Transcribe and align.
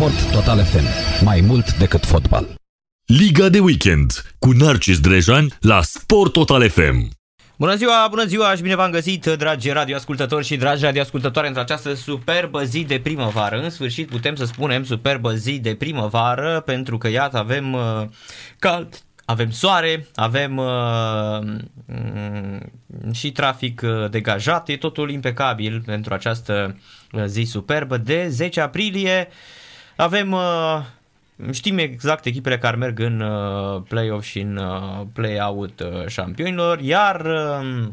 Sport 0.00 0.32
Total 0.32 0.64
FM. 0.64 0.84
Mai 1.24 1.40
mult 1.40 1.74
decât 1.78 2.04
fotbal. 2.04 2.54
Liga 3.06 3.48
de 3.48 3.58
weekend 3.60 4.34
cu 4.38 4.50
Narcis 4.50 5.00
Drejan 5.00 5.46
la 5.60 5.82
Sport 5.82 6.32
Total 6.32 6.68
FM. 6.68 7.10
Bună 7.58 7.74
ziua, 7.74 8.06
bună 8.10 8.24
ziua 8.24 8.54
și 8.54 8.62
bine 8.62 8.74
v-am 8.74 8.90
găsit, 8.90 9.26
dragi 9.26 9.70
radioascultători 9.70 10.44
și 10.44 10.56
dragi 10.56 10.84
radioascultătoare, 10.84 11.48
într 11.48 11.60
această 11.60 11.94
superbă 11.94 12.64
zi 12.64 12.84
de 12.84 13.00
primăvară. 13.02 13.60
În 13.60 13.70
sfârșit 13.70 14.08
putem 14.08 14.34
să 14.34 14.44
spunem 14.44 14.84
superbă 14.84 15.34
zi 15.34 15.58
de 15.58 15.74
primăvară, 15.74 16.60
pentru 16.60 16.98
că 16.98 17.08
iată 17.08 17.38
avem 17.38 17.72
uh, 17.72 18.02
cald, 18.58 19.02
avem 19.24 19.50
soare, 19.50 20.06
avem 20.14 20.56
uh, 20.56 21.38
mm, 21.86 22.72
și 23.12 23.32
trafic 23.32 23.82
uh, 23.84 24.10
degajat, 24.10 24.68
e 24.68 24.76
totul 24.76 25.10
impecabil 25.10 25.82
pentru 25.86 26.14
această 26.14 26.76
uh, 27.12 27.24
zi 27.24 27.42
superbă 27.42 27.96
de 27.96 28.28
10 28.28 28.60
aprilie. 28.60 29.28
Avem 30.00 30.32
uh, 30.32 30.80
Știm 31.52 31.78
exact 31.78 32.24
echipele 32.24 32.58
care 32.58 32.76
merg 32.76 32.98
în 32.98 33.20
uh, 33.20 33.82
play-off 33.88 34.26
și 34.26 34.40
în 34.40 34.56
uh, 34.56 35.06
play-out 35.12 35.80
uh, 35.80 36.06
șampionilor, 36.06 36.80
iar 36.80 37.20
uh, 37.20 37.88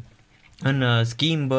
în 0.59 0.81
uh, 0.81 1.01
schimb 1.03 1.51
uh, 1.51 1.57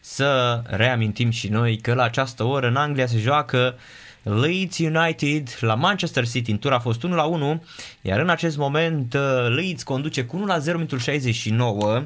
să 0.00 0.62
reamintim 0.66 1.30
și 1.30 1.48
noi 1.48 1.76
că 1.76 1.94
la 1.94 2.02
această 2.02 2.44
oră 2.44 2.66
în 2.66 2.76
Anglia 2.76 3.06
se 3.06 3.18
joacă 3.18 3.74
Leeds 4.22 4.78
United 4.78 5.56
la 5.60 5.74
Manchester 5.74 6.28
City. 6.28 6.50
În 6.50 6.58
tur 6.58 6.72
a 6.72 6.78
fost 6.78 7.02
1 7.02 7.14
la 7.14 7.24
1, 7.24 7.64
iar 8.00 8.20
în 8.20 8.28
acest 8.28 8.56
moment 8.56 9.14
uh, 9.14 9.54
Leeds 9.54 9.82
conduce 9.82 10.24
cu 10.24 10.36
1 10.36 10.46
la 10.46 10.58
0 10.58 10.76
minutul 10.76 10.98
69. 10.98 12.04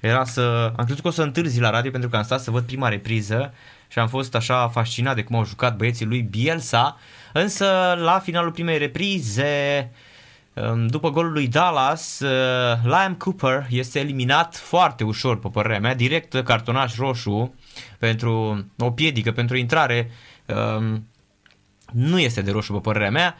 Era 0.00 0.24
să... 0.24 0.72
Am 0.76 0.84
crezut 0.84 1.02
că 1.02 1.08
o 1.08 1.10
să 1.10 1.22
întârzi 1.22 1.60
la 1.60 1.70
radio 1.70 1.90
pentru 1.90 2.08
că 2.08 2.16
am 2.16 2.22
stat 2.22 2.40
să 2.40 2.50
văd 2.50 2.64
prima 2.64 2.88
repriză 2.88 3.52
și 3.92 3.98
am 3.98 4.08
fost 4.08 4.34
așa 4.34 4.68
fascinat 4.68 5.14
de 5.14 5.22
cum 5.22 5.36
au 5.36 5.44
jucat 5.44 5.76
băieții 5.76 6.06
lui 6.06 6.20
Bielsa. 6.20 6.98
Însă 7.32 7.98
la 7.98 8.18
finalul 8.18 8.52
primei 8.52 8.78
reprize, 8.78 9.90
um, 10.54 10.86
după 10.86 11.10
golul 11.10 11.32
lui 11.32 11.48
Dallas, 11.48 12.20
uh, 12.20 12.78
Liam 12.84 13.14
Cooper 13.14 13.66
este 13.70 13.98
eliminat 13.98 14.56
foarte 14.56 15.04
ușor, 15.04 15.38
pe 15.38 15.48
părerea 15.48 15.80
mea, 15.80 15.94
direct 15.94 16.42
cartonaș 16.42 16.96
roșu 16.96 17.54
pentru 17.98 18.64
o 18.78 18.90
piedică, 18.90 19.32
pentru 19.32 19.56
intrare. 19.56 20.10
Um, 20.46 21.06
nu 21.92 22.18
este 22.18 22.42
de 22.42 22.50
roșu, 22.50 22.72
pe 22.72 22.78
părerea 22.78 23.10
mea. 23.10 23.36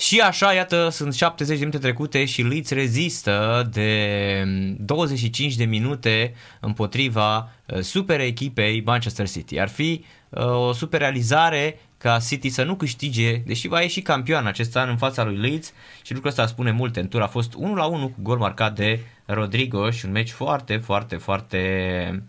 Și 0.00 0.20
așa, 0.20 0.52
iată, 0.52 0.88
sunt 0.88 1.14
70 1.14 1.58
de 1.58 1.64
minute 1.64 1.78
trecute 1.78 2.24
și 2.24 2.42
Leeds 2.42 2.70
rezistă 2.70 3.68
de 3.72 4.44
25 4.78 5.56
de 5.56 5.64
minute 5.64 6.34
împotriva 6.60 7.50
uh, 7.66 7.80
super 7.80 8.20
echipei 8.20 8.82
Manchester 8.82 9.28
City. 9.28 9.58
Ar 9.58 9.68
fi 9.68 10.04
uh, 10.28 10.44
o 10.44 10.72
super 10.72 11.00
realizare 11.00 11.80
ca 11.96 12.18
City 12.28 12.48
să 12.48 12.62
nu 12.62 12.74
câștige, 12.74 13.36
deși 13.36 13.68
va 13.68 13.80
ieși 13.80 14.00
campion 14.00 14.46
acest 14.46 14.76
an 14.76 14.88
în 14.88 14.96
fața 14.96 15.24
lui 15.24 15.36
Leeds 15.36 15.72
și 16.02 16.12
lucrul 16.12 16.30
ăsta 16.30 16.46
spune 16.46 16.70
multe. 16.70 17.00
În 17.00 17.08
tur 17.08 17.22
a 17.22 17.26
fost 17.26 17.54
1 17.54 17.74
la 17.74 17.84
1 17.84 18.08
cu 18.08 18.18
gol 18.22 18.38
marcat 18.38 18.74
de 18.74 19.00
Rodrigo 19.24 19.90
și 19.90 20.04
un 20.04 20.10
meci 20.10 20.30
foarte, 20.30 20.76
foarte, 20.76 21.16
foarte 21.16 22.22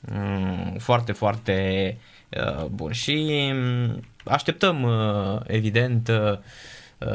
mm, 0.00 0.76
foarte, 0.78 1.12
foarte 1.12 1.96
uh, 2.28 2.64
bun. 2.64 2.92
Și 2.92 3.50
mm, 3.52 4.00
așteptăm, 4.24 4.86
evident, 5.46 6.08
Uh, 6.08 6.38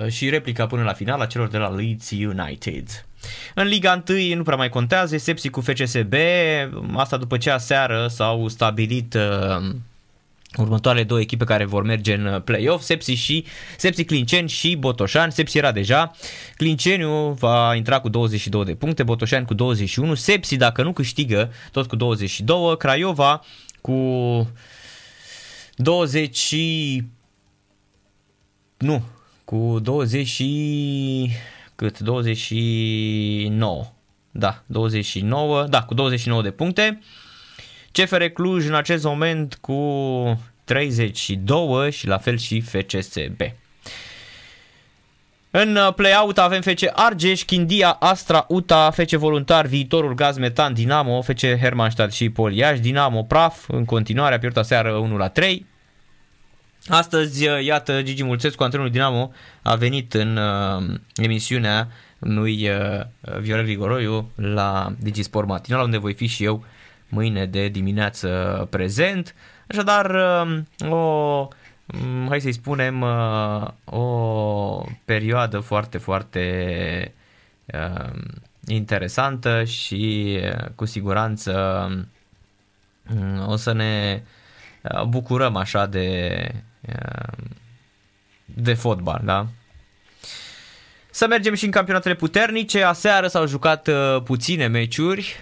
și 0.07 0.29
replica 0.29 0.67
până 0.67 0.83
la 0.83 0.93
final 0.93 1.19
a 1.19 1.25
celor 1.25 1.47
de 1.47 1.57
la 1.57 1.69
Leeds 1.69 2.11
United. 2.11 3.05
În 3.55 3.67
Liga 3.67 4.03
1 4.09 4.35
nu 4.35 4.43
prea 4.43 4.57
mai 4.57 4.69
contează, 4.69 5.17
Sepsi 5.17 5.49
cu 5.49 5.61
FCSB, 5.61 6.13
asta 6.95 7.17
după 7.17 7.37
ce 7.37 7.49
aseară 7.49 8.07
s-au 8.07 8.47
stabilit 8.47 9.13
uh, 9.13 9.75
următoarele 10.57 11.03
două 11.03 11.19
echipe 11.19 11.43
care 11.43 11.65
vor 11.65 11.83
merge 11.83 12.13
în 12.13 12.41
play-off, 12.41 12.83
Sepsi 12.83 13.11
și 13.11 13.45
Sepsi 13.77 14.03
Clinceni 14.03 14.49
și 14.49 14.75
Botoșani. 14.75 15.31
Sepsi 15.31 15.57
era 15.57 15.71
deja. 15.71 16.11
Clinceniu 16.55 17.31
va 17.31 17.75
intra 17.75 17.99
cu 17.99 18.09
22 18.09 18.65
de 18.65 18.75
puncte, 18.75 19.03
Botoșani 19.03 19.45
cu 19.45 19.53
21, 19.53 20.13
Sepsi 20.13 20.57
dacă 20.57 20.83
nu 20.83 20.93
câștigă 20.93 21.53
tot 21.71 21.87
cu 21.87 21.95
22, 21.95 22.77
Craiova 22.77 23.41
cu 23.81 23.97
20 25.75 26.55
nu, 28.77 29.03
cu 29.49 29.79
20 29.79 30.27
și... 30.27 31.29
cât? 31.75 31.99
29. 31.99 33.85
Da, 34.31 34.63
29, 34.65 35.63
da, 35.63 35.83
cu 35.83 35.93
29 35.93 36.41
de 36.41 36.51
puncte. 36.51 36.99
CFR 37.91 38.23
Cluj 38.23 38.67
în 38.67 38.73
acest 38.73 39.03
moment 39.03 39.57
cu 39.61 40.41
32 40.63 41.91
și 41.91 42.07
la 42.07 42.17
fel 42.17 42.37
și 42.37 42.61
FCSB. 42.61 43.41
În 45.51 45.75
uh, 45.75 45.93
play-out 45.93 46.37
avem 46.37 46.61
FC 46.61 46.91
Argeș, 46.93 47.43
Chindia, 47.43 47.89
Astra, 47.89 48.45
UTA, 48.47 48.91
FC 48.91 49.09
Voluntar, 49.09 49.65
Viitorul 49.65 50.13
Gaz 50.13 50.37
Metan, 50.37 50.73
Dinamo, 50.73 51.21
FC 51.21 51.45
Hermannstadt 51.45 52.13
și 52.13 52.29
Poliaș, 52.29 52.79
Dinamo 52.79 53.23
Praf, 53.23 53.69
în 53.69 53.85
continuare 53.85 54.35
a 54.35 54.39
pierdut 54.39 54.63
aseară 54.63 54.91
1 54.91 55.17
la 55.17 55.27
3. 55.27 55.65
Astăzi, 56.89 57.47
uh, 57.47 57.63
iată, 57.63 58.01
Gigi 58.01 58.23
Mulțescu, 58.23 58.63
antrenorul 58.63 58.91
Dinamo, 58.91 59.31
a 59.61 59.75
venit 59.75 60.13
în 60.13 60.37
uh, 60.37 60.99
emisiunea 61.15 61.87
lui 62.19 62.69
uh, 62.69 63.05
Viorel 63.39 63.65
Grigoroiu 63.65 64.31
la 64.35 64.93
Digisport 64.99 65.47
Matinal, 65.47 65.83
unde 65.83 65.97
voi 65.97 66.13
fi 66.13 66.25
și 66.27 66.43
eu 66.43 66.63
mâine 67.09 67.45
de 67.45 67.67
dimineață 67.67 68.67
prezent. 68.69 69.35
Așadar, 69.67 70.09
uh, 70.09 70.91
o, 70.91 71.47
um, 71.85 72.27
hai 72.27 72.41
să-i 72.41 72.51
spunem, 72.51 73.01
uh, 73.01 73.67
o 73.85 74.83
perioadă 75.05 75.59
foarte, 75.59 75.97
foarte 75.97 77.13
uh, 77.65 78.13
interesantă 78.67 79.63
și 79.63 80.37
uh, 80.43 80.69
cu 80.75 80.85
siguranță 80.85 81.53
uh, 83.15 83.47
o 83.47 83.55
să 83.55 83.73
ne 83.73 84.21
uh, 84.81 85.03
bucurăm 85.03 85.55
așa 85.55 85.85
de 85.85 86.35
Ehm, 86.51 86.68
de 88.45 88.73
fotbal, 88.73 89.21
da? 89.23 89.47
Să 91.09 91.27
mergem 91.27 91.53
și 91.53 91.65
în 91.65 91.71
campionatele 91.71 92.15
puternice. 92.15 92.83
Aseară 92.83 93.27
s-au 93.27 93.45
jucat 93.45 93.87
uh, 93.87 94.21
puține 94.23 94.67
meciuri. 94.67 95.35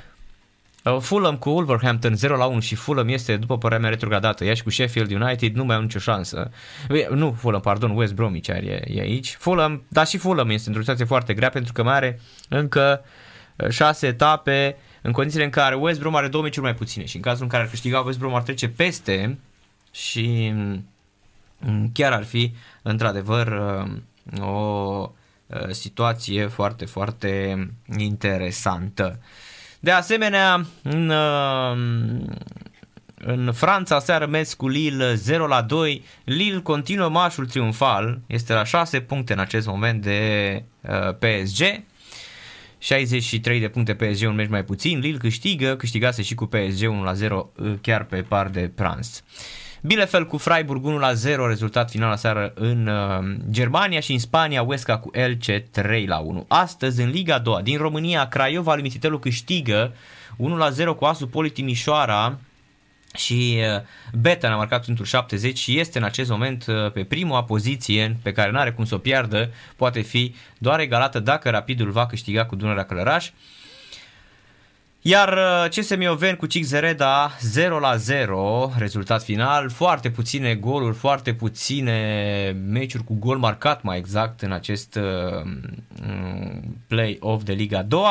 Uh, 0.84 0.97
Fulham 1.00 1.38
cu 1.38 1.50
Wolverhampton 1.50 2.16
0 2.16 2.35
la 2.35 2.46
1 2.46 2.59
și 2.59 2.75
Fulham 2.75 3.08
este, 3.08 3.38
după 3.38 3.58
părerea 3.58 3.81
mea, 3.81 3.90
retrogradată. 3.90 4.46
Ea 4.46 4.53
și 4.53 4.63
cu 4.63 4.69
Sheffield 4.69 5.12
United 5.12 5.56
nu 5.56 5.66
mai 5.66 5.75
au 5.75 5.81
nicio 5.81 6.00
șansă. 6.00 6.52
Nu, 7.09 7.35
Fulham, 7.40 7.62
pardon, 7.62 7.96
West 7.96 8.14
Bromwich 8.14 8.47
e, 8.47 8.81
e 8.85 9.02
aici. 9.02 9.35
Fulham, 9.35 9.84
dar 9.88 10.08
și 10.08 10.18
Fulham 10.18 10.50
este 10.50 10.68
într-o 10.68 10.84
situație 10.84 11.06
foarte 11.06 11.34
grea 11.34 11.50
pentru 11.50 11.74
că 11.74 11.84
mai 11.84 11.94
are 11.94 12.19
încă 12.50 13.03
6 13.69 14.06
uh, 14.06 14.12
etape 14.14 14.78
în 15.02 15.12
condițiile 15.12 15.46
în 15.46 15.52
care 15.52 15.75
West 15.75 16.00
Brom 16.00 16.16
are 16.16 16.28
două 16.28 16.44
meciuri 16.44 16.66
mai 16.66 16.75
puține 16.75 17.06
și 17.06 17.16
în 17.16 17.22
cazul 17.22 17.44
în 17.44 17.50
care 17.50 17.64
ar 17.64 17.69
câștiga 17.69 18.00
West 18.00 18.19
Brom 18.19 18.35
ar 18.35 18.41
trece 18.41 18.68
peste 18.68 19.38
și 19.91 20.52
Mm, 20.53 20.85
chiar 21.94 22.12
ar 22.12 22.23
fi 22.23 22.53
într-adevăr 22.81 23.47
uh, 23.47 24.41
o 24.41 25.12
uh, 25.47 25.69
situație 25.69 26.47
foarte, 26.47 26.85
foarte 26.85 27.68
interesantă. 27.97 29.19
De 29.79 29.91
asemenea, 29.91 30.66
în, 30.84 31.09
uh, 31.09 31.78
în 33.16 33.51
Franța 33.53 34.00
seară 34.00 34.25
mers 34.25 34.53
cu 34.53 34.67
Lille 34.67 35.13
0 35.13 35.47
la 35.47 35.62
2. 35.62 36.03
Lille 36.23 36.59
continuă 36.59 37.09
marșul 37.09 37.47
triumfal, 37.47 38.19
este 38.28 38.53
la 38.53 38.63
6 38.63 39.00
puncte 39.00 39.34
în 39.34 39.40
acest 39.40 39.67
moment 39.67 40.01
de 40.01 40.63
PSG. 41.19 41.84
63 42.78 43.59
de 43.59 43.67
puncte 43.67 43.96
PSG, 43.96 44.28
un 44.28 44.35
meci 44.35 44.50
mai 44.50 44.63
puțin. 44.63 45.00
Lille 45.00 45.17
câștigă, 45.17 45.75
câștigase 45.75 46.22
și 46.22 46.35
cu 46.35 46.46
PSG 46.46 46.90
1 46.90 47.03
la 47.03 47.13
0 47.13 47.50
chiar 47.81 48.03
pe 48.03 48.22
par 48.22 48.47
de 48.47 48.72
Prans. 48.75 49.23
Bielefeld 49.81 50.27
cu 50.27 50.38
Freiburg 50.38 50.85
1 50.85 50.97
la 50.97 51.13
0, 51.13 51.47
rezultat 51.47 51.90
final 51.90 52.09
la 52.09 52.16
seară 52.16 52.52
în 52.55 52.87
uh, 52.87 53.35
Germania 53.52 53.99
și 53.99 54.11
în 54.11 54.19
Spania 54.19 54.63
Huesca 54.63 54.97
cu 54.97 55.09
Elche 55.13 55.66
3 55.72 56.05
la 56.05 56.17
1. 56.17 56.46
Astăzi 56.47 57.02
în 57.02 57.09
Liga 57.09 57.40
2 57.40 57.63
din 57.63 57.78
România 57.78 58.28
Craiova 58.28 58.73
lui 58.73 58.84
Mititelu 58.84 59.19
câștigă 59.19 59.93
1 60.37 60.55
la 60.55 60.69
0 60.69 60.96
cu 60.96 61.05
Asu 61.05 61.28
Poli 61.28 61.49
Timișoara 61.49 62.40
și 63.16 63.57
uh, 63.57 63.81
Betan 64.13 64.52
a 64.52 64.55
marcat 64.55 64.85
pentru 64.85 65.03
70 65.03 65.57
și 65.57 65.79
este 65.79 65.97
în 65.97 66.03
acest 66.03 66.29
moment 66.29 66.66
uh, 66.67 66.91
pe 66.91 67.03
prima 67.03 67.43
poziție 67.43 68.17
pe 68.23 68.31
care 68.31 68.52
nu 68.52 68.59
are 68.59 68.72
cum 68.72 68.85
să 68.85 68.96
o 68.96 68.97
piardă, 68.97 69.52
poate 69.75 70.02
fi 70.02 70.35
doar 70.57 70.79
egalată 70.79 71.19
dacă 71.19 71.49
Rapidul 71.49 71.91
va 71.91 72.05
câștiga 72.05 72.46
cu 72.46 72.55
Dunărea 72.55 72.85
Călăraș. 72.85 73.29
Iar 75.09 75.33
uh, 75.33 75.69
CSM 75.69 76.09
Oven 76.09 76.35
cu 76.35 76.45
Cic 76.45 76.63
Zereda 76.63 77.31
0 77.41 77.79
la 77.79 77.95
0, 77.95 78.71
rezultat 78.77 79.23
final, 79.23 79.69
foarte 79.69 80.09
puține 80.09 80.55
goluri, 80.55 80.95
foarte 80.95 81.33
puține 81.33 82.55
meciuri 82.67 83.03
cu 83.03 83.13
gol 83.19 83.37
marcat 83.37 83.83
mai 83.83 83.97
exact 83.97 84.41
în 84.41 84.51
acest 84.51 84.95
uh, 84.95 85.51
play-off 86.87 87.43
de 87.43 87.53
Liga 87.53 87.83
2. 87.83 88.01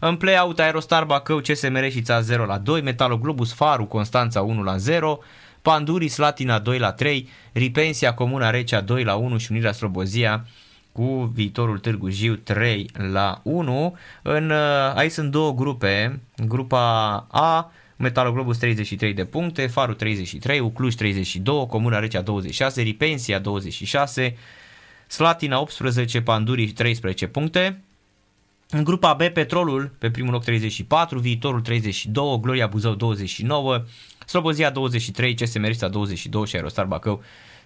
În 0.00 0.16
play-out 0.16 0.58
Aerostar 0.58 1.04
Bacău, 1.04 1.38
CSM 1.38 1.74
Reșița 1.74 2.20
0 2.20 2.44
la 2.44 2.58
2, 2.58 2.82
Metalo 2.82 3.18
Globus 3.18 3.52
Faru 3.52 3.84
Constanța 3.84 4.42
1 4.42 4.62
la 4.62 4.76
0, 4.76 5.18
Panduri 5.62 6.08
Slatina 6.08 6.58
2 6.58 6.78
la 6.78 6.92
3, 6.92 7.28
Ripensia 7.52 8.14
Comuna 8.14 8.50
Recea 8.50 8.80
2 8.80 9.04
la 9.04 9.14
1 9.14 9.38
și 9.38 9.50
Unirea 9.50 9.72
Slobozia 9.72 10.46
cu 10.92 11.30
viitorul 11.34 11.78
Târgu 11.78 12.08
Jiu 12.08 12.34
3 12.34 12.90
la 13.12 13.40
1. 13.42 13.96
În, 14.22 14.50
uh, 14.50 14.92
aici 14.94 15.12
sunt 15.12 15.30
două 15.30 15.54
grupe. 15.54 16.20
Grupa 16.46 17.14
A, 17.30 17.72
Metaloglobus 17.96 18.58
33 18.58 19.12
de 19.12 19.24
puncte, 19.24 19.66
Faru 19.66 19.94
33, 19.94 20.60
Ucluj 20.60 20.94
32, 20.94 21.66
Comuna 21.66 21.98
Recea 21.98 22.20
26, 22.20 22.82
Ripensia 22.82 23.38
26, 23.38 24.36
Slatina 25.06 25.60
18, 25.60 26.22
Panduri 26.22 26.66
13 26.66 27.26
puncte. 27.26 27.82
În 28.70 28.84
grupa 28.84 29.12
B, 29.12 29.22
Petrolul 29.22 29.90
pe 29.98 30.10
primul 30.10 30.32
loc 30.32 30.44
34, 30.44 31.18
Viitorul 31.18 31.60
32, 31.60 32.38
Gloria 32.40 32.66
Buzău 32.66 32.94
29, 32.94 33.84
Slobozia 34.26 34.70
23, 34.70 35.34
CSM 35.34 35.64
Rista 35.64 35.88
22 35.88 36.46
și 36.46 36.56
Aerostar 36.56 36.84
Bacău 36.84 37.22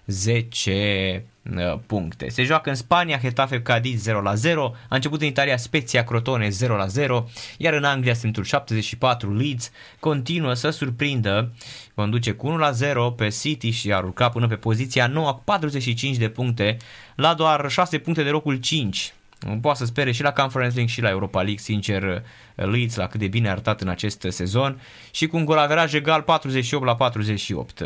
10 0.06 1.24
uh, 1.56 1.78
puncte. 1.86 2.28
Se 2.28 2.42
joacă 2.44 2.68
în 2.68 2.74
Spania, 2.74 3.18
Getafe 3.18 3.62
Cadiz 3.62 4.02
0 4.02 4.20
la 4.20 4.34
0, 4.34 4.74
a 4.88 4.94
început 4.94 5.20
în 5.20 5.26
Italia 5.26 5.56
Spezia 5.56 6.04
Crotone 6.04 6.48
0 6.48 6.76
la 6.76 6.86
0, 6.86 7.28
iar 7.58 7.72
în 7.72 7.84
Anglia 7.84 8.14
Centul 8.14 8.44
74 8.44 9.34
Leeds 9.34 9.70
continuă 10.00 10.54
să 10.54 10.70
surprindă, 10.70 11.52
conduce 11.94 12.32
cu 12.32 12.46
1 12.46 12.56
la 12.56 12.70
0 12.70 13.10
pe 13.10 13.28
City 13.28 13.70
și 13.70 13.92
a 13.92 13.98
urcat 13.98 14.32
până 14.32 14.46
pe 14.46 14.54
poziția 14.54 15.06
9 15.06 15.40
45 15.44 16.16
de 16.16 16.28
puncte, 16.28 16.76
la 17.14 17.34
doar 17.34 17.70
6 17.70 17.98
puncte 17.98 18.22
de 18.22 18.30
locul 18.30 18.56
5. 18.56 19.14
Poate 19.60 19.78
să 19.78 19.84
spere 19.84 20.12
și 20.12 20.22
la 20.22 20.32
Conference 20.32 20.74
League 20.74 20.92
și 20.92 21.00
la 21.00 21.08
Europa 21.08 21.38
League, 21.38 21.58
sincer, 21.58 22.22
Leeds 22.54 22.96
la 22.96 23.06
cât 23.06 23.20
de 23.20 23.26
bine 23.26 23.48
a 23.48 23.50
arătat 23.50 23.80
în 23.80 23.88
acest 23.88 24.26
sezon. 24.28 24.80
Și 25.10 25.26
cu 25.26 25.36
un 25.36 25.44
golaveraj 25.44 25.94
egal 25.94 26.22
48 26.22 26.84
la 26.84 26.96
48 26.96 27.82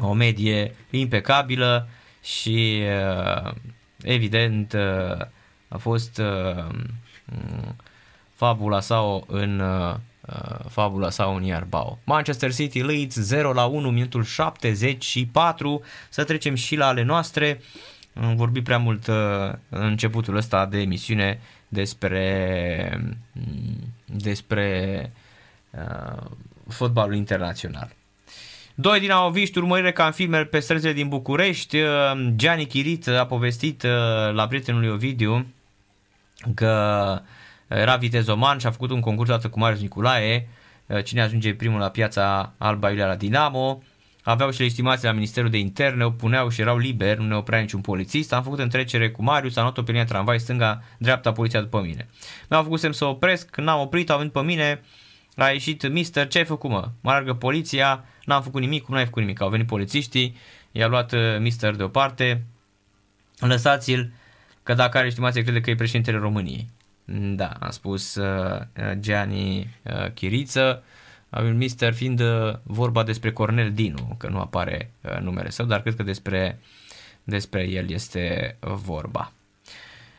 o 0.00 0.12
medie 0.12 0.74
impecabilă 0.90 1.88
și 2.22 2.82
uh, 3.44 3.52
evident 4.02 4.72
uh, 4.72 5.26
a 5.68 5.76
fost 5.78 6.18
uh, 6.18 6.66
fabula 8.34 8.80
sau 8.80 9.24
în 9.28 9.62
fabula 10.68 11.10
sau 11.10 11.36
în 11.36 11.42
Iarbao. 11.42 11.98
Manchester 12.04 12.54
City 12.54 12.82
Leeds 12.82 13.14
0 13.14 13.52
la 13.52 13.64
1 13.64 13.90
minutul 13.90 14.24
74. 14.24 15.82
Să 16.08 16.24
trecem 16.24 16.54
și 16.54 16.76
la 16.76 16.86
ale 16.86 17.02
noastre. 17.02 17.60
Am 18.14 18.36
vorbit 18.36 18.64
prea 18.64 18.78
mult 18.78 19.06
în 19.06 19.58
începutul 19.68 20.36
ăsta 20.36 20.66
de 20.66 20.80
emisiune 20.80 21.40
despre 21.68 23.14
despre 24.04 25.12
uh, 25.70 26.22
fotbalul 26.68 27.14
internațional. 27.14 27.94
Doi 28.74 29.00
din 29.00 29.10
aoviști 29.10 29.58
urmărire 29.58 29.92
ca 29.92 30.06
în 30.06 30.12
filme 30.12 30.44
pe 30.44 30.58
străzile 30.58 30.92
din 30.92 31.08
București. 31.08 31.76
Uh, 31.76 31.88
Gianni 32.36 32.66
Chiriță 32.66 33.20
a 33.20 33.26
povestit 33.26 33.82
uh, 33.82 33.90
la 34.32 34.46
prietenul 34.46 34.80
lui 34.80 34.90
Ovidiu 34.90 35.46
că 36.54 37.22
era 37.68 37.96
vitezoman 37.96 38.58
și 38.58 38.66
a 38.66 38.70
făcut 38.70 38.90
un 38.90 39.00
concurs 39.00 39.28
dată 39.28 39.48
cu 39.48 39.58
Marius 39.58 39.80
Niculae, 39.80 40.48
uh, 40.86 41.04
cine 41.04 41.22
ajunge 41.22 41.54
primul 41.54 41.80
la 41.80 41.88
piața 41.88 42.52
Alba 42.58 42.88
Iulia 42.88 43.06
la 43.06 43.16
Dinamo. 43.16 43.82
Aveau 44.22 44.50
și 44.50 44.60
legitimații 44.60 45.06
la 45.06 45.12
Ministerul 45.12 45.50
de 45.50 45.58
Interne, 45.58 46.04
o 46.04 46.10
puneau 46.10 46.48
și 46.48 46.60
erau 46.60 46.78
liberi, 46.78 47.20
nu 47.20 47.26
ne 47.26 47.36
oprea 47.36 47.60
niciun 47.60 47.80
polițist. 47.80 48.32
Am 48.32 48.42
făcut 48.42 48.58
întrecere 48.58 49.10
cu 49.10 49.22
Marius, 49.22 49.56
am 49.56 49.62
luat-o 49.62 49.82
pe 49.82 49.90
linia 49.90 50.06
tramvai 50.06 50.40
stânga, 50.40 50.82
dreapta, 50.98 51.32
poliția 51.32 51.60
după 51.60 51.80
mine. 51.80 52.08
Mi-au 52.48 52.62
făcut 52.62 52.80
semn 52.80 52.92
să 52.92 53.04
opresc, 53.04 53.56
n-am 53.56 53.80
oprit, 53.80 54.10
au 54.10 54.16
venit 54.16 54.32
pe 54.32 54.40
mine, 54.40 54.80
a 55.36 55.48
ieșit 55.48 55.88
mister, 55.88 56.28
ce 56.28 56.38
ai 56.38 56.44
făcut 56.44 56.70
mă? 56.70 56.88
Mă 57.00 57.10
largă 57.10 57.34
poliția, 57.34 58.04
n-am 58.30 58.42
făcut 58.42 58.60
nimic, 58.60 58.82
cum 58.84 58.94
n-ai 58.94 59.04
făcut 59.04 59.22
nimic? 59.22 59.40
Au 59.40 59.48
venit 59.48 59.66
polițiștii, 59.66 60.36
i-a 60.72 60.86
luat 60.86 61.12
uh, 61.12 61.38
mister 61.38 61.74
deoparte, 61.74 62.44
lăsați-l 63.38 64.12
că 64.62 64.74
dacă 64.74 64.98
are 64.98 65.06
estimație 65.06 65.42
crede 65.42 65.60
că 65.60 65.70
e 65.70 65.74
președintele 65.74 66.18
României. 66.18 66.68
Da, 67.12 67.48
a 67.48 67.70
spus 67.70 68.14
uh, 68.14 68.60
Gianni 68.98 69.58
uh, 69.82 70.10
Chiriță, 70.14 70.82
uh, 71.30 71.50
mister 71.54 71.92
fiind 71.92 72.20
uh, 72.20 72.54
vorba 72.62 73.02
despre 73.02 73.32
Cornel 73.32 73.72
Dinu, 73.72 74.14
că 74.18 74.28
nu 74.28 74.38
apare 74.38 74.90
uh, 75.00 75.18
numele 75.20 75.50
său, 75.50 75.66
dar 75.66 75.80
cred 75.80 75.96
că 75.96 76.02
despre, 76.02 76.60
despre 77.24 77.68
el 77.68 77.90
este 77.90 78.56
vorba. 78.60 79.32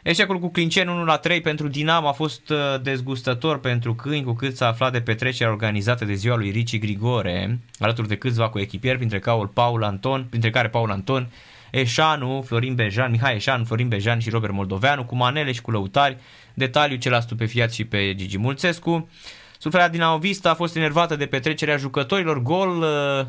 Eșecul 0.04 0.40
cu 0.40 0.50
Clincen 0.50 0.88
1 0.88 1.04
la 1.04 1.18
3 1.18 1.42
pentru 1.42 1.68
Dinamo 1.68 2.08
a 2.08 2.12
fost 2.12 2.50
uh, 2.50 2.58
dezgustător 2.82 3.60
pentru 3.60 3.96
câini 3.96 4.24
cu 4.24 4.34
cât 4.34 4.56
s-a 4.56 4.68
aflat 4.68 4.92
de 4.92 5.02
petrecerea 5.02 5.52
organizată 5.52 6.06
de 6.06 6.14
ziua 6.14 6.36
lui 6.36 6.50
Ricci 6.50 6.80
Grigore, 6.80 7.60
alături 7.80 8.08
de 8.08 8.16
câțiva 8.16 8.50
cu 8.50 8.60
echipieri, 8.60 8.98
printre 8.98 9.20
care 9.20 9.50
Paul 9.54 9.84
Anton, 9.84 10.26
printre 10.30 10.50
care 10.50 10.70
Paul 10.70 10.92
Anton, 10.92 11.28
Eșanu, 11.72 12.42
Florin 12.42 12.76
Bejan, 12.76 13.12
Mihai 13.12 13.36
Eșanu, 13.36 13.64
Florin 13.64 13.88
Bejan 13.88 14.20
și 14.20 14.30
Robert 14.30 14.54
Moldoveanu, 14.54 15.06
cu 15.06 15.16
manele 15.16 15.52
și 15.52 15.62
cu 15.62 15.72
lăutari, 15.72 16.18
detaliu 16.54 16.98
ce 16.98 17.10
l-a 17.10 17.20
stupefiat 17.20 17.74
și 17.74 17.86
pe 17.86 18.16
Gigi 18.16 18.38
Mulțescu. 18.38 19.10
Suflarea 19.58 19.90
dinamovista 19.90 20.50
a 20.50 20.54
fost 20.54 20.76
enervată 20.76 21.16
de 21.16 21.26
petrecerea 21.26 21.78
jucătorilor, 21.78 22.42
gol, 22.42 22.82
uh, 22.82 23.26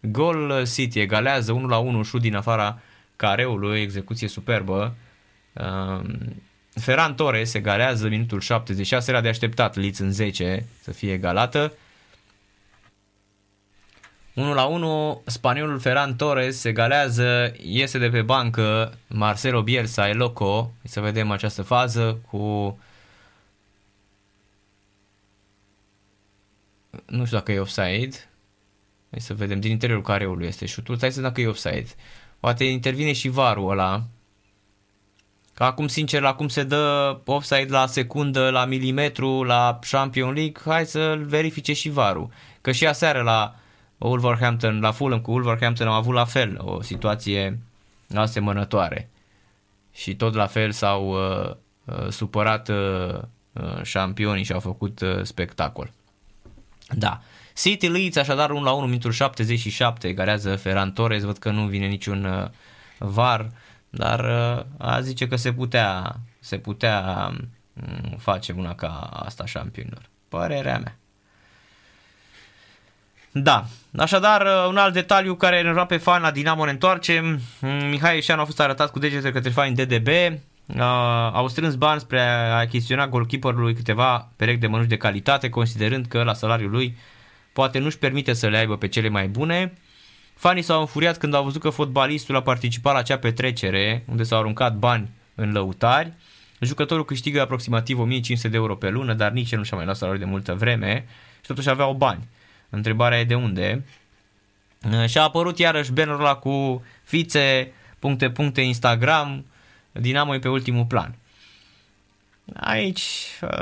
gol 0.00 0.66
City, 0.74 0.98
egalează 0.98 1.52
1 1.52 1.66
la 1.66 1.78
1 1.78 2.02
șut 2.02 2.20
din 2.20 2.34
afara 2.34 2.78
careului, 3.16 3.80
execuție 3.80 4.28
superbă, 4.28 4.94
Ferran 6.74 7.14
Torres 7.14 7.54
egalează 7.54 8.08
minutul 8.08 8.40
76, 8.40 9.10
era 9.10 9.20
de 9.20 9.28
așteptat 9.28 9.76
Leeds 9.76 9.98
în 9.98 10.12
10 10.12 10.66
să 10.80 10.92
fie 10.92 11.12
egalată. 11.12 11.72
1 14.34 14.54
la 14.54 14.64
1, 14.64 15.22
spaniolul 15.26 15.78
Ferran 15.78 16.16
Torres 16.16 16.64
egalează, 16.64 17.52
iese 17.62 17.98
de 17.98 18.08
pe 18.08 18.22
bancă 18.22 18.98
Marcelo 19.06 19.62
Bielsa 19.62 20.08
e 20.08 20.12
loco. 20.12 20.72
Să 20.84 21.00
vedem 21.00 21.30
această 21.30 21.62
fază 21.62 22.18
cu 22.30 22.78
nu 27.06 27.24
știu 27.24 27.36
dacă 27.36 27.52
e 27.52 27.58
offside. 27.58 28.16
Hai 29.10 29.20
să 29.20 29.34
vedem 29.34 29.60
din 29.60 29.70
interiorul 29.70 30.04
careului 30.04 30.46
este 30.46 30.66
șutul. 30.66 30.96
Stai 30.96 31.08
să 31.12 31.14
vedem 31.14 31.30
dacă 31.30 31.40
e 31.40 31.50
offside. 31.50 31.90
Poate 32.40 32.64
intervine 32.64 33.12
și 33.12 33.28
varul 33.28 33.70
ăla 33.70 34.04
Că 35.54 35.64
acum, 35.64 35.86
sincer, 35.86 36.20
la 36.20 36.34
cum 36.34 36.48
se 36.48 36.62
dă 36.62 37.16
offside 37.24 37.66
la 37.68 37.86
secundă, 37.86 38.50
la 38.50 38.64
milimetru, 38.64 39.42
la 39.42 39.78
Champion 39.90 40.32
League, 40.32 40.62
hai 40.64 40.86
să-l 40.86 41.24
verifice 41.24 41.72
și 41.72 41.88
varul. 41.88 42.30
Că 42.60 42.72
și 42.72 42.86
aseară 42.86 43.22
la 43.22 43.54
Wolverhampton, 43.98 44.80
la 44.80 44.90
Fulham 44.90 45.20
cu 45.20 45.30
Wolverhampton 45.30 45.86
am 45.86 45.94
avut 45.94 46.14
la 46.14 46.24
fel 46.24 46.58
o 46.60 46.82
situație 46.82 47.58
asemănătoare. 48.14 49.10
Și 49.92 50.14
tot 50.14 50.34
la 50.34 50.46
fel 50.46 50.70
s-au 50.70 51.08
uh, 51.08 51.54
uh, 51.84 52.08
supărat 52.08 52.68
uh, 52.68 53.18
uh, 53.52 53.82
șampionii 53.82 54.44
și 54.44 54.52
au 54.52 54.60
făcut 54.60 55.00
uh, 55.00 55.22
spectacol. 55.22 55.90
Da. 56.88 57.20
City 57.54 57.88
Leeds 57.88 58.16
așadar 58.16 58.50
1 58.50 58.62
la 58.62 58.72
1 58.72 58.86
minutul 58.86 59.12
77 59.12 60.12
garează 60.12 60.56
Ferran 60.56 60.92
Torres, 60.92 61.22
văd 61.22 61.38
că 61.38 61.50
nu 61.50 61.66
vine 61.66 61.86
niciun 61.86 62.24
uh, 62.24 62.48
var. 62.98 63.48
Dar 63.94 64.20
uh, 64.20 64.64
a 64.78 65.00
zice 65.00 65.28
că 65.28 65.36
se 65.36 65.52
putea, 65.52 66.16
se 66.40 66.58
putea 66.58 67.28
mm, 67.72 68.16
face 68.18 68.52
una 68.52 68.74
ca 68.74 68.88
asta 69.12 69.46
șampionilor. 69.46 70.02
Părerea 70.28 70.78
mea. 70.78 70.96
Da, 73.32 73.64
așadar 73.96 74.40
uh, 74.40 74.66
un 74.68 74.76
alt 74.76 74.92
detaliu 74.92 75.34
care 75.34 75.56
enerva 75.56 75.84
pe 75.84 75.96
fan 75.96 76.22
la 76.22 76.30
Dinamo 76.30 76.64
ne 76.64 76.70
întoarce. 76.70 77.20
Mm, 77.60 77.88
Mihai 77.88 78.16
Eșan 78.16 78.38
a 78.38 78.44
fost 78.44 78.60
arătat 78.60 78.90
cu 78.90 78.98
degete 78.98 79.32
către 79.32 79.50
fani 79.50 79.74
DDB. 79.74 80.08
Uh, 80.08 80.80
au 81.32 81.48
strâns 81.48 81.74
bani 81.74 82.00
spre 82.00 82.20
a 82.20 82.58
achiziționa 82.58 83.08
golkeeperului 83.08 83.74
câteva 83.74 84.28
perechi 84.36 84.60
de 84.60 84.66
mănuși 84.66 84.88
de 84.88 84.96
calitate, 84.96 85.48
considerând 85.48 86.06
că 86.06 86.22
la 86.22 86.34
salariul 86.34 86.70
lui 86.70 86.96
poate 87.52 87.78
nu-și 87.78 87.98
permite 87.98 88.32
să 88.32 88.48
le 88.48 88.56
aibă 88.56 88.76
pe 88.76 88.88
cele 88.88 89.08
mai 89.08 89.28
bune. 89.28 89.72
Fanii 90.42 90.62
s-au 90.62 90.80
înfuriat 90.80 91.18
când 91.18 91.34
au 91.34 91.44
văzut 91.44 91.60
că 91.60 91.70
fotbalistul 91.70 92.36
a 92.36 92.42
participat 92.42 92.92
la 92.92 92.98
acea 92.98 93.18
petrecere 93.18 94.04
unde 94.08 94.22
s-au 94.22 94.38
aruncat 94.38 94.76
bani 94.76 95.08
în 95.34 95.52
lăutari. 95.52 96.12
Jucătorul 96.60 97.04
câștigă 97.04 97.40
aproximativ 97.40 97.98
1500 97.98 98.48
de 98.48 98.56
euro 98.56 98.76
pe 98.76 98.88
lună, 98.88 99.14
dar 99.14 99.30
nici 99.30 99.52
el 99.52 99.58
nu 99.58 99.64
și-a 99.64 99.76
mai 99.76 99.84
luat 99.84 99.96
salariul 99.96 100.24
de 100.24 100.30
multă 100.30 100.54
vreme 100.54 101.06
și 101.40 101.46
totuși 101.46 101.68
aveau 101.68 101.94
bani. 101.94 102.28
Întrebarea 102.70 103.20
e 103.20 103.24
de 103.24 103.34
unde. 103.34 103.84
Și 105.06 105.18
a 105.18 105.22
apărut 105.22 105.58
iarăși 105.58 105.92
bannerul 105.92 106.20
ăla 106.20 106.34
cu 106.34 106.84
fițe, 107.02 107.72
puncte, 107.98 108.30
puncte 108.30 108.60
Instagram, 108.60 109.46
Dinamo 109.92 110.34
e 110.34 110.38
pe 110.38 110.48
ultimul 110.48 110.84
plan. 110.84 111.14
Aici 112.54 113.02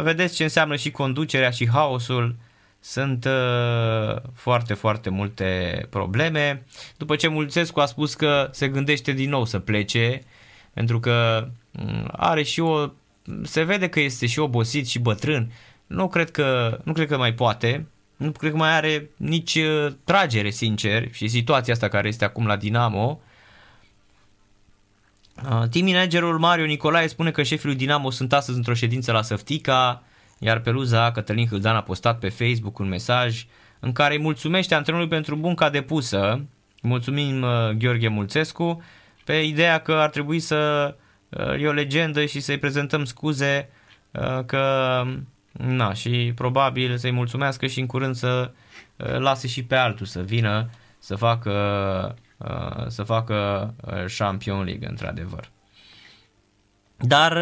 vedeți 0.03 0.35
ce 0.35 0.43
înseamnă 0.43 0.77
și 0.77 0.91
conducerea 0.91 1.51
și 1.51 1.69
haosul 1.69 2.37
sunt 2.81 3.25
uh, 3.25 4.17
foarte, 4.35 4.75
foarte 4.75 5.11
multe 5.11 5.87
probleme. 5.91 6.67
După 6.97 7.17
ce 7.17 7.29
Mulțescu 7.29 7.81
a 7.81 7.87
spus 7.87 8.15
că 8.15 8.49
se 8.53 8.69
gândește 8.69 9.13
din 9.13 9.29
nou 9.29 9.45
să 9.45 9.59
plece, 9.59 10.23
pentru 10.73 11.01
că 11.01 11.49
mm, 11.71 12.09
are 12.13 12.43
și 12.43 12.61
o... 12.61 12.87
se 13.43 13.63
vede 13.63 13.89
că 13.89 14.01
este 14.01 14.27
și 14.27 14.39
obosit 14.39 14.89
și 14.89 14.99
bătrân. 14.99 15.53
Nu 15.87 16.09
cred 16.09 16.31
că, 16.31 16.79
nu 16.85 16.93
cred 16.93 17.09
că 17.09 17.17
mai 17.17 17.35
poate. 17.35 17.87
nu 18.17 18.31
cred 18.31 18.51
că 18.51 18.57
mai 18.57 18.77
are 18.77 19.11
nici 19.17 19.55
uh, 19.55 19.93
tragere, 20.05 20.51
sincer, 20.51 21.13
și 21.13 21.29
situația 21.29 21.73
asta 21.73 21.89
care 21.89 22.09
este 22.09 22.25
acum 22.25 22.47
la 22.47 22.57
Dinamo. 22.57 23.21
Uh, 25.45 25.69
team 25.69 25.87
managerul 25.87 26.39
Mario 26.39 26.65
Nicolae 26.65 27.07
spune 27.07 27.31
că 27.31 27.43
șefii 27.43 27.69
lui 27.69 27.77
Dinamo 27.77 28.11
sunt 28.11 28.33
astăzi 28.33 28.57
într-o 28.57 28.75
ședință 28.75 29.13
la 29.13 29.23
Săftica, 29.23 30.03
iar 30.43 30.59
Peluza 30.59 31.13
Cătălin 31.13 31.47
Hâldan 31.47 31.77
a 31.77 31.83
postat 31.83 32.19
pe 32.19 32.29
Facebook 32.29 32.79
un 32.79 32.89
mesaj 32.89 33.47
în 33.81 33.93
care 33.93 34.15
îi 34.15 34.21
mulțumește 34.21 34.75
antrenorului 34.75 35.13
pentru 35.13 35.37
munca 35.37 35.71
depusă. 35.71 36.45
Mulțumim 36.83 37.43
uh, 37.43 37.71
Gheorghe 37.79 38.09
Mulțescu 38.09 38.83
pe 39.25 39.33
ideea 39.33 39.79
că 39.79 39.93
ar 39.93 40.11
trebui 40.11 40.39
să 40.41 40.95
uh, 41.29 41.63
e 41.63 41.69
o 41.69 41.73
legendă 41.73 42.25
și 42.25 42.41
să-i 42.41 42.59
prezentăm 42.59 43.05
scuze 43.05 43.69
uh, 44.11 44.45
că 44.47 45.03
na, 45.53 45.93
și 45.93 46.33
probabil 46.35 46.97
să-i 46.97 47.11
mulțumească 47.11 47.67
și 47.67 47.81
în 47.81 47.87
curând 47.87 48.15
să 48.15 48.51
lase 48.97 49.47
și 49.47 49.65
pe 49.65 49.75
altul 49.75 50.07
să 50.07 50.21
vină 50.21 50.71
să 50.99 51.15
facă 51.17 51.55
să 52.89 53.03
facă 53.03 53.75
Champion 54.19 54.65
League 54.65 54.89
într-adevăr. 54.89 55.51
Dar 57.01 57.33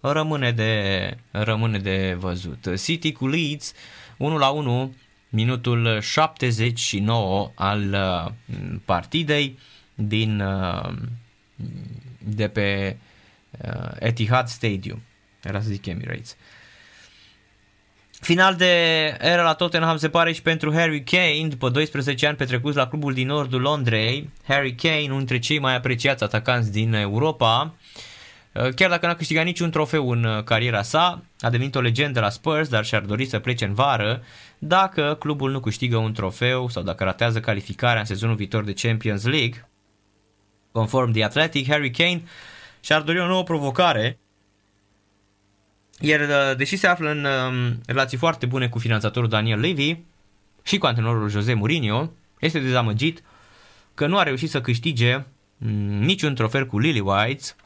rămâne 0.00 0.50
de, 0.50 1.16
rămâne 1.30 1.78
de 1.78 2.16
văzut. 2.18 2.82
City 2.82 3.12
cu 3.12 3.28
Leeds 3.28 3.72
1 4.16 4.38
la 4.38 4.48
1 4.48 4.94
minutul 5.28 6.00
79 6.00 7.50
al 7.54 7.96
partidei 8.84 9.58
din 9.94 10.42
de 12.18 12.48
pe 12.48 12.96
uh, 13.50 13.90
Etihad 13.98 14.46
Stadium. 14.46 15.02
Era 15.42 15.60
să 15.60 15.68
zic 15.68 15.86
Emirates. 15.86 16.36
Final 18.10 18.54
de 18.54 18.66
era 19.20 19.42
la 19.42 19.54
Tottenham 19.54 19.96
se 19.96 20.08
pare 20.08 20.32
și 20.32 20.42
pentru 20.42 20.72
Harry 20.72 21.02
Kane, 21.02 21.48
după 21.48 21.68
12 21.68 22.26
ani 22.26 22.36
petrecuți 22.36 22.76
la 22.76 22.88
clubul 22.88 23.12
din 23.12 23.26
nordul 23.26 23.60
Londrei. 23.60 24.30
Harry 24.46 24.74
Kane, 24.74 25.02
unul 25.04 25.16
dintre 25.16 25.38
cei 25.38 25.58
mai 25.58 25.76
apreciați 25.76 26.22
atacanți 26.24 26.72
din 26.72 26.92
Europa, 26.92 27.74
uh, 27.74 27.79
chiar 28.52 28.90
dacă 28.90 29.06
n-a 29.06 29.14
câștigat 29.14 29.44
niciun 29.44 29.70
trofeu 29.70 30.10
în 30.10 30.24
uh, 30.24 30.44
cariera 30.44 30.82
sa, 30.82 31.22
a 31.40 31.50
devenit 31.50 31.74
o 31.74 31.80
legendă 31.80 32.20
la 32.20 32.28
Spurs, 32.28 32.68
dar 32.68 32.84
și-ar 32.84 33.02
dori 33.02 33.26
să 33.26 33.38
plece 33.38 33.64
în 33.64 33.74
vară 33.74 34.22
dacă 34.58 35.16
clubul 35.18 35.50
nu 35.50 35.60
câștigă 35.60 35.96
un 35.96 36.12
trofeu 36.12 36.68
sau 36.68 36.82
dacă 36.82 37.04
ratează 37.04 37.40
calificarea 37.40 38.00
în 38.00 38.06
sezonul 38.06 38.36
viitor 38.36 38.64
de 38.64 38.72
Champions 38.72 39.24
League. 39.24 39.68
Conform 40.72 41.12
The 41.12 41.24
Athletic, 41.24 41.68
Harry 41.68 41.90
Kane 41.90 42.22
și-ar 42.80 43.02
dori 43.02 43.20
o 43.20 43.26
nouă 43.26 43.42
provocare, 43.42 44.18
iar 46.00 46.20
uh, 46.20 46.56
deși 46.56 46.76
se 46.76 46.86
află 46.86 47.10
în 47.10 47.24
um, 47.24 47.80
relații 47.86 48.18
foarte 48.18 48.46
bune 48.46 48.68
cu 48.68 48.78
finanțatorul 48.78 49.28
Daniel 49.28 49.60
Levy 49.60 49.98
și 50.62 50.78
cu 50.78 50.86
antrenorul 50.86 51.28
Jose 51.28 51.54
Mourinho, 51.54 52.10
este 52.40 52.58
dezamăgit 52.58 53.22
că 53.94 54.06
nu 54.06 54.18
a 54.18 54.22
reușit 54.22 54.50
să 54.50 54.60
câștige 54.60 55.22
mm, 55.56 56.02
niciun 56.02 56.34
trofeu 56.34 56.66
cu 56.66 56.78
Lily 56.78 57.00
Whites 57.00 57.56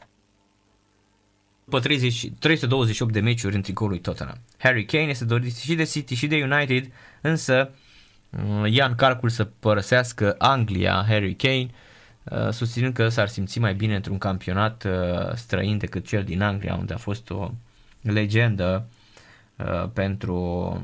după 1.65 1.79
30, 1.79 2.31
328 2.39 3.13
de 3.13 3.19
meciuri 3.19 3.55
în 3.55 3.61
tricoul 3.61 3.89
lui 3.89 3.99
Tottenham. 3.99 4.37
Harry 4.57 4.85
Kane 4.85 5.03
este 5.09 5.25
dorit 5.25 5.55
și 5.55 5.75
de 5.75 5.83
City 5.83 6.15
și 6.15 6.27
de 6.27 6.47
United, 6.51 6.91
însă 7.21 7.71
uh, 8.29 8.71
ia 8.71 8.85
în 8.85 8.95
calcul 8.95 9.29
să 9.29 9.43
părăsească 9.43 10.35
Anglia 10.37 11.05
Harry 11.07 11.35
Kane 11.35 11.69
Uh, 12.31 12.49
susținând 12.49 12.93
că 12.93 13.09
s-ar 13.09 13.27
simți 13.27 13.59
mai 13.59 13.73
bine 13.73 13.95
într-un 13.95 14.17
campionat 14.17 14.83
uh, 14.83 15.33
străin 15.33 15.77
decât 15.77 16.05
cel 16.07 16.23
din 16.23 16.41
Anglia, 16.41 16.75
unde 16.75 16.93
a 16.93 16.97
fost 16.97 17.29
o 17.29 17.51
legendă 18.01 18.87
uh, 19.55 19.89
pentru, 19.93 20.81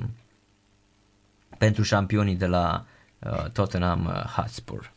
pentru 1.57 1.83
șampionii 1.83 2.35
de 2.35 2.45
la 2.45 2.85
Tottenham 3.53 4.05
Hotspur. 4.35 4.93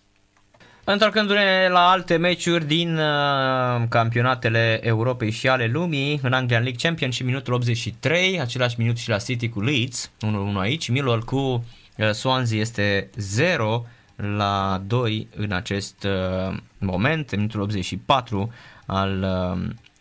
Întorcându-ne 0.86 1.68
la 1.70 1.90
alte 1.90 2.16
meciuri 2.16 2.66
din 2.66 2.96
uh, 2.96 3.82
campionatele 3.88 4.80
Europei 4.82 5.30
și 5.30 5.48
ale 5.48 5.66
lumii, 5.66 6.20
în 6.22 6.32
Anglian 6.32 6.62
League 6.62 6.80
Championship 6.82 7.26
minutul 7.26 7.52
83, 7.52 8.40
același 8.40 8.74
minut 8.78 8.96
și 8.96 9.08
la 9.08 9.16
City 9.16 9.48
cu 9.48 9.60
Leeds, 9.60 10.10
1-1 10.54 10.58
aici, 10.58 10.88
Millwall 10.88 11.22
cu 11.22 11.36
uh, 11.36 12.10
Swansea 12.10 12.58
este 12.58 13.10
0, 13.16 13.86
la 14.16 14.82
2 14.86 15.28
în 15.36 15.52
acest 15.52 16.04
uh, 16.04 16.56
moment, 16.78 17.30
în 17.30 17.38
minutul 17.38 17.60
84 17.60 18.52
al 18.86 19.26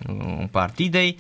uh, 0.07 0.45
partidei. 0.51 1.19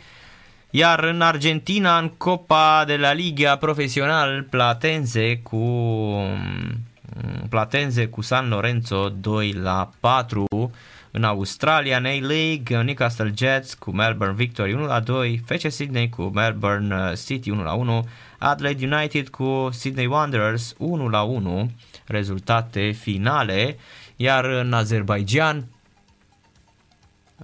Iar 0.69 1.03
în 1.03 1.21
Argentina, 1.21 1.97
în 1.97 2.09
Copa 2.09 2.83
de 2.87 2.97
la 2.97 3.13
Liga 3.13 3.55
Profesional, 3.55 4.43
Platense 4.49 5.37
cu 5.37 5.57
um, 5.57 6.77
Platense 7.49 8.07
cu 8.07 8.21
San 8.21 8.49
Lorenzo 8.49 9.09
2 9.09 9.51
la 9.51 9.89
4 9.99 10.45
în 11.11 11.23
Australia, 11.23 11.97
în 11.97 12.05
A-League, 12.05 12.81
Newcastle 12.81 13.33
Jets 13.35 13.73
cu 13.73 13.91
Melbourne 13.91 14.35
Victory 14.35 14.73
1 14.73 14.85
la 14.85 14.99
2, 14.99 15.43
FC 15.45 15.71
Sydney 15.71 16.09
cu 16.09 16.21
Melbourne 16.21 16.95
uh, 16.95 17.11
City 17.25 17.49
1 17.49 17.63
la 17.63 17.73
1, 17.73 18.07
Adelaide 18.37 18.95
United 18.95 19.29
cu 19.29 19.69
Sydney 19.71 20.05
Wanderers 20.05 20.75
1 20.77 21.07
la 21.09 21.21
1, 21.21 21.71
rezultate 22.05 22.91
finale, 22.91 23.77
iar 24.15 24.45
în 24.45 24.73
Azerbaijan 24.73 25.65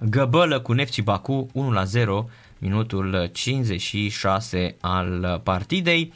Găbălă 0.08 0.60
cu 0.60 0.72
Nefci 0.72 1.02
Baku 1.02 1.48
1 1.52 1.72
la 1.72 1.84
0, 1.84 2.28
minutul 2.58 3.30
56 3.32 4.76
al 4.80 5.40
partidei. 5.44 6.12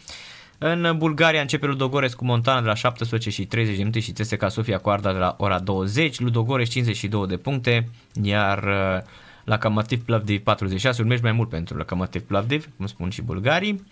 În 0.66 0.94
Bulgaria 0.96 1.40
începe 1.40 1.66
Ludogorez 1.66 2.14
cu 2.14 2.24
Montana 2.24 2.60
de 2.60 2.66
la 2.66 2.74
17 2.74 3.30
și 3.30 3.46
30 3.46 3.72
de 3.72 3.78
minute 3.78 4.00
și 4.00 4.12
CSKA 4.12 4.48
Sofia 4.48 4.78
Coarda 4.78 5.12
de 5.12 5.18
la 5.18 5.34
ora 5.38 5.58
20. 5.58 6.20
Ludogorez 6.20 6.68
52 6.68 7.26
de 7.26 7.36
puncte, 7.36 7.88
iar 8.22 8.62
uh, 8.62 9.02
la 9.44 9.58
Camativ 9.58 10.04
Plavdiv 10.04 10.42
46, 10.42 11.02
un 11.02 11.08
meci 11.08 11.20
mai 11.20 11.32
mult 11.32 11.48
pentru 11.48 11.76
la 11.76 11.84
Camativ 11.84 12.22
Plavdiv, 12.22 12.68
cum 12.76 12.86
spun 12.86 13.10
și 13.10 13.22
bulgarii. 13.22 13.86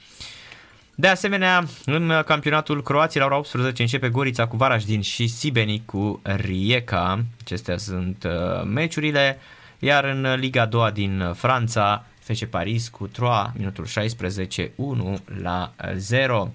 De 0.94 1.08
asemenea, 1.08 1.64
în 1.84 2.22
campionatul 2.26 2.82
Croației 2.82 3.22
la 3.22 3.28
ora 3.28 3.38
18 3.38 3.82
începe 3.82 4.08
Gorița 4.08 4.46
cu 4.46 4.56
Varajdin 4.56 5.00
și 5.00 5.26
Sibeni 5.26 5.82
cu 5.86 6.20
Rijeka. 6.22 7.24
Acestea 7.40 7.76
sunt 7.76 8.24
uh, 8.24 8.64
meciurile. 8.64 9.38
Iar 9.78 10.04
în 10.04 10.34
Liga 10.38 10.66
2 10.66 10.90
din 10.92 11.32
Franța, 11.34 12.04
FC 12.20 12.44
Paris 12.44 12.88
cu 12.88 13.06
Troa, 13.06 13.52
minutul 13.56 13.84
16, 13.84 14.72
1 14.76 15.18
la 15.42 15.72
0. 15.96 16.50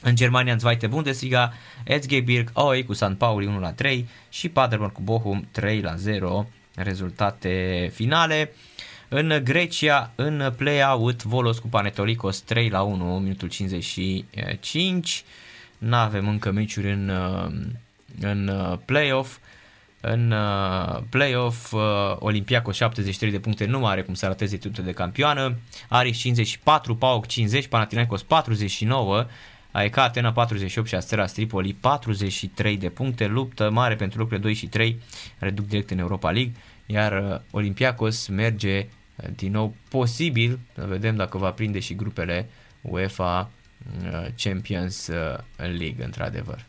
În 0.00 0.14
Germania, 0.14 0.52
în 0.52 0.58
Zweite 0.58 0.86
Bundesliga, 0.86 1.52
Erzgebirg 1.84 2.50
Oi 2.52 2.84
cu 2.84 2.92
San 2.92 3.14
Pauli 3.14 3.46
1 3.46 3.58
la 3.58 3.72
3 3.72 4.08
și 4.28 4.48
Paderborn 4.48 4.92
cu 4.92 5.00
Bochum 5.00 5.48
3 5.50 5.80
la 5.80 5.94
0. 5.94 6.46
Rezultate 6.74 7.90
finale. 7.94 8.52
În 9.08 9.40
Grecia, 9.44 10.12
în 10.14 10.52
play-out, 10.56 11.22
Volos 11.22 11.58
cu 11.58 11.68
Panetolicos 11.68 12.40
3 12.40 12.68
la 12.68 12.82
1, 12.82 13.18
minutul 13.18 13.48
55. 13.48 15.24
Nu 15.78 15.96
avem 15.96 16.28
încă 16.28 16.50
meciuri 16.50 16.92
în, 16.92 17.12
în 18.20 18.50
play-off. 18.84 19.38
În 20.00 20.30
uh, 20.30 20.98
play-off, 21.10 21.72
uh, 21.72 21.80
Olympiacos 22.18 22.76
73 22.76 23.32
de 23.32 23.38
puncte 23.38 23.64
nu 23.64 23.86
are 23.86 24.02
cum 24.02 24.14
să 24.14 24.26
rateze 24.26 24.56
titlul 24.56 24.86
de 24.86 24.92
campioană, 24.92 25.58
Aris 25.88 26.18
54, 26.18 26.96
PAOK 26.96 27.26
50, 27.26 27.66
Panathinaikos 27.66 28.22
49, 28.22 29.26
AEK 29.76 29.96
Atena 29.96 30.32
48 30.32 30.88
și 30.88 30.94
Astera 30.94 31.24
Tripoli 31.24 31.74
43 31.74 32.76
de 32.76 32.88
puncte, 32.88 33.26
luptă 33.26 33.70
mare 33.70 33.94
pentru 33.94 34.18
locurile 34.18 34.42
2 34.42 34.54
și 34.54 34.66
3, 34.66 35.00
reduc 35.38 35.66
direct 35.66 35.90
în 35.90 35.98
Europa 35.98 36.30
League, 36.30 36.52
iar 36.86 37.30
uh, 37.30 37.40
Olympiacos 37.50 38.26
merge 38.26 38.86
din 39.34 39.52
nou 39.52 39.74
posibil, 39.88 40.58
vedem 40.74 41.16
dacă 41.16 41.38
va 41.38 41.50
prinde 41.50 41.78
și 41.78 41.94
grupele 41.94 42.48
UEFA 42.80 43.50
Champions 44.36 45.10
League 45.56 46.04
într-adevăr. 46.04 46.64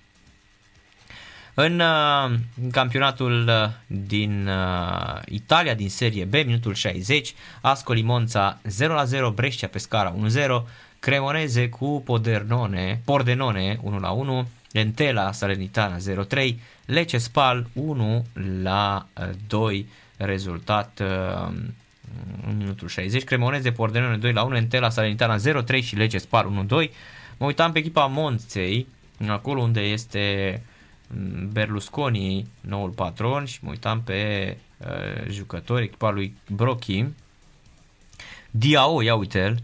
În 1.59 1.79
uh, 1.79 2.37
campionatul 2.71 3.47
uh, 3.47 3.69
din 3.87 4.47
uh, 4.47 5.21
Italia, 5.25 5.73
din 5.73 5.89
Serie 5.89 6.25
B, 6.25 6.33
minutul 6.33 6.73
60, 6.73 7.33
Ascoli 7.61 8.01
Monza 8.01 8.61
0-0, 8.81 9.33
Brescia 9.33 9.67
Pescara 9.67 10.15
1-0, 10.15 10.15
Cremoneze 10.99 11.69
cu 11.69 12.01
Podernone, 12.05 13.01
Pordenone 13.05 13.79
1-1, 14.43 14.47
Entela 14.71 15.31
Salernitana 15.31 15.97
0-3, 15.97 16.55
Lecce 16.85 17.17
Spal 17.17 17.67
1 17.73 18.25
la 18.61 19.07
2, 19.47 19.87
rezultat 20.17 21.01
uh, 21.01 21.53
în 22.47 22.57
minutul 22.57 22.87
60, 22.87 23.23
Cremoneze 23.23 23.71
Pordenone 23.71 24.17
2 24.17 24.33
la 24.33 24.43
1, 24.43 24.55
Entela 24.55 24.89
Salernitana 24.89 25.63
0-3 25.63 25.83
și 25.83 25.95
Lecce 25.95 26.17
Spal 26.17 26.65
1-2. 26.67 26.91
Mă 27.37 27.45
uitam 27.45 27.71
pe 27.71 27.79
echipa 27.79 28.05
Monței, 28.05 28.87
acolo 29.27 29.61
unde 29.61 29.81
este 29.81 30.53
uh, 30.53 30.75
Berlusconi, 31.51 32.47
noul 32.61 32.89
patron 32.89 33.45
și 33.45 33.59
mă 33.61 33.69
uitam 33.69 34.01
pe 34.01 34.57
uh, 34.77 35.29
jucători, 35.29 35.83
echipa 35.83 36.09
lui 36.09 36.35
Brochi. 36.49 37.05
Diao, 38.51 39.01
ia 39.01 39.15
uite-l, 39.15 39.61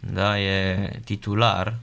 da, 0.00 0.40
e 0.40 1.00
titular. 1.04 1.74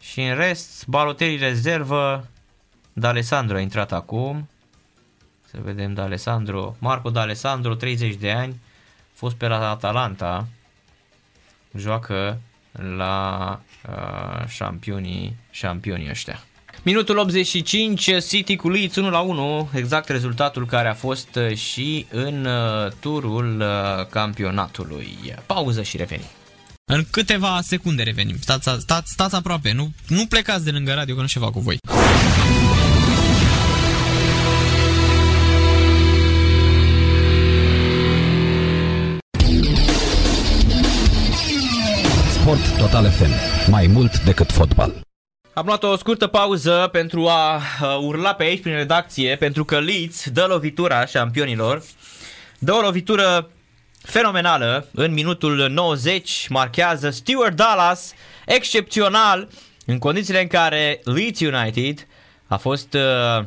Și 0.00 0.22
în 0.22 0.34
rest, 0.34 0.86
Balotelli 0.86 1.36
rezervă, 1.36 2.28
D'Alessandro 3.00 3.54
a 3.54 3.60
intrat 3.60 3.92
acum. 3.92 4.48
Să 5.44 5.58
vedem 5.62 5.94
D'Alessandro, 5.94 6.76
Marco 6.78 7.10
D'Alessandro, 7.10 7.74
30 7.74 8.14
de 8.14 8.32
ani, 8.32 8.60
fost 9.12 9.36
pe 9.36 9.46
la 9.46 9.70
Atalanta, 9.70 10.46
joacă 11.76 12.40
la 12.72 13.60
uh, 13.88 14.46
șampionii, 14.46 15.36
șampionii 15.50 16.10
ăștia. 16.10 16.44
Minutul 16.84 17.18
85, 17.18 18.10
City 18.28 18.56
cu 18.56 18.68
Leeds 18.68 18.96
1 18.96 19.10
la 19.10 19.20
1, 19.20 19.68
exact 19.74 20.08
rezultatul 20.08 20.66
care 20.66 20.88
a 20.88 20.94
fost 20.94 21.28
uh, 21.36 21.56
și 21.56 22.06
în 22.10 22.44
uh, 22.44 22.92
turul 23.00 23.60
uh, 23.60 24.06
campionatului. 24.06 25.34
Pauză 25.46 25.82
și 25.82 25.96
revenim. 25.96 26.24
În 26.84 27.04
câteva 27.10 27.60
secunde 27.62 28.02
revenim. 28.02 28.36
Stați, 28.40 28.68
stați, 28.78 29.12
stați 29.12 29.34
aproape, 29.34 29.72
nu, 29.72 29.92
nu 30.06 30.26
plecați 30.26 30.64
de 30.64 30.70
lângă 30.70 30.92
radio 30.92 31.14
că 31.14 31.20
nu 31.20 31.26
ceva 31.26 31.50
cu 31.50 31.60
voi. 31.60 31.76
Sport 42.30 42.76
Total 42.78 43.10
FM. 43.10 43.30
Mai 43.70 43.86
mult 43.86 44.20
decât 44.20 44.52
fotbal. 44.52 45.11
Am 45.54 45.66
luat 45.66 45.82
o 45.82 45.96
scurtă 45.96 46.26
pauză 46.26 46.88
pentru 46.92 47.28
a 47.28 47.62
urla 48.00 48.34
pe 48.34 48.42
aici 48.42 48.60
prin 48.60 48.74
redacție, 48.74 49.36
pentru 49.36 49.64
că 49.64 49.80
Leeds 49.80 50.30
dă 50.30 50.44
lovitura 50.48 51.06
șampionilor. 51.06 51.82
Dă 52.58 52.72
o 52.72 52.80
lovitură 52.80 53.50
fenomenală 54.02 54.88
în 54.92 55.12
minutul 55.12 55.68
90, 55.70 56.46
marchează 56.48 57.10
Stuart 57.10 57.56
Dallas, 57.56 58.14
excepțional, 58.46 59.48
în 59.86 59.98
condițiile 59.98 60.40
în 60.40 60.46
care 60.46 61.00
Leeds 61.04 61.40
United 61.40 62.06
a 62.46 62.56
fost 62.56 62.94
uh, 62.94 63.44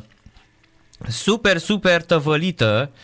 super, 1.08 1.58
super 1.58 2.02
tăvălită 2.02 2.90
uh, 2.92 2.98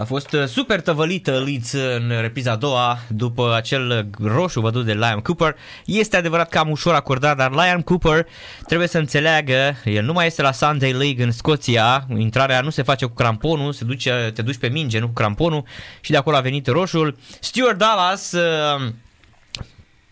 a 0.00 0.04
fost 0.04 0.32
uh, 0.32 0.44
super 0.46 0.80
tăvălită 0.80 1.42
Leeds 1.44 1.72
în 1.72 2.12
repriza 2.20 2.50
a 2.50 2.56
doua 2.56 2.98
după 3.08 3.54
acel 3.56 4.10
roșu 4.22 4.60
văzut 4.60 4.84
de 4.84 4.92
Liam 4.92 5.20
Cooper. 5.20 5.56
Este 5.84 6.16
adevărat 6.16 6.48
că 6.48 6.58
am 6.58 6.70
ușor 6.70 6.94
acordat, 6.94 7.36
dar 7.36 7.50
Liam 7.50 7.80
Cooper 7.80 8.26
trebuie 8.66 8.88
să 8.88 8.98
înțeleagă, 8.98 9.74
el 9.84 10.04
nu 10.04 10.12
mai 10.12 10.26
este 10.26 10.42
la 10.42 10.52
Sunday 10.52 10.92
League 10.92 11.24
în 11.24 11.32
Scoția, 11.32 12.06
intrarea 12.16 12.60
nu 12.60 12.70
se 12.70 12.82
face 12.82 13.04
cu 13.04 13.14
cramponul, 13.14 13.72
se 13.72 13.84
duce, 13.84 14.30
te 14.34 14.42
duci 14.42 14.56
pe 14.56 14.68
minge, 14.68 14.98
nu 14.98 15.06
cu 15.06 15.12
cramponul 15.12 15.64
și 16.00 16.10
de 16.10 16.16
acolo 16.16 16.36
a 16.36 16.40
venit 16.40 16.66
roșul. 16.66 17.16
Stuart 17.40 17.78
Dallas, 17.78 18.32
uh, 18.32 18.92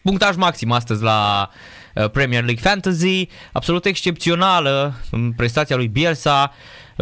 punctaj 0.03 0.37
maxim 0.37 0.73
astăzi 0.73 1.03
la 1.03 1.51
uh, 1.95 2.11
Premier 2.11 2.45
League 2.45 2.63
Fantasy, 2.63 3.29
absolut 3.53 3.85
excepțională 3.85 4.95
în 5.11 5.33
prestația 5.33 5.77
lui 5.77 5.89
Bielsa, 5.89 6.53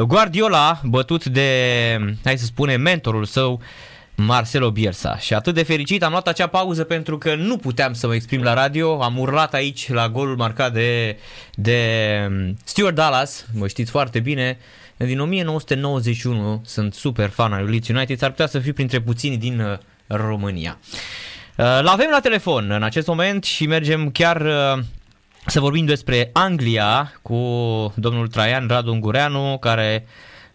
Guardiola, 0.04 0.80
bătut 0.84 1.24
de, 1.24 1.98
hai 2.24 2.38
să 2.38 2.44
spunem, 2.44 2.80
mentorul 2.80 3.24
său, 3.24 3.60
Marcelo 4.14 4.70
Bielsa. 4.70 5.18
Și 5.18 5.34
atât 5.34 5.54
de 5.54 5.62
fericit 5.62 6.02
am 6.02 6.10
luat 6.10 6.28
acea 6.28 6.46
pauză 6.46 6.84
pentru 6.84 7.18
că 7.18 7.34
nu 7.34 7.56
puteam 7.56 7.92
să 7.92 8.06
mă 8.06 8.14
exprim 8.14 8.42
la 8.42 8.54
radio. 8.54 9.02
Am 9.02 9.18
urlat 9.18 9.54
aici 9.54 9.88
la 9.92 10.08
golul 10.08 10.36
marcat 10.36 10.72
de, 10.72 11.18
de 11.54 11.80
Stuart 12.64 12.94
Dallas, 12.94 13.46
mă 13.52 13.68
știți 13.68 13.90
foarte 13.90 14.20
bine. 14.20 14.58
Din 14.96 15.20
1991 15.20 16.62
sunt 16.64 16.94
super 16.94 17.28
fan 17.28 17.52
al 17.52 17.64
Leeds 17.64 17.88
United, 17.88 18.18
s-ar 18.18 18.30
putea 18.30 18.46
să 18.46 18.58
fiu 18.58 18.72
printre 18.72 19.00
puțini 19.00 19.36
din 19.36 19.60
uh, 19.60 19.78
România. 20.06 20.78
Uh, 21.56 21.64
l-avem 21.82 22.08
la 22.10 22.20
telefon 22.20 22.70
în 22.70 22.82
acest 22.82 23.06
moment 23.06 23.44
și 23.44 23.66
mergem 23.66 24.10
chiar 24.10 24.40
uh, 24.40 24.82
să 25.46 25.60
vorbim 25.60 25.84
despre 25.84 26.30
Anglia 26.32 27.12
cu 27.22 27.36
domnul 27.94 28.28
Traian 28.28 28.66
Radu 28.68 28.92
Ungureanu, 28.92 29.58
care, 29.60 30.06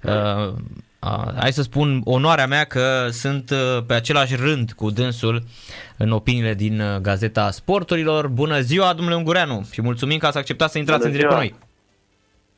uh, 0.03 0.53
uh, 0.99 1.33
hai 1.37 1.53
să 1.53 1.61
spun, 1.61 2.01
onoarea 2.03 2.47
mea 2.47 2.63
că 2.63 3.07
sunt 3.09 3.49
uh, 3.49 3.83
pe 3.87 3.93
același 3.93 4.35
rând 4.35 4.71
cu 4.71 4.89
dânsul 4.89 5.43
în 5.97 6.11
opiniile 6.11 6.53
din 6.53 6.79
uh, 6.79 6.97
Gazeta 6.97 7.51
Sporturilor. 7.51 8.27
Bună 8.27 8.59
ziua, 8.59 8.93
domnule 8.93 9.15
Ungureanu, 9.15 9.67
și 9.71 9.81
mulțumim 9.81 10.17
că 10.17 10.25
ați 10.25 10.37
acceptat 10.37 10.71
să 10.71 10.77
intrați 10.77 10.99
Bună 10.99 11.11
în 11.11 11.17
direct 11.17 11.33
cu 11.33 11.39
noi. 11.39 11.55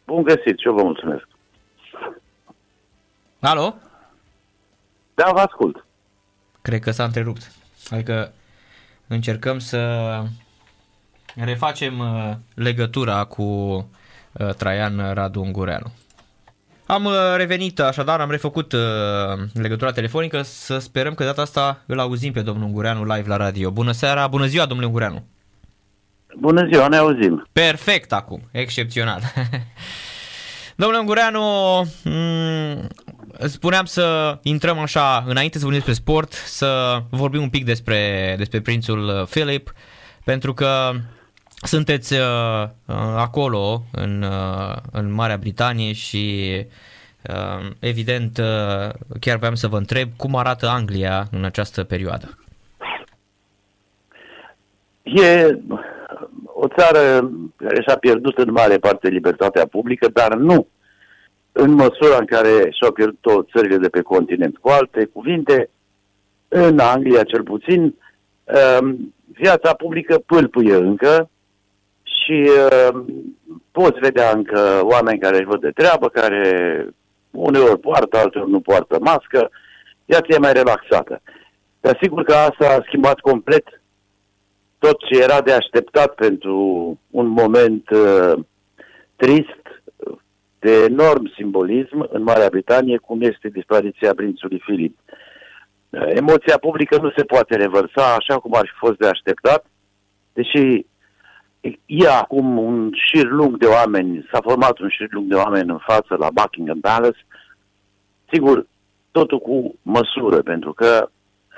Bun 0.05 0.23
găsit, 0.23 0.59
și 0.59 0.67
eu 0.67 0.73
vă 0.73 0.83
mulțumesc. 0.83 1.27
Alo? 3.39 3.75
Da, 5.13 5.29
vă 5.33 5.39
ascult. 5.39 5.85
Cred 6.61 6.79
că 6.79 6.91
s-a 6.91 7.03
întrerupt. 7.03 7.51
Adică 7.89 8.33
încercăm 9.07 9.59
să 9.59 9.79
refacem 11.35 11.99
uh, 11.99 12.31
legătura 12.53 13.23
cu 13.23 13.43
uh, 13.43 14.53
Traian 14.57 15.13
Radu 15.13 15.41
Ungureanu. 15.41 15.91
Am 16.85 17.05
uh, 17.05 17.13
revenit, 17.35 17.79
așadar 17.79 18.19
am 18.19 18.29
refăcut 18.29 18.75
legătura 19.53 19.91
telefonică, 19.91 20.41
să 20.41 20.77
sperăm 20.77 21.13
că 21.13 21.23
data 21.23 21.41
asta 21.41 21.83
îl 21.85 21.99
auzim 21.99 22.31
pe 22.31 22.41
domnul 22.41 22.65
Ungureanu 22.65 23.03
live 23.03 23.27
la 23.27 23.35
radio. 23.35 23.71
Bună 23.71 23.91
seara, 23.91 24.27
bună 24.27 24.45
ziua 24.45 24.65
domnule 24.65 24.87
Ungureanu! 24.87 25.23
Bună 26.39 26.67
ziua, 26.71 26.87
ne 26.87 26.97
auzim! 26.97 27.47
Perfect 27.51 28.13
acum, 28.13 28.41
excepțional! 28.51 29.21
Domnule 30.75 30.99
Ungureanu, 30.99 31.41
mm, 32.03 32.87
spuneam 33.47 33.85
să 33.85 34.37
intrăm 34.41 34.79
așa, 34.79 35.23
înainte 35.27 35.57
să 35.57 35.63
vorbim 35.63 35.83
despre 35.85 36.01
sport, 36.01 36.33
să 36.33 37.01
vorbim 37.09 37.41
un 37.41 37.49
pic 37.49 37.65
despre, 37.65 38.33
despre 38.37 38.61
prințul 38.61 39.27
Philip, 39.29 39.73
pentru 40.23 40.53
că 40.53 40.91
sunteți 41.63 42.13
uh, 42.13 42.19
uh, 42.87 42.95
acolo, 43.17 43.81
în, 43.91 44.21
uh, 44.21 44.75
în 44.91 45.13
Marea 45.13 45.37
Britanie 45.37 45.93
și 45.93 46.51
uh, 47.29 47.69
evident 47.79 48.37
uh, 48.37 48.89
chiar 49.19 49.37
vreau 49.37 49.55
să 49.55 49.67
vă 49.67 49.77
întreb 49.77 50.09
cum 50.17 50.35
arată 50.35 50.67
Anglia 50.67 51.27
în 51.31 51.43
această 51.43 51.83
perioadă. 51.83 52.37
E 55.03 55.59
o 56.45 56.67
țară 56.67 57.31
care 57.55 57.81
și-a 57.81 57.97
pierdut 57.97 58.37
în 58.37 58.51
mare 58.51 58.77
parte 58.77 59.07
libertatea 59.07 59.65
publică, 59.65 60.09
dar 60.13 60.33
nu 60.35 60.67
în 61.51 61.71
măsura 61.71 62.17
în 62.19 62.25
care 62.25 62.69
și-au 62.71 62.91
pierdut 62.91 63.49
țările 63.55 63.77
de 63.77 63.89
pe 63.89 64.01
continent. 64.01 64.57
Cu 64.57 64.69
alte 64.69 65.05
cuvinte, 65.05 65.69
în 66.47 66.79
Anglia 66.79 67.23
cel 67.23 67.43
puțin, 67.43 67.95
uh, 68.43 68.95
viața 69.25 69.73
publică 69.73 70.17
pâlpâie 70.25 70.75
încă, 70.75 71.29
și 72.23 72.49
uh, 72.49 73.03
poți 73.71 73.99
vedea 73.99 74.31
încă 74.31 74.79
oameni 74.83 75.19
care 75.19 75.35
își 75.35 75.45
văd 75.45 75.61
de 75.61 75.71
treabă, 75.71 76.07
care 76.09 76.87
uneori 77.31 77.79
poartă, 77.79 78.17
alteori 78.17 78.49
nu 78.49 78.59
poartă 78.59 78.97
mască, 78.99 79.49
viața 80.05 80.25
e 80.27 80.37
mai 80.37 80.53
relaxată. 80.53 81.21
Dar 81.79 81.97
sigur 82.01 82.23
că 82.23 82.33
asta 82.33 82.69
a 82.69 82.83
schimbat 82.85 83.19
complet 83.19 83.81
tot 84.77 84.97
ce 84.99 85.21
era 85.21 85.41
de 85.41 85.51
așteptat 85.51 86.15
pentru 86.15 86.55
un 87.09 87.27
moment 87.27 87.89
uh, 87.89 88.33
trist, 89.15 89.61
de 90.59 90.83
enorm 90.83 91.31
simbolism 91.35 92.07
în 92.09 92.23
Marea 92.23 92.49
Britanie, 92.49 92.97
cum 92.97 93.21
este 93.21 93.47
dispariția 93.49 94.13
prințului 94.13 94.61
Filip. 94.65 94.97
Uh, 95.89 96.07
emoția 96.07 96.57
publică 96.57 96.97
nu 97.01 97.11
se 97.17 97.23
poate 97.23 97.55
revărsa 97.55 98.15
așa 98.15 98.39
cum 98.39 98.53
ar 98.55 98.65
fi 98.65 98.85
fost 98.85 98.97
de 98.97 99.07
așteptat, 99.07 99.65
deși 100.33 100.85
e 101.85 102.07
acum 102.07 102.57
un 102.57 102.91
șir 102.93 103.25
lung 103.25 103.57
de 103.57 103.65
oameni, 103.65 104.27
s-a 104.31 104.39
format 104.41 104.79
un 104.79 104.89
șir 104.89 105.07
lung 105.09 105.27
de 105.27 105.35
oameni 105.35 105.69
în 105.69 105.77
față 105.77 106.15
la 106.15 106.29
Buckingham 106.29 106.79
Palace. 106.79 107.25
Sigur, 108.31 108.67
totul 109.11 109.39
cu 109.39 109.75
măsură, 109.81 110.41
pentru 110.41 110.73
că 110.73 111.09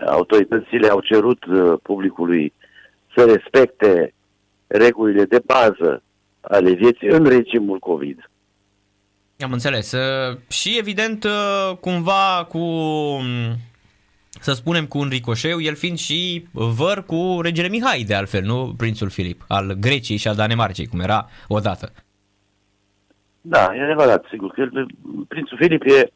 autoritățile 0.07 0.87
au 0.87 0.99
cerut 0.99 1.45
uh, 1.45 1.73
publicului 1.81 2.53
să 3.15 3.25
respecte 3.25 4.13
regulile 4.67 5.25
de 5.25 5.41
bază 5.45 6.03
ale 6.41 6.71
vieții 6.71 7.07
în 7.07 7.25
regimul 7.25 7.79
COVID. 7.79 8.29
Am 9.39 9.51
înțeles. 9.51 9.91
Uh, 9.91 10.37
și 10.47 10.77
evident, 10.77 11.23
uh, 11.23 11.77
cumva 11.77 12.45
cu 12.49 12.59
să 14.45 14.53
spunem 14.53 14.85
cu 14.85 14.97
un 14.97 15.07
ricoșeu, 15.09 15.61
el 15.61 15.75
fiind 15.75 15.97
și 15.97 16.47
văr 16.51 17.03
cu 17.05 17.39
regele 17.41 17.67
Mihai, 17.67 18.03
de 18.07 18.15
altfel, 18.15 18.43
nu 18.43 18.73
prințul 18.77 19.09
Filip, 19.09 19.41
al 19.47 19.75
Greciei 19.79 20.17
și 20.17 20.27
al 20.27 20.35
Danemarcei, 20.35 20.87
cum 20.87 20.99
era 20.99 21.29
odată. 21.47 21.91
Da, 23.41 23.71
e 23.75 23.83
adevărat, 23.83 24.25
sigur. 24.29 24.51
Că 24.51 24.69
prințul 25.27 25.57
Filip 25.57 25.83
e 25.85 26.11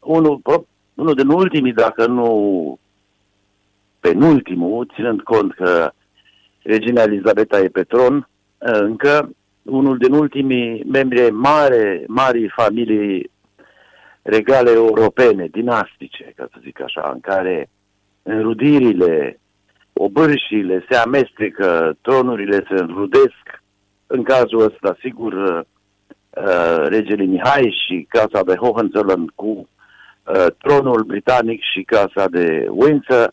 unul, 0.00 0.40
unul 0.94 1.14
din 1.14 1.28
ultimii, 1.28 1.72
dacă 1.72 2.06
nu 2.06 2.28
penultimul, 4.00 4.90
ținând 4.94 5.20
cont 5.20 5.54
că 5.54 5.90
regina 6.62 7.02
Elizabeta 7.02 7.58
e 7.58 7.68
pe 7.68 7.82
tron, 7.82 8.28
încă 8.58 9.30
unul 9.62 9.98
din 9.98 10.12
ultimii 10.12 10.84
membri 10.84 11.30
mare, 11.30 12.04
mari 12.06 12.52
familii 12.56 13.30
regale 14.22 14.70
europene, 14.70 15.46
dinastice, 15.50 16.32
ca 16.36 16.48
să 16.52 16.58
zic 16.62 16.80
așa, 16.80 17.10
în 17.12 17.20
care 17.20 17.68
înrudirile, 18.22 19.40
obârșile 19.92 20.84
se 20.90 20.96
amestecă, 20.96 21.96
tronurile 22.00 22.64
se 22.68 22.74
înrudesc 22.74 23.62
în 24.06 24.22
cazul 24.22 24.60
ăsta, 24.60 24.96
sigur, 25.00 25.32
uh, 25.32 25.60
uh, 26.30 26.86
regele 26.88 27.24
Mihai 27.24 27.76
și 27.86 28.06
casa 28.08 28.42
de 28.42 28.54
Hohenzollern 28.54 29.26
cu 29.34 29.46
uh, 29.46 30.46
tronul 30.58 31.02
britanic 31.02 31.60
și 31.62 31.82
casa 31.82 32.28
de 32.28 32.66
Windsor, 32.70 33.32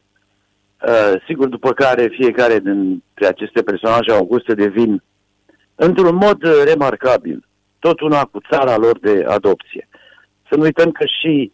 uh, 0.87 1.21
sigur, 1.27 1.47
după 1.47 1.71
care 1.73 2.07
fiecare 2.07 2.59
dintre 2.59 3.25
aceste 3.27 3.61
personaje 3.61 4.11
auguste 4.11 4.53
devin 4.53 5.03
într-un 5.75 6.15
mod 6.15 6.43
uh, 6.43 6.61
remarcabil, 6.65 7.45
tot 7.79 7.99
una 7.99 8.23
cu 8.23 8.39
țara 8.49 8.77
lor 8.77 8.99
de 8.99 9.25
adopție. 9.27 9.87
Să 10.49 10.55
nu 10.55 10.61
uităm 10.61 10.91
că 10.91 11.05
și 11.21 11.51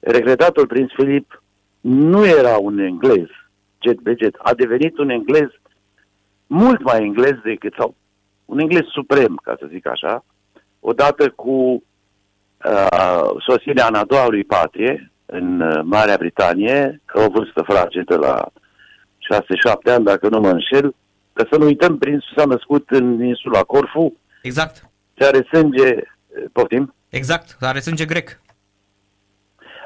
regretatul 0.00 0.66
prinț 0.66 0.90
Filip 0.92 1.42
nu 1.80 2.26
era 2.26 2.56
un 2.56 2.78
englez, 2.78 3.26
jet 3.78 4.00
beget, 4.00 4.34
a 4.38 4.54
devenit 4.54 4.98
un 4.98 5.10
englez 5.10 5.48
mult 6.46 6.82
mai 6.82 7.02
englez 7.02 7.34
decât, 7.44 7.74
sau 7.78 7.94
un 8.44 8.58
englez 8.58 8.84
suprem, 8.84 9.40
ca 9.42 9.56
să 9.58 9.66
zic 9.70 9.86
așa, 9.86 10.24
odată 10.80 11.30
cu 11.30 11.82
uh, 12.64 13.30
sosirea 13.46 13.86
în 13.86 13.94
a 13.94 14.04
doua 14.04 14.28
lui 14.28 14.44
patrie, 14.44 15.12
în 15.26 15.60
uh, 15.60 15.80
Marea 15.84 16.16
Britanie, 16.16 17.00
că 17.04 17.20
o 17.20 17.28
vârstă 17.28 17.62
fragedă 17.62 18.16
la 18.16 18.46
6-7 19.90 19.94
ani, 19.94 20.04
dacă 20.04 20.28
nu 20.28 20.40
mă 20.40 20.48
înșel, 20.50 20.94
că 21.32 21.46
să 21.50 21.58
nu 21.58 21.64
uităm, 21.64 21.98
prințul 21.98 22.32
s-a 22.36 22.44
născut 22.44 22.90
în 22.90 23.24
insula 23.24 23.62
Corfu, 23.62 24.16
Exact. 24.42 24.76
și 25.16 25.22
are 25.22 25.46
sânge, 25.52 25.94
poftim, 26.52 26.94
Exact. 27.08 27.56
Are 27.60 27.80
sânge 27.80 28.04
grec. 28.04 28.40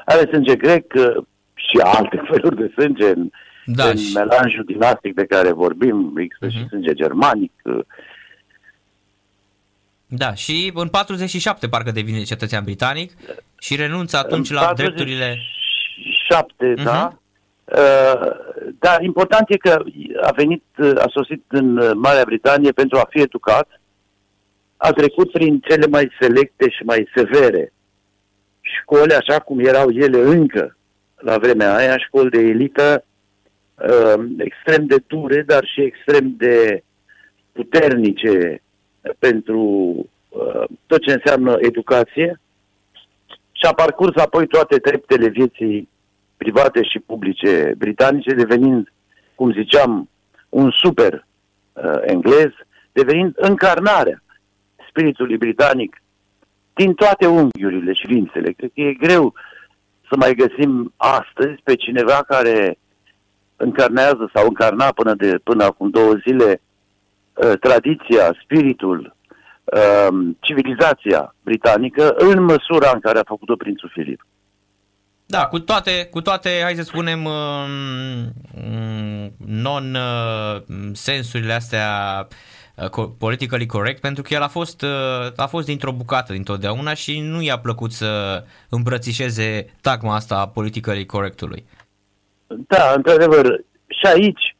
are 0.05 0.27
sânge 0.31 0.55
grec 0.55 0.93
uh, 0.95 1.23
și 1.53 1.77
alte 1.83 2.21
feluri 2.31 2.55
de 2.55 2.71
sânge 2.77 3.09
în, 3.09 3.29
Da, 3.65 3.85
în 3.89 3.95
și- 3.97 4.13
melanjul 4.13 4.63
dinastic 4.65 5.13
de 5.13 5.25
care 5.25 5.51
vorbim, 5.51 6.13
există 6.17 6.49
și 6.49 6.57
Mhm. 6.57 6.67
sânge 6.67 6.93
germanic, 6.93 7.51
uh, 7.63 7.79
Da, 10.07 10.33
și 10.33 10.71
în 10.75 10.87
47 10.87 11.67
parcă 11.67 11.91
devine 11.91 12.23
cetățean 12.23 12.63
britanic 12.63 13.11
și 13.59 13.75
renunță 13.75 14.17
atunci 14.17 14.49
În 14.49 14.55
la 14.55 14.61
47, 14.61 15.03
drepturile... 15.03 15.37
da. 16.83 17.07
Mhm. 17.07 17.21
Uh, 17.65 18.29
dar 18.79 19.01
important 19.01 19.49
e 19.49 19.57
că 19.57 19.83
a 20.21 20.31
venit, 20.31 20.63
uh, 20.77 20.91
a 20.97 21.05
sosit 21.09 21.43
în 21.47 21.77
uh, 21.77 21.91
Marea 21.95 22.23
Britanie 22.25 22.71
pentru 22.71 22.97
a 22.97 23.07
fi 23.09 23.19
educat, 23.21 23.81
a 24.83 24.91
trecut 24.91 25.31
prin 25.31 25.59
cele 25.59 25.87
mai 25.87 26.11
selecte 26.19 26.69
și 26.69 26.83
mai 26.83 27.09
severe 27.15 27.73
școli, 28.61 29.13
așa 29.13 29.39
cum 29.39 29.59
erau 29.59 29.89
ele 29.89 30.19
încă 30.19 30.77
la 31.15 31.37
vremea 31.37 31.75
aia, 31.75 31.97
școli 31.97 32.29
de 32.29 32.39
elită, 32.39 33.05
uh, 33.75 34.23
extrem 34.37 34.85
de 34.85 34.95
dure, 35.07 35.41
dar 35.41 35.65
și 35.65 35.81
extrem 35.81 36.33
de 36.37 36.83
puternice 37.51 38.61
pentru 39.19 39.61
uh, 40.29 40.63
tot 40.85 41.01
ce 41.01 41.13
înseamnă 41.13 41.57
educație. 41.59 42.39
Și 43.51 43.65
a 43.69 43.73
parcurs 43.73 44.15
apoi 44.15 44.47
toate 44.47 44.77
treptele 44.77 45.27
vieții 45.27 45.89
private 46.37 46.83
și 46.83 46.99
publice 46.99 47.73
britanice, 47.77 48.33
devenind, 48.33 48.91
cum 49.35 49.53
ziceam, 49.53 50.09
un 50.49 50.71
super 50.71 51.25
uh, 51.73 51.99
englez, 52.01 52.49
devenind 52.91 53.33
încarnarea 53.35 54.22
spiritului 54.93 55.37
britanic 55.37 56.01
din 56.73 56.93
toate 56.93 57.27
unghiurile 57.27 57.93
și 57.93 58.07
vințele. 58.07 58.51
Cred 58.51 58.71
că 58.73 58.81
e 58.81 58.93
greu 58.93 59.33
să 60.09 60.15
mai 60.17 60.33
găsim 60.33 60.93
astăzi 60.97 61.61
pe 61.63 61.75
cineva 61.75 62.23
care 62.27 62.77
încarnează 63.55 64.31
sau 64.33 64.45
încarna 64.47 64.91
până, 64.91 65.13
de, 65.13 65.37
până 65.43 65.63
acum 65.63 65.89
două 65.89 66.13
zile 66.13 66.61
uh, 67.33 67.53
tradiția, 67.59 68.37
spiritul, 68.43 69.15
uh, 69.63 70.07
civilizația 70.39 71.35
britanică 71.43 72.15
în 72.17 72.43
măsura 72.43 72.91
în 72.93 72.99
care 72.99 73.19
a 73.19 73.23
făcut-o 73.25 73.55
Prințul 73.55 73.89
Filip. 73.93 74.25
Da, 75.25 75.45
cu 75.45 75.59
toate, 75.59 76.07
cu 76.11 76.21
toate, 76.21 76.49
hai 76.63 76.75
să 76.75 76.83
spunem, 76.83 77.25
um, 77.25 78.33
non-sensurile 79.45 81.53
astea 81.53 82.17
uh, 82.19 82.25
co- 82.25 82.35
politically 83.17 83.65
correct, 83.65 84.01
pentru 84.01 84.23
că 84.23 84.33
el 84.33 84.41
a 84.41 84.47
fost, 84.47 84.81
uh, 84.81 85.31
a 85.35 85.47
fost 85.47 85.65
dintr-o 85.65 85.91
bucată 85.91 86.33
dintotdeauna 86.33 86.93
și 86.93 87.19
nu 87.19 87.41
i-a 87.41 87.57
plăcut 87.57 87.91
să 87.91 88.43
îmbrățișeze 88.69 89.73
tagma 89.81 90.15
asta 90.15 90.35
a 90.39 90.47
politically 90.47 91.05
correctului. 91.05 91.65
Da, 92.47 92.93
într-adevăr, 92.95 93.63
și 93.87 94.05
aici 94.05 94.55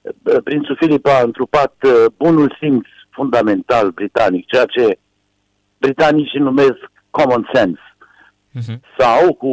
uh, 0.00 0.36
Prințul 0.44 0.76
Filip 0.76 1.06
a 1.06 1.22
întrupat 1.22 1.74
uh, 1.82 2.04
bunul 2.16 2.56
simț 2.60 2.86
fundamental 3.10 3.90
britanic, 3.90 4.46
ceea 4.46 4.64
ce 4.64 4.98
britanicii 5.78 6.40
numesc 6.40 6.78
common 7.10 7.50
sense. 7.52 7.80
Uh-huh. 8.54 8.78
sau 8.98 9.34
cu 9.34 9.48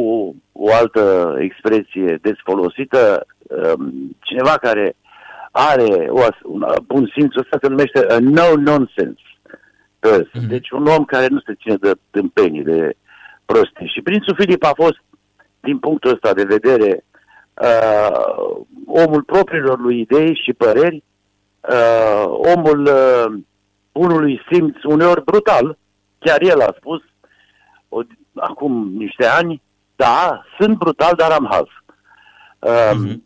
o 0.52 0.74
altă 0.74 1.36
expresie 1.40 2.18
des 2.22 2.36
folosită, 2.44 3.26
um, 3.38 4.16
cineva 4.20 4.50
care 4.50 4.96
are 5.52 6.06
o, 6.08 6.18
as- 6.18 6.42
un 6.44 6.62
uh, 6.62 6.74
bun 6.86 7.10
simț, 7.16 7.36
ăsta 7.36 7.58
se 7.62 7.68
numește 7.68 8.06
a 8.08 8.18
no-nonsense 8.18 9.22
person. 9.98 10.40
Mhm. 10.40 10.48
Deci 10.48 10.70
un 10.70 10.86
om 10.86 11.04
care 11.04 11.26
nu 11.26 11.40
se 11.40 11.54
ține 11.54 11.76
de 11.76 11.92
tâmpenii, 12.10 12.62
de 12.62 12.96
prostii. 13.44 13.90
Și 13.94 14.00
Prințul 14.02 14.34
Filip 14.34 14.64
a 14.64 14.72
fost, 14.74 14.96
din 15.60 15.78
punctul 15.78 16.12
ăsta 16.12 16.34
de 16.34 16.44
vedere, 16.44 17.04
uh, 17.62 18.56
omul 18.86 19.22
propriilor 19.22 19.78
lui 19.80 20.00
idei 20.00 20.40
și 20.44 20.52
păreri, 20.52 21.02
uh, 21.60 22.24
omul 22.56 22.80
uh, 22.86 23.40
bunului 23.92 24.40
simț, 24.52 24.76
uneori 24.84 25.24
brutal, 25.24 25.78
chiar 26.18 26.42
el 26.42 26.60
a 26.60 26.74
spus, 26.76 27.00
o, 27.88 28.00
acum 28.34 28.92
niște 28.96 29.26
ani, 29.26 29.62
da, 29.96 30.42
sunt 30.58 30.76
brutal, 30.78 31.12
dar 31.16 31.30
am 31.30 31.46
haz. 31.50 31.66
Um, 32.92 32.98
Mhm. 33.00 33.22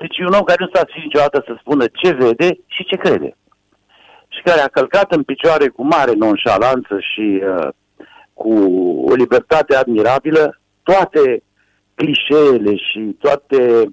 Deci 0.00 0.18
e 0.18 0.24
un 0.24 0.32
om 0.38 0.42
care 0.42 0.64
nu 0.64 0.70
s-a 0.72 0.84
ținut 0.84 1.04
niciodată 1.04 1.42
să 1.46 1.56
spună 1.58 1.84
ce 1.92 2.12
vede 2.12 2.48
și 2.66 2.84
ce 2.84 2.96
crede. 2.96 3.36
Și 4.28 4.40
care 4.42 4.60
a 4.60 4.68
călcat 4.68 5.12
în 5.12 5.22
picioare 5.22 5.68
cu 5.68 5.84
mare 5.84 6.12
nonșalanță 6.12 6.98
și 7.00 7.42
uh, 7.42 7.68
cu 8.34 8.52
o 9.10 9.14
libertate 9.14 9.76
admirabilă 9.76 10.60
toate 10.82 11.42
clișeele 11.94 12.76
și 12.76 13.16
toate 13.18 13.88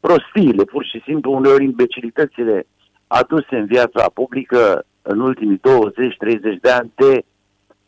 prostiile, 0.00 0.64
pur 0.64 0.84
și 0.84 1.02
simplu 1.04 1.32
uneori 1.32 1.64
imbecilitățile 1.64 2.66
aduse 3.06 3.56
în 3.56 3.66
viața 3.66 4.10
publică 4.14 4.84
în 5.02 5.20
ultimii 5.20 5.60
20-30 5.60 5.60
de 6.60 6.70
ani 6.70 6.92
de 6.94 7.24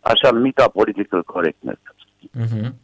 așa 0.00 0.30
numita 0.30 0.68
political 0.68 1.22
correctness. 1.22 1.80
Uh-huh. 2.40 2.81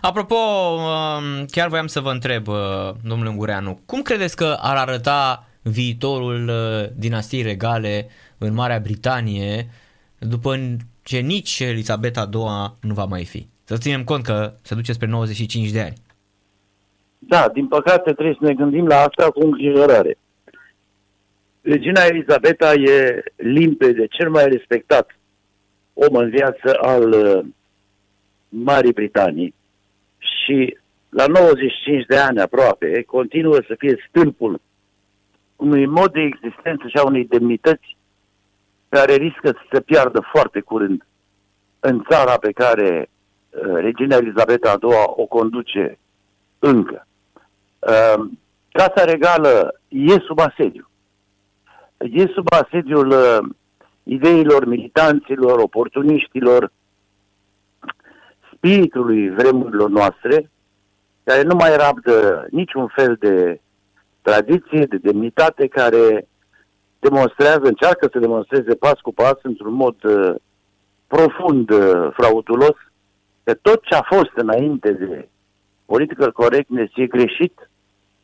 Apropo, 0.00 0.34
um, 0.34 1.44
chiar 1.50 1.68
voiam 1.68 1.86
să 1.86 2.00
vă 2.00 2.10
întreb, 2.10 2.48
uh, 2.48 2.56
domnule 3.04 3.30
Ungureanu, 3.30 3.80
cum 3.86 4.02
credeți 4.02 4.36
că 4.36 4.56
ar 4.60 4.76
arăta 4.76 5.46
viitorul 5.62 6.48
uh, 6.48 6.88
dinastiei 6.98 7.42
regale 7.42 8.06
în 8.38 8.54
Marea 8.54 8.78
Britanie 8.78 9.66
după 10.18 10.56
ce 11.02 11.18
nici 11.18 11.60
Elisabeta 11.60 12.28
II 12.32 12.78
nu 12.80 12.94
va 12.94 13.04
mai 13.04 13.24
fi? 13.24 13.46
Să 13.64 13.76
ținem 13.76 14.04
cont 14.04 14.24
că 14.24 14.52
se 14.62 14.74
duce 14.74 14.92
spre 14.92 15.06
95 15.06 15.70
de 15.70 15.80
ani. 15.80 15.96
Da, 17.18 17.48
din 17.52 17.66
păcate 17.66 18.12
trebuie 18.12 18.36
să 18.40 18.46
ne 18.46 18.54
gândim 18.54 18.86
la 18.86 18.96
asta 18.96 19.30
cu 19.30 19.40
îngrijorare. 19.40 20.18
Regina 21.60 22.02
Elisabeta 22.02 22.72
e 22.72 23.22
limpede, 23.36 24.06
cel 24.06 24.30
mai 24.30 24.44
respectat 24.44 25.18
om 25.92 26.14
în 26.14 26.30
viață 26.30 26.78
al 26.80 27.12
uh, 27.12 27.44
Marii 28.48 28.92
Britanii 28.92 29.54
și 30.20 30.76
la 31.08 31.26
95 31.26 32.04
de 32.06 32.16
ani 32.16 32.40
aproape 32.40 33.02
continuă 33.02 33.54
să 33.66 33.74
fie 33.78 34.06
stâlpul 34.08 34.60
unui 35.56 35.86
mod 35.86 36.12
de 36.12 36.20
existență 36.20 36.88
și 36.88 36.96
a 36.96 37.04
unei 37.04 37.24
demnități 37.24 37.96
care 38.88 39.14
riscă 39.14 39.48
să 39.48 39.62
se 39.72 39.80
piardă 39.80 40.28
foarte 40.32 40.60
curând 40.60 41.06
în 41.80 42.04
țara 42.08 42.36
pe 42.36 42.52
care 42.52 43.10
uh, 43.50 43.74
regina 43.74 44.16
Elisabeta 44.16 44.78
II 44.82 44.90
o 45.06 45.24
conduce 45.26 45.98
încă. 46.58 47.06
Uh, 47.78 48.24
Casa 48.72 49.04
Regală 49.04 49.80
e 49.88 50.18
sub 50.20 50.38
asediu. 50.38 50.90
E 51.98 52.26
sub 52.26 52.46
asediul 52.52 53.10
uh, 53.10 53.38
ideilor 54.02 54.64
militanților, 54.66 55.58
oportuniștilor, 55.58 56.72
spiritului 58.60 59.30
vremurilor 59.30 59.88
noastre, 59.90 60.50
care 61.24 61.42
nu 61.42 61.54
mai 61.54 61.76
rabdă 61.76 62.46
niciun 62.50 62.86
fel 62.86 63.16
de 63.20 63.60
tradiție, 64.22 64.84
de 64.84 64.96
demnitate, 64.96 65.66
care 65.66 66.28
demonstrează, 66.98 67.60
încearcă 67.62 68.08
să 68.12 68.18
demonstreze 68.18 68.74
pas 68.74 69.00
cu 69.00 69.12
pas, 69.12 69.38
într-un 69.42 69.72
mod 69.72 70.04
uh, 70.04 70.34
profund 71.06 71.70
uh, 71.70 72.08
fraudulos, 72.12 72.76
că 73.44 73.54
tot 73.54 73.82
ce 73.82 73.94
a 73.94 74.02
fost 74.02 74.30
înainte 74.34 74.92
de 74.92 75.28
political 75.84 76.32
correctness 76.32 76.92
e 76.96 77.06
greșit, 77.06 77.70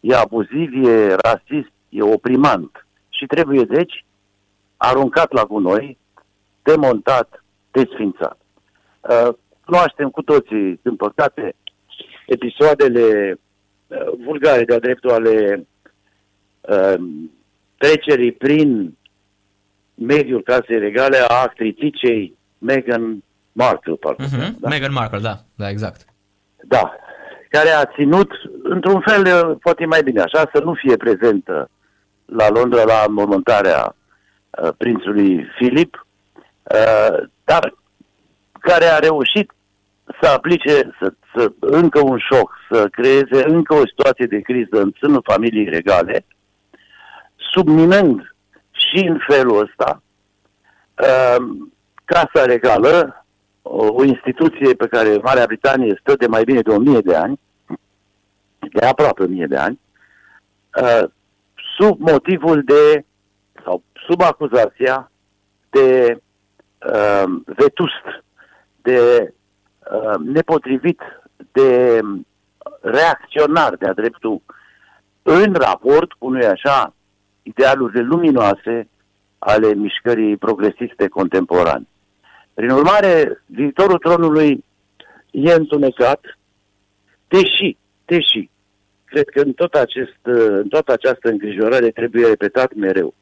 e 0.01 0.14
abuziv, 0.14 0.85
e 0.85 1.14
rasist, 1.14 1.72
e 1.88 2.03
oprimant 2.03 2.87
și 3.09 3.27
trebuie, 3.27 3.64
deci, 3.64 4.05
aruncat 4.77 5.33
la 5.33 5.44
gunoi 5.44 5.99
demontat, 6.62 7.44
desfințat. 7.70 8.38
Uh, 9.01 9.35
cunoaștem 9.66 10.09
cu 10.11 10.22
toții, 10.22 10.81
din 10.83 10.96
păcate, 10.96 11.55
episoadele 12.26 13.38
uh, 13.87 13.98
vulgare 14.24 14.64
de-a 14.64 14.79
dreptul 14.79 15.11
ale 15.11 15.66
uh, 16.61 16.94
trecerii 17.79 18.33
prin 18.33 18.96
mediul 19.94 20.42
casei 20.42 20.79
regale 20.79 21.18
a 21.29 21.42
actrițicei 21.42 22.37
Meghan 22.59 23.24
Markle, 23.52 23.94
parcă. 23.94 24.24
Uh-huh. 24.24 24.50
da? 24.59 24.68
Meghan 24.68 24.92
Markle, 24.92 25.18
da, 25.18 25.37
da, 25.55 25.68
exact. 25.68 26.05
Da, 26.62 26.96
care 27.48 27.70
a 27.70 27.85
ținut, 27.85 28.31
într-un 28.62 29.00
fel, 29.00 29.57
poate 29.57 29.85
mai 29.85 30.02
bine 30.02 30.20
așa, 30.20 30.50
să 30.55 30.61
nu 30.64 30.74
fie 30.74 30.96
prezentă 30.96 31.70
la 32.24 32.48
Londra 32.48 32.85
la 32.85 33.05
înmormântarea 33.07 33.94
uh, 34.62 34.68
prințului 34.76 35.46
Filip, 35.59 36.07
uh, 36.62 37.29
dar 37.44 37.74
care 38.61 38.85
a 38.85 38.98
reușit 38.98 39.52
să 40.20 40.29
aplice 40.29 40.96
să, 41.00 41.12
să, 41.35 41.52
încă 41.61 42.00
un 42.00 42.18
șoc, 42.18 42.52
să 42.70 42.88
creeze 42.88 43.48
încă 43.48 43.74
o 43.74 43.87
situație 43.87 44.26
de 44.26 44.40
criză 44.40 44.81
în 44.81 44.92
sânul 44.96 45.22
familiei 45.24 45.68
regale, 45.68 46.26
subminând 47.52 48.35
și 48.70 49.05
în 49.05 49.18
felul 49.29 49.61
ăsta 49.61 50.02
uh, 50.98 51.46
Casa 52.05 52.44
Regală, 52.44 53.24
o, 53.62 53.87
o 53.87 54.05
instituție 54.05 54.74
pe 54.74 54.87
care 54.87 55.16
Marea 55.22 55.46
Britanie 55.46 55.98
stă 56.00 56.14
de 56.16 56.26
mai 56.26 56.44
bine 56.44 56.61
de 56.61 56.70
o 56.70 56.79
mie 56.79 57.00
de 57.00 57.14
ani, 57.14 57.40
de 58.59 58.87
aproape 58.87 59.22
o 59.22 59.26
mie 59.26 59.46
de 59.46 59.57
ani, 59.57 59.81
uh, 60.83 61.09
sub 61.79 62.00
motivul 62.00 62.62
de, 62.62 63.05
sau 63.64 63.83
sub 64.09 64.20
acuzația 64.20 65.11
de 65.70 66.18
uh, 66.92 67.24
vetust, 67.44 68.24
de 68.83 69.31
uh, 69.92 70.14
nepotrivit, 70.25 71.01
de 71.53 72.01
reacționar 72.81 73.75
de-a 73.77 73.92
dreptul 73.92 74.42
în 75.22 75.55
raport 75.55 76.12
cu, 76.12 76.29
nu 76.29 76.46
așa, 76.46 76.94
idealurile 77.42 78.03
luminoase 78.03 78.88
ale 79.38 79.75
mișcării 79.75 80.37
progresiste 80.37 81.09
contemporane. 81.09 81.87
Prin 82.55 82.70
urmare, 82.70 83.42
viitorul 83.46 83.99
tronului 83.99 84.64
e 85.31 85.53
întunecat, 85.53 86.38
deși, 87.29 87.77
deși, 88.05 88.51
cred 89.05 89.29
că 89.29 89.40
în, 89.40 89.53
tot 89.53 89.75
acest, 89.75 90.18
în 90.61 90.68
toată 90.68 90.92
această 90.92 91.29
îngrijorare 91.29 91.90
trebuie 91.90 92.27
repetat 92.27 92.75
mereu. 92.75 93.14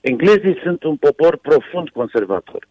Englezii 0.00 0.60
sunt 0.62 0.82
un 0.82 0.96
popor 0.96 1.36
profund 1.36 1.88
conservator. 1.88 2.68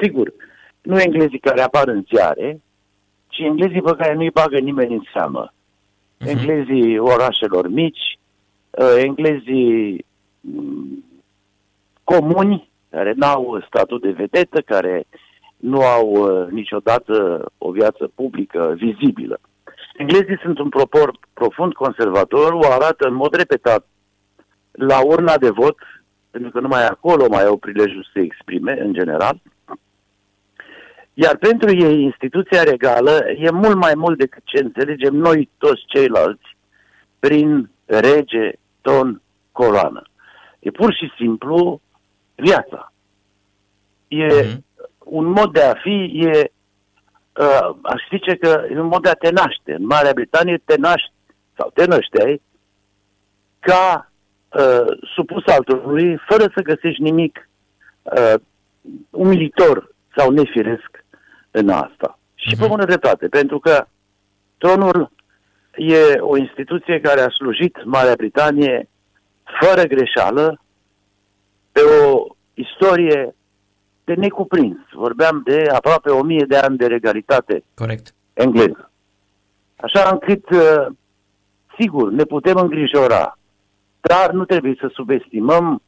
Sigur, 0.00 0.32
nu 0.82 1.00
englezii 1.00 1.38
care 1.38 1.60
apar 1.60 1.88
în 1.88 2.04
ziare, 2.08 2.60
ci 3.28 3.38
englezii 3.38 3.82
pe 3.82 3.94
care 3.98 4.14
nu-i 4.14 4.30
bagă 4.30 4.58
nimeni 4.58 4.94
în 4.94 5.02
seamă. 5.12 5.52
Uh-huh. 5.52 6.26
Englezii 6.26 6.98
orașelor 6.98 7.68
mici, 7.68 8.18
uh, 8.70 8.94
englezii 8.96 10.04
mm, 10.40 11.04
comuni, 12.04 12.70
care 12.90 13.12
nu 13.16 13.26
au 13.26 13.64
statut 13.66 14.02
de 14.02 14.10
vedetă, 14.10 14.60
care 14.60 15.04
nu 15.56 15.82
au 15.82 16.10
uh, 16.10 16.46
niciodată 16.50 17.44
o 17.58 17.70
viață 17.70 18.10
publică 18.14 18.74
vizibilă. 18.76 19.40
Englezii 19.96 20.38
sunt 20.42 20.58
un 20.58 20.68
propor 20.68 21.18
profund 21.32 21.72
conservator, 21.72 22.52
o 22.52 22.70
arată 22.70 23.06
în 23.06 23.14
mod 23.14 23.34
repetat 23.34 23.86
la 24.70 25.04
urna 25.04 25.36
de 25.36 25.50
vot, 25.50 25.76
pentru 26.30 26.50
că 26.50 26.60
numai 26.60 26.86
acolo 26.86 27.26
mai 27.28 27.44
au 27.44 27.56
prilejul 27.56 28.02
să 28.02 28.10
se 28.14 28.20
exprime, 28.20 28.80
în 28.80 28.92
general. 28.92 29.40
Iar 31.22 31.36
pentru 31.36 31.74
ei, 31.74 32.02
instituția 32.02 32.62
regală 32.62 33.20
e 33.36 33.50
mult 33.50 33.76
mai 33.76 33.92
mult 33.94 34.18
decât 34.18 34.42
ce 34.44 34.58
înțelegem 34.58 35.14
noi 35.14 35.50
toți 35.58 35.82
ceilalți 35.86 36.56
prin 37.18 37.70
rege, 37.84 38.52
ton, 38.80 39.22
coloană. 39.52 40.02
E 40.58 40.70
pur 40.70 40.94
și 40.94 41.12
simplu 41.16 41.80
viața. 42.34 42.92
E 44.08 44.26
uh-huh. 44.26 44.58
un 44.98 45.24
mod 45.24 45.52
de 45.52 45.62
a 45.62 45.74
fi, 45.74 46.10
e, 46.14 46.50
uh, 47.40 47.76
aș 47.82 48.02
zice 48.10 48.36
că 48.36 48.66
e 48.70 48.80
un 48.80 48.86
mod 48.86 49.02
de 49.02 49.08
a 49.08 49.14
te 49.14 49.30
naște. 49.30 49.74
În 49.74 49.86
Marea 49.86 50.12
Britanie 50.12 50.62
te 50.64 50.76
naști, 50.76 51.12
sau 51.56 51.70
te 51.74 51.84
nășteai, 51.84 52.42
ca 53.58 54.10
uh, 54.48 54.96
supus 55.14 55.46
altului, 55.46 56.20
fără 56.28 56.50
să 56.54 56.62
găsești 56.62 57.02
nimic 57.02 57.48
uh, 58.02 58.34
umilitor 59.10 59.94
sau 60.16 60.30
nefiresc 60.30 60.99
în 61.50 61.68
asta. 61.68 62.18
Și 62.34 62.56
uh-huh. 62.56 62.60
pe 62.60 62.66
bună 62.66 62.84
dreptate, 62.84 63.28
pentru 63.28 63.58
că 63.58 63.86
tronul 64.58 65.10
e 65.74 66.18
o 66.18 66.36
instituție 66.36 67.00
care 67.00 67.20
a 67.20 67.28
slujit 67.28 67.84
Marea 67.84 68.14
Britanie 68.16 68.88
fără 69.60 69.82
greșeală 69.82 70.60
pe 71.72 71.80
o 71.80 72.26
istorie 72.54 73.34
de 74.04 74.14
necuprins. 74.14 74.78
Vorbeam 74.92 75.42
de 75.44 75.64
aproape 75.74 76.10
o 76.10 76.22
mie 76.22 76.44
de 76.48 76.56
ani 76.56 76.76
de 76.76 76.86
regalitate 76.86 77.64
Corect. 77.74 78.14
engleză. 78.32 78.90
Așa 79.76 80.08
încât, 80.12 80.50
uh, 80.50 80.86
sigur, 81.78 82.10
ne 82.10 82.24
putem 82.24 82.56
îngrijora, 82.56 83.38
dar 84.00 84.30
nu 84.30 84.44
trebuie 84.44 84.76
să 84.80 84.90
subestimăm 84.92 85.82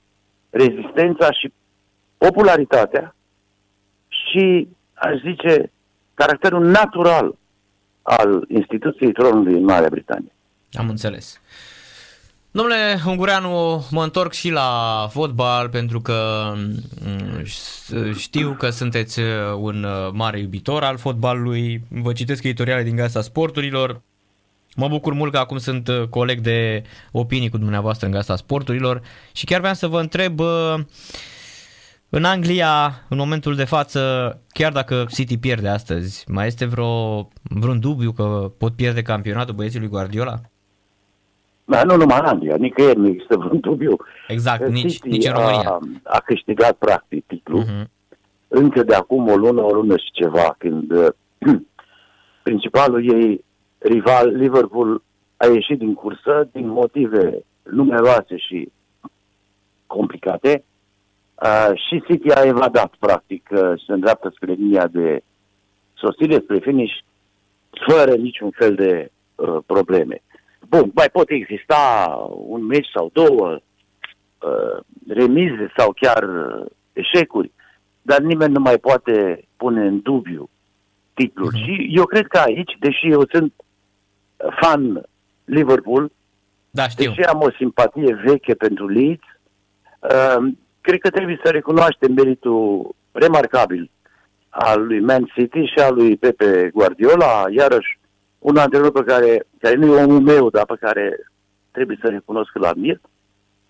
rezistența 0.51 1.31
și 1.31 1.53
popularitatea 2.19 3.15
și, 4.09 4.69
aș 5.03 5.21
zice, 5.21 5.73
caracterul 6.15 6.65
natural 6.65 7.35
al 8.03 8.45
instituției 8.49 9.13
tronului 9.13 9.55
în 9.55 9.65
Marea 9.65 9.89
Britanie. 9.89 10.33
Am 10.73 10.89
înțeles. 10.89 11.41
Domnule 12.51 13.01
Ungureanu, 13.07 13.85
mă 13.91 14.03
întorc 14.03 14.33
și 14.33 14.51
la 14.51 14.71
fotbal 15.11 15.69
pentru 15.69 16.01
că 16.01 16.53
mm, 16.55 17.45
știu 18.17 18.57
că 18.59 18.71
sunteți 18.71 19.21
un 19.59 19.87
mare 20.13 20.39
iubitor 20.39 20.83
al 20.83 20.97
fotbalului. 20.97 21.83
Vă 21.89 22.13
citesc 22.13 22.43
editoriale 22.43 22.83
din 22.83 22.97
Gazeta 22.97 23.21
Sporturilor. 23.21 24.01
Mă 24.77 24.89
bucur 24.89 25.13
mult 25.13 25.33
că 25.33 25.39
acum 25.39 25.59
sunt 25.59 25.91
coleg 26.11 26.41
de 26.41 26.83
opinii 27.11 27.49
cu 27.49 27.59
dumneavoastră 27.59 28.07
în 28.07 28.13
Gazeta 28.13 28.37
Sporturilor 28.37 29.03
și 29.33 29.45
chiar 29.45 29.61
vreau 29.61 29.75
să 29.75 29.87
vă 29.87 30.01
întreb 30.01 30.41
în 32.15 32.25
Anglia, 32.25 33.03
în 33.09 33.17
momentul 33.17 33.55
de 33.55 33.65
față, 33.65 34.01
chiar 34.49 34.73
dacă 34.73 35.07
City 35.09 35.39
pierde 35.39 35.69
astăzi, 35.69 36.25
mai 36.29 36.47
este 36.47 36.65
vreo, 36.65 37.29
vreun 37.43 37.81
dubiu 37.81 38.13
că 38.13 38.51
pot 38.59 38.73
pierde 38.73 39.03
campionatul 39.03 39.55
băieții 39.55 39.79
lui 39.79 39.89
Guardiola? 39.89 40.35
Da, 41.65 41.83
nu 41.83 41.97
numai 41.97 42.19
în 42.21 42.27
Anglia, 42.27 42.57
nicăieri 42.57 42.99
nu 42.99 43.07
există 43.07 43.37
vreun 43.37 43.61
dubiu. 43.61 43.97
Exact, 44.29 44.69
nici, 44.69 45.03
nici 45.03 45.27
în 45.27 45.33
România. 45.33 45.69
A, 45.69 45.81
a 46.03 46.21
câștigat 46.25 46.73
practic 46.73 47.27
titlul 47.27 47.65
uh-huh. 47.65 47.89
încă 48.49 48.83
de 48.83 48.95
acum 48.95 49.29
o 49.29 49.37
lună, 49.37 49.61
o 49.61 49.73
lună 49.73 49.97
și 49.97 50.11
ceva, 50.13 50.55
când 50.59 50.91
uh, 50.91 51.07
principalul 52.43 53.13
ei 53.13 53.45
rival, 53.79 54.29
Liverpool, 54.37 55.03
a 55.37 55.47
ieșit 55.47 55.79
din 55.79 55.95
cursă 55.95 56.49
din 56.53 56.69
motive 56.69 57.45
numeroase 57.63 58.37
și 58.37 58.73
complicate 59.87 60.65
uh, 61.43 61.71
și 61.75 62.03
City 62.07 62.31
a 62.31 62.43
evadat, 62.43 62.95
practic, 62.99 63.49
uh, 63.51 63.83
se 63.87 63.93
îndreaptă 63.93 64.33
spre 64.35 64.53
linia 64.53 64.87
de 64.87 65.23
sosire, 65.95 66.39
spre 66.43 66.59
finish, 66.59 66.95
fără 67.87 68.15
niciun 68.15 68.51
fel 68.51 68.75
de 68.75 69.11
uh, 69.35 69.59
probleme. 69.67 70.23
Bun, 70.69 70.91
mai 70.95 71.09
pot 71.13 71.31
exista 71.31 72.15
un 72.31 72.65
meci 72.65 72.89
sau 72.95 73.11
două, 73.13 73.59
uh, 74.39 74.81
remize 75.09 75.73
sau 75.77 75.93
chiar 76.01 76.23
uh, 76.23 76.65
eșecuri, 76.93 77.53
dar 78.03 78.21
nimeni 78.21 78.53
nu 78.53 78.61
mai 78.61 78.79
poate 78.79 79.45
pune 79.57 79.87
în 79.87 80.01
dubiu 80.01 80.51
titlul. 81.15 81.53
Uh-huh. 81.55 81.65
Și 81.65 81.91
eu 81.95 82.05
cred 82.05 82.27
că 82.27 82.39
aici, 82.39 82.77
deși 82.79 83.11
eu 83.11 83.27
sunt 83.31 83.53
fan 84.61 85.07
Liverpool, 85.45 86.13
da, 86.71 86.89
știu. 86.89 87.13
deși 87.13 87.29
am 87.29 87.41
o 87.41 87.51
simpatie 87.51 88.21
veche 88.25 88.55
pentru 88.55 88.89
Leeds, 88.89 89.27
uh, 90.01 90.53
cred 90.83 91.01
că 91.01 91.11
trebuie 91.11 91.41
să 91.45 91.51
recunoaștem 91.51 92.13
meritul 92.13 92.95
remarcabil 93.13 93.91
al 94.49 94.87
lui 94.87 95.01
Man 95.01 95.25
City 95.35 95.65
și 95.65 95.79
al 95.79 95.95
lui 95.95 96.17
Pepe 96.17 96.71
Guardiola, 96.75 97.45
iarăși 97.51 97.99
un 98.39 98.57
antrenor 98.57 98.93
pe 98.93 99.05
care, 99.05 99.47
care 99.59 99.75
nu 99.75 99.87
e 99.87 100.03
omul 100.05 100.21
meu, 100.21 100.51
dar 100.51 100.65
pe 100.65 100.77
care 100.81 101.31
trebuie 101.71 101.99
să 102.03 102.09
recunosc 102.09 102.51
că 102.53 102.59
l-admir. 102.59 103.01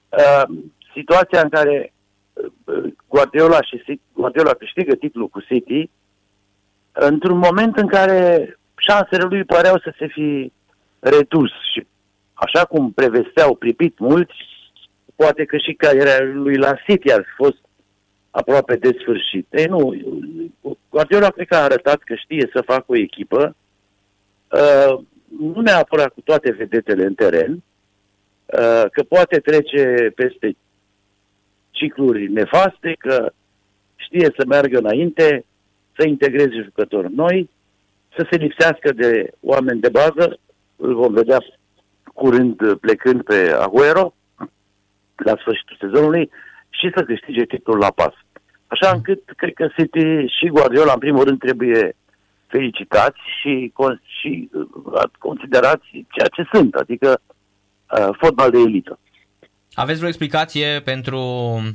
Uh, 0.08 0.56
situația 0.94 1.40
în 1.40 1.48
care 1.48 1.92
uh, 2.32 2.92
Guardiola 3.08 3.62
și 3.62 4.00
Guardiola 4.12 4.52
câștigă 4.52 4.94
titlul 4.94 5.28
cu 5.28 5.40
City, 5.40 5.90
într-un 6.92 7.38
moment 7.38 7.76
în 7.76 7.86
care 7.86 8.20
șansele 8.76 9.22
lui 9.22 9.44
păreau 9.44 9.78
să 9.78 9.94
se 9.98 10.06
fi 10.06 10.52
redus 10.98 11.50
și 11.72 11.86
așa 12.34 12.64
cum 12.64 12.92
prevesteau 12.92 13.54
pripit 13.54 13.98
mulți, 13.98 14.51
poate 15.16 15.44
că 15.44 15.56
și 15.56 15.72
cariera 15.72 16.24
lui 16.24 16.56
la 16.56 16.74
City 16.86 17.12
ar 17.12 17.22
fi 17.22 17.34
fost 17.36 17.58
aproape 18.30 18.76
de 18.76 18.96
sfârșit. 19.00 19.46
Ei 19.50 19.64
nu, 19.64 19.94
Guardiola 20.88 21.30
cred 21.30 21.46
că 21.46 21.54
a 21.54 21.62
arătat 21.62 22.02
că 22.02 22.14
știe 22.14 22.50
să 22.54 22.62
facă 22.66 22.84
o 22.86 22.96
echipă, 22.96 23.56
uh, 24.50 24.98
nu 25.38 25.60
neapărat 25.60 26.12
cu 26.12 26.20
toate 26.20 26.52
vedetele 26.52 27.04
în 27.04 27.14
teren, 27.14 27.52
uh, 27.52 28.84
că 28.92 29.02
poate 29.08 29.38
trece 29.38 30.12
peste 30.14 30.56
cicluri 31.70 32.32
nefaste, 32.32 32.94
că 32.98 33.32
știe 33.96 34.32
să 34.36 34.44
meargă 34.46 34.78
înainte, 34.78 35.44
să 35.96 36.06
integreze 36.06 36.62
jucători 36.64 37.14
noi, 37.14 37.50
să 38.16 38.26
se 38.30 38.36
lipsească 38.36 38.92
de 38.92 39.32
oameni 39.40 39.80
de 39.80 39.88
bază, 39.88 40.38
îl 40.76 40.94
vom 40.94 41.12
vedea 41.12 41.38
curând 42.14 42.74
plecând 42.74 43.22
pe 43.22 43.50
Aguero 43.58 44.14
la 45.24 45.36
sfârșitul 45.40 45.76
sezonului 45.80 46.30
și 46.70 46.92
să 46.94 47.02
câștige 47.02 47.44
titlul 47.44 47.78
la 47.78 47.90
pas. 47.90 48.14
Așa 48.66 48.90
încât 48.94 49.22
cred 49.36 49.54
că 49.54 49.68
City 49.76 50.26
și 50.38 50.46
Guardiola 50.46 50.92
în 50.92 50.98
primul 50.98 51.24
rând 51.24 51.38
trebuie 51.38 51.96
felicitați 52.46 53.20
și, 53.40 53.72
și 54.20 54.50
uh, 54.52 55.02
considerați 55.18 55.86
ceea 55.90 56.28
ce 56.36 56.48
sunt, 56.52 56.74
adică 56.74 57.20
uh, 57.98 58.08
fotbal 58.20 58.50
de 58.50 58.58
elită. 58.58 58.98
Aveți 59.74 59.96
vreo 59.96 60.08
explicație 60.08 60.80
pentru 60.84 61.20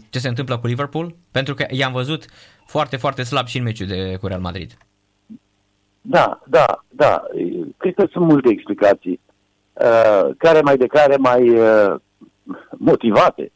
ce 0.10 0.20
se 0.20 0.28
întâmplă 0.28 0.58
cu 0.58 0.68
Liverpool? 0.68 1.16
Pentru 1.32 1.54
că 1.54 1.66
i-am 1.70 1.92
văzut 1.92 2.26
foarte, 2.66 2.98
foarte 2.98 3.24
slab 3.24 3.48
și 3.48 3.58
în 3.58 3.64
meciul 3.64 3.88
de 3.88 4.18
cu 4.20 4.28
Real 4.28 4.40
Madrid. 4.40 4.72
Da, 6.02 6.42
da, 6.46 6.84
da. 6.90 7.24
Cred 7.78 7.94
că 7.94 8.06
sunt 8.12 8.26
multe 8.26 8.50
explicații, 8.50 9.20
uh, 9.74 10.30
care 10.38 10.62
mai 10.62 10.78
de 10.78 10.88
care 10.88 11.16
mai 11.18 11.50
uh, 11.50 11.96
motivate. 12.72 13.52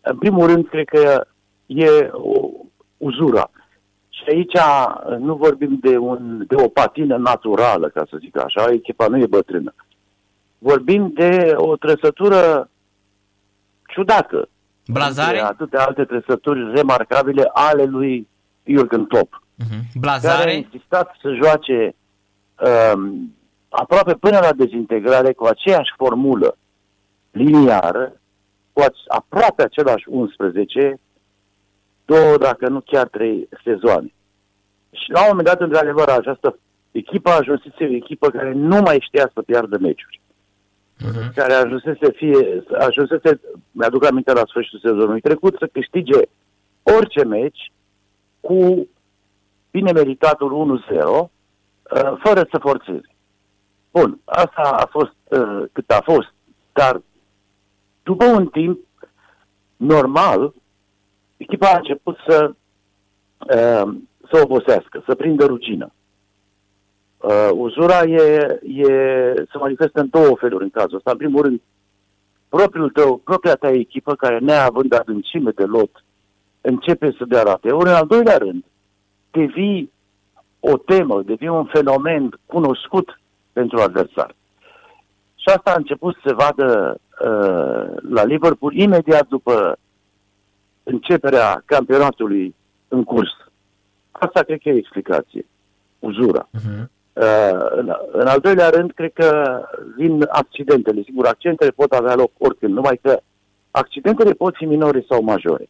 În 0.00 0.18
primul 0.18 0.46
rând, 0.46 0.68
cred 0.68 0.84
că 0.84 1.26
e 1.66 2.08
o 2.12 2.48
uzura. 2.96 3.50
Și 4.08 4.22
aici 4.28 4.54
uh, 4.54 5.16
nu 5.18 5.34
vorbim 5.34 5.78
de, 5.80 5.96
un, 5.96 6.44
de 6.46 6.54
o 6.54 6.68
patină 6.68 7.16
naturală, 7.16 7.88
ca 7.88 8.06
să 8.10 8.16
zic 8.20 8.38
așa, 8.38 8.72
echipa 8.72 9.06
nu 9.06 9.18
e 9.18 9.26
bătrână. 9.26 9.74
Vorbim 10.58 11.10
de 11.14 11.52
o 11.56 11.76
trăsătură 11.76 12.70
ciudată. 13.86 14.48
Blazare? 14.86 15.40
Atâtea 15.40 15.84
alte 15.84 16.04
trăsături 16.04 16.74
remarcabile 16.74 17.50
ale 17.52 17.84
lui 17.84 18.28
Jurgen 18.64 19.04
Klopp. 19.04 19.42
Uh-huh. 19.64 20.00
Blazare? 20.00 20.38
Care 20.38 20.50
a 20.50 20.54
insistat 20.54 21.16
să 21.20 21.38
joace 21.42 21.94
um, 22.94 23.34
aproape 23.68 24.14
până 24.14 24.38
la 24.38 24.52
dezintegrare 24.52 25.32
cu 25.32 25.44
aceeași 25.44 25.92
formulă 25.96 26.56
liniară, 27.36 28.20
cu 28.72 28.82
aproape 29.08 29.62
același 29.62 30.04
11, 30.08 31.00
două, 32.04 32.36
dacă 32.36 32.68
nu 32.68 32.80
chiar 32.80 33.08
trei 33.08 33.48
sezoane. 33.64 34.12
Și 34.90 35.10
la 35.10 35.20
un 35.20 35.26
moment 35.28 35.46
dat, 35.46 35.60
într-adevăr, 35.60 36.08
această 36.08 36.58
echipă 36.90 37.30
a 37.30 37.36
ajuns 37.36 37.60
o 37.64 37.84
echipă 37.84 38.30
care 38.30 38.52
nu 38.52 38.80
mai 38.80 38.98
știa 39.00 39.30
să 39.34 39.42
piardă 39.42 39.78
meciuri. 39.78 40.20
Uh-huh. 41.04 41.34
Care 41.34 41.52
ajunsese 41.52 41.98
să 42.02 42.12
fie, 42.16 42.64
ajunsese, 42.78 43.40
mi-aduc 43.70 44.04
aminte 44.04 44.32
la 44.32 44.42
sfârșitul 44.46 44.78
sezonului 44.82 45.20
trecut, 45.20 45.56
să 45.58 45.66
câștige 45.72 46.20
orice 46.82 47.24
meci 47.24 47.72
cu 48.40 48.88
bine 49.70 49.92
meritatul 49.92 50.80
1-0, 50.90 51.04
uh, 51.04 51.28
fără 52.22 52.46
să 52.50 52.58
forțeze. 52.60 53.10
Bun, 53.90 54.18
asta 54.24 54.62
a 54.62 54.86
fost 54.90 55.16
uh, 55.28 55.64
cât 55.72 55.90
a 55.90 56.00
fost, 56.04 56.34
dar 56.72 57.02
după 58.06 58.24
un 58.24 58.46
timp 58.46 58.80
normal, 59.76 60.54
echipa 61.36 61.68
a 61.68 61.76
început 61.76 62.16
să, 62.28 62.54
uh, 63.38 63.94
să 64.30 64.40
obosească, 64.42 65.02
să 65.06 65.14
prindă 65.14 65.44
rugină. 65.46 65.92
Uh, 67.16 67.50
uzura 67.52 68.02
e, 68.02 68.60
e, 68.62 68.86
se 69.34 69.58
manifestă 69.58 70.00
în 70.00 70.08
două 70.10 70.36
feluri 70.36 70.64
în 70.64 70.70
cazul 70.70 70.96
ăsta. 70.96 71.10
În 71.10 71.16
primul 71.16 71.42
rând, 71.42 71.60
propriul 72.48 72.90
tău, 72.90 73.16
propria 73.16 73.54
ta 73.54 73.70
echipă, 73.70 74.14
care 74.14 74.38
neavând 74.38 74.92
adâncime 74.94 75.50
de 75.50 75.64
lot, 75.64 76.04
începe 76.60 77.14
să 77.18 77.24
dea 77.24 77.42
rate. 77.42 77.70
Ori, 77.70 77.88
în 77.88 77.94
al 77.94 78.06
doilea 78.06 78.36
rând, 78.36 78.64
devii 79.30 79.92
o 80.60 80.76
temă, 80.76 81.22
devii 81.22 81.48
un 81.48 81.64
fenomen 81.64 82.40
cunoscut 82.46 83.20
pentru 83.52 83.78
adversar. 83.78 84.34
Și 85.46 85.52
asta 85.56 85.70
a 85.70 85.76
început 85.76 86.14
să 86.14 86.20
se 86.24 86.34
vadă 86.34 86.98
uh, 87.20 87.96
la 88.10 88.24
Liverpool 88.24 88.74
imediat 88.74 89.26
după 89.28 89.78
începerea 90.82 91.62
campionatului 91.64 92.54
în 92.88 93.04
curs. 93.04 93.30
Asta 94.10 94.42
cred 94.42 94.58
că 94.62 94.68
e 94.68 94.76
explicație. 94.76 95.46
Uzura. 95.98 96.48
Uh-huh. 96.48 96.84
Uh, 97.12 97.66
în, 97.70 97.92
în 98.12 98.26
al 98.26 98.40
doilea 98.40 98.68
rând, 98.68 98.92
cred 98.92 99.12
că 99.12 99.60
vin 99.96 100.26
accidentele. 100.28 101.02
Sigur, 101.02 101.26
accidentele 101.26 101.70
pot 101.70 101.92
avea 101.92 102.14
loc 102.14 102.30
oricând, 102.38 102.74
numai 102.74 102.98
că 103.02 103.20
accidentele 103.70 104.32
pot 104.32 104.54
fi 104.56 104.64
minore 104.64 105.04
sau 105.08 105.22
majore. 105.22 105.68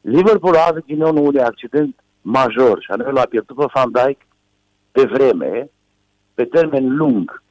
Liverpool 0.00 0.54
a 0.54 0.66
avut 0.68 0.84
din 0.84 0.96
nou 0.96 1.24
un 1.24 1.38
accident 1.38 1.96
major 2.20 2.82
și 2.82 2.90
anume 2.90 3.10
l-a 3.10 3.26
pierdut 3.30 3.56
pe 3.56 3.64
Van 3.74 3.90
Dijk 3.92 4.26
pe 4.92 5.04
vreme, 5.04 5.70
pe 6.34 6.44
termen 6.44 6.96
lung. 6.96 7.42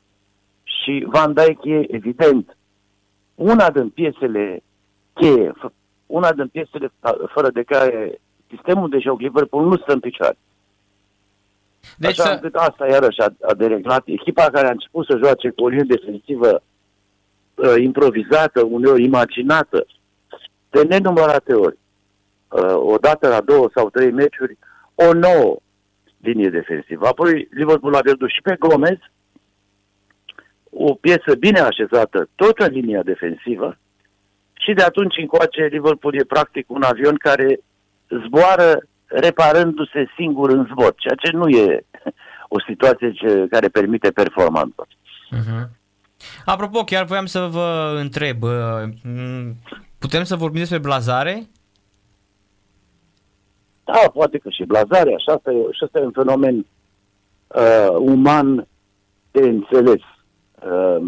Și 0.67 1.05
Van 1.07 1.33
Dijk 1.33 1.63
e 1.63 1.95
evident 1.95 2.57
una 3.35 3.71
din 3.71 3.89
piesele 3.89 4.63
cheie, 5.13 5.53
una 6.05 6.31
din 6.31 6.47
piesele 6.47 6.91
fără 7.33 7.49
de 7.49 7.63
care 7.63 8.19
sistemul 8.49 8.89
de 8.89 8.99
joc 8.99 9.19
Liverpool 9.19 9.67
nu 9.67 9.77
stă 9.77 9.93
în 9.93 9.99
picioare. 9.99 10.37
Deci 11.97 12.19
Așa 12.19 12.37
să... 12.37 12.49
asta 12.53 12.87
iarăși 12.87 13.21
a, 13.21 13.33
a 13.41 13.53
dereglat. 13.53 14.03
Echipa 14.05 14.49
care 14.49 14.67
a 14.67 14.71
început 14.71 15.05
să 15.05 15.19
joace 15.23 15.49
cu 15.49 15.63
o 15.63 15.67
linie 15.67 15.97
defensivă 15.97 16.61
uh, 17.55 17.73
improvizată, 17.77 18.65
uneori 18.65 19.03
imaginată, 19.03 19.85
de 20.69 20.83
nenumărate 20.83 21.53
ori, 21.53 21.77
uh, 22.47 22.75
odată 22.75 23.27
la 23.27 23.41
două 23.41 23.69
sau 23.73 23.89
trei 23.89 24.11
meciuri, 24.11 24.57
o 24.95 25.13
nouă 25.13 25.57
linie 26.17 26.49
defensivă. 26.49 27.07
Apoi 27.07 27.47
Liverpool 27.51 27.95
a 27.95 27.99
pierdut 27.99 28.29
și 28.29 28.41
pe 28.41 28.55
Gomez, 28.59 28.97
o 30.71 30.93
piesă 30.93 31.35
bine 31.39 31.59
așezată, 31.59 32.29
tot 32.35 32.57
în 32.57 32.71
linia 32.71 33.03
defensivă, 33.03 33.77
și 34.53 34.73
de 34.73 34.83
atunci 34.83 35.17
încoace 35.17 35.65
Liverpool 35.71 36.15
e 36.15 36.23
practic 36.23 36.69
un 36.69 36.83
avion 36.83 37.15
care 37.15 37.59
zboară 38.25 38.83
reparându-se 39.05 40.07
singur 40.15 40.49
în 40.49 40.67
zbor, 40.71 40.93
ceea 40.95 41.15
ce 41.15 41.31
nu 41.31 41.47
e 41.47 41.85
o 42.55 42.61
situație 42.67 43.11
ce, 43.11 43.47
care 43.49 43.67
permite 43.67 44.11
performanță. 44.11 44.87
Uh-huh. 44.87 45.69
Apropo, 46.45 46.83
chiar 46.83 47.05
voiam 47.05 47.25
să 47.25 47.39
vă 47.39 47.97
întreb, 47.99 48.43
uh, 48.43 48.49
putem 49.99 50.23
să 50.23 50.35
vorbim 50.35 50.59
despre 50.59 50.77
blazare? 50.77 51.47
Da, 53.83 54.09
poate 54.13 54.37
că 54.37 54.49
și 54.49 54.63
blazare, 54.63 55.13
așa 55.13 55.31
asta 55.33 55.51
e, 55.51 55.61
și 55.71 55.83
asta 55.83 55.99
e 55.99 56.03
un 56.03 56.11
fenomen 56.11 56.65
uh, 57.47 57.95
uman 57.99 58.67
de 59.31 59.39
înțeles. 59.39 60.01
Uh, 60.63 61.07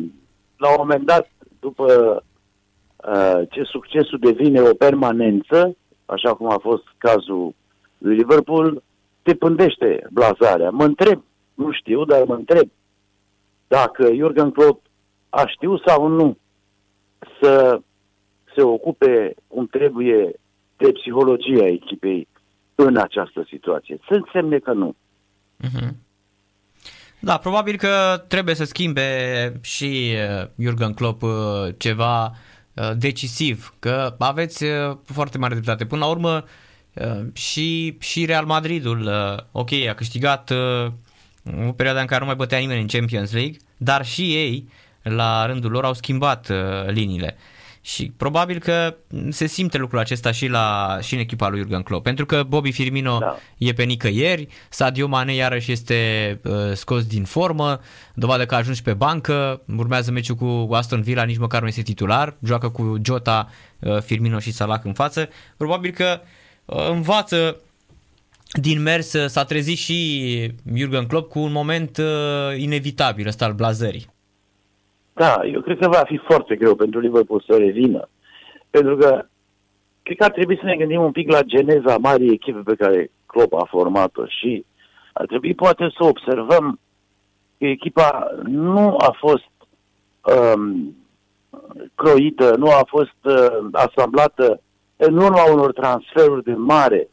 la 0.58 0.70
un 0.70 0.76
moment 0.78 1.06
dat, 1.06 1.32
după 1.60 2.24
uh, 2.96 3.42
ce 3.50 3.64
succesul 3.64 4.20
devine 4.20 4.62
o 4.62 4.74
permanență, 4.74 5.76
așa 6.06 6.34
cum 6.34 6.52
a 6.52 6.58
fost 6.58 6.84
cazul 6.98 7.54
lui 7.98 8.16
Liverpool, 8.16 8.84
te 9.22 9.36
pândește 9.36 10.08
blazarea. 10.12 10.70
Mă 10.70 10.84
întreb, 10.84 11.24
nu 11.54 11.72
știu, 11.72 12.06
dar 12.06 12.24
mă 12.24 12.36
întreb 12.36 12.70
dacă 13.68 14.14
Jurgen 14.14 14.52
Klopp 14.52 14.86
a 15.30 15.44
știut 15.48 15.82
sau 15.86 16.08
nu 16.08 16.38
să 17.42 17.82
se 18.56 18.62
ocupe 18.62 19.36
cum 19.48 19.68
trebuie 19.68 20.34
de 20.78 20.92
psihologia 20.92 21.66
echipei 21.66 22.28
în 22.76 22.98
această 22.98 23.46
situație. 23.48 24.00
Sunt 24.08 24.30
semne 24.34 24.60
că 24.60 24.74
nu. 24.74 24.96
Uh-huh. 25.64 25.90
Da, 27.20 27.38
probabil 27.38 27.78
că 27.78 28.24
trebuie 28.28 28.56
să 28.56 28.64
schimbe 28.64 29.60
și 29.62 30.14
uh, 30.42 30.48
Jurgen 30.58 30.94
Klopp 30.94 31.22
uh, 31.22 31.32
ceva 31.78 32.26
uh, 32.74 32.92
decisiv, 32.98 33.74
că 33.80 34.16
aveți 34.20 34.66
foarte 35.06 35.38
mare 35.38 35.54
dreptate. 35.54 35.86
Până 35.86 36.06
la 36.06 36.10
urmă, 36.12 36.44
și, 37.34 37.98
și 38.00 38.26
Real 38.26 38.46
Madridul, 38.46 39.10
ok, 39.52 39.72
a 39.90 39.94
câștigat 39.94 40.52
o 41.68 41.72
perioadă 41.72 42.00
în 42.00 42.06
care 42.06 42.20
nu 42.20 42.26
mai 42.26 42.36
bătea 42.36 42.58
nimeni 42.58 42.82
în 42.82 42.88
Champions 42.88 43.32
League, 43.32 43.58
dar 43.78 44.06
și 44.06 44.36
ei, 44.36 44.70
la 45.02 45.46
rândul 45.46 45.72
lor, 45.72 45.84
au 45.84 45.94
schimbat 45.94 46.52
liniile. 46.88 47.38
Și 47.94 48.12
probabil 48.18 48.60
că 48.60 48.96
se 49.30 49.46
simte 49.46 49.78
lucrul 49.78 50.00
acesta 50.00 50.32
și, 50.32 50.48
la, 50.48 50.98
și 51.02 51.14
în 51.14 51.20
echipa 51.20 51.50
lui 51.50 51.60
Jurgen 51.60 51.82
Klopp, 51.82 52.04
pentru 52.04 52.26
că 52.26 52.44
Bobby 52.48 52.72
Firmino 52.72 53.18
da. 53.18 53.38
e 53.58 53.74
pe 53.74 53.84
nicăieri, 53.84 54.48
Sadio 54.70 55.08
Mane 55.08 55.34
iarăși 55.34 55.72
este 55.72 56.40
uh, 56.44 56.54
scos 56.74 57.06
din 57.06 57.24
formă, 57.24 57.80
dovadă 58.14 58.46
că 58.46 58.56
a 58.56 58.58
ajuns 58.58 58.82
pe 58.82 58.94
bancă, 58.94 59.62
urmează 59.78 60.12
meciul 60.12 60.36
cu 60.36 60.74
Aston 60.74 61.02
Villa, 61.02 61.24
nici 61.24 61.38
măcar 61.38 61.62
nu 61.62 61.68
este 61.68 61.82
titular, 61.82 62.36
joacă 62.44 62.70
cu 62.70 62.98
Jota, 63.06 63.50
uh, 63.80 64.02
Firmino 64.02 64.40
și 64.40 64.52
Salah 64.52 64.80
în 64.84 64.94
față. 64.94 65.30
Probabil 65.58 65.92
că 65.92 66.22
uh, 66.66 66.90
învață 66.90 67.62
din 68.52 68.82
mers, 68.82 69.14
uh, 69.14 69.30
s-a 69.30 69.44
trezit 69.44 69.78
și 69.78 70.52
Jurgen 70.74 71.06
Klopp 71.06 71.30
cu 71.30 71.40
un 71.40 71.52
moment 71.52 71.98
uh, 71.98 72.58
inevitabil 72.58 73.28
ăsta 73.28 73.46
al 73.46 73.54
blazării. 73.54 74.18
Da, 75.20 75.42
eu 75.46 75.62
cred 75.62 75.78
că 75.78 75.88
va 75.88 76.04
fi 76.06 76.18
foarte 76.18 76.56
greu 76.56 76.76
pentru 76.76 77.00
Liverpool 77.00 77.44
să 77.48 77.58
revină. 77.58 78.10
Pentru 78.70 78.96
că 78.96 79.26
cred 80.04 80.18
că 80.18 80.24
ar 80.24 80.32
trebui 80.32 80.58
să 80.58 80.66
ne 80.66 80.76
gândim 80.76 81.02
un 81.02 81.12
pic 81.12 81.32
la 81.32 81.42
geneza 81.42 81.98
marii 81.98 82.32
echipe 82.32 82.60
pe 82.66 82.76
care 82.76 83.12
Klopp 83.26 83.54
a 83.54 83.68
format-o 83.70 84.26
și 84.26 84.66
ar 85.14 85.26
trebui 85.26 85.54
poate 85.54 85.90
să 85.98 86.04
observăm 86.04 86.80
că 87.58 87.66
echipa 87.66 88.28
nu 88.44 88.96
a 88.98 89.16
fost 89.18 89.52
um, 90.22 90.96
croită, 91.96 92.56
nu 92.56 92.70
a 92.70 92.84
fost 92.88 93.20
uh, 93.24 93.68
asamblată 93.72 94.62
în 94.96 95.18
urma 95.18 95.52
unor 95.52 95.74
transferuri 95.74 96.44
de 96.44 96.54
mare 96.54 97.10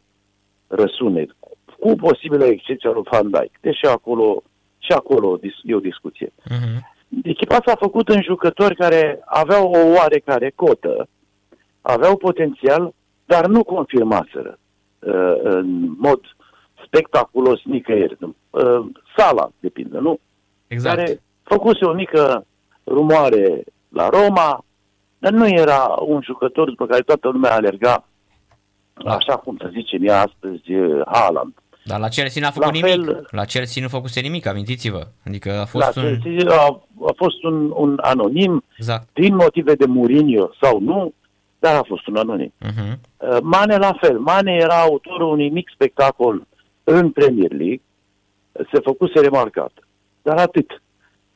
răsunet, 0.67 1.37
cu 1.79 1.95
posibilă 1.95 2.45
excepția 2.45 2.91
lui 2.91 3.07
Van 3.11 3.31
Dijk. 3.31 3.61
Deși 3.61 3.87
acolo, 3.87 4.43
și 4.79 4.93
acolo 4.93 5.39
e 5.63 5.75
o 5.75 5.81
discuție. 5.81 6.29
Uh-huh. 6.29 6.95
Echipa 7.23 7.59
s-a 7.67 7.75
făcut 7.79 8.09
în 8.09 8.23
jucători 8.23 8.77
care 8.77 9.21
aveau 9.25 9.71
o 9.71 9.79
oarecare 9.99 10.53
cotă, 10.55 11.09
aveau 11.81 12.17
potențial, 12.17 12.95
dar 13.25 13.47
nu 13.47 13.65
confirmaseră 13.65 14.59
uh, 14.99 15.35
în 15.43 15.95
mod 15.99 16.21
spectaculos 16.87 17.61
nicăieri. 17.65 18.17
Uh, 18.21 18.87
Sala, 19.17 19.51
de 19.61 19.69
pildă, 19.69 19.99
nu? 19.99 20.19
Exact. 20.67 20.97
Care 20.97 21.21
făcuse 21.43 21.85
o 21.85 21.93
mică 21.93 22.47
rumoare 22.87 23.65
la 23.89 24.09
Roma, 24.09 24.65
dar 25.19 25.33
nu 25.33 25.49
era 25.49 25.97
un 26.07 26.21
jucător 26.23 26.69
după 26.69 26.87
care 26.87 27.03
toată 27.03 27.29
lumea 27.29 27.55
alerga, 27.55 28.05
așa 29.05 29.37
cum 29.37 29.57
să 29.61 29.69
zicem 29.73 30.07
ea 30.07 30.21
astăzi, 30.23 30.75
uh, 30.75 31.03
Haaland. 31.07 31.55
Dar 31.87 32.01
la 32.01 32.09
Chelsea 32.09 32.43
n-a 32.43 32.51
făcut 32.51 32.66
La 32.66 32.89
nimic. 32.89 33.05
fel- 33.05 33.26
La 33.30 33.45
Chelsea 33.45 33.82
nu 33.82 33.89
făcuse 33.89 34.20
nimic, 34.20 34.47
amintiți-vă. 34.47 35.07
Adică 35.26 35.51
a 35.53 35.57
La 35.57 35.64
fost 35.64 35.97
un... 35.97 36.03
Chelsea 36.20 36.53
a, 36.61 36.64
a 37.07 37.12
fost 37.16 37.45
un, 37.45 37.70
un 37.74 37.99
anonim, 38.03 38.64
Exact. 38.78 39.09
din 39.12 39.34
motive 39.34 39.74
de 39.74 39.87
Mourinho 39.87 40.51
sau 40.61 40.80
nu, 40.80 41.12
dar 41.59 41.74
a 41.76 41.82
fost 41.87 42.07
un 42.07 42.16
anonim. 42.16 42.53
Uh-huh. 42.64 42.93
Uh, 43.16 43.37
Mane 43.43 43.76
la 43.76 43.97
fel. 44.01 44.18
Mane 44.18 44.53
era 44.53 44.80
autorul 44.80 45.32
unui 45.32 45.51
mic 45.51 45.68
spectacol 45.74 46.47
în 46.84 47.11
Premier 47.11 47.51
League, 47.51 47.80
se 48.53 48.80
făcuse 48.84 49.20
remarcat. 49.20 49.72
Dar 50.22 50.37
atât. 50.39 50.82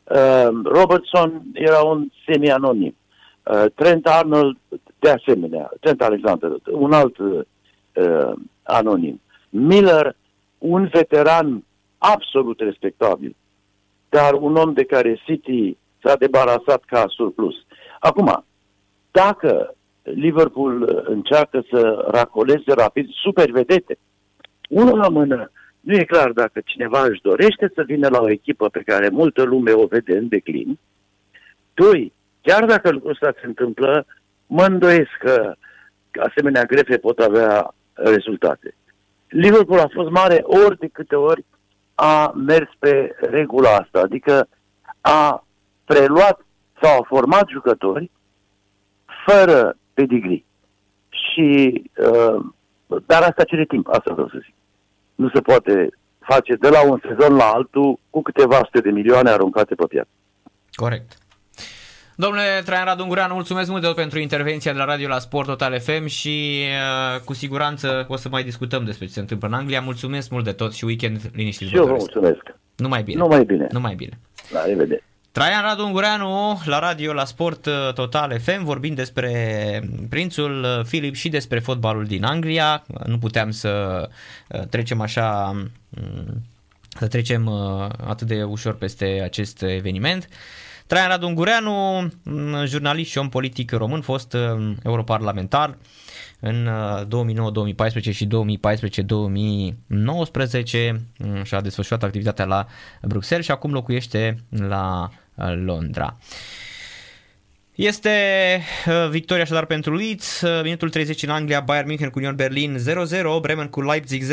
Uh, 0.04 0.48
Robertson 0.64 1.42
era 1.52 1.78
un 1.80 2.08
semi-anonim. 2.26 2.96
Uh, 3.42 3.64
Trent 3.74 4.06
Arnold, 4.06 4.56
de 4.98 5.10
asemenea, 5.10 5.70
Trent 5.80 6.02
Alexander, 6.02 6.50
un 6.70 6.92
alt 6.92 7.16
uh, 7.18 8.32
anonim. 8.62 9.20
Miller, 9.48 10.16
un 10.60 10.88
veteran 10.92 11.64
absolut 11.98 12.60
respectabil, 12.60 13.36
dar 14.08 14.32
un 14.32 14.56
om 14.56 14.72
de 14.72 14.84
care 14.84 15.20
City 15.24 15.76
s-a 16.02 16.16
debarasat 16.16 16.82
ca 16.86 17.04
surplus. 17.08 17.54
Acum, 17.98 18.44
dacă 19.10 19.74
Liverpool 20.02 20.82
uh, 20.82 21.02
încearcă 21.04 21.64
să 21.70 22.08
racoleze 22.10 22.72
rapid 22.74 23.08
super 23.10 23.50
vedete, 23.50 23.98
unul 24.68 24.98
la 24.98 25.08
mână, 25.08 25.50
nu 25.80 25.94
e 25.94 26.04
clar 26.04 26.30
dacă 26.32 26.60
cineva 26.64 27.04
își 27.04 27.20
dorește 27.20 27.72
să 27.74 27.82
vină 27.86 28.08
la 28.08 28.20
o 28.20 28.30
echipă 28.30 28.68
pe 28.68 28.82
care 28.82 29.08
multă 29.08 29.42
lume 29.42 29.72
o 29.72 29.86
vede 29.86 30.16
în 30.16 30.28
declin. 30.28 30.78
Doi, 31.74 32.12
chiar 32.40 32.64
dacă 32.64 32.90
lucrul 32.90 33.10
ăsta 33.10 33.34
se 33.40 33.46
întâmplă, 33.46 34.06
mă 34.46 34.64
îndoiesc 34.64 35.16
că 36.10 36.20
asemenea 36.20 36.64
grefe 36.64 36.96
pot 36.96 37.18
avea 37.18 37.74
rezultate. 37.92 38.74
Liverpool 39.30 39.78
a 39.78 39.88
fost 39.92 40.10
mare 40.10 40.40
ori 40.42 40.78
de 40.78 40.88
câte 40.92 41.14
ori 41.14 41.44
a 41.94 42.32
mers 42.34 42.68
pe 42.78 43.16
regula 43.20 43.74
asta, 43.74 44.00
adică 44.00 44.48
a 45.00 45.44
preluat 45.84 46.46
sau 46.82 46.98
a 46.98 47.06
format 47.06 47.48
jucători 47.48 48.10
fără 49.26 49.76
pedigree. 49.94 50.44
Și, 51.08 51.82
uh, 51.96 52.44
dar 53.06 53.22
asta 53.22 53.44
cere 53.44 53.64
timp, 53.64 53.88
asta 53.88 54.12
vreau 54.12 54.28
să 54.28 54.38
zic. 54.42 54.54
Nu 55.14 55.30
se 55.34 55.40
poate 55.40 55.88
face 56.18 56.54
de 56.54 56.68
la 56.68 56.90
un 56.90 57.00
sezon 57.08 57.36
la 57.36 57.44
altul 57.44 57.98
cu 58.10 58.22
câteva 58.22 58.56
sute 58.56 58.80
de 58.80 58.90
milioane 58.90 59.30
aruncate 59.30 59.74
pe 59.74 59.84
piață. 59.88 60.08
Corect. 60.72 61.18
Domnule 62.20 62.62
Traian 62.64 62.84
Radu 62.84 63.02
Ungureanu, 63.02 63.34
mulțumesc 63.34 63.68
mult 63.68 63.80
de 63.80 63.86
tot 63.86 63.96
pentru 63.96 64.18
intervenția 64.18 64.72
de 64.72 64.78
la 64.78 64.84
radio 64.84 65.08
la 65.08 65.18
Sport 65.18 65.46
Total 65.46 65.80
FM 65.80 66.06
și 66.06 66.64
uh, 67.14 67.20
cu 67.20 67.34
siguranță 67.34 68.04
o 68.08 68.16
să 68.16 68.28
mai 68.28 68.42
discutăm 68.42 68.84
despre 68.84 69.06
ce 69.06 69.12
se 69.12 69.20
întâmplă 69.20 69.48
în 69.48 69.54
Anglia. 69.54 69.80
Mulțumesc 69.80 70.30
mult 70.30 70.44
de 70.44 70.52
tot 70.52 70.72
și 70.72 70.84
weekend 70.84 71.30
liniștit. 71.34 71.68
Și 71.68 71.76
eu 71.76 71.82
vă 71.82 71.88
doresc. 71.88 72.12
mulțumesc. 72.12 72.42
Numai 72.76 73.02
bine. 73.02 73.18
Numai 73.18 73.44
bine. 73.44 73.66
Numai 73.70 73.94
bine. 73.94 74.18
La 74.52 74.64
revedere. 74.64 75.04
Traian 75.32 75.62
Radu 75.62 75.84
Ungureanu 75.84 76.60
la 76.64 76.78
radio 76.78 77.12
la 77.12 77.24
Sport 77.24 77.66
uh, 77.66 77.92
Total 77.94 78.38
FM 78.38 78.64
vorbind 78.64 78.96
despre 78.96 79.32
prințul 80.08 80.62
uh, 80.62 80.84
Filip 80.84 81.14
și 81.14 81.28
despre 81.28 81.58
fotbalul 81.58 82.04
din 82.04 82.24
Anglia. 82.24 82.84
Nu 83.06 83.18
puteam 83.18 83.50
să 83.50 84.02
uh, 84.48 84.60
trecem 84.70 85.00
așa 85.00 85.52
mm, 85.88 86.42
să 86.98 87.06
trecem 87.06 87.46
uh, 87.46 87.88
atât 88.06 88.26
de 88.26 88.42
ușor 88.42 88.74
peste 88.74 89.20
acest 89.24 89.62
eveniment. 89.62 90.28
Traian 90.90 91.08
Radu 91.08 91.26
Ungureanu, 91.26 92.08
mm, 92.22 92.64
jurnalist 92.66 93.10
și 93.10 93.18
om 93.18 93.28
politic 93.28 93.72
român, 93.72 94.00
fost 94.00 94.32
uh, 94.32 94.72
europarlamentar 94.84 95.78
în 96.40 96.66
uh, 96.66 97.06
2009, 97.06 97.50
2014 97.50 98.12
și 98.12 98.26
2014-2019 98.26 98.30
mm, 101.18 101.42
și 101.42 101.54
a 101.54 101.60
desfășurat 101.60 102.02
activitatea 102.02 102.44
la 102.44 102.66
Bruxelles 103.02 103.44
și 103.44 103.50
acum 103.50 103.72
locuiește 103.72 104.36
la 104.48 105.10
uh, 105.34 105.52
Londra. 105.64 106.16
Este 107.74 108.10
uh, 108.86 109.08
victoria 109.10 109.42
așadar 109.42 109.64
pentru 109.64 109.94
Leeds, 109.94 110.40
uh, 110.40 110.62
minutul 110.62 110.90
30 110.90 111.22
în 111.22 111.30
Anglia, 111.30 111.60
Bayern 111.60 111.86
München 111.86 112.08
cu 112.08 112.18
Union 112.18 112.34
Berlin 112.36 112.76
0-0, 112.78 113.40
Bremen 113.40 113.66
cu 113.66 113.82
Leipzig 113.82 114.22
0-1, 114.22 114.28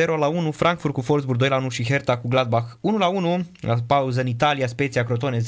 Frankfurt 0.52 0.94
cu 0.94 1.04
Wolfsburg 1.08 1.66
2-1 1.66 1.68
și 1.70 1.86
Hertha 1.86 2.18
cu 2.18 2.28
Gladbach 2.28 2.68
1-1, 3.40 3.46
la 3.60 3.76
pauză 3.88 4.22
în 4.22 4.28
Italia, 4.28 4.68
Spezia 4.68 5.04
Crotone 5.04 5.38
0-1, 5.38 5.44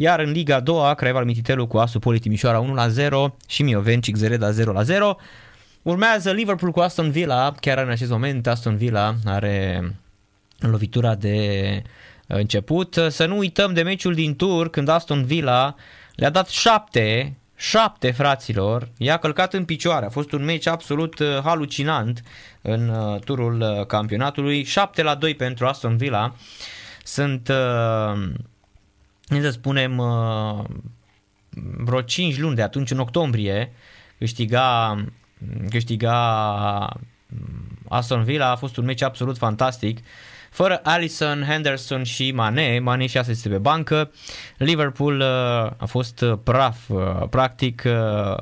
iar 0.00 0.20
în 0.20 0.30
Liga 0.30 0.60
2 0.60 0.94
Craiova 0.96 1.22
Mititelu 1.22 1.66
cu 1.66 1.78
Asu 1.78 1.98
Poli 1.98 2.18
Timișoara 2.18 2.88
1-0 2.90 3.10
și 3.48 3.62
Miovencic 3.62 4.16
Zereda 4.16 4.50
0-0. 4.52 4.54
Urmează 5.82 6.30
Liverpool 6.30 6.72
cu 6.72 6.80
Aston 6.80 7.10
Villa, 7.10 7.54
chiar 7.60 7.78
în 7.78 7.88
acest 7.88 8.10
moment 8.10 8.46
Aston 8.46 8.76
Villa 8.76 9.14
are 9.24 9.82
lovitura 10.58 11.14
de 11.14 11.82
început. 12.26 12.98
Să 13.08 13.26
nu 13.26 13.38
uităm 13.38 13.74
de 13.74 13.82
meciul 13.82 14.14
din 14.14 14.36
tur 14.36 14.70
când 14.70 14.88
Aston 14.88 15.24
Villa 15.24 15.74
le-a 16.14 16.30
dat 16.30 16.48
șapte, 16.48 17.36
șapte 17.56 18.10
fraților, 18.10 18.88
i-a 18.98 19.16
călcat 19.16 19.54
în 19.54 19.64
picioare. 19.64 20.06
A 20.06 20.10
fost 20.10 20.32
un 20.32 20.44
meci 20.44 20.66
absolut 20.66 21.18
uh, 21.18 21.38
halucinant 21.44 22.22
în 22.62 22.88
uh, 22.88 23.20
turul 23.20 23.60
uh, 23.60 23.86
campionatului. 23.86 24.64
7 24.64 25.02
la 25.02 25.14
2 25.14 25.34
pentru 25.34 25.66
Aston 25.66 25.96
Villa. 25.96 26.34
Sunt, 27.04 27.48
uh, 27.48 28.30
să 29.28 29.50
spunem, 29.50 29.98
uh, 29.98 30.64
vreo 31.76 32.00
5 32.00 32.38
luni 32.38 32.54
de 32.54 32.62
atunci, 32.62 32.90
în 32.90 32.98
octombrie, 32.98 33.72
câștiga, 34.18 34.96
câștiga 35.70 36.16
Aston 37.88 38.24
Villa. 38.24 38.50
A 38.50 38.56
fost 38.56 38.76
un 38.76 38.84
meci 38.84 39.02
absolut 39.02 39.36
fantastic. 39.36 39.98
Fără 40.50 40.80
Allison, 40.82 41.44
Henderson 41.48 42.02
și 42.02 42.32
Mane, 42.32 42.78
Mane 42.78 43.06
și 43.06 43.18
asiste 43.18 43.48
pe 43.48 43.58
bancă, 43.58 44.10
Liverpool 44.56 45.18
uh, 45.18 45.26
a 45.76 45.84
fost 45.86 46.20
uh, 46.20 46.38
praf. 46.44 46.88
Uh, 46.88 47.28
practic, 47.30 47.82
uh, 47.86 48.36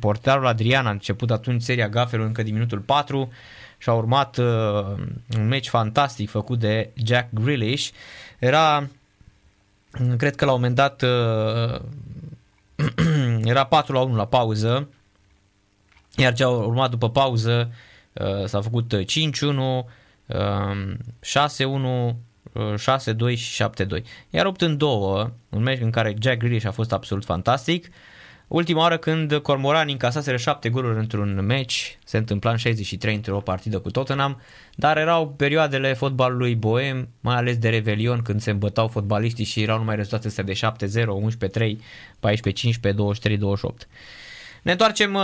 portarul 0.00 0.46
Adrian 0.46 0.86
a 0.86 0.90
început 0.90 1.30
atunci 1.30 1.62
seria 1.62 1.88
gafelor 1.88 2.26
încă 2.26 2.42
din 2.42 2.54
minutul 2.54 2.78
4 2.78 3.32
și 3.78 3.88
a 3.88 3.92
urmat 3.92 4.36
uh, 4.36 4.46
un 5.38 5.48
meci 5.48 5.68
fantastic 5.68 6.30
făcut 6.30 6.58
de 6.58 6.90
Jack 7.04 7.28
Grealish. 7.32 7.88
Era, 8.38 8.88
cred 10.16 10.34
că 10.34 10.44
la 10.44 10.52
un 10.52 10.56
moment 10.56 10.74
dat, 10.76 11.02
uh, 11.02 11.80
era 13.50 13.64
4 13.64 13.92
la 13.92 14.00
1 14.00 14.16
la 14.16 14.26
pauză, 14.26 14.88
iar 16.16 16.32
ce 16.32 16.44
a 16.44 16.48
urmat 16.48 16.90
după 16.90 17.10
pauză 17.10 17.72
uh, 18.12 18.44
s-a 18.44 18.60
făcut 18.60 18.94
5-1, 18.94 19.04
6-1, 19.04 20.32
6-2 23.32 23.36
și 23.36 23.64
7-2. 23.64 23.66
Iar 24.30 24.46
8 24.46 24.60
în 24.60 24.76
2, 24.76 25.32
un 25.48 25.62
meci 25.62 25.80
în 25.80 25.90
care 25.90 26.16
Jack 26.20 26.38
Grealish 26.38 26.66
a 26.66 26.70
fost 26.70 26.92
absolut 26.92 27.24
fantastic. 27.24 27.90
Ultima 28.50 28.80
oară 28.80 28.96
când 28.98 29.34
Cormorani 29.34 29.92
încasaseră 29.92 30.36
7 30.36 30.68
goluri 30.68 30.98
într-un 30.98 31.44
meci, 31.44 31.98
se 32.04 32.16
întâmpla 32.16 32.50
în 32.50 32.56
63 32.56 33.14
într-o 33.14 33.40
partidă 33.40 33.78
cu 33.78 33.90
Tottenham, 33.90 34.40
dar 34.74 34.96
erau 34.96 35.28
perioadele 35.28 35.94
fotbalului 35.94 36.54
boem, 36.54 37.08
mai 37.20 37.36
ales 37.36 37.56
de 37.56 37.68
revelion, 37.68 38.22
când 38.22 38.40
se 38.40 38.50
îmbătau 38.50 38.88
fotbaliștii 38.88 39.44
și 39.44 39.62
erau 39.62 39.78
numai 39.78 39.96
rezultate 39.96 40.26
astea 40.26 40.44
de 40.44 40.52
7-0, 40.52 41.04
11-3, 41.62 41.72
14-15, 41.72 41.76
23-28. 42.92 43.88
Ne 44.62 44.70
întoarcem 44.70 45.14
uh, 45.14 45.22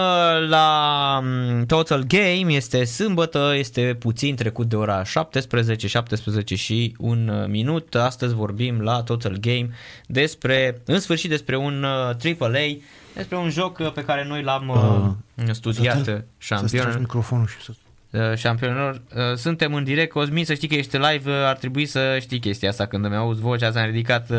la 0.48 1.20
mm, 1.22 1.66
Total 1.66 2.02
Game, 2.02 2.52
este 2.52 2.84
sâmbătă, 2.84 3.52
este 3.56 3.96
puțin 3.98 4.34
trecut 4.34 4.68
de 4.68 4.76
ora 4.76 5.04
17, 5.04 5.86
17 5.86 6.54
și 6.54 6.94
un 6.98 7.28
uh, 7.28 7.48
minut. 7.48 7.94
Astăzi 7.94 8.34
vorbim 8.34 8.80
la 8.80 9.02
Total 9.02 9.36
Game 9.40 9.68
despre, 10.06 10.80
în 10.84 11.00
sfârșit 11.00 11.30
despre 11.30 11.56
un 11.56 11.82
uh, 11.82 12.38
AAA, 12.40 12.76
despre 13.16 13.36
un 13.36 13.50
joc 13.50 13.78
uh, 13.78 13.92
pe 13.92 14.04
care 14.04 14.24
noi 14.24 14.42
l-am 14.42 14.68
uh, 14.68 15.50
studiat 15.52 16.04
Să-ți 16.04 16.24
șampion. 16.38 16.82
tragi 16.82 16.98
microfonul 16.98 17.46
și 17.46 17.56
să... 17.60 17.72
Uh, 18.10 18.36
șampionilor. 18.36 19.00
Uh, 19.16 19.36
Suntem 19.36 19.74
în 19.74 19.84
direct. 19.84 20.12
Cosmin, 20.12 20.44
să 20.44 20.54
știi 20.54 20.68
că 20.68 20.74
ești 20.74 20.96
live, 20.96 21.30
uh, 21.30 21.44
ar 21.46 21.56
trebui 21.56 21.86
să 21.86 22.18
știi 22.20 22.38
chestia 22.38 22.68
asta. 22.68 22.86
Când 22.86 23.04
îmi 23.04 23.16
auzi 23.16 23.40
vocea, 23.40 23.70
ți-am 23.70 23.84
ridicat 23.86 24.30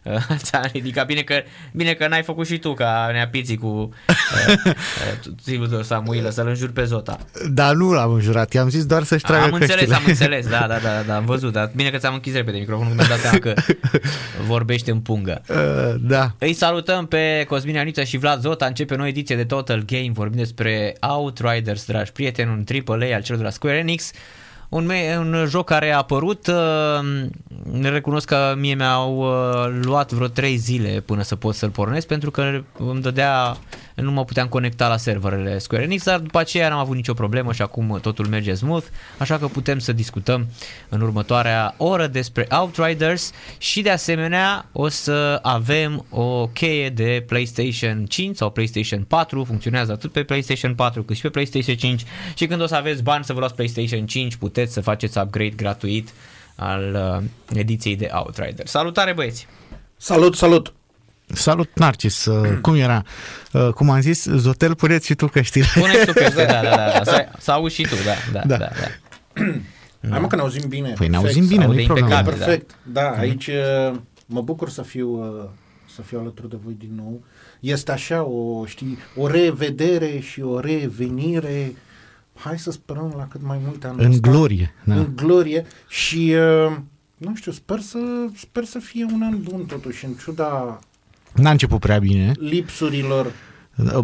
uh, 0.04 0.12
uh, 0.12 0.36
ți-am 0.36 0.68
ridicat. 0.72 1.06
Bine 1.06 1.20
că, 1.20 1.34
bine 1.72 1.92
că 1.92 2.08
n-ai 2.08 2.22
făcut 2.22 2.46
și 2.46 2.58
tu 2.58 2.74
ca 2.74 3.08
neapiții 3.12 3.56
cu 3.56 3.66
uh, 4.46 4.54
uh, 4.66 5.32
Silvudor 5.42 5.82
Samuilă 5.82 6.30
să-l 6.30 6.46
înjuri 6.46 6.72
pe 6.72 6.84
Zota. 6.84 7.18
Dar 7.50 7.74
nu 7.74 7.92
l-am 7.92 8.12
înjurat, 8.12 8.52
i-am 8.52 8.68
zis 8.68 8.84
doar 8.84 9.02
să-și 9.02 9.24
tragă 9.24 9.42
am 9.42 9.52
înțeles, 9.52 9.74
căștile. 9.74 9.96
am 9.96 10.02
înțeles, 10.06 10.48
da, 10.58 10.66
da, 10.68 10.78
da, 10.78 11.02
da, 11.06 11.16
am 11.16 11.24
văzut, 11.24 11.52
dar 11.52 11.70
bine 11.74 11.90
că 11.90 11.96
ți-am 11.96 12.14
închis 12.14 12.34
repede 12.34 12.58
microfonul, 12.58 12.90
că 12.90 12.96
mi-am 12.96 13.08
dat 13.08 13.18
seama 13.18 13.38
că 13.38 13.54
vorbește 14.46 14.90
în 14.90 15.00
pungă. 15.00 15.42
Uh, 15.48 15.94
da. 16.00 16.34
Îi 16.38 16.52
salutăm 16.52 17.06
pe 17.06 17.44
Cosmin 17.48 17.78
Anița 17.78 18.04
și 18.04 18.16
Vlad 18.16 18.40
Zota. 18.40 18.66
Începe 18.66 18.94
o 18.94 18.96
nouă 18.96 19.08
ediție 19.08 19.36
de 19.36 19.44
Total 19.44 19.82
Game. 19.86 20.10
Vorbim 20.12 20.38
despre 20.38 20.96
Outriders, 21.00 21.84
dragi 21.84 22.12
prieteni, 22.12 22.50
un 22.50 22.64
AAA 22.86 23.14
al 23.14 23.22
celor 23.22 23.40
de 23.40 23.46
la 23.46 23.50
Square 23.50 23.76
Enix. 23.76 24.10
Un, 24.70 24.86
me- 24.86 25.16
un 25.18 25.44
joc 25.48 25.66
care 25.66 25.92
a 25.92 25.96
apărut, 25.96 26.46
uh, 26.46 27.26
recunosc 27.82 28.26
că 28.26 28.54
mie 28.56 28.74
mi-au 28.74 29.18
uh, 29.18 29.78
luat 29.82 30.12
vreo 30.12 30.26
3 30.26 30.56
zile 30.56 31.00
până 31.00 31.22
să 31.22 31.36
pot 31.36 31.54
să-l 31.54 31.70
pornesc 31.70 32.06
pentru 32.06 32.30
că 32.30 32.60
îmi 32.78 33.00
dădea, 33.00 33.56
nu 34.00 34.10
mă 34.10 34.24
puteam 34.24 34.48
conecta 34.48 34.88
la 34.88 34.96
serverele 34.96 35.58
Square 35.58 35.84
Enix, 35.84 36.04
dar 36.04 36.18
după 36.18 36.38
aceea 36.38 36.68
n-am 36.68 36.78
avut 36.78 36.96
nicio 36.96 37.14
problemă 37.14 37.52
și 37.52 37.62
acum 37.62 37.98
totul 38.02 38.26
merge 38.26 38.54
smooth, 38.54 38.86
așa 39.18 39.38
că 39.38 39.46
putem 39.46 39.78
să 39.78 39.92
discutăm 39.92 40.46
în 40.88 41.00
următoarea 41.00 41.74
oră 41.76 42.06
despre 42.06 42.46
Outriders 42.50 43.32
și 43.58 43.82
de 43.82 43.90
asemenea 43.90 44.68
o 44.72 44.88
să 44.88 45.38
avem 45.42 46.06
o 46.10 46.46
cheie 46.46 46.88
de 46.88 47.24
PlayStation 47.26 48.04
5 48.04 48.36
sau 48.36 48.50
PlayStation 48.50 49.02
4, 49.02 49.44
funcționează 49.44 49.92
atât 49.92 50.12
pe 50.12 50.22
PlayStation 50.22 50.74
4 50.74 51.02
cât 51.02 51.16
și 51.16 51.22
pe 51.22 51.28
PlayStation 51.28 51.76
5 51.76 52.04
și 52.34 52.46
când 52.46 52.60
o 52.60 52.66
să 52.66 52.74
aveți 52.74 53.02
bani 53.02 53.24
să 53.24 53.32
vă 53.32 53.38
luați 53.38 53.54
PlayStation 53.54 54.06
5 54.06 54.36
puteți 54.36 54.72
să 54.72 54.80
faceți 54.80 55.18
upgrade 55.18 55.54
gratuit 55.56 56.08
al 56.56 57.20
uh, 57.20 57.58
ediției 57.58 57.96
de 57.96 58.10
Outriders. 58.12 58.70
Salutare 58.70 59.12
băieți! 59.12 59.46
Salut, 59.96 60.36
salut! 60.36 60.79
Salut, 61.34 61.70
Narcis. 61.74 62.24
Uh, 62.24 62.58
Cum 62.60 62.74
era? 62.74 63.02
Uh, 63.52 63.68
Cum 63.68 63.90
am 63.90 64.00
zis, 64.00 64.24
Zotel, 64.24 64.74
puneți 64.74 65.06
și 65.06 65.14
tu 65.14 65.26
căștile. 65.26 65.66
Puneți 65.74 66.04
tu 66.06 66.12
peste, 66.12 66.44
da, 66.52 66.52
da, 66.62 66.76
da, 66.76 66.76
da. 66.76 67.00
Să, 67.04 67.28
să 67.38 67.50
auzi 67.50 67.74
și 67.74 67.82
tu, 67.82 67.94
da, 68.04 68.12
da, 68.32 68.46
da. 68.46 68.56
Da. 68.56 68.56
da, 68.56 68.70
da. 68.80 70.08
Hai 70.10 70.20
mă 70.20 70.26
că 70.26 70.36
ne 70.36 70.40
auzim 70.42 70.68
bine. 70.68 70.92
Păi 70.92 71.08
Perfect. 71.08 71.10
ne 71.10 71.16
auzim 71.16 71.46
bine, 71.46 71.64
aude 71.64 71.76
nu-i 71.76 71.84
problemă. 71.86 72.08
impecabil. 72.08 72.38
Perfect. 72.38 72.70
Da, 72.92 73.10
aici 73.10 73.46
uh, 73.46 73.98
mă 74.26 74.40
bucur 74.42 74.70
să 74.70 74.82
fiu, 74.82 75.08
uh, 75.42 75.48
să 75.94 76.02
fiu 76.02 76.18
alături 76.18 76.48
de 76.50 76.56
voi 76.64 76.76
din 76.78 76.90
nou. 76.96 77.22
Este 77.60 77.92
așa 77.92 78.22
o, 78.22 78.64
știi, 78.66 78.98
o 79.16 79.26
revedere 79.26 80.18
și 80.20 80.40
o 80.40 80.60
revenire. 80.60 81.72
Hai 82.34 82.58
să 82.58 82.70
sperăm 82.70 83.14
la 83.16 83.26
cât 83.30 83.40
mai 83.42 83.58
multe 83.64 83.86
anul 83.86 84.00
În 84.00 84.10
ăsta. 84.10 84.30
glorie, 84.30 84.74
da. 84.84 84.94
În 84.94 85.12
glorie 85.16 85.66
și 85.88 86.34
uh, 86.68 86.76
nu 87.16 87.34
știu, 87.34 87.52
sper 87.52 87.80
să, 87.80 87.98
sper 88.36 88.64
să 88.64 88.78
fie 88.78 89.04
un 89.04 89.22
an 89.22 89.42
bun 89.42 89.64
totuși, 89.64 90.04
în 90.04 90.12
ciuda 90.12 90.78
N-a 91.34 91.50
început 91.50 91.80
prea 91.80 91.98
bine. 91.98 92.32
lipsurilor. 92.38 93.32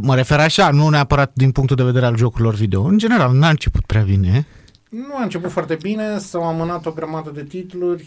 Mă 0.01 0.15
refer 0.15 0.39
așa, 0.41 0.71
nu 0.71 0.89
neapărat 0.89 1.31
din 1.35 1.51
punctul 1.51 1.77
de 1.77 1.83
vedere 1.83 2.07
al 2.07 2.17
jocurilor 2.17 2.55
video. 2.55 2.83
În 2.83 2.99
general, 2.99 3.33
n-a 3.33 3.49
început 3.49 3.85
prea 3.87 4.03
bine. 4.03 4.47
Nu 4.89 5.17
a 5.19 5.23
început 5.23 5.51
foarte 5.51 5.79
bine, 5.83 6.19
s-au 6.19 6.45
amânat 6.49 6.87
o 6.87 6.91
grămadă 6.91 7.31
de 7.31 7.43
titluri, 7.45 8.07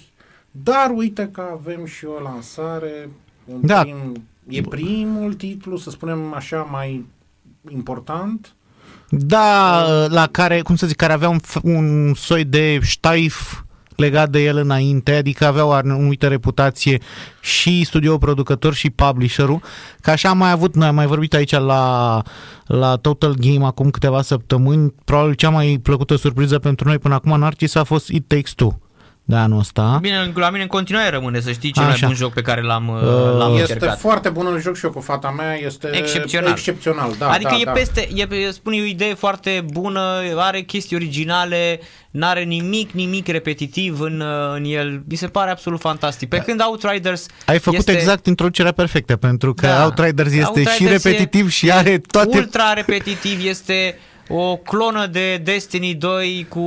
dar 0.51 0.91
uite 0.95 1.30
că 1.34 1.43
avem 1.51 1.86
și 1.86 2.05
o 2.05 2.22
lansare. 2.22 3.09
Un 3.45 3.59
Da. 3.61 3.82
prim, 3.82 4.24
e 4.47 4.61
primul 4.61 5.34
titlu, 5.34 5.78
să 5.78 5.89
spunem 5.89 6.34
așa, 6.34 6.57
mai 6.72 7.05
important. 7.70 8.53
Da, 9.09 9.84
la 10.07 10.28
care, 10.28 10.61
cum 10.61 10.76
să 10.76 10.88
zic, 10.88 10.95
care 10.95 11.13
avea 11.13 11.30
un, 11.30 11.39
f- 11.39 11.61
un 11.63 12.13
soi 12.13 12.43
de 12.43 12.80
ștaif 12.82 13.61
legat 14.00 14.30
de 14.30 14.43
el 14.43 14.58
înainte, 14.58 15.16
adică 15.16 15.45
avea 15.45 15.66
o 15.66 15.72
anumită 15.72 16.28
reputație 16.28 17.00
și 17.41 17.86
studio 17.86 18.18
producător 18.18 18.74
și 18.74 18.89
publisherul, 18.89 19.62
că 20.02 20.12
așa 20.12 20.30
am 20.30 20.38
mai 20.38 20.52
avut, 20.52 20.76
noi 20.76 20.88
am 20.88 20.95
mai 20.95 21.06
vorbit 21.06 21.34
aici 21.34 21.52
la, 21.52 22.22
la 22.66 22.95
Total 22.95 23.34
Game 23.34 23.66
acum 23.66 23.89
câteva 23.89 24.22
săptămâni, 24.22 24.93
probabil 25.06 25.34
cea 25.34 25.50
mai 25.50 25.80
plăcută 25.84 26.16
surpriză 26.16 26.60
pentru 26.60 26.88
noi 26.88 26.97
până 26.97 27.14
acum 27.14 27.32
în 27.32 27.43
Arcis 27.43 27.76
a 27.76 27.84
fost 27.84 28.08
It 28.08 28.28
Takes 28.28 28.54
Two 28.54 28.80
de 29.30 29.36
anul 29.36 29.59
ăsta. 29.59 29.97
Bine, 30.01 30.32
la 30.36 30.49
mine 30.49 30.61
în 30.61 30.67
continuare 30.67 31.09
rămâne, 31.09 31.39
să 31.39 31.51
știi, 31.51 31.71
cel 31.71 31.84
mai 31.84 31.91
Așa. 31.91 32.05
bun 32.05 32.15
joc 32.15 32.34
pe 32.34 32.41
care 32.41 32.61
l-am, 32.61 32.88
uh, 32.88 33.01
Uh, 33.01 33.38
l-am 33.38 33.55
este 33.57 33.73
încercat. 33.73 33.99
foarte 33.99 34.30
bun 34.30 34.47
în 34.53 34.59
joc 34.59 34.75
și 34.75 34.86
eu 34.86 34.91
cu 34.91 34.99
fata 34.99 35.30
mea, 35.38 35.55
este 35.55 35.89
Excepțional. 35.93 36.51
excepțional 36.51 37.15
da, 37.17 37.30
adică 37.30 37.49
da, 37.51 37.57
e 37.59 37.63
da. 37.63 37.71
peste, 37.71 38.07
e, 38.15 38.51
spune 38.51 38.75
e 38.75 38.82
o 38.82 38.86
idee 38.86 39.13
foarte 39.13 39.65
bună, 39.71 40.01
are 40.38 40.61
chestii 40.61 40.95
originale, 40.95 41.80
n-are 42.11 42.43
nimic, 42.43 42.91
nimic 42.91 43.27
repetitiv 43.27 43.99
în, 43.99 44.19
uh, 44.19 44.55
în 44.55 44.63
el. 44.65 45.01
Mi 45.09 45.15
se 45.15 45.27
pare 45.27 45.51
absolut 45.51 45.80
fantastic. 45.80 46.30
Pe 46.30 46.38
când 46.38 46.61
Outriders 46.61 47.25
Ai 47.45 47.59
făcut 47.59 47.80
este 47.80 47.91
exact 47.91 48.25
introducerea 48.25 48.71
perfectă, 48.71 49.15
pentru 49.15 49.53
că 49.53 49.65
Da. 49.67 49.84
Outriders 49.84 50.32
este 50.32 50.43
Outriders 50.45 50.75
și 50.75 50.88
repetitiv 50.88 51.45
e- 51.45 51.49
și 51.49 51.71
are 51.71 52.01
toate... 52.11 52.38
ultra 52.38 52.73
repetitiv, 52.73 53.45
este 53.45 53.99
o 54.30 54.57
clonă 54.57 55.05
de 55.05 55.38
Destiny 55.38 55.93
2 55.93 56.45
cu 56.49 56.59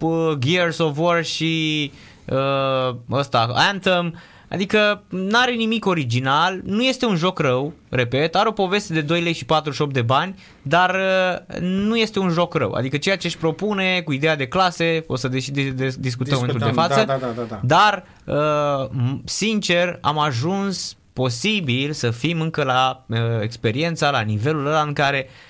uh, 0.00 0.32
Gears 0.38 0.78
of 0.78 0.98
War 0.98 1.24
și 1.24 1.92
uh, 2.24 2.94
ăsta, 3.10 3.52
Anthem. 3.54 4.14
Adică 4.48 5.02
n-are 5.08 5.52
nimic 5.52 5.86
original, 5.86 6.60
nu 6.64 6.82
este 6.82 7.06
un 7.06 7.16
joc 7.16 7.38
rău, 7.38 7.72
repet, 7.88 8.34
are 8.34 8.48
o 8.48 8.52
poveste 8.52 8.92
de 8.92 9.00
2 9.00 9.20
lei 9.20 9.32
și 9.32 9.44
48 9.44 9.92
de 9.92 10.02
bani, 10.02 10.34
dar 10.62 10.94
uh, 10.94 11.58
nu 11.60 11.96
este 11.96 12.18
un 12.18 12.30
joc 12.30 12.54
rău. 12.54 12.72
Adică 12.72 12.96
ceea 12.96 13.16
ce 13.16 13.26
își 13.26 13.38
propune 13.38 14.00
cu 14.00 14.12
ideea 14.12 14.36
de 14.36 14.46
clase, 14.46 15.04
o 15.06 15.16
să 15.16 15.28
deși 15.28 15.50
de, 15.50 15.62
de, 15.62 15.94
discutăm 15.98 16.38
în 16.38 16.46
momentul 16.46 16.58
de 16.58 16.72
Discutăm, 16.74 16.88
față, 16.88 17.04
da, 17.04 17.16
da, 17.26 17.32
da, 17.36 17.42
da. 17.48 17.60
dar, 17.62 18.04
uh, 18.24 18.88
m- 18.88 19.24
sincer, 19.24 19.98
am 20.00 20.18
ajuns 20.18 20.96
posibil 21.12 21.92
să 21.92 22.10
fim 22.10 22.40
încă 22.40 22.62
la 22.62 23.04
uh, 23.06 23.18
experiența, 23.40 24.10
la 24.10 24.20
nivelul 24.20 24.66
ăla 24.66 24.80
în 24.80 24.92
care 24.92 25.26
uh, 25.28 25.49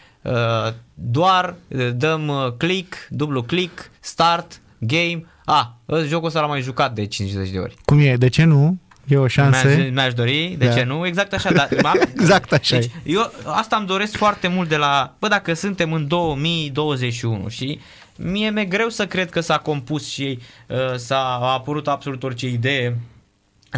doar 0.94 1.54
uh, 1.68 1.88
dăm 1.94 2.28
uh, 2.28 2.52
click, 2.56 2.94
dublu 3.08 3.42
click, 3.42 3.90
start, 4.00 4.60
game. 4.78 5.24
A, 5.44 5.76
ah, 5.86 6.04
jocul 6.06 6.26
ăsta 6.26 6.40
l-am 6.40 6.48
mai 6.48 6.60
jucat 6.60 6.92
de 6.92 7.06
50 7.06 7.50
de 7.50 7.58
ori. 7.58 7.74
Cum 7.84 7.98
e? 7.98 8.16
De 8.16 8.28
ce 8.28 8.44
nu? 8.44 8.78
E 9.06 9.16
o 9.16 9.18
Mi-aș, 9.18 9.32
șansă. 9.32 9.68
mi-aș 9.92 10.14
dori, 10.14 10.54
de 10.58 10.66
Da. 10.66 10.72
ce 10.72 10.82
nu? 10.82 11.06
Exact 11.06 11.32
așa. 11.32 11.52
Dar, 11.52 11.68
am- 11.84 12.00
Exact 12.12 12.52
așa 12.52 12.78
deci, 12.78 12.84
e. 12.84 12.90
eu 13.04 13.32
asta 13.44 13.76
îmi 13.76 13.86
doresc 13.86 14.16
foarte 14.16 14.48
mult 14.48 14.68
de 14.68 14.76
la... 14.76 15.14
Bă, 15.18 15.28
dacă 15.28 15.54
suntem 15.54 15.92
în 15.92 16.06
2021 16.08 17.48
și 17.48 17.80
mie 18.16 18.50
mi-e 18.50 18.64
greu 18.64 18.88
să 18.88 19.06
cred 19.06 19.30
că 19.30 19.40
s-a 19.40 19.58
compus 19.58 20.08
și 20.08 20.38
uh, 20.66 20.94
s-a 20.96 21.38
a 21.40 21.52
apărut 21.52 21.88
absolut 21.88 22.22
orice 22.22 22.48
idee 22.48 22.98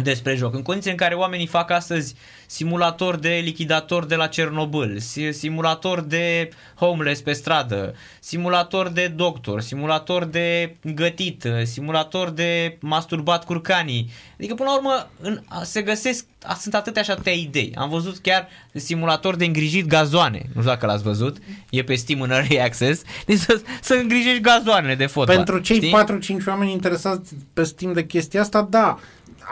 despre 0.01 0.35
joc. 0.35 0.53
În 0.53 0.61
condiții 0.61 0.91
în 0.91 0.97
care 0.97 1.15
oamenii 1.15 1.47
fac 1.47 1.69
astăzi 1.71 2.15
simulator 2.45 3.15
de 3.15 3.41
lichidator 3.43 4.05
de 4.05 4.15
la 4.15 4.27
Cernobâl, 4.27 4.99
si- 4.99 5.31
simulator 5.31 6.01
de 6.01 6.49
homeless 6.75 7.21
pe 7.21 7.33
stradă, 7.33 7.95
simulator 8.19 8.87
de 8.89 9.07
doctor, 9.07 9.61
simulator 9.61 10.23
de 10.25 10.75
gătit, 10.83 11.47
simulator 11.63 12.29
de 12.29 12.77
masturbat 12.79 13.45
curcanii. 13.45 14.09
Adică, 14.37 14.53
până 14.55 14.69
la 14.69 14.75
urmă, 14.75 15.09
în, 15.21 15.39
a- 15.47 15.63
se 15.63 15.81
găsesc, 15.81 16.25
a, 16.43 16.53
sunt 16.53 16.75
atâtea 16.75 17.01
și 17.03 17.11
atâtea 17.11 17.33
idei. 17.33 17.73
Am 17.75 17.89
văzut 17.89 18.17
chiar 18.17 18.47
simulator 18.73 19.35
de 19.35 19.45
îngrijit 19.45 19.85
gazoane. 19.87 20.41
Nu 20.43 20.61
știu 20.61 20.71
dacă 20.73 20.85
l-ați 20.85 21.03
văzut. 21.03 21.37
E 21.69 21.83
pe 21.83 21.95
Steam 21.95 22.21
în 22.21 22.31
Early 22.31 22.61
Access. 22.61 23.01
Deci 23.25 23.37
să, 23.39 23.61
să 23.81 23.93
îngrijești 23.93 24.41
gazoanele 24.41 24.95
de 24.95 25.05
fotbal. 25.05 25.35
Pentru 25.35 25.59
cei 25.59 25.75
știi? 25.75 25.93
4-5 26.41 26.47
oameni 26.47 26.71
interesați 26.71 27.33
pe 27.53 27.63
Steam 27.63 27.93
de 27.93 28.05
chestia 28.05 28.41
asta, 28.41 28.67
da. 28.69 28.99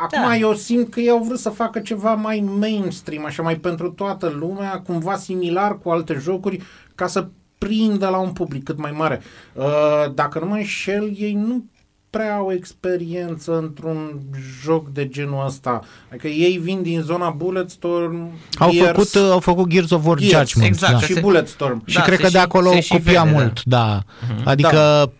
Acum 0.03 0.21
Da. 0.29 0.35
eu 0.35 0.53
simt 0.53 0.89
că 0.89 0.99
ei 0.99 1.09
au 1.09 1.23
vrut 1.23 1.39
să 1.39 1.49
facă 1.49 1.79
ceva 1.79 2.13
mai 2.13 2.43
mainstream, 2.59 3.25
așa 3.25 3.41
mai 3.43 3.55
pentru 3.55 3.89
toată 3.89 4.35
lumea, 4.39 4.79
cumva 4.85 5.15
similar 5.15 5.77
cu 5.77 5.89
alte 5.89 6.17
jocuri, 6.21 6.61
ca 6.95 7.07
să 7.07 7.27
prindă 7.57 8.07
la 8.07 8.17
un 8.17 8.31
public 8.31 8.63
cât 8.63 8.77
mai 8.77 8.91
mare. 8.97 9.21
Uh, 9.53 9.65
Dacă 10.13 10.39
nu 10.39 10.45
mă 10.45 10.55
înșel, 10.55 11.11
ei 11.17 11.33
nu 11.33 11.65
prea 12.09 12.35
au 12.35 12.51
experiență 12.51 13.57
într-un 13.57 14.19
joc 14.63 14.87
de 14.89 15.07
genul 15.07 15.45
ăsta. 15.45 15.79
Adică 16.09 16.27
ei 16.27 16.57
vin 16.57 16.81
din 16.81 17.01
zona 17.01 17.29
Bulletstorm, 17.29 18.31
Au 18.57 18.71
Gears, 18.71 18.87
făcut, 18.87 19.13
uh, 19.13 19.29
au 19.31 19.39
făcut 19.39 19.67
Gears 19.69 19.89
of 19.89 20.05
War 20.05 20.17
Gears, 20.17 20.49
Judgment. 20.49 20.73
exact. 20.73 20.93
da. 20.93 20.99
că 20.99 21.05
și 21.05 21.13
se- 21.13 21.19
Bulletstorm. 21.19 21.81
Și 21.85 21.95
Da, 21.95 22.01
cred 22.01 22.15
se 22.17 22.23
că 22.23 22.29
de 22.29 22.37
și- 22.37 22.43
acolo 22.43 22.71
se 22.71 22.79
și 22.79 22.91
copia 22.91 23.23
vede, 23.23 23.33
da. 23.35 23.37
mult, 23.39 23.63
da. 23.63 23.99
Adică 24.45 25.11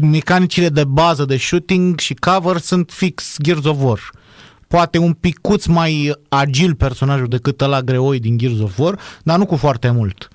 mecanicile 0.00 0.68
de 0.68 0.84
bază 0.84 1.24
de 1.24 1.36
shooting 1.36 1.98
și 1.98 2.14
cover 2.14 2.56
sunt 2.56 2.90
fix 2.90 3.36
Gears 3.42 3.64
of 3.64 3.76
War. 3.80 4.00
poate 4.68 4.98
un 4.98 5.12
picuț 5.12 5.66
mai 5.66 6.12
agil 6.28 6.74
personajul 6.74 7.28
decât 7.28 7.60
ăla 7.60 7.82
greoi 7.82 8.18
din 8.18 8.38
Gears 8.38 8.58
of 8.60 8.78
War, 8.78 8.98
dar 9.22 9.38
nu 9.38 9.46
cu 9.46 9.56
foarte 9.56 9.90
mult. 9.90 10.28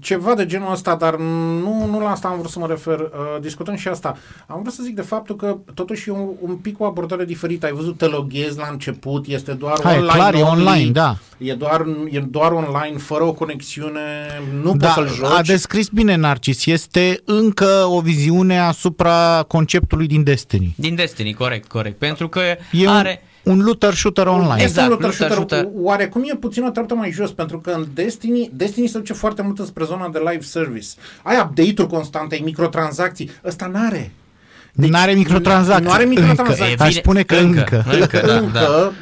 Ceva 0.00 0.34
de 0.34 0.46
genul 0.46 0.72
ăsta, 0.72 0.94
dar 0.94 1.16
nu, 1.16 1.86
nu 1.90 2.00
la 2.00 2.10
asta 2.10 2.28
am 2.28 2.38
vrut 2.38 2.50
să 2.50 2.58
mă 2.58 2.66
refer. 2.66 2.98
Uh, 2.98 3.08
discutăm 3.40 3.74
și 3.76 3.88
asta. 3.88 4.16
Am 4.46 4.60
vrut 4.60 4.72
să 4.72 4.82
zic 4.82 4.94
de 4.94 5.02
faptul 5.02 5.36
că 5.36 5.56
totuși 5.74 6.08
e 6.08 6.12
un, 6.12 6.28
un 6.40 6.54
pic 6.56 6.80
o 6.80 6.84
abordare 6.84 7.24
diferită. 7.24 7.66
Ai 7.66 7.72
văzut, 7.72 7.98
te 7.98 8.06
loghezi 8.06 8.58
la 8.58 8.68
început, 8.70 9.26
este 9.26 9.52
doar 9.52 9.78
Hai, 9.82 9.94
online. 9.94 10.12
clar, 10.12 10.34
e 10.34 10.42
only, 10.42 10.64
online, 10.66 10.90
da. 10.90 11.16
E 11.38 11.52
doar, 11.54 11.86
e 12.10 12.18
doar 12.20 12.52
online, 12.52 12.96
fără 12.98 13.24
o 13.24 13.32
conexiune, 13.32 14.00
nu 14.62 14.76
Da, 14.76 14.86
poți 14.88 15.08
să-l 15.08 15.16
joci. 15.16 15.38
a 15.38 15.42
descris 15.42 15.88
bine 15.88 16.14
Narcis. 16.14 16.66
Este 16.66 17.20
încă 17.24 17.86
o 17.88 18.00
viziune 18.00 18.58
asupra 18.60 19.44
conceptului 19.48 20.06
din 20.06 20.22
Destiny. 20.22 20.74
Din 20.76 20.94
Destiny, 20.94 21.34
corect, 21.34 21.68
corect. 21.68 21.98
Pentru 21.98 22.28
că 22.28 22.40
E 22.72 22.88
are... 22.88 23.20
un, 23.22 23.28
un 23.46 23.58
looter 23.62 23.94
shooter 23.94 24.26
online. 24.26 24.62
Este 24.62 24.64
Exact, 24.80 24.86
un 24.86 24.88
looter 24.88 25.08
looter 25.08 25.30
shooter. 25.30 25.56
shooter. 25.58 25.70
Oarecum 25.82 26.22
e 26.24 26.34
puțin 26.34 26.64
o 26.64 26.70
treaptă 26.70 26.94
mai 26.94 27.10
jos, 27.10 27.32
pentru 27.32 27.58
că 27.60 27.70
în 27.70 27.86
Destiny, 27.94 28.50
Destiny 28.52 28.86
se 28.86 28.98
duce 28.98 29.12
foarte 29.12 29.42
mult 29.42 29.58
spre 29.66 29.84
zona 29.84 30.08
de 30.08 30.18
live 30.18 30.44
service. 30.44 30.86
Ai 31.22 31.36
update-uri 31.38 31.88
constante, 31.88 32.34
ai 32.34 32.40
microtransacții. 32.44 33.30
Ăsta 33.44 33.66
n-are. 33.66 34.10
Deci, 34.72 34.90
nu 34.90 34.98
are 34.98 35.12
microtransacții. 35.12 35.84
nu 35.84 35.90
are 35.90 36.04
microtransacții. 36.04 36.70
Încă. 36.70 36.82
E 36.82 36.86
Aș 36.86 36.88
bine, 36.88 37.00
spune 37.00 37.22
că 37.22 37.34
încă. 37.36 37.58
încă. 37.60 37.84
Încă, 38.00 38.26
da, 38.26 38.36
încă, 38.36 38.58
da. 38.58 38.92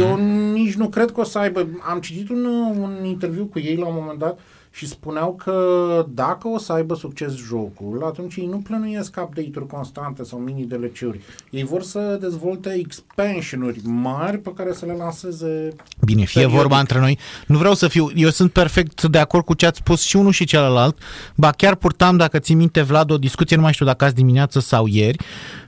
eu 0.00 0.16
nici 0.52 0.74
nu 0.74 0.88
cred 0.88 1.10
că 1.10 1.20
o 1.20 1.24
să 1.24 1.38
aibă. 1.38 1.68
Am 1.90 2.00
citit 2.00 2.28
un, 2.30 2.44
un 2.80 3.04
interviu 3.04 3.44
cu 3.44 3.58
ei 3.58 3.76
la 3.76 3.86
un 3.86 3.94
moment 3.98 4.18
dat 4.18 4.38
și 4.78 4.86
spuneau 4.86 5.34
că 5.44 6.06
dacă 6.08 6.48
o 6.48 6.58
să 6.58 6.72
aibă 6.72 6.94
succes 6.94 7.36
jocul, 7.36 8.02
atunci 8.04 8.36
ei 8.36 8.46
nu 8.46 8.56
plănuiesc 8.56 9.16
update-uri 9.22 9.66
constante 9.66 10.24
sau 10.24 10.38
mini 10.38 10.66
DLC-uri. 10.66 11.20
Ei 11.50 11.64
vor 11.64 11.82
să 11.82 12.18
dezvolte 12.20 12.74
expansion-uri 12.78 13.80
mari 13.84 14.38
pe 14.38 14.52
care 14.56 14.72
să 14.72 14.86
le 14.86 14.92
lanseze 14.92 15.74
Bine, 16.04 16.24
fie 16.24 16.40
periodic. 16.40 16.60
vorba 16.60 16.78
între 16.78 16.98
noi. 16.98 17.18
Nu 17.46 17.58
vreau 17.58 17.74
să 17.74 17.88
fiu, 17.88 18.10
eu 18.14 18.30
sunt 18.30 18.52
perfect 18.52 19.02
de 19.02 19.18
acord 19.18 19.44
cu 19.44 19.54
ce 19.54 19.66
ați 19.66 19.78
spus 19.78 20.00
și 20.00 20.16
unul 20.16 20.32
și 20.32 20.44
celălalt. 20.44 20.98
Ba 21.34 21.50
chiar 21.50 21.74
purtam, 21.74 22.16
dacă 22.16 22.38
ții 22.38 22.54
minte, 22.54 22.82
Vlad, 22.82 23.10
o 23.10 23.18
discuție, 23.18 23.56
nu 23.56 23.62
mai 23.62 23.72
știu 23.72 23.86
dacă 23.86 24.04
azi 24.04 24.14
dimineață 24.14 24.60
sau 24.60 24.86
ieri, 24.86 25.18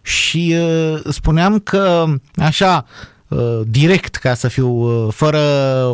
și 0.02 0.54
uh, 0.58 1.00
spuneam 1.08 1.58
că, 1.58 2.04
așa, 2.34 2.84
uh, 3.28 3.60
direct, 3.66 4.14
ca 4.14 4.34
să 4.34 4.48
fiu 4.48 4.68
uh, 4.68 5.12
fără 5.12 5.40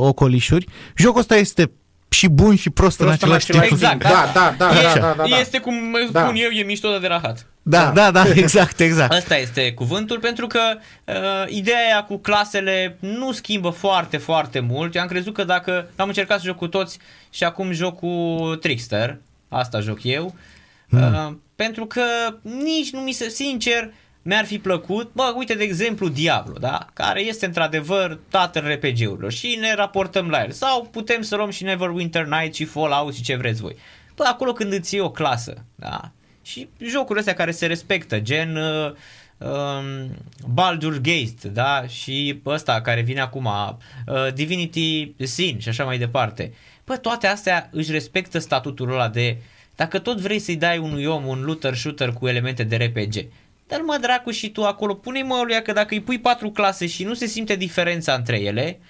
ocolișuri, 0.00 0.66
jocul 0.94 1.20
ăsta 1.20 1.36
este 1.36 1.70
și 2.08 2.28
bun 2.28 2.56
și 2.56 2.70
prost, 2.70 2.96
Prost 2.96 3.00
în 3.00 3.06
în 3.06 3.12
același 3.12 3.46
timp. 3.46 3.58
același 3.62 3.84
Exact, 3.84 4.02
Da, 4.02 4.30
da, 4.34 4.54
da, 4.58 4.78
e, 4.78 4.82
da, 4.82 4.92
da, 5.00 5.14
da, 5.16 5.24
da. 5.28 5.38
Este 5.38 5.58
cum 5.58 5.96
Da. 6.12 6.22
spun 6.22 6.34
eu, 6.36 6.48
e 6.50 6.62
mișto 6.62 6.98
de 6.98 7.06
rahat. 7.06 7.46
Da, 7.62 7.90
da, 7.94 8.10
da, 8.10 8.24
exact, 8.34 8.80
exact. 8.80 9.12
Asta 9.12 9.36
este 9.36 9.72
cuvântul, 9.72 10.18
pentru 10.18 10.46
că 10.46 10.60
uh, 11.04 11.14
ideea 11.48 11.78
aia 11.86 12.02
cu 12.04 12.16
clasele 12.16 12.96
nu 13.00 13.32
schimbă 13.32 13.70
foarte, 13.70 14.16
foarte 14.16 14.60
mult. 14.60 14.94
Eu 14.94 15.02
am 15.02 15.08
crezut 15.08 15.34
că 15.34 15.44
dacă 15.44 15.88
am 15.96 16.08
încercat 16.08 16.38
să 16.38 16.46
joc 16.46 16.56
cu 16.56 16.68
toți 16.68 16.98
și 17.30 17.44
acum 17.44 17.72
joc 17.72 17.98
cu 17.98 18.36
Trickster, 18.60 19.18
asta 19.48 19.80
joc 19.80 19.98
eu, 20.02 20.34
uh, 20.90 21.32
pentru 21.56 21.86
că 21.86 22.02
nici 22.42 22.90
nu 22.90 23.00
mi 23.00 23.12
se, 23.12 23.28
sincer, 23.28 23.92
mi-ar 24.26 24.44
fi 24.44 24.58
plăcut, 24.58 25.10
bă, 25.12 25.32
uite 25.36 25.54
de 25.54 25.62
exemplu 25.62 26.08
Diablo, 26.08 26.58
da? 26.58 26.86
care 26.92 27.20
este 27.20 27.46
într-adevăr 27.46 28.18
tatăl 28.28 28.72
RPG-urilor 28.72 29.32
și 29.32 29.56
ne 29.60 29.74
raportăm 29.74 30.28
la 30.28 30.42
el. 30.42 30.50
Sau 30.50 30.88
putem 30.90 31.22
să 31.22 31.36
luăm 31.36 31.50
și 31.50 31.64
Neverwinter 31.64 32.26
Night 32.26 32.54
și 32.54 32.64
Fallout 32.64 33.14
și 33.14 33.22
ce 33.22 33.36
vreți 33.36 33.60
voi. 33.60 33.76
Bă, 34.14 34.24
acolo 34.26 34.52
când 34.52 34.72
îți 34.72 34.94
iei 34.94 35.02
o 35.02 35.10
clasă, 35.10 35.64
da? 35.74 36.10
Și 36.42 36.68
jocurile 36.78 37.18
astea 37.18 37.34
care 37.34 37.50
se 37.50 37.66
respectă, 37.66 38.20
gen 38.20 38.56
uh, 38.56 38.92
um, 39.38 40.16
Baldur's 40.54 41.00
Gate, 41.02 41.48
da? 41.52 41.86
Și 41.86 42.40
ăsta 42.46 42.80
care 42.80 43.00
vine 43.00 43.20
acum, 43.20 43.44
uh, 43.44 44.32
Divinity 44.34 45.14
Sin 45.18 45.58
și 45.58 45.68
așa 45.68 45.84
mai 45.84 45.98
departe. 45.98 46.52
Bă, 46.84 46.96
toate 46.96 47.26
astea 47.26 47.68
își 47.72 47.92
respectă 47.92 48.38
statutul 48.38 48.92
ăla 48.92 49.08
de 49.08 49.36
dacă 49.76 49.98
tot 49.98 50.20
vrei 50.20 50.38
să-i 50.38 50.56
dai 50.56 50.78
unui 50.78 51.04
om 51.04 51.26
un 51.26 51.42
looter 51.44 51.74
shooter 51.74 52.12
cu 52.12 52.28
elemente 52.28 52.62
de 52.62 52.76
RPG, 52.76 53.28
dar 53.66 53.80
mă 53.80 53.98
dracu 54.00 54.30
și 54.30 54.50
tu 54.50 54.64
acolo, 54.64 54.94
pune-mă 54.94 55.42
lui 55.46 55.62
că 55.62 55.72
dacă 55.72 55.94
îi 55.94 56.02
pui 56.02 56.20
patru 56.20 56.50
clase 56.50 56.86
și 56.86 57.04
nu 57.04 57.14
se 57.14 57.26
simte 57.26 57.56
diferența 57.56 58.14
între 58.14 58.40
ele, 58.40 58.80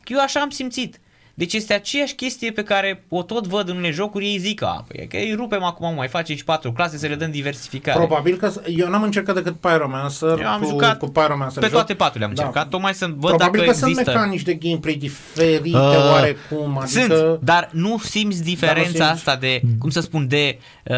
că 0.00 0.12
eu 0.12 0.20
așa 0.20 0.40
am 0.40 0.50
simțit. 0.50 1.00
Deci 1.38 1.52
este 1.52 1.74
aceeași 1.74 2.14
chestie 2.14 2.50
pe 2.50 2.62
care 2.62 3.04
o 3.08 3.22
tot 3.22 3.46
văd 3.46 3.68
în 3.68 3.76
unele 3.76 3.92
jocuri, 3.92 4.24
ei 4.24 4.38
zic 4.38 4.58
că, 4.58 4.84
păi, 4.88 5.06
că 5.10 5.16
îi 5.16 5.34
rupem 5.36 5.62
acum, 5.62 5.94
mai 5.94 6.08
facem 6.08 6.36
și 6.36 6.44
patru 6.44 6.72
clase 6.72 6.98
să 6.98 7.06
le 7.06 7.14
dăm 7.14 7.30
diversificare. 7.30 7.98
Probabil 7.98 8.36
că 8.36 8.52
eu 8.66 8.88
n-am 8.88 9.02
încercat 9.02 9.34
decât 9.34 9.56
Pyromancer 9.60 10.38
Eu 10.40 10.46
am 10.48 10.60
cu, 10.60 10.68
jucat 10.68 10.98
cu 10.98 11.06
Pyromancer 11.08 11.58
pe 11.62 11.66
joc. 11.66 11.74
toate 11.74 11.94
patru 11.94 12.18
le-am 12.18 12.32
Da. 12.34 12.42
încercat, 12.42 12.68
tocmai 12.70 12.94
să 12.94 13.06
văd 13.06 13.20
Probabil 13.20 13.60
dacă 13.60 13.72
că 13.72 13.76
sunt 13.76 13.90
există. 13.90 14.10
mecanici 14.10 14.42
de 14.42 14.54
gameplay 14.54 14.94
diferite 14.94 15.68
Uh, 15.76 16.10
oarecum, 16.12 16.78
adică... 16.78 17.00
Sunt, 17.00 17.40
dar 17.40 17.68
nu 17.72 17.98
simți 17.98 18.42
diferența 18.42 18.82
simți. 18.84 19.02
asta 19.02 19.36
de, 19.36 19.60
cum 19.78 19.90
să 19.90 20.00
spun, 20.00 20.28
de 20.28 20.58
uh, 20.84 20.96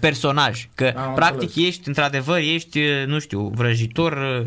personaj. 0.00 0.68
Că 0.74 0.92
Am 0.96 1.14
practic 1.14 1.42
înțeles. 1.42 1.68
ești, 1.68 1.88
într-adevăr, 1.88 2.38
ești, 2.38 2.78
uh, 2.78 3.06
nu 3.06 3.18
știu, 3.18 3.50
vrăjitor, 3.54 4.12
uh, 4.12 4.46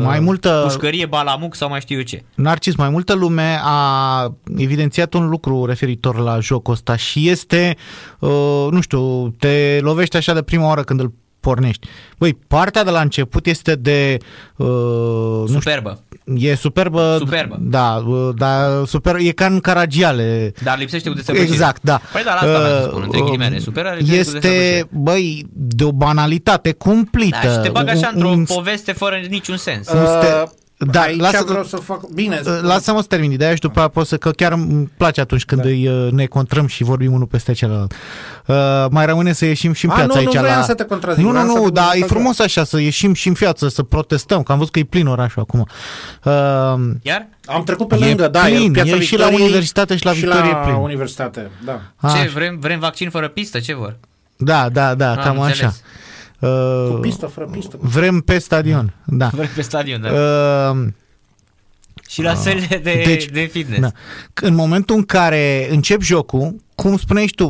Mai 0.00 0.20
multă- 0.20 0.60
pușcărie, 0.64 1.06
balamuc 1.06 1.54
sau 1.54 1.68
mai 1.68 1.80
știu 1.80 1.96
eu 1.96 2.02
ce. 2.02 2.22
Narcis, 2.34 2.74
mai 2.74 2.88
multă 2.88 3.14
lume 3.14 3.58
a 3.62 4.34
evidențiat 4.56 5.14
un 5.14 5.28
lucru 5.28 5.64
referitor 5.64 6.18
la 6.18 6.40
jocul 6.40 6.72
ăsta 6.72 6.96
și 6.96 7.28
este, 7.28 7.76
uh, 8.18 8.66
nu 8.70 8.80
știu, 8.80 9.28
te 9.28 9.78
lovește 9.80 10.16
așa 10.16 10.34
de 10.34 10.42
prima 10.42 10.66
oară 10.66 10.82
când 10.82 11.00
îl 11.00 11.12
pornești. 11.40 11.86
Băi, 12.18 12.34
partea 12.46 12.84
de 12.84 12.90
la 12.90 13.00
început 13.00 13.46
este 13.46 13.74
de... 13.74 14.16
Uh, 14.56 14.66
nu 14.66 15.44
știu, 15.46 15.58
Superbă. 15.58 15.98
E 16.38 16.54
superbă. 16.54 17.16
Superbă. 17.18 17.56
Da, 17.60 18.02
uh, 18.06 18.28
da, 18.36 18.82
super, 18.86 19.16
e 19.18 19.30
ca 19.30 19.46
în 19.46 19.60
Caragiale. 19.60 20.52
Dar 20.62 20.78
lipsește 20.78 21.08
cu 21.08 21.14
desăvârșire. 21.14 21.52
Exact, 21.52 21.82
da. 21.82 22.00
Păi 22.12 22.22
da, 22.24 22.30
la 22.34 22.40
asta 22.40 22.58
vreau 22.58 22.80
să 22.80 22.86
spun, 22.88 23.02
între 23.02 23.18
Uh, 23.18 23.24
ghilimele. 23.24 23.58
Super 23.58 23.84
lipsește 23.96 24.12
cu 24.14 24.18
Este, 24.18 24.38
desăvârșire. 24.38 24.88
băi, 24.92 25.46
de 25.52 25.84
o 25.84 25.92
banalitate 25.92 26.72
cumplită. 26.72 27.38
Da, 27.42 27.50
și 27.52 27.58
te 27.58 27.68
bag 27.68 27.88
așa 27.88 27.98
Un- 28.08 28.12
într-o 28.14 28.28
un 28.28 28.44
poveste 28.44 28.92
fără 28.92 29.16
niciun 29.28 29.56
sens. 29.56 29.88
un 29.88 30.06
ste- 30.06 30.42
Uh, 30.42 30.48
da, 30.90 31.00
aici 31.00 31.20
lasă- 31.20 31.44
vreau 31.46 31.64
să 31.64 31.76
fac... 31.76 32.08
Bine, 32.14 32.40
Uh, 32.46 32.58
Lasă-mă 32.62 33.00
să 33.00 33.06
termin 33.08 33.30
ideea 33.30 33.54
și 33.54 33.60
după 33.60 33.78
aia 33.78 33.88
pot 33.88 34.06
să, 34.06 34.16
că 34.16 34.30
chiar 34.30 34.52
îmi 34.52 34.90
place 34.96 35.20
atunci 35.20 35.44
când 35.44 35.60
Da. 35.62 35.68
îi, 35.68 35.88
uh, 35.88 36.12
ne 36.12 36.26
contrăm 36.26 36.66
și 36.66 36.82
vorbim 36.84 37.12
unul 37.12 37.26
peste 37.26 37.52
celălalt. 37.52 37.92
Uh, 38.46 38.56
mai 38.90 39.06
rămâne 39.06 39.32
să 39.32 39.44
ieșim 39.44 39.72
și 39.72 39.84
în 39.84 39.90
A, 39.90 39.94
piață 39.94 40.06
nu, 40.18 40.22
nu 40.22 40.28
aici. 40.28 40.38
voiam 40.38 40.58
la... 40.58 40.64
să 40.64 40.74
te 40.74 40.84
contrazic, 40.84 41.24
Nu, 41.24 41.30
nu, 41.30 41.32
voiam 41.38 41.48
să 41.54 41.58
nu, 41.58 41.64
te- 41.64 41.70
dar 41.72 41.90
e 41.94 41.98
să- 41.98 42.04
frumos 42.06 42.38
așa 42.38 42.64
să 42.64 42.80
ieșim 42.80 43.12
și 43.14 43.28
în 43.28 43.34
piață, 43.34 43.68
să 43.68 43.82
protestăm, 43.82 44.42
că 44.42 44.52
am 44.52 44.58
văzut 44.58 44.72
că 44.72 44.78
e 44.78 44.84
plin 44.84 45.06
orașul 45.06 45.42
acum. 45.42 45.66
Uh, 46.24 46.94
Iar? 47.02 47.26
Am 47.46 47.64
trecut 47.64 47.88
pe 47.88 47.96
E 48.00 48.06
lângă, 48.06 48.28
da, 48.28 48.40
plin, 48.40 48.68
e 48.68 48.70
piața 48.70 48.96
e 48.96 49.00
și 49.00 49.16
la 49.16 49.24
Victoriei 49.24 49.48
universitate 49.50 49.96
și 49.96 50.04
la 50.04 50.12
Victorie 50.12 50.42
Și 50.44 50.50
e 50.50 50.60
plin. 50.62 50.72
la 50.72 50.78
universitate, 50.80 51.50
da. 51.64 51.80
Ce, 52.00 52.06
așa. 52.06 52.30
vrem, 52.34 52.58
vrem 52.60 52.78
vaccin 52.78 53.10
fără 53.10 53.28
pistă? 53.28 53.58
Ce 53.60 53.74
vor? 53.74 53.96
Da, 54.36 54.68
da, 54.68 54.94
da, 54.94 55.10
Am 55.10 55.16
cam 55.16 55.40
așa. 55.40 55.46
înțeles. 55.46 55.72
Uh, 55.74 55.80
Cu 56.90 56.98
pistă, 57.00 57.26
fără 57.26 57.46
pistă. 57.46 57.76
Vrem 57.80 58.20
pe 58.20 58.38
stadion, 58.38 58.94
da. 59.06 59.28
Vrem 59.28 59.48
pe 59.54 59.62
stadion, 59.62 60.00
da. 60.00 60.10
Uh, 60.10 60.86
și 62.08 62.22
la 62.22 62.34
sălile 62.34 62.80
de, 62.82 63.02
deci, 63.04 63.24
de 63.24 63.40
fitness. 63.52 63.80
Da. 63.80 63.90
În 64.46 64.54
momentul 64.54 64.96
în 64.96 65.02
care 65.02 65.68
încep 65.70 66.00
jocul, 66.02 66.56
cum 66.74 66.96
spuneai 66.96 67.26
și 67.26 67.34
tu, 67.34 67.48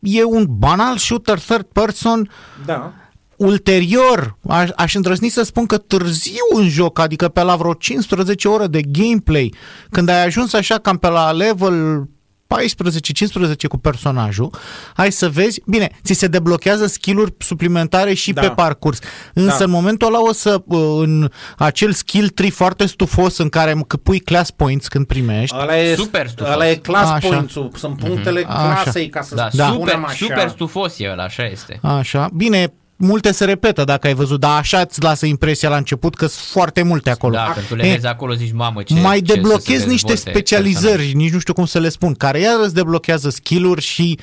e 0.00 0.24
un 0.24 0.44
banal 0.48 0.96
shooter 0.96 1.38
third 1.38 1.66
person 1.72 2.30
Da. 2.64 2.92
ulterior, 3.36 4.38
aș, 4.48 4.68
aș 4.76 4.94
îndrăzni 4.94 5.28
să 5.28 5.42
spun 5.42 5.66
că 5.66 5.78
târziu 5.78 6.44
în 6.54 6.68
joc, 6.68 6.98
adică 6.98 7.28
pe 7.28 7.42
la 7.42 7.56
vreo 7.56 7.72
15 7.74 8.48
ore 8.48 8.66
de 8.66 8.80
gameplay, 8.82 9.54
când 9.90 10.08
ai 10.08 10.24
ajuns 10.24 10.52
așa 10.52 10.78
cam 10.78 10.96
pe 10.96 11.08
la 11.08 11.32
level 11.32 12.08
14-15 12.46 13.66
cu 13.68 13.78
personajul, 13.78 14.50
ai 14.96 15.12
să 15.12 15.28
vezi, 15.28 15.62
bine, 15.66 15.90
ți 16.04 16.12
se 16.12 16.26
deblochează 16.26 16.86
skill-uri 16.86 17.34
suplimentare 17.38 18.14
și 18.14 18.32
Da. 18.32 18.40
pe 18.40 18.48
parcurs. 18.48 18.98
Însă 19.34 19.58
Da. 19.58 19.64
în 19.64 19.70
momentul 19.70 20.06
ăla 20.06 20.20
o 20.22 20.32
să, 20.32 20.62
uh, 20.66 20.78
în 21.02 21.30
acel 21.56 21.92
skill 21.92 22.28
tree 22.28 22.50
foarte 22.50 22.86
stufos 22.86 23.38
în 23.38 23.48
care 23.48 23.74
că 23.86 23.96
pui 23.96 24.20
class 24.20 24.50
points 24.50 24.88
când 24.88 25.06
primești, 25.06 25.56
Ăla 25.60 25.78
e, 25.78 25.94
Super 25.94 26.28
stufos. 26.28 26.52
Ăla 26.52 26.68
e 26.68 26.74
class 26.74 27.10
Așa. 27.10 27.28
points-ul, 27.28 27.70
sunt 27.76 27.96
punctele 27.98 28.44
Așa. 28.48 28.80
clasei, 28.82 29.08
ca 29.08 29.22
să 29.22 29.34
Da, 29.34 29.48
Da. 29.52 29.66
super, 29.66 29.74
spunem 29.88 30.04
așa. 30.04 30.14
super 30.18 30.48
stufos 30.48 30.98
e 30.98 31.08
ăla, 31.12 31.22
așa 31.22 31.42
este. 31.44 31.78
Așa. 31.82 32.28
Bine, 32.34 32.72
multe 32.96 33.32
se 33.32 33.44
repetă 33.44 33.84
dacă 33.84 34.06
ai 34.06 34.14
văzut, 34.14 34.40
dar 34.40 34.58
așa 34.58 34.80
îți 34.80 35.02
lasă 35.02 35.26
impresia 35.26 35.68
la 35.68 35.76
început 35.76 36.14
că 36.14 36.26
sunt 36.26 36.46
foarte 36.46 36.82
multe 36.82 37.10
acolo. 37.10 37.34
Da, 37.34 37.50
când 37.54 37.66
tu 37.66 37.74
le 37.74 37.86
E, 37.86 37.92
vezi 37.92 38.06
acolo 38.06 38.34
zici, 38.34 38.52
mamă, 38.52 38.82
ce 38.82 38.94
mai 38.94 39.20
ce 39.20 39.26
să 39.26 39.34
deblochezi 39.34 39.82
se 39.82 39.88
niște 39.88 40.12
dezvolte 40.12 40.38
specializări, 40.38 40.96
personaj. 40.96 41.12
nici 41.12 41.32
nu 41.32 41.38
știu 41.38 41.52
cum 41.52 41.64
să 41.64 41.78
le 41.78 41.88
spun, 41.88 42.14
care 42.14 42.40
iar 42.40 42.56
îți 42.62 42.74
deblochează 42.74 43.30
skill-uri 43.30 43.80
și 43.80 44.18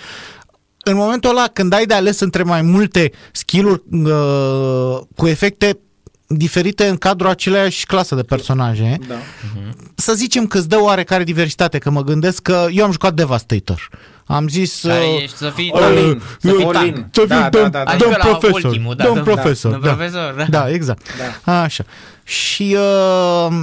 în 0.83 0.95
momentul 0.95 1.29
ăla 1.29 1.47
când 1.53 1.73
ai 1.73 1.85
de 1.85 1.93
ales 1.93 2.19
între 2.19 2.43
mai 2.43 2.61
multe 2.61 3.11
skill-uri 3.31 3.81
uh, 3.91 4.99
cu 5.15 5.27
efecte 5.27 5.79
diferite 6.37 6.87
în 6.87 6.97
cadrul 6.97 7.29
aceleiași 7.29 7.85
clase 7.85 8.15
de 8.15 8.23
personaje, 8.23 8.97
Da. 9.07 9.15
să 9.95 10.13
zicem 10.13 10.47
că 10.47 10.57
îți 10.57 10.69
dă 10.69 10.81
oarecare 10.81 11.23
diversitate, 11.23 11.77
că 11.77 11.89
mă 11.89 12.03
gândesc 12.03 12.41
că 12.41 12.67
eu 12.71 12.85
am 12.85 12.91
jucat 12.91 13.13
Devastator. 13.13 13.89
Am 14.25 14.47
zis... 14.47 14.81
Care 14.81 15.05
uh, 15.15 15.21
ești 15.21 15.37
să 15.37 15.51
fii 15.55 15.71
All 15.73 15.83
tank, 15.83 15.97
in, 15.97 16.21
să 16.39 16.51
fii 16.51 16.63
all 16.63 16.73
tank. 16.73 16.85
in. 16.87 17.07
Să 17.11 17.19
fiu 17.19 17.27
Da, 17.27 17.49
domn, 17.49 17.71
da, 17.71 17.77
da, 17.77 17.83
da. 17.83 17.91
Adică 17.91 18.03
domn 18.09 18.15
la 18.17 18.37
profesor, 18.37 18.63
ultimul, 18.71 18.95
da, 18.95 19.03
domn 19.03 19.15
da, 19.15 19.21
profesor, 19.31 19.71
domn 19.71 19.83
da. 19.83 19.93
profesor, 19.93 20.33
da. 20.33 20.45
Da, 20.49 20.69
exact. 20.69 21.05
Da. 21.43 21.61
Așa. 21.61 21.83
Și 22.23 22.77
uh, 22.77 23.55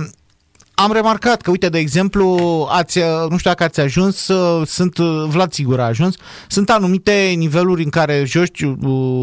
am 0.83 0.93
remarcat 0.93 1.41
că, 1.43 1.51
uite, 1.51 1.69
de 1.69 1.79
exemplu, 1.79 2.37
ați, 2.71 2.99
uh, 2.99 3.05
nu 3.29 3.37
știu 3.39 3.51
dacă 3.51 3.65
ați 3.65 3.81
ajuns, 3.81 4.29
uh, 4.29 4.67
sunt, 4.67 4.99
uh, 4.99 5.25
Vlad 5.29 5.53
sigur 5.53 5.81
a 5.81 5.85
ajuns, 5.85 6.17
sunt 6.49 6.71
anumite 6.71 7.33
niveluri 7.37 7.83
în 7.85 7.91
care 7.91 8.23
joci 8.27 8.61
uh, 8.61 8.73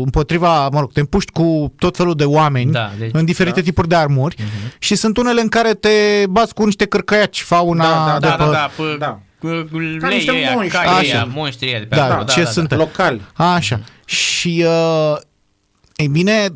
împotriva, 0.03 0.69
mă 0.69 0.79
rog, 0.79 0.91
te 0.91 0.99
împuști 0.99 1.31
cu 1.31 1.73
tot 1.79 1.95
felul 1.95 2.15
de 2.15 2.23
oameni 2.25 2.71
Da, 2.71 2.91
deci- 2.99 3.09
în 3.13 3.25
diferite 3.25 3.59
da. 3.59 3.65
tipuri 3.65 3.87
de 3.87 3.95
armuri 3.95 4.35
și 4.79 4.95
sunt 4.95 5.17
unele 5.17 5.41
în 5.41 5.47
care 5.47 5.73
te 5.73 5.89
bați 6.29 6.53
cu 6.53 6.65
niște 6.65 6.85
cărcăiaci, 6.85 7.41
fauna 7.41 7.83
Da, 8.07 8.17
de 8.19 8.27
Da, 8.27 8.33
pe... 8.35 8.43
da, 8.43 8.51
da, 8.51 8.71
pă, 8.75 8.95
Da. 8.99 9.19
lei 9.71 9.97
Ca 9.99 10.07
niște 10.07 10.31
ăia, 10.31 10.51
monștri. 10.53 10.77
cai 10.77 10.85
Așa. 10.87 10.99
ăia, 11.01 11.27
monștrii 11.33 11.69
ăia 11.69 11.79
de 11.79 11.85
pe 11.85 11.95
Da, 11.95 12.05
acolo. 12.05 12.23
ce 12.23 12.43
sunt? 12.45 12.75
Locali. 12.75 13.21
Așa. 13.33 13.79
Și, 14.05 14.65
uh, 14.67 15.17
ei 15.95 16.07
bine, 16.07 16.47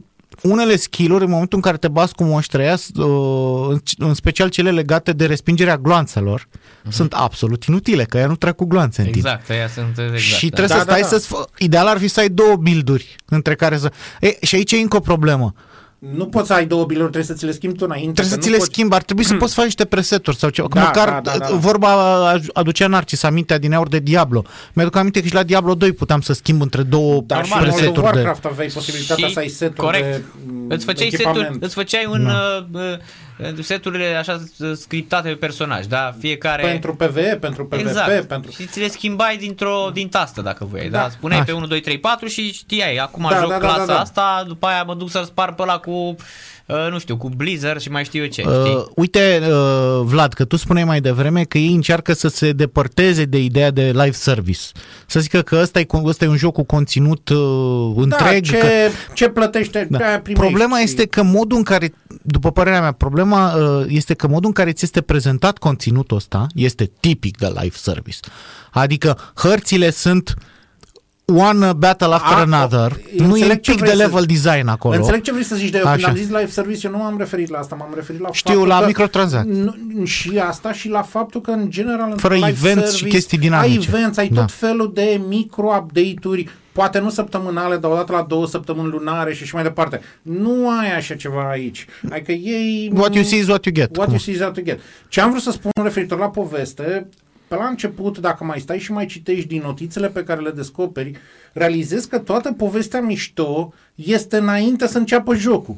unele 0.41 0.75
skill-uri, 0.75 1.23
în 1.23 1.29
momentul 1.29 1.57
în 1.57 1.63
care 1.63 1.77
te 1.77 1.87
bați 1.87 2.15
cu 2.15 2.23
monștri 2.23 2.61
ăia, 2.61 2.75
s- 2.75 2.89
uh, 2.95 3.67
în- 3.69 3.81
în 3.97 4.13
special 4.13 4.49
cele 4.49 4.71
legate 4.71 5.11
de 5.11 5.25
respingerea 5.25 5.77
gloanțelor, 5.77 6.47
sunt 6.89 7.13
absolut 7.13 7.63
inutile, 7.63 8.03
că 8.03 8.17
ea 8.17 8.27
nu 8.27 8.35
trec 8.35 8.55
cu 8.55 8.65
gloanțe 8.65 9.01
în 9.01 9.05
timp. 9.11 9.25
Exact, 9.25 9.49
ăia 9.49 9.67
sunt 9.67 9.97
exact. 9.97 10.17
și 10.17 10.49
da. 10.49 10.55
trebuie 10.55 10.67
Da, 10.67 10.75
să 10.75 10.81
stai 10.81 11.01
da, 11.01 11.07
da. 11.09 11.17
să 11.17 11.47
Ideal 11.57 11.87
ar 11.87 11.97
fi 11.97 12.07
să 12.07 12.19
ai 12.19 12.29
două 12.29 12.55
build-uri 12.55 13.15
între 13.25 13.55
care 13.55 13.77
să... 13.77 13.91
E, 14.19 14.45
și 14.45 14.55
aici 14.55 14.71
e 14.71 14.77
încă 14.77 14.95
o 14.97 14.99
problemă. 14.99 15.53
Nu 16.09 16.25
poți 16.25 16.47
să 16.47 16.53
ai 16.53 16.65
două 16.65 16.85
biluri, 16.85 17.09
trebuie 17.11 17.23
să 17.23 17.33
ți 17.33 17.45
le 17.45 17.51
schimbi 17.51 17.77
tu 17.77 17.85
înainte. 17.85 18.11
Trebuie 18.13 18.25
că 18.25 18.29
să 18.31 18.35
nu 18.35 18.41
ți 18.41 18.49
le 18.49 18.57
poți- 18.57 18.69
schimbi, 18.71 18.95
ar 18.95 19.01
trebui 19.03 19.23
să 19.23 19.35
poți 19.35 19.53
face 19.53 19.65
niște 19.65 19.85
preseturi 19.85 20.37
sau 20.37 20.49
ceva. 20.49 20.67
Da, 20.71 20.81
Măcar 20.83 21.09
da, 21.09 21.19
da, 21.31 21.37
da, 21.37 21.45
da. 21.49 21.55
vorba 21.55 21.89
aducea 22.53 22.87
Narcis 22.87 23.23
amintea 23.23 23.57
din 23.57 23.73
aur 23.73 23.87
de 23.87 23.99
Diablo. 23.99 24.43
Mi-aduc 24.73 24.95
aminte 24.95 25.21
că 25.21 25.27
și 25.27 25.33
la 25.33 25.43
Diablo 25.43 25.75
2 25.75 25.91
puteam 25.93 26.21
să 26.21 26.33
schimb 26.33 26.61
între 26.61 26.83
două 26.83 27.21
Da, 27.25 27.43
și 27.43 27.49
Normal, 27.49 27.67
în 27.67 27.73
World 27.73 27.73
of 27.73 27.79
preseturi 27.79 28.13
de... 28.13 28.17
Warcraft 28.19 28.45
aveai 28.45 28.67
posibilitatea 28.73 29.27
Și- 29.27 29.33
să 29.33 29.39
ai 29.39 29.47
seturi 29.47 29.79
corect. 29.79 30.11
de 30.11 30.21
mm, 30.51 30.65
Îți 30.69 30.85
făceai 30.85 31.07
echipament. 31.07 31.41
seturi, 31.43 31.59
îți 31.65 31.73
făceai 31.73 32.05
un 32.09 32.25
uh, 32.25 32.63
uh, 32.71 32.81
seturile 33.61 34.15
așa 34.15 34.41
uh, 34.59 34.71
scriptate 34.73 35.29
pe 35.29 35.35
personaj, 35.35 35.85
da? 35.85 36.15
Fiecare 36.19 36.61
Pentru 36.61 36.95
PvE, 36.95 37.37
pentru 37.41 37.65
PvP, 37.65 37.79
Exact. 37.79 38.27
pentru... 38.27 38.51
Și 38.51 38.65
ți 38.65 38.79
le 38.79 38.87
schimbai 38.87 39.37
dintr-o 39.37 39.89
din 39.93 40.09
tastă 40.09 40.41
dacă 40.41 40.65
voiai, 40.65 40.89
da? 40.89 40.99
Da. 40.99 41.09
Spuneai 41.09 41.39
Așa. 41.39 41.51
pe 41.51 41.57
1 41.57 41.65
2 41.67 41.79
3 41.79 41.99
4 41.99 42.27
și 42.27 42.53
știai, 42.53 42.95
acum 42.95 43.27
Da, 43.29 43.39
joc 43.39 43.49
da, 43.49 43.57
da, 43.57 43.67
clasa 43.67 43.85
da, 43.85 43.93
da. 43.93 43.99
asta, 43.99 44.43
după 44.47 44.67
aia 44.67 44.83
mă 44.83 44.95
duc 44.95 45.09
să 45.09 45.21
spar 45.25 45.53
pe 45.53 45.61
ăla 45.61 45.77
cu 45.77 45.91
uh, 45.91 46.15
nu 46.91 46.99
știu, 46.99 47.17
cu 47.17 47.29
Blizzard 47.29 47.79
și 47.79 47.89
mai 47.89 48.03
știu 48.03 48.21
eu 48.21 48.27
ce, 48.27 48.43
Uh, 48.47 48.53
știi? 48.63 48.85
uite, 48.95 49.41
uh, 49.49 50.01
Vlad, 50.03 50.33
că 50.33 50.45
tu 50.45 50.55
spuneai 50.55 50.85
mai 50.85 51.01
devreme 51.01 51.43
că 51.43 51.57
ei 51.57 51.73
încearcă 51.73 52.13
să 52.13 52.27
se 52.27 52.51
depărteze 52.51 53.25
de 53.25 53.37
ideea 53.43 53.71
de 53.71 53.81
live 53.81 54.11
service. 54.11 54.59
Să 55.05 55.19
zică 55.19 55.41
că 55.41 55.59
ăsta 55.61 55.79
e, 55.79 55.83
cu- 55.83 56.01
ăsta 56.05 56.25
e 56.25 56.27
un 56.27 56.37
joc 56.37 56.53
cu 56.53 56.63
conținut 56.63 57.29
uh, 57.29 57.93
întreg. 57.95 58.31
da, 58.31 58.39
ce, 58.39 58.57
că, 58.57 58.67
ce 59.13 59.27
plătește, 59.29 59.87
da. 59.89 59.97
de-aia 59.97 60.19
primești. 60.21 60.47
Problema 60.47 60.79
este 60.79 61.05
că 61.05 61.23
modul 61.23 61.57
în 61.57 61.63
care, 61.63 61.93
după 62.21 62.51
părerea 62.51 62.81
mea, 62.81 62.91
problema 62.91 63.53
uh, 63.53 63.85
este 63.87 64.13
că 64.13 64.27
modul 64.27 64.45
în 64.47 64.53
care 64.53 64.71
ți 64.71 64.83
este 64.85 65.01
prezentat 65.01 65.57
conținutul 65.57 66.17
ăsta 66.17 66.47
este 66.55 66.91
tipic 66.99 67.37
de 67.37 67.47
live 67.61 67.75
service. 67.75 68.17
Adică 68.71 69.17
hărțile 69.35 69.89
sunt 69.89 70.33
one 71.35 71.73
battle 71.73 72.13
after 72.13 72.37
A, 72.37 72.41
another. 72.41 72.91
o- 72.91 72.95
Nu 73.17 73.23
e 73.23 73.25
un 73.25 73.31
înțeleg 73.31 73.59
ce 73.59 73.71
pic 73.71 73.79
de 73.79 73.85
vrei 73.85 73.97
să- 73.97 74.03
level 74.05 74.23
design 74.25 74.67
acolo. 74.67 74.95
Înțeleg 74.95 75.21
ce 75.21 75.31
vrei 75.31 75.43
să 75.43 75.55
zici 75.55 75.69
de 75.69 75.77
eu. 75.77 75.83
Când 75.83 75.95
Așa. 75.95 76.07
am 76.07 76.15
zis 76.15 76.27
live 76.27 76.47
service, 76.47 76.87
eu 76.87 76.91
nu 76.93 76.97
m-am 76.99 77.15
referit 77.17 77.49
la 77.49 77.57
asta, 77.57 77.75
m-am 77.75 77.91
referit 77.95 78.21
la 78.21 78.29
Știu, 78.31 78.51
faptul 78.53 78.69
la 78.69 78.79
că, 78.79 78.85
microtransacții. 78.85 79.61
Nu, 79.93 80.05
și 80.05 80.37
asta 80.47 80.73
și 80.73 80.89
la 80.89 81.01
faptul 81.01 81.41
că 81.41 81.51
în 81.51 81.69
general 81.69 81.97
Fără 82.17 82.33
într-un 82.33 82.33
live 82.33 82.47
events 82.69 82.89
și 82.91 82.95
service, 82.97 83.15
chestii 83.17 83.37
dinamice. 83.37 83.77
Ai 83.79 83.85
events, 83.97 84.17
ai 84.17 84.27
Da. 84.29 84.41
tot 84.41 84.51
felul 84.51 84.91
de 84.93 85.21
micro-update-uri, 85.27 86.49
poate 86.71 86.99
nu 86.99 87.09
săptămânale, 87.09 87.77
dar 87.77 87.91
odată 87.91 88.11
la 88.11 88.25
două 88.27 88.47
săptămâni 88.47 88.89
lunare 88.89 89.33
și 89.33 89.43
așa 89.43 89.51
mai 89.53 89.63
departe. 89.63 90.01
Nu 90.21 90.69
ai 90.69 90.95
așa 90.95 91.15
ceva 91.15 91.49
aici. 91.49 91.85
Adică 92.11 92.31
ei... 92.31 92.91
What 92.95 93.13
you 93.15 93.23
see 93.23 93.39
is 93.39 93.47
what 93.47 93.65
you 93.65 93.75
get. 93.75 93.95
What 93.97 94.07
Cum? 94.07 94.13
you 94.15 94.17
see 94.19 94.33
is 94.33 94.39
what 94.39 94.55
you 94.55 94.65
get. 94.65 94.79
Ce 95.07 95.21
am 95.21 95.29
vrut 95.29 95.41
să 95.41 95.51
spun 95.51 95.71
referitor 95.83 96.17
la 96.19 96.29
poveste, 96.29 97.09
pe 97.51 97.57
la 97.57 97.65
început, 97.67 98.17
dacă 98.17 98.43
mai 98.43 98.59
stai 98.59 98.79
și 98.79 98.91
mai 98.91 99.05
citești 99.05 99.47
din 99.47 99.61
notițele 99.65 100.07
pe 100.07 100.23
care 100.23 100.41
le 100.41 100.49
descoperi, 100.51 101.11
realizezi 101.53 102.09
că 102.09 102.19
toată 102.19 102.51
povestea 102.51 103.01
mișto 103.01 103.73
este 103.95 104.37
înainte 104.37 104.87
să 104.87 104.97
înceapă 104.97 105.35
jocul. 105.35 105.75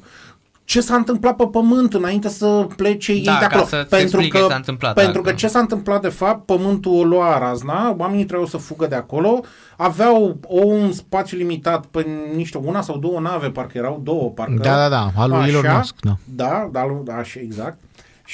Ce 0.66 0.82
s-a 0.82 0.96
întâmplat 0.96 1.36
pe 1.36 1.48
pământ 1.52 1.94
înainte 1.94 2.30
să 2.30 2.68
plece 2.76 3.12
ei 3.12 3.24
Da, 3.24 3.32
de 3.32 3.38
ca 3.40 3.46
acolo. 3.46 3.64
să-ți 3.66 3.90
pentru 3.90 4.04
explice 4.20 4.30
că, 4.30 4.38
ce 4.38 4.50
s-a 4.50 4.56
întâmplat, 4.56 4.94
pentru 4.94 5.22
da. 5.22 5.30
că 5.30 5.36
ce 5.36 5.48
s-a 5.48 5.60
întâmplat 5.60 6.02
de 6.02 6.08
fapt, 6.10 6.46
pământul 6.46 6.92
o 7.00 7.04
lua 7.04 7.38
razna, 7.40 7.96
oamenii 7.98 8.24
trebuiau 8.26 8.50
să 8.50 8.58
fugă 8.58 8.88
de 8.88 8.96
acolo, 8.96 9.42
aveau 9.78 10.38
o, 10.48 10.66
un 10.66 10.92
spațiu 10.92 11.38
limitat 11.38 11.86
pe 11.86 12.06
niște, 12.36 12.58
una 12.58 12.82
sau 12.82 12.98
două 12.98 13.20
nave, 13.20 13.50
parcă 13.50 13.78
erau 13.78 14.02
două, 14.04 14.30
parcă. 14.30 14.60
Da, 14.62 14.76
da, 14.76 14.90
da, 14.90 15.12
al 15.18 15.30
lui 15.30 15.48
Elon 15.50 15.66
Așa. 15.66 15.78
Musk, 15.78 15.96
da. 16.02 16.16
Da, 16.36 16.70
da, 16.72 16.86
lu- 16.86 17.02
da, 17.06 17.16
așa, 17.16 17.40
exact. 17.40 17.78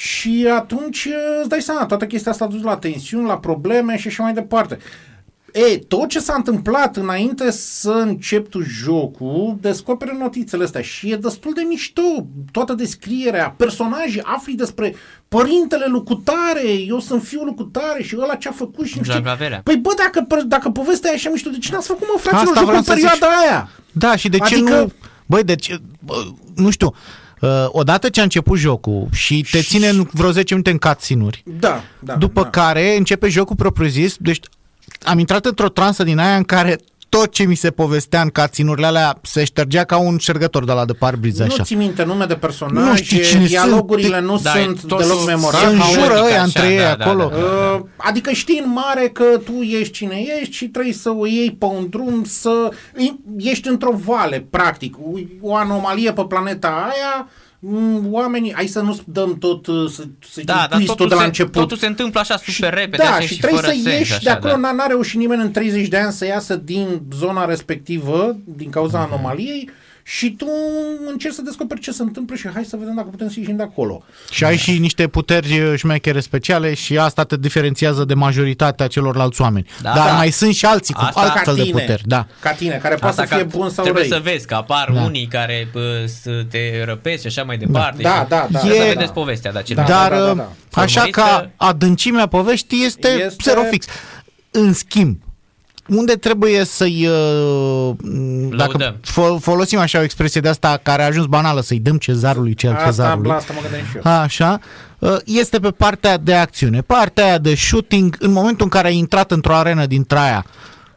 Și 0.00 0.46
atunci 0.54 1.08
îți 1.40 1.48
dai 1.48 1.60
seama, 1.60 1.86
toată 1.86 2.06
chestia 2.06 2.32
asta 2.32 2.44
a 2.44 2.48
dus 2.48 2.62
la 2.62 2.76
tensiuni, 2.76 3.26
la 3.26 3.38
probleme 3.38 3.96
și 3.96 4.08
așa 4.08 4.22
mai 4.22 4.32
departe. 4.32 4.78
E, 5.52 5.78
tot 5.78 6.08
ce 6.08 6.18
s-a 6.18 6.34
întâmplat 6.36 6.96
înainte 6.96 7.50
să 7.50 7.90
încep 7.90 8.48
tu 8.48 8.60
jocul, 8.62 9.56
descoperi 9.60 10.16
notițele 10.18 10.64
astea 10.64 10.80
și 10.80 11.10
e 11.10 11.16
destul 11.16 11.52
de 11.54 11.62
mișto. 11.68 12.26
Toată 12.52 12.72
descrierea, 12.74 13.54
personaje, 13.56 14.20
afli 14.24 14.54
despre 14.54 14.94
părintele 15.28 15.86
lucutare, 15.88 16.68
eu 16.86 17.00
sunt 17.00 17.22
fiul 17.22 17.44
lucutare 17.44 18.02
și 18.02 18.16
ăla 18.18 18.34
ce-a 18.34 18.52
făcut 18.52 18.86
și 18.86 18.96
nu 18.96 19.02
știu. 19.02 19.14
Zagaverea. 19.16 19.60
Păi 19.64 19.76
bă, 19.76 19.90
dacă, 19.96 20.42
dacă 20.46 20.70
povestea 20.70 21.10
e 21.10 21.14
așa 21.14 21.30
mișto, 21.30 21.50
de 21.50 21.58
ce 21.58 21.72
n-ați 21.72 21.86
făcut 21.86 22.06
mă, 22.12 22.18
fraților, 22.18 22.42
Asta 22.42 22.60
jocul 22.60 22.66
vreau 22.66 22.78
în 22.78 22.84
să 22.84 22.94
zic 22.94 23.04
perioada 23.04 23.36
și- 23.40 23.46
aia? 23.48 23.70
Da, 23.92 24.16
și 24.16 24.28
de 24.28 24.38
ce 24.38 24.54
Adică- 24.54 24.78
nu... 24.80 24.92
Băi, 25.26 25.44
deci, 25.44 25.80
bă, 26.04 26.14
nu 26.54 26.70
știu, 26.70 26.86
uh, 26.86 27.19
odată 27.68 28.08
ce 28.08 28.20
a 28.20 28.22
început 28.22 28.58
jocul 28.58 29.08
și 29.12 29.46
te 29.50 29.60
ține 29.60 29.88
în 29.88 30.08
vreo 30.12 30.30
10 30.30 30.54
minute 30.54 30.70
în 30.70 30.78
cutscene-uri, 30.78 31.42
Da, 31.58 31.82
da. 31.98 32.14
după 32.14 32.42
da. 32.42 32.50
care 32.50 32.96
începe 32.96 33.28
jocul 33.28 33.56
propriu-zis, 33.56 34.16
deci 34.18 34.40
am 35.02 35.18
intrat 35.18 35.44
într-o 35.44 35.68
transă 35.68 36.02
din 36.02 36.18
aia 36.18 36.36
în 36.36 36.42
care 36.44 36.78
tot 37.10 37.32
ce 37.32 37.44
mi 37.44 37.54
se 37.54 37.70
povestea 37.70 38.20
în 38.20 38.28
cutscene 38.28 38.86
alea 38.86 39.18
se 39.22 39.44
ștergea 39.44 39.84
ca 39.84 39.96
un 39.98 40.18
șergător 40.18 40.64
de 40.64 40.72
la 40.72 40.84
de 40.84 40.92
parbriz 40.92 41.40
așa. 41.40 41.54
Nu 41.58 41.64
ți 41.64 41.74
minte 41.74 42.04
nume 42.04 42.24
de 42.24 42.32
Nu 42.32 42.38
personaje, 42.38 43.02
știi 43.02 43.20
cine 43.22 43.44
dialogurile 43.46 44.16
sunt, 44.16 44.28
nu 44.30 44.38
Da, 44.42 44.50
sunt 44.50 44.78
e 44.78 44.80
totul 44.86 44.98
deloc 44.98 45.18
Se 45.18 45.24
memorabile. 45.24 45.78
haotic, 45.78 45.96
înjură 45.96 46.20
ăia 46.24 46.34
așa, 46.34 46.42
între 46.42 46.66
ei 46.68 46.78
da, 46.78 46.94
da, 46.94 47.04
acolo. 47.04 47.28
da, 47.28 47.36
da. 47.36 47.42
Uh, 47.74 47.80
adică 47.96 48.30
știi 48.30 48.62
în 48.64 48.72
mare 48.72 49.08
că 49.08 49.24
tu 49.44 49.52
ești 49.52 49.92
cine 49.92 50.24
ești 50.40 50.54
și 50.54 50.68
trebuie 50.68 50.92
să 50.92 51.10
o 51.10 51.26
iei 51.26 51.50
pe 51.58 51.64
un 51.64 51.86
drum 51.90 52.24
să... 52.24 52.68
Ești 53.38 53.68
într-o 53.68 53.92
vale, 54.04 54.46
practic. 54.50 54.96
O 55.40 55.56
anomalie 55.56 56.12
pe 56.12 56.24
planeta 56.28 56.68
aia, 56.68 57.14
mm, 57.18 57.28
oamenii... 58.10 58.52
Hai 58.54 58.66
să 58.66 58.80
nu 58.80 58.98
dăm 59.06 59.38
tot, 59.38 59.66
uh, 59.66 59.90
să, 59.90 60.02
să 60.30 60.40
Da, 60.44 60.54
dar 60.54 60.66
twistul 60.68 60.86
totul 60.94 61.08
de 61.08 61.14
la 61.14 61.20
se, 61.20 61.26
început. 61.26 61.52
totul 61.52 61.76
se 61.76 61.86
întâmplă 61.86 62.20
așa 62.20 62.36
super 62.36 62.74
repede 62.74 63.02
da, 63.02 63.10
așa, 63.10 63.20
și, 63.20 63.34
și 63.34 63.40
trebuie 63.40 63.60
fără 63.60 63.72
să 63.72 63.78
sens, 63.82 63.98
ieși 63.98 64.12
așa, 64.12 64.20
de 64.22 64.30
acolo, 64.30 64.52
da. 64.60 64.72
n-a 64.72 64.86
reușit 64.86 65.18
nimeni 65.18 65.42
în 65.42 65.50
30 65.50 65.88
de 65.88 65.96
ani 65.96 66.12
să 66.12 66.26
iasă 66.26 66.56
din 66.56 67.00
zona 67.16 67.44
respectivă, 67.44 68.36
din 68.44 68.70
cauza 68.70 68.98
Mhm. 69.00 69.12
anomaliei, 69.12 69.70
și 70.16 70.30
tu 70.30 70.46
încerci 71.10 71.34
să 71.34 71.42
descoperi 71.42 71.80
ce 71.80 71.90
se 71.90 72.02
întâmplă 72.02 72.36
și 72.36 72.48
hai 72.54 72.64
să 72.64 72.76
vedem 72.76 72.94
dacă 72.94 73.08
putem 73.08 73.28
să 73.28 73.34
ieșim 73.38 73.56
de 73.56 73.62
acolo. 73.62 74.02
Și 74.30 74.44
ai 74.44 74.56
și 74.56 74.78
niște 74.78 75.08
puteri 75.08 75.60
uh, 75.60 75.72
șmechere 75.76 76.20
speciale 76.20 76.74
și 76.74 76.98
asta 76.98 77.24
te 77.24 77.36
diferențiază 77.36 78.04
de 78.04 78.14
majoritatea 78.14 78.86
celorlalți 78.86 79.40
oameni. 79.40 79.66
Da, 79.82 79.92
Dar 79.94 80.06
da. 80.06 80.12
mai 80.12 80.30
sunt 80.30 80.54
și 80.54 80.64
alții 80.66 80.94
cu 80.94 81.00
Asta- 81.04 81.20
altfel 81.20 81.54
de 81.54 81.62
tine, 81.62 81.80
puteri. 81.80 82.02
Da. 82.06 82.26
Ca 82.40 82.52
tine, 82.52 82.78
care 82.82 82.94
poate 82.94 83.06
Asta 83.06 83.22
să 83.26 83.34
fie 83.34 83.46
ca- 83.46 83.56
bun 83.58 83.70
sau 83.70 83.84
trebuie 83.84 84.06
răi. 84.08 84.12
să 84.12 84.20
vezi 84.22 84.46
că 84.46 84.54
apar 84.54 84.90
Da. 84.94 85.00
unii 85.02 85.26
care 85.26 85.68
bă, 85.72 86.04
să 86.22 86.44
te 86.50 86.84
răpesc 86.84 87.20
și 87.20 87.26
așa 87.26 87.42
mai 87.42 87.56
departe. 87.56 88.02
Da, 88.02 88.10
și 88.22 88.28
da, 88.28 88.46
da, 88.50 88.58
Trebuie 88.58 88.78
da, 88.78 88.82
să 88.84 88.88
da. 88.88 88.92
vedeți 88.94 89.12
povestea 89.12 89.50
de 89.52 89.56
Da, 89.56 89.62
acelea. 89.62 89.84
Dar 89.84 90.10
da, 90.10 90.24
da, 90.24 90.30
uh, 90.30 90.36
da. 90.36 90.48
așa 90.80 91.00
Urmăriți 91.02 91.10
ca 91.20 91.38
că- 91.56 91.64
adâncimea 91.66 92.26
poveștii 92.26 92.84
este, 92.84 93.08
Este- 93.08 93.24
este 93.24 93.50
zero 93.50 93.62
fix. 93.70 93.86
În 94.50 94.72
schimb, 94.72 95.18
unde 95.96 96.12
trebuie 96.14 96.64
să-i 96.64 97.06
uh, 97.06 97.94
dacă 98.56 98.76
Lăudăm. 98.78 98.96
fo- 99.00 99.40
folosim 99.40 99.78
așa 99.78 99.98
o 99.98 100.02
expresie 100.02 100.40
de 100.40 100.48
asta 100.48 100.80
care 100.82 101.02
a 101.02 101.06
ajuns 101.06 101.26
banală, 101.26 101.60
să-i 101.60 101.78
dăm 101.78 101.96
cezarului 101.98 102.54
cel 102.54 102.72
Asta, 102.72 102.84
cezarului. 102.84 103.28
la 103.28 103.34
asta 103.34 103.52
mă 103.52 103.60
gândeam 103.62 103.84
și 103.90 103.96
eu. 104.04 104.12
Așa, 104.12 104.60
uh, 104.98 105.16
este 105.24 105.58
pe 105.58 105.70
partea 105.70 106.16
de 106.18 106.34
acțiune. 106.34 106.80
Partea 106.80 107.24
aia 107.24 107.38
de 107.38 107.54
shooting, 107.54 108.16
în 108.18 108.32
momentul 108.32 108.64
în 108.64 108.68
care 108.70 108.86
ai 108.88 108.96
intrat 108.96 109.30
într-o 109.30 109.54
arenă 109.54 109.86
din 109.86 110.04
traia 110.04 110.44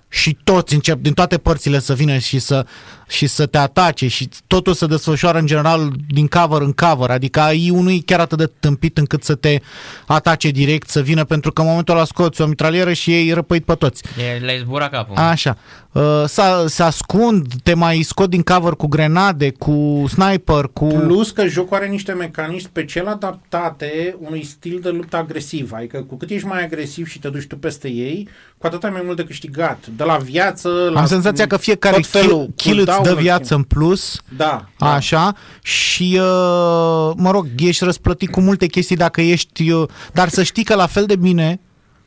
și 0.10 0.38
toți 0.44 0.74
încep 0.74 1.02
din 1.02 1.14
toate 1.14 1.38
părțile 1.38 1.80
să 1.80 1.94
vină 1.94 2.18
și 2.18 2.40
să, 2.40 2.66
și 3.14 3.28
să 3.28 3.46
te 3.46 3.58
atace 3.58 4.08
și 4.08 4.30
totul 4.48 4.74
se 4.74 4.86
desfășoară 4.86 5.38
în 5.38 5.46
general 5.46 5.92
din 6.08 6.28
cover 6.28 6.62
în 6.62 6.72
cover, 6.72 7.10
adică 7.10 7.40
ai 7.40 7.70
unui 7.70 8.02
chiar 8.02 8.20
atât 8.20 8.38
de 8.38 8.52
tâmpit 8.60 8.98
încât 8.98 9.24
să 9.24 9.36
te 9.36 9.60
atace 10.08 10.50
direct, 10.50 10.90
să 10.90 11.02
vină 11.02 11.24
pentru 11.24 11.52
că 11.52 11.62
în 11.62 11.68
momentul 11.68 11.96
ăla 11.96 12.06
scoți 12.06 12.42
o 12.42 12.46
mitralieră 12.46 12.94
și 12.94 13.12
ei 13.12 13.32
răpăit 13.32 13.66
pe 13.66 13.74
toți. 13.74 14.04
E, 14.36 14.46
le-ai 14.46 14.60
zburat 14.60 14.92
capul. 14.92 15.16
Așa. 15.16 15.58
Uh, 15.92 16.24
să, 16.26 16.66
se 16.68 16.84
ascund, 16.84 17.46
te 17.64 17.74
mai 17.74 18.02
scot 18.02 18.30
din 18.30 18.42
cover 18.42 18.74
cu 18.74 18.88
grenade, 18.88 19.52
cu 19.52 20.06
sniper, 20.08 20.70
cu... 20.74 20.86
Plus 20.86 21.32
că 21.32 21.48
jocul 21.48 21.78
are 21.78 21.88
niște 21.88 22.12
mecanici 22.12 22.62
special 22.62 23.08
adaptate 23.08 24.16
unui 24.20 24.44
stil 24.44 24.80
de 24.82 24.90
luptă 24.90 25.18
agresiv. 25.18 25.72
Adică 25.74 26.06
cu 26.08 26.16
cât 26.16 26.30
ești 26.30 26.48
mai 26.48 26.64
agresiv 26.64 27.08
și 27.08 27.20
te 27.20 27.30
duci 27.30 27.48
tu 27.48 27.58
peste 27.58 27.88
ei, 27.88 28.30
cu 28.58 28.68
atât 28.68 28.84
ai 28.84 28.90
mai 28.90 29.02
mult 29.06 29.18
de 29.18 29.24
câștigat. 29.24 29.86
de 29.96 30.04
la 30.04 30.18
viață, 30.18 30.90
la 30.94 31.00
Am 31.00 31.06
senzația 31.06 31.48
că 31.48 31.58
fiecare 31.58 31.96
tot 31.96 32.06
felul 32.06 32.50
kill, 32.56 32.76
kill 32.76 32.80
îți 32.80 33.03
dă 33.04 33.10
cooldown-uri, 33.10 33.22
viață 33.24 33.56
în 33.56 33.64
plus, 33.64 34.22
Da, 34.38 34.66
da. 34.78 34.94
așa, 34.94 35.36
și, 35.64 36.12
uh, 36.22 37.12
mă 37.16 37.30
rog, 37.32 37.48
ești 37.58 37.84
răsplătit 37.84 38.32
cu 38.32 38.42
multe 38.42 38.66
chestii 38.68 38.96
dacă 38.96 39.22
ești... 39.22 39.72
uh, 39.72 39.88
Dar 40.14 40.30
să 40.30 40.44
știi 40.44 40.64
că 40.64 40.76
la 40.76 40.88
fel 40.88 41.06
de 41.06 41.16
bine, 41.16 41.60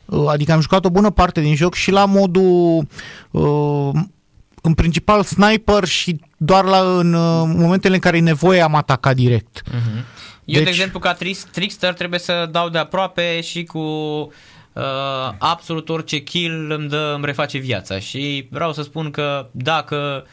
uh, 0.04 0.24
adică 0.28 0.52
am 0.52 0.60
jucat 0.60 0.84
o 0.84 0.90
bună 0.90 1.10
parte 1.10 1.40
din 1.40 1.54
joc 1.54 1.74
și 1.74 1.90
la 1.90 2.04
modul... 2.04 2.86
uh, 3.30 3.90
în 4.62 4.74
principal 4.74 5.22
sniper 5.22 5.84
și 5.84 6.20
doar 6.36 6.64
la, 6.64 6.78
în 6.98 7.12
uh, 7.14 7.42
momentele 7.56 7.94
în 7.94 8.00
care 8.00 8.16
e 8.16 8.20
nevoie 8.20 8.60
am 8.60 8.74
atacat 8.74 9.14
direct. 9.14 9.62
Eu, 10.44 10.58
de 10.58 10.58
Deci- 10.64 10.68
exemplu, 10.68 10.98
ca 10.98 11.12
trix- 11.14 11.46
trickster 11.52 11.92
trebuie 11.92 12.20
să 12.20 12.48
dau 12.50 12.68
de 12.68 12.78
aproape 12.78 13.40
și 13.40 13.64
cu 13.64 13.78
uh, 13.78 14.82
absolut 15.38 15.88
orice 15.88 16.18
kill 16.18 16.70
îmi, 16.70 16.88
dă, 16.88 17.12
îmi 17.14 17.24
reface 17.24 17.58
viața 17.58 17.98
și 17.98 18.48
vreau 18.50 18.72
să 18.72 18.82
spun 18.82 19.10
că 19.10 19.48
dacă 19.52 20.22
uh, 20.24 20.30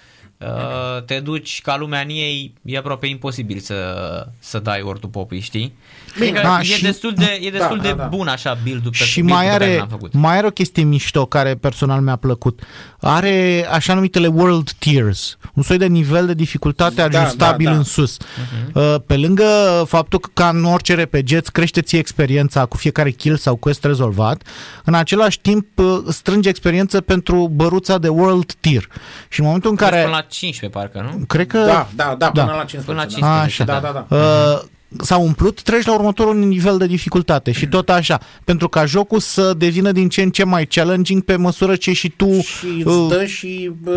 te 1.05 1.19
duci 1.19 1.61
ca 1.61 1.77
lumea 1.77 2.01
în 2.01 2.09
ei, 2.09 2.53
e 2.65 2.77
aproape 2.77 3.07
imposibil 3.07 3.59
să, 3.59 4.27
să 4.39 4.59
dai 4.59 4.81
ortul 4.81 5.09
popii, 5.09 5.39
știi? 5.39 5.73
Bine, 6.19 6.27
adică 6.27 6.41
da, 6.47 6.59
e, 6.59 6.63
și- 6.63 6.81
destul 6.81 7.13
de, 7.15 7.39
e 7.41 7.49
destul 7.49 7.77
da, 7.77 7.83
de 7.83 7.93
da. 7.93 8.03
bun 8.03 8.27
așa 8.27 8.57
build-ul 8.63 8.91
pe 8.91 8.97
Și 9.03 9.21
build-ul 9.21 9.35
mai 9.35 9.45
pe 9.45 9.51
care 9.51 9.63
are, 9.69 9.77
l-am 9.77 9.87
făcut. 9.87 10.13
mai 10.13 10.37
are 10.37 10.47
o 10.47 10.49
chestie 10.49 10.83
mișto 10.83 11.25
care 11.25 11.55
personal 11.55 12.01
mi-a 12.01 12.15
plăcut. 12.15 12.59
Are 12.99 13.65
așa 13.71 13.93
numitele 13.93 14.27
world 14.27 14.71
tiers, 14.71 15.37
un 15.53 15.63
soi 15.63 15.77
de 15.77 15.85
nivel 15.85 16.25
de 16.25 16.33
dificultate 16.33 17.07
Da, 17.07 17.21
ajustabil 17.21 17.65
da, 17.65 17.71
da. 17.71 17.77
în 17.77 17.83
sus. 17.83 18.17
Mhm. 18.17 18.79
Uh, 18.79 18.95
Pe 19.05 19.17
lângă 19.17 19.43
faptul 19.87 20.19
că 20.19 20.29
ca 20.33 20.49
în 20.49 20.63
orice 20.65 20.93
RPG 20.93 21.31
îți 21.31 21.51
crește 21.51 21.81
ție 21.81 21.99
experiența 21.99 22.65
cu 22.65 22.77
fiecare 22.77 23.11
kill 23.11 23.35
sau 23.37 23.55
quest 23.55 23.83
rezolvat, 23.83 24.43
în 24.83 24.93
același 24.93 25.39
timp 25.39 25.67
uh, 25.79 25.85
strânge 26.09 26.49
experiență 26.49 27.01
pentru 27.01 27.47
băruța 27.53 27.97
de 27.97 28.07
world 28.07 28.53
tier. 28.59 28.87
Și 29.29 29.39
în 29.39 29.45
momentul 29.45 29.69
în 29.69 29.75
Care... 29.75 29.91
care... 29.91 30.03
Până 30.03 30.15
la 30.15 30.21
15 30.21 30.79
parcă, 30.79 31.09
nu? 31.17 31.25
Cred 31.25 31.47
că... 31.47 31.57
Da, 31.65 31.87
da, 31.95 32.15
da, 32.17 32.29
până 32.31 32.45
Da. 32.45 32.51
la 32.55 32.63
15. 32.65 32.81
Până 32.91 32.97
la 32.97 33.05
da. 33.27 33.45
15, 33.45 33.63
Da, 33.63 33.79
da. 33.79 33.91
da, 33.91 34.05
da. 34.09 34.15
Uh, 34.55 34.61
s-a 34.97 35.17
umplut, 35.17 35.61
treci 35.61 35.85
la 35.85 35.93
următorul 35.93 36.35
nivel 36.35 36.77
de 36.77 36.87
dificultate 36.87 37.51
și 37.51 37.67
tot 37.67 37.89
așa, 37.89 38.19
pentru 38.43 38.69
ca 38.69 38.85
jocul 38.85 39.19
să 39.19 39.53
devină 39.57 39.91
din 39.91 40.09
ce 40.09 40.21
în 40.21 40.29
ce 40.29 40.43
mai 40.43 40.65
challenging 40.65 41.21
pe 41.21 41.35
măsură 41.35 41.75
ce 41.75 41.93
și 41.93 42.09
tu... 42.09 42.41
Și 42.41 42.65
îți 42.77 42.87
uh, 42.87 43.07
dă 43.09 43.25
și 43.25 43.71
uh, 43.85 43.93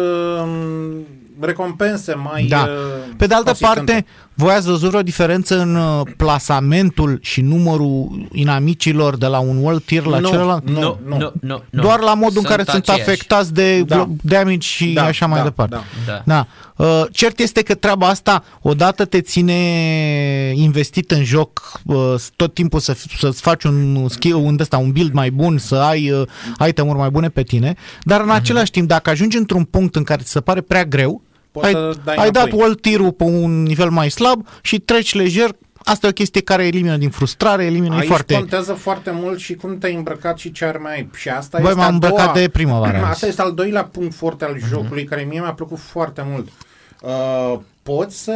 recompense 1.41 2.15
mai 2.15 2.45
Da. 2.45 2.59
uh, 2.69 3.15
Pe 3.17 3.27
de 3.27 3.35
altă 3.35 3.47
consistente. 3.51 3.93
parte, 3.93 4.07
voi 4.35 4.53
ați 4.55 4.67
văzut 4.67 4.89
vreo 4.89 5.03
diferență 5.03 5.59
în 5.61 5.75
uh, 5.77 6.01
plasamentul 6.17 7.19
și 7.23 7.41
numărul 7.41 8.29
inamicilor 8.33 9.17
de 9.17 9.27
la 9.27 9.39
un 9.39 9.57
world 9.63 9.83
tier 9.83 10.05
la 10.05 10.19
Nu, 10.19 10.29
celălalt? 10.29 10.69
nu, 10.69 10.81
nu, 10.81 10.99
nu. 11.07 11.17
nu, 11.17 11.33
nu, 11.41 11.63
nu. 11.71 11.83
Doar 11.83 12.01
la 12.01 12.15
modul 12.15 12.39
în 12.39 12.43
care 12.45 12.63
sunt 12.69 12.89
aceiași. 12.89 13.03
afectați 13.11 13.55
de 13.55 13.83
Da. 13.83 13.97
da. 13.97 14.09
damage 14.23 14.59
și 14.67 14.93
Da, 14.93 15.05
așa 15.05 15.27
mai 15.27 15.39
da, 15.39 15.45
departe. 15.45 15.77
da. 16.07 16.13
Da. 16.13 16.23
Da. 16.25 16.47
Uh, 16.85 17.05
cert 17.13 17.39
este 17.39 17.63
că 17.63 17.75
treaba 17.75 18.09
asta 18.09 18.45
odată 18.63 19.05
te 19.05 19.21
ține 19.21 19.53
investit 20.55 21.11
în 21.11 21.25
joc 21.25 21.81
uh, 21.85 22.15
tot 22.37 22.55
timpul 22.55 22.81
să, 22.81 22.97
să-ți 23.19 23.41
faci 23.41 23.65
un 23.65 24.07
skill, 24.09 24.35
un, 24.35 24.57
ăsta, 24.61 24.77
un 24.77 24.91
build 24.93 25.13
mai 25.13 25.31
bun, 25.31 25.59
să 25.59 25.75
ai 25.75 26.11
uh, 26.11 26.23
itemuri 26.69 26.99
mai 26.99 27.11
bune 27.11 27.29
pe 27.29 27.43
tine, 27.43 27.75
dar 28.03 28.21
Mhm. 28.21 28.29
în 28.29 28.35
același 28.35 28.71
timp, 28.71 28.89
dacă 28.89 29.11
ajungi 29.11 29.37
într-un 29.37 29.65
punct 29.65 29.97
în 29.97 30.03
care 30.03 30.23
ți 30.23 30.31
se 30.31 30.41
pare 30.41 30.61
prea 30.61 30.85
greu, 30.85 31.23
Poți 31.61 31.67
ai, 31.67 31.73
să 31.73 31.95
dai 32.05 32.15
ai 32.15 32.31
dat 32.31 32.43
înapoi. 32.43 32.61
world 32.61 32.81
tier-ul 32.81 33.13
pe 33.13 33.25
un 33.25 33.63
nivel 33.63 33.91
mai 33.91 34.11
slab 34.11 34.47
și 34.61 34.79
treci 34.79 35.15
lejer, 35.15 35.51
asta 35.85 36.07
e 36.07 36.11
o 36.11 36.13
chestie 36.13 36.41
care 36.43 36.67
elimină 36.67 36.97
din 36.97 37.11
frustrare, 37.11 37.65
elimină 37.65 37.95
e 37.95 37.99
Aici 37.99 38.07
foarte... 38.09 38.35
contează 38.35 38.73
foarte 38.73 39.11
mult 39.15 39.39
și 39.39 39.55
cum 39.55 39.79
te-ai 39.79 39.95
îmbrăcat 39.95 40.39
și 40.39 40.53
ce 40.53 40.65
arme 40.65 40.89
ai. 40.91 41.11
Și 41.15 41.29
asta 41.29 41.59
Băi, 41.61 41.67
este 41.69 41.81
m-am 41.81 41.91
a 41.91 41.93
îmbrăcat 41.93 42.19
doua, 42.25 42.33
de 42.33 42.49
primăvară 42.49 42.97
azi. 43.03 43.05
Asta 43.11 43.27
este 43.27 43.43
al 43.43 43.55
doilea 43.55 43.85
punct 43.85 44.15
foarte 44.15 44.45
al 44.45 44.57
Mhm. 44.61 44.69
jocului, 44.69 45.05
care 45.05 45.23
mie 45.23 45.41
mi-a 45.41 45.53
plăcut 45.53 45.79
foarte 45.79 46.25
mult. 46.31 46.49
Uh, 47.03 47.59
poți 47.83 48.23
să 48.23 48.33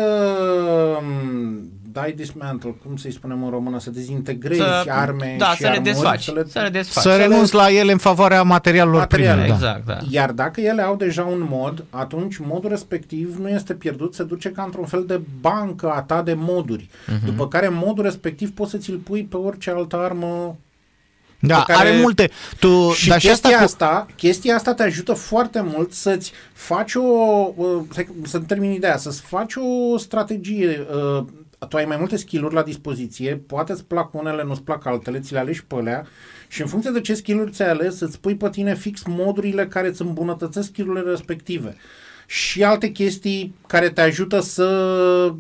um, 0.99 1.71
dai 1.93 2.13
dismantle, 2.13 2.75
cum 2.85 2.97
să-i 2.97 3.13
spunem 3.13 3.45
în 3.45 3.51
română, 3.51 3.81
să 3.81 3.91
dezintegrezi 3.91 4.61
Să- 4.61 4.85
arme 4.89 5.35
da, 5.39 5.51
și 5.51 5.57
să 5.57 5.63
le 5.63 5.69
armuri, 5.69 5.91
desfaci, 5.93 6.23
Să 6.23 6.33
le, 6.33 6.45
să 6.47 6.61
le 6.61 6.69
desfaci. 6.69 7.03
Să 7.03 7.09
le- 7.09 7.17
renunți 7.17 7.55
la 7.55 7.71
ele 7.71 7.93
în 7.93 7.99
favoarea 7.99 8.43
materialelor 8.43 8.99
Materiale, 8.99 9.43
prime. 9.43 9.49
Da. 9.49 9.55
Exact, 9.55 9.87
da. 9.87 9.99
Iar 10.11 10.33
dacă 10.33 10.61
ele 10.61 10.83
au 10.83 10.97
deja 10.97 11.23
un 11.25 11.47
mod, 11.51 11.85
atunci 11.91 12.37
modul 12.39 12.71
respectiv 12.71 13.37
nu 13.41 13.49
este 13.49 13.75
pierdut, 13.75 14.15
se 14.15 14.23
duce 14.25 14.51
ca 14.51 14.63
într-un 14.63 14.85
fel 14.85 15.05
de 15.07 15.21
bancă 15.41 15.91
a 15.91 16.03
ta 16.03 16.23
de 16.23 16.35
moduri. 16.37 16.89
Mhm. 17.07 17.25
După 17.25 17.49
care 17.49 17.69
modul 17.69 18.05
respectiv 18.05 18.51
poți 18.55 18.71
să 18.71 18.77
ți-l 18.77 18.97
pui 18.97 19.23
pe 19.23 19.37
orice 19.37 19.71
altă 19.71 19.97
armă 19.97 20.57
Da, 21.41 21.63
pe 21.63 21.73
care- 21.73 21.89
are 21.89 22.01
multe. 22.01 22.31
Tu, 22.59 22.91
Și 22.93 23.09
dar 23.09 23.21
și 23.21 23.27
chestia, 23.27 23.49
asta 23.51 23.59
cu, 23.59 23.65
asta, 23.65 24.07
chestia 24.17 24.55
asta 24.55 24.75
te 24.75 24.83
ajută 24.83 25.13
foarte 25.13 25.61
mult 25.61 25.93
să-ți 25.93 26.33
faci 26.53 26.95
o, 26.95 27.01
uh, 27.57 27.83
să- 27.93 28.05
să-mi 28.23 28.45
termin 28.45 28.71
ideea, 28.71 28.97
să-ți 28.97 29.21
faci 29.21 29.53
o 29.57 29.97
strategie. 29.99 30.87
uh, 31.19 31.25
Tu 31.69 31.77
ai 31.77 31.85
mai 31.85 31.97
multe 31.97 32.17
skill-uri 32.17 32.55
la 32.55 32.63
dispoziție, 32.63 33.37
poate 33.47 33.73
îți 33.73 33.85
plac 33.85 34.15
unele, 34.15 34.43
nu-ți 34.45 34.63
plac 34.63 34.87
altele, 34.87 35.21
ți 35.21 35.33
le 35.33 35.39
alegi 35.39 35.65
pe 35.65 35.75
alea 35.75 36.07
și 36.49 36.61
în 36.61 36.67
funcție 36.67 36.91
de 36.91 37.01
ce 37.01 37.15
skill-uri 37.15 37.51
ți-ai 37.51 37.69
ales, 37.69 38.01
îți 38.01 38.21
pui 38.21 38.35
pe 38.37 38.49
tine 38.51 38.75
fix 38.75 39.03
modurile 39.07 39.67
care 39.67 39.89
îți 39.89 40.03
îmbunătățesc 40.03 40.69
skill-urile 40.69 41.11
respective. 41.11 41.77
Și 42.33 42.65
alte 42.65 42.91
chestii 42.91 43.55
care 43.67 43.91
te 43.91 44.01
ajută 44.01 44.41
să 44.41 44.65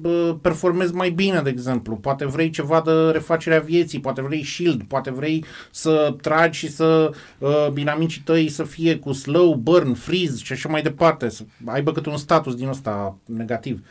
bă, 0.01 0.36
performezi 0.41 0.95
mai 0.95 1.11
bine, 1.11 1.41
de 1.41 1.51
exemplu. 1.51 1.97
Poate 1.97 2.26
vrei 2.26 2.51
ceva 2.51 2.82
de 2.84 2.91
refacerea 2.93 3.61
vieții, 3.61 4.01
poate 4.01 4.22
vrei 4.22 4.45
shield, 4.45 4.82
poate 4.82 5.11
vrei 5.11 5.45
să 5.70 6.14
tragi 6.20 6.59
și 6.59 6.70
să 6.70 7.11
uh, 7.38 7.66
inamicii 7.74 8.22
tăi 8.24 8.49
să 8.49 8.62
fie 8.62 8.97
cu 8.97 9.12
slow, 9.12 9.55
burn, 9.55 9.95
freeze 9.95 10.43
și 10.43 10.53
așa 10.53 10.68
mai 10.68 10.82
departe, 10.82 11.28
să 11.28 11.43
aibă 11.64 11.93
câte 11.93 12.09
un 12.09 12.16
status 12.16 12.55
din 12.55 12.68
ăsta 12.68 13.16
negativ. 13.24 13.86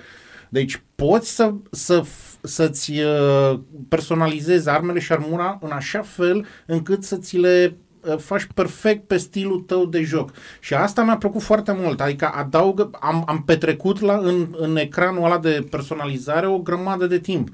Deci 0.50 0.82
poți 0.96 1.36
să, 1.36 1.54
să, 1.72 2.04
să-ți 2.42 2.92
uh, 2.92 3.60
personalizezi 3.90 4.70
armele 4.70 5.00
și 5.00 5.12
armura 5.12 5.60
în 5.62 5.72
așa 5.72 6.02
fel 6.02 6.46
încât 6.66 7.04
să 7.04 7.18
ți 7.18 7.38
le 7.38 7.66
uh, 7.74 7.89
faci 8.18 8.48
perfect 8.54 9.08
pe 9.08 9.18
stilul 9.18 9.60
tău 9.60 9.86
de 9.86 10.02
joc. 10.02 10.32
Și 10.60 10.74
asta 10.74 11.04
mi-a 11.04 11.18
plăcut 11.18 11.42
foarte 11.42 11.72
mult. 11.76 12.02
Adică 12.02 12.32
adaugă, 12.34 12.90
am, 13.02 13.24
am 13.28 13.44
petrecut 13.44 14.00
la, 14.00 14.18
în, 14.18 14.48
în 14.58 14.78
ecranul 14.78 15.24
ăla 15.24 15.38
de 15.38 15.68
personalizare 15.70 16.48
o 16.48 16.60
grămadă 16.60 17.08
de 17.08 17.20
timp. 17.20 17.50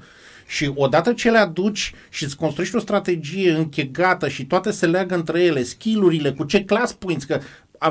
Și 0.48 0.72
odată 0.74 1.12
ce 1.12 1.30
le 1.30 1.38
aduci 1.38 1.94
și 2.08 2.24
îți 2.24 2.36
construiești 2.36 2.76
o 2.76 2.80
strategie 2.80 3.52
închegată 3.52 4.28
și 4.28 4.46
toate 4.46 4.70
se 4.70 4.86
leagă 4.86 5.14
între 5.14 5.42
ele, 5.42 5.62
skillurile, 5.62 6.32
cu 6.32 6.44
ce 6.44 6.64
class 6.64 6.92
points, 6.92 7.24
că 7.24 7.34
a- 7.34 7.40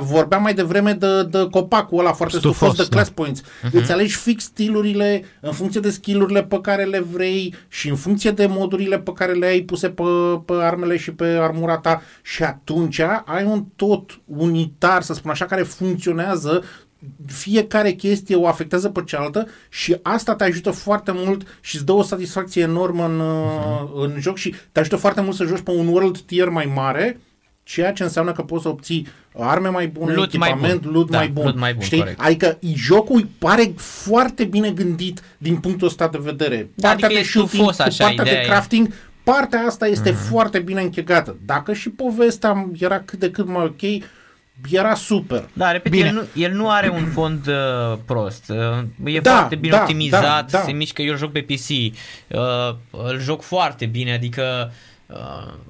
vorbeam 0.01 0.41
mai 0.41 0.53
devreme 0.53 0.93
de, 0.93 1.23
de 1.23 1.47
copacul 1.51 1.99
ăla 1.99 2.13
foarte 2.13 2.37
Stufos, 2.37 2.55
stufos, 2.55 2.77
de 2.77 2.83
da. 2.83 2.95
class 2.95 3.09
points. 3.09 3.41
Uh-huh. 3.41 3.71
Îți 3.71 3.91
alegi 3.91 4.15
fix 4.15 4.43
stilurile 4.43 5.23
în 5.41 5.51
funcție 5.51 5.79
de 5.79 5.89
skillurile 5.89 6.43
pe 6.43 6.61
care 6.61 6.83
le 6.83 6.99
vrei 6.99 7.53
și 7.67 7.89
în 7.89 7.95
funcție 7.95 8.31
de 8.31 8.45
modurile 8.45 8.99
pe 8.99 9.13
care 9.13 9.31
le 9.31 9.45
ai 9.45 9.61
puse 9.61 9.89
pe, 9.89 10.03
pe 10.45 10.53
armele 10.53 10.97
și 10.97 11.11
pe 11.11 11.25
armura 11.25 11.77
ta 11.77 12.01
și 12.23 12.43
atunci 12.43 12.99
ai 13.25 13.43
un 13.43 13.65
tot 13.75 14.21
unitar, 14.25 15.01
să 15.01 15.13
spun 15.13 15.31
așa, 15.31 15.45
care 15.45 15.61
funcționează 15.61 16.63
fiecare 17.25 17.91
chestie 17.91 18.35
o 18.35 18.47
afectează 18.47 18.89
pe 18.89 19.03
cealaltă 19.05 19.47
și 19.69 19.97
asta 20.01 20.35
te 20.35 20.43
ajută 20.43 20.71
foarte 20.71 21.11
mult 21.15 21.59
și 21.61 21.75
îți 21.75 21.85
dă 21.85 21.91
o 21.91 22.03
satisfacție 22.03 22.61
enormă 22.61 23.05
în, 23.05 23.21
uh-huh. 23.21 24.03
în 24.03 24.19
joc 24.19 24.37
și 24.37 24.55
te 24.71 24.79
ajută 24.79 24.95
foarte 24.95 25.21
mult 25.21 25.35
să 25.35 25.43
joci 25.43 25.61
pe 25.61 25.71
un 25.71 25.87
world 25.87 26.19
tier 26.19 26.49
mai 26.49 26.71
mare, 26.75 27.19
ceea 27.67 27.91
ce 27.93 28.03
înseamnă 28.03 28.31
că 28.31 28.41
poți 28.41 28.61
să 28.63 28.69
obții 28.69 29.07
arme 29.37 29.69
mai 29.69 29.87
bune, 29.87 30.13
Loot 30.13 30.37
mai 30.37 30.49
echipament, 30.49 30.81
bun. 30.81 30.91
loot 30.93 31.09
Da, 31.09 31.17
mai 31.17 31.27
bun. 31.27 31.43
loot 31.43 31.57
mai 31.57 31.73
bun, 31.73 31.83
Știi? 31.83 31.97
corect. 31.97 32.19
Adică 32.21 32.57
jocul 32.75 33.27
pare 33.39 33.73
foarte 33.77 34.43
bine 34.43 34.71
gândit 34.71 35.21
din 35.37 35.55
punctul 35.57 35.87
ăsta 35.87 36.07
de 36.07 36.17
vedere. 36.21 36.69
Partea 36.81 36.91
Adică 36.91 37.07
de 37.07 37.19
e 37.19 37.23
shooting, 37.23 37.53
stufos 37.53 37.75
cu 37.75 37.81
așa, 37.81 38.03
partea 38.05 38.23
de 38.23 38.29
ideea 38.29 38.43
e. 38.43 38.47
crafting, 38.47 38.93
partea 39.23 39.59
asta 39.67 39.87
este 39.87 40.09
Mhm. 40.09 40.19
foarte 40.19 40.59
bine 40.59 40.81
închegată. 40.81 41.35
Dacă 41.45 41.73
și 41.73 41.89
povestea 41.89 42.69
era 42.79 42.99
cât 42.99 43.19
de 43.19 43.31
cât 43.31 43.47
mai 43.47 43.63
ok, 43.63 44.01
era 44.71 44.93
super. 44.95 45.49
Da, 45.53 45.71
repet, 45.71 45.91
Bine. 45.91 46.07
el 46.07 46.13
nu, 46.13 46.21
el 46.43 46.51
nu 46.51 46.69
are 46.69 46.89
un 46.89 47.05
fond 47.05 47.47
uh, 47.47 47.97
prost. 48.05 48.49
Uh, 49.03 49.13
e 49.13 49.19
Da, 49.19 49.31
foarte 49.31 49.55
bine 49.55 49.75
da, 49.75 49.81
optimizat, 49.81 50.21
da, 50.21 50.45
da. 50.57 50.63
se 50.63 50.71
mișcă, 50.71 51.01
eu 51.01 51.11
îl 51.11 51.17
joc 51.17 51.31
pe 51.31 51.41
PC. 51.41 51.69
Uh, 51.69 52.75
îl 52.91 53.19
joc 53.19 53.41
foarte 53.41 53.85
bine, 53.85 54.13
adică... 54.13 54.41
Uh, 54.69 54.73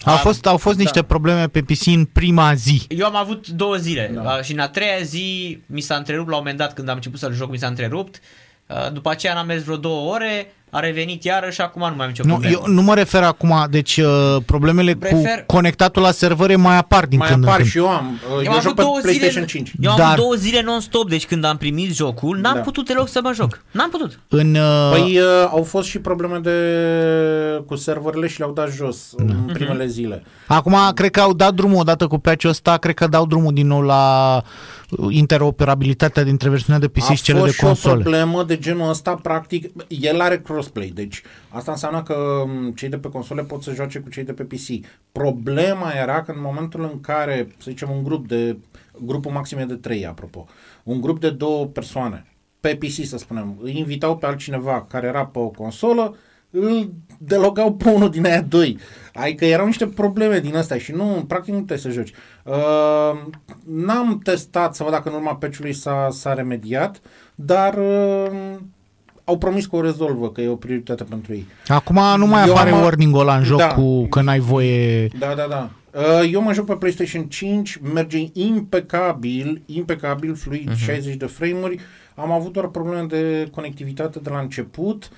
au 0.03 0.13
am- 0.13 0.17
fost, 0.17 0.45
au 0.45 0.57
fost 0.57 0.77
niște 0.77 1.03
probleme 1.03 1.47
pe 1.47 1.61
PC 1.61 1.85
în 1.85 2.05
prima 2.05 2.53
zi. 2.53 2.85
Eu 2.89 3.05
am 3.05 3.15
avut 3.15 3.47
două 3.47 3.75
zile 3.75 4.11
da. 4.23 4.41
și 4.41 4.51
în 4.51 4.59
a 4.59 4.67
treia 4.67 5.01
zi 5.03 5.59
mi 5.65 5.81
s-a 5.81 5.95
întrerupt 5.95 6.29
la 6.29 6.35
un 6.35 6.41
moment 6.41 6.57
dat 6.59 6.73
când 6.73 6.89
am 6.89 6.95
început 6.95 7.19
să-l 7.19 7.33
joc, 7.33 7.49
mi 7.49 7.57
s-a 7.57 7.67
întrerupt. 7.67 8.19
Uh, 8.67 8.91
După 8.93 9.09
aceea 9.09 9.33
n-am 9.33 9.45
mers 9.45 9.63
vreo 9.63 9.77
două 9.77 10.13
ore, 10.13 10.53
a 10.69 10.79
revenit 10.79 11.23
iarăși 11.23 11.55
și 11.55 11.61
acum 11.61 11.81
nu 11.89 11.95
mai 11.95 12.05
am 12.05 12.11
nicio 12.11 12.23
Nu, 12.25 12.31
problemă. 12.33 12.55
eu 12.65 12.73
nu 12.73 12.81
mă 12.81 12.93
refer 12.95 13.23
acum, 13.23 13.65
deci 13.69 13.97
uh, 13.97 14.37
problemele 14.45 14.93
Prefer- 14.95 15.39
cu 15.45 15.55
conectatul 15.55 16.01
la 16.01 16.11
servere 16.11 16.55
mai 16.55 16.77
apar 16.77 17.05
din 17.05 17.17
Mai 17.17 17.27
când 17.29 17.41
în 17.43 17.47
apar 17.47 17.57
când. 17.59 17.69
și 17.71 17.77
eu 17.77 17.87
am. 17.89 18.19
uh, 18.37 18.45
Eu, 18.45 18.51
am 18.51 18.59
joc 18.59 18.63
avut 18.65 18.75
pe 18.75 18.81
două 18.81 18.97
PlayStation 19.01 19.31
zile, 19.31 19.45
5. 19.45 19.71
Eu 19.81 19.91
am 19.91 19.97
Dar- 19.97 20.07
Dar... 20.07 20.17
două 20.17 20.33
zile 20.33 20.61
non-stop, 20.61 21.09
deci 21.09 21.25
când 21.25 21.43
am 21.43 21.57
primit 21.57 21.93
jocul, 21.93 22.37
n-am 22.37 22.53
Da. 22.55 22.59
putut 22.61 22.87
deloc 22.87 23.07
să 23.09 23.19
mă 23.23 23.31
joc. 23.33 23.61
N-am 23.71 23.89
putut. 23.89 24.19
În, 24.27 24.55
uh, 24.55 24.89
Păi 24.91 25.17
uh, 25.19 25.47
au 25.49 25.63
fost 25.63 25.87
și 25.87 25.99
probleme 25.99 26.37
de 26.37 27.63
cu 27.65 27.75
serverele 27.75 28.27
și 28.27 28.39
le-au 28.39 28.51
dat 28.53 28.71
jos 28.71 28.97
Da. 29.17 29.23
în 29.23 29.49
primele 29.53 29.85
zile. 29.87 30.23
Acum 30.47 30.75
cred 30.93 31.09
că 31.11 31.19
au 31.19 31.33
dat 31.33 31.53
drumul 31.53 31.79
odată 31.79 32.07
cu 32.07 32.17
patch-ul 32.17 32.49
ăsta, 32.49 32.77
cred 32.77 32.93
că 32.95 33.07
dau 33.07 33.25
drumul 33.25 33.53
din 33.53 33.67
nou 33.67 33.81
la 33.81 34.35
uh, 34.89 35.07
interoperabilitatea 35.15 36.23
dintre 36.23 36.49
versiunea 36.49 36.79
de 36.79 36.87
PC 36.87 37.09
A 37.09 37.13
și 37.13 37.21
cele 37.23 37.37
fost 37.39 37.49
de 37.51 37.55
și 37.57 37.63
o 37.63 37.67
console. 37.67 38.01
problemă 38.01 38.43
de 38.43 38.57
genul 38.57 38.89
ăsta, 38.89 39.19
practic, 39.21 39.71
el 39.87 40.21
are 40.21 40.37
crossplay, 40.65 40.87
deci 40.87 41.21
asta 41.49 41.71
înseamnă 41.71 42.03
că 42.03 42.43
m, 42.47 42.71
cei 42.71 42.89
de 42.89 42.97
pe 42.97 43.09
console 43.09 43.43
pot 43.43 43.63
să 43.63 43.73
joace 43.73 43.99
cu 43.99 44.09
cei 44.09 44.23
de 44.23 44.33
pe 44.33 44.43
PC. 44.43 44.85
Problema 45.11 45.91
era 45.91 46.21
că 46.21 46.31
în 46.31 46.41
momentul 46.41 46.83
în 46.83 47.01
care, 47.01 47.47
să 47.57 47.69
zicem, 47.69 47.89
un 47.91 48.03
grup 48.03 48.27
de, 48.27 48.57
grupul 49.01 49.31
maxim 49.31 49.57
e 49.57 49.65
de 49.65 49.75
3, 49.75 50.05
apropo, 50.05 50.45
un 50.83 51.01
grup 51.01 51.19
de 51.19 51.29
două 51.29 51.65
persoane, 51.65 52.25
pe 52.59 52.75
PC 52.75 53.05
să 53.05 53.17
spunem, 53.17 53.57
îi 53.61 53.77
invitau 53.77 54.17
pe 54.17 54.25
altcineva 54.25 54.85
care 54.89 55.07
era 55.07 55.25
pe 55.25 55.39
o 55.39 55.47
consolă, 55.47 56.15
îl 56.49 56.93
delogau 57.17 57.73
pe 57.73 57.89
unul 57.89 58.09
din 58.09 58.25
aia 58.25 58.41
doi. 58.41 58.77
Adică 59.13 59.45
erau 59.45 59.65
niște 59.65 59.87
probleme 59.87 60.39
din 60.39 60.55
astea 60.55 60.77
și 60.77 60.91
nu, 60.91 61.23
practic 61.27 61.53
nu 61.53 61.59
puteai 61.59 61.79
să 61.79 61.89
joci. 61.89 62.11
Uh, 62.43 63.21
n-am 63.65 64.19
testat 64.23 64.75
să 64.75 64.83
văd 64.83 64.91
dacă 64.91 65.09
în 65.09 65.15
urma 65.15 65.35
patch-ului 65.35 65.73
s-a, 65.73 66.07
s-a 66.11 66.33
remediat, 66.33 67.01
dar 67.35 67.77
uh, 67.77 68.57
au 69.27 69.37
promis 69.37 69.65
că 69.65 69.75
o 69.75 69.81
rezolvă, 69.81 70.29
că 70.31 70.41
e 70.41 70.47
o 70.47 70.55
prioritate 70.55 71.03
pentru 71.03 71.33
ei. 71.33 71.45
Acum 71.67 71.99
nu 72.17 72.25
mai 72.27 72.47
Eu 72.47 72.53
apare 72.53 72.69
am- 72.69 72.81
warning-ul 72.81 73.19
ăla 73.19 73.37
în 73.37 73.43
joc 73.43 73.57
Da. 73.57 73.67
cu 73.67 74.05
că 74.07 74.21
n-ai 74.21 74.39
voie... 74.39 75.07
Da, 75.19 75.33
da, 75.35 75.45
da. 75.49 75.69
Uh, 75.99 76.29
Eu 76.31 76.41
mă 76.41 76.53
joc 76.53 76.65
pe 76.65 76.73
PlayStation 76.75 77.23
5, 77.23 77.79
merge 77.93 78.17
impecabil, 78.33 79.61
impecabil, 79.65 80.35
fluid, 80.35 80.69
uh-huh. 80.71 80.85
60 80.85 81.15
de 81.15 81.25
frame-uri. 81.25 81.79
Am 82.15 82.31
avut 82.31 82.53
doar 82.53 82.67
probleme 82.67 83.05
de 83.09 83.47
conectivitate 83.51 84.19
de 84.19 84.29
la 84.29 84.39
început, 84.39 85.09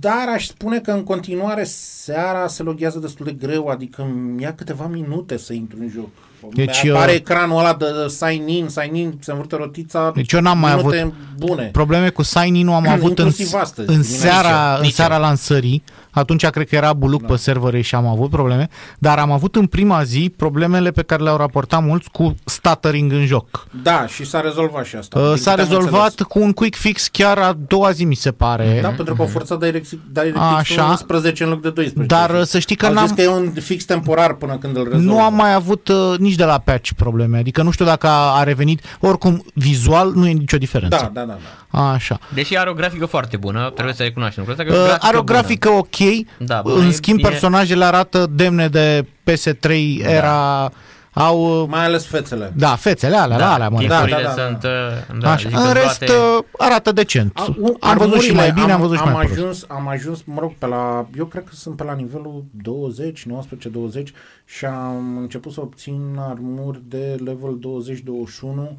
dar 0.00 0.28
aș 0.34 0.46
spune 0.46 0.78
că 0.78 0.90
în 0.90 1.02
continuare 1.04 1.64
seara 1.64 2.46
se 2.46 2.62
loghează 2.62 2.98
destul 2.98 3.26
de 3.26 3.46
greu, 3.46 3.66
adică 3.66 4.02
îmi 4.02 4.42
ia 4.42 4.54
câteva 4.54 4.86
minute 4.86 5.36
să 5.36 5.52
intru 5.52 5.76
în 5.80 5.88
joc. 5.88 6.08
Deci, 6.54 6.80
Deci, 6.82 6.90
apare 6.90 7.10
uh, 7.10 7.16
ecranul 7.16 7.58
ăla 7.58 7.74
de 7.74 7.86
sign-in, 8.08 8.68
sign-in, 8.68 9.18
se 9.20 9.30
învârte 9.30 9.56
rotița, 9.56 10.12
Deci 10.14 10.32
eu 10.32 10.40
n-am 10.40 10.58
mai 10.58 10.74
minute 10.76 11.00
avut 11.00 11.14
bune. 11.38 11.68
probleme 11.72 12.08
cu 12.08 12.22
sign-in-ul 12.22 12.74
am 12.74 12.88
avut 12.96 13.18
în, 13.18 13.24
Inclusiv 13.26 13.54
astăzi, 13.54 13.88
în 13.90 14.00
dimineața. 14.02 14.28
seara, 14.40 14.74
în 14.76 14.80
Nici 14.82 14.92
seara 14.92 15.16
lansării. 15.18 15.82
Atunci 16.18 16.46
cred 16.46 16.68
că 16.68 16.74
era 16.74 16.92
buluc 16.92 17.20
da. 17.20 17.26
pe 17.26 17.36
servere 17.36 17.80
și 17.80 17.94
am 17.94 18.06
avut 18.06 18.30
probleme, 18.30 18.68
dar 18.98 19.18
am 19.18 19.30
avut 19.30 19.56
în 19.56 19.66
prima 19.66 20.02
zi 20.02 20.32
problemele 20.36 20.90
pe 20.90 21.02
care 21.02 21.22
le-au 21.22 21.36
raportat 21.36 21.84
mulți 21.84 22.10
cu 22.10 22.34
stuttering 22.44 23.12
în 23.12 23.26
joc. 23.26 23.66
Da, 23.82 24.06
și 24.06 24.24
s-a 24.24 24.40
rezolvat 24.40 24.84
și 24.84 24.96
asta. 24.96 25.20
Uh, 25.20 25.26
din 25.26 25.36
S-a 25.36 25.50
câte 25.50 25.62
am 25.62 25.68
rezolvat 25.68 26.10
înțeles. 26.10 26.26
cu 26.28 26.38
un 26.38 26.52
quick 26.52 26.76
fix 26.76 27.08
chiar 27.08 27.38
a 27.38 27.56
doua 27.66 27.90
zi, 27.90 28.04
mi 28.04 28.14
se 28.14 28.32
pare. 28.32 28.78
Da, 28.82 28.88
pentru 28.88 29.14
că 29.14 29.22
au 29.22 29.28
forțat 29.28 29.58
DirectX 29.58 29.94
DirectX 30.12 30.40
Așa. 30.40 30.84
11 30.84 31.44
în 31.44 31.50
loc 31.50 31.60
de 31.60 31.70
12. 31.70 32.14
Dar 32.14 32.30
uh, 32.30 32.42
să 32.42 32.58
știi 32.58 32.76
că 32.76 32.86
Au 32.86 32.92
zis 32.92 33.00
n-am, 33.00 33.14
că 33.14 33.22
e 33.22 33.28
un 33.28 33.52
fix 33.52 33.84
temporar 33.84 34.34
până 34.34 34.56
când 34.58 34.76
îl 34.76 34.84
rezolvă. 34.84 35.12
nu 35.12 35.22
am 35.22 35.34
mai 35.34 35.54
avut 35.54 35.88
uh, 35.88 36.18
nici 36.18 36.34
de 36.34 36.44
la 36.44 36.58
patch 36.58 36.90
probleme. 36.96 37.38
Adică 37.38 37.62
nu 37.62 37.70
știu 37.70 37.84
dacă 37.84 38.06
a, 38.06 38.38
a 38.38 38.42
revenit. 38.42 38.80
Oricum, 39.00 39.44
vizual 39.54 40.12
nu 40.14 40.26
e 40.26 40.32
nicio 40.32 40.56
diferență. 40.56 41.10
Da, 41.12 41.20
da, 41.20 41.26
da. 41.26 41.32
da. 41.32 41.38
Așa. 41.70 42.18
Deși 42.34 42.58
are 42.58 42.70
o 42.70 42.74
grafică 42.74 43.06
foarte 43.06 43.36
bună, 43.36 43.70
trebuie 43.74 43.94
să 43.94 44.02
recunoaștem 44.02 44.44
lucrul 44.46 44.66
ăsta. 44.68 44.76
că 44.78 44.82
Uh, 44.90 44.94
e 44.94 44.98
are 45.00 45.16
o 45.16 45.22
grafică 45.22 45.68
ok. 45.68 45.96
Da, 46.38 46.60
bună, 46.62 46.74
în 46.74 46.86
e- 46.88 46.90
schimb, 46.90 47.18
e- 47.18 47.28
personajele 47.28 47.84
arată 47.84 48.26
demne 48.30 48.68
de 48.68 49.06
PS3 49.30 49.70
era... 50.00 50.70
Au... 51.18 51.62
uh, 51.62 51.68
Mai 51.68 51.84
ales 51.84 52.06
fețele. 52.06 52.52
Da, 52.56 52.68
fețele 52.76 53.16
alea, 53.16 53.36
la 53.36 53.52
alea, 53.52 53.68
mă 53.68 53.82
Da, 53.86 54.04
refer. 54.04 54.22
da, 54.22 54.28
da, 54.28 54.34
da. 54.34 54.42
sunt, 54.42 54.62
uh, 54.64 55.18
da, 55.20 55.30
Așa. 55.32 55.48
zic 55.48 55.58
În 55.58 55.64
că 55.64 55.72
rest, 55.72 55.98
toate- 55.98 56.12
uh, 56.12 56.44
arată 56.58 56.92
decent. 56.92 57.38
A- 57.38 57.54
u- 57.60 57.76
Am 57.80 57.96
văzut 57.96 58.12
și 58.12 58.30
armurile, 58.30 58.32
mai 58.32 58.52
bine, 58.52 58.72
am 58.72 58.80
văzut 58.80 58.96
și 58.96 59.02
am 59.02 59.12
mai 59.12 59.24
prost. 59.24 59.38
ajuns, 59.40 59.64
am 59.68 59.88
ajuns, 59.88 60.22
mă 60.24 60.40
rog, 60.40 60.52
pe 60.58 60.66
la, 60.66 61.06
eu 61.18 61.24
cred 61.24 61.44
că 61.44 61.54
sunt 61.54 61.76
pe 61.76 61.84
la 61.84 61.92
nivelul 61.94 62.44
20, 62.62 63.22
19, 63.24 63.68
20 63.68 64.12
și 64.44 64.64
am 64.64 65.16
început 65.20 65.52
să 65.52 65.60
obțin 65.60 66.00
armuri 66.18 66.80
de 66.88 67.16
level 67.24 67.58
20-21. 67.60 68.76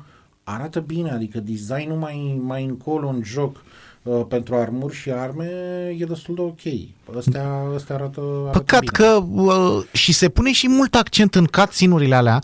Arată 0.49 0.79
bine, 0.79 1.11
adică 1.11 1.39
designul 1.39 1.97
mai, 1.97 2.39
mai 2.43 2.63
încolo 2.63 3.07
în 3.07 3.21
joc 3.23 3.63
uh, 4.03 4.21
pentru 4.27 4.55
armuri 4.55 4.95
și 4.95 5.11
arme 5.11 5.45
e 5.97 6.05
destul 6.05 6.35
de 6.35 6.41
ok. 6.41 7.17
Astea, 7.17 7.47
astea 7.75 7.95
arată, 7.95 8.21
arată 8.41 8.57
Păcat 8.57 8.79
bine. 8.79 8.91
că 8.91 9.23
uh, 9.31 9.83
și 9.91 10.13
se 10.13 10.29
pune 10.29 10.51
și 10.51 10.67
mult 10.69 10.95
accent 10.95 11.35
în 11.35 11.45
cutscene-urile 11.45 12.15
alea. 12.15 12.41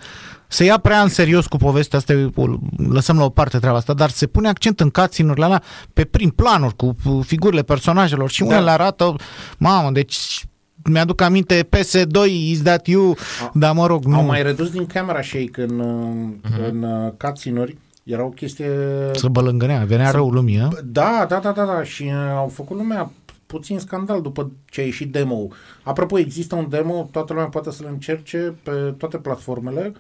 Se 0.48 0.64
ia 0.64 0.78
prea 0.78 1.02
în 1.02 1.10
serios 1.10 1.48
cu 1.48 1.58
povestea 1.58 2.00
asta, 2.00 2.30
o 2.36 2.46
lăsăm 2.90 3.18
la 3.18 3.24
o 3.24 3.30
parte 3.30 3.58
treaba 3.58 3.78
asta, 3.78 3.94
dar 3.94 4.10
se 4.10 4.28
pune 4.28 4.48
accent 4.48 4.80
în 4.80 4.90
cutscene-urile 4.90 5.46
alea 5.46 5.64
pe 5.94 6.04
prim 6.04 6.30
planuri, 6.30 6.76
cu 6.76 6.96
uh, 7.06 7.26
figurile 7.26 7.64
personajelor 7.64 8.30
și 8.30 8.42
unele 8.42 8.70
arată, 8.70 9.16
mamă, 9.58 9.92
deci 9.92 10.46
mi-aduc 10.90 11.22
aminte 11.22 11.68
PS2, 11.78 12.30
is 12.30 12.62
that 12.62 12.88
you, 12.88 13.16
dar 13.54 13.74
mă 13.74 13.88
rog, 13.88 14.06
nu. 14.06 14.16
Au 14.16 14.26
mai 14.26 14.44
redus 14.44 14.70
din 14.70 14.86
camera 14.86 15.22
shake 15.22 15.62
în, 15.68 15.80
uh, 15.80 16.70
în 16.70 16.84
uh, 16.84 17.12
cutscene-uri. 17.18 17.78
Era 18.04 18.26
o 18.26 18.30
chestie... 18.30 18.70
Să 19.14 19.28
bălângânea, 19.28 19.84
venea 19.86 20.12
rău 20.12 20.30
lumii, 20.30 20.60
a? 20.60 20.70
Da, 20.86 21.26
da, 21.30 21.40
da, 21.40 21.52
da, 21.52 21.66
da. 21.66 21.84
Și 21.84 22.04
uh, 22.04 22.12
au 22.36 22.48
făcut 22.48 22.78
lumea 22.78 23.12
puțin 23.46 23.80
scandal 23.80 24.22
după 24.22 24.52
ce 24.66 24.82
a 24.82 24.84
ieșit 24.84 25.12
demo 25.12 25.48
Apropo, 25.84 26.18
există 26.18 26.56
un 26.56 26.70
demo, 26.70 27.10
toată 27.12 27.34
lumea 27.34 27.50
poate 27.50 27.72
să-l 27.72 27.88
încerce 27.90 28.56
pe 28.64 28.94
toate 28.98 29.18
platformele. 29.18 29.94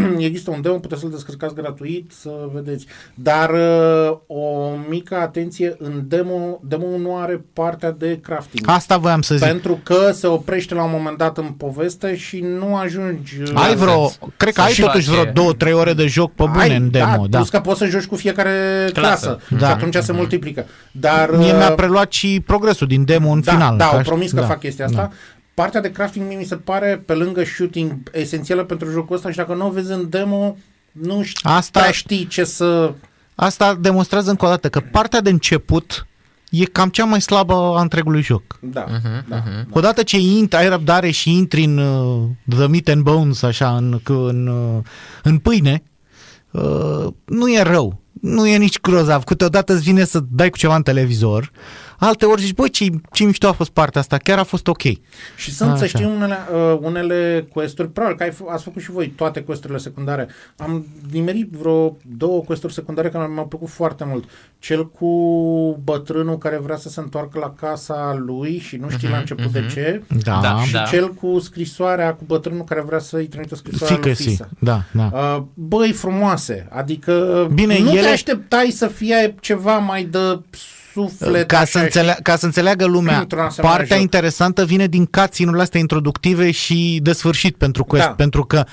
există 0.18 0.50
un 0.50 0.60
demo, 0.62 0.74
puteți 0.74 1.00
să-l 1.00 1.10
descărcați 1.10 1.54
gratuit, 1.54 2.10
să 2.20 2.30
vedeți. 2.52 2.86
Dar 3.14 3.50
uh, 3.50 4.16
o 4.26 4.68
mică 4.88 5.14
atenție, 5.16 5.74
în 5.78 6.02
demo, 6.06 6.60
demo 6.62 6.86
nu 6.98 7.16
are 7.16 7.44
partea 7.52 7.90
de 7.90 8.18
crafting. 8.22 8.68
Asta 8.68 8.96
voiam 8.96 9.22
să 9.22 9.34
zic. 9.34 9.46
Pentru 9.46 9.80
că 9.82 10.10
se 10.12 10.26
oprește 10.26 10.74
la 10.74 10.84
un 10.84 10.90
moment 10.92 11.18
dat 11.18 11.38
în 11.38 11.44
poveste 11.46 12.16
și 12.16 12.40
nu 12.40 12.76
ajungi... 12.76 13.40
uh, 13.42 13.50
Ai 13.54 13.74
vreo, 13.76 14.10
cred 14.36 14.54
că 14.54 14.60
ai 14.60 14.72
Și 14.72 14.80
totuși 14.80 15.08
face- 15.08 15.20
vreo 15.20 15.32
două, 15.32 15.52
trei 15.52 15.72
ore 15.72 15.92
de 15.92 16.06
joc 16.06 16.32
pe 16.34 16.44
bune 16.50 16.62
Ai, 16.62 16.76
în 16.76 16.90
demo, 16.90 17.06
da, 17.06 17.26
da. 17.28 17.36
Plus 17.36 17.48
că 17.48 17.60
poți 17.60 17.78
să 17.78 17.86
joci 17.86 18.04
cu 18.06 18.16
fiecare 18.16 18.50
clasă, 18.92 19.26
Clasă. 19.26 19.38
da. 19.50 19.56
Da. 19.58 19.66
și 19.66 19.72
atunci 19.72 19.94
se 19.96 20.12
multiplică. 20.12 20.64
Dar 20.92 21.30
Mie 21.36 21.52
uh, 21.52 21.56
mi-a 21.56 21.72
preluat 21.72 22.12
și 22.12 22.42
progresul 22.46 22.86
din 22.86 23.04
demo 23.04 23.30
în 23.30 23.40
da, 23.44 23.52
final. 23.52 23.76
Da, 23.76 23.84
că 23.84 23.90
au 23.92 23.98
aș- 23.98 24.06
promis 24.06 24.32
că 24.32 24.40
da, 24.40 24.46
fac 24.46 24.58
chestia 24.60 24.84
asta. 24.84 24.96
da. 25.00 25.10
Partea 25.54 25.80
de 25.80 25.90
crafting 25.92 26.26
mie 26.28 26.36
mi 26.36 26.44
se 26.44 26.56
pare, 26.56 27.02
pe 27.06 27.14
lângă 27.14 27.44
shooting, 27.44 27.94
esențială 28.12 28.64
pentru 28.64 28.90
jocul 28.90 29.16
ăsta 29.16 29.30
și 29.30 29.36
dacă 29.36 29.54
nu 29.54 29.66
o 29.66 29.70
vezi 29.70 29.92
în 29.92 30.08
demo, 30.08 30.56
nu 30.92 31.22
știi, 31.22 31.50
Asta- 31.50 31.78
prea 31.80 31.92
știi 31.92 32.26
ce 32.26 32.44
să... 32.44 32.92
Asta 33.34 33.74
demonstrează 33.74 34.30
încă 34.30 34.44
o 34.44 34.48
dată 34.48 34.68
că 34.68 34.80
partea 34.80 35.20
de 35.20 35.30
început 35.30 36.06
e 36.50 36.64
cam 36.64 36.88
cea 36.88 37.04
mai 37.04 37.20
slabă 37.20 37.54
a 37.54 37.80
întregului 37.80 38.22
joc. 38.22 38.42
Da, 38.60 38.86
Mhm, 38.88 39.24
da. 39.28 39.42
Odată 39.70 40.02
ce 40.02 40.18
intri, 40.18 40.58
ai 40.58 40.68
răbdare 40.68 41.10
și 41.10 41.30
intri 41.36 41.64
în 41.64 41.78
uh, 41.78 42.22
the 42.48 42.66
meat 42.66 42.88
and 42.88 43.02
bones, 43.02 43.42
așa, 43.42 43.76
în, 43.76 44.00
în, 44.04 44.46
uh, 44.46 44.82
în 45.22 45.38
pâine, 45.38 45.82
uh, 46.50 47.06
nu 47.24 47.48
e 47.52 47.62
rău. 47.62 48.00
Nu 48.20 48.46
e 48.46 48.56
nici 48.56 48.80
grozav. 48.80 49.24
Câteodată 49.24 49.72
îți 49.72 49.82
vine 49.82 50.04
să 50.04 50.20
dai 50.30 50.50
cu 50.50 50.56
ceva 50.58 50.76
în 50.76 50.82
televizor. 50.82 51.50
Alte 52.04 52.24
ori 52.26 52.40
zici, 52.42 52.54
băi, 52.54 52.70
ce, 52.70 52.86
ce 53.12 53.24
mișto 53.24 53.46
a 53.46 53.52
fost 53.52 53.70
partea 53.70 54.00
asta, 54.00 54.16
chiar 54.16 54.38
a 54.38 54.42
fost 54.42 54.66
ok. 54.68 54.82
Și 55.36 55.52
sunt, 55.52 55.76
să 55.76 55.84
Așa. 55.84 55.98
știi, 55.98 56.04
unele, 56.16 56.36
uh, 56.54 56.78
unele 56.80 57.46
questuri, 57.52 57.88
probabil 57.90 58.16
că 58.16 58.22
ai, 58.22 58.30
f- 58.30 58.52
ați 58.52 58.62
făcut 58.64 58.82
și 58.82 58.90
voi 58.90 59.08
toate 59.08 59.40
questurile 59.42 59.78
secundare. 59.78 60.28
Am 60.56 60.86
nimerit 61.12 61.50
vreo 61.50 61.96
două 62.16 62.40
questuri 62.40 62.72
secundare 62.72 63.08
care 63.08 63.26
mi-au 63.32 63.46
plăcut 63.46 63.68
foarte 63.68 64.04
mult. 64.06 64.24
Cel 64.58 64.88
cu 64.90 65.08
bătrânul 65.84 66.38
care 66.38 66.58
vrea 66.62 66.76
să 66.76 66.88
se 66.88 67.00
întoarcă 67.00 67.38
la 67.38 67.52
casa 67.60 68.14
lui 68.26 68.58
și 68.58 68.76
nu 68.76 68.88
știi 68.90 69.08
la 69.08 69.16
început 69.18 69.46
de 69.52 69.66
ce. 69.72 70.02
Da, 70.22 70.38
Da. 70.42 70.62
Și 70.64 70.76
cel 70.90 71.14
cu 71.14 71.38
scrisoarea 71.38 72.14
cu 72.14 72.24
bătrânul 72.26 72.64
care 72.64 72.80
vrea 72.80 72.98
să-i 72.98 73.26
trimită 73.26 73.54
scrisoarea 73.54 73.96
lui 73.96 74.04
Fică-si. 74.04 74.28
Fisa. 74.28 74.48
Da, 74.58 74.82
da. 74.92 75.10
Uh, 75.14 75.42
băi, 75.54 75.92
frumoase. 75.92 76.66
Adică 76.70 77.48
Bine, 77.54 77.78
nu 77.78 77.90
te 77.90 77.96
ele- 77.96 78.08
așteptai 78.08 78.70
să 78.70 78.86
fie 78.86 79.34
ceva 79.40 79.78
mai 79.78 80.04
de 80.04 80.40
suflet. 80.94 81.46
Ca 81.46 81.56
așa, 81.56 81.66
să, 81.66 81.78
înțelea, 81.78 82.18
ca 82.22 82.36
să 82.36 82.44
înțeleagă 82.46 82.86
lumea, 82.86 83.18
Într-un 83.18 83.40
asemenea 83.40 83.76
partea 83.76 83.96
joc. 83.96 84.04
interesantă 84.04 84.64
vine 84.64 84.86
din 84.86 85.04
cutscene 85.04 85.60
astea 85.60 85.80
introductive 85.80 86.50
și 86.50 86.98
de 87.02 87.12
sfârșit 87.12 87.56
pentru 87.56 87.84
quest, 87.84 88.06
Da. 88.06 88.12
pentru 88.12 88.44
că 88.44 88.64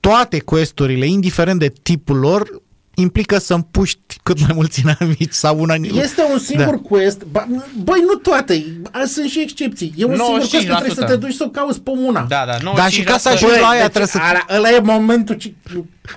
toate 0.00 0.38
questurile, 0.38 1.06
indiferent 1.06 1.58
de 1.58 1.72
tipul 1.82 2.16
lor, 2.18 2.48
implică 2.94 3.38
să 3.38 3.54
împuști 3.54 3.98
cât 4.22 4.40
mai 4.40 4.50
mulți 4.54 4.80
inamici 4.80 5.32
sau 5.32 5.60
una... 5.60 5.74
Este 5.74 6.22
un 6.32 6.38
singur 6.38 6.74
da. 6.74 6.88
quest, 6.88 7.24
ba, 7.24 7.46
băi, 7.82 8.02
nu 8.06 8.14
toate, 8.14 8.64
sunt 9.06 9.30
și 9.30 9.40
excepții. 9.40 9.94
E 9.96 10.04
un 10.04 10.16
singur 10.16 10.38
quest 10.38 10.66
că 10.66 10.74
trebuie 10.74 10.94
să 10.94 11.04
te 11.04 11.16
duci 11.16 11.34
să 11.34 11.48
cauți 11.52 11.80
pe 11.80 11.90
una. 11.90 12.26
Da, 12.28 12.44
da, 12.46 12.72
95%. 12.72 12.76
Da, 12.76 12.88
și 12.88 13.02
ca 13.02 13.18
să 13.18 13.28
ajungi 13.28 13.60
la 13.60 13.66
aia 13.66 13.80
deci, 13.80 13.88
trebuie 13.88 14.06
să... 14.06 14.18
ala, 14.22 14.56
ăla 14.56 14.70
e 14.70 14.80
momentul 14.80 15.34
ce, 15.34 15.54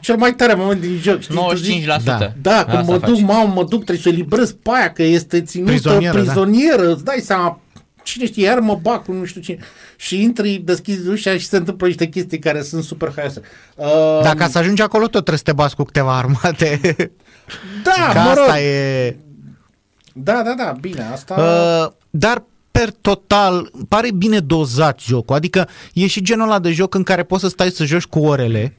cel 0.02 0.16
mai 0.16 0.34
tare 0.34 0.54
moment 0.54 0.82
din 0.82 1.00
joc. 1.02 1.22
Știi? 1.22 1.36
Tu 1.36 1.54
95%. 1.54 1.56
zici, 1.56 1.86
Da. 1.86 2.02
Da, 2.42 2.64
când 2.64 2.78
Asta 2.78 2.92
mă 2.92 2.98
faci. 2.98 3.10
duc, 3.10 3.20
mamă, 3.20 3.52
mă 3.56 3.64
duc, 3.64 3.84
trebuie 3.84 4.04
să 4.04 4.10
eliberez 4.10 4.52
pe 4.52 4.70
aia, 4.74 4.92
că 4.92 5.04
este 5.04 5.42
ținută 5.42 5.72
Prizonieră, 5.72 6.20
prizonieră, 6.20 6.84
da. 6.84 6.92
îți 6.92 7.04
dai 7.04 7.20
seama, 7.24 7.60
cine 8.08 8.26
știe, 8.26 8.46
iar 8.46 8.60
mă 8.60 8.80
bag 8.82 9.04
cu 9.04 9.12
nu 9.12 9.26
știu 9.26 9.42
cine. 9.42 9.58
Și 9.96 10.22
intri, 10.22 10.62
deschizi 10.66 11.08
ușa 11.08 11.38
și 11.38 11.48
se 11.48 11.58
întâmplă 11.58 11.88
niște 11.88 12.08
chestii 12.08 12.40
care 12.40 12.62
sunt 12.62 12.84
super 12.84 13.12
haioase. 13.16 13.42
Uh, 13.76 14.20
Dar 14.24 14.36
ca 14.36 14.48
să 14.48 14.58
ajungi 14.58 14.82
acolo 14.82 15.04
tot 15.04 15.12
trebuie 15.12 15.38
să 15.38 15.44
te 15.44 15.54
bați 15.54 15.76
cu 15.76 15.84
câteva 15.84 16.18
armate. 16.18 16.80
da, 17.84 18.12
Că 18.14 18.20
mă 18.20 18.34
rog. 18.34 18.44
asta 18.44 18.62
e... 18.62 19.16
Da, 20.14 20.42
da, 20.46 20.54
da, 20.58 20.74
bine, 20.82 21.04
asta... 21.12 21.34
Uh, 21.34 21.94
dar 22.10 22.44
per 22.72 22.90
total 23.02 23.72
pare 23.90 24.12
bine 24.12 24.40
dozat 24.40 25.00
jocul. 25.00 25.36
Adică 25.36 25.68
e 25.94 26.08
și 26.08 26.22
genul 26.22 26.48
ăla 26.48 26.60
de 26.60 26.72
joc 26.72 26.94
în 26.94 27.04
care 27.04 27.24
poți 27.24 27.42
să 27.42 27.50
stai 27.50 27.70
să 27.70 27.86
joci 27.86 28.04
cu 28.06 28.20
orele. 28.20 28.78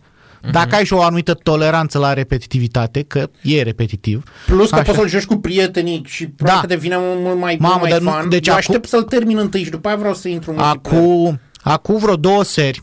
Dacă 0.53 0.75
ai 0.75 0.85
și 0.85 0.93
o 0.93 1.03
anumită 1.03 1.35
toleranță 1.35 1.99
la 1.99 2.13
repetitivitate, 2.13 3.03
că 3.03 3.29
e 3.43 3.63
repetitiv. 3.63 4.23
Plus 4.47 4.69
că 4.69 4.75
Așa. 4.75 4.85
poți 4.85 4.99
să-l 4.99 5.09
joci 5.09 5.25
cu 5.25 5.37
prietenii 5.37 6.03
și 6.07 6.27
probabil 6.27 6.61
Da. 6.61 6.67
că 6.69 6.75
devine 6.75 6.97
mult 6.99 7.39
mai, 7.39 7.57
Mamă, 7.61 7.75
mult 7.79 7.81
mai 7.81 7.91
dar 7.91 8.01
nu- 8.01 8.21
fun. 8.21 8.29
deci 8.29 8.47
Eu 8.47 8.55
acum- 8.55 8.67
aștept 8.67 8.89
să-l 8.89 9.03
termin 9.03 9.39
întâi 9.39 9.63
și 9.65 9.71
după 9.71 9.89
aia 9.89 9.97
vreau 9.97 10.15
să 10.15 10.29
intru 10.29 10.51
în 10.51 10.57
multiplayer. 10.57 11.03
Acum, 11.05 11.41
acum 11.63 11.97
vreo 11.99 12.17
două 12.17 12.43
seri, 12.45 12.83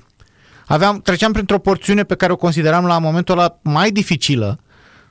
aveam, 0.66 1.01
treceam 1.01 1.32
printr-o 1.32 1.59
porțiune 1.59 2.03
pe 2.03 2.16
care 2.16 2.32
o 2.32 2.36
consideram 2.36 2.86
la 2.86 2.97
momentul 2.99 3.38
ăla 3.38 3.59
mai 3.61 3.91
dificilă. 3.91 4.59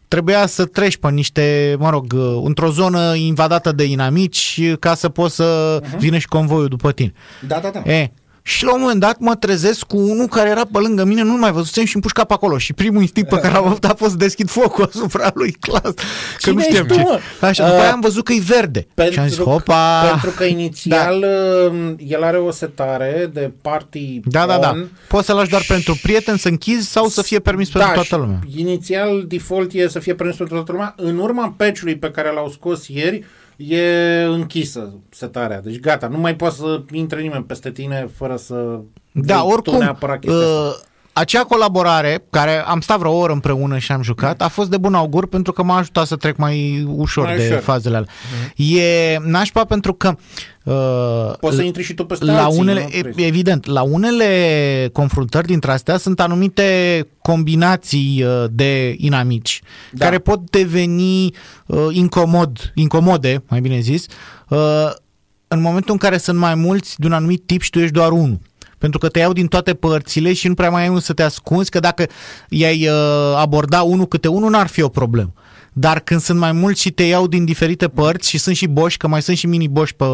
Trebuia 0.09 0.47
să 0.47 0.65
treci 0.65 0.97
pe 0.97 1.11
niște, 1.11 1.77
mă 1.79 1.91
rog, 1.91 2.13
uh, 2.17 2.41
într-o 2.45 2.71
zonă 2.71 3.15
invadată 3.15 3.73
de 3.73 3.85
inamici 3.85 4.61
ca 4.81 4.95
să 4.95 5.09
poți 5.09 5.35
să 5.35 5.81
uh-huh. 5.83 5.99
vină 5.99 6.19
și 6.19 6.27
convoiul 6.27 6.69
după 6.69 6.93
tine. 6.93 7.13
Da, 7.47 7.59
da, 7.63 7.69
da. 7.85 7.91
E, 7.93 8.13
și 8.47 8.65
la 8.65 8.75
un 8.75 8.81
moment 8.81 9.01
dat 9.01 9.19
mă 9.19 9.35
trezesc 9.35 9.85
cu 9.85 9.97
unul 9.97 10.27
care 10.27 10.49
era 10.49 10.65
pe 10.73 10.79
lângă 10.79 11.05
mine, 11.05 11.23
nu-l 11.23 11.39
mai 11.39 11.53
văzusem 11.53 11.85
și 11.85 11.95
îmi 11.95 12.03
pușca 12.03 12.25
pe 12.25 12.33
acolo. 12.33 12.59
Și 12.59 12.73
primul 12.73 13.01
instinct 13.01 13.29
pe 13.29 13.39
care 13.39 13.53
l-am 13.55 13.67
avut 13.67 13.85
a 13.85 13.95
fost 13.97 14.11
să 14.11 14.17
deschid 14.17 14.49
focul 14.51 14.91
asupra 14.95 15.31
lui 15.35 15.53
clas. 15.61 15.81
Că 15.83 15.93
Cine 16.39 16.55
nu 16.55 16.61
știam 16.61 16.85
ești 16.85 16.87
tu, 16.87 16.95
ce. 16.95 17.19
mă? 17.41 17.47
Așa, 17.47 17.65
după 17.65 17.77
Uh, 17.77 17.83
aia 17.83 17.93
am 17.93 18.01
văzut 18.01 18.25
că 18.25 18.33
e 18.33 18.41
verde. 18.47 18.87
și 19.11 19.19
am 19.19 19.27
zis, 19.29 19.39
hopa! 19.39 20.03
pentru 20.11 20.31
că 20.31 20.45
inițial 20.45 21.21
da. 21.21 21.95
el 22.07 22.23
are 22.23 22.37
o 22.37 22.51
setare 22.51 23.31
de 23.33 23.53
party 23.63 24.21
Da, 24.25 24.47
da, 24.47 24.59
da. 24.59 24.71
on. 24.71 24.89
Poți 25.09 25.27
să 25.27 25.33
lași 25.33 25.51
doar 25.51 25.65
pentru 25.69 25.99
prieteni 26.03 26.39
să 26.39 26.49
închizi 26.49 26.91
sau 26.91 27.07
să 27.09 27.23
fie 27.23 27.39
permis 27.39 27.69
pentru 27.71 27.89
Da, 27.89 27.95
toată 27.95 28.15
și 28.15 28.21
lumea. 28.21 28.39
Inițial, 28.57 29.25
default 29.29 29.73
e 29.73 29.89
să 29.89 29.99
fie 29.99 30.15
permis 30.15 30.37
pentru 30.37 30.55
toată 30.55 30.73
lumea. 30.73 30.95
În 30.97 31.19
urma 31.19 31.55
patch-ului 31.57 31.97
pe 31.97 32.11
care 32.11 32.33
l-au 32.33 32.49
scos 32.51 32.89
ieri, 32.89 33.25
e 33.57 34.23
închisă 34.23 34.95
setarea. 35.11 35.61
Deci 35.61 35.81
gata, 35.81 36.09
nu 36.09 36.19
mai 36.19 36.37
poate 36.37 36.55
să 36.55 36.83
intre 36.93 37.21
nimeni 37.21 37.45
peste 37.45 37.71
tine 37.71 38.11
fără 38.15 38.37
să 38.37 38.55
Da, 39.13 39.37
vrei 39.37 39.39
tu 39.39 39.47
oricum, 39.53 39.79
neapărat 39.79 40.19
chestia 40.21 40.41
asta. 40.41 40.77
uh, 40.79 40.93
acea 41.17 41.43
colaborare, 41.43 42.25
care 42.31 42.65
am 42.67 42.81
stat 42.81 42.99
vreo 42.99 43.13
oră 43.13 43.33
împreună 43.33 43.79
și 43.79 43.93
am 43.93 44.03
jucat, 44.03 44.43
a 44.43 44.49
fost 44.49 44.71
de 44.71 44.77
bun 44.77 44.95
augur 44.95 45.27
pentru 45.27 45.53
că 45.53 45.63
m-a 45.63 45.77
ajutat 45.77 46.07
să 46.07 46.17
trec 46.17 46.37
mai 46.37 46.87
ușor 46.97 47.25
Mai 47.25 47.37
de 47.37 47.45
ușor. 47.47 47.59
fazele 47.59 47.97
alea. 47.97 48.09
E 48.57 49.19
nașpa 49.25 49.65
pentru 49.65 49.93
că 49.95 50.15
uh, 50.65 51.37
Poți 51.41 51.57
să 51.57 51.63
intri 51.63 51.83
și 51.83 51.95
tu 51.95 52.05
peste 52.05 52.25
la 52.25 52.45
alții, 52.45 52.61
unele, 52.61 52.81
nu 52.81 52.89
e- 52.93 53.01
trebuie. 53.01 53.27
evident, 53.27 53.67
la 53.67 53.83
unele 53.83 54.91
confruntări 54.93 55.47
dintre 55.47 55.71
astea 55.73 55.97
sunt 55.97 56.21
anumite 56.21 57.07
combinații 57.23 58.23
uh, 58.27 58.45
de 58.51 58.95
inamici 58.99 59.61
Da. 59.93 60.05
care 60.05 60.19
pot 60.19 60.51
deveni 60.51 61.31
uh, 61.67 61.87
incomod, 61.91 62.71
incomode, 62.75 63.43
mai 63.49 63.61
bine 63.61 63.81
zis, 63.81 64.07
uh, 64.49 64.59
în 65.49 65.61
momentul 65.61 65.93
în 65.93 65.99
care 65.99 66.17
sunt 66.19 66.39
mai 66.39 66.55
mulți 66.55 67.01
de 67.01 67.07
un 67.07 67.13
anumit 67.13 67.43
tip 67.47 67.61
și 67.63 67.71
tu 67.71 67.79
ești 67.79 67.93
doar 67.93 68.11
unul. 68.11 68.39
Pentru 68.85 69.03
că 69.03 69.09
te 69.09 69.19
iau 69.19 69.33
din 69.33 69.47
toate 69.47 69.75
părțile 69.75 70.33
și 70.33 70.49
nu 70.49 70.55
prea 70.55 70.71
mai 70.71 70.83
ai 70.83 70.89
unde 70.89 71.01
să 71.01 71.13
te 71.13 71.23
ascunzi, 71.23 71.71
că 71.71 71.81
dacă 71.81 72.07
i-ai 72.49 72.89
uh, 72.89 73.37
aborda 73.37 73.83
unul 73.83 74.07
câte 74.07 74.29
unul, 74.29 74.51
n-ar 74.51 74.67
fi 74.67 74.83
o 74.83 74.89
problemă. 74.89 75.33
Dar 75.73 76.01
când 76.01 76.21
sunt 76.21 76.39
mai 76.39 76.53
mulți 76.53 76.81
și 76.81 76.91
te 76.91 77.03
iau 77.03 77.27
din 77.27 77.45
diferite 77.45 77.89
părți 77.89 78.29
și 78.29 78.39
sunt 78.39 78.57
și 78.57 78.67
boși, 78.67 78.97
că 78.97 79.09
mai 79.09 79.23
sunt 79.23 79.37
și 79.37 79.47
mini-boși 79.47 79.95
pe, 79.95 80.05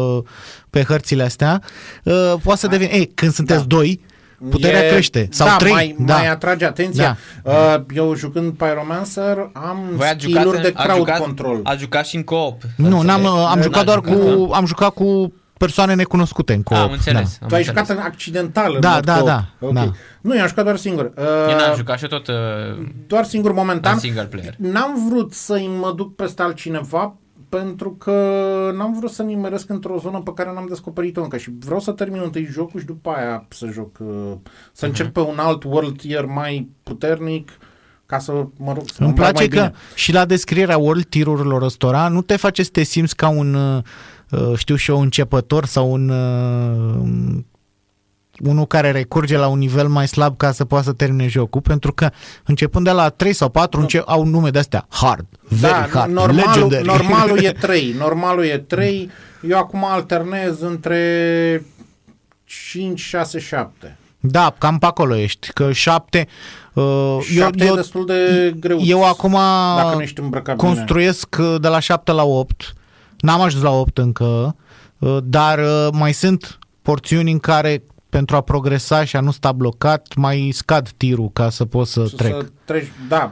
pe 0.69 0.83
hărțile 0.83 1.23
astea, 1.23 1.61
uh, 2.03 2.33
poate 2.43 2.59
să 2.59 2.67
devină... 2.67 2.91
Ei, 2.91 3.11
când 3.15 3.31
sunteți 3.33 3.59
Da. 3.59 3.65
doi, 3.75 3.99
puterea 4.49 4.85
E- 4.85 4.89
crește. 4.89 5.27
Sau 5.31 5.47
da, 5.47 5.55
trei. 5.55 5.71
Mai, 5.71 5.95
da. 5.99 6.15
mai 6.17 6.29
atrage 6.29 6.65
atenția. 6.65 7.17
Da. 7.43 7.51
Uh, 7.51 7.81
eu 7.95 8.15
jucând 8.15 8.53
Pyromancer 8.53 9.49
am 9.53 9.79
Voi 9.95 10.07
ați 10.07 10.25
jucat, 10.25 10.41
skill-uri 10.41 10.57
în, 10.57 10.61
de 10.63 10.73
ați 10.75 10.85
crowd 10.85 10.97
jucat, 10.99 11.19
control. 11.19 11.59
ați 11.63 11.79
jucat 11.79 12.05
și 12.05 12.15
în 12.15 12.23
co-op. 12.23 12.61
nu, 12.75 12.99
să 12.99 13.05
n-am, 13.05 13.19
înțelegi. 13.19 13.27
am 13.27 13.53
N-ați 13.55 13.63
jucat 13.63 13.85
doar 13.85 14.01
cu... 14.01 14.09
jucat. 14.09 14.57
Am 14.57 14.65
jucat 14.65 14.89
cu 14.93 15.33
persoane 15.65 15.93
necunoscute 15.95 16.53
în 16.53 16.63
co 16.63 16.75
Am 16.75 16.91
înțeles. 16.91 17.37
Da. 17.39 17.45
Am 17.45 17.47
Tu 17.49 17.55
ai 17.55 17.61
înțeles. 17.61 17.65
jucat 17.65 17.89
în 17.89 18.03
accidental. 18.03 18.73
în 18.75 18.79
Da, 18.81 18.93
mod 18.93 19.03
da, 19.05 19.13
co-op. 19.13 19.25
da, 19.25 19.45
Ok. 19.59 19.73
da. 19.73 19.91
Nu, 20.21 20.35
eu 20.35 20.41
am 20.41 20.47
jucat 20.47 20.63
doar 20.63 20.75
singur. 20.77 21.11
Eu 21.17 21.57
n-am 21.57 21.69
Uh, 21.71 21.75
jucat 21.77 21.97
și 21.97 22.03
eu 22.03 22.09
tot 22.09 22.27
uh, 22.27 22.35
doar 23.07 23.23
singur 23.23 23.51
momentan. 23.53 23.93
în 23.93 23.99
single 23.99 24.25
player. 24.25 24.53
N-am 24.57 25.07
vrut 25.09 25.33
să-i 25.33 25.69
mă 25.79 25.93
duc 25.95 26.15
peste 26.15 26.41
altcineva 26.41 27.15
pentru 27.49 27.91
că 27.95 28.11
n-am 28.77 28.95
vrut 28.99 29.11
să 29.11 29.23
nimeresc 29.23 29.69
într-o 29.69 29.97
zonă 29.99 30.19
pe 30.19 30.31
care 30.35 30.51
n-am 30.53 30.65
descoperit-o 30.69 31.21
încă 31.23 31.37
și 31.37 31.49
vreau 31.65 31.79
să 31.79 31.91
termin 31.91 32.21
întâi 32.23 32.47
jocul 32.51 32.79
și 32.79 32.85
după 32.85 33.09
aia 33.09 33.45
să 33.49 33.67
joc, 33.71 33.97
uh, 33.99 34.07
să 34.73 34.85
Mhm. 34.85 34.85
încep 34.85 35.13
pe 35.13 35.19
un 35.19 35.37
alt 35.39 35.63
world 35.63 35.97
tier 35.97 36.25
mai 36.25 36.69
puternic 36.83 37.51
ca 38.05 38.19
să, 38.19 38.31
mă 38.57 38.73
rog, 38.73 38.83
să 38.87 38.95
Îmi 38.97 38.99
mă 38.99 39.05
îmbrac 39.07 39.31
place 39.31 39.47
mai 39.47 39.47
că 39.47 39.55
bine. 39.67 39.73
și 39.95 40.13
la 40.13 40.25
descrierea 40.25 40.77
world 40.77 41.05
tirurilor 41.05 41.61
ăstora 41.61 42.07
nu 42.07 42.21
te 42.21 42.35
face 42.35 42.63
să 42.63 42.69
te 42.71 42.83
simți 42.83 43.15
ca 43.15 43.27
un, 43.29 43.53
uh, 43.53 43.77
uh, 43.77 43.83
știu 44.55 44.75
și 44.75 44.91
eu, 44.91 45.01
începător 45.01 45.65
sau 45.65 45.91
un 45.91 46.09
uh, 46.09 47.39
unul 48.49 48.65
care 48.65 48.91
recurge 48.91 49.37
la 49.37 49.47
un 49.47 49.57
nivel 49.57 49.87
mai 49.87 50.07
slab 50.07 50.37
ca 50.37 50.51
să 50.51 50.65
poată 50.65 50.83
să 50.85 50.91
termine 50.93 51.27
jocul, 51.27 51.61
pentru 51.61 51.93
că 51.93 52.09
începând 52.43 52.85
de 52.85 52.91
la 52.91 53.09
3 53.09 53.33
sau 53.33 53.49
4 53.49 53.79
înce- 53.79 54.03
au 54.05 54.23
nume 54.25 54.49
de 54.49 54.59
astea 54.59 54.85
hard, 54.89 55.25
very 55.47 55.73
Da, 55.73 55.87
hard, 55.99 56.11
normalul, 56.11 56.35
legendary. 56.53 56.85
normalul 56.85 57.37
e 57.43 57.51
3. 57.61 57.95
Normalul 57.97 58.43
e 58.43 58.57
3. 58.57 59.09
Eu 59.47 59.57
acum 59.57 59.85
alternez 59.85 60.61
între 60.61 61.65
5, 62.45 62.99
6, 62.99 63.39
7. 63.39 63.97
Da, 64.19 64.55
cam 64.57 64.77
pe 64.77 64.85
acolo 64.85 65.15
ești, 65.15 65.51
că 65.53 65.71
7 65.71 66.27
uh, 66.73 67.17
7 67.21 67.63
e 67.65 67.71
destul 67.75 68.05
de 68.05 68.53
greu. 68.59 68.79
eu 68.83 69.05
acum 69.05 69.31
dacă 69.77 69.95
nu 69.95 70.01
ești 70.01 70.19
îmbrăcat 70.19 70.55
bine. 70.55 70.67
construiesc 70.73 71.35
uh, 71.39 71.55
de 71.61 71.67
la 71.67 71.79
7 71.79 72.11
la 72.11 72.23
8. 72.23 72.73
N-am 73.21 73.41
ajuns 73.41 73.63
la 73.63 73.69
8 73.69 73.97
încă, 73.97 74.55
uh, 74.99 75.17
dar 75.23 75.59
uh, 75.59 75.87
mai 75.91 76.13
sunt 76.13 76.59
porțiuni 76.81 77.31
în 77.31 77.39
care 77.39 77.83
pentru 78.11 78.35
a 78.35 78.41
progresa 78.41 79.03
și 79.05 79.15
a 79.15 79.19
nu 79.19 79.31
sta 79.31 79.51
blocat, 79.51 80.07
mai 80.15 80.49
scad 80.53 80.89
tirul 80.97 81.29
ca 81.33 81.49
să 81.49 81.65
pot 81.65 81.87
să, 81.87 82.05
să, 82.09 82.15
trec. 82.15 82.31
să 82.31 82.45
treci, 82.65 82.91
da, 83.07 83.29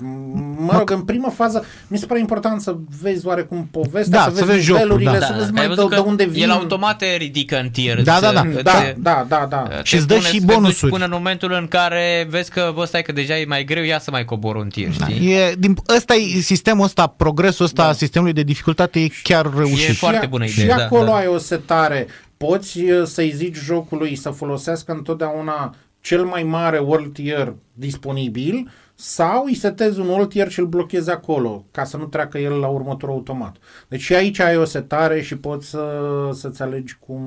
mă 0.57 0.73
rog, 0.77 0.89
în 0.91 1.01
prima 1.01 1.29
fază 1.29 1.63
mi 1.87 1.97
se 1.97 2.05
pare 2.05 2.19
important 2.19 2.61
să 2.61 2.75
vezi 3.01 3.25
oarecum 3.25 3.67
povestea, 3.71 4.19
Da, 4.19 4.23
să 4.23 4.35
să 4.35 4.45
vezi 4.45 4.51
vezi 4.55 4.65
jocul, 4.65 4.81
nivelurile, 4.83 5.19
da. 5.19 5.25
să 5.25 5.31
vezi 5.33 5.45
ai 5.45 5.51
mai 5.53 5.61
de, 5.67 5.73
văzut 5.73 5.89
de 5.89 5.95
că 5.95 6.01
unde 6.01 6.25
vin. 6.25 6.43
El 6.43 6.49
automat 6.51 6.97
te 6.97 7.15
ridică 7.15 7.59
în 7.59 7.69
tier. 7.69 8.01
Da, 8.01 8.19
da, 8.19 8.31
da. 8.31 8.41
Îți- 8.41 8.63
Da, 8.63 8.71
te- 8.81 8.95
da, 8.97 9.25
da, 9.27 9.45
da. 9.49 9.57
te 9.61 9.79
Și 9.83 9.95
îți 9.95 10.07
dă 10.07 10.13
pune 10.13 10.25
și 10.25 10.31
să 10.33 10.39
te 10.39 10.45
duci 10.45 10.53
bonusuri. 10.55 10.91
Până 10.91 11.05
în 11.05 11.11
momentul 11.13 11.51
în 11.51 11.67
care 11.67 12.27
vezi 12.29 12.51
că, 12.51 12.71
bă, 12.75 12.85
stai 12.85 13.01
că 13.01 13.11
deja 13.11 13.37
e 13.37 13.45
mai 13.45 13.63
greu, 13.63 13.83
ia 13.83 13.99
să 13.99 14.11
mai 14.11 14.25
cobor 14.25 14.55
un 14.55 14.67
tir, 14.67 14.91
știi? 14.93 15.33
E, 15.33 15.53
din, 15.57 15.75
ăsta 15.95 16.13
e 16.13 16.39
sistemul 16.39 16.83
ăsta, 16.85 17.07
progresul 17.07 17.65
ăsta 17.65 17.85
da. 17.85 17.93
sistemului 17.93 18.33
de 18.33 18.43
dificultate 18.43 18.99
e 18.99 19.07
chiar 19.23 19.49
reușit. 19.57 19.89
E 19.89 19.93
foarte 19.93 20.19
și, 20.21 20.27
bună 20.27 20.45
Și 20.45 20.61
idee, 20.61 20.75
da, 20.75 20.83
acolo 20.83 21.03
da. 21.03 21.15
ai 21.15 21.27
o 21.27 21.37
setare. 21.37 22.07
Poți 22.47 22.79
uh, 22.79 23.05
să-i 23.05 23.31
zici 23.31 23.55
jocului 23.55 24.15
să 24.15 24.29
folosească 24.29 24.91
întotdeauna 24.91 25.75
cel 26.01 26.25
mai 26.25 26.43
mare 26.43 26.77
world 26.77 27.13
tier 27.13 27.53
disponibil 27.73 28.69
sau 28.95 29.45
îi 29.45 29.55
setezi 29.55 29.99
un 29.99 30.07
world 30.07 30.29
tier 30.29 30.51
și 30.51 30.59
îl 30.59 30.65
blochezi 30.65 31.09
acolo 31.09 31.65
ca 31.71 31.83
să 31.83 31.97
nu 31.97 32.05
treacă 32.05 32.37
el 32.37 32.53
la 32.53 32.67
următorul 32.67 33.15
automat. 33.15 33.55
Deci 33.87 34.01
și 34.01 34.15
aici 34.15 34.39
ai 34.39 34.57
o 34.57 34.65
setare 34.65 35.21
și 35.21 35.37
poți 35.37 35.69
să, 35.69 35.89
să-ți 36.33 36.61
alegi 36.61 36.97
cum, 36.99 37.21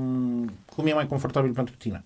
cum 0.74 0.86
e 0.86 0.92
mai 0.92 1.06
confortabil 1.06 1.50
pentru 1.50 1.74
tine. 1.78 2.04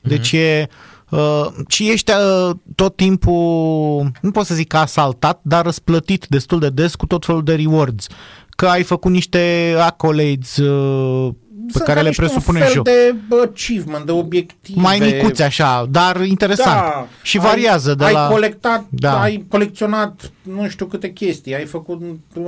Deci 0.00 0.32
e... 0.32 0.68
Uh, 1.10 1.46
și 1.68 1.90
ești 1.90 2.12
uh, 2.12 2.56
tot 2.74 2.96
timpul, 2.96 4.10
nu 4.20 4.30
pot 4.30 4.46
să 4.46 4.54
zic 4.54 4.74
asaltat, 4.74 5.40
dar 5.42 5.64
răsplătit 5.64 6.26
destul 6.28 6.58
de 6.58 6.70
des 6.70 6.94
cu 6.94 7.06
tot 7.06 7.24
felul 7.24 7.42
de 7.42 7.54
rewards. 7.54 8.06
Că 8.48 8.66
ai 8.66 8.82
făcut 8.82 9.10
niște 9.10 9.74
accolades 9.78 10.56
uh, 10.56 11.34
pe 11.66 11.72
Sunt 11.72 11.84
care 11.84 11.96
ca 11.96 12.00
le 12.02 12.08
niște 12.08 12.22
presupune 12.22 12.58
un 12.58 12.64
fel 12.64 12.74
joc. 12.74 12.84
de 12.84 13.14
bă, 13.28 13.48
achievement, 13.50 14.06
de 14.06 14.12
obiective. 14.12 14.80
Mai 14.80 14.98
micuți 14.98 15.42
așa, 15.42 15.86
dar 15.90 16.24
interesant. 16.24 16.80
Da, 16.80 17.06
și 17.22 17.38
ai- 17.38 17.44
variază 17.44 17.94
de 17.94 18.04
ai 18.04 18.12
la... 18.12 18.28
colectat, 18.28 18.84
Da. 18.90 19.20
ai 19.20 19.44
colecționat 19.48 20.32
nu 20.42 20.68
știu 20.68 20.86
câte 20.86 21.12
chestii, 21.12 21.54
ai 21.54 21.64
făcut, 21.64 22.00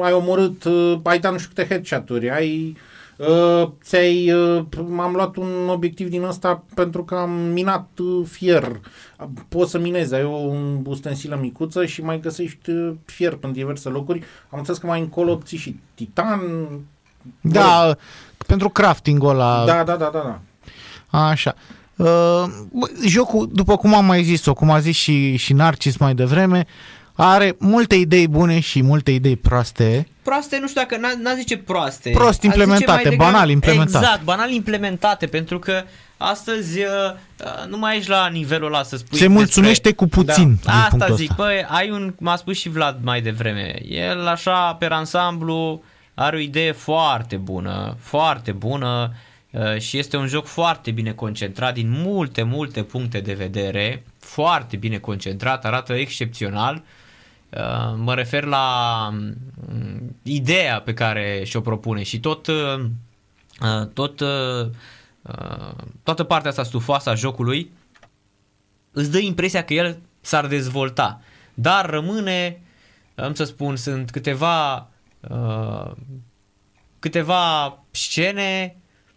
ai 0.03 0.13
omorât, 0.13 0.65
uh, 0.65 0.99
ai 1.03 1.19
dat 1.19 1.33
nu 1.33 1.39
știu 1.39 1.51
câte 1.55 1.69
headshot-uri, 1.75 2.31
ai 2.31 2.77
Uh, 3.19 3.69
ți-ai, 3.83 4.33
uh, 4.33 4.65
am 4.99 5.13
luat 5.15 5.37
un 5.37 5.69
obiectiv 5.69 6.09
din 6.09 6.23
ăsta 6.23 6.65
pentru 6.75 7.05
că 7.05 7.15
am 7.15 7.31
minat 7.31 7.89
uh, 7.99 8.27
fier. 8.31 8.81
Poți 9.49 9.71
să 9.71 9.79
minezi, 9.79 10.15
ai 10.15 10.25
o 10.25 10.53
ustensilă 10.85 11.39
micuță 11.41 11.87
și 11.87 12.03
mai 12.03 12.21
găsești 12.21 12.71
uh, 12.71 12.93
fier 13.05 13.39
în 13.41 13.53
diverse 13.53 13.89
locuri. 13.89 14.19
Am 14.51 14.59
înțeles 14.59 14.79
că 14.81 14.87
mai 14.87 15.01
încolo 15.01 15.33
obții 15.33 15.59
și 15.59 15.77
titan. 15.95 16.41
Da, 17.41 17.97
pentru 18.47 18.69
crafting-ul 18.69 19.29
ăla. 19.29 19.65
Da, 19.67 19.83
da, 19.85 19.97
da, 19.97 20.11
da. 20.13 20.39
da. 21.11 21.19
Așa. 21.29 21.55
Uh, 21.97 22.07
bă, 22.73 22.91
jocul, 23.07 23.49
după 23.53 23.77
cum 23.77 23.95
am 23.95 24.05
mai 24.05 24.23
zis-o, 24.23 24.55
cum 24.55 24.71
a 24.71 24.79
zis 24.79 24.97
și, 24.97 25.37
și 25.37 25.53
Narcis 25.53 25.97
mai 25.97 26.15
devreme, 26.15 26.67
are 27.15 27.57
multe 27.59 27.95
idei 27.95 28.29
bune 28.29 28.61
și 28.61 28.83
multe 28.83 29.11
idei 29.11 29.37
proaste. 29.37 30.09
Proaste, 30.23 30.59
nu 30.61 30.69
știu 30.69 30.81
dacă 30.81 30.97
n-a, 31.01 31.09
n-a 31.23 31.35
zice 31.35 31.57
proaste. 31.57 32.11
Prost 32.11 32.29
Aș 32.29 32.35
zice 32.35 32.47
implementate, 32.47 33.09
mai 33.09 33.17
banal 33.17 33.51
implementate. 33.51 34.05
Exact, 34.05 34.23
banal 34.25 34.51
implementate, 34.51 35.27
pentru 35.27 35.59
că 35.59 35.83
astăzi 36.17 36.79
uh, 36.79 36.87
uh, 37.45 37.69
nu 37.69 37.79
mai 37.79 37.97
ești 37.97 38.11
la 38.11 38.27
nivelul 38.29 38.67
ăla 38.67 38.83
să 38.83 38.97
spui 38.97 39.19
Se 39.19 39.25
despre- 39.25 39.29
mulțumește 39.29 39.93
cu 39.93 40.07
puțin. 40.07 40.45
din 40.63 40.71
Asta 40.71 40.87
punctul 40.89 41.17
zic, 41.17 41.31
ăsta. 41.31 41.43
băi, 41.43 41.65
ai 41.69 41.91
un, 41.91 42.15
m-a 42.19 42.37
spus 42.37 42.57
și 42.59 42.69
Vlad 42.69 42.99
mai 43.03 43.21
devreme, 43.21 43.79
el 43.89 44.27
așa, 44.27 44.75
pe 44.79 44.87
ansamblu, 44.91 45.83
are 46.19 46.37
o 46.37 46.39
idee 46.39 46.73
foarte 46.73 47.37
bună, 47.37 47.97
foarte 47.99 48.53
bună 48.53 49.13
uh, 49.51 49.79
și 49.79 49.99
este 49.99 50.17
un 50.17 50.27
joc 50.27 50.47
foarte 50.47 50.91
bine 50.91 51.13
concentrat 51.13 51.75
din 51.75 51.91
multe, 51.91 52.43
multe 52.43 52.83
puncte 52.83 53.21
de 53.21 53.35
vedere, 53.35 54.05
foarte 54.19 54.77
bine 54.77 54.99
concentrat, 54.99 55.65
arată 55.65 55.93
excepțional. 55.93 56.83
Uh, 57.49 57.95
Mă 57.97 58.15
refer 58.15 58.45
la 58.45 59.09
mm, 59.13 60.17
ideea 60.23 60.81
pe 60.81 60.95
care 60.95 61.43
și-o 61.45 61.61
propune 61.61 62.03
și 62.03 62.21
tot, 62.21 62.47
uh, 62.47 62.85
uh, 63.61 63.87
tot 63.93 64.21
uh, 64.21 64.67
uh, 65.23 65.75
toată 66.03 66.25
partea 66.25 66.51
asta 66.51 66.63
stufoasă 66.63 67.11
a 67.11 67.15
jocului 67.15 67.71
îți 68.93 69.11
dă 69.11 69.19
impresia 69.19 69.65
că 69.65 69.75
el 69.75 69.99
s-ar 70.21 70.47
dezvolta. 70.47 71.21
Dar 71.55 71.91
rămâne, 71.91 72.61
am 73.15 73.35
să 73.35 73.45
spun, 73.45 73.77
sunt 73.77 74.11
câteva 74.11 74.89
uh, 75.31 75.91
câteva 76.99 77.79
scene 77.91 78.77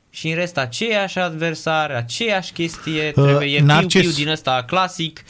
și 0.10 0.30
în 0.30 0.36
rest 0.36 0.58
aceiași 0.58 1.20
adversari, 1.20 1.94
aceeași 1.96 2.52
chestie, 2.52 3.12
Uh, 3.16 3.24
trebuie 3.24 3.48
e 3.56 3.62
Narcis. 3.62 3.92
piu-piu 4.02 4.24
din 4.24 4.28
ăsta 4.28 4.64
clasic 4.68 5.22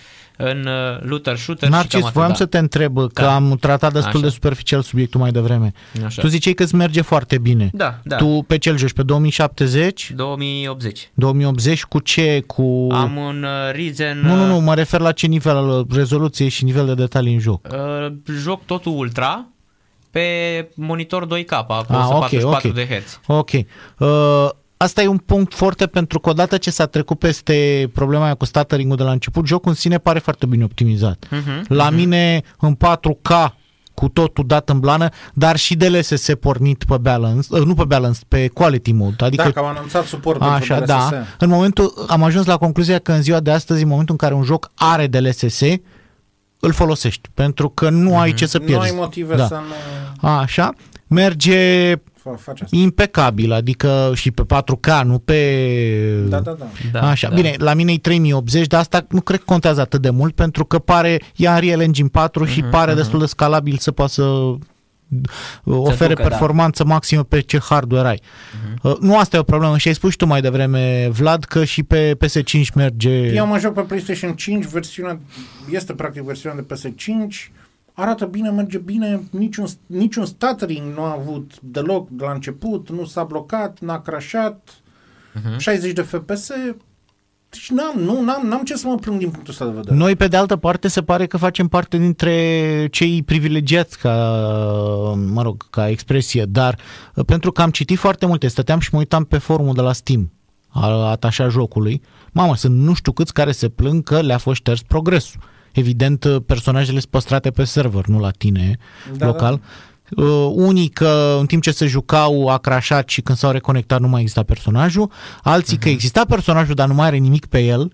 în 0.41 0.65
uh, 0.65 0.99
looter 1.01 1.37
shooter 1.37 1.69
Narcis, 1.69 1.89
și 1.89 1.95
cam 1.95 2.03
atât, 2.03 2.13
voiam 2.13 2.29
da. 2.31 2.35
să 2.37 2.45
te 2.45 2.57
întreb, 2.57 2.95
că 3.13 3.21
Da. 3.21 3.35
am 3.35 3.57
tratat 3.59 3.93
destul 3.93 4.13
Așa. 4.15 4.19
de 4.23 4.29
superficial 4.29 4.81
subiectul 4.81 5.19
mai 5.19 5.31
devreme. 5.31 5.71
Așa. 6.05 6.21
Tu 6.21 6.27
ziceai 6.27 6.53
că 6.53 6.63
îți 6.63 6.75
merge 6.75 7.01
foarte 7.01 7.37
bine. 7.37 7.69
Da, 7.73 7.99
da. 8.03 8.15
Tu 8.15 8.43
pe 8.47 8.57
cel 8.57 8.77
joci? 8.77 8.93
Pe 8.93 9.03
2070? 9.03 10.11
2080. 10.15 11.09
2080 11.13 11.83
cu 11.83 11.99
ce? 11.99 12.43
Cu... 12.47 12.87
Am 12.91 13.15
un 13.17 13.43
uh, 13.43 13.71
Ryzen 13.71 14.19
Nu, 14.19 14.35
nu, 14.35 14.41
uh, 14.41 14.47
nu, 14.47 14.59
mă 14.59 14.73
refer 14.75 14.99
la 14.99 15.11
ce 15.11 15.27
nivel 15.27 15.55
al 15.55 15.85
rezoluției 15.91 16.49
și 16.49 16.63
nivel 16.63 16.85
de 16.85 16.93
detalii 16.93 17.33
în 17.33 17.39
joc. 17.39 17.67
uh, 17.71 18.13
joc 18.41 18.65
totul 18.65 18.93
ultra 18.97 19.45
pe 20.11 20.21
monitor 20.75 21.25
2K 21.25 21.49
cu 21.65 21.65
Ah, 21.93 22.07
144 22.09 22.47
ok, 22.47 22.63
ok. 22.65 22.73
de 22.73 22.85
Hz. 22.95 23.19
Ok. 23.27 23.49
Uh, 23.97 24.49
asta 24.77 25.01
e 25.01 25.07
un 25.07 25.17
punct 25.17 25.53
foarte 25.53 25.87
pentru 25.87 26.19
că 26.19 26.29
odată 26.29 26.57
ce 26.57 26.71
s-a 26.71 26.85
trecut 26.85 27.19
peste 27.19 27.89
problema 27.93 28.23
aia 28.23 28.33
cu 28.33 28.45
stuttering 28.45 28.95
de 28.95 29.03
la 29.03 29.11
început, 29.11 29.45
jocul 29.47 29.69
în 29.69 29.75
sine 29.75 29.97
pare 29.97 30.19
foarte 30.19 30.45
bine 30.45 30.63
optimizat. 30.63 31.25
Mhm, 31.31 31.65
La 31.67 31.89
mine 31.89 32.41
în 32.59 32.75
4K 32.75 33.53
cu 33.93 34.07
totul 34.09 34.43
dat 34.47 34.69
în 34.69 34.79
blană, 34.79 35.09
dar 35.33 35.55
și 35.57 35.75
de 35.75 35.89
LSS 35.89 36.29
pornit 36.39 36.83
pe 36.83 36.97
balance, 36.97 37.47
uh, 37.51 37.61
nu 37.61 37.73
pe 37.73 37.83
balance, 37.83 38.19
pe 38.27 38.47
quality 38.47 38.91
mode. 38.91 39.25
Adică 39.25 39.43
Dacă 39.43 39.59
am 39.59 39.65
anunțat 39.65 40.05
suport 40.05 40.39
pentru 40.39 40.55
Așa, 40.73 40.75
DLSS. 40.79 40.87
da. 41.09 41.23
În 41.39 41.49
momentul, 41.49 42.05
am 42.07 42.23
ajuns 42.23 42.45
la 42.45 42.57
concluzia 42.57 42.99
că 42.99 43.11
în 43.11 43.21
ziua 43.21 43.39
de 43.39 43.51
astăzi, 43.51 43.81
în 43.83 43.87
momentul 43.89 44.15
în 44.19 44.27
care 44.27 44.39
un 44.39 44.43
joc 44.43 44.71
are 44.75 45.07
DLSS, 45.07 45.61
îl 46.59 46.71
folosești, 46.71 47.29
pentru 47.33 47.69
că 47.69 47.89
nu 47.89 48.17
ai 48.19 48.33
ce 48.33 48.45
să 48.45 48.57
Nu 48.57 48.65
pierzi. 48.65 48.85
ai 48.91 48.95
motive 48.97 49.35
da. 49.35 49.45
să 49.47 49.59
nu 50.21 50.27
Așa, 50.29 50.73
merge 51.07 51.95
fa- 51.95 52.37
faci 52.37 52.61
asta. 52.61 52.75
impecabil, 52.77 53.51
adică 53.51 54.11
și 54.15 54.31
pe 54.31 54.43
4K, 54.45 55.01
nu 55.03 55.19
pe... 55.19 56.23
Da, 56.27 56.39
da, 56.39 56.55
da. 56.59 56.65
Da, 56.91 57.09
Așa, 57.09 57.29
da. 57.29 57.35
bine, 57.35 57.53
la 57.57 57.73
mine 57.73 57.91
e 57.91 57.97
3080, 57.97 58.67
dar 58.67 58.79
asta 58.79 59.05
nu 59.09 59.21
cred 59.21 59.37
că 59.39 59.45
contează 59.47 59.81
atât 59.81 60.01
de 60.01 60.09
mult, 60.09 60.35
pentru 60.35 60.65
că 60.65 60.79
pare, 60.79 61.21
e 61.35 61.49
Unreal 61.49 61.81
Engine 61.81 62.07
4 62.11 62.45
și 62.45 62.59
Mhm, 62.61 62.69
pare 62.69 62.93
destul 62.93 63.19
de 63.19 63.25
scalabil 63.25 63.77
să 63.77 63.91
poată 63.91 64.11
să 64.11 64.23
uh, 64.23 64.57
ofere 65.63 66.09
ducă, 66.13 66.21
da. 66.21 66.27
performanță 66.27 66.85
maximă 66.85 67.23
pe 67.23 67.39
ce 67.39 67.59
hardware 67.59 68.07
ai. 68.07 68.21
Uh, 68.83 68.95
Nu 68.99 69.17
asta 69.17 69.35
e 69.37 69.39
o 69.39 69.43
problemă 69.43 69.77
și 69.77 69.87
ai 69.87 69.93
spus 69.93 70.11
și 70.11 70.17
tu 70.17 70.25
mai 70.25 70.41
devreme, 70.41 71.07
Vlad, 71.11 71.43
că 71.43 71.63
și 71.63 71.83
pe 71.83 72.17
PS5 72.25 72.73
merge... 72.75 73.09
Eu 73.09 73.47
mă 73.47 73.59
joc 73.59 73.73
pe 73.73 73.81
PlayStation 73.81 74.31
5, 74.35 74.65
versiunea 74.65 75.19
este 75.69 75.93
practic 75.93 76.21
versiunea 76.21 76.63
de 76.67 76.75
PS5, 76.75 77.51
arată 77.93 78.25
bine, 78.25 78.49
merge 78.49 78.77
bine, 78.77 79.21
niciun, 79.31 79.65
niciun 79.85 80.25
stuttering 80.25 80.95
nu 80.95 81.01
a 81.03 81.11
avut 81.19 81.51
deloc 81.61 82.09
de 82.09 82.23
la 82.23 82.31
început, 82.31 82.89
nu 82.89 83.05
s-a 83.05 83.23
blocat, 83.23 83.79
n-a 83.79 84.01
crashat, 84.01 84.69
Mhm. 85.33 85.57
60 85.57 85.91
de 85.93 86.01
FPS, 86.01 86.51
deci 87.49 87.69
n-am, 87.69 87.99
nu, 87.99 88.21
n-am, 88.21 88.47
n-am 88.47 88.63
ce 88.63 88.75
să 88.75 88.87
mă 88.87 88.95
plâng 88.95 89.19
din 89.19 89.29
punctul 89.29 89.51
ăsta 89.53 89.65
de 89.65 89.71
vedere. 89.71 89.95
Noi, 89.95 90.15
pe 90.15 90.27
de 90.27 90.37
altă 90.37 90.55
parte, 90.55 90.87
se 90.87 91.01
pare 91.01 91.25
că 91.25 91.37
facem 91.37 91.67
parte 91.67 91.97
dintre 91.97 92.87
cei 92.91 93.23
privilegiați 93.23 93.97
ca, 93.97 94.13
mă 95.31 95.41
rog, 95.41 95.69
ca 95.69 95.89
expresie, 95.89 96.45
dar 96.45 96.79
uh, 97.15 97.25
pentru 97.25 97.51
că 97.51 97.61
am 97.61 97.69
citit 97.69 97.97
foarte 97.97 98.25
multe, 98.25 98.47
stăteam 98.47 98.79
și 98.79 98.89
mă 98.91 98.99
uitam 98.99 99.23
pe 99.23 99.37
forumul 99.37 99.73
de 99.73 99.81
la 99.81 99.93
Steam, 99.93 100.31
al 100.67 101.01
atașa 101.01 101.47
jocului, 101.47 102.01
mamă, 102.31 102.55
sunt 102.55 102.75
nu 102.75 102.93
știu 102.93 103.11
câți 103.11 103.33
care 103.33 103.51
se 103.51 103.69
plâng 103.69 104.03
că 104.03 104.21
le-a 104.21 104.37
fost 104.37 104.55
șters 104.55 104.81
progresul. 104.81 105.41
Evident, 105.71 106.23
uh, 106.23 106.35
personajele 106.45 106.99
sunt 106.99 107.11
păstrate 107.11 107.51
pe 107.51 107.63
server, 107.63 108.05
nu 108.05 108.19
la 108.19 108.29
tine, 108.29 108.77
Da, 109.17 109.25
local. 109.25 109.53
Uh, 109.53 109.59
unii 110.53 110.87
că 110.87 111.37
în 111.39 111.45
timp 111.45 111.61
ce 111.61 111.71
se 111.71 111.85
jucau 111.85 112.47
a 112.47 112.57
crashat 112.57 113.09
și 113.09 113.21
când 113.21 113.37
s-au 113.37 113.51
reconectat 113.51 113.99
nu 113.99 114.07
mai 114.07 114.21
exista 114.21 114.43
personajul, 114.43 115.11
alții 115.43 115.77
că 115.77 115.89
exista 115.89 116.25
personajul 116.25 116.75
dar 116.75 116.87
nu 116.87 116.93
mai 116.93 117.07
are 117.07 117.17
nimic 117.17 117.45
pe 117.45 117.59
el 117.59 117.91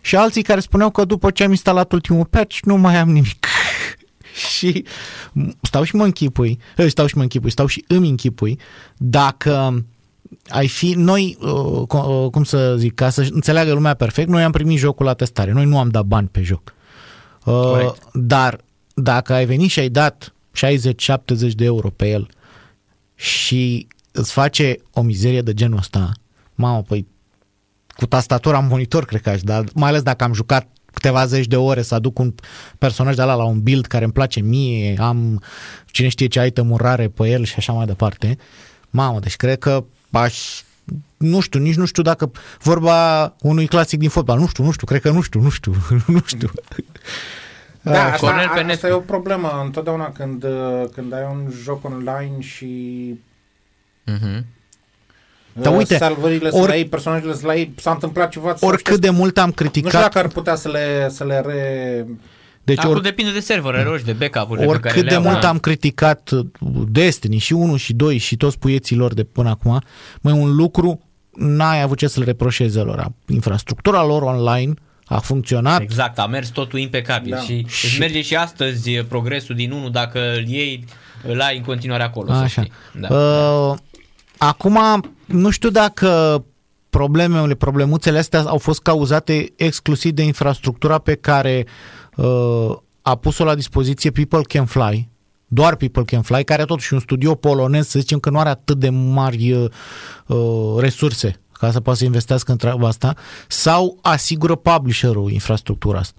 și 0.00 0.16
alții 0.16 0.42
care 0.42 0.60
spuneau 0.60 0.90
că 0.90 1.04
după 1.04 1.30
ce 1.30 1.44
am 1.44 1.50
instalat 1.50 1.92
ultimul 1.92 2.24
patch 2.24 2.58
nu 2.62 2.76
mai 2.76 2.96
am 2.96 3.10
nimic. 3.10 3.46
și 4.56 4.84
stau 5.60 5.82
și 5.82 5.96
mă 5.96 6.04
închipui, 6.04 6.58
eh, 6.76 6.86
stau 6.88 7.06
și 7.06 7.16
mă 7.16 7.22
închipui, 7.22 7.50
stau 7.50 7.66
și 7.66 7.84
îmi 7.88 8.08
închipui 8.08 8.58
dacă 8.96 9.84
ai 10.48 10.68
fi, 10.68 10.94
noi, 10.96 11.36
uh, 11.40 11.82
co- 11.82 12.06
uh, 12.06 12.30
cum 12.30 12.44
să 12.44 12.74
zic, 12.78 12.94
ca 12.94 13.10
să 13.10 13.28
înțeleagă 13.30 13.72
lumea 13.72 13.94
perfect, 13.94 14.28
noi 14.28 14.42
am 14.42 14.52
primit 14.52 14.78
jocul 14.78 15.06
la 15.06 15.14
testare, 15.14 15.52
noi 15.52 15.64
nu 15.64 15.78
am 15.78 15.88
dat 15.88 16.04
bani 16.04 16.28
pe 16.28 16.42
joc. 16.42 16.74
Uh, 17.44 17.54
Corect. 17.54 18.02
dar 18.12 18.58
dacă 18.94 19.32
ai 19.32 19.46
venit 19.46 19.70
și 19.70 19.78
ai 19.78 19.88
dat 19.88 20.34
60-70 20.56 21.54
de 21.54 21.64
euro 21.64 21.90
pe 21.90 22.10
el 22.10 22.28
și 23.14 23.86
îți 24.12 24.32
face 24.32 24.76
o 24.92 25.02
mizerie 25.02 25.42
de 25.42 25.54
genul 25.54 25.78
ăsta, 25.78 26.12
mamă, 26.54 26.82
păi 26.82 27.06
cu 27.96 28.06
tastatura 28.06 28.58
în 28.58 28.66
monitor 28.66 29.04
cred 29.04 29.20
că 29.20 29.30
aș, 29.30 29.42
dar 29.42 29.64
mai 29.74 29.88
ales 29.88 30.02
dacă 30.02 30.24
am 30.24 30.32
jucat 30.32 30.68
câteva 30.92 31.26
zeci 31.26 31.46
de 31.46 31.56
ore 31.56 31.82
să 31.82 31.94
aduc 31.94 32.18
un 32.18 32.34
personaj 32.78 33.14
de 33.14 33.22
ala 33.22 33.34
la 33.34 33.44
un 33.44 33.62
build 33.62 33.86
care 33.86 34.04
îmi 34.04 34.12
place 34.12 34.40
mie, 34.40 34.96
am 34.98 35.42
cine 35.86 36.08
știe 36.08 36.26
ce 36.26 36.46
item 36.46 36.76
rare 36.76 37.08
pe 37.08 37.28
el 37.28 37.44
și 37.44 37.54
așa 37.56 37.72
mai 37.72 37.86
departe. 37.86 38.38
Mamă, 38.90 39.18
deci 39.18 39.36
cred 39.36 39.58
că 39.58 39.84
aș 40.10 40.62
nu 41.16 41.40
știu, 41.40 41.60
nici 41.60 41.74
nu 41.74 41.84
știu 41.84 42.02
dacă 42.02 42.30
vorba 42.62 43.24
unui 43.40 43.66
clasic 43.66 43.98
din 43.98 44.08
fotbal, 44.08 44.38
nu 44.38 44.46
știu, 44.46 44.64
nu 44.64 44.70
știu, 44.70 44.86
cred 44.86 45.00
că 45.00 45.10
nu 45.10 45.20
știu, 45.20 45.40
nu 45.40 45.48
știu, 45.48 45.74
nu 46.06 46.20
știu. 46.26 46.50
Da, 47.84 48.04
asta, 48.12 48.26
Cornel 48.26 48.48
pe 48.54 48.58
a, 48.60 48.62
net. 48.62 48.74
asta 48.74 48.88
e 48.88 48.92
o 48.92 48.98
problemă 49.00 49.60
întotdeauna 49.64 50.12
când, 50.12 50.44
uh, 50.44 50.84
când 50.94 51.12
ai 51.12 51.26
un 51.32 51.50
joc 51.62 51.84
online 51.84 52.40
și 52.40 52.66
Mhm. 54.04 54.46
Da, 55.52 55.70
uh, 55.70 55.76
uite, 55.76 55.96
salvările 55.96 56.48
or- 56.48 56.60
să 56.62 56.68
le 56.68 56.76
iei, 56.76 56.86
personajele 56.86 57.34
să 57.34 57.46
le 57.46 57.56
iei, 57.56 57.74
s-a 57.76 57.90
întâmplat 57.90 58.30
ceva, 58.30 58.54
să 58.56 58.66
Oricât 58.66 59.00
de 59.00 59.10
mult 59.10 59.38
am 59.38 59.44
Nu 59.46 59.52
știu 59.52 59.64
criticat, 59.70 60.00
dacă 60.02 60.18
ar 60.18 60.28
putea 60.28 60.54
să 60.54 60.68
le, 60.68 61.08
să 61.10 61.24
le 61.24 61.40
re... 61.46 62.06
deci 62.62 62.78
Acum 62.78 62.90
or, 62.90 63.00
depinde 63.00 63.32
de 63.32 63.40
serverele 63.40 63.98
și 63.98 64.04
de 64.04 64.12
backup-urile 64.12 64.66
pe 64.66 64.72
care 64.72 64.84
oricât 64.84 65.02
le 65.02 65.08
de 65.08 65.14
au. 65.14 65.22
mult 65.22 65.40
da. 65.40 65.48
am 65.48 65.58
criticat 65.58 66.30
Destiny 66.88 67.38
și 67.38 67.52
1 67.52 67.76
și 67.76 67.92
2 67.92 68.16
și 68.18 68.36
toți 68.36 68.58
puieții 68.58 68.96
lor 68.96 69.14
de 69.14 69.24
până 69.24 69.48
acum, 69.48 69.80
mai 70.20 70.32
un 70.32 70.54
lucru 70.54 71.00
n-ai 71.32 71.82
avut 71.82 71.98
ce 71.98 72.06
să 72.06 72.18
le 72.18 72.24
reproșeze 72.24 72.80
lor. 72.80 73.12
Infrastructura 73.26 74.04
lor 74.04 74.22
online 74.22 74.74
a 75.06 75.18
funcționat 75.18 75.80
Exact, 75.80 76.18
a 76.18 76.26
mers 76.26 76.48
totul 76.48 76.78
impecabil 76.78 77.30
Da. 77.30 77.40
și, 77.40 77.64
Și- 77.68 77.84
își 77.86 77.98
merge 77.98 78.22
și 78.22 78.36
astăzi 78.36 78.92
e, 78.92 79.04
progresul 79.04 79.54
din 79.54 79.70
1 79.72 79.88
dacă 79.90 80.18
îl 80.36 80.46
iei, 80.48 80.84
îl 81.26 81.40
ai 81.40 81.56
în 81.56 81.62
continuare 81.62 82.02
acolo. 82.02 82.32
să 82.32 82.38
Așa. 82.38 82.62
știi. 82.62 82.72
Da. 83.00 83.14
Uh, 83.16 83.76
acum, 84.38 84.78
nu 85.26 85.50
știu 85.50 85.70
dacă 85.70 86.44
problemele, 86.90 87.54
problemuțele 87.54 88.18
astea 88.18 88.40
au 88.40 88.58
fost 88.58 88.82
cauzate 88.82 89.52
exclusiv 89.56 90.12
de 90.12 90.22
infrastructura 90.22 90.98
pe 90.98 91.14
care 91.14 91.66
uh, 92.16 92.76
a 93.02 93.14
pus-o 93.16 93.44
la 93.44 93.54
dispoziție 93.54 94.10
People 94.10 94.40
Can 94.48 94.64
Fly 94.66 95.08
doar 95.46 95.76
People 95.76 96.02
Can 96.02 96.22
Fly, 96.22 96.44
care 96.44 96.64
totuși 96.64 96.92
un 96.92 97.00
studio 97.00 97.34
polonez, 97.34 97.88
să 97.88 97.98
zicem 97.98 98.18
că 98.18 98.30
nu 98.30 98.38
are 98.38 98.48
atât 98.48 98.78
de 98.78 98.88
mari 98.88 99.52
uh, 99.52 99.70
uh, 100.26 100.74
resurse 100.78 101.40
ca 101.58 101.70
să 101.70 101.80
poată 101.80 101.98
să 101.98 102.04
investească 102.04 102.50
în 102.50 102.56
treaba 102.56 102.88
asta, 102.88 103.14
sau 103.48 103.98
asigură 104.02 104.54
publisherul 104.54 105.30
infrastructura 105.30 105.98
asta? 105.98 106.18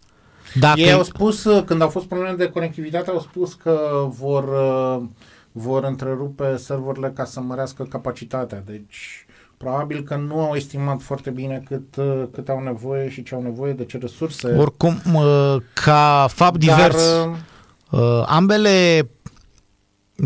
Dacă 0.60 0.80
Ei 0.80 0.92
au 0.92 1.04
spus, 1.04 1.44
uh, 1.44 1.64
când 1.64 1.82
au 1.82 1.90
fost 1.90 2.06
probleme 2.06 2.36
de 2.36 2.50
conectivitate, 2.50 3.10
au 3.10 3.20
spus 3.20 3.54
că 3.54 4.06
vor, 4.10 4.44
uh, 4.44 5.04
vor 5.52 5.84
întrerupe 5.84 6.58
serverele 6.58 7.12
ca 7.16 7.26
să 7.26 7.40
mărească 7.40 7.84
capacitatea. 7.84 8.64
Deci, 8.66 9.26
probabil 9.58 10.04
că 10.04 10.16
nu 10.16 10.40
au 10.40 10.56
estimat 10.56 11.02
foarte 11.02 11.30
bine 11.30 11.64
cât, 11.68 11.96
uh, 11.96 12.24
cât 12.32 12.50
au 12.50 12.64
nevoie 12.64 13.10
și 13.10 13.24
ce 13.24 13.36
au 13.36 13.42
nevoie, 13.42 13.74
de 13.74 13.86
ce 13.86 13.98
resurse. 13.98 14.56
Oricum, 14.58 15.02
ca 15.74 16.28
fapt 16.30 16.58
divers, 16.58 17.04
Dar, 17.90 18.26
ambele 18.26 19.10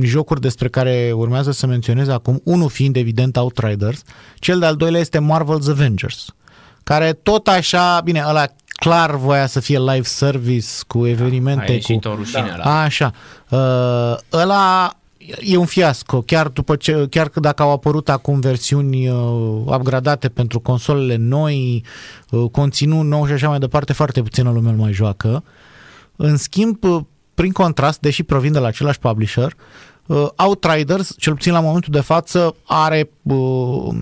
jocuri 0.01 0.41
despre 0.41 0.67
care 0.67 1.11
urmează 1.15 1.51
să 1.51 1.67
menționez 1.67 2.07
acum, 2.07 2.41
unul 2.43 2.69
fiind 2.69 2.95
evident 2.95 3.37
Outriders, 3.37 4.01
cel 4.35 4.59
de-al 4.59 4.75
doilea 4.75 4.99
este 4.99 5.19
Marvel's 5.19 5.69
Avengers, 5.69 6.35
care 6.83 7.13
tot 7.13 7.47
așa, 7.47 8.01
bine, 8.03 8.23
ăla 8.27 8.45
clar 8.79 9.15
voia 9.15 9.47
să 9.47 9.59
fie 9.59 9.79
live 9.79 10.03
service 10.03 10.67
cu 10.87 11.07
evenimente. 11.07 11.79
Da, 11.87 11.93
a 11.93 11.99
cu... 11.99 12.07
o 12.07 12.15
rușine 12.15 12.53
da. 12.57 12.63
la... 12.63 12.81
Așa. 12.81 13.13
Uh, 13.49 14.39
ăla 14.41 14.93
e 15.39 15.57
un 15.57 15.65
fiasco, 15.65 16.21
chiar 16.21 16.47
după 16.47 16.75
ce, 16.75 17.07
chiar 17.09 17.29
că 17.29 17.39
dacă 17.39 17.63
au 17.63 17.71
apărut 17.71 18.09
acum 18.09 18.39
versiuni 18.39 19.09
uh, 19.09 19.17
upgradate 19.65 20.29
pentru 20.29 20.59
consolele 20.59 21.15
noi, 21.15 21.83
uh, 22.29 22.49
conținut 22.51 23.05
nou 23.05 23.25
și 23.25 23.31
așa 23.31 23.49
mai 23.49 23.59
departe, 23.59 23.93
foarte 23.93 24.21
puțină 24.21 24.51
lume 24.51 24.71
mai 24.71 24.93
joacă. 24.93 25.43
În 26.15 26.37
schimb, 26.37 26.83
uh, 26.83 27.01
prin 27.39 27.51
contrast, 27.51 27.99
deși 27.99 28.23
provin 28.23 28.51
de 28.51 28.59
la 28.59 28.67
același 28.67 28.99
publisher, 28.99 29.55
uh, 30.05 30.27
Outriders, 30.35 31.13
cel 31.17 31.33
puțin 31.33 31.51
la 31.51 31.59
momentul 31.59 31.93
de 31.93 31.99
față, 31.99 32.55
are 32.65 33.09
uh, 33.21 33.95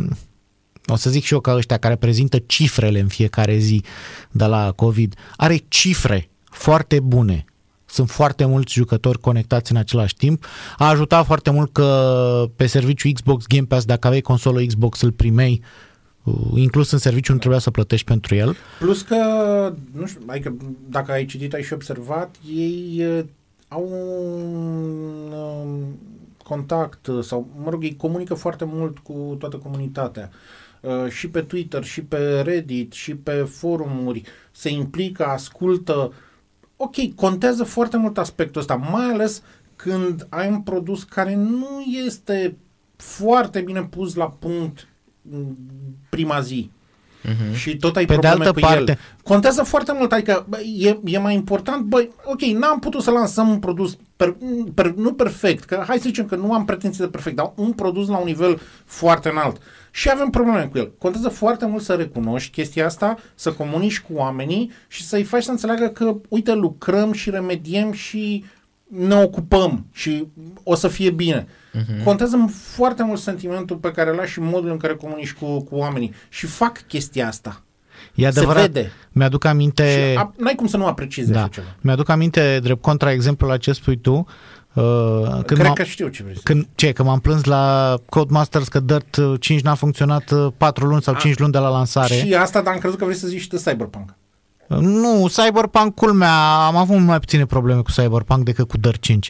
o 0.86 0.96
să 0.96 1.10
zic 1.10 1.24
și 1.24 1.34
eu 1.34 1.40
ca 1.40 1.56
ăștia 1.56 1.78
care 1.78 1.96
prezintă 1.96 2.38
cifrele 2.38 3.00
în 3.00 3.08
fiecare 3.08 3.58
zi 3.58 3.84
de 4.32 4.46
la 4.46 4.72
COVID, 4.72 5.16
are 5.36 5.64
cifre 5.68 6.30
foarte 6.44 7.00
bune. 7.00 7.46
Sunt 7.86 8.10
foarte 8.10 8.46
mulți 8.46 8.74
jucători 8.74 9.20
conectați 9.20 9.72
în 9.72 9.78
același 9.78 10.16
timp. 10.16 10.46
A 10.78 10.88
ajutat 10.88 11.26
foarte 11.26 11.50
mult 11.50 11.72
că 11.72 12.50
pe 12.56 12.66
serviciul 12.66 13.12
Xbox 13.12 13.46
Game 13.48 13.66
Pass, 13.66 13.86
dacă 13.86 14.08
aveai 14.08 14.22
consolă 14.22 14.62
Xbox, 14.62 15.02
îl 15.02 15.12
primei 15.12 15.62
uh, 15.62 15.87
inclus 16.56 16.92
în 16.92 16.98
serviciu, 16.98 17.32
nu 17.32 17.38
trebuia 17.38 17.60
să 17.60 17.72
plătești 17.72 18.06
pentru 18.06 18.36
el. 18.36 18.56
Plus 18.80 19.02
că, 19.02 19.16
nu 19.92 20.06
știu, 20.06 20.22
adică 20.26 20.56
dacă 20.90 21.12
ai 21.12 21.26
citit, 21.26 21.54
ai 21.54 21.64
și 21.64 21.74
observat, 21.74 22.36
ei 22.56 23.06
uh, 23.06 23.24
au 23.68 23.90
un 24.34 25.32
uh, 25.32 25.84
contact 26.44 27.10
sau, 27.22 27.48
mă 27.64 27.70
rog, 27.70 27.84
ei 27.84 27.96
comunică 27.96 28.34
foarte 28.34 28.66
mult 28.66 28.98
cu 28.98 29.36
toată 29.40 29.58
comunitatea. 29.58 30.30
Uh, 30.32 30.68
Uh, 30.82 31.10
și 31.10 31.30
pe 31.30 31.42
Twitter, 31.42 31.84
și 31.84 32.02
pe 32.02 32.42
Reddit, 32.42 32.92
și 32.92 33.16
pe 33.16 33.32
forumuri, 33.32 34.24
se 34.52 34.70
implică, 34.70 35.26
ascultă. 35.26 36.14
Ok, 36.76 36.96
contează 37.16 37.64
foarte 37.64 37.98
mult 37.98 38.18
aspectul 38.18 38.62
ăsta, 38.62 38.76
mai 38.76 39.06
ales 39.06 39.44
când 39.76 40.28
ai 40.30 40.50
un 40.50 40.62
produs 40.62 41.04
care 41.04 41.36
nu 41.36 41.82
este 42.06 42.58
foarte 42.96 43.62
bine 43.62 43.84
pus 43.84 44.16
la 44.16 44.30
punct 44.30 44.88
prima 46.10 46.40
zi. 46.40 46.70
Uh-huh. 47.28 47.56
Și 47.56 47.78
tot 47.78 47.96
ai 47.96 48.06
Pe 48.06 48.14
probleme 48.14 48.38
de 48.38 48.44
altă 48.44 48.54
cu 48.54 48.60
parte, 48.60 48.92
el. 48.92 48.98
Contează 49.24 49.64
foarte 49.64 49.94
mult, 49.98 50.12
adică 50.12 50.46
bă, 50.50 50.60
e, 50.80 51.00
e 51.04 51.18
mai 51.18 51.34
important, 51.34 51.86
băi, 51.86 52.10
ok, 52.24 52.42
n-am 52.42 52.80
putut 52.80 53.02
să 53.02 53.12
lansăm 53.12 53.50
un 53.50 53.60
produs, 53.60 53.98
per, 54.16 54.38
per, 54.74 54.94
nu 54.94 55.14
perfect, 55.14 55.64
că 55.64 55.84
hai 55.88 55.98
să 55.98 56.04
zicem 56.06 56.26
că 56.26 56.36
nu 56.36 56.54
am 56.54 56.66
pretenții 56.66 57.04
de 57.04 57.10
perfect, 57.10 57.36
dar 57.36 57.52
un 57.56 57.72
produs 57.72 58.08
la 58.08 58.18
un 58.18 58.26
nivel 58.26 58.60
foarte 58.86 59.30
înalt 59.30 59.58
și 59.92 60.10
avem 60.10 60.30
probleme 60.30 60.68
cu 60.72 60.78
el. 60.78 60.92
Contează 60.98 61.30
foarte 61.30 61.66
mult 61.66 61.84
să 61.84 61.94
recunoști 61.94 62.52
chestia 62.52 62.86
asta, 62.86 63.18
să 63.36 63.52
comunici 63.52 64.00
cu 64.00 64.14
oamenii 64.14 64.72
și 64.88 65.04
să-i 65.04 65.24
faci 65.24 65.44
să 65.44 65.52
înțeleagă 65.52 65.88
că, 65.88 66.16
uite, 66.30 66.54
lucrăm 66.54 67.12
și 67.12 67.30
remediem 67.30 67.92
și 67.92 68.44
ne 68.88 69.16
ocupăm 69.16 69.86
și 69.92 70.28
o 70.64 70.76
să 70.76 70.88
fie 70.88 71.10
bine. 71.10 71.46
Uh-huh. 71.46 72.04
Contează 72.04 72.50
foarte 72.52 73.04
mult 73.04 73.20
sentimentul 73.20 73.76
pe 73.76 73.92
care 73.92 74.10
îl 74.10 74.20
ai 74.20 74.28
și 74.28 74.40
modul 74.40 74.70
în 74.70 74.78
care 74.78 74.94
comunici 74.94 75.34
cu, 75.34 75.62
cu 75.62 75.76
oamenii 75.76 76.14
și 76.30 76.46
fac 76.46 76.82
chestia 76.88 77.28
asta. 77.28 77.62
E 78.16 78.28
adevărat. 78.28 78.62
Se 78.62 78.70
vede. 78.72 78.92
Mi-aduc 79.12 79.46
aminte... 79.46 80.12
Și 80.12 80.18
a, 80.18 80.34
n-ai 80.38 80.56
cum 80.56 80.68
să 80.68 80.78
nu 80.78 80.86
apreciezi 80.86 81.32
da. 81.32 81.40
așa 81.40 81.48
ceva. 81.48 81.76
Mi-aduc 81.82 82.10
aminte, 82.10 82.60
drept 82.64 82.82
contra 82.82 83.12
exemplul 83.12 83.50
la 83.50 83.58
ce 83.58 83.72
spui 83.72 83.98
tu, 83.98 84.26
Uh, 84.74 84.84
când 85.46 85.60
Cred 85.60 85.74
că 85.74 85.84
știu 85.84 86.08
ce 86.08 86.24
vrei 86.24 86.36
când, 86.44 86.68
Ce? 86.76 86.92
Că 86.92 87.04
m-am 87.04 87.20
plâns 87.20 87.44
la 87.44 87.96
Codemasters 88.10 88.68
că 88.68 88.80
Dirt 88.80 89.20
5 89.40 89.62
n-a 89.62 89.74
funcționat 89.74 90.34
4 90.58 90.84
uh, 90.84 90.90
luni 90.90 91.02
sau 91.02 91.16
5 91.16 91.38
luni 91.38 91.52
de 91.52 91.58
la 91.58 91.70
lansare. 91.70 92.14
Și 92.14 92.34
asta, 92.34 92.62
dar 92.62 92.74
am 92.74 92.80
crezut 92.80 92.98
că 92.98 93.06
vrei 93.06 93.18
să 93.18 93.28
zici 93.28 93.42
și 93.42 93.50
de 93.50 93.58
Cyberpunk. 93.58 94.16
Uh, 94.68 94.78
nu, 94.78 95.28
Cyberpunk, 95.28 95.96
culmea, 95.96 96.66
am 96.66 96.76
avut 96.76 97.00
mai 97.00 97.20
puține 97.20 97.46
probleme 97.46 97.82
cu 97.82 97.92
Cyberpunk 97.92 98.46
decât 98.46 98.68
cu 98.68 98.78
Dirt 98.78 99.02
5. 99.02 99.30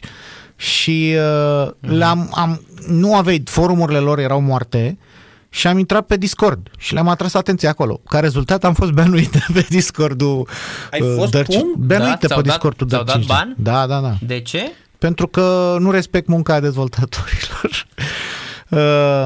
Și 0.56 1.14
uh, 1.16 1.68
mm-hmm. 1.68 1.88
le-am, 1.88 2.30
am, 2.34 2.62
nu 2.88 3.16
aveai, 3.16 3.42
forumurile 3.44 3.98
lor 3.98 4.18
erau 4.18 4.40
moarte 4.40 4.98
și 5.48 5.66
am 5.66 5.78
intrat 5.78 6.06
pe 6.06 6.16
Discord 6.16 6.70
și 6.78 6.92
le-am 6.92 7.08
atras 7.08 7.34
atenția 7.34 7.68
acolo. 7.68 8.00
Ca 8.08 8.20
rezultat 8.20 8.64
am 8.64 8.74
fost 8.74 8.90
banuit 8.90 9.30
pe 9.54 9.66
Discordul 9.68 10.48
Ai 10.90 11.00
uh, 11.00 11.14
fost 11.16 11.30
Dirt 11.30 11.46
cum? 11.46 11.74
Banuit 11.76 12.18
da, 12.18 12.34
pe 12.34 12.42
Discordul 12.42 12.86
Dirt 12.86 13.10
5. 13.10 13.26
dat 13.26 13.36
ban? 13.36 13.54
Da, 13.58 13.86
da, 13.86 14.00
da. 14.00 14.14
De 14.20 14.40
ce? 14.40 14.72
pentru 14.98 15.26
că 15.28 15.76
nu 15.80 15.90
respect 15.90 16.26
munca 16.26 16.60
dezvoltatorilor. 16.60 17.86
Uh, 18.68 18.78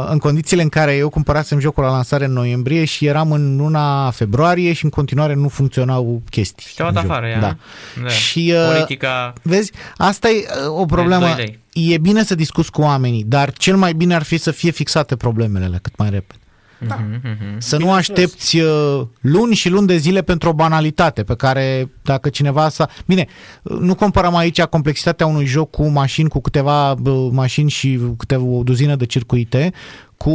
în 0.09 0.19
condițiile 0.19 0.62
în 0.62 0.69
care 0.69 0.94
eu 0.97 1.09
cumpărasem 1.09 1.59
jocul 1.59 1.82
la 1.82 1.90
lansare 1.90 2.24
în 2.24 2.32
noiembrie 2.32 2.85
și 2.85 3.06
eram 3.06 3.32
în 3.32 3.56
luna 3.56 4.10
februarie 4.10 4.73
și 4.73 4.85
în 4.85 4.90
continuare 4.90 5.35
nu 5.35 5.48
funcționau 5.48 6.23
chestii. 6.31 6.66
Și 6.66 6.74
te 6.74 6.82
afară, 6.82 7.27
ea. 7.27 7.40
Da. 7.40 7.56
da. 8.02 8.09
Și, 8.09 8.52
uh, 8.56 8.73
Politica... 8.73 9.32
Vezi, 9.43 9.73
asta 9.97 10.28
e 10.28 10.44
uh, 10.66 10.78
o 10.81 10.85
problemă. 10.85 11.36
E 11.73 11.98
bine 11.98 12.24
să 12.24 12.35
discuți 12.35 12.70
cu 12.70 12.81
oamenii, 12.81 13.24
dar 13.27 13.52
cel 13.52 13.77
mai 13.77 13.93
bine 13.93 14.14
ar 14.14 14.23
fi 14.23 14.36
să 14.36 14.51
fie 14.51 14.70
fixate 14.70 15.16
problemele 15.16 15.78
cât 15.82 15.97
mai 15.97 16.10
repede. 16.10 16.40
Da. 16.86 16.96
Uh-huh, 16.96 17.59
Să 17.59 17.76
nu 17.76 17.92
aștepți 17.92 18.59
uh, 18.59 19.02
luni 19.20 19.54
și 19.54 19.68
luni 19.68 19.86
de 19.86 19.96
zile 19.96 20.22
pentru 20.22 20.48
o 20.48 20.52
banalitate 20.52 21.22
pe 21.22 21.34
care 21.34 21.90
dacă 22.02 22.28
cineva 22.28 22.68
sa... 22.68 22.88
Bine, 23.06 23.26
uh, 23.62 23.78
nu 23.78 23.94
comparăm 23.94 24.36
aici 24.36 24.62
complexitatea 24.62 25.26
unui 25.26 25.44
joc 25.44 25.70
cu 25.70 25.88
mașini, 25.88 26.28
cu 26.28 26.40
câteva 26.40 26.92
uh, 26.92 27.28
mașini 27.30 27.70
și 27.70 28.00
câteva 28.16 28.44
o 28.44 28.62
duzină 28.62 28.96
de 28.96 29.06
circuite, 29.06 29.72
cu 30.16 30.30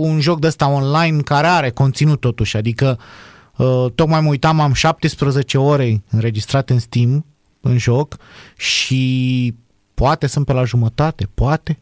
un 0.00 0.20
joc 0.20 0.40
de 0.40 0.46
ăsta 0.46 0.68
online 0.68 1.20
care 1.20 1.46
are 1.46 1.70
conținut 1.70 2.20
totuși, 2.20 2.56
adică 2.56 2.98
tocmai 3.94 4.20
mă 4.20 4.28
uitam, 4.28 4.60
am 4.60 4.72
17 4.72 5.58
ore 5.58 6.02
înregistrate 6.10 6.72
în 6.72 6.78
Steam 6.78 7.24
în 7.60 7.78
joc 7.78 8.16
și 8.56 9.54
poate 9.94 10.26
sunt 10.26 10.46
pe 10.46 10.52
la 10.52 10.64
jumătate, 10.64 11.28
poate. 11.34 11.78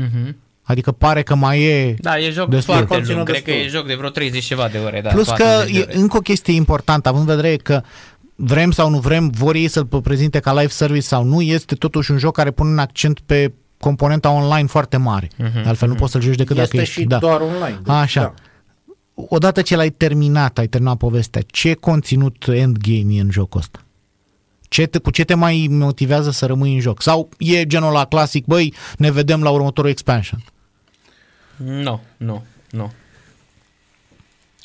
Uh-huh. 0.00 0.34
Adică 0.68 0.92
pare 0.92 1.22
că 1.22 1.34
mai 1.34 1.62
e 1.62 1.94
Da, 1.98 2.18
e 2.18 2.30
joc 2.30 2.48
destul. 2.48 2.86
foarte 2.86 3.12
lung. 3.12 3.28
Cred 3.28 3.42
că 3.42 3.50
e 3.50 3.66
joc 3.68 3.86
de 3.86 3.94
vreo 3.94 4.08
30 4.08 4.44
ceva 4.44 4.68
de 4.68 4.78
ore. 4.78 5.00
Da, 5.00 5.08
Plus 5.08 5.28
că 5.28 5.64
e 5.72 5.86
încă 5.88 6.16
o 6.16 6.20
chestie 6.20 6.54
importantă, 6.54 7.08
având 7.08 7.28
în 7.28 7.36
vedere 7.36 7.56
că 7.56 7.82
vrem 8.34 8.70
sau 8.70 8.90
nu 8.90 8.98
vrem, 8.98 9.28
vor 9.28 9.54
ei 9.54 9.68
să-l 9.68 9.84
prezinte 9.84 10.38
ca 10.38 10.52
live 10.52 10.72
service 10.72 11.06
sau 11.06 11.24
nu, 11.24 11.40
este 11.40 11.74
totuși 11.74 12.10
un 12.10 12.18
joc 12.18 12.34
care 12.34 12.50
pune 12.50 12.70
un 12.70 12.78
accent 12.78 13.20
pe 13.26 13.52
componenta 13.78 14.30
online 14.30 14.66
foarte 14.66 14.96
mare. 14.96 15.26
Uh-huh, 15.26 15.64
Altfel 15.64 15.88
uh-huh. 15.88 15.92
nu 15.92 15.96
poți 15.96 16.12
să-l 16.12 16.20
joci 16.20 16.36
decât 16.36 16.56
este 16.56 16.76
dacă 16.76 16.82
ești... 16.82 17.00
și 17.00 17.06
da. 17.06 17.18
doar 17.18 17.40
online. 17.40 17.80
Deci, 17.82 17.94
Așa. 17.94 18.20
Da. 18.20 18.34
Odată 19.28 19.62
ce 19.62 19.76
l-ai 19.76 19.90
terminat, 19.90 20.58
ai 20.58 20.66
terminat 20.66 20.96
povestea, 20.96 21.42
ce 21.46 21.74
conținut 21.74 22.44
endgame 22.48 23.14
e 23.14 23.20
în 23.20 23.30
jocul 23.30 23.60
ăsta? 23.60 23.78
Ce 24.68 24.86
te, 24.86 24.98
cu 24.98 25.10
ce 25.10 25.24
te 25.24 25.34
mai 25.34 25.66
motivează 25.70 26.30
să 26.30 26.46
rămâi 26.46 26.74
în 26.74 26.80
joc? 26.80 27.02
Sau 27.02 27.28
e 27.38 27.66
genul 27.66 27.92
la 27.92 28.04
clasic, 28.04 28.44
băi, 28.44 28.74
ne 28.96 29.10
vedem 29.10 29.42
la 29.42 29.50
următorul 29.50 29.90
expansion? 29.90 30.44
Nu, 31.64 32.00
nu, 32.16 32.44
nu. 32.70 32.92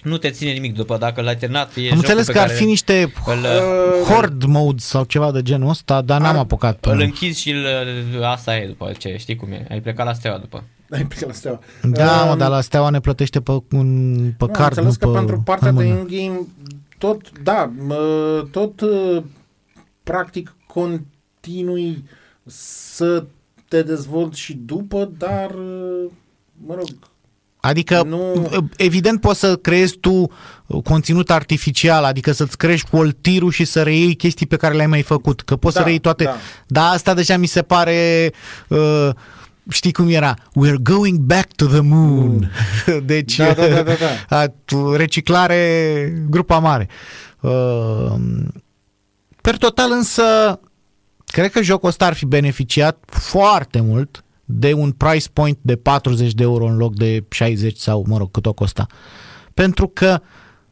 Nu 0.04 0.18
te 0.18 0.30
ține 0.30 0.52
nimic 0.52 0.76
după, 0.76 0.98
dacă 0.98 1.22
l-ai 1.22 1.36
terminat. 1.36 1.76
E 1.76 1.92
Am 1.92 1.98
înțeles 1.98 2.28
că 2.28 2.40
ar 2.40 2.50
fi 2.50 2.66
niște 2.66 3.14
îl, 3.26 3.38
uh, 3.38 4.08
horde 4.08 4.46
mode 4.46 4.80
sau 4.80 5.04
ceva 5.04 5.32
de 5.32 5.42
genul 5.42 5.70
ăsta, 5.70 6.02
dar 6.02 6.22
n-am 6.22 6.38
apucat. 6.38 6.78
Până. 6.78 6.96
Îl 6.96 7.02
închizi 7.02 7.42
și 7.42 7.52
îl, 7.52 8.24
asta 8.24 8.58
e 8.58 8.68
după 8.68 8.92
ce, 8.98 9.16
știi 9.18 9.36
cum 9.36 9.52
e, 9.52 9.66
ai 9.70 9.82
plecat 9.82 10.06
la 10.06 10.14
steaua 10.14 10.38
după. 10.38 10.64
Ai 10.90 11.06
plecat 11.06 11.28
la 11.28 11.34
steaua. 11.34 11.60
Da, 11.82 12.22
um, 12.22 12.28
mă, 12.28 12.36
dar 12.36 12.50
la 12.50 12.62
steaua 12.62 12.90
ne 12.90 13.00
plătește 13.00 13.42
pe 13.42 13.52
un 13.72 14.16
pe 14.38 14.46
nu, 14.46 14.52
card, 14.52 14.78
înțeles 14.78 14.96
că 14.96 15.08
pe 15.08 15.14
pentru 15.14 15.42
partea 15.46 15.72
de 15.72 15.84
in-game, 15.84 16.40
tot, 16.98 17.40
da, 17.40 17.72
tot 18.52 18.82
uh, 18.82 19.24
practic 20.04 20.56
continui 20.68 22.04
să 22.46 23.26
te 23.68 23.82
dezvolți 23.82 24.40
și 24.40 24.54
după, 24.54 25.12
dar 25.18 25.50
uh, 25.50 26.12
mă 26.66 26.74
rog, 26.76 26.88
Adică, 27.60 28.04
Nu- 28.08 28.70
evident, 28.78 29.22
poți 29.22 29.40
să 29.40 29.56
creezi 29.56 29.98
tu 29.98 30.32
conținut 30.84 31.32
artificial, 31.32 32.04
adică 32.04 32.32
să-ți 32.32 32.58
crești 32.58 32.90
poltirul 32.90 33.52
și 33.52 33.66
să 33.66 33.84
reiei 33.84 34.16
chestii 34.16 34.46
pe 34.46 34.56
care 34.56 34.74
le-ai 34.74 34.88
mai 34.88 35.02
făcut. 35.02 35.42
Că 35.42 35.56
poți 35.56 35.74
Da, 35.74 35.80
să 35.80 35.86
reiei 35.86 36.00
toate. 36.00 36.24
da. 36.24 36.36
Dar 36.68 36.94
asta 36.94 37.14
deja 37.14 37.38
mi 37.38 37.46
se 37.46 37.62
pare... 37.62 38.32
Uh, 38.68 39.10
știi 39.70 39.92
cum 39.94 40.10
era? 40.10 40.34
We're 40.38 40.82
going 40.84 41.18
back 41.20 41.54
to 41.54 41.66
the 41.66 41.80
moon. 41.80 42.52
Deci, 43.06 43.36
Da, 43.36 43.54
da, 43.54 43.68
da, 43.68 43.82
da, 43.82 43.94
da. 43.94 44.38
a, 44.38 44.48
tu- 44.66 44.94
reciclare 44.96 46.24
grupa 46.30 46.60
mare. 46.60 46.90
Uh, 47.42 48.14
per 49.42 49.58
total 49.58 49.92
însă, 49.92 50.60
cred 51.26 51.52
că 51.52 51.62
jocul 51.62 51.90
ăsta 51.90 52.06
ar 52.06 52.14
fi 52.14 52.26
beneficiat 52.26 53.04
foarte 53.08 53.82
mult 53.82 54.23
de 54.46 54.74
un 54.74 54.92
price 54.92 55.28
point 55.34 55.58
de 55.62 55.76
40 55.76 56.34
de 56.34 56.44
euro 56.44 56.66
în 56.66 56.78
loc 56.78 56.96
de 56.96 57.24
60 57.30 57.78
sau, 57.78 58.06
mă 58.08 58.18
rog, 58.18 58.32
cât 58.32 58.46
o 58.46 58.54
costa. 58.54 58.88
Pentru 59.54 59.88
că 59.88 60.22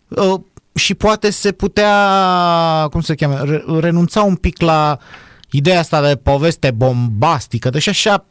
uh, 0.07 0.39
și 0.75 0.93
poate 0.93 1.29
se 1.29 1.51
putea, 1.51 2.87
cum 2.91 3.01
se 3.01 3.15
cheamă, 3.15 3.43
re- 3.43 3.63
renunța 3.79 4.21
un 4.21 4.35
pic 4.35 4.61
la 4.61 4.97
ideea 5.51 5.79
asta 5.79 6.07
de 6.07 6.15
poveste 6.15 6.71
bombastică, 6.71 7.69
deși 7.69 7.89
așa 7.89 8.25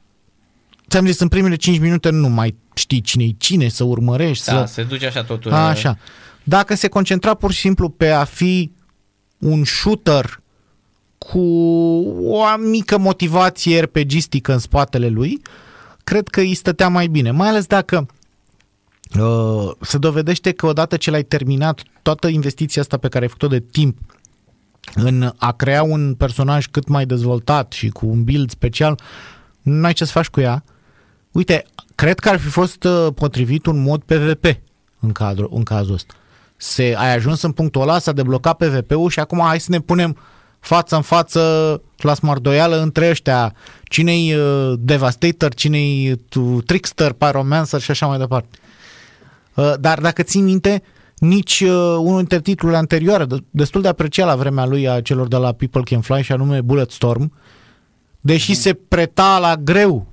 ți-am 0.89 1.07
zis, 1.07 1.21
în 1.21 1.29
primele 1.29 1.57
5 1.57 1.79
minute 1.79 2.11
nu 2.11 2.29
mai 2.29 2.57
știi 2.75 3.01
cine 3.01 3.29
cine, 3.39 3.69
să 3.69 3.85
urmărești, 3.85 4.45
Da, 4.45 4.67
să... 4.67 4.73
se 4.73 4.83
duce 4.83 5.07
așa 5.07 5.25
totul. 5.25 5.53
Așa. 5.53 5.99
Dacă 6.43 6.75
se 6.75 6.89
concentra 6.89 7.35
pur 7.35 7.53
și 7.53 7.61
simplu 7.61 7.89
pe 7.89 8.11
a 8.11 8.25
fi 8.25 8.73
un 9.39 9.65
shooter 9.65 10.41
cu 11.27 11.39
o 12.25 12.45
mică 12.71 12.99
motivație 12.99 13.81
RPGistică 13.81 14.53
în 14.53 14.59
spatele 14.59 15.09
lui, 15.09 15.43
cred 16.05 16.29
că 16.29 16.41
îi 16.41 16.55
stătea 16.55 16.89
mai 16.89 17.07
bine. 17.07 17.31
Mai 17.31 17.49
ales 17.49 17.67
dacă 17.67 18.07
uh, 19.21 19.71
se 19.81 19.99
dovedește 19.99 20.53
că 20.53 20.67
odată 20.67 20.97
ce 20.97 21.11
l-ai 21.11 21.23
terminat 21.23 21.83
toată 22.03 22.29
investiția 22.29 22.83
asta 22.83 22.97
pe 22.97 23.09
care 23.09 23.25
ai 23.25 23.31
făcut-o 23.31 23.57
de 23.59 23.61
timp 23.71 23.99
în 24.95 25.33
a 25.37 25.53
crea 25.53 25.83
un 25.83 26.15
personaj 26.15 26.67
cât 26.67 26.89
mai 26.89 27.07
dezvoltat 27.07 27.73
și 27.73 27.89
cu 27.89 28.07
un 28.07 28.25
build 28.25 28.51
special, 28.51 29.01
nu 29.63 29.85
ai 29.85 29.93
ce 29.93 30.05
să 30.05 30.13
faci 30.13 30.29
cu 30.29 30.41
ea. 30.41 30.65
Uite, 31.31 31.65
cred 31.95 32.19
că 32.19 32.29
ar 32.29 32.39
fi 32.39 32.49
fost 32.49 32.85
uh, 32.85 33.07
potrivit 33.15 33.67
un 33.67 33.83
mod 33.83 34.03
PvP 34.03 34.45
în, 35.01 35.13
cadru, 35.13 35.49
în 35.55 35.63
cazul 35.63 35.95
ăsta. 35.95 36.15
Se, 36.57 36.95
ai 36.97 37.15
ajuns 37.15 37.43
în 37.43 37.53
punctul 37.53 37.83
ăla, 37.83 37.99
s-a 37.99 38.13
deblocat 38.13 38.57
PvP-ul 38.57 39.11
și 39.11 39.21
acum 39.21 39.41
hai 39.41 39.61
să 39.61 39.71
ne 39.71 39.81
punem 39.81 40.17
față 40.61 40.97
în 40.97 41.03
față 41.03 41.83
la 41.97 42.15
smardoială 42.15 42.81
între 42.81 43.09
ăștia. 43.11 43.55
Cine-i 43.85 44.35
uh, 44.35 44.73
Devastator, 44.79 45.55
cine-i 45.55 46.19
uh, 46.37 46.63
Trickster, 46.67 47.13
Pyromancer 47.13 47.81
și 47.81 47.91
așa 47.91 48.07
mai 48.07 48.19
departe. 48.19 48.59
Uh, 49.55 49.73
dar 49.81 50.01
dacă 50.01 50.23
ții 50.23 50.41
minte, 50.41 50.83
nici 51.19 51.61
uh, 51.61 51.71
unul 51.99 52.17
dintre 52.17 52.41
titlurile 52.41 52.79
anterioare, 52.79 53.25
de- 53.25 53.45
destul 53.51 53.83
de 53.83 53.89
apreciat 53.89 54.27
la 54.27 54.37
vremea 54.37 54.67
lui 54.67 54.89
a 54.89 55.01
celor 55.01 55.29
de 55.29 55.37
la 55.37 55.53
People 55.53 55.83
Can 55.85 56.01
Fly 56.01 56.23
și 56.23 56.33
anume 56.33 56.61
Bulletstorm, 56.61 57.33
deși 58.21 58.55
se 58.55 58.75
preta 58.75 59.39
la 59.39 59.57
greu 59.57 60.07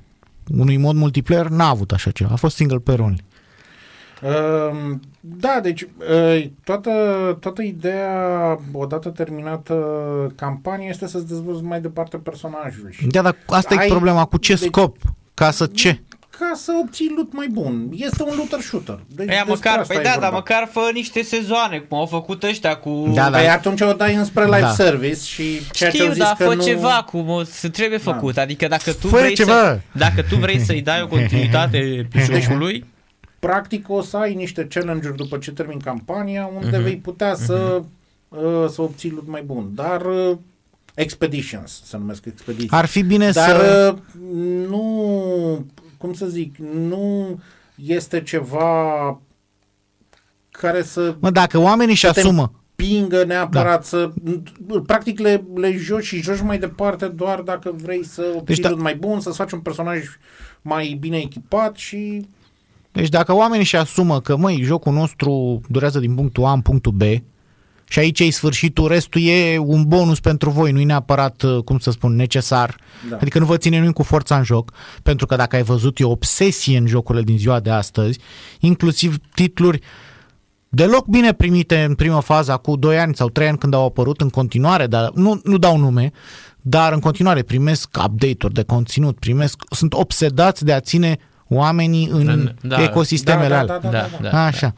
unui 0.58 0.78
mod 0.78 0.96
multiplayer, 0.96 1.48
n-a 1.48 1.70
avut 1.70 1.92
așa 1.92 2.12
ceva. 2.12 2.30
A 2.34 2.36
fost 2.36 2.56
single 2.56 2.80
player 2.80 3.00
only. 3.00 3.24
Um, 4.22 5.00
Da, 5.20 5.60
deci 5.62 5.82
uh, 5.82 6.46
toată, 6.64 6.92
toată 7.40 7.62
ideea, 7.62 8.60
odată 8.72 9.10
terminată 9.10 9.74
campania, 10.36 10.88
este 10.88 11.08
să-ți 11.08 11.28
dezvolți 11.28 11.64
mai 11.64 11.82
departe 11.82 12.18
personajul. 12.18 12.88
Și 12.92 13.08
Da, 13.08 13.22
dar 13.22 13.36
asta 13.48 13.74
e 13.74 13.78
Ai- 13.78 13.88
problema. 13.88 14.26
Cu 14.26 14.38
ce 14.38 14.54
deci- 14.54 14.64
scop? 14.68 14.98
Ca 15.34 15.52
să 15.52 15.66
ce? 15.66 16.02
ca 16.40 16.52
să 16.56 16.72
obții 16.84 17.12
loot 17.16 17.34
mai 17.34 17.48
bun. 17.52 17.90
Este 17.94 18.24
un 18.24 18.34
looter 18.36 18.60
shooter. 18.62 19.00
Deci 19.16 19.28
Ea 19.30 19.44
despre 19.46 19.54
măcar, 19.54 19.80
asta 19.80 19.94
păi 19.94 20.02
e 20.02 20.06
da, 20.06 20.10
vorba. 20.12 20.26
dar 20.26 20.34
măcar 20.34 20.70
fă 20.72 20.90
niște 20.94 21.22
sezoane, 21.22 21.78
cum 21.78 21.98
au 21.98 22.06
făcut 22.06 22.44
ăștia 22.44 22.76
cu... 22.76 23.12
Da, 23.16 23.30
da. 23.30 23.38
Păi 23.38 23.50
atunci 23.50 23.82
o 23.82 23.92
dai 23.94 24.16
înspre 24.16 24.44
live 24.44 24.60
Da. 24.60 24.70
service 24.70 25.20
și 25.24 25.44
ceea 25.72 25.90
ce 25.90 25.96
Știu, 25.98 26.08
au 26.08 26.14
zis 26.14 26.24
dar 26.24 26.36
că 26.38 26.44
fă 26.44 26.54
nu... 26.54 26.64
ceva 26.64 27.06
cum 27.12 27.30
o 27.30 27.44
să 27.44 27.70
trebuie 27.70 28.00
făcut. 28.00 28.38
Adică 28.38 28.68
dacă 28.68 28.92
tu 28.94 29.08
Fă 29.08 29.18
vrei 29.18 29.36
ceva. 29.36 29.52
să, 29.52 29.80
dacă 29.92 30.22
tu 30.30 30.36
vrei 30.36 30.60
să-i 30.60 30.82
dai 30.82 31.02
o 31.02 31.08
continuitate 31.08 32.08
jocului, 32.32 32.86
Practic 33.40 33.90
o 33.90 34.02
să 34.02 34.18
ai 34.18 34.34
niște 34.34 34.68
challenge-uri 34.70 35.18
după 35.18 35.38
ce 35.38 35.52
termin 35.52 35.80
campania 35.80 36.46
unde 36.56 36.76
Mhm. 36.78 36.84
vei 36.84 36.98
putea 36.98 37.36
să, 37.36 37.82
uh, 38.28 38.66
să 38.70 38.82
obții 38.82 39.12
loot 39.12 39.28
mai 39.28 39.42
bun. 39.42 39.72
Dar 39.76 40.06
uh, 40.06 40.38
Expeditions, 40.96 41.82
se 41.86 41.98
numesc 41.98 42.26
expediții. 42.26 42.70
Ar 42.72 42.86
fi 42.86 43.04
bine 43.04 43.30
Dar 43.32 43.60
să... 43.60 43.96
uh, 43.96 44.00
nu, 44.68 45.66
cum 45.98 46.14
să 46.14 46.26
zic, 46.26 46.58
nu 46.58 47.40
este 47.76 48.22
ceva 48.22 49.20
care 50.52 50.84
să 50.84 51.16
Mă, 51.20 51.30
dacă 51.30 51.58
oamenii 51.60 51.92
își 51.94 52.06
să 52.06 52.12
te 52.12 52.20
asumă 52.20 52.52
pingă 52.76 53.24
neapărat 53.24 53.78
da. 53.80 53.82
să... 53.82 54.12
Practic 54.86 55.20
le, 55.20 55.44
le 55.56 55.72
joci 55.78 56.04
și 56.04 56.22
joci 56.22 56.42
mai 56.42 56.60
departe 56.60 57.08
doar 57.08 57.42
dacă 57.42 57.72
vrei 57.82 58.04
să 58.06 58.22
obții 58.36 58.46
Deci 58.46 58.60
da- 58.60 58.70
deci, 58.70 58.78
mai 58.78 58.96
bun, 58.96 59.20
să-ți 59.20 59.38
faci 59.38 59.52
un 59.52 59.60
personaj 59.60 60.04
mai 60.62 60.98
bine 61.00 61.18
echipat 61.18 61.76
și... 61.76 62.28
Deci 62.98 63.10
dacă 63.10 63.34
oamenii 63.34 63.64
își 63.64 63.76
asumă 63.76 64.22
că, 64.22 64.36
măi, 64.36 64.62
jocul 64.62 64.94
nostru 64.94 65.62
durează 65.70 66.00
din 66.00 66.16
punctul 66.16 66.46
A 66.46 66.52
în 66.52 66.62
punctul 66.62 66.92
B 66.92 67.02
și 67.90 68.00
aici 68.00 68.20
e 68.20 68.30
sfârșitul, 68.30 68.88
restul 68.88 69.22
e 69.22 69.58
un 69.58 69.84
bonus 69.84 70.20
pentru 70.20 70.50
voi, 70.50 70.72
nu 70.72 70.80
e 70.80 70.84
neapărat, 70.84 71.42
uh, 71.42 71.64
cum 71.64 71.78
să 71.78 71.92
spun, 71.92 72.16
necesar. 72.16 72.78
Da. 73.10 73.16
Adică 73.16 73.40
nu 73.40 73.46
vă 73.46 73.58
ține 73.58 73.80
nimic 73.80 73.94
cu 73.94 74.04
forța 74.04 74.38
în 74.38 74.44
joc, 74.44 74.72
pentru 75.04 75.26
că 75.26 75.36
dacă 75.36 75.56
ai 75.56 75.64
văzut, 75.64 76.00
e 76.00 76.04
o 76.04 76.10
obsesie 76.10 76.78
în 76.78 76.88
jocurile 76.88 77.24
din 77.24 77.38
ziua 77.38 77.60
de 77.60 77.70
astăzi, 77.70 78.20
inclusiv 78.60 79.18
titluri 79.34 79.80
deloc 80.70 81.06
bine 81.06 81.34
primite 81.34 81.84
în 81.84 81.96
prima 81.96 82.20
fază, 82.20 82.52
acum 82.52 82.76
2 82.80 83.00
ani 83.00 83.16
sau 83.16 83.30
3 83.30 83.48
ani 83.48 83.58
când 83.58 83.74
au 83.74 83.86
apărut 83.86 84.22
în 84.22 84.30
continuare, 84.30 84.88
dar 84.88 85.12
nu, 85.14 85.40
nu 85.44 85.58
dau 85.58 85.78
nume, 85.78 86.12
dar 86.62 86.94
în 86.94 87.00
continuare 87.00 87.42
primesc 87.42 87.90
update-uri 88.06 88.54
de 88.54 88.64
conținut, 88.64 89.20
primesc, 89.20 89.64
sunt 89.70 89.94
obsedați 89.94 90.66
de 90.66 90.74
a 90.74 90.80
ține 90.80 91.18
oamenii 91.48 92.08
în, 92.12 92.28
În- 92.28 92.56
da. 92.62 92.84
ecosistemele 92.84 93.48
Da, 93.48 93.64
da, 93.64 93.74
alea. 93.76 93.90
da, 93.90 93.90
da, 93.90 94.08
da. 94.22 94.30
da. 94.30 94.46
Așa. 94.46 94.74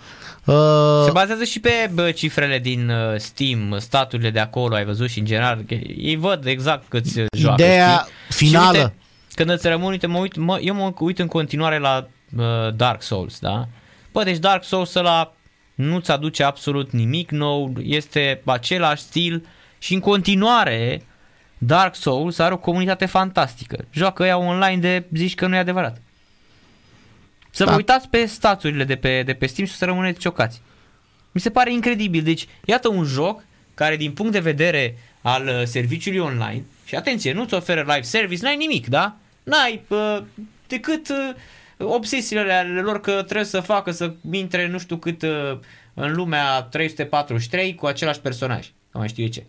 Uh, 0.46 1.04
Se 1.06 1.12
bazează 1.12 1.44
și 1.44 1.60
pe 1.60 1.90
bă, 1.94 2.12
cifrele 2.12 2.60
din 2.60 2.90
uh, 2.90 3.18
Steam, 3.18 3.76
staturile 3.80 4.30
de 4.30 4.40
acolo, 4.40 4.76
ai 4.76 4.86
văzut 4.86 5.10
și 5.10 5.20
în 5.20 5.26
general, 5.26 5.64
că 5.68 5.74
ei 5.98 6.16
văd 6.16 6.46
exact 6.46 6.84
câți 6.88 7.20
uh, 7.20 7.26
joacă. 7.38 7.62
Ideea 7.62 8.08
știi? 8.30 8.48
finală. 8.48 8.78
Și 8.78 8.84
uite, 8.84 8.94
când 9.36 9.50
îți 9.50 9.68
rămân, 9.68 9.90
uite, 9.92 10.08
mă 10.08 10.18
uit, 10.18 10.36
mă, 10.36 10.60
eu 10.62 10.74
mă 10.76 10.94
uit 11.00 11.20
în 11.20 11.28
continuare 11.28 11.78
la 11.80 12.08
uh, 12.38 12.44
Dark 12.76 13.02
Souls, 13.02 13.40
da? 13.40 13.68
Bă, 14.12 14.24
deci 14.24 14.38
Dark 14.38 14.64
Souls 14.64 14.94
ăla 14.94 15.34
nu-ți 15.76 16.12
aduce 16.12 16.44
absolut 16.44 16.92
nimic 16.92 17.32
nou, 17.32 17.74
este 17.84 18.42
același 18.46 19.02
stil 19.02 19.46
și 19.78 19.94
în 19.94 20.00
continuare 20.00 21.02
Dark 21.58 21.96
Souls 21.96 22.40
are 22.40 22.54
o 22.54 22.58
comunitate 22.58 23.06
fantastică. 23.06 23.78
Joacă 23.92 24.24
ea 24.24 24.38
online 24.38 24.78
de 24.78 25.06
zici 25.14 25.36
că 25.36 25.48
nu 25.48 25.56
e 25.56 25.60
adevărat. 25.60 26.02
Să 27.50 27.64
vă 27.64 27.70
Da. 27.70 27.76
uitați 27.76 28.10
pe 28.10 28.26
staturile 28.26 28.84
de 28.84 28.96
pe, 28.96 29.24
de 29.24 29.34
pe 29.34 29.46
Steam 29.46 29.68
și 29.68 29.74
o 29.74 29.78
să 29.78 29.86
rămâneți 29.86 30.20
ciocați. 30.20 30.62
Mi 31.32 31.42
se 31.42 31.50
pare 31.50 31.72
incredibil. 31.72 32.24
Deci, 32.24 32.48
iată 32.66 32.88
un 32.88 33.04
joc 33.04 33.44
care 33.74 33.96
din 33.96 34.12
punct 34.12 34.32
de 34.32 34.40
vedere 34.40 34.98
al 35.22 35.48
uh, 35.48 35.62
serviciului 35.64 36.20
online, 36.20 36.64
și 36.86 36.96
atenție, 36.96 37.34
nu-ți 37.34 37.54
oferă 37.54 37.80
live 37.80 38.02
service, 38.02 38.44
n-ai 38.44 38.56
nimic, 38.56 38.88
da? 38.88 39.16
N-ai 39.44 39.82
uh, 39.88 40.18
decât 40.68 41.10
uh, 41.10 41.36
obsesiile 41.88 42.54
ale 42.54 42.82
lor 42.82 43.02
că 43.02 43.12
trebuie 43.12 43.46
să 43.46 43.60
facă 43.60 43.92
să 43.92 44.14
intre 44.32 44.68
nu 44.68 44.80
știu 44.80 44.98
cât 44.98 45.22
uh, 45.22 45.58
în 45.94 46.14
lumea 46.14 46.62
343 46.62 47.76
cu 47.76 47.86
același 47.86 48.20
personaj. 48.20 48.68
Nu 48.92 49.00
mai 49.00 49.08
știu 49.08 49.24
eu 49.24 49.30
ce. 49.30 49.44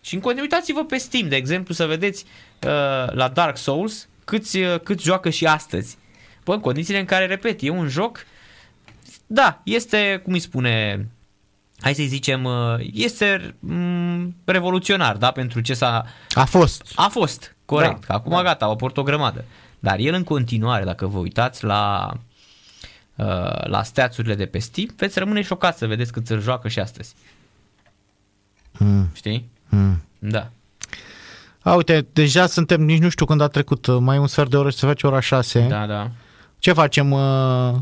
Și 0.00 0.14
în 0.14 0.20
continu- 0.20 0.42
uitați-vă 0.42 0.84
pe 0.84 0.96
Steam, 0.96 1.28
de 1.28 1.36
exemplu, 1.36 1.74
să 1.74 1.86
vedeți 1.86 2.24
uh, 2.24 3.12
la 3.12 3.28
Dark 3.34 3.56
Souls 3.56 4.08
câți, 4.24 4.58
uh, 4.58 4.80
câți 4.80 5.04
joacă 5.04 5.30
și 5.30 5.46
astăzi. 5.46 5.96
Bă, 6.46 6.52
în 6.52 6.60
condițiile 6.60 6.98
în 6.98 7.04
care, 7.04 7.26
repet, 7.26 7.62
e 7.62 7.70
un 7.70 7.88
joc, 7.88 8.26
da, 9.26 9.60
este, 9.64 10.20
cum 10.24 10.32
îi 10.32 10.38
spune, 10.38 11.08
hai 11.80 11.94
să-i 11.94 12.06
zicem, 12.06 12.44
uh, 12.44 12.74
este 12.92 13.54
mm, 13.58 14.34
revoluționar, 14.44 15.16
da, 15.16 15.30
pentru 15.30 15.60
ce 15.60 15.74
s-a... 15.74 16.04
a 16.34 16.44
fost. 16.44 16.92
A 16.94 17.08
fost, 17.08 17.56
corect, 17.64 18.00
Da, 18.00 18.06
da, 18.06 18.14
acum 18.14 18.30
da. 18.30 18.36
da. 18.36 18.42
gata, 18.42 18.64
au 18.64 18.70
aport 18.70 18.96
o 18.96 19.02
grămadă. 19.02 19.44
Dar 19.78 19.98
el 19.98 20.14
în 20.14 20.24
continuare, 20.24 20.84
dacă 20.84 21.06
vă 21.06 21.18
uitați 21.18 21.64
la, 21.64 22.12
uh, 23.14 23.66
la 23.66 23.82
steațurile 23.82 24.34
de 24.34 24.46
pe 24.46 24.58
Steam, 24.58 24.88
veți 24.96 25.18
rămâne 25.18 25.42
șocați 25.42 25.78
să 25.78 25.86
vedeți 25.86 26.12
cât 26.12 26.28
îl 26.28 26.40
joacă 26.40 26.68
și 26.68 26.78
astăzi. 26.78 27.14
Mm, 28.78 29.10
Știi? 29.12 29.48
mm. 29.68 30.02
Da. 30.18 30.50
A, 31.60 31.74
uite, 31.74 32.06
deja 32.12 32.46
suntem, 32.46 32.82
nici 32.82 33.02
nu 33.02 33.08
știu 33.08 33.26
când 33.26 33.40
a 33.40 33.48
trecut, 33.48 33.86
uh, 33.86 33.96
mai 34.00 34.16
e 34.16 34.18
un 34.18 34.26
sfert 34.26 34.50
de 34.50 34.56
oră 34.56 34.70
și 34.70 34.76
se 34.76 34.86
face 34.86 35.06
ora 35.06 35.20
6. 35.20 35.66
Da, 35.68 35.86
da. 35.86 36.10
Ce 36.66 36.72
facem? 36.72 37.10
uh, 37.10 37.20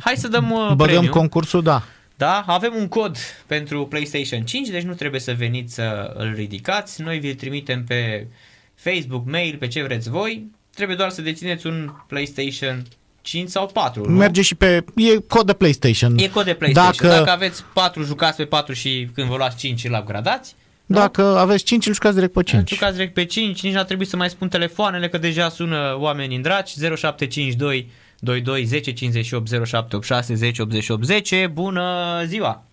Hai 0.00 0.14
să 0.16 0.28
dăm 0.28 0.50
uh, 0.50 0.72
Băgăm 0.74 0.94
premiu. 0.94 1.10
concursul? 1.10 1.62
Da. 1.62 1.82
Da, 2.16 2.44
avem 2.46 2.72
un 2.76 2.88
cod 2.88 3.16
pentru 3.46 3.86
PlayStation 3.86 4.42
5, 4.42 4.68
deci 4.68 4.82
nu 4.82 4.92
trebuie 4.92 5.20
să 5.20 5.34
veniți 5.36 5.74
să 5.74 6.14
îl 6.16 6.32
ridicați. 6.34 7.02
Noi 7.02 7.18
vi-l 7.18 7.34
trimitem 7.34 7.84
pe 7.84 8.26
Facebook, 8.74 9.26
mail, 9.26 9.56
pe 9.56 9.68
ce 9.68 9.82
vreți 9.82 10.10
voi. 10.10 10.46
Trebuie 10.74 10.96
doar 10.96 11.10
să 11.10 11.22
dețineți 11.22 11.66
un 11.66 11.90
PlayStation 12.06 12.82
5 13.22 13.48
sau 13.48 13.66
4, 13.66 14.10
nu? 14.10 14.16
Merge 14.16 14.42
și 14.42 14.54
pe... 14.54 14.84
E 14.94 15.16
cod 15.28 15.46
de 15.46 15.52
PlayStation. 15.52 16.18
E 16.18 16.28
cod 16.28 16.44
de 16.44 16.54
PlayStation. 16.54 17.08
Dacă, 17.08 17.18
Dacă 17.18 17.30
aveți 17.30 17.64
4, 17.72 18.02
jucați 18.02 18.36
pe 18.36 18.44
4 18.44 18.72
și 18.72 19.08
când 19.14 19.28
vă 19.28 19.36
luați 19.36 19.56
5 19.56 19.84
îl 19.84 19.96
upgradați. 20.00 20.54
dacă 20.86 21.22
aveți 21.22 21.64
5, 21.64 21.86
îl 21.86 21.92
jucați 21.92 22.14
direct 22.14 22.32
pe 22.32 22.42
5. 22.42 22.68
Jucați 22.72 22.94
direct 22.94 23.14
pe 23.14 23.24
5, 23.24 23.62
nici 23.62 23.72
n-a 23.72 23.84
trebuit 23.84 24.08
să 24.08 24.16
mai 24.16 24.30
spun 24.30 24.48
telefoanele, 24.48 25.08
că 25.08 25.18
deja 25.18 25.48
sună 25.48 25.96
oameni 25.98 26.36
în 26.36 26.42
draci, 26.42 26.70
0752 26.96 27.90
22 28.24 28.64
10 28.64 28.92
58 28.92 29.48
0786 29.48 30.34
10 30.34 30.62
88 30.62 31.04
10. 31.04 31.46
Bună 31.46 32.22
ziua! 32.24 32.64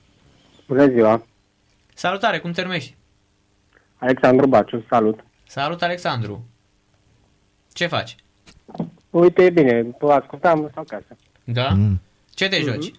Bună 0.68 0.88
ziua! 0.88 1.26
Salutare, 1.94 2.40
cum 2.40 2.52
te 2.52 2.62
numești? 2.62 2.96
Alexandru 3.98 4.48
Baciu, 4.48 4.86
salut! 4.90 5.20
Salut, 5.48 5.82
Alexandru! 5.82 6.46
Ce 7.74 7.88
faci? 7.88 8.16
Uite, 9.10 9.50
bine, 9.50 9.96
vă 10.00 10.14
ascultam 10.14 10.70
sau 10.74 10.84
acasă. 10.88 11.18
Da? 11.44 11.70
Mm. 11.70 12.02
Ce 12.34 12.48
te 12.48 12.62
joci? 12.62 12.92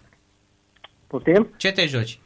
Poftim? 1.07 1.49
Ce 1.57 1.73
te 1.73 1.87
joci? 1.87 2.19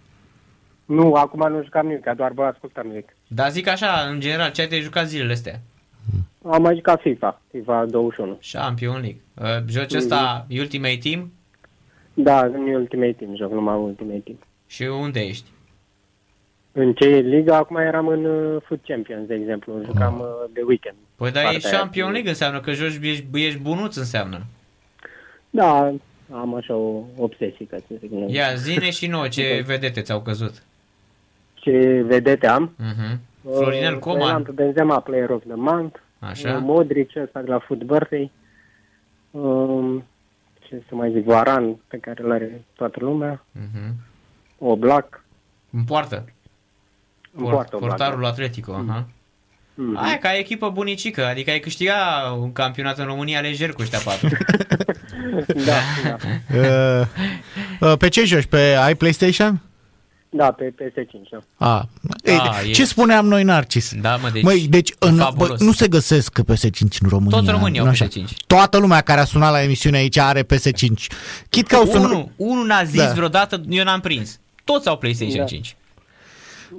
Nu, 0.84 1.14
acum 1.14 1.52
nu 1.52 1.62
jucam 1.62 1.86
nimic, 1.86 2.04
doar 2.16 2.32
vă 2.32 2.44
ascultam 2.44 2.86
nimic. 2.86 3.16
Dar 3.28 3.50
zic 3.50 3.66
așa, 3.66 4.06
în 4.08 4.20
general, 4.20 4.50
ce 4.50 4.60
ai 4.60 4.66
te 4.66 4.80
jucat 4.80 5.06
zilele 5.06 5.32
astea? 5.32 5.60
Am 6.50 6.62
mai 6.62 6.74
jucat 6.74 7.00
FIFA, 7.00 7.40
FIFA 7.50 7.84
21. 7.84 8.38
Champion 8.52 8.92
League. 9.00 9.20
Uh, 9.34 9.64
joci 9.68 9.94
ăsta 9.94 10.46
Ultimate 10.58 10.98
Team? 11.02 11.32
Da, 12.14 12.40
în 12.44 12.74
Ultimate 12.74 13.12
Team 13.18 13.36
joc, 13.36 13.52
numai 13.52 13.76
Ultimate 13.76 14.18
Team. 14.24 14.38
Și 14.66 14.82
unde 14.82 15.20
ești? 15.20 15.44
În 16.72 16.92
ce 16.92 17.06
liga, 17.06 17.56
acum 17.56 17.76
eram 17.76 18.06
în 18.08 18.24
uh, 18.24 18.62
Foot 18.64 18.80
Champions, 18.86 19.26
de 19.26 19.34
exemplu, 19.34 19.80
jucam 19.84 20.18
uh, 20.20 20.26
de 20.52 20.60
weekend. 20.66 20.96
Păi 21.16 21.30
da, 21.30 21.40
e 21.40 21.42
Partea 21.44 21.68
aia. 21.70 21.78
Champion 21.78 22.10
League 22.10 22.28
înseamnă 22.30 22.60
că 22.60 22.72
joci, 22.72 22.98
ești, 23.02 23.24
ești 23.32 23.58
bunuț 23.58 23.96
înseamnă. 23.96 24.44
Da, 25.50 25.92
am 26.32 26.54
așa 26.54 26.74
o 26.74 27.02
obsesie, 27.16 27.66
ca 27.70 27.76
să 27.76 27.94
zic. 28.00 28.10
nu. 28.10 28.26
Ia, 28.30 28.54
zine 28.54 28.90
și 28.90 29.06
nouă 29.06 29.28
ce 29.28 29.62
vedete 29.66 30.00
ți-au 30.00 30.20
căzut. 30.20 30.62
Ce 31.54 32.02
vedete 32.06 32.46
am? 32.46 32.74
Uh-huh. 32.80 33.16
Florinel 33.42 33.94
Uh, 33.94 33.98
Coman. 34.00 34.20
Fernando 34.20 34.52
Benzema, 34.52 35.00
Player 35.00 35.30
of 35.30 35.42
the 35.46 35.54
Month. 35.56 35.98
Așa. 36.18 36.52
Uh, 36.54 36.58
Modric, 36.62 37.10
ăsta 37.22 37.40
de 37.40 37.50
la 37.50 37.58
Foot 37.58 37.82
Birthday. 37.82 38.30
Um, 39.30 40.04
ce 40.68 40.82
să 40.88 40.94
mai 40.94 41.10
zic, 41.12 41.24
Varan, 41.24 41.76
pe 41.88 41.98
care 41.98 42.22
îl 42.22 42.32
are 42.32 42.64
toată 42.76 42.98
lumea. 43.00 43.44
Uh-huh. 43.54 43.92
Oblak. 44.58 45.24
În 45.70 45.84
poartă. 45.84 46.24
În 47.32 47.44
Por- 47.46 47.50
poartă 47.50 47.76
Oblak. 47.76 47.90
portarul 47.90 48.24
Atletico. 48.24 48.72
Aha. 48.72 49.06
Mhm. 49.74 49.96
Aia 49.96 50.18
ca 50.18 50.36
echipă 50.36 50.70
bunicică, 50.70 51.24
adică 51.24 51.50
ai 51.50 51.58
câștiga 51.58 51.94
un 52.40 52.52
campionat 52.52 52.98
în 52.98 53.04
România 53.04 53.40
lejer 53.40 53.72
cu 53.72 53.82
ăștia 53.82 53.98
patru. 54.04 54.28
Da, 55.66 55.72
da. 56.04 56.16
Uh, 57.00 57.06
uh, 57.80 57.96
pe 57.98 58.08
ce 58.08 58.24
joci? 58.24 58.44
Pe 58.46 58.58
ai 58.58 58.94
PlayStation? 58.94 59.60
Da, 60.36 60.52
pe 60.52 60.74
PS5, 60.74 61.28
da. 61.30 61.66
A, 61.66 61.88
Ei, 62.24 62.40
e- 62.68 62.72
ce 62.72 62.84
spuneam 62.84 63.26
noi, 63.26 63.42
Narcis? 63.42 63.92
Da, 64.00 64.16
mă, 64.16 64.28
deci, 64.32 64.42
Măi, 64.42 64.66
deci 64.68 64.92
în, 64.98 65.16
bă, 65.16 65.22
fabulos. 65.22 65.60
nu 65.60 65.72
se 65.72 65.88
găsesc 65.88 66.40
PS5 66.40 66.68
în 67.00 67.08
România. 67.08 67.38
Toți 67.38 67.50
românii 67.50 67.78
au 67.78 67.84
nu 67.84 67.90
așa. 67.90 68.06
PS5. 68.06 68.24
Toată 68.46 68.78
lumea 68.78 69.00
care 69.00 69.20
a 69.20 69.24
sunat 69.24 69.50
la 69.52 69.62
emisiune 69.62 69.96
aici 69.96 70.18
are 70.18 70.42
PS5. 70.42 70.88
Chit 71.50 71.66
că 71.66 71.76
au 71.76 71.84
sunat... 71.84 72.04
Unul, 72.10 72.28
unul 72.36 72.66
n-a 72.66 72.84
zis 72.84 73.02
Da. 73.02 73.12
vreodată, 73.12 73.60
eu 73.68 73.84
n-am 73.84 74.00
prins. 74.00 74.38
Toți 74.64 74.88
au 74.88 74.96
PlayStation 74.96 75.38
Da. 75.38 75.44
5. 75.44 75.76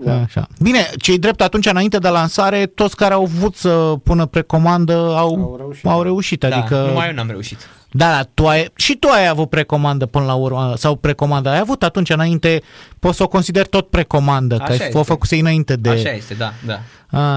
Da. 0.03 0.21
Așa. 0.21 0.47
Bine, 0.61 0.89
cei 1.01 1.19
drept 1.19 1.41
atunci 1.41 1.65
înainte 1.65 1.97
de 1.97 2.07
lansare, 2.07 2.65
toți 2.65 2.95
care 2.95 3.13
au 3.13 3.25
vrut 3.25 3.55
să 3.55 3.93
pună 4.03 4.25
precomandă 4.25 4.93
au, 4.93 5.15
Au 5.15 5.25
au 5.25 5.55
reușit. 5.57 5.59
reușit. 5.59 5.85
Au 5.85 6.01
reușit 6.01 6.39
Da, 6.39 6.57
adică... 6.57 6.85
numai 6.87 7.07
eu 7.07 7.13
n-am 7.13 7.29
reușit. 7.29 7.57
Da, 7.97 8.11
da, 8.11 8.23
tu 8.33 8.47
ai, 8.47 8.67
și 8.75 8.95
tu 8.95 9.07
ai 9.07 9.27
avut 9.27 9.49
precomandă 9.49 10.05
până 10.05 10.25
la 10.25 10.33
urmă, 10.33 10.73
sau 10.77 10.95
precomandă. 10.95 11.49
Ai 11.49 11.59
avut 11.59 11.83
atunci 11.83 12.09
înainte, 12.09 12.61
poți 12.99 13.17
să 13.17 13.23
o 13.23 13.27
consideri 13.27 13.67
tot 13.67 13.89
precomandă, 13.89 14.55
că 14.57 14.63
Așa 14.63 14.71
ai 14.71 14.85
este. 14.85 14.97
o 14.97 15.03
făcuse 15.03 15.35
înainte 15.35 15.75
de... 15.75 15.89
Așa 15.89 16.09
este, 16.11 16.33
da, 16.33 16.53
da. 16.65 16.79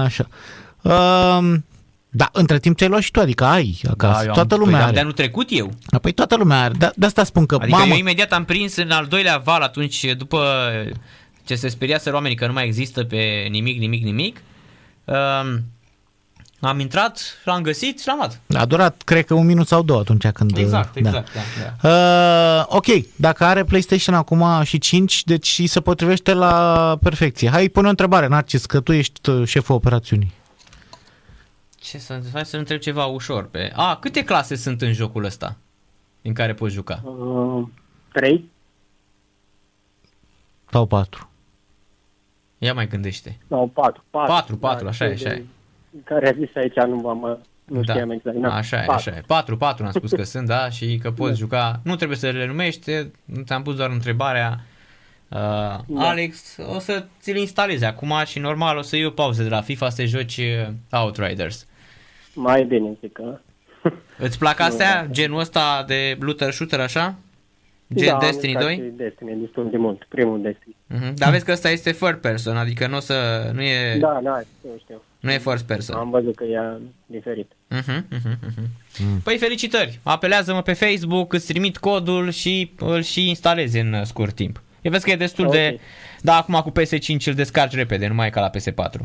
Așa. 0.03 0.27
Um, 0.81 1.65
da, 2.09 2.29
între 2.33 2.59
timp 2.59 2.77
ți-ai 2.77 2.89
luat 2.89 3.01
și 3.01 3.11
tu, 3.11 3.19
adică 3.19 3.43
ai 3.45 3.79
acasă. 3.89 4.13
da 4.17 4.21
eu 4.23 4.27
am- 4.27 4.33
toată 4.35 4.55
lumea 4.55 4.73
păi, 4.75 4.83
are. 4.83 4.93
De 4.93 4.99
anul 4.99 5.11
trecut 5.11 5.47
eu. 5.49 5.71
Da, 5.89 5.97
Păi 5.99 6.11
toată 6.11 6.35
lumea 6.35 6.61
are. 6.61 6.73
De, 6.77 6.91
de 6.95 7.05
asta 7.05 7.23
spun 7.23 7.45
că, 7.45 7.55
Adică 7.55 7.77
mamă, 7.77 7.93
eu 7.93 7.97
imediat 7.99 8.31
am 8.31 8.45
prins 8.45 8.75
în 8.75 8.91
al 8.91 9.05
doilea 9.05 9.37
val 9.37 9.61
atunci, 9.61 10.05
după 10.17 10.45
ce 11.45 11.55
se 11.55 11.67
speriaseră 11.67 12.15
oamenii 12.15 12.37
că 12.37 12.47
nu 12.47 12.53
mai 12.53 12.65
există 12.65 13.03
pe 13.03 13.47
nimic, 13.49 13.79
nimic, 13.79 14.03
nimic. 14.03 14.41
Um, 15.05 15.61
am 16.61 16.79
intrat, 16.79 17.21
l-am 17.45 17.61
găsit 17.61 17.99
și 17.99 18.07
l-am 18.07 18.17
luat. 18.17 18.41
a 18.53 18.65
durat, 18.65 19.01
cred 19.01 19.25
că 19.25 19.33
un 19.33 19.45
minut 19.45 19.67
sau 19.67 19.83
două 19.83 19.99
atunci 19.99 20.27
când... 20.27 20.57
Exact, 20.57 20.93
da. 20.93 21.09
exact, 21.09 21.29
da. 21.33 21.89
da. 21.89 21.89
Uh, 21.89 22.65
ok, 22.67 22.85
dacă 23.15 23.43
are 23.43 23.63
PlayStation 23.63 24.15
acum 24.15 24.63
și 24.63 24.77
5, 24.77 25.23
deci 25.23 25.59
îi 25.59 25.67
se 25.67 25.81
potrivește 25.81 26.33
la 26.33 26.97
perfecție. 27.01 27.49
Hai, 27.49 27.69
pune 27.69 27.87
o 27.87 27.89
întrebare, 27.89 28.27
Narcis, 28.27 28.65
că 28.65 28.79
tu 28.79 28.91
ești 28.91 29.29
uh, 29.29 29.47
șeful 29.47 29.75
operațiunii. 29.75 30.31
Ce 31.79 31.97
să, 31.97 32.21
hai 32.33 32.45
să 32.45 32.57
întreb 32.57 32.79
ceva 32.79 33.05
ușor. 33.05 33.45
Pe... 33.45 33.71
A, 33.75 33.95
câte 33.95 34.23
clase 34.23 34.55
sunt 34.55 34.81
în 34.81 34.93
jocul 34.93 35.23
ăsta 35.23 35.57
în 36.21 36.33
care 36.33 36.53
poți 36.53 36.73
juca? 36.73 37.01
Uh, 37.03 37.67
3? 38.13 38.49
Sau 40.71 40.85
4. 40.85 41.29
Ia 42.57 42.73
mai 42.73 42.87
gândește. 42.87 43.37
Sau 43.47 43.67
4? 43.67 44.03
4, 44.09 44.33
Patru, 44.33 44.57
patru, 44.57 44.87
așa 44.87 45.05
e, 45.05 45.11
așa 45.11 45.29
e. 45.29 45.43
Care 46.03 46.29
a 46.29 46.31
zis 46.31 46.55
aici, 46.55 46.75
nu, 46.75 47.07
am, 47.09 47.39
nu 47.65 47.81
știam 47.83 48.09
exact. 48.11 48.37
Da, 48.37 48.53
Așa 48.55 48.77
e, 48.77 48.85
patru. 48.85 49.09
așa 49.09 49.17
e. 49.17 49.23
4, 49.27 49.57
4 49.57 49.85
am 49.85 49.91
spus 49.91 50.11
că 50.11 50.23
sunt, 50.23 50.47
da, 50.47 50.69
și 50.69 50.99
că 51.01 51.11
poți 51.21 51.39
juca. 51.39 51.79
Nu 51.83 51.95
trebuie 51.95 52.17
să 52.17 52.29
le 52.29 52.45
numești, 52.45 52.91
ți-am 53.45 53.63
pus 53.63 53.75
doar 53.75 53.89
întrebarea. 53.89 54.59
Uh, 55.29 55.37
Da. 55.37 55.83
Alex, 56.09 56.57
o 56.75 56.79
să 56.79 57.05
ți-l 57.21 57.35
instalezi 57.35 57.85
acum 57.85 58.13
și 58.25 58.39
normal 58.39 58.77
o 58.77 58.81
să 58.81 58.95
iei 58.95 59.05
o 59.05 59.09
pauză 59.09 59.43
de 59.43 59.49
la 59.49 59.61
FIFA 59.61 59.89
să 59.89 59.95
te 59.95 60.05
joci 60.05 60.37
uh, 60.37 60.67
Outriders. 60.91 61.67
Mai 62.33 62.63
bine, 62.63 62.97
zic 62.99 63.11
că... 63.11 63.39
Îți 64.17 64.37
plac 64.37 64.59
astea? 64.69 65.07
Genul 65.11 65.39
ăsta 65.39 65.83
de 65.87 66.17
looter 66.19 66.51
shooter 66.51 66.79
așa? 66.79 67.15
Gen 67.95 68.07
da, 68.07 68.13
am 68.13 68.19
Destiny 68.19 68.51
jucat 68.51 68.65
2? 68.65 68.75
și 68.75 68.81
Destiny 68.95 69.39
destul 69.41 69.69
de 69.69 69.77
mult, 69.77 70.03
primul 70.09 70.41
Destiny. 70.41 70.75
Mhm. 70.87 71.15
Dar 71.15 71.31
vezi 71.31 71.45
că 71.45 71.51
ăsta 71.51 71.69
este 71.69 71.91
third 71.91 72.17
person, 72.17 72.57
adică 72.57 72.87
nu 72.87 72.95
o 72.95 72.99
să, 72.99 73.49
nu 73.53 73.61
e, 73.61 73.97
Da, 73.99 74.19
da, 74.23 74.41
știu, 74.57 74.69
știu. 74.79 75.01
nu 75.19 75.31
e 75.31 75.37
first 75.37 75.65
person. 75.65 75.95
Am 75.95 76.09
văzut 76.09 76.35
că 76.35 76.43
e 76.43 76.59
diferit. 77.05 77.51
Mhm, 77.67 78.05
mhm, 78.09 78.37
mhm. 78.99 79.21
Păi 79.23 79.37
felicitări! 79.37 79.99
Apelează-mă 80.03 80.61
pe 80.61 80.73
Facebook, 80.73 81.33
îți 81.33 81.47
trimit 81.47 81.77
codul 81.77 82.29
și 82.31 82.71
îl 82.79 83.01
și 83.01 83.27
instalezi 83.29 83.79
în 83.79 83.93
uh, 83.93 84.01
scurt 84.03 84.35
timp. 84.35 84.61
Eu 84.81 84.91
vezi 84.91 85.03
că 85.05 85.11
e 85.11 85.15
destul 85.15 85.45
Ok. 85.45 85.51
de... 85.51 85.79
Da, 86.21 86.35
acum 86.37 86.61
cu 86.61 86.71
PS5 86.79 87.23
îl 87.25 87.33
descarci 87.33 87.73
repede, 87.75 88.07
nu 88.07 88.13
mai 88.13 88.27
e 88.27 88.29
ca 88.29 88.41
la 88.41 88.49
PS4. 88.49 88.99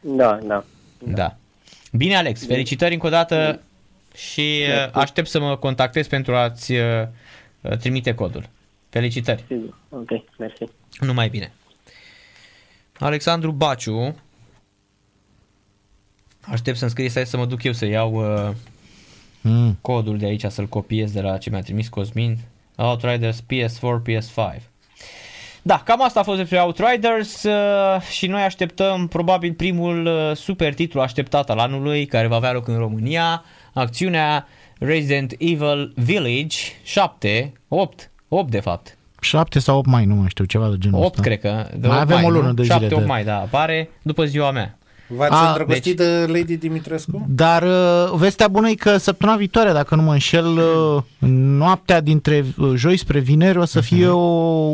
Da, 0.00 0.38
da. 0.42 0.64
Da. 0.98 1.36
Bine, 1.92 2.16
Alex, 2.16 2.46
felicitări 2.46 2.92
încă 2.94 3.06
o 3.06 3.10
dată 3.10 3.60
și 4.14 4.62
uh, 4.84 4.88
aștept 4.92 5.28
să 5.28 5.40
mă 5.40 5.56
contactez 5.56 6.06
pentru 6.06 6.34
a-ți 6.34 6.72
uh, 6.72 6.78
uh, 6.78 7.06
trimite 7.78 8.14
codul. 8.14 8.48
Felicitări! 8.88 9.44
Sigur. 9.46 9.76
Ok, 9.88 10.10
mersi. 10.38 10.62
Numai 11.00 11.28
bine. 11.28 11.52
Alexandru 12.98 13.50
Baciu. 13.52 14.16
Aștept 16.40 16.76
să-mi 16.76 16.90
scrie, 16.90 17.08
stai 17.08 17.26
să 17.26 17.36
mă 17.36 17.46
duc 17.46 17.62
eu 17.62 17.72
să 17.72 17.86
iau 17.86 18.14
uh, 18.48 18.54
Mm. 19.44 19.78
codul 19.80 20.18
de 20.18 20.26
aici, 20.26 20.44
să-l 20.48 20.66
copiez 20.66 21.12
de 21.12 21.20
la 21.20 21.38
ce 21.38 21.50
mi-a 21.50 21.60
trimis 21.60 21.88
Cosmin. 21.88 22.38
Outriders 22.76 23.40
PS4, 23.40 24.02
PS5. 24.02 24.60
Da, 25.62 25.82
cam 25.84 26.02
asta 26.02 26.20
a 26.20 26.22
fost 26.22 26.38
despre 26.38 26.60
Outriders 26.60 27.42
uh, 27.42 28.00
și 28.00 28.26
noi 28.26 28.42
așteptăm 28.42 29.08
probabil 29.08 29.52
primul 29.52 30.06
uh, 30.06 30.36
super 30.36 30.74
titlu 30.74 31.00
așteptat 31.00 31.50
al 31.50 31.58
anului 31.58 32.06
care 32.06 32.26
va 32.26 32.36
avea 32.36 32.52
loc 32.52 32.68
în 32.68 32.76
România. 32.78 33.44
Acțiunea 33.72 34.46
Resident 34.84 35.34
Evil 35.38 35.92
Village 35.96 36.56
7, 36.82 37.52
8, 37.68 38.10
8 38.28 38.50
de 38.50 38.60
fapt. 38.60 38.96
7 39.20 39.58
sau 39.58 39.78
8 39.78 39.86
mai, 39.86 40.04
nu 40.04 40.14
mai 40.14 40.28
știu, 40.28 40.44
ceva 40.44 40.68
de 40.68 40.76
genul 40.78 40.98
8 40.98 41.06
ăsta. 41.06 41.20
cred 41.22 41.40
că. 41.40 41.66
De 41.76 41.86
Mai 41.86 42.00
8 42.00 42.10
avem 42.10 42.24
o 42.24 42.30
lună 42.30 42.46
nu? 42.46 42.52
de 42.52 42.62
zile 42.62 42.86
7-8 42.86 42.88
de- 42.88 43.04
mai, 43.06 43.24
da, 43.24 43.36
apare 43.36 43.90
după 44.02 44.24
ziua 44.24 44.50
mea. 44.50 44.76
V-ați 45.16 45.32
A, 45.34 45.46
îndrăgostit 45.48 45.96
de 45.96 46.24
Lady 46.26 46.56
Dimitrescu? 46.56 47.26
Dar 47.28 47.62
uh, 47.62 48.12
vestea 48.16 48.48
bună 48.48 48.68
e 48.68 48.74
că 48.74 48.96
săptămâna 48.96 49.36
viitoare, 49.38 49.72
dacă 49.72 49.94
nu 49.94 50.02
mă 50.02 50.12
înșel, 50.12 50.46
uh, 50.46 51.02
noaptea 51.28 52.00
dintre 52.00 52.44
uh, 52.58 52.72
joi 52.76 52.96
spre 52.96 53.18
vineri 53.18 53.58
o 53.58 53.64
să 53.64 53.80
fie 53.80 54.06
o, 54.08 54.18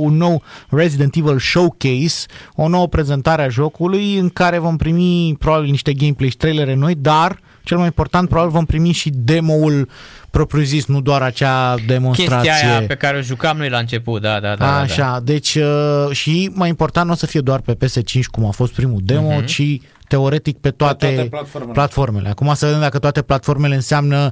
un 0.01 0.17
nou 0.17 0.43
Resident 0.71 1.15
Evil 1.17 1.39
Showcase, 1.39 2.27
o 2.55 2.69
nouă 2.69 2.87
prezentare 2.89 3.43
a 3.43 3.49
jocului 3.49 4.17
în 4.17 4.29
care 4.29 4.59
vom 4.59 4.77
primi 4.77 5.37
probabil 5.39 5.71
niște 5.71 5.93
gameplay 5.93 6.29
și 6.29 6.37
trailere 6.37 6.75
noi, 6.75 6.95
dar 6.95 7.39
cel 7.69 7.77
mai 7.77 7.87
important 7.87 8.29
probabil 8.29 8.53
vom 8.53 8.65
primi 8.65 8.93
și 8.93 9.11
demo-ul 9.15 9.89
propriu-zis, 10.31 10.87
nu 10.87 11.01
doar 11.01 11.23
acea 11.23 11.75
demonstrație. 11.87 12.51
Chestia 12.51 12.77
aia 12.79 12.87
pe 12.87 12.95
care 12.95 13.17
o 13.17 13.21
jucam 13.21 13.57
noi 13.57 13.69
la 13.69 13.79
început, 13.79 14.21
da, 14.23 14.41
da, 14.41 14.49
da. 14.49 14.55
da, 14.65 14.79
Așa, 14.79 15.03
da. 15.13 15.21
deci 15.21 15.55
uh, 15.55 16.09
și 16.11 16.51
mai 16.55 16.69
important 16.69 17.07
nu 17.07 17.13
o 17.13 17.17
să 17.17 17.27
fie 17.27 17.41
doar 17.41 17.61
pe 17.61 17.75
PS5 17.77 18.21
cum 18.31 18.45
a 18.45 18.51
fost 18.51 18.73
primul 18.73 19.01
demo, 19.05 19.31
Mhm. 19.37 19.45
ci 19.45 19.63
teoretic 20.09 20.59
pe 20.59 20.71
toate, 20.71 21.07
toate 21.15 21.29
platformele. 21.29 21.73
platformele. 21.73 22.29
Acum 22.29 22.55
să 22.55 22.65
vedem 22.67 22.81
dacă 22.81 22.99
toate 22.99 23.23
platformele 23.23 23.75
înseamnă 23.75 24.31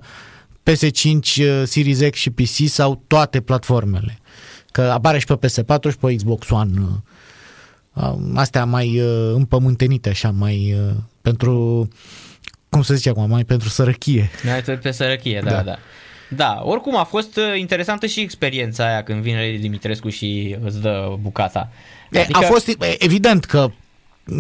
PS5, 0.63 1.37
uh, 1.37 1.63
Series 1.65 2.01
X 2.11 2.19
și 2.19 2.31
PC 2.31 2.69
sau 2.69 3.03
toate 3.07 3.41
platformele. 3.41 4.19
Că 4.73 4.81
apare 4.83 5.19
și 5.19 5.27
pe 5.27 5.35
PS4 5.47 5.91
și 5.91 5.97
pe 5.97 6.15
Xbox 6.15 6.51
One. 6.51 6.71
uh, 6.81 6.87
uh, 8.05 8.15
Astea 8.35 8.65
mai 8.65 9.01
uh, 9.01 9.33
împământenite, 9.35 10.09
așa, 10.09 10.31
mai 10.31 10.75
uh, 10.89 10.95
pentru, 11.23 11.89
cum 12.69 12.83
să 12.83 12.95
zice 12.95 13.09
acum, 13.09 13.29
mai 13.31 13.45
pentru 13.45 13.69
sărăchie. 13.69 14.31
Mai 14.45 14.63
pe, 14.63 14.73
pe 14.73 14.91
sărăchie, 14.91 15.41
da, 15.45 15.51
Da. 15.51 15.57
da, 15.57 15.63
da. 15.63 15.77
Da, 16.29 16.61
oricum 16.65 16.97
a 16.97 17.05
fost 17.05 17.37
uh, 17.37 17.59
interesantă 17.59 18.07
și 18.07 18.21
experiența 18.21 18.87
aia 18.87 19.03
când 19.03 19.23
vine 19.23 19.37
Lady 19.41 19.57
Dimitrescu 19.59 20.09
și 20.09 20.57
îți 20.65 20.81
dă 20.81 21.17
bucata. 21.21 21.69
Adică... 22.13 22.39
A 22.39 22.41
fost 22.41 22.69
e, 22.69 22.77
evident 22.99 23.45
că 23.45 23.71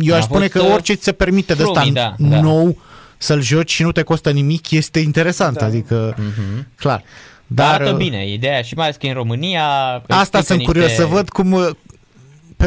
eu 0.00 0.14
A 0.14 0.16
aș 0.16 0.22
spune 0.22 0.40
fost, 0.48 0.52
că 0.52 0.62
uh, 0.62 0.72
orice 0.72 0.94
ți 0.94 1.04
se 1.04 1.12
permite 1.12 1.54
de 1.54 1.62
asta 1.62 1.74
flumii, 1.80 1.92
da, 1.94 2.14
da. 2.18 2.40
nou 2.40 2.78
să-l 3.16 3.40
joci 3.42 3.70
și 3.72 3.82
nu 3.82 3.92
te 3.92 4.02
costă 4.02 4.30
nimic 4.30 4.70
este 4.70 4.98
interesant, 4.98 5.56
Da. 5.58 5.66
adică 5.66 6.14
Mhm. 6.18 6.66
clar. 6.76 7.02
Dar 7.46 7.66
Dar 7.66 7.74
arată 7.74 7.90
uh, 7.90 7.96
bine 7.96 8.28
ideea 8.28 8.62
și 8.62 8.74
mai 8.74 8.84
ales 8.84 8.96
că 8.96 9.06
e 9.06 9.08
în 9.08 9.14
România... 9.14 9.62
Asta 10.08 10.18
explică 10.18 10.42
sunt 10.42 10.58
niște- 10.58 10.72
curios 10.72 10.92
să 10.92 11.04
văd 11.06 11.28
cum 11.28 11.52
uh, 11.52 11.68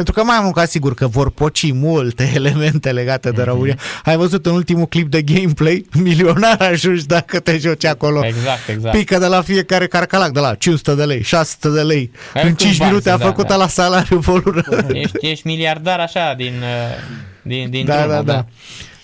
pentru 0.04 0.12
că 0.22 0.24
mai 0.24 0.36
am 0.36 0.50
ca 0.50 0.64
sigur 0.64 0.94
că 0.94 1.06
vor 1.06 1.30
poci 1.30 1.72
multe 1.72 2.30
elemente 2.34 2.92
legate 2.92 3.28
Mhm. 3.28 3.36
de 3.36 3.42
România. 3.42 3.76
Ai 4.04 4.16
văzut 4.16 4.46
în 4.46 4.52
ultimul 4.52 4.86
clip 4.86 5.10
de 5.10 5.22
gameplay, 5.22 5.84
milionar 6.02 6.56
ajungi 6.60 7.06
dacă 7.06 7.40
te 7.40 7.58
joci 7.58 7.84
acolo. 7.84 8.24
Exact, 8.24 8.68
exact. 8.68 8.96
Pică 8.96 9.18
de 9.18 9.26
la 9.26 9.42
fiecare 9.42 9.86
carcalac, 9.86 10.30
de 10.32 10.40
la 10.40 10.54
500 10.54 10.94
de 10.94 11.04
lei, 11.04 11.22
600 11.22 11.68
de 11.68 11.80
lei. 11.82 12.10
Ai 12.34 12.42
în 12.42 12.48
câți 12.48 12.64
5 12.64 12.76
bani 12.78 12.90
minute 12.90 13.08
a 13.08 13.12
sunt, 13.12 13.22
da, 13.24 13.28
făcut 13.30 13.46
da. 13.48 13.56
la 13.56 13.68
salariu 13.68 14.18
pe 14.18 14.30
o 14.30 14.36
lună. 14.44 14.62
Ești, 14.92 15.16
ești 15.20 15.46
miliardar 15.46 16.00
așa 16.00 16.34
din, 16.36 16.52
uh, 16.60 16.96
din, 17.42 17.70
din 17.70 17.84
Da, 17.84 17.96
drumul, 18.06 18.24
da, 18.24 18.46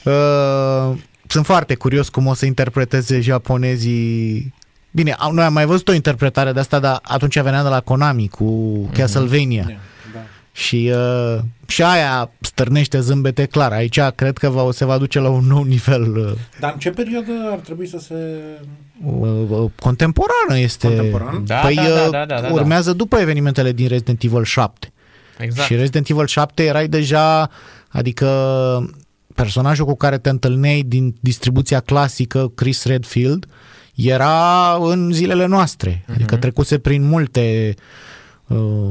da. 0.02 0.10
Uh, 0.10 0.96
sunt 1.26 1.46
foarte 1.46 1.74
curios 1.74 2.08
cum 2.08 2.26
o 2.26 2.34
să 2.34 2.46
interpreteze 2.46 3.20
japonezii 3.20 4.54
Bine, 4.90 5.12
au- 5.18 5.32
noi 5.32 5.44
am 5.44 5.52
mai 5.52 5.66
văzut 5.66 5.88
o 5.88 5.92
interpretare 5.92 6.52
de 6.52 6.60
asta, 6.60 6.78
dar 6.78 6.98
atunci 7.02 7.40
venea 7.40 7.62
de 7.62 7.68
la 7.68 7.80
Konami 7.80 8.28
cu 8.28 8.72
Castlevania. 8.92 9.62
Da, 9.66 9.68
da. 9.72 9.78
Și, 10.56 10.92
uh, 10.94 11.38
și 11.66 11.82
aia 11.82 12.30
stârnește 12.40 13.00
zâmbete 13.00 13.44
clar. 13.44 13.72
Aici 13.72 14.00
cred 14.00 14.38
că 14.38 14.48
va, 14.48 14.68
se 14.72 14.84
va 14.84 14.98
duce 14.98 15.18
la 15.18 15.28
un 15.28 15.46
nou 15.46 15.62
nivel 15.62 16.16
uh, 16.16 16.32
Dar 16.60 16.72
în 16.72 16.78
ce 16.78 16.90
perioadă 16.90 17.32
ar 17.50 17.58
trebui 17.58 17.86
să 17.86 17.98
se... 17.98 18.14
uh, 19.04 19.28
uh, 19.48 19.70
contemporană 19.80 20.58
este. 20.58 20.86
Contemporan? 20.86 21.42
Da, 21.46 21.56
păi 21.56 21.74
da, 21.74 21.82
uh, 21.82 21.88
da, 22.10 22.10
da, 22.10 22.24
da, 22.24 22.40
da. 22.40 22.52
urmează 22.52 22.92
după 22.92 23.18
evenimentele 23.18 23.72
din 23.72 23.88
Resident 23.88 24.22
Evil 24.22 24.44
7. 24.44 24.92
Exact. 25.38 25.66
Și 25.66 25.74
Resident 25.74 26.08
Evil 26.08 26.26
7 26.26 26.64
erai 26.64 26.88
deja, 26.88 27.50
adică 27.88 28.28
personajul 29.34 29.84
cu 29.84 29.96
care 29.96 30.18
te 30.18 30.28
întâlneai 30.28 30.82
din 30.86 31.14
distribuția 31.20 31.80
clasică, 31.80 32.52
Chris 32.54 32.84
Redfield, 32.84 33.46
era 33.94 34.72
în 34.80 35.12
zilele 35.12 35.46
noastre. 35.46 36.02
Mhm. 36.06 36.14
Adică 36.14 36.36
trecuse 36.36 36.78
prin 36.78 37.02
multe 37.02 37.74
uh, 37.76 37.82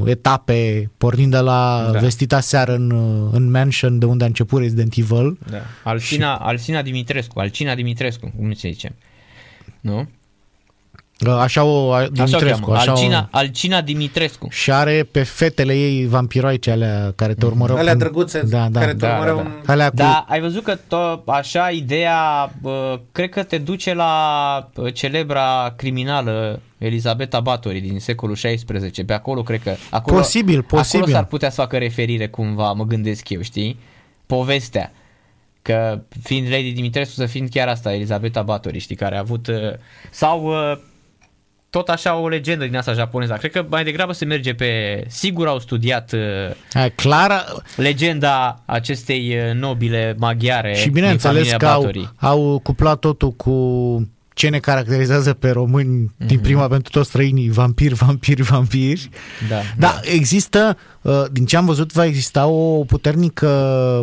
etape, 0.05 0.91
pornind 0.97 1.31
de 1.31 1.37
la 1.39 1.81
Da. 1.85 1.91
da. 1.91 1.99
vestita 1.99 2.39
seară 2.39 2.73
în, 2.75 2.89
uh, 2.91 3.29
în 3.31 3.51
mansion 3.51 3.99
de 3.99 4.05
unde 4.05 4.23
a 4.23 4.27
început 4.27 4.61
Resident 4.61 4.93
Evil. 4.97 5.37
Da. 5.51 5.57
Alcina, 5.83 6.35
Alcina 6.35 6.81
Dimitrescu, 6.81 7.39
Alcina 7.39 7.75
Dimitrescu, 7.75 8.33
cum 8.37 8.53
se 8.53 8.69
zice. 8.71 8.95
Nu? 9.81 10.07
Uh, 11.27 11.33
Așa 11.33 11.63
o 11.63 11.91
a- 11.93 11.97
Așa 11.97 12.05
o 12.07 12.09
Dimitrescu. 12.09 12.59
cheamă. 12.65 12.75
Așa 12.77 12.91
Alcina, 12.91 13.19
o, 13.31 13.37
Alcina 13.37 13.81
Dimitrescu. 13.81 14.47
și 14.51 14.71
are 14.71 15.07
pe 15.11 15.23
fetele 15.23 15.73
ei 15.73 16.07
vampiroice 16.07 16.71
alea 16.71 17.13
care 17.15 17.33
te 17.33 17.45
urmăreau. 17.45 17.77
Alea 17.77 17.91
când- 17.91 18.03
drăguțe 18.03 18.41
da, 18.41 18.69
da, 18.69 18.79
care 18.79 18.91
te 18.91 18.97
da, 18.97 19.11
urmăreau 19.11 19.35
da, 19.37 19.41
în... 19.43 19.51
Alea 19.65 19.89
cu... 19.89 19.95
Da, 19.95 20.25
ai 20.29 20.39
văzut 20.41 20.63
că 20.63 20.75
tot 20.87 21.27
așa 21.27 21.69
ideea, 21.69 22.51
bă, 22.61 22.99
cred 23.11 23.29
că 23.29 23.43
te 23.43 23.57
duce 23.57 23.93
la 23.93 24.69
bă, 24.73 24.89
celebra 24.89 25.73
criminală 25.77 26.59
Elisabeta 26.85 27.39
Batory 27.39 27.79
din 27.79 27.99
secolul 27.99 28.35
XVI. 28.35 29.03
Pe 29.05 29.13
acolo 29.13 29.41
cred 29.43 29.61
că... 29.61 29.75
Acolo, 29.89 30.17
Posibil, 30.17 30.61
posibil. 30.63 30.99
Acolo 31.01 31.15
s-ar 31.15 31.25
putea 31.25 31.49
să 31.49 31.61
facă 31.61 31.77
referire 31.77 32.27
cumva, 32.27 32.71
mă 32.71 32.83
gândesc 32.85 33.29
eu, 33.29 33.41
știi? 33.41 33.79
Povestea. 34.25 34.91
Că 35.61 36.01
fiind 36.23 36.47
Lady 36.51 36.71
Dimitrescu 36.71 37.13
să 37.13 37.25
fiind 37.25 37.49
chiar 37.49 37.67
asta, 37.67 37.93
Elisabeta 37.93 38.41
Batory, 38.41 38.77
știi, 38.79 38.95
care 38.95 39.15
a 39.15 39.19
avut... 39.19 39.47
uh, 39.47 39.55
Sau 40.11 40.45
uh, 40.45 40.77
tot 41.69 41.89
așa 41.89 42.15
o 42.15 42.27
legendă 42.27 42.65
din 42.65 42.75
asta 42.75 42.93
japoneză. 42.93 43.33
Cred 43.33 43.51
că 43.51 43.65
mai 43.69 43.83
degrabă 43.83 44.11
se 44.13 44.25
merge 44.25 44.53
pe... 44.53 45.03
Sigur 45.07 45.47
au 45.47 45.59
studiat 45.59 46.11
uh, 46.13 46.19
Aia, 46.73 46.89
Clara, 46.89 47.43
legenda 47.75 48.61
acestei 48.65 49.35
uh, 49.37 49.53
nobile 49.53 50.15
maghiare 50.17 50.73
Și 50.73 50.83
din 50.83 50.91
bineînțeles 50.91 51.35
familia 51.35 51.57
că 51.57 51.65
au, 51.67 51.79
Batory. 51.81 52.09
au 52.17 52.59
cuplat 52.63 52.99
totul 52.99 53.31
cu 53.31 53.51
ce 54.35 54.49
ne 54.49 54.59
caracterizează 54.59 55.33
pe 55.33 55.49
români 55.49 55.89
Mhm. 56.01 56.13
mm-hmm. 56.13 56.27
din 56.27 56.39
prima 56.39 56.67
pentru 56.67 56.91
toți 56.91 57.07
străinii, 57.09 57.49
vampiri, 57.49 57.93
vampiri, 58.05 58.41
vampiri. 58.41 59.09
Da, 59.49 59.55
Da, 59.77 59.99
există, 60.03 60.77
uh, 61.01 61.23
din 61.31 61.45
ce 61.45 61.57
am 61.57 61.65
văzut, 61.65 61.91
va 61.91 62.05
exista 62.05 62.45
o 62.45 62.83
puternică, 62.83 63.47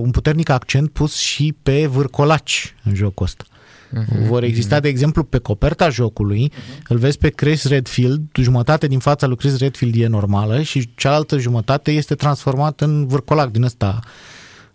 un 0.02 0.10
puternic 0.10 0.48
accent 0.48 0.90
pus 0.90 1.16
și 1.16 1.56
pe 1.62 1.86
vârcolaci 1.86 2.74
în 2.84 2.94
jocul 2.94 3.26
ăsta. 3.26 3.44
Mhm. 3.90 4.26
Vor 4.26 4.42
exista, 4.42 4.80
de 4.80 4.88
exemplu, 4.88 5.22
pe 5.24 5.38
coperta 5.38 5.88
jocului, 5.88 6.52
îl 6.88 6.96
vezi 6.96 7.18
pe 7.18 7.28
Chris 7.28 7.64
Redfield, 7.64 8.20
jumătate 8.34 8.86
din 8.86 8.98
fața 8.98 9.26
lui 9.26 9.36
Chris 9.36 9.58
Redfield 9.58 9.94
e 10.00 10.06
normală 10.06 10.62
și 10.62 10.90
cealaltă 10.94 11.38
jumătate 11.38 11.90
este 11.90 12.14
transformat 12.14 12.80
în 12.80 13.06
vârcolac 13.06 13.50
din 13.50 13.62
ăsta, 13.62 14.00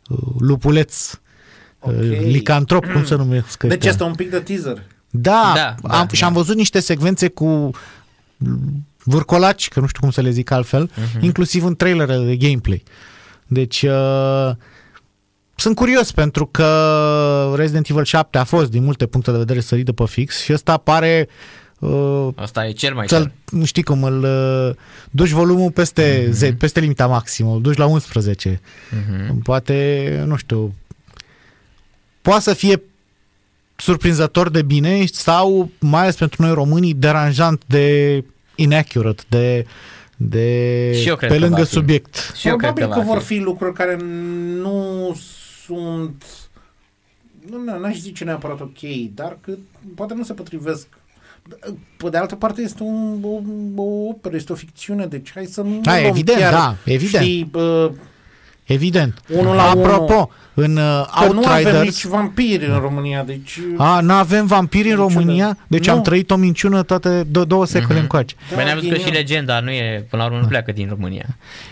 uh, 0.10 0.18
lupuleț, 0.40 1.12
Ok. 1.80 1.92
okay. 1.94 2.30
licantrop, 2.32 2.86
cum 2.86 3.06
se 3.06 3.16
numesc 3.16 3.64
Deci 3.64 3.72
ăștia. 3.72 3.90
este 3.90 4.04
un 4.04 4.16
pic 4.16 4.30
de 4.30 4.40
teaser. 4.40 4.84
Da, 5.10 5.52
Da, 5.56 5.76
da, 5.82 5.88
da, 5.90 6.00
am, 6.00 6.08
și 6.12 6.22
da. 6.22 6.28
am 6.28 6.34
văzut 6.34 6.56
niște 6.56 6.80
secvențe 6.80 7.28
cu 7.28 7.70
vârcolaci, 9.04 9.68
că 9.68 9.80
nu 9.80 9.88
știu 9.88 10.02
cum 10.02 10.12
să 10.12 10.22
le 10.22 10.30
zic 10.30 10.52
altfel, 10.52 10.90
uh-huh. 10.90 11.20
inclusiv 11.20 11.64
în 11.64 11.76
trailerele 11.76 12.26
de 12.26 12.36
gameplay. 12.36 12.84
Deci 13.48 13.82
uh, 13.82 14.50
sunt 15.56 15.76
curios 15.76 16.12
pentru 16.12 16.46
că 16.46 17.54
Resident 17.56 17.90
Evil 17.90 18.04
7 18.04 18.38
a 18.38 18.44
fost 18.44 18.72
din 18.72 18.84
multe 18.84 19.06
puncte 19.06 19.32
de 19.32 19.38
vedere 19.38 19.60
sărit 19.60 19.86
de 19.86 19.92
pe 19.94 20.04
fix 20.06 20.42
și 20.44 20.54
ăsta 20.54 20.78
pare 20.78 21.28
uh, 21.80 22.28
Asta 22.36 22.66
e 22.68 22.72
cel 22.72 22.94
mai 22.94 23.08
să 23.08 23.16
cel. 23.18 23.32
nu 23.52 23.66
știi 23.66 23.84
cum 23.84 24.04
îl 24.04 24.24
uh, 24.24 24.76
duci 25.12 25.30
volumul 25.30 25.72
peste 25.72 26.24
Mhm. 26.28 26.32
Z, 26.38 26.44
peste 26.58 26.80
limita 26.80 27.08
maximă, 27.08 27.54
îl 27.54 27.62
duci 27.62 27.78
la 27.78 27.86
11. 27.86 28.62
Mhm. 28.92 29.42
Poate, 29.42 30.24
nu 30.26 30.36
știu, 30.36 30.74
poate 32.22 32.42
să 32.42 32.54
fie 32.54 32.82
surprinzător 33.78 34.50
de 34.50 34.62
bine 34.62 35.06
sau, 35.06 35.70
mai 35.80 36.02
ales 36.02 36.16
pentru 36.16 36.42
noi 36.44 36.54
românii, 36.54 36.94
deranjant 36.94 37.62
de 37.66 38.24
inaccurate, 38.56 39.24
de, 39.30 39.66
de 40.18 40.94
Și 41.02 41.08
eu 41.08 41.16
cred 41.16 41.30
pe 41.30 41.36
că 41.36 41.42
lângă 41.42 41.58
va 41.60 41.64
fi. 41.66 41.72
subiect. 41.72 42.32
Și 42.36 42.48
eu 42.48 42.56
cred 42.56 42.74
Probabil 42.74 42.96
că, 42.96 43.00
că, 43.00 43.06
va 43.08 43.14
vor 43.14 43.22
fi. 43.24 43.34
fi 43.34 43.40
lucruri 43.40 43.74
care 43.74 43.98
nu 44.62 45.16
sunt... 45.66 46.24
Nu, 47.52 47.58
nu, 47.64 47.80
n-aș 47.80 47.98
zice 47.98 48.24
neapărat 48.24 48.62
ok, 48.62 48.80
dar 49.16 49.38
că 49.42 49.52
poate 49.96 50.14
nu 50.14 50.24
se 50.24 50.34
potrivesc. 50.34 50.88
Pe 51.98 52.10
de 52.10 52.18
altă 52.18 52.36
parte 52.36 52.62
este 52.62 52.84
un, 52.84 53.20
o, 53.24 53.82
o 53.82 54.08
operă, 54.08 54.36
este 54.36 54.52
o 54.52 54.56
ficțiune, 54.56 55.06
deci 55.06 55.32
hai 55.34 55.46
să 55.46 55.62
nu 55.62 55.80
Da, 55.84 55.92
luăm 56.00 56.06
evident, 56.06 56.38
chiar, 56.40 56.54
da, 56.54 56.76
evident. 56.86 57.24
Și, 57.26 57.50
uh, 57.54 57.90
Evident. 58.68 59.22
Unul 59.30 59.56
la 59.56 59.64
Apropo, 59.70 60.14
unul. 60.14 60.30
în 60.54 60.78
uh, 60.78 61.06
că 61.20 61.26
nu 61.34 61.40
avem 61.46 61.56
Outriders... 61.66 61.84
nici 61.84 62.06
vampiri 62.06 62.66
în 62.66 62.80
România, 62.80 63.24
deci... 63.24 63.60
A, 63.78 64.00
nu 64.00 64.14
avem 64.14 64.46
vampiri 64.46 64.90
în 64.90 64.96
Niciodată. 64.96 65.20
România? 65.20 65.58
Deci 65.68 65.88
Nu. 65.88 65.94
am 65.94 66.02
trăit 66.02 66.32
o 66.32 66.36
minciună 66.36 66.84
toate 66.84 67.24
două, 67.24 67.46
două 67.46 67.66
secole 67.66 67.94
Mhm. 67.94 68.02
încoace. 68.02 68.36
Bine, 68.50 68.70
am 68.70 68.76
văzut 68.76 68.90
că 68.90 68.96
și 68.96 69.04
ghinion. 69.04 69.22
legenda 69.22 69.60
nu 69.60 69.72
e, 69.72 70.06
până 70.10 70.22
la 70.22 70.28
urmă 70.30 70.42
nu 70.42 70.48
pleacă 70.48 70.72
din 70.72 70.88
România. 70.90 71.26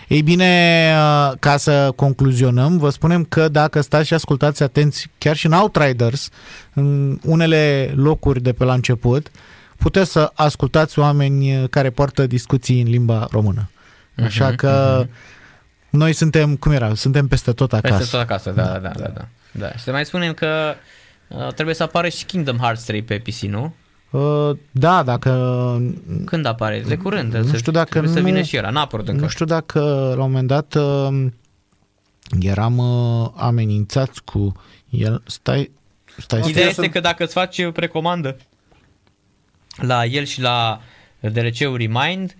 Ei 0.08 0.22
bine, 0.22 0.92
uh, 0.94 1.32
ca 1.38 1.56
să 1.56 1.92
concluzionăm, 1.96 2.78
vă 2.78 2.90
spunem 2.90 3.24
că 3.24 3.48
dacă 3.48 3.80
stați 3.80 4.06
și 4.06 4.14
ascultați 4.14 4.62
atenți, 4.62 5.10
chiar 5.18 5.36
și 5.36 5.46
în 5.46 5.52
Outriders, 5.52 6.28
în 6.74 7.18
unele 7.22 7.92
locuri 7.96 8.42
de 8.42 8.52
pe 8.52 8.64
la 8.64 8.72
început, 8.74 9.30
puteți 9.76 10.10
să 10.10 10.30
ascultați 10.34 10.98
oameni 10.98 11.56
uh, 11.56 11.68
care 11.70 11.90
poartă 11.90 12.26
discuții 12.26 12.80
în 12.80 12.88
limba 12.88 13.26
română. 13.30 13.70
Așa 14.24 14.46
Mhm, 14.46 14.54
că 14.56 15.06
noi 15.96 16.12
suntem, 16.12 16.56
cum 16.56 16.72
era, 16.72 16.94
suntem 16.94 17.26
peste 17.28 17.52
tot 17.52 17.72
acasă. 17.72 17.96
Peste 17.96 18.10
tot 18.10 18.20
acasă, 18.20 18.50
da, 18.50 18.62
da, 18.64 18.78
da. 18.78 18.88
da, 18.88 19.08
da. 19.08 19.28
da. 19.52 19.70
Și 19.72 19.78
să 19.82 19.90
mai 19.90 20.04
spunem 20.04 20.32
că 20.32 20.74
uh, 21.28 21.52
trebuie 21.52 21.74
să 21.74 21.82
apară 21.82 22.08
și 22.08 22.24
Kingdom 22.24 22.56
Hearts 22.56 22.84
3 22.84 23.02
pe 23.02 23.18
PC, 23.18 23.38
nu? 23.40 23.74
Uh, 24.10 24.56
da, 24.70 25.02
dacă 25.02 25.30
Când 26.24 26.46
apare? 26.46 26.82
De 26.86 26.96
curând. 26.96 27.34
Nu 27.34 27.44
să- 27.46 27.56
știu 27.56 27.72
dacă 27.72 27.88
trebuie 27.88 28.12
să 28.12 28.18
nu- 28.18 28.24
vină 28.24 28.42
și 28.42 28.56
ăla. 28.58 28.70
N-a 28.70 28.80
apărut 28.80 29.08
încă. 29.08 29.20
Nu 29.22 29.28
știu 29.28 29.44
dacă 29.44 29.80
la 30.16 30.22
un 30.24 30.30
moment 30.30 30.46
dat 30.48 30.74
uh, 30.74 31.26
eram 32.40 32.78
uh, 32.78 33.28
amenințați 33.36 34.22
cu 34.24 34.52
el. 34.90 35.22
Stai, 35.26 35.70
stai, 36.18 36.38
stai. 36.40 36.50
Ideea 36.50 36.64
să- 36.72 36.80
este 36.80 36.88
că 36.92 37.00
dacă 37.00 37.24
îți 37.24 37.32
faci 37.32 37.70
precomandă 37.72 38.36
la 39.76 40.04
el 40.04 40.24
și 40.24 40.40
la 40.40 40.80
DLC-ul 41.20 41.76
Remind, 41.76 42.36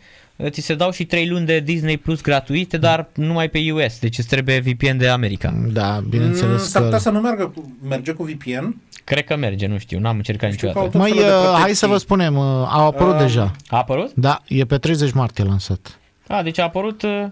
ți 0.49 0.61
se 0.61 0.75
dau 0.75 0.91
și 0.91 1.05
3 1.05 1.29
luni 1.29 1.47
de 1.47 1.61
Disney 1.61 1.97
Plus 1.97 2.21
gratuite, 2.21 2.77
dar 2.77 3.09
numai 3.15 3.49
pe 3.49 3.73
US, 3.73 3.99
deci 3.99 4.19
îți 4.19 4.29
trebuie 4.29 4.61
VPN 4.61 4.97
de 4.97 5.09
America. 5.09 5.55
Da, 5.73 5.99
Mm, 6.03 6.09
bineînțeles 6.09 6.63
S-ar 6.69 6.81
că... 6.81 6.87
putea 6.87 7.01
să 7.03 7.11
nu 7.11 7.21
meargă 7.21 7.47
cu, 7.55 7.77
merge 7.89 8.13
cu 8.13 8.23
VPN. 8.23 8.81
Cred 9.05 9.25
că 9.25 9.37
merge, 9.37 9.67
nu 9.67 9.79
știu, 9.79 9.99
n-am 9.99 10.17
încercat 10.17 10.53
Știu 10.53 10.73
că 10.73 10.79
niciodată. 10.79 10.97
au 10.99 11.09
tot 11.09 11.15
Măi, 11.15 11.25
felul 11.25 11.25
de 11.25 11.37
uh, 11.37 11.43
hai 11.45 11.53
protecții. 11.53 11.75
să 11.77 11.87
vă 11.87 11.97
spunem, 11.97 12.37
uh, 12.37 12.45
au 12.71 12.87
apărut 12.87 13.15
Uh, 13.15 13.21
deja. 13.21 13.53
A 13.69 13.77
apărut? 13.77 14.11
Da, 14.15 14.43
e 14.49 14.65
pe 14.65 14.79
30 14.79 15.13
martie 15.13 15.45
lansat. 15.45 15.99
A, 16.29 16.43
deci 16.43 16.59
a 16.59 16.63
apărut... 16.63 17.03
Uh, 17.03 17.25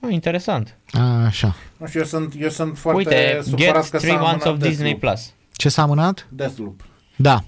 ah, 0.00 0.12
interesant. 0.12 0.76
Așa. 1.26 1.54
Nu 1.76 1.86
știu, 1.86 2.00
eu 2.00 2.06
sunt, 2.06 2.34
eu 2.38 2.48
sunt 2.48 2.78
foarte 2.78 2.98
Uite, 2.98 3.38
supărat 3.42 3.82
get 3.82 3.90
că 3.90 3.98
3 3.98 4.10
s-a 4.10 4.18
months 4.20 4.44
of 4.44 4.50
amânat 4.50 4.68
Disney 4.68 4.90
Deathloop. 4.90 5.14
Plus. 5.14 5.32
Ce 5.52 5.68
s-a 5.68 5.82
amânat? 5.82 6.26
Deathloop. 6.30 6.80
Da. 7.16 7.44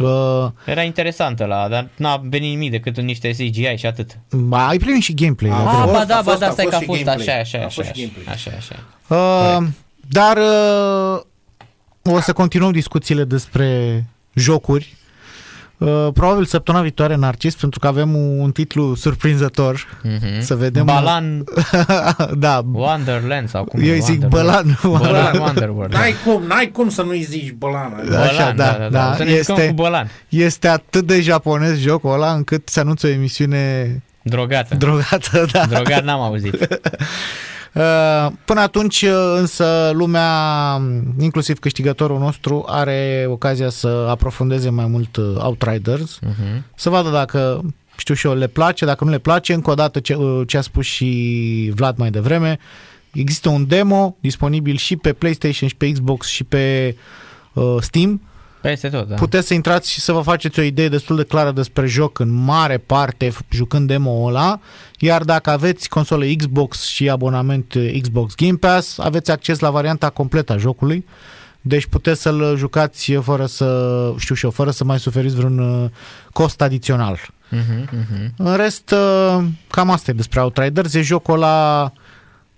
Uh, 0.00 0.50
Era 0.66 0.82
interesantă 0.82 1.44
la, 1.44 1.68
dar 1.68 1.88
n-a 1.96 2.16
venit 2.16 2.50
nimic 2.50 2.70
decât 2.70 2.96
în 2.96 3.04
niște 3.04 3.30
CGI 3.30 3.74
și 3.76 3.86
atât. 3.86 4.18
ba, 4.32 4.66
ai 4.68 4.78
primit 4.78 5.02
și 5.02 5.14
gameplay. 5.14 5.50
A, 5.50 5.62
la 5.62 5.70
a 5.70 5.72
Ah, 5.72 5.82
vreo. 5.82 5.94
fost, 5.94 5.98
ba 5.98 6.04
da, 6.04 6.14
a 6.18 6.22
ba 6.22 6.30
fost, 6.30 6.38
da, 6.40 6.46
a 6.46 6.50
stai 6.50 6.64
că 6.64 6.70
fost 6.70 6.76
a 6.76 6.80
și 6.80 6.86
fost, 6.86 7.02
gameplay. 7.04 7.26
așa, 7.40 7.40
așa, 7.40 7.58
A 7.58 7.64
așa, 7.66 7.74
fost 7.82 7.86
și 7.94 8.02
așa, 8.04 8.12
gameplay. 8.12 8.34
așa, 8.34 8.50
așa. 8.58 9.58
Uh, 9.60 9.66
dar 10.08 10.36
uh, 10.36 12.14
o 12.14 12.20
să 12.20 12.32
continuăm 12.32 12.72
discuțiile 12.72 13.24
despre 13.24 14.04
jocuri. 14.34 14.94
Uh, 15.80 16.08
probabil 16.14 16.44
săptămâna 16.44 16.82
viitoare, 16.82 17.14
Narcis, 17.16 17.54
pentru 17.54 17.78
că 17.78 17.86
avem 17.86 18.14
un 18.16 18.50
titlu 18.52 18.94
surprinzător. 18.94 19.86
Mhm. 20.02 20.40
Să 20.40 20.54
vedem... 20.56 20.84
Balan 20.84 21.44
da, 22.38 22.62
Wonderland 22.72 23.48
sau 23.48 23.64
cum 23.64 23.80
eu 23.80 23.86
e? 23.86 23.92
îi 23.94 24.00
zic 24.00 24.20
Wonderworld. 24.22 24.76
Bălan. 24.82 25.00
Bălan 25.00 25.38
Wonderworld. 25.40 25.92
N-ai 25.92 26.14
cum, 26.24 26.42
n-ai 26.46 26.70
cum 26.72 26.88
să 26.88 27.02
nu-i 27.02 27.22
zici 27.22 27.52
Bălan. 27.58 27.92
Așa, 28.22 28.52
da, 28.56 28.88
da, 28.90 29.14
Să 29.16 29.22
ne 29.22 29.28
jucăm 29.36 29.54
este- 29.56 29.66
cu 29.68 29.74
Bălan. 29.74 30.10
Este 30.28 30.68
atât 30.68 31.06
de 31.06 31.20
japonez 31.20 31.78
jocul 31.78 32.12
ăla 32.12 32.32
încât 32.32 32.68
se 32.68 32.80
anunță 32.80 33.06
o 33.06 33.10
emisiune 33.10 34.02
Drogată. 34.22 34.74
drogată. 34.74 35.46
Da. 35.52 35.64
Drogat 35.66 36.04
n-am 36.04 36.20
auzit. 36.20 36.68
Uh, 37.74 38.26
Până 38.44 38.60
atunci, 38.60 39.02
uh, 39.02 39.34
însă, 39.38 39.90
lumea, 39.94 40.32
inclusiv 41.20 41.58
câștigătorul 41.58 42.18
nostru, 42.18 42.64
are 42.68 43.26
ocazia 43.28 43.68
să 43.68 44.06
aprofundeze 44.10 44.70
mai 44.70 44.86
mult 44.86 45.16
uh, 45.16 45.24
Outriders, 45.38 46.18
Mhm. 46.22 46.64
să 46.74 46.90
vadă 46.90 47.10
dacă, 47.10 47.62
știu 47.96 48.14
și 48.14 48.26
eu, 48.26 48.34
le 48.34 48.46
place, 48.46 48.84
dacă 48.84 49.04
nu 49.04 49.10
le 49.10 49.18
place, 49.18 49.52
încă 49.52 49.70
o 49.70 49.74
dată 49.74 50.00
ce, 50.00 50.14
uh, 50.14 50.42
ce 50.46 50.56
a 50.56 50.60
spus 50.60 50.86
și 50.86 51.72
Vlad 51.74 51.96
mai 51.96 52.10
devreme, 52.10 52.58
există 53.12 53.48
un 53.48 53.66
demo 53.66 54.16
disponibil 54.20 54.76
și 54.76 54.96
pe 54.96 55.12
PlayStation 55.12 55.68
și 55.68 55.76
pe 55.76 55.90
Xbox 55.92 56.26
și 56.26 56.44
pe 56.44 56.96
uh, 57.52 57.76
Steam, 57.80 58.20
Peste 58.60 58.88
tot, 58.88 59.08
da. 59.08 59.14
Puteți 59.14 59.46
să 59.46 59.54
intrați 59.54 59.90
și 59.90 60.00
să 60.00 60.12
vă 60.12 60.20
faceți 60.20 60.58
o 60.58 60.62
idee 60.62 60.88
destul 60.88 61.16
de 61.16 61.24
clară 61.24 61.50
despre 61.50 61.86
joc 61.86 62.18
în 62.18 62.30
mare 62.30 62.78
parte 62.78 63.28
f- 63.28 63.48
jucând 63.48 63.86
demo 63.86 64.24
ăla, 64.26 64.60
iar 64.98 65.22
dacă 65.24 65.50
aveți 65.50 65.88
consolă 65.88 66.24
Xbox 66.36 66.86
și 66.86 67.10
abonament 67.10 67.74
eh, 67.74 68.00
Xbox 68.00 68.34
Game 68.34 68.56
Pass, 68.56 68.98
aveți 68.98 69.30
acces 69.30 69.58
la 69.58 69.70
varianta 69.70 70.10
completă 70.10 70.52
a 70.52 70.56
jocului. 70.56 71.06
Deci 71.60 71.86
puteți 71.86 72.20
să-l 72.22 72.54
jucați 72.56 73.12
fără 73.12 73.46
să, 73.46 74.12
știu 74.18 74.34
și 74.34 74.44
eu, 74.44 74.50
fără 74.50 74.70
să 74.70 74.84
mai 74.84 74.98
suferiți 74.98 75.34
vreun 75.34 75.82
eh, 75.84 75.90
cost 76.32 76.60
adițional. 76.60 77.18
Mhm, 77.48 77.88
mhm. 77.92 78.32
În 78.36 78.56
rest, 78.56 78.92
eh, 78.92 79.44
cam 79.70 79.90
asta 79.90 80.10
e 80.10 80.14
despre 80.14 80.40
Outriders. 80.40 80.94
E 80.94 81.00
jocul 81.02 81.34
ăla 81.34 81.92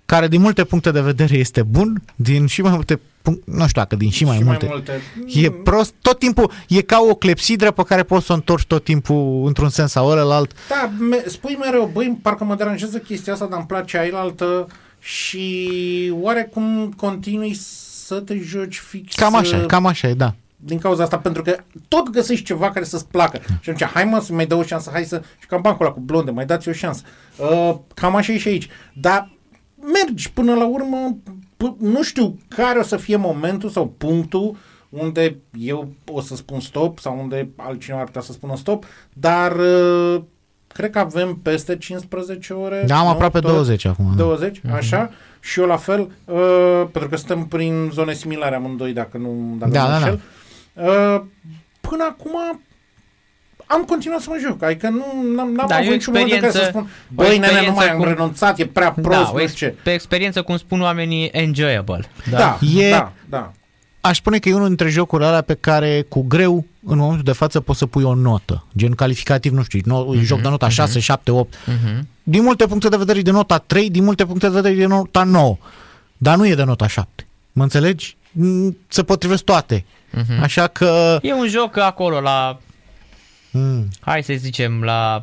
care 0.06 0.28
din 0.28 0.40
multe 0.40 0.64
puncte 0.64 0.90
de 0.90 1.00
vedere 1.00 1.34
este 1.34 1.62
bun, 1.62 2.02
din 2.16 2.46
și 2.46 2.62
mai 2.62 2.72
multe 2.72 3.00
punct, 3.22 3.46
nu 3.46 3.66
știu 3.66 3.80
dacă 3.80 3.96
din 3.96 4.10
și 4.10 4.24
mai 4.24 4.36
și 4.36 4.44
multe. 4.44 4.66
mai 4.66 4.74
multe. 4.74 5.00
E 5.40 5.50
prost, 5.50 5.94
tot 6.02 6.18
timpul, 6.18 6.50
e 6.68 6.80
ca 6.82 7.06
o 7.10 7.14
clepsidră 7.14 7.70
pe 7.70 7.82
care 7.82 8.02
poți 8.02 8.26
să 8.26 8.32
o 8.32 8.34
întorci 8.34 8.66
tot 8.66 8.84
timpul 8.84 9.42
într-un 9.46 9.68
sens 9.68 9.90
sau 9.90 10.08
ălălalt. 10.08 10.52
Da, 10.68 10.90
me- 10.98 11.24
spui 11.26 11.56
mereu, 11.60 11.90
băi, 11.92 12.18
parcă 12.22 12.44
mă 12.44 12.54
deranjează 12.54 12.98
chestia 12.98 13.32
asta, 13.32 13.46
dar 13.46 13.58
îmi 13.58 13.66
place 13.66 13.98
ailaltă 13.98 14.66
și 14.98 16.12
oarecum 16.20 16.92
continui 16.96 17.54
să 18.04 18.20
te 18.20 18.38
joci 18.38 18.78
fix 18.78 19.14
Cam 19.14 19.34
așa, 19.34 19.56
uh, 19.56 19.66
cam 19.66 19.86
așa 19.86 20.08
e, 20.08 20.14
da. 20.14 20.34
din 20.56 20.78
cauza 20.78 21.02
asta, 21.02 21.18
pentru 21.18 21.42
că 21.42 21.56
tot 21.88 22.10
găsești 22.10 22.44
ceva 22.44 22.70
care 22.70 22.84
să-ți 22.84 23.06
placă. 23.06 23.40
Și 23.60 23.70
atunci, 23.70 23.90
hai 23.90 24.04
mă, 24.04 24.20
să 24.20 24.32
mai 24.32 24.46
dă 24.46 24.54
o 24.54 24.62
șansă, 24.62 24.90
hai 24.92 25.04
să... 25.04 25.22
Și 25.38 25.46
cam 25.46 25.60
bancul 25.60 25.84
ăla 25.84 25.94
cu 25.94 26.00
blonde, 26.00 26.30
mai 26.30 26.46
dați 26.46 26.68
o 26.68 26.72
șansă. 26.72 27.02
Uh, 27.36 27.74
cam 27.94 28.16
așa 28.16 28.32
e 28.32 28.38
și 28.38 28.48
aici. 28.48 28.68
Dar 28.92 29.30
mergi 29.82 30.32
până 30.32 30.54
la 30.54 30.66
urmă, 30.66 31.16
p- 31.56 31.76
nu 31.78 32.02
știu 32.02 32.38
care 32.48 32.78
o 32.78 32.82
să 32.82 32.96
fie 32.96 33.16
momentul 33.16 33.68
sau 33.68 33.86
punctul 33.98 34.56
unde 34.88 35.36
eu 35.59 35.88
o 36.12 36.20
să 36.20 36.36
spun 36.36 36.60
stop 36.60 36.98
sau 36.98 37.18
unde 37.20 37.48
altcineva 37.56 38.00
ar 38.00 38.06
putea 38.06 38.20
să 38.20 38.32
spună 38.32 38.56
stop, 38.56 38.84
dar 39.12 39.56
uh, 39.56 40.22
cred 40.66 40.90
că 40.90 40.98
avem 40.98 41.34
peste 41.42 41.76
15 41.76 42.52
ore. 42.52 42.84
Da, 42.86 42.98
am 42.98 43.04
nu? 43.04 43.10
aproape 43.10 43.40
Tot? 43.40 43.50
20 43.52 43.84
acum. 43.84 44.06
da. 44.16 44.22
20, 44.22 44.60
așa, 44.72 45.10
și 45.40 45.60
eu 45.60 45.66
la 45.66 45.76
fel, 45.76 46.00
uh, 46.24 46.82
pentru 46.92 47.10
că 47.10 47.16
suntem 47.16 47.44
prin 47.44 47.90
zone 47.92 48.12
similare 48.12 48.54
amândoi, 48.54 48.92
dacă 48.92 49.18
nu, 49.18 49.54
dacă 49.59 49.70
Da, 49.72 49.82
nu 49.82 49.88
da, 49.88 49.96
înșel. 49.96 50.20
Uh, 50.74 51.22
până 51.80 52.04
acum 52.10 52.60
am 53.72 53.82
continuat 53.84 54.20
să 54.20 54.26
mă 54.30 54.36
joc, 54.46 54.62
adică 54.62 54.88
nu 54.88 55.04
am 55.40 55.54
Da, 55.56 55.64
da, 55.68 55.74
e 55.74 55.78
avut 55.78 55.88
o 55.90 55.92
niciun 55.92 56.12
moment 56.12 56.32
în 56.32 56.38
care 56.38 56.52
să 56.52 56.58
experiență- 56.58 56.88
spun, 56.88 57.14
o 57.16 57.22
băi, 57.22 57.26
nene, 57.28 57.38
nu 57.38 57.44
experiență 57.46 57.78
mai 57.78 57.88
am 57.90 57.96
cum- 57.98 58.08
renunțat, 58.08 58.58
e 58.58 58.66
prea 58.66 58.92
prost, 58.92 59.18
Da, 59.22 59.30
o 59.30 59.34
nu 59.34 59.40
ex- 59.40 59.52
știu 59.54 59.66
ce. 59.66 59.74
pe 59.82 59.92
experiență, 59.92 60.42
cum 60.42 60.56
spun 60.56 60.80
oamenii, 60.80 61.28
enjoyable. 61.32 62.04
Da, 62.30 62.36
da, 62.38 62.58
E- 62.80 62.90
da, 62.90 63.12
da. 63.28 63.52
Aș 64.00 64.16
spune 64.16 64.38
că 64.38 64.48
e 64.48 64.54
unul 64.54 64.66
dintre 64.66 64.88
jocurile 64.88 65.28
alea 65.28 65.40
pe 65.40 65.54
care 65.60 66.04
cu 66.08 66.22
greu 66.22 66.64
în 66.86 66.98
momentul 66.98 67.24
de 67.24 67.32
față 67.32 67.60
poți 67.60 67.78
să 67.78 67.86
pui 67.86 68.02
o 68.02 68.14
notă, 68.14 68.64
gen 68.76 68.92
calificativ, 68.92 69.52
nu 69.52 69.62
știu, 69.62 69.80
no, 69.84 69.98
Mhm, 70.04 70.18
mm-hmm, 70.18 70.22
joc 70.24 70.40
de 70.40 70.48
nota 70.48 70.68
6, 70.68 71.00
7, 71.00 71.30
8. 71.30 71.54
Mhm. 71.66 72.08
Din 72.22 72.42
multe 72.42 72.66
puncte 72.66 72.88
de 72.88 72.96
vedere 72.96 73.18
e 73.18 73.22
de 73.22 73.30
nota 73.30 73.58
3, 73.58 73.90
din 73.90 74.04
multe 74.04 74.26
puncte 74.26 74.46
de 74.48 74.54
vedere 74.54 74.74
e 74.74 74.76
de 74.76 74.86
nota 74.86 75.22
9. 75.24 75.56
Dar 76.16 76.36
nu 76.36 76.46
e 76.46 76.54
de 76.54 76.64
nota 76.64 76.86
7. 76.86 77.26
Mă 77.52 77.62
înțelegi? 77.62 78.16
Mm, 78.32 78.76
Se 78.88 79.02
potrivesc 79.02 79.42
toate. 79.44 79.84
Mhm. 80.10 80.42
Așa 80.42 80.66
că... 80.66 81.18
E 81.22 81.32
un 81.32 81.48
joc 81.48 81.76
acolo 81.76 82.20
la, 82.20 82.58
Mm, 83.52 83.88
hai 84.00 84.22
să 84.22 84.32
zicem, 84.36 84.82
la 84.82 85.22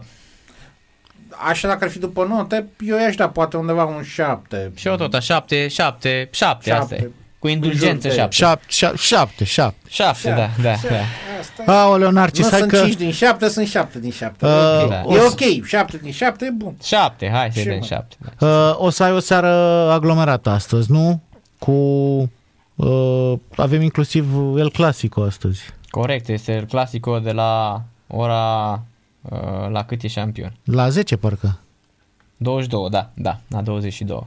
Așa 1.48 1.68
dacă 1.68 1.84
ar 1.84 1.90
fi 1.90 2.00
după 2.00 2.26
note, 2.26 2.70
eu 2.80 2.98
i-aș 2.98 3.16
da 3.16 3.30
poate 3.30 3.58
undeva 3.58 3.86
un 3.86 4.04
7. 4.04 4.72
și 4.76 4.88
eu 4.88 4.96
tot 4.96 5.14
a 5.14 5.20
7, 5.20 5.68
7, 5.68 6.30
7, 6.32 6.72
asta 6.72 6.96
e. 6.96 6.98
Șapte. 6.98 7.12
Cu 7.40 7.48
indulgență 7.48 8.08
În 8.08 8.14
jur 8.14 8.24
de 8.24 8.30
7. 8.30 8.66
7, 8.68 8.96
7, 8.98 9.44
7. 9.44 9.76
7, 9.90 10.30
da, 10.30 10.36
da, 10.36 10.76
da. 10.90 10.96
Asta 11.40 11.82
Aoleo, 11.82 12.12
Narcis, 12.12 12.44
nu 12.44 12.50
hai 12.50 12.60
sunt 12.60 12.72
că... 12.72 12.78
5 12.78 12.94
din 12.96 13.12
7, 13.12 13.48
sunt 13.48 13.68
7 13.68 14.00
din 14.00 14.12
7. 14.12 14.46
Uh, 14.46 14.52
da. 14.90 15.04
E 15.10 15.20
ok, 15.20 15.66
7 15.66 15.98
din 15.98 16.12
7 16.12 16.46
e 16.46 16.50
bun. 16.50 16.76
7, 16.84 17.30
hai 17.34 17.52
să 17.54 17.60
Ce, 17.60 17.70
dăm 17.70 17.78
mă? 17.78 17.86
7. 17.86 18.16
Uh, 18.40 18.74
o 18.76 18.90
să 18.90 19.04
ai 19.04 19.12
o 19.12 19.20
seară 19.20 19.48
aglomerată 19.92 20.50
astăzi, 20.50 20.92
nu? 20.92 21.22
Cu... 21.60 21.72
Uh, 22.76 23.34
avem 23.56 23.82
inclusiv 23.82 24.26
El 24.58 24.72
Clasico 24.72 25.24
astăzi. 25.24 25.62
Corect, 25.90 26.28
este 26.28 26.54
el 26.54 26.66
clasico 26.66 27.20
de 27.20 27.32
la 27.32 27.82
ora 28.12 28.72
uh, 29.22 29.70
la 29.70 29.84
cât 29.86 30.04
e 30.04 30.08
șampion? 30.08 30.54
La 30.64 30.90
10, 30.90 31.18
parcă. 31.18 31.60
22, 32.38 32.90
da, 32.90 33.10
da, 33.14 33.40
la 33.50 33.62
22. 33.62 34.24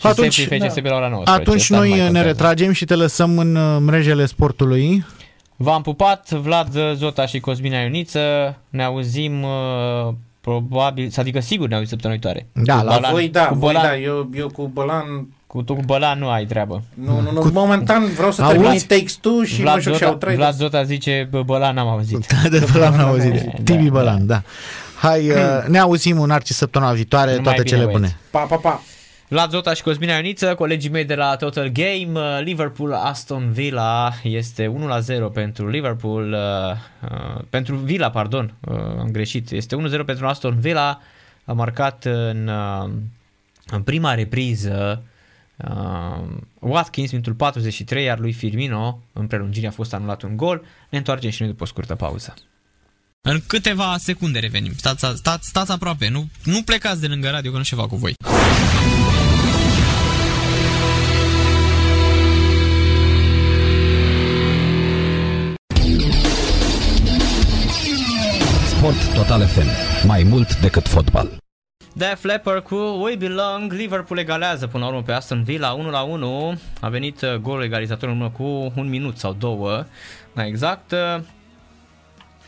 Și 0.00 0.06
Atunci- 0.06 0.34
Sepi 0.40 0.58
FCSB 0.66 0.84
la 0.84 0.94
ora 0.94 1.08
19. 1.08 1.30
Atunci 1.30 1.60
Asta 1.60 1.74
nu 1.74 1.80
mai 1.80 1.88
noi 1.88 1.98
ne 1.98 2.04
contează. 2.04 2.26
retragem 2.28 2.72
și 2.72 2.84
te 2.84 2.94
lăsăm 2.94 3.38
în 3.38 3.56
uh, 3.56 3.76
mrejele 3.80 4.26
sportului. 4.26 5.04
V-am 5.56 5.82
pupat, 5.82 6.30
Vlad 6.30 6.76
Zota 6.94 7.26
și 7.26 7.40
Cosmina 7.40 7.78
Ioniță. 7.78 8.56
Ne 8.68 8.82
auzim 8.84 9.42
uh, 9.42 10.08
probabil, 10.40 11.12
adică 11.16 11.40
sigur 11.40 11.68
ne 11.68 11.74
auzim 11.74 11.88
săptămâna 11.88 12.20
viitoare. 12.20 12.48
Da, 12.64 12.78
Cu 12.80 12.84
la 12.84 12.98
Bălan- 13.00 13.10
voi 13.10 13.28
da, 13.28 13.46
cu 13.46 13.54
voi 13.54 13.72
Bălan, 13.72 13.82
da, 13.90 13.96
eu, 13.96 14.30
eu 14.34 14.48
cu 14.48 14.66
Bălan, 14.66 15.26
Cu 15.54 15.62
tu 15.62 15.74
cu 15.74 15.82
Bălan 15.84 16.18
nu 16.18 16.28
ai 16.28 16.44
treabă. 16.44 16.82
nu, 16.94 17.20
nu, 17.20 17.32
nu, 17.32 17.50
momentan 17.52 18.04
vreau 18.06 18.32
să 18.32 18.42
Auzi? 18.42 18.56
termin 18.58 18.80
Takes 18.88 19.14
Two 19.14 19.42
și 19.44 19.56
mă 19.56 19.62
Vlad 19.62 19.80
joc 19.80 19.92
și 19.92 19.98
Zota, 19.98 20.10
Outriders. 20.10 20.38
Vlad 20.38 20.54
Zota 20.54 20.82
zice, 20.82 21.28
bă, 21.30 21.42
Bălan 21.42 21.74
n-am 21.74 21.88
auzit. 21.88 22.26
De 22.50 22.66
Bălan 22.72 23.00
am 23.00 23.08
auzit. 23.08 23.32
Da, 23.32 23.50
Tibi 23.64 23.84
da. 23.84 23.90
Bălan, 23.90 24.26
da. 24.26 24.42
Hai, 25.00 25.30
uh, 25.30 25.36
ne 25.68 25.78
auzim 25.78 26.20
în 26.20 26.30
Arci 26.30 26.50
săptămâna 26.50 26.92
viitoare, 26.92 27.30
Numai 27.30 27.42
toate 27.42 27.62
bine, 27.62 27.76
cele 27.76 27.84
băieți. 27.84 28.00
bune. 28.00 28.16
Pa, 28.30 28.38
pa, 28.38 28.56
pa. 28.56 28.82
Vlad 29.28 29.50
Zota 29.50 29.74
și 29.74 29.82
Cosmina 29.82 30.14
Ioniță, 30.14 30.54
colegii 30.54 30.90
mei 30.90 31.04
de 31.04 31.14
la 31.14 31.36
Total 31.36 31.68
Game, 31.68 32.20
uh, 32.20 32.40
Liverpool 32.44 32.92
Aston 32.92 33.52
Villa 33.52 34.12
este 34.22 34.66
1 34.66 34.86
la 34.86 35.00
0 35.00 35.28
pentru 35.28 35.68
Liverpool, 35.68 36.32
uh, 36.32 37.10
uh, 37.10 37.40
pentru 37.50 37.76
Villa, 37.76 38.10
pardon, 38.10 38.54
uh, 38.68 38.76
am 38.98 39.08
greșit, 39.12 39.50
este 39.50 39.76
1-0 39.76 40.04
pentru 40.06 40.26
Aston 40.26 40.58
Villa, 40.60 41.00
a 41.44 41.52
marcat 41.52 42.04
în, 42.04 42.48
uh, 42.82 42.90
în 43.70 43.82
prima 43.82 44.14
repriză 44.14 45.02
uh, 45.02 45.12
Watkins 46.60 47.10
minutul 47.10 47.34
43, 47.34 48.04
iar 48.04 48.18
lui 48.18 48.32
Firmino 48.32 49.02
în 49.12 49.26
prelungire 49.26 49.66
a 49.66 49.70
fost 49.70 49.94
anulat 49.94 50.22
un 50.22 50.36
gol. 50.36 50.64
Ne 50.90 50.98
întoarcem 50.98 51.30
și 51.30 51.42
noi 51.42 51.50
după 51.50 51.62
o 51.62 51.66
scurtă 51.66 51.94
pauză. 51.94 52.34
În 53.20 53.40
câteva 53.46 53.96
secunde 53.98 54.38
revenim. 54.38 54.72
Stați, 54.76 55.06
stați, 55.14 55.48
stați 55.48 55.72
aproape, 55.72 56.08
nu, 56.08 56.28
nu 56.44 56.62
plecați 56.62 57.00
de 57.00 57.06
lângă 57.06 57.28
radio 57.30 57.50
că 57.50 57.56
nu 57.56 57.62
știu 57.62 57.76
ceva 57.76 57.88
cu 57.88 57.96
voi. 57.96 58.14
Sport 68.66 69.14
Total 69.14 69.46
FM. 69.46 69.66
Mai 70.06 70.22
mult 70.22 70.60
decât 70.60 70.88
fotbal. 70.88 71.43
Def 71.96 72.24
Leppard 72.24 72.62
cu 72.62 72.74
We 72.74 73.16
Belong, 73.16 73.72
Liverpool 73.72 74.18
egalează 74.18 74.66
până 74.66 74.84
la 74.84 74.90
urmă 74.90 75.02
pe 75.02 75.12
Aston 75.12 75.42
Villa 75.42 75.72
1 75.72 75.90
la 75.90 76.02
1. 76.02 76.58
A 76.80 76.88
venit 76.88 77.22
uh, 77.22 77.34
golul 77.34 77.62
egalizator 77.62 78.08
în 78.08 78.14
urmă 78.14 78.30
cu 78.30 78.72
un 78.76 78.88
minut 78.88 79.18
sau 79.18 79.32
două, 79.32 79.84
mai 80.32 80.48
exact. 80.48 80.92
Uh, 80.92 81.22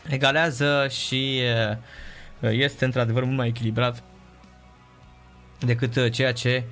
Egalează 0.07 0.87
și 0.89 1.41
uh, 2.39 2.49
este 2.51 2.85
într-adevăr 2.85 3.23
mult 3.23 3.37
mai 3.37 3.47
echilibrat 3.47 4.03
decât 5.59 5.95
uh, 5.95 6.11
ceea 6.11 6.33
ce 6.33 6.63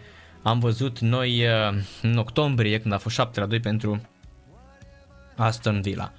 am 0.42 0.60
văzut 0.60 1.00
noi 1.00 1.46
uh, 1.46 1.78
în 2.02 2.18
octombrie 2.18 2.80
când 2.80 2.94
a 2.94 2.98
fost 2.98 3.16
7 3.16 3.40
la 3.40 3.46
2 3.46 3.60
pentru 3.60 4.02
Aston 5.36 5.82
Villa. 5.82 6.12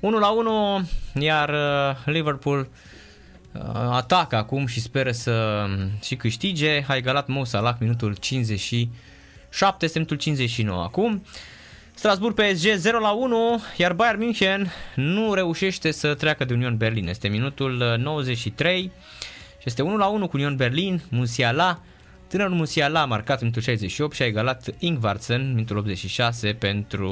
1 0.00 0.18
la 0.18 0.28
1, 0.28 0.88
iar 1.14 1.48
uh, 1.48 1.96
Liverpool 2.04 2.68
atacă 3.90 4.36
acum 4.36 4.66
și 4.66 4.80
speră 4.80 5.10
să 5.10 5.64
um, 5.68 5.90
și 6.02 6.16
câștige. 6.16 6.84
A 6.88 6.96
egalat 6.96 7.26
Mo 7.26 7.44
Salah 7.44 7.74
minutul 7.78 8.14
57, 8.14 9.84
este 9.84 9.98
minutul 9.98 10.16
59 10.16 10.82
acum. 10.82 11.24
Strasbourg 11.94 12.34
PSG 12.34 12.74
0 12.74 12.98
la 12.98 13.10
1, 13.10 13.62
iar 13.76 13.92
Bayern 13.92 14.18
München 14.18 14.72
nu 14.94 15.34
reușește 15.34 15.90
să 15.90 16.14
treacă 16.14 16.44
de 16.44 16.54
Union 16.54 16.76
Berlin. 16.76 17.08
Este 17.08 17.28
minutul 17.28 17.96
93 17.98 18.92
și 19.58 19.64
este 19.64 19.82
1 19.82 19.96
la 19.96 20.06
1 20.06 20.28
cu 20.28 20.36
Union 20.36 20.56
Berlin, 20.56 21.02
Musiala 21.08 21.80
Tânărul 22.28 22.54
Musiala 22.54 23.00
a 23.00 23.04
marcat 23.04 23.40
minutul 23.40 23.62
68 23.62 24.14
și 24.14 24.22
a 24.22 24.26
egalat 24.26 24.74
Ingvartsen 24.78 25.54
minutul 25.54 25.76
86 25.76 26.52
pentru 26.52 27.10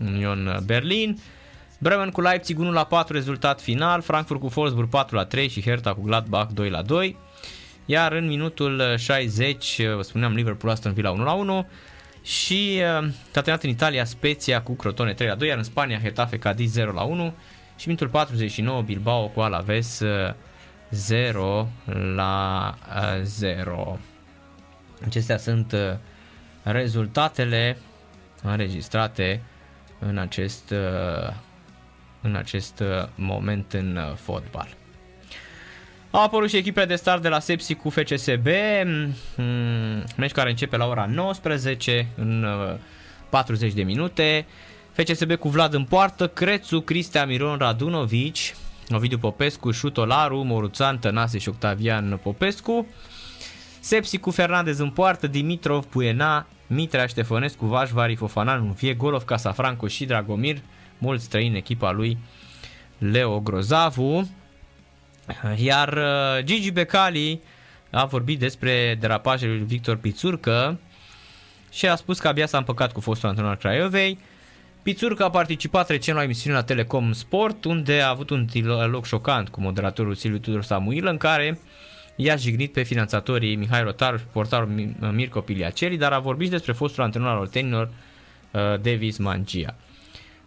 Union 0.00 0.62
Berlin. 0.64 1.18
Bremen 1.78 2.10
cu 2.10 2.20
Leipzig 2.20 2.58
1 2.58 2.72
la 2.72 2.84
4 2.84 3.12
rezultat 3.12 3.60
final, 3.60 4.02
Frankfurt 4.02 4.40
cu 4.40 4.52
Wolfsburg 4.56 4.88
4 4.88 5.16
la 5.16 5.24
3 5.24 5.48
și 5.48 5.62
Hertha 5.62 5.94
cu 5.94 6.00
Gladbach 6.00 6.50
2 6.52 6.70
la 6.70 6.82
2. 6.82 7.16
Iar 7.86 8.12
în 8.12 8.26
minutul 8.26 8.96
60, 8.96 9.80
vă 9.94 10.02
spuneam, 10.02 10.34
Liverpool 10.34 10.72
Aston 10.72 10.92
Villa 10.92 11.10
1 11.10 11.24
la 11.24 11.32
1 11.32 11.68
și 12.22 12.80
uh, 13.00 13.08
terminat 13.30 13.62
în 13.62 13.70
Italia 13.70 14.04
Spezia 14.04 14.62
cu 14.62 14.72
Crotone 14.72 15.12
3 15.12 15.28
la 15.28 15.34
2, 15.34 15.48
iar 15.48 15.56
în 15.56 15.64
Spania 15.64 16.00
Getafe 16.02 16.38
Cadiz 16.38 16.72
0 16.72 16.92
la 16.92 17.02
1 17.02 17.34
și 17.76 17.86
minutul 17.86 18.08
49 18.08 18.82
Bilbao 18.82 19.26
cu 19.28 19.40
Alaves 19.40 20.02
0 20.90 21.68
uh, 21.86 21.94
la 22.14 22.74
0. 23.22 23.86
Uh, 23.92 23.98
Acestea 25.04 25.36
sunt 25.36 25.72
uh, 25.72 25.96
rezultatele 26.62 27.78
înregistrate 28.42 29.42
în 29.98 30.18
acest, 30.18 30.70
uh, 30.70 31.34
în 32.24 32.36
acest 32.36 32.80
uh, 32.80 33.08
moment 33.14 33.72
în 33.72 33.98
fotbal. 34.16 34.68
Au 36.10 36.22
apărut 36.22 36.48
și 36.48 36.56
echipele 36.56 36.86
de 36.86 36.94
start 36.94 37.22
de 37.22 37.28
la 37.28 37.38
Sepsi 37.38 37.74
cu 37.74 37.90
FCSB, 37.90 38.46
mm, 39.36 40.04
meci 40.16 40.32
care 40.32 40.50
începe 40.50 40.76
la 40.76 40.86
ora 40.86 41.06
19 41.06 42.06
în 42.16 42.46
40 43.28 43.72
de 43.72 43.82
minute. 43.82 44.46
FCSB 44.92 45.34
cu 45.34 45.48
Vlad 45.48 45.74
în 45.74 45.84
poartă, 45.84 46.28
Crețu, 46.28 46.80
Cristea 46.80 47.26
Miron, 47.26 47.58
Radunovici, 47.58 48.54
Ovidiu 48.90 49.18
Popescu, 49.18 49.70
Șutolaru, 49.70 50.42
Moruțan, 50.42 50.98
Tănase 50.98 51.38
și 51.38 51.48
Octavian 51.48 52.20
Popescu. 52.22 52.86
Sepsi 53.80 54.18
cu 54.18 54.30
Fernandez 54.30 54.78
în 54.78 54.90
poartă, 54.90 55.26
Dimitrov, 55.26 55.84
Puena, 55.84 56.46
Mitrea, 56.66 57.06
Ștefănescu, 57.06 57.66
Vașvari, 57.66 58.14
Fofana, 58.14 58.72
fie 58.74 58.94
Golov, 58.94 59.22
Casafranco 59.22 59.86
și 59.86 60.04
Dragomir, 60.04 60.58
mulți 61.04 61.24
străini 61.24 61.56
echipa 61.56 61.90
lui 61.92 62.18
Leo 62.98 63.40
Grozavu. 63.40 64.30
Iar 65.56 65.92
uh, 65.92 66.44
Gigi 66.44 66.70
Becali 66.70 67.40
a 67.90 68.04
vorbit 68.04 68.38
despre 68.38 68.96
derapajele 69.00 69.52
lui 69.52 69.66
Victor 69.66 69.96
Pițurcă 69.96 70.78
și 71.70 71.88
a 71.88 71.94
spus 71.94 72.18
că 72.18 72.28
abia 72.28 72.46
s-a 72.46 72.58
împăcat 72.58 72.92
cu 72.92 73.00
fostul 73.00 73.28
antrenor 73.28 73.56
Craiovei. 73.56 74.18
Pițurcă 74.82 75.24
a 75.24 75.30
participat 75.30 75.88
recent 75.88 76.16
la 76.16 76.22
emisiune 76.22 76.56
la 76.56 76.62
Telecom 76.62 77.12
Sport, 77.12 77.64
unde 77.64 78.00
a 78.00 78.08
avut 78.08 78.30
un 78.30 78.46
dialog 78.46 79.04
șocant 79.04 79.48
cu 79.48 79.60
moderatorul 79.60 80.14
Silviu 80.14 80.38
Tudor 80.38 80.62
Samuil, 80.62 81.06
în 81.06 81.16
care 81.16 81.58
i-a 82.16 82.36
jignit 82.36 82.72
pe 82.72 82.82
finanțatorii 82.82 83.56
Mihai 83.56 83.82
Rotar 83.82 84.18
și 84.18 84.24
portarul 84.32 84.94
Mirko 85.12 85.40
Piliaceli, 85.40 85.96
dar 85.96 86.12
a 86.12 86.18
vorbit 86.18 86.50
despre 86.50 86.72
fostul 86.72 87.02
antrenor 87.02 87.28
al 87.28 87.38
oltenilor 87.38 87.86
uh, 88.50 88.60
Davis 88.60 89.16
Mangia. 89.16 89.74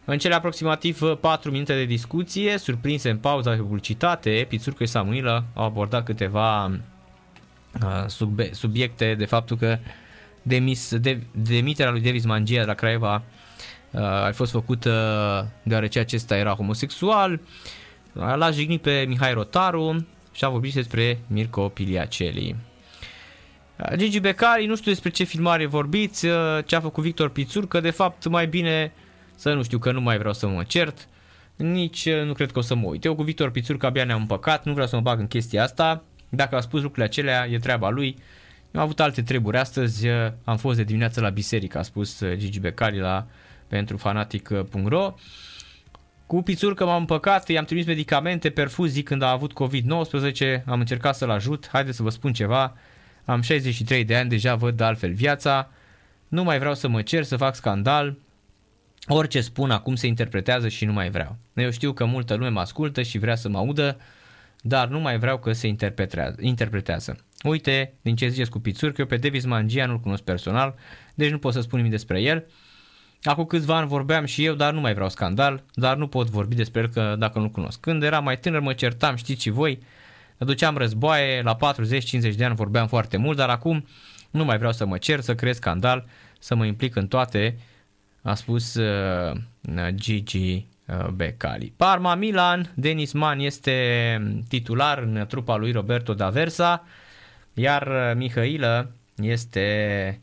În 0.09 0.17
cele 0.17 0.35
aproximativ 0.35 0.99
4 1.19 1.51
minute 1.51 1.73
de 1.73 1.85
discuție, 1.85 2.57
surprinse 2.57 3.09
în 3.09 3.17
pauza 3.17 3.55
de 3.55 3.61
publicitate, 3.61 4.45
Pițurcă 4.49 4.84
și 4.84 4.89
Samuilă 4.89 5.45
au 5.53 5.63
abordat 5.65 6.03
câteva 6.03 6.65
uh, 6.65 8.41
subiecte 8.51 9.15
de 9.15 9.25
faptul 9.25 9.57
că 9.57 9.77
demis, 10.41 10.95
de, 10.95 11.19
demiterea 11.31 11.91
lui 11.91 12.01
Davis 12.01 12.25
Mangia 12.25 12.59
de 12.59 12.65
la 12.65 12.73
Craiova 12.73 13.23
uh, 13.91 14.01
a 14.01 14.31
fost 14.34 14.51
făcută 14.51 14.91
deoarece 15.63 15.99
acesta 15.99 16.38
era 16.38 16.51
homosexual. 16.51 17.39
L-a 18.13 18.51
jignit 18.51 18.81
pe 18.81 19.05
Mihai 19.07 19.34
Rotaru, 19.34 20.07
și 20.31 20.45
a 20.45 20.49
vorbit 20.49 20.73
despre 20.73 21.19
Mirko 21.27 21.69
Piliaceli. 21.69 22.55
Gigi 23.95 24.19
Becari, 24.19 24.65
nu 24.65 24.75
știu 24.75 24.91
despre 24.91 25.09
ce 25.09 25.23
filmare 25.23 25.65
vorbiți, 25.65 26.27
ce 26.65 26.75
a 26.75 26.81
făcut 26.81 27.03
Victor 27.03 27.29
Pițur, 27.29 27.67
că 27.67 27.79
de 27.79 27.89
fapt 27.89 28.27
mai 28.27 28.47
bine 28.47 28.91
să 29.38 29.53
nu 29.53 29.64
știu 29.64 29.77
că 29.77 29.91
nu 29.91 30.01
mai 30.01 30.18
vreau 30.18 30.34
să 30.34 30.47
mă 30.47 30.64
cert, 30.64 31.07
nici 31.55 32.09
nu 32.09 32.34
cred 32.34 32.51
că 32.51 32.59
o 32.59 32.61
să 32.61 32.76
mă 32.76 32.88
uit. 32.88 33.05
Eu 33.05 33.15
cu 33.15 33.23
Victor 33.23 33.51
Pițur 33.51 33.77
că 33.77 33.85
abia 33.85 34.03
ne-am 34.03 34.19
împăcat, 34.19 34.65
nu 34.65 34.72
vreau 34.72 34.88
să 34.88 34.95
mă 34.95 35.01
bag 35.01 35.19
în 35.19 35.27
chestia 35.27 35.64
asta. 35.64 36.03
Dacă 36.30 36.55
a 36.55 36.59
spus 36.59 36.81
lucrurile 36.81 37.05
acelea, 37.05 37.47
e 37.47 37.57
treaba 37.57 37.89
lui. 37.89 38.15
Eu 38.72 38.80
am 38.80 38.81
avut 38.81 38.99
alte 38.99 39.22
treburi 39.22 39.57
astăzi, 39.57 40.07
am 40.43 40.57
fost 40.57 40.77
de 40.77 40.84
dimineață 40.84 41.22
la 41.22 41.30
biserică, 41.30 41.77
a 41.77 41.81
spus 41.81 42.23
Gigi 42.35 42.59
Becari 42.59 42.99
la 42.99 43.27
pentru 43.68 43.97
fanatic.ro. 43.97 45.15
Cu 46.26 46.41
pițurcă 46.41 46.85
m-am 46.85 46.99
împăcat, 46.99 47.49
i-am 47.49 47.65
trimis 47.65 47.85
medicamente, 47.85 48.49
perfuzii 48.49 49.03
când 49.03 49.22
a 49.22 49.31
avut 49.31 49.51
COVID-19, 49.53 50.64
am 50.65 50.80
încercat 50.80 51.15
să-l 51.15 51.30
ajut, 51.30 51.68
haideți 51.72 51.97
să 51.97 52.03
vă 52.03 52.09
spun 52.09 52.34
ceva, 52.34 52.77
am 53.26 53.41
63 53.41 54.03
de 54.03 54.15
ani, 54.15 54.30
deja 54.30 54.55
văd 54.55 54.77
de 54.77 54.84
altfel 54.84 55.14
viața, 55.14 55.72
nu 56.27 56.43
mai 56.43 56.59
vreau 56.59 56.73
să 56.73 56.88
mă 56.88 57.01
cer, 57.01 57.23
să 57.23 57.38
fac 57.38 57.55
scandal, 57.55 58.18
orice 59.07 59.41
spun 59.41 59.71
acum 59.71 59.95
se 59.95 60.07
interpretează 60.07 60.67
și 60.67 60.85
nu 60.85 60.93
mai 60.93 61.09
vreau. 61.09 61.38
Eu 61.53 61.69
știu 61.69 61.93
că 61.93 62.05
multă 62.05 62.35
lume 62.35 62.49
mă 62.49 62.59
ascultă 62.59 63.01
și 63.01 63.17
vrea 63.17 63.35
să 63.35 63.49
mă 63.49 63.57
audă, 63.57 63.97
dar 64.61 64.88
nu 64.88 64.99
mai 64.99 65.17
vreau 65.19 65.38
că 65.38 65.51
se 65.51 65.67
interpretează. 65.67 66.35
interpretează. 66.39 67.17
Uite, 67.43 67.93
din 68.01 68.15
ce 68.15 68.27
ziceți 68.27 68.49
cu 68.49 68.59
pițuri, 68.59 68.93
că 68.93 69.01
eu 69.01 69.07
pe 69.07 69.17
Davis 69.17 69.45
Mangia 69.45 69.85
nu-l 69.85 69.99
cunosc 69.99 70.23
personal, 70.23 70.75
deci 71.13 71.31
nu 71.31 71.38
pot 71.38 71.53
să 71.53 71.61
spun 71.61 71.77
nimic 71.77 71.93
despre 71.93 72.21
el, 72.21 72.45
Acum 73.23 73.45
câțiva 73.45 73.77
ani 73.77 73.88
vorbeam 73.88 74.25
și 74.25 74.45
eu, 74.45 74.53
dar 74.53 74.73
nu 74.73 74.79
mai 74.79 74.93
vreau 74.93 75.09
scandal, 75.09 75.63
dar 75.73 75.97
nu 75.97 76.07
pot 76.07 76.29
vorbi 76.29 76.55
despre 76.55 76.81
el 76.81 76.88
că 76.88 77.15
dacă 77.19 77.39
nu 77.39 77.49
cunosc. 77.49 77.79
Când 77.79 78.03
eram 78.03 78.23
mai 78.23 78.39
tânăr 78.39 78.59
mă 78.59 78.73
certam, 78.73 79.15
știți 79.15 79.41
și 79.41 79.49
voi, 79.49 79.79
duceam 80.38 80.77
războaie, 80.77 81.41
la 81.41 81.55
40-50 81.55 82.35
de 82.35 82.45
ani 82.45 82.55
vorbeam 82.55 82.88
foarte 82.88 83.17
mult, 83.17 83.38
dar 83.38 83.49
acum 83.49 83.88
nu 84.31 84.45
mai 84.45 84.57
vreau 84.57 84.71
să 84.71 84.85
mă 84.85 84.97
cer, 84.97 85.19
să 85.19 85.35
creez 85.35 85.55
scandal, 85.55 86.05
să 86.39 86.55
mă 86.55 86.65
implic 86.65 86.95
în 86.95 87.07
toate, 87.07 87.57
a 88.22 88.34
spus 88.34 88.73
uh, 88.73 89.38
Gigi 89.95 90.68
uh, 90.88 91.07
Becali. 91.07 91.73
Parma 91.76 92.15
Milan, 92.15 92.72
Denis 92.76 93.11
Man 93.11 93.39
este 93.39 94.41
titular 94.48 94.98
în 94.98 95.26
trupa 95.27 95.56
lui 95.56 95.72
Roberto 95.72 96.15
D'Aversa, 96.15 96.81
iar 97.53 97.88
uh, 97.88 98.15
Mihailă 98.15 98.91
este 99.15 100.22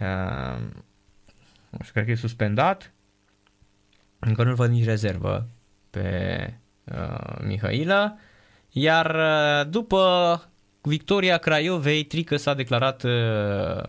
uh, 0.00 0.58
și 1.84 1.92
cred 1.92 2.04
că 2.04 2.10
e 2.10 2.14
suspendat. 2.14 2.92
Încă 4.18 4.42
nu-l 4.42 4.54
văd 4.54 4.70
nici 4.70 4.84
rezervă 4.84 5.48
pe 5.90 6.54
uh, 6.84 7.36
Mihaila. 7.42 8.16
Iar 8.70 9.14
uh, 9.14 9.70
după 9.70 10.42
victoria 10.82 11.38
Craiovei, 11.38 12.04
Trică 12.04 12.36
s-a 12.36 12.54
declarat 12.54 13.02
uh, 13.02 13.82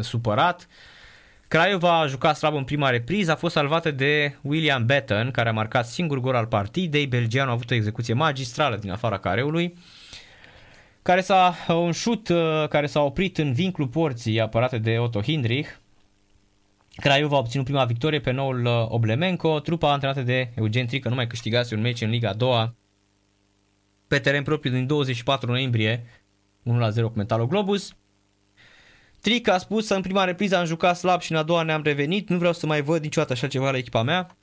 supărat. 0.00 0.68
Craiova 1.52 2.00
a 2.00 2.06
jucat 2.06 2.36
slab 2.36 2.54
în 2.54 2.64
prima 2.64 2.90
repriză, 2.90 3.30
a 3.30 3.36
fost 3.36 3.54
salvată 3.54 3.90
de 3.90 4.36
William 4.42 4.86
Batten, 4.86 5.30
care 5.30 5.48
a 5.48 5.52
marcat 5.52 5.86
singur 5.86 6.20
gol 6.20 6.34
al 6.34 6.46
partidei. 6.46 7.06
Belgianul 7.06 7.50
a 7.50 7.52
avut 7.52 7.70
o 7.70 7.74
execuție 7.74 8.14
magistrală 8.14 8.76
din 8.76 8.90
afara 8.90 9.18
careului 9.18 9.74
care 11.02 11.20
s-a 11.20 11.56
un 11.68 11.92
șut 11.92 12.28
uh, 12.28 12.68
care 12.68 12.86
s-a 12.86 13.00
oprit 13.00 13.38
în 13.38 13.52
vincul 13.52 13.86
porții 13.88 14.40
apărate 14.40 14.78
de 14.78 14.98
Otto 14.98 15.22
Hindrich 15.22 15.68
Craiova 16.96 17.36
a 17.36 17.38
obținut 17.38 17.64
prima 17.64 17.84
victorie 17.84 18.20
pe 18.20 18.30
noul 18.30 18.64
uh, 18.64 18.86
Oblemenco, 18.88 19.60
trupa 19.60 19.92
antrenată 19.92 20.22
de 20.22 20.50
Eugen 20.54 20.86
Trică 20.86 21.08
nu 21.08 21.14
mai 21.14 21.26
câștigase 21.26 21.74
un 21.74 21.80
meci 21.80 22.00
în 22.00 22.10
Liga 22.10 22.28
a 22.28 22.34
doua 22.34 22.74
pe 24.06 24.18
teren 24.18 24.42
propriu 24.42 24.72
din 24.72 24.86
24 24.86 25.50
noiembrie 25.50 26.04
1-0 26.64 27.02
cu 27.02 27.12
Metalo 27.14 27.46
Globus. 27.46 27.96
Trică 29.22 29.52
a 29.52 29.58
spus 29.58 29.88
că 29.88 29.94
în 29.94 30.00
prima 30.00 30.24
repriză 30.24 30.56
am 30.56 30.64
jucat 30.64 30.96
slab 30.96 31.20
și 31.20 31.32
în 31.32 31.38
a 31.38 31.42
doua 31.42 31.62
ne-am 31.62 31.82
revenit, 31.82 32.28
nu 32.28 32.38
vreau 32.38 32.52
să 32.52 32.66
mai 32.66 32.82
văd 32.82 33.02
niciodată 33.02 33.32
așa 33.32 33.46
ceva 33.46 33.70
la 33.70 33.76
echipa 33.76 34.02
mea. 34.02 34.36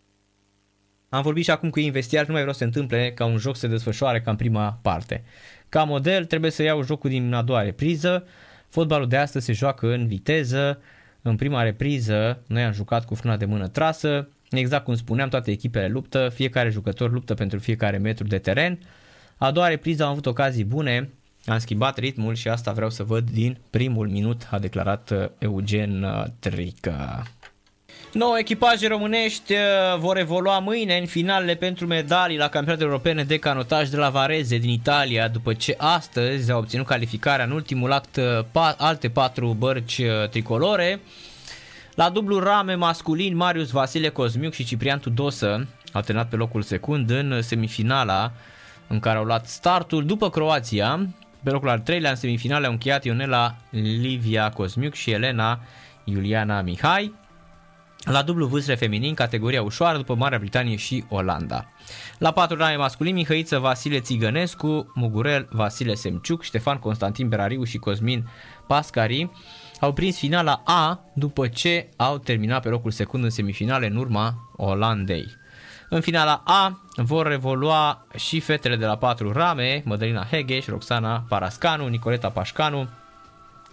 am 1.10 1.22
vorbit 1.22 1.44
și 1.44 1.52
acum 1.52 1.70
cu 1.70 1.80
ei 1.80 1.86
în 1.86 1.92
vestiar, 1.92 2.26
nu 2.26 2.32
mai 2.32 2.42
vreau 2.42 2.56
să 2.56 2.60
se 2.60 2.66
întâmple 2.66 3.12
ca 3.12 3.26
un 3.26 3.38
joc 3.38 3.56
să 3.56 3.62
se 3.62 3.68
desfășoare 3.68 4.22
ca 4.22 4.32
în 4.32 4.38
prima 4.38 4.80
parte. 4.82 5.24
Ca 5.70 5.84
model 5.84 6.26
trebuie 6.26 6.52
să 6.52 6.64
iau 6.64 6.84
jocul 6.84 7.10
din 7.10 7.34
a 7.34 7.42
doua 7.42 7.62
repriză, 7.62 8.28
fotbalul 8.70 9.08
de 9.08 9.18
astăzi 9.18 9.46
se 9.46 9.54
joacă 9.54 9.94
în 9.94 10.08
viteză, 10.08 10.82
în 11.22 11.36
prima 11.36 11.64
repriză 11.64 12.44
noi 12.48 12.64
am 12.64 12.74
jucat 12.74 13.06
cu 13.06 13.16
frâna 13.16 13.38
de 13.38 13.46
mână 13.46 13.68
trasă, 13.68 14.28
exact 14.50 14.84
cum 14.84 14.96
spuneam, 14.96 15.30
toate 15.30 15.52
echipele 15.52 15.88
luptă, 15.88 16.30
fiecare 16.34 16.70
jucător 16.70 17.12
luptă 17.12 17.34
pentru 17.34 17.60
fiecare 17.60 17.98
metru 17.98 18.28
de 18.28 18.38
teren. 18.38 18.80
A 19.38 19.52
doua 19.52 19.68
repriză 19.68 20.04
am 20.04 20.10
avut 20.10 20.26
ocazii 20.26 20.66
bune, 20.66 21.10
am 21.46 21.58
schimbat 21.58 21.98
ritmul 21.98 22.36
și 22.36 22.48
asta 22.48 22.72
vreau 22.72 22.90
să 22.90 23.04
văd 23.04 23.30
din 23.30 23.58
primul 23.70 24.10
minut, 24.10 24.48
a 24.52 24.60
declarat 24.60 25.10
uh, 25.10 25.26
Eugen 25.38 26.04
uh, 26.04 26.24
Trică. 26.40 27.24
9 28.14 28.38
echipaje 28.38 28.88
românești 28.88 29.54
uh, 29.54 29.60
vor 30.00 30.18
evolua 30.18 30.60
mâine 30.60 30.98
în 30.98 31.06
finalele 31.06 31.56
pentru 31.56 31.86
medalii 31.86 32.38
la 32.38 32.48
campionatele 32.48 32.90
europene 32.90 33.24
de 33.24 33.38
canotaj 33.38 33.90
de 33.90 33.98
la 33.98 34.10
Vareze 34.10 34.58
din 34.58 34.70
Italia, 34.70 35.28
după 35.28 35.54
ce 35.54 35.76
astăzi 35.78 36.52
au 36.52 36.60
obținut 36.60 36.86
calificarea 36.86 37.46
în 37.46 37.52
ultimul 37.52 37.92
act 37.92 38.20
pa- 38.50 38.76
alte 38.78 39.10
patru 39.10 39.56
bărci 39.58 40.02
tricolore. 40.30 41.00
La 41.96 42.10
dublu 42.10 42.40
rame 42.40 42.76
masculin, 42.76 43.36
Marius 43.36 43.70
Vasile 43.70 44.10
Cosmiuc 44.10 44.54
și 44.54 44.66
Ciprian 44.66 45.00
Tudosă 45.00 45.68
au 45.94 46.02
terminat 46.02 46.30
pe 46.30 46.36
locul 46.36 46.62
secund 46.62 47.10
în 47.10 47.42
semifinala 47.42 48.32
în 48.88 49.00
care 49.00 49.18
au 49.18 49.24
luat 49.24 49.48
startul 49.48 50.06
după 50.06 50.30
Croația. 50.30 51.08
Pe 51.44 51.50
locul 51.50 51.70
al 51.70 51.80
treilea 51.80 52.10
în 52.10 52.16
semifinale 52.16 52.66
au 52.66 52.72
încheiat 52.72 53.04
Ionela 53.04 53.56
Livia 53.70 54.50
Cosmiuc 54.50 54.94
și 54.94 55.12
Elena 55.12 55.60
Iuliana 56.04 56.62
Mihai. 56.62 57.14
La 58.04 58.22
dublu 58.22 58.46
vâsle 58.46 58.76
feminin, 58.76 59.14
categoria 59.14 59.62
ușoară, 59.62 59.98
după 59.98 60.16
Marea 60.16 60.38
Britanie 60.38 60.76
și 60.76 61.04
Olanda. 61.10 61.66
La 62.18 62.32
patru 62.32 62.58
rame 62.58 62.76
masculin, 62.76 63.14
Mihăiță 63.14 63.58
Vasile 63.58 64.00
Țigănescu, 64.00 64.92
Mugurel 64.96 65.48
Vasile 65.52 65.94
Semciuc, 65.94 66.44
Ștefan 66.44 66.78
Constantin 66.78 67.28
Berariu 67.28 67.64
și 67.64 67.78
Cosmin 67.78 68.30
Pascari 68.68 69.32
au 69.80 69.94
prins 69.94 70.18
finala 70.18 70.62
A 70.66 71.00
după 71.14 71.48
ce 71.48 71.90
au 71.96 72.18
terminat 72.18 72.62
pe 72.62 72.70
locul 72.70 72.92
secund 72.92 73.24
în 73.24 73.30
semifinale 73.30 73.88
în 73.88 73.96
urma 73.96 74.52
Olandei. 74.56 75.39
În 75.92 76.02
finala 76.02 76.42
A 76.46 76.80
vor 76.96 77.32
evolua 77.32 78.06
și 78.16 78.40
fetele 78.40 78.76
de 78.76 78.86
la 78.86 78.98
patru 78.98 79.32
rame, 79.32 79.82
Mădălina 79.86 80.28
Hegeș, 80.32 80.66
Roxana 80.66 81.24
Parascanu, 81.28 81.88
Nicoleta 81.88 82.30
Pașcanu 82.30 82.88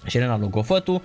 și 0.06 0.16
Elena 0.16 0.38
Logofătu, 0.38 1.02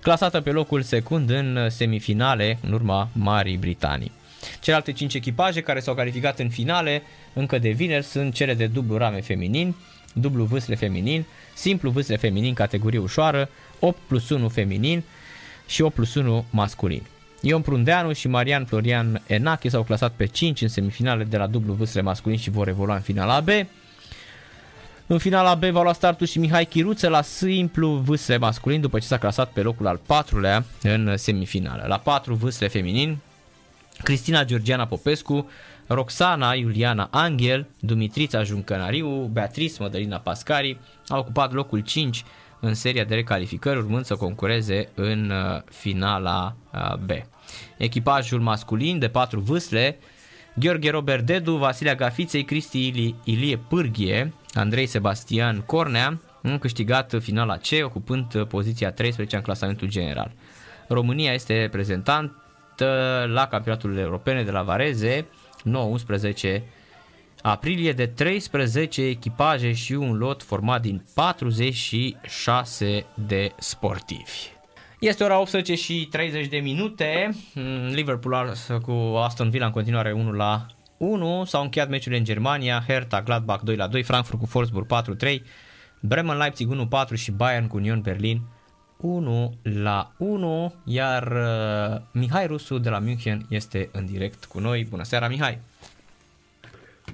clasată 0.00 0.40
pe 0.40 0.50
locul 0.50 0.82
secund 0.82 1.30
în 1.30 1.70
semifinale 1.70 2.58
în 2.62 2.72
urma 2.72 3.08
Marii 3.12 3.56
Britanii. 3.56 4.12
Celelalte 4.60 4.92
5 4.92 5.14
echipaje 5.14 5.60
care 5.60 5.80
s-au 5.80 5.94
calificat 5.94 6.38
în 6.38 6.48
finale 6.48 7.02
încă 7.32 7.58
de 7.58 7.70
vineri 7.70 8.04
sunt 8.04 8.34
cele 8.34 8.54
de 8.54 8.66
dublu 8.66 8.96
rame 8.96 9.20
feminin, 9.20 9.74
dublu 10.12 10.44
vâsle 10.44 10.74
feminin, 10.74 11.24
simplu 11.54 11.90
vâsle 11.90 12.16
feminin 12.16 12.54
categorie 12.54 12.98
ușoară, 12.98 13.48
8 13.78 13.98
plus 14.06 14.28
1 14.28 14.48
feminin 14.48 15.02
și 15.66 15.82
8 15.82 15.94
plus 15.94 16.14
1 16.14 16.44
masculin. 16.50 17.02
Ion 17.44 17.62
Prundeanu 17.62 18.12
și 18.12 18.28
Marian 18.28 18.64
Florian 18.64 19.22
Enache 19.26 19.68
s-au 19.68 19.82
clasat 19.82 20.12
pe 20.12 20.26
5 20.26 20.60
în 20.60 20.68
semifinale 20.68 21.24
de 21.24 21.36
la 21.36 21.46
dublu 21.46 21.72
vâsle 21.72 22.00
masculin 22.00 22.38
și 22.38 22.50
vor 22.50 22.68
evolua 22.68 22.94
în 22.94 23.00
finala 23.00 23.40
B. 23.40 23.48
În 25.06 25.18
finala 25.18 25.54
B 25.54 25.64
va 25.64 25.82
lua 25.82 25.92
startul 25.92 26.26
și 26.26 26.38
Mihai 26.38 26.64
Chiruță 26.64 27.08
la 27.08 27.22
simplu 27.22 27.88
vâsle 27.88 28.36
masculin 28.36 28.80
după 28.80 28.98
ce 28.98 29.06
s-a 29.06 29.18
clasat 29.18 29.50
pe 29.50 29.62
locul 29.62 29.86
al 29.86 30.00
patrulea 30.06 30.64
în 30.82 31.16
semifinală. 31.16 31.84
La 31.88 31.98
4 31.98 32.34
vâsle 32.34 32.68
feminin, 32.68 33.18
Cristina 34.02 34.44
Georgiana 34.44 34.86
Popescu, 34.86 35.50
Roxana 35.86 36.54
Iuliana 36.54 37.08
Angel, 37.10 37.66
Dumitrița 37.80 38.42
Juncănariu, 38.42 39.08
Beatrice 39.32 39.76
Mădălina 39.78 40.18
Pascari 40.18 40.78
au 41.08 41.18
ocupat 41.18 41.52
locul 41.52 41.80
5 41.80 42.24
în 42.60 42.74
seria 42.74 43.04
de 43.04 43.14
recalificări, 43.14 43.78
urmând 43.78 44.04
să 44.04 44.14
concureze 44.14 44.88
în 44.94 45.30
uh, 45.30 45.62
finala 45.70 46.56
uh, 46.72 46.94
B. 46.96 47.10
Echipajul 47.76 48.40
masculin 48.40 48.98
de 48.98 49.08
patru 49.08 49.40
vâsle, 49.40 49.98
Gheorghe 50.54 50.90
Robert 50.90 51.24
Dedu, 51.26 51.56
Vasilia 51.56 51.94
Gafiței, 51.94 52.44
Cristi 52.44 53.14
Ilie 53.24 53.56
Pârghie, 53.56 54.32
Andrei 54.54 54.86
Sebastian 54.86 55.60
Cornea, 55.60 56.20
în 56.42 56.58
câștigat 56.58 57.14
finala 57.20 57.56
C, 57.56 57.68
ocupând 57.84 58.44
poziția 58.44 58.92
13 58.92 59.36
în 59.36 59.42
clasamentul 59.42 59.88
general. 59.88 60.32
România 60.88 61.32
este 61.32 61.68
prezentantă 61.70 63.24
la 63.32 63.46
campionatul 63.46 63.96
europene 63.96 64.42
de 64.42 64.50
la 64.50 64.62
Vareze, 64.62 65.26
9-11 66.58 66.62
aprilie 67.42 67.92
de 67.92 68.06
13 68.06 69.02
echipaje 69.02 69.72
și 69.72 69.92
un 69.92 70.16
lot 70.16 70.42
format 70.42 70.82
din 70.82 71.04
46 71.14 73.04
de 73.14 73.52
sportivi. 73.58 74.51
Este 75.02 75.24
ora 75.24 75.40
18 75.40 75.74
și 75.74 76.08
30 76.10 76.46
de 76.46 76.56
minute. 76.56 77.30
Mm, 77.54 77.86
Liverpool 77.94 78.52
cu 78.82 79.16
Aston 79.16 79.50
Villa 79.50 79.66
în 79.66 79.72
continuare 79.72 80.12
1 80.12 80.32
la 80.32 80.66
1. 80.96 81.44
S-au 81.44 81.62
încheiat 81.62 81.88
meciurile 81.88 82.18
în 82.18 82.24
Germania, 82.24 82.82
Hertha 82.86 83.20
Gladbach 83.20 83.62
2 83.62 83.76
la 83.76 83.86
2, 83.86 84.02
Frankfurt 84.02 84.38
cu 84.38 84.48
Wolfsburg 84.54 84.86
4 84.86 85.14
3, 85.14 85.42
Bremen 86.00 86.36
Leipzig 86.36 86.70
1 86.70 86.86
4 86.86 87.14
și 87.14 87.32
Bayern 87.32 87.66
cu 87.66 87.76
Union 87.76 88.00
Berlin 88.00 88.40
1 89.00 89.52
la 89.82 90.10
1, 90.18 90.72
iar 90.84 91.22
uh, 91.22 92.00
Mihai 92.12 92.46
Rusu 92.46 92.78
de 92.78 92.88
la 92.88 92.98
München 92.98 93.40
este 93.48 93.88
în 93.92 94.06
direct 94.06 94.44
cu 94.44 94.58
noi. 94.58 94.86
Bună 94.90 95.02
seara, 95.02 95.28
Mihai! 95.28 95.58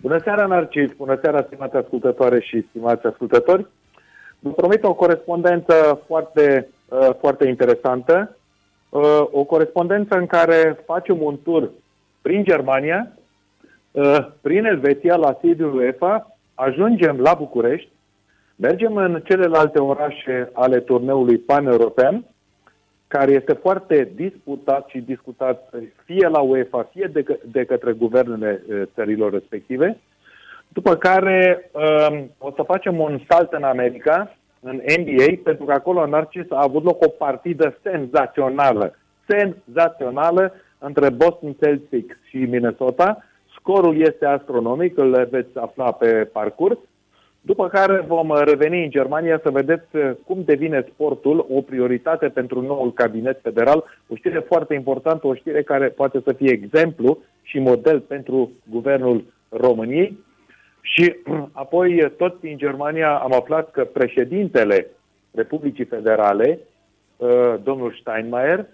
Bună 0.01 0.19
seara, 0.25 0.47
Narcis! 0.47 0.93
Bună 0.97 1.19
seara, 1.23 1.43
stimate 1.47 1.77
ascultătoare 1.77 2.41
și 2.41 2.67
stimați 2.69 3.07
ascultători! 3.07 3.67
Vă 4.39 4.51
promit 4.51 4.85
o 4.85 4.95
corespondență 4.95 6.03
foarte, 6.07 6.69
uh, 6.89 7.09
foarte 7.21 7.49
interesantă, 7.49 8.37
uh, 8.89 9.27
o 9.31 9.45
corespondență 9.45 10.17
în 10.17 10.27
care 10.27 10.83
facem 10.87 11.23
un 11.23 11.39
tur 11.43 11.71
prin 12.23 12.45
Germania, 12.45 13.13
uh, 13.91 14.27
prin 14.41 14.65
Elveția, 14.65 15.17
la 15.17 15.39
sediul 15.41 15.77
UEFA, 15.77 16.37
ajungem 16.55 17.21
la 17.21 17.35
București, 17.35 17.89
mergem 18.57 18.97
în 18.97 19.23
celelalte 19.25 19.79
orașe 19.79 20.51
ale 20.53 20.81
turneului 20.81 21.39
pan-european, 21.39 22.25
care 23.07 23.33
este 23.33 23.53
foarte 23.53 24.11
disputat 24.15 24.89
și 24.89 24.99
discutat 24.99 25.75
fie 26.05 26.29
la 26.29 26.41
UEFA, 26.41 26.89
fie 26.93 27.11
de, 27.13 27.23
că, 27.23 27.37
de 27.45 27.65
către 27.65 27.93
guvernele 27.93 28.63
țărilor 28.95 29.33
respective, 29.33 29.99
după 30.69 30.97
care 30.97 31.71
um, 31.73 32.31
o 32.39 32.53
să 32.57 32.63
facem 32.63 33.01
un 33.01 33.21
salt 33.29 33.53
în 33.53 33.63
America, 33.63 34.37
în 34.61 34.81
NBA, 34.99 35.41
pentru 35.45 35.65
că 35.65 35.73
acolo 35.73 36.03
în 36.03 36.11
Narcis 36.11 36.51
a 36.51 36.63
avut 36.63 36.85
loc 36.85 37.05
o 37.05 37.09
partidă 37.09 37.79
senzațională, 37.83 38.97
senzațională 39.27 40.53
între 40.79 41.11
Boston 41.11 41.53
Celtics 41.53 42.17
și 42.29 42.37
Minnesota. 42.37 43.25
Scorul 43.59 44.01
este 44.01 44.27
astronomic, 44.27 44.99
îl 44.99 45.27
veți 45.31 45.59
afla 45.59 45.93
pe 45.93 46.29
parcurs. 46.33 46.79
După 47.41 47.69
care 47.69 48.05
vom 48.07 48.29
reveni 48.45 48.85
în 48.85 48.91
Germania 48.91 49.41
să 49.43 49.51
vedeți 49.51 49.97
uh, 49.97 50.11
cum 50.27 50.43
devine 50.45 50.87
sportul 50.93 51.47
o 51.51 51.61
prioritate 51.61 52.29
pentru 52.29 52.61
noul 52.61 52.93
cabinet 52.93 53.41
federal. 53.43 53.85
O 54.09 54.15
știre 54.15 54.39
foarte 54.39 54.75
importantă, 54.75 55.27
o 55.27 55.35
știre 55.35 55.63
care 55.63 55.89
poate 55.89 56.21
să 56.25 56.33
fie 56.33 56.51
exemplu 56.51 57.19
și 57.43 57.59
model 57.59 58.01
pentru 58.01 58.51
guvernul 58.71 59.25
României. 59.49 60.19
Și 60.95 61.17
apoi, 61.53 62.13
tot 62.17 62.41
din 62.41 62.57
Germania, 62.57 63.17
am 63.17 63.33
aflat 63.33 63.71
că 63.71 63.85
președintele 63.85 64.87
Republicii 65.31 65.85
Federale, 65.85 66.59
uh, 67.17 67.55
domnul 67.63 67.99
Steinmeier, 68.01 68.67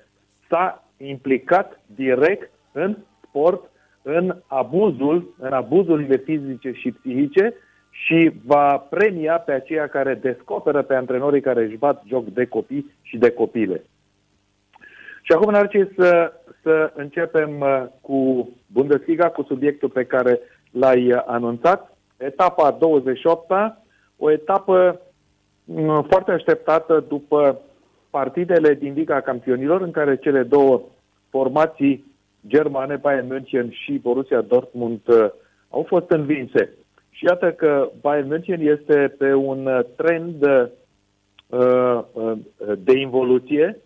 s-a 0.49 0.85
implicat 0.97 1.81
direct 1.87 2.51
în 2.73 2.97
sport, 3.29 3.71
în 4.03 4.37
abuzul, 4.47 5.35
în 5.39 5.53
abuzurile 5.53 6.17
fizice 6.17 6.73
și 6.73 6.91
psihice 6.93 7.55
și 7.91 8.33
va 8.45 8.77
premia 8.77 9.39
pe 9.39 9.53
aceia 9.53 9.87
care 9.89 10.15
descoperă 10.15 10.83
pe 10.83 10.95
antrenorii 10.95 11.41
care 11.41 11.65
își 11.65 11.77
bat 11.77 12.03
joc 12.07 12.25
de 12.27 12.45
copii 12.47 12.95
și 13.03 13.17
de 13.17 13.31
copile. 13.31 13.85
Și 15.23 15.33
acum, 15.33 15.51
Narcis, 15.51 15.87
să, 15.97 16.33
să 16.63 16.93
începem 16.95 17.61
uh, 17.61 17.85
cu 18.01 18.49
Bundesliga, 18.67 19.29
cu 19.29 19.43
subiectul 19.43 19.89
pe 19.89 20.05
care 20.05 20.41
l-ai 20.71 21.13
uh, 21.13 21.23
anunțat. 21.27 21.94
Etapa 22.17 22.79
28-a, 22.79 23.83
o 24.17 24.31
etapă 24.31 25.01
mm, 25.65 26.03
foarte 26.03 26.31
așteptată 26.31 27.05
după 27.09 27.61
partidele 28.11 28.75
din 28.75 28.93
Liga 28.93 29.21
Campionilor, 29.21 29.81
în 29.81 29.91
care 29.91 30.17
cele 30.17 30.43
două 30.43 30.83
formații 31.31 32.05
germane, 32.47 32.97
Bayern 32.97 33.27
München 33.27 33.71
și 33.71 33.93
Borussia 33.93 34.41
Dortmund, 34.41 35.01
uh, 35.07 35.31
au 35.69 35.85
fost 35.89 36.11
învinse. 36.11 36.71
Și 37.11 37.25
iată 37.25 37.53
că 37.53 37.91
Bayern 38.01 38.29
München 38.29 38.61
este 38.61 39.15
pe 39.19 39.35
un 39.35 39.67
uh, 39.67 39.81
trend 39.97 40.43
uh, 40.43 42.01
uh, 42.13 42.33
de 42.79 42.99
involuție 42.99 43.79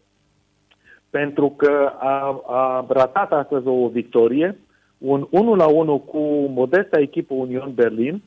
pentru 1.11 1.51
că 1.57 1.93
a, 1.99 2.43
a 2.47 2.87
ratat 2.89 3.33
astăzi 3.33 3.67
o 3.67 3.89
victorie, 3.89 4.59
un 4.99 5.27
1 5.31 5.55
la 5.55 5.67
1 5.67 5.99
cu 5.99 6.19
modesta 6.49 7.01
echipă 7.01 7.35
Union 7.35 7.73
Berlin, 7.75 8.23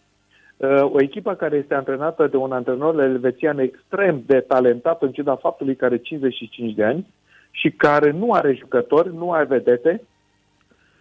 uh, 0.58 0.84
o 0.84 1.02
echipă 1.02 1.34
care 1.34 1.56
este 1.58 1.74
antrenată 1.74 2.28
de 2.28 2.38
un 2.38 2.52
antrenor 2.52 3.00
elvețian 3.00 3.60
extrem 3.60 4.24
de 4.26 4.40
talentat, 4.40 5.02
în 5.02 5.12
ciuda 5.12 5.36
faptului 5.36 5.76
că 5.76 5.86
are 5.86 5.98
55 5.98 6.74
de 6.74 6.84
ani 6.84 7.08
și 7.52 7.72
care 7.72 8.12
nu 8.12 8.32
are 8.32 8.54
jucători, 8.54 9.16
nu 9.16 9.32
are 9.32 9.46
vedete, 9.46 10.02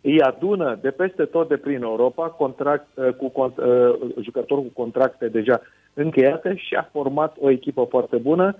îi 0.02 0.22
adună 0.22 0.78
de 0.80 0.90
peste 0.90 1.24
tot 1.24 1.48
de 1.48 1.56
prin 1.56 1.82
Europa 1.82 2.28
contract, 2.28 2.86
uh, 2.94 3.08
cu, 3.12 3.32
uh, 3.34 3.54
jucători 4.22 4.60
cu 4.60 4.82
contracte 4.82 5.28
deja 5.28 5.60
încheiate 5.94 6.54
și 6.56 6.74
a 6.74 6.88
format 6.92 7.36
o 7.40 7.50
echipă 7.50 7.86
foarte 7.90 8.16
bună, 8.16 8.56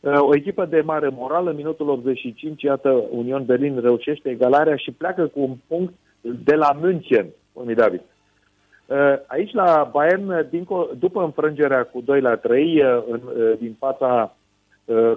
uh, 0.00 0.20
o 0.20 0.34
echipă 0.34 0.64
de 0.64 0.80
mare 0.80 1.08
morală. 1.08 1.50
În 1.50 1.56
minutul 1.56 1.88
85, 1.88 2.62
iată, 2.62 3.04
Union 3.10 3.44
Berlin 3.44 3.80
reușește 3.80 4.30
egalarea 4.30 4.76
și 4.76 4.90
pleacă 4.90 5.26
cu 5.26 5.40
un 5.40 5.56
punct 5.66 5.92
de 6.22 6.54
la 6.54 6.72
München, 6.80 7.26
formidabil. 7.52 8.02
Aici 9.26 9.52
la 9.52 9.90
Bayern, 9.92 10.48
după 10.98 11.22
înfrângerea 11.22 11.84
cu 11.84 12.00
2 12.00 12.20
la 12.20 12.36
3 12.36 12.82
în, 13.08 13.20
din 13.58 13.76
fața 13.78 14.36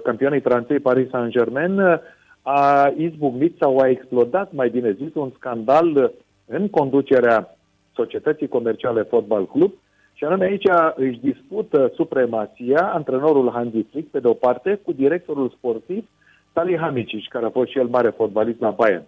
campionei 0.02 0.40
Franței 0.40 0.78
Paris 0.78 1.08
Saint-Germain, 1.10 2.00
a 2.42 2.92
izbucnit 2.96 3.56
sau 3.58 3.78
a 3.78 3.88
explodat, 3.88 4.52
mai 4.52 4.68
bine 4.68 4.92
zis, 4.92 5.14
un 5.14 5.30
scandal 5.36 6.12
în 6.46 6.68
conducerea 6.68 7.56
Societății 7.94 8.48
Comerciale 8.48 9.02
Fotbal 9.02 9.46
Club 9.46 9.72
și 10.12 10.24
anume 10.24 10.44
aici 10.44 10.66
își 10.94 11.18
dispută 11.18 11.92
supremația 11.94 12.90
antrenorul 12.92 13.50
Hansi 13.50 13.86
Flick, 13.90 14.10
pe 14.10 14.20
de 14.20 14.28
o 14.28 14.32
parte, 14.32 14.80
cu 14.84 14.92
directorul 14.92 15.48
sportiv 15.56 16.08
Sali 16.52 16.76
Hamicic, 16.76 17.28
care 17.28 17.44
a 17.44 17.50
fost 17.50 17.70
și 17.70 17.78
el 17.78 17.86
mare 17.86 18.08
fotbalist 18.08 18.60
la 18.60 18.70
Bayern. 18.70 19.04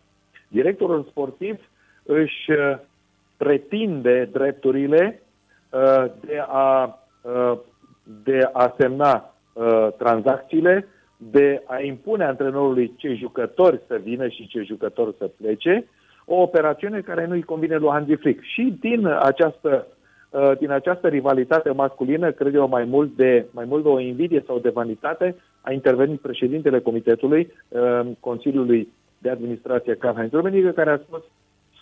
Directorul 0.48 1.06
sportiv 1.10 1.60
își 2.08 2.50
uh, 2.50 2.78
pretinde 3.36 4.28
drepturile 4.32 5.22
uh, 5.70 6.04
de 6.20 6.44
a, 6.46 6.98
uh, 7.22 7.58
de 8.24 8.48
a 8.52 8.74
semna 8.78 9.32
tranzacțiile 9.96 10.86
de 11.18 11.62
a 11.66 11.80
impune 11.80 12.24
antrenorului 12.24 12.92
ce 12.96 13.14
jucători 13.14 13.80
să 13.86 14.00
vină 14.02 14.28
și 14.28 14.46
ce 14.46 14.62
jucători 14.62 15.14
să 15.18 15.30
plece, 15.36 15.86
o 16.24 16.40
operațiune 16.40 17.00
care 17.00 17.26
nu-i 17.26 17.42
convine 17.42 17.76
lui 17.76 17.90
Hansi 17.90 18.14
Flick. 18.14 18.42
Și 18.42 18.76
din 18.80 19.06
această, 19.06 19.86
uh, 20.30 20.52
din 20.58 20.70
această 20.70 21.08
rivalitate 21.08 21.70
masculină, 21.70 22.30
cred 22.30 22.54
eu, 22.54 22.68
mai 22.68 22.84
mult, 22.84 23.16
de, 23.16 23.46
mai 23.50 23.64
mult 23.64 23.82
de 23.82 23.88
o 23.88 24.00
invidie 24.00 24.42
sau 24.46 24.58
de 24.58 24.68
vanitate, 24.68 25.36
a 25.60 25.72
intervenit 25.72 26.20
președintele 26.20 26.80
Comitetului 26.80 27.52
uh, 27.68 28.00
Consiliului 28.20 28.88
de 29.18 29.30
Administrație 29.30 29.94
Karl-Heinz 29.94 30.30
Rummenigge, 30.30 30.72
care 30.72 30.90
a 30.90 30.98
spus 30.98 31.22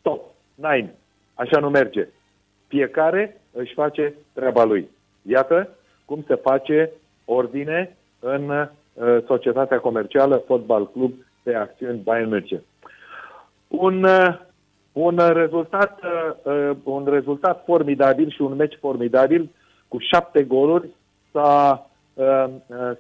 stop, 0.07 0.24
nine, 0.55 0.95
așa 1.35 1.59
nu 1.61 1.69
merge. 1.69 2.09
Fiecare 2.66 3.41
își 3.53 3.74
face 3.74 4.15
treaba 4.33 4.65
lui. 4.65 4.89
Iată 5.23 5.69
cum 6.05 6.24
se 6.27 6.35
face 6.35 6.91
ordine 7.24 7.97
în 8.19 8.69
Uh, 8.97 9.16
societatea 9.27 9.78
comercială 9.78 10.43
Fotbal 10.47 10.91
Club 10.91 11.12
de 11.43 11.55
Acțiuni 11.55 11.99
Bayern 11.99 12.28
München. 12.28 12.62
Un, 13.69 14.03
uh, 14.03 14.39
un, 14.93 15.20
rezultat, 15.33 16.01
uh, 16.45 16.77
un 16.85 17.07
rezultat 17.07 17.62
formidabil 17.65 18.31
și 18.31 18.43
un 18.43 18.55
meci 18.55 18.78
formidabil 18.81 19.51
cu 19.89 19.99
șapte 19.99 20.43
goluri 20.43 20.89
s-a, 21.33 21.91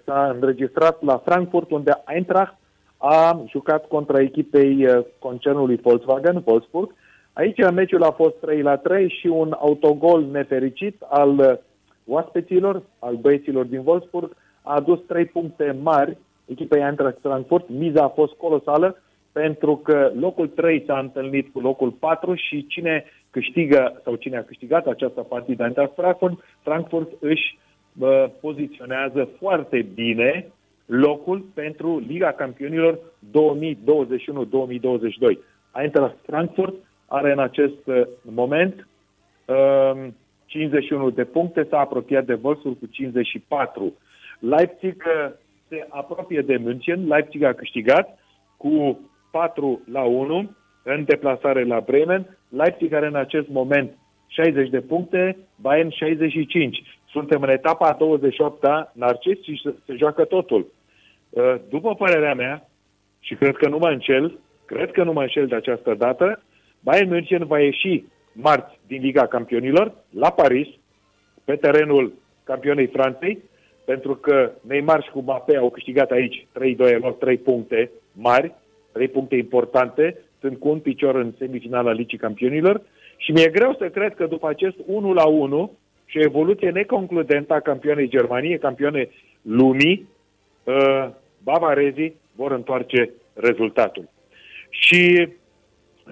s-a 0.04 0.30
înregistrat 0.34 1.02
la 1.02 1.16
Frankfurt, 1.16 1.70
unde 1.70 2.02
Eintracht 2.06 2.54
a 2.96 3.44
jucat 3.48 3.86
contra 3.88 4.20
echipei 4.20 4.86
concernului 5.18 5.76
Volkswagen, 5.82 6.42
Wolfsburg. 6.44 6.94
Aici 7.32 7.70
meciul 7.72 8.02
a 8.02 8.10
fost 8.10 8.34
3 8.40 8.62
la 8.62 8.76
3 8.76 9.08
și 9.20 9.26
un 9.26 9.56
autogol 9.58 10.24
nefericit 10.30 11.02
al 11.08 11.60
oaspeților, 12.06 12.82
al 12.98 13.14
băieților 13.14 13.64
din 13.64 13.82
Wolfsburg, 13.84 14.36
a 14.62 14.74
adus 14.74 15.00
trei 15.06 15.24
puncte 15.24 15.76
mari 15.82 16.16
echipei 16.46 16.82
Eintracht 16.82 17.18
Frankfurt. 17.20 17.68
Miza 17.68 18.02
a 18.02 18.08
fost 18.08 18.32
colosală 18.32 19.02
pentru 19.32 19.76
că 19.76 20.12
locul 20.18 20.48
3 20.48 20.84
s-a 20.86 20.98
întâlnit 20.98 21.52
cu 21.52 21.60
locul 21.60 21.90
4 21.90 22.34
și 22.34 22.66
cine 22.66 23.04
câștigă 23.30 24.00
sau 24.04 24.14
cine 24.14 24.36
a 24.36 24.44
câștigat 24.44 24.86
această 24.86 25.20
partidă 25.20 25.62
Eintracht 25.62 25.94
Frankfurt, 25.94 26.38
Frankfurt 26.62 27.12
își 27.20 27.58
bă, 27.92 28.30
poziționează 28.40 29.28
foarte 29.38 29.86
bine 29.94 30.46
locul 30.86 31.44
pentru 31.54 31.98
Liga 31.98 32.32
Campionilor 32.32 32.98
2021-2022. 32.98 32.98
Eintracht 35.74 36.16
Frankfurt 36.26 36.74
are 37.06 37.32
în 37.32 37.38
acest 37.38 37.86
uh, 37.86 38.02
moment 38.22 38.88
uh, 39.44 40.06
51 40.46 41.10
de 41.10 41.24
puncte, 41.24 41.66
s-a 41.70 41.78
apropiat 41.78 42.24
de 42.24 42.38
Wolfsburg 42.42 42.78
cu 42.78 42.86
54. 42.86 43.94
Leipzig 44.38 45.02
uh, 45.06 45.32
se 45.68 45.86
apropie 45.88 46.40
de 46.40 46.56
München, 46.56 47.06
Leipzig 47.06 47.42
a 47.42 47.52
câștigat 47.52 48.18
cu 48.56 49.00
4 49.30 49.80
la 49.92 50.02
1 50.02 50.50
în 50.82 51.04
deplasare 51.04 51.64
la 51.64 51.80
Bremen. 51.80 52.38
Leipzig 52.48 52.92
are 52.92 53.06
în 53.06 53.16
acest 53.16 53.48
moment 53.48 53.98
60 54.26 54.68
de 54.68 54.80
puncte, 54.80 55.36
Bayern 55.60 55.90
65. 55.90 56.95
Suntem 57.10 57.42
în 57.42 57.48
etapa 57.48 57.96
28-a, 57.96 58.92
Narcis, 58.94 59.42
și 59.42 59.60
se, 59.62 59.74
se 59.86 59.94
joacă 59.96 60.24
totul. 60.24 60.66
Uh, 61.30 61.54
după 61.68 61.94
părerea 61.94 62.34
mea, 62.34 62.68
și 63.20 63.34
cred 63.34 63.56
că 63.56 63.68
nu 63.68 63.78
mă 63.78 63.88
înșel, 63.88 64.38
cred 64.64 64.90
că 64.90 65.04
nu 65.04 65.12
mă 65.12 65.20
înșel 65.20 65.46
de 65.46 65.54
această 65.54 65.94
dată, 65.94 66.42
Bayern 66.80 67.10
München 67.10 67.44
va 67.46 67.60
ieși 67.60 68.04
marți 68.32 68.78
din 68.86 69.00
Liga 69.02 69.26
Campionilor 69.26 69.94
la 70.10 70.30
Paris, 70.30 70.68
pe 71.44 71.56
terenul 71.56 72.12
campionei 72.44 72.86
Franței, 72.86 73.42
pentru 73.84 74.14
că 74.14 74.50
Neymar 74.60 75.02
și 75.02 75.10
cu 75.10 75.20
Mbappé 75.20 75.56
au 75.56 75.70
câștigat 75.70 76.10
aici 76.10 76.46
3-2, 76.98 77.02
au 77.02 77.12
3 77.12 77.36
puncte 77.36 77.90
mari, 78.12 78.54
3 78.92 79.08
puncte 79.08 79.36
importante, 79.36 80.18
sunt 80.40 80.58
cu 80.58 80.68
un 80.68 80.78
picior 80.78 81.14
în 81.14 81.32
semifinala 81.38 81.92
Ligii 81.92 82.18
Campionilor 82.18 82.82
și 83.16 83.32
mi-e 83.32 83.48
greu 83.48 83.74
să 83.78 83.88
cred 83.88 84.14
că 84.14 84.26
după 84.26 84.48
acest 84.48 84.76
1 84.86 85.12
la 85.12 85.26
1 85.26 85.70
și 86.06 86.18
evoluție 86.22 86.70
neconcludentă 86.70 87.54
a 87.54 87.60
campionei 87.60 88.08
Germaniei, 88.08 88.58
campioane 88.58 89.08
lumii, 89.42 90.08
uh, 90.64 91.08
bavarezii 91.42 92.16
vor 92.32 92.52
întoarce 92.52 93.10
rezultatul. 93.34 94.08
Și, 94.68 95.28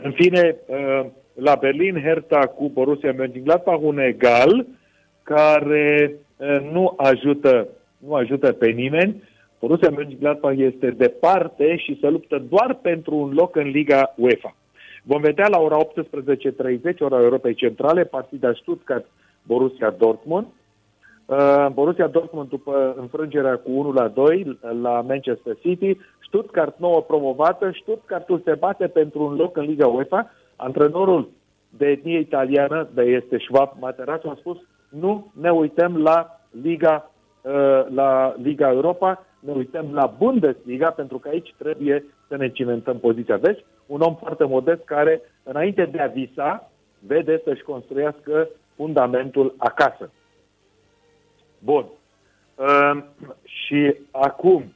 în 0.03 0.13
fine, 0.13 0.57
uh, 0.67 1.07
la 1.35 1.55
Berlin, 1.55 2.01
Hertha 2.01 2.47
cu 2.47 2.69
Borussia 2.69 3.13
Mönchengladbach, 3.13 3.81
un 3.81 3.99
egal 3.99 4.67
care 5.23 6.15
nu 6.73 6.95
ajută, 6.97 7.69
nu 7.99 8.15
ajută 8.15 8.53
pe 8.53 8.71
nimeni. 8.71 9.23
Borussia 9.59 9.91
Mönchengladbach 9.91 10.57
este 10.57 10.91
departe 10.91 11.77
și 11.77 11.99
se 12.01 12.09
luptă 12.09 12.45
doar 12.49 12.75
pentru 12.83 13.15
un 13.17 13.33
loc 13.33 13.57
în 13.57 13.69
Liga 13.69 14.15
UEFA. 14.17 14.57
Vom 15.03 15.21
vedea 15.21 15.49
la 15.49 15.59
ora 15.59 15.77
18.30, 15.77 16.99
ora 16.99 17.23
Europei 17.23 17.55
Centrale, 17.55 18.05
partida 18.05 18.53
Stuttgart-Borussia 19.45 19.91
Dortmund. 19.91 20.47
Uh, 21.27 21.67
Borussia 21.73 22.07
Dortmund 22.07 22.49
după 22.49 22.95
înfrângerea 22.99 23.57
cu 23.57 23.71
1 23.71 23.93
la 23.93 24.09
2 24.09 24.59
la 24.83 25.01
Manchester 25.01 25.57
City, 25.61 25.99
Stuttgart 26.27 26.79
nouă 26.79 27.01
promovată, 27.03 27.71
Stuttgartul 27.81 28.41
se 28.45 28.55
bate 28.55 28.87
pentru 28.87 29.23
un 29.23 29.35
loc 29.35 29.57
în 29.57 29.65
Liga 29.65 29.87
UEFA. 29.87 30.31
Antrenorul 30.57 31.31
de 31.69 31.87
etnie 31.87 32.19
italiană, 32.19 32.89
de 32.95 33.03
este 33.03 33.39
Schwab 33.39 33.71
Materazzo, 33.81 34.29
a 34.29 34.37
spus 34.39 34.59
nu 34.89 35.33
ne 35.41 35.51
uităm 35.51 35.97
la 35.97 36.41
Liga, 36.63 37.11
uh, 37.43 37.53
la 37.95 38.35
Liga 38.43 38.71
Europa, 38.71 39.27
ne 39.41 39.53
uităm 39.53 39.87
la 39.93 40.15
Bundesliga, 40.19 40.91
pentru 40.91 41.19
că 41.19 41.29
aici 41.29 41.55
trebuie 41.59 42.05
să 42.29 42.37
ne 42.37 42.49
cimentăm 42.49 42.99
poziția. 42.99 43.37
Deci, 43.37 43.65
un 43.87 44.01
om 44.01 44.15
foarte 44.15 44.45
modest 44.45 44.85
care, 44.85 45.21
înainte 45.43 45.85
de 45.85 46.01
a 46.01 46.07
visa, 46.07 46.71
vede 46.99 47.41
să-și 47.45 47.63
construiască 47.63 48.49
fundamentul 48.77 49.55
acasă. 49.57 50.11
Bun. 51.59 51.87
Uh, 52.55 53.03
și 53.43 53.97
acum, 54.11 54.75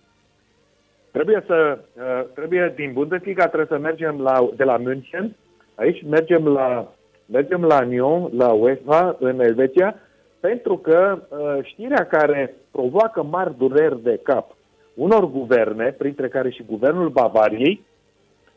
trebuie 1.11 1.45
să, 1.47 1.79
uh, 1.95 2.25
trebuie 2.35 2.73
din 2.77 2.93
Bundesliga, 2.93 3.47
trebuie 3.47 3.79
să 3.79 3.79
mergem 3.79 4.21
la, 4.21 4.49
de 4.57 4.65
la 4.65 4.77
München, 4.77 5.37
aici 5.75 6.05
mergem 6.09 6.47
la, 6.49 6.93
mergem 7.27 7.65
la 7.65 7.83
Nyon, 7.83 8.31
la 8.37 8.53
UEFA, 8.53 9.17
în 9.19 9.41
Elveția, 9.41 9.95
pentru 10.41 10.77
că 10.77 11.19
uh, 11.29 11.59
știrea 11.63 12.07
care 12.07 12.55
provoacă 12.71 13.23
mari 13.23 13.57
dureri 13.57 14.03
de 14.03 14.21
cap 14.23 14.57
unor 14.95 15.31
guverne, 15.31 15.95
printre 15.99 16.29
care 16.29 16.51
și 16.51 16.63
guvernul 16.67 17.09
Bavariei, 17.09 17.85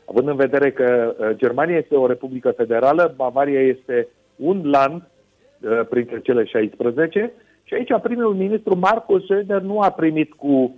având 0.08 0.28
în 0.28 0.36
vedere 0.36 0.70
că 0.72 1.14
uh, 1.18 1.36
Germania 1.36 1.76
este 1.76 1.96
o 1.96 2.06
republică 2.06 2.50
federală, 2.50 3.12
Bavaria 3.16 3.60
este 3.60 4.08
un 4.36 4.70
land 4.70 4.94
uh, 4.94 5.11
printre 5.88 6.20
cele 6.20 6.44
16 6.44 7.32
și 7.64 7.74
aici 7.74 8.02
primul 8.02 8.34
ministru 8.34 8.78
Marcus 8.78 9.24
Söder 9.26 9.60
nu 9.60 9.80
a 9.80 9.90
primit 9.90 10.32
cu, 10.32 10.74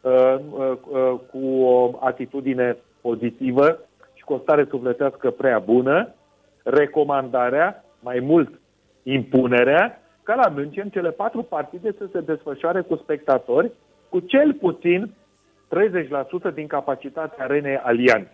uh, 0.00 0.36
uh, 0.50 0.72
uh, 0.88 1.14
cu 1.30 1.62
o 1.62 1.98
atitudine 2.00 2.76
pozitivă 3.00 3.78
și 4.14 4.24
cu 4.24 4.32
o 4.32 4.38
stare 4.38 4.66
sufletească 4.70 5.30
prea 5.30 5.58
bună 5.58 6.14
recomandarea, 6.62 7.84
mai 8.00 8.20
mult 8.20 8.60
impunerea, 9.02 10.02
ca 10.22 10.34
la 10.34 10.48
München 10.48 10.88
cele 10.88 11.10
patru 11.10 11.42
partide 11.42 11.94
să 11.98 12.08
se 12.12 12.20
desfășoare 12.20 12.80
cu 12.80 12.96
spectatori 12.96 13.70
cu 14.08 14.20
cel 14.20 14.54
puțin 14.54 15.14
30% 16.50 16.54
din 16.54 16.66
capacitatea 16.66 17.44
arenei 17.44 17.76
Alianț. 17.76 18.26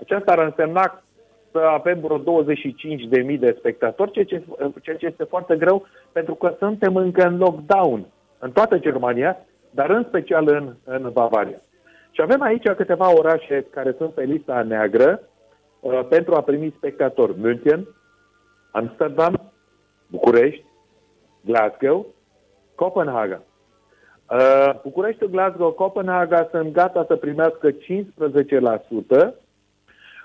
Aceasta 0.00 0.32
ar 0.32 0.38
însemna 0.38 1.02
să 1.52 1.58
avem 1.58 2.00
vreo 2.00 2.18
25.000 2.18 3.38
de 3.38 3.54
spectatori, 3.58 4.10
ceea 4.10 4.24
ce, 4.24 4.42
ceea 4.82 4.96
ce 4.96 5.06
este 5.06 5.24
foarte 5.24 5.56
greu 5.56 5.86
pentru 6.12 6.34
că 6.34 6.54
suntem 6.58 6.96
încă 6.96 7.26
în 7.26 7.36
lockdown 7.36 8.06
în 8.38 8.50
toată 8.50 8.78
Germania, 8.78 9.36
dar 9.70 9.90
în 9.90 10.04
special 10.08 10.48
în, 10.48 10.74
în 10.84 11.10
Bavaria. 11.12 11.60
Și 12.10 12.20
avem 12.20 12.42
aici 12.42 12.68
câteva 12.76 13.16
orașe 13.16 13.66
care 13.70 13.94
sunt 13.98 14.12
pe 14.12 14.22
lista 14.22 14.62
neagră 14.62 15.20
uh, 15.80 16.00
pentru 16.08 16.34
a 16.34 16.40
primi 16.40 16.74
spectatori. 16.76 17.34
München, 17.38 17.88
Amsterdam, 18.70 19.52
București, 20.06 20.64
Glasgow, 21.44 22.06
Copenhaga. 22.74 23.42
Uh, 24.30 24.80
București, 24.82 25.26
Glasgow, 25.26 25.72
Copenhaga 25.72 26.48
sunt 26.50 26.72
gata 26.72 27.04
să 27.08 27.16
primească 27.16 27.70
15%, 27.70 27.74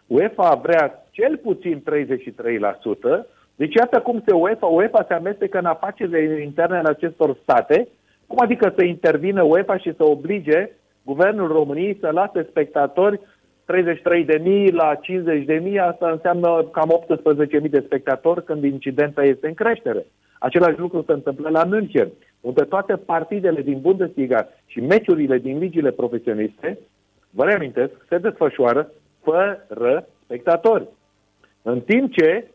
UEFA 0.08 0.56
vrea 0.56 1.05
cel 1.16 1.38
puțin 1.38 1.84
33%, 1.84 3.26
deci 3.56 3.74
iată 3.74 4.00
cum 4.00 4.24
se 4.26 4.34
UEFA, 4.34 4.66
UEFA 4.66 5.06
se 5.08 5.14
amestecă 5.14 5.58
în 5.58 5.66
afacerile 5.66 6.42
interne 6.42 6.78
ale 6.78 6.90
acestor 6.90 7.38
state, 7.42 7.88
cum 8.28 8.38
adică 8.42 8.74
să 8.78 8.84
intervină 8.84 9.44
UEFA 9.44 9.78
și 9.78 9.94
să 9.96 10.04
oblige 10.04 10.72
guvernul 11.04 11.48
României 11.48 11.98
să 12.00 12.10
lase 12.10 12.48
spectatori 12.50 13.20
33.000 13.20 14.72
la 14.72 15.00
50.000, 15.00 15.80
asta 15.82 16.10
înseamnă 16.10 16.70
cam 16.72 17.06
18.000 17.62 17.70
de 17.70 17.84
spectatori 17.86 18.44
când 18.44 18.64
incidența 18.64 19.24
este 19.24 19.48
în 19.48 19.54
creștere. 19.54 20.06
Același 20.40 20.80
lucru 20.80 21.04
se 21.08 21.12
întâmplă 21.12 21.50
la 21.50 21.64
München, 21.64 22.10
unde 22.42 22.64
toate 22.64 22.96
partidele 22.96 23.62
din 23.62 23.80
Bundesliga 23.82 24.48
și 24.66 24.80
meciurile 24.80 25.38
din 25.38 25.58
ligile 25.58 25.92
profesioniste, 25.92 26.80
vă 27.30 27.44
reamintesc, 27.44 27.92
se 28.10 28.18
desfășoară 28.18 28.92
fără 29.22 30.08
spectatori. 30.24 30.88
În 31.68 31.82
timp 31.82 32.14
ce 32.14 32.48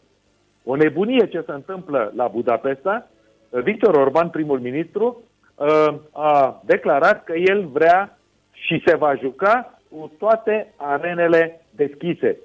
o 0.64 0.76
nebunie 0.76 1.26
ce 1.26 1.42
se 1.46 1.52
întâmplă 1.52 2.12
la 2.14 2.26
Budapesta, 2.26 3.08
Victor 3.50 3.94
Orban, 3.94 4.28
primul 4.28 4.60
ministru, 4.60 5.22
uh, 5.54 5.94
a 6.12 6.62
declarat 6.64 7.24
că 7.24 7.36
el 7.36 7.66
vrea 7.66 8.18
și 8.52 8.82
se 8.86 8.96
va 8.96 9.14
juca 9.14 9.78
cu 9.90 10.12
toate 10.18 10.72
arenele 10.76 11.60
deschise. 11.70 12.38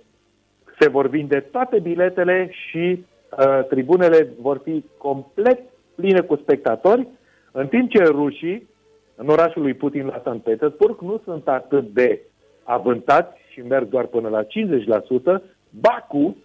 Se 0.79 0.89
vor 0.89 1.07
vinde 1.07 1.39
toate 1.39 1.79
biletele 1.79 2.49
și 2.51 3.05
uh, 3.37 3.65
tribunele 3.69 4.29
vor 4.39 4.61
fi 4.63 4.83
complet 4.97 5.59
pline 5.95 6.21
cu 6.21 6.35
spectatori, 6.35 7.07
în 7.51 7.67
timp 7.67 7.89
ce 7.89 8.03
rușii, 8.03 8.67
în 9.15 9.27
orașul 9.27 9.61
lui 9.61 9.73
Putin 9.73 10.05
la 10.05 10.21
St. 10.25 10.43
Petersburg, 10.43 10.99
nu 10.99 11.21
sunt 11.23 11.47
atât 11.47 11.93
de 11.93 12.21
avântați 12.63 13.37
și 13.51 13.61
merg 13.61 13.87
doar 13.87 14.05
până 14.05 14.29
la 14.29 14.43
50%. 14.43 15.41
Baku, 15.69 16.17
uh, 16.17 16.35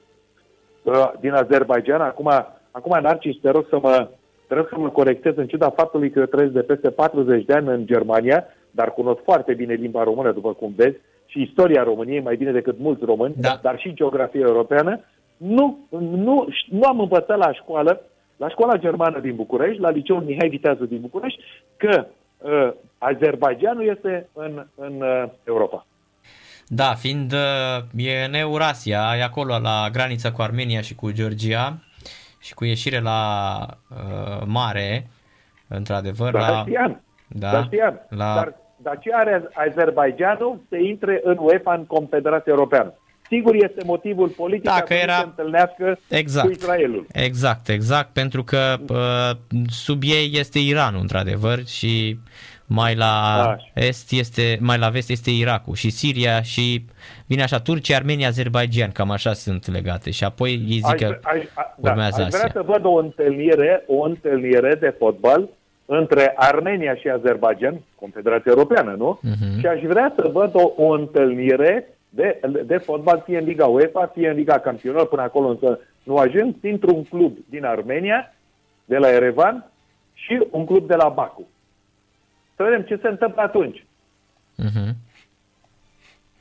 din 1.20 1.32
Azerbaijan, 1.32 2.00
acum, 2.00 2.30
acum 2.70 2.98
Narcis, 3.02 3.40
te 3.40 3.50
rog 3.50 3.66
să 3.68 3.78
mă, 3.82 4.08
te 4.46 4.54
rog 4.54 4.68
să 4.68 4.78
mă 4.78 4.88
corectez 4.88 5.36
în 5.36 5.46
ciuda 5.46 5.70
faptului 5.70 6.10
că 6.10 6.18
eu 6.18 6.24
trăiesc 6.24 6.52
de 6.52 6.62
peste 6.62 6.90
40 6.90 7.44
de 7.44 7.52
ani 7.52 7.68
în 7.68 7.86
Germania, 7.86 8.46
dar 8.70 8.92
cunosc 8.92 9.20
foarte 9.22 9.54
bine 9.54 9.74
limba 9.74 10.02
română, 10.02 10.32
după 10.32 10.52
cum 10.52 10.72
vezi, 10.76 10.96
și 11.26 11.42
istoria 11.42 11.82
României 11.82 12.20
mai 12.20 12.36
bine 12.36 12.52
decât 12.52 12.78
mulți 12.78 13.04
români, 13.04 13.34
Da. 13.36 13.58
dar 13.62 13.78
și 13.78 13.94
geografia 13.94 14.40
europeană, 14.40 15.00
nu, 15.36 15.78
nu, 15.98 16.48
nu 16.68 16.82
am 16.82 17.00
învățat 17.00 17.38
la 17.38 17.52
școală, 17.52 18.00
la 18.36 18.48
școala 18.48 18.76
germană 18.76 19.18
din 19.20 19.34
București, 19.34 19.80
la 19.80 19.90
liceul 19.90 20.22
Mihai 20.22 20.48
Viteazul 20.48 20.86
din 20.86 21.00
București, 21.00 21.40
că 21.76 22.06
uh, 22.38 22.72
Azerbaijanul 22.98 23.86
este 23.86 24.28
în, 24.32 24.64
în 24.74 25.00
uh, 25.00 25.24
Europa. 25.44 25.86
Da, 26.72 26.94
fiind 26.94 27.32
uh, 27.32 28.04
e 28.04 28.24
în 28.24 28.34
Eurasia, 28.34 29.14
e 29.18 29.22
acolo 29.22 29.58
la 29.58 29.88
granița 29.92 30.32
cu 30.32 30.42
Armenia 30.42 30.80
și 30.80 30.94
cu 30.94 31.10
Georgia 31.12 31.78
și 32.38 32.54
cu 32.54 32.64
ieșire 32.64 33.00
la 33.00 33.58
uh, 33.88 34.42
mare, 34.46 35.10
într-adevăr, 35.68 36.32
Dar 36.32 36.50
la... 36.50 36.64
știam, 36.66 37.02
Da, 37.28 37.50
dar 37.50 37.64
știam. 37.64 38.06
la- 38.08 38.34
Dar, 38.34 38.54
dar 38.76 38.98
ce 38.98 39.10
are 39.14 39.48
Azerbaijanul 39.54 40.60
să 40.68 40.76
intre 40.76 41.20
în 41.24 41.36
UEFA, 41.40 41.74
în 41.74 41.86
Confederația 41.86 42.52
Europeană? 42.52 42.94
Sigur 43.28 43.54
este 43.54 43.82
motivul 43.84 44.28
politic 44.28 44.64
Dacă 44.64 44.80
ca 44.80 44.86
să 44.86 44.94
nu 44.94 45.00
era- 45.00 45.16
se 45.16 45.22
întâlnească 45.24 45.98
Exact. 46.08 46.46
cu 46.46 46.52
Israelul. 46.52 47.06
Exact, 47.12 47.68
exact, 47.68 48.12
pentru 48.12 48.44
că 48.44 48.76
uh, 48.88 49.60
sub 49.68 50.02
ei 50.04 50.30
este 50.34 50.58
Iranul, 50.58 51.00
într-adevăr, 51.00 51.66
și 51.66 52.18
mai 52.72 52.94
la 52.94 53.14
Așa. 53.40 53.70
est 53.74 54.12
este, 54.12 54.58
mai 54.60 54.78
la 54.78 54.88
vest 54.88 55.10
este 55.10 55.30
Irakul 55.30 55.74
și 55.74 55.90
Siria 55.90 56.42
și 56.42 56.84
vine 57.26 57.42
așa 57.42 57.60
Turcia, 57.60 57.96
Armenia, 57.96 58.28
Azerbaijan, 58.28 58.90
cam 58.90 59.10
așa 59.10 59.32
sunt 59.32 59.72
legate 59.72 60.10
și 60.10 60.24
apoi 60.24 60.50
ei 60.50 60.80
zic 60.88 60.96
că 60.96 61.18
aș, 61.22 61.42
a, 61.54 61.74
da, 61.76 61.90
urmează 61.90 62.22
aș 62.22 62.28
vrea 62.28 62.44
Asia. 62.44 62.60
să 62.60 62.62
văd 62.66 62.84
o 62.84 62.94
întâlnire, 62.94 63.84
o 63.86 64.02
întâlnire 64.02 64.74
de 64.74 64.94
fotbal 64.98 65.48
între 65.86 66.32
Armenia 66.36 66.94
și 66.94 67.08
Azerbaijan, 67.08 67.80
Confederația 67.94 68.52
Europeană, 68.54 68.94
nu? 68.98 69.18
Mhm. 69.22 69.58
Și 69.58 69.66
aș 69.66 69.80
vrea 69.82 70.12
să 70.16 70.30
văd 70.32 70.50
o, 70.54 70.72
o 70.76 70.88
întâlnire 70.92 71.88
de, 72.08 72.40
de 72.66 72.76
fotbal, 72.76 73.22
fie 73.26 73.38
în 73.38 73.44
Liga 73.44 73.66
UEFA, 73.66 74.10
fie 74.14 74.28
în 74.28 74.36
Liga 74.36 74.58
Campionilor, 74.58 75.08
până 75.08 75.22
acolo 75.22 75.48
însă 75.48 75.78
nu 76.02 76.16
ajung, 76.16 76.54
dintr-un 76.60 77.04
club 77.04 77.36
din 77.48 77.64
Armenia, 77.64 78.34
de 78.84 78.96
la 78.96 79.08
Erevan, 79.08 79.70
și 80.14 80.46
un 80.50 80.64
club 80.66 80.86
de 80.86 80.94
la 80.94 81.08
Baku. 81.08 81.48
Să 82.60 82.66
vedem 82.66 82.82
ce 82.82 82.98
se 83.02 83.08
întâmplă 83.08 83.42
atunci. 83.42 83.84
Mhm. 84.54 84.96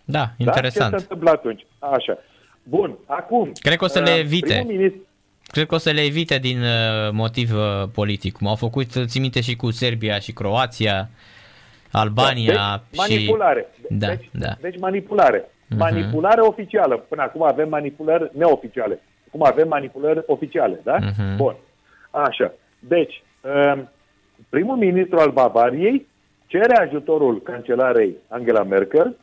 Da, 0.05 0.19
Da? 0.19 0.25
Ce 0.25 0.43
interesant. 0.43 0.89
se 0.89 1.01
întâmplă 1.01 1.29
atunci? 1.29 1.65
Așa. 1.79 2.17
Bun, 2.63 2.97
acum... 3.05 3.51
Cred 3.61 3.77
că 3.77 3.83
o 3.83 3.87
să 3.87 3.99
le 3.99 4.11
uh, 4.11 4.17
evite. 4.17 4.53
Primul 4.53 4.71
ministru, 4.71 5.01
Cred 5.47 5.67
că 5.67 5.75
o 5.75 5.77
să 5.77 5.91
le 5.91 6.01
evite 6.01 6.37
din 6.37 6.61
uh, 6.61 7.11
motiv 7.11 7.53
uh, 7.53 7.89
politic, 7.93 8.33
cum 8.33 8.47
au 8.47 8.55
făcut, 8.55 8.87
țin 9.05 9.21
minte 9.21 9.41
și 9.41 9.55
cu 9.55 9.71
Serbia 9.71 10.19
și 10.19 10.31
Croația, 10.31 11.09
Albania 11.91 12.83
deci, 12.89 13.01
și... 13.01 13.09
manipulare. 13.09 13.67
Da, 13.89 14.07
deci, 14.07 14.29
da. 14.31 14.55
deci 14.61 14.79
manipulare. 14.79 15.49
Mhm. 15.67 15.77
Manipulare 15.79 16.41
oficială. 16.41 16.95
Până 16.95 17.21
acum 17.21 17.43
avem 17.43 17.69
manipulări 17.69 18.31
neoficiale. 18.33 18.99
Acum 19.27 19.45
avem 19.45 19.67
manipulări 19.67 20.23
oficiale, 20.25 20.79
da? 20.83 20.97
Mhm. 20.97 21.35
Bun. 21.35 21.55
Așa. 22.11 22.53
Deci, 22.79 23.23
um, 23.41 23.89
primul 24.49 24.77
ministru 24.77 25.17
al 25.17 25.31
Bavariei 25.31 26.07
cere 26.45 26.75
ajutorul 26.75 27.41
cancelarei 27.41 28.15
Angela 28.27 28.63
Merkel 28.63 29.17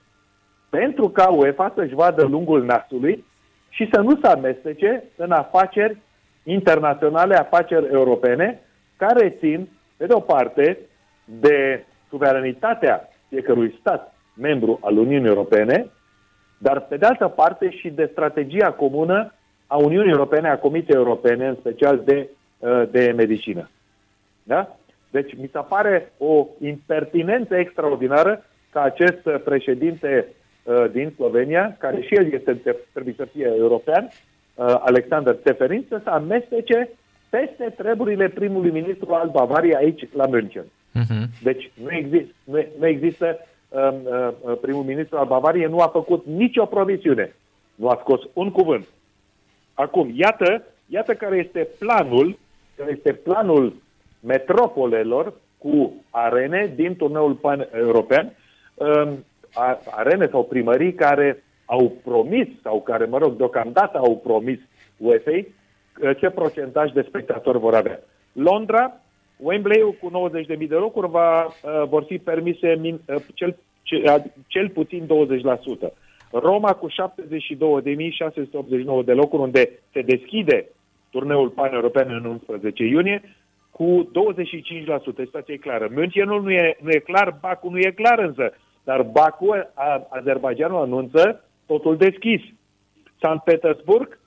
pentru 0.68 1.08
ca 1.08 1.28
UEFA 1.28 1.72
să-și 1.74 1.94
vadă 1.94 2.24
lungul 2.24 2.64
nasului 2.64 3.24
și 3.68 3.88
să 3.92 4.00
nu 4.00 4.18
se 4.20 4.26
amestece 4.26 5.04
în 5.16 5.30
afaceri 5.30 5.96
internaționale, 6.42 7.34
afaceri 7.34 7.92
europene, 7.92 8.60
care 8.96 9.30
țin, 9.38 9.68
pe 9.96 10.06
de 10.06 10.12
o 10.12 10.20
parte, 10.20 10.78
de 11.24 11.84
suveranitatea 12.08 13.08
fiecărui 13.28 13.76
stat 13.80 14.14
membru 14.34 14.78
al 14.82 14.96
Uniunii 14.96 15.28
Europene, 15.28 15.90
dar 16.58 16.80
pe 16.80 16.96
de 16.96 17.06
altă 17.06 17.28
parte 17.28 17.70
și 17.70 17.88
de 17.88 18.08
strategia 18.12 18.72
comună 18.72 19.32
a 19.66 19.76
Uniunii 19.76 20.10
Europene, 20.10 20.48
a 20.48 20.58
Comisiei 20.58 20.96
Europene, 20.96 21.48
în 21.48 21.56
special 21.60 22.02
de, 22.04 22.28
uh, 22.58 22.82
de 22.90 23.12
medicină. 23.16 23.70
Da? 24.42 24.76
Deci 25.10 25.36
mi 25.36 25.50
se 25.52 25.58
pare 25.68 26.12
o 26.18 26.46
impertinență 26.60 27.56
extraordinară 27.56 28.44
ca 28.70 28.82
acest 28.82 29.26
uh, 29.26 29.40
președinte 29.44 30.26
uh, 30.62 30.84
din 30.92 31.12
Slovenia, 31.16 31.76
care 31.78 32.00
și 32.00 32.14
el 32.14 32.32
este, 32.32 32.60
trebuie 32.92 33.14
să 33.16 33.24
fie 33.24 33.52
european, 33.56 34.04
uh, 34.04 34.74
Alexander 34.80 35.36
Seferin, 35.44 35.84
să 35.88 36.00
se 36.04 36.10
amestece 36.10 36.88
peste 37.30 37.74
treburile 37.76 38.28
primului 38.28 38.70
ministru 38.70 39.14
al 39.14 39.28
Bavariei 39.32 39.74
aici 39.74 40.08
la 40.12 40.26
München. 40.26 40.64
Mhm. 40.92 41.28
Deci 41.42 41.70
nu, 41.82 41.90
exist, 41.90 42.28
nu, 42.44 42.64
nu 42.78 42.86
există, 42.86 43.38
um, 43.68 43.94
uh, 44.04 44.58
primul 44.60 44.82
ministru 44.82 45.16
al 45.16 45.26
Bavariei 45.26 45.68
nu 45.68 45.78
a 45.78 45.86
făcut 45.86 46.26
nicio 46.26 46.64
promisiune, 46.64 47.34
nu 47.74 47.88
a 47.88 47.98
scos 48.00 48.20
un 48.32 48.50
cuvânt. 48.50 48.86
Acum, 49.74 50.12
iată, 50.14 50.64
iată 50.86 51.14
care 51.14 51.36
este 51.36 51.68
planul, 51.78 52.38
care 52.76 52.90
este 52.90 53.12
planul 53.12 53.74
metropolelor 54.26 55.32
cu 55.58 56.04
arene 56.10 56.72
din 56.74 56.96
turneul 56.96 57.34
pan-european, 57.34 58.32
um, 58.74 59.24
a- 59.54 59.80
arene 59.90 60.28
sau 60.30 60.44
primării 60.44 60.94
care 60.94 61.42
au 61.64 61.92
promis, 62.04 62.46
sau 62.62 62.82
care, 62.82 63.04
mă 63.04 63.18
rog, 63.18 63.36
deocamdată 63.36 63.98
au 63.98 64.16
promis 64.16 64.58
UEFA 64.96 65.40
ce 66.18 66.30
procentaj 66.30 66.92
de 66.92 67.04
spectatori 67.08 67.58
vor 67.58 67.74
avea. 67.74 68.00
Londra, 68.32 69.00
Wembley-ul 69.36 69.94
cu 70.00 70.10
90.000 70.10 70.68
de 70.68 70.74
locuri 70.74 71.08
va, 71.10 71.44
uh, 71.44 71.52
vor 71.88 72.04
fi 72.04 72.18
permise 72.18 72.76
min, 72.80 73.00
uh, 73.08 73.16
cel, 73.34 73.56
ce- 73.82 74.02
ad- 74.06 74.32
cel 74.46 74.68
puțin 74.68 75.06
20%. 75.06 75.92
Roma 76.30 76.72
cu 76.72 76.88
72.689 76.88 79.02
de 79.04 79.12
locuri, 79.12 79.42
unde 79.42 79.70
se 79.92 80.00
deschide 80.00 80.68
turneul 81.10 81.48
pan-european 81.48 82.06
în 82.10 82.24
11 82.24 82.84
iunie, 82.84 83.22
cu 83.76 84.10
25%. 85.18 85.24
Situația 85.24 85.54
e 85.54 85.56
clară. 85.56 85.88
Münchenul 85.88 86.42
nu 86.42 86.50
e, 86.50 86.76
nu 86.80 86.90
e 86.90 86.98
clar, 86.98 87.38
Baku 87.40 87.68
nu 87.68 87.78
e 87.78 87.90
clar 87.90 88.18
însă, 88.18 88.52
dar 88.84 89.02
Baku, 89.02 89.50
a, 89.74 90.06
Azerbaijanul 90.08 90.80
anunță 90.82 91.44
totul 91.66 91.96
deschis. 91.96 92.40
Sankt 93.20 93.44
Petersburg, 93.44 94.18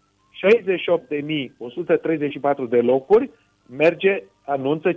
68.134 2.65 2.69
de 2.69 2.81
locuri, 2.81 3.29
merge, 3.77 4.23
anunță 4.45 4.91
50%. 4.91 4.95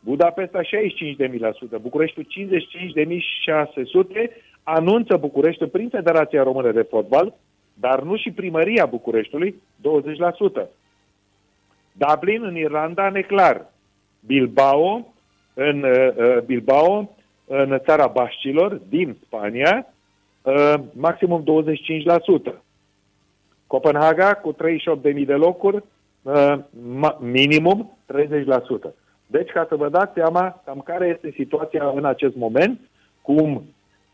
Budapesta 0.00 0.60
65.000%, 0.62 0.64
Bucureștiul 1.80 2.26
55.600, 2.26 2.28
anunță 4.62 5.16
București 5.16 5.66
prin 5.66 5.88
Federația 5.88 6.42
Română 6.42 6.72
de 6.72 6.82
Fotbal, 6.82 7.34
dar 7.74 8.02
nu 8.02 8.16
și 8.16 8.30
primăria 8.30 8.86
Bucureștiului, 8.86 9.62
20%. 10.64 10.68
Dublin 11.92 12.44
în 12.44 12.56
Irlanda, 12.56 13.08
neclar. 13.08 13.66
Bilbao 14.26 15.12
în 15.54 15.82
uh, 15.82 16.38
Bilbao 16.44 17.10
în 17.46 17.80
țara 17.84 18.06
Bașcilor, 18.06 18.80
din 18.88 19.16
Spania, 19.24 19.86
uh, 20.42 20.74
maximum 20.92 21.44
25%. 22.50 22.54
Copenhaga 23.66 24.34
cu 24.34 24.52
38.000 24.52 25.24
de 25.26 25.34
locuri, 25.34 25.82
uh, 26.22 26.54
minimum 27.18 27.98
30%. 28.06 28.94
Deci, 29.26 29.50
ca 29.50 29.66
să 29.68 29.76
vă 29.76 29.88
dați 29.88 30.14
seama 30.14 30.62
cam 30.64 30.80
care 30.84 31.06
este 31.06 31.32
situația 31.36 31.92
în 31.94 32.04
acest 32.04 32.36
moment, 32.36 32.80
cum, 33.22 33.64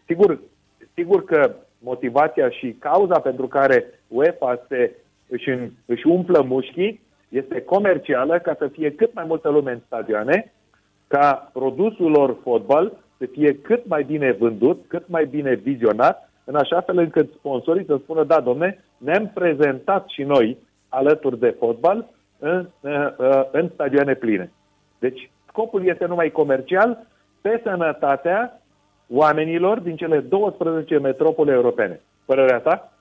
sigur, 0.06 0.38
sigur 0.94 1.24
că 1.24 1.54
motivația 1.78 2.50
și 2.50 2.76
cauza 2.78 3.20
pentru 3.20 3.46
care 3.46 3.84
UEFA 4.08 4.64
se, 4.68 4.92
își, 5.28 5.50
își 5.86 6.06
umplă 6.06 6.42
mușchii 6.42 7.00
este 7.28 7.62
comercială 7.62 8.38
ca 8.38 8.54
să 8.58 8.66
fie 8.66 8.92
cât 8.92 9.14
mai 9.14 9.24
multă 9.26 9.48
lume 9.48 9.72
în 9.72 9.80
stadioane, 9.86 10.52
ca 11.06 11.50
produsul 11.52 12.10
lor 12.10 12.36
fotbal 12.42 12.92
să 13.18 13.26
fie 13.32 13.54
cât 13.54 13.86
mai 13.86 14.02
bine 14.02 14.32
vândut, 14.32 14.84
cât 14.86 15.08
mai 15.08 15.26
bine 15.26 15.54
vizionat, 15.54 16.30
în 16.44 16.54
așa 16.54 16.80
fel 16.80 16.98
încât 16.98 17.32
sponsorii 17.32 17.84
să 17.84 17.98
spună, 18.02 18.24
da, 18.24 18.40
domne, 18.40 18.84
ne-am 18.96 19.30
prezentat 19.34 20.08
și 20.08 20.22
noi 20.22 20.58
alături 20.88 21.38
de 21.38 21.56
fotbal 21.58 22.08
în, 22.38 22.66
în 23.50 23.68
stadioane 23.74 24.14
pline. 24.14 24.52
Deci 24.98 25.30
scopul 25.48 25.86
este 25.86 26.06
numai 26.06 26.30
comercial 26.30 27.06
pe 27.40 27.60
sănătatea 27.64 28.60
oamenilor 29.08 29.78
din 29.78 29.96
cele 29.96 30.20
12 30.20 30.98
metropole 30.98 31.52
europene. 31.52 32.00
Părerea 32.24 32.58
ta? 32.58 32.92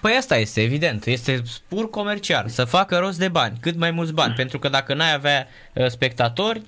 Păi 0.00 0.16
asta 0.16 0.36
este, 0.36 0.62
evident. 0.62 1.06
Este 1.06 1.42
pur 1.68 1.90
comercial. 1.90 2.48
Să 2.48 2.64
facă 2.64 2.96
rost 2.96 3.18
de 3.18 3.28
bani, 3.28 3.56
cât 3.60 3.76
mai 3.76 3.90
mulți 3.90 4.14
bani. 4.14 4.34
Pentru 4.34 4.58
că 4.58 4.68
dacă 4.68 4.94
n-ai 4.94 5.14
avea 5.14 5.46
uh, 5.74 5.86
spectatori, 5.86 6.62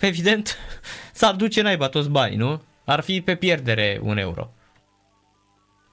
evident, 0.00 0.58
s-ar 1.12 1.34
duce 1.34 1.62
naiba 1.62 1.88
toți 1.88 2.10
banii, 2.10 2.36
nu? 2.36 2.62
Ar 2.84 3.00
fi 3.00 3.20
pe 3.20 3.34
pierdere 3.34 3.98
un 4.02 4.18
euro. 4.18 4.50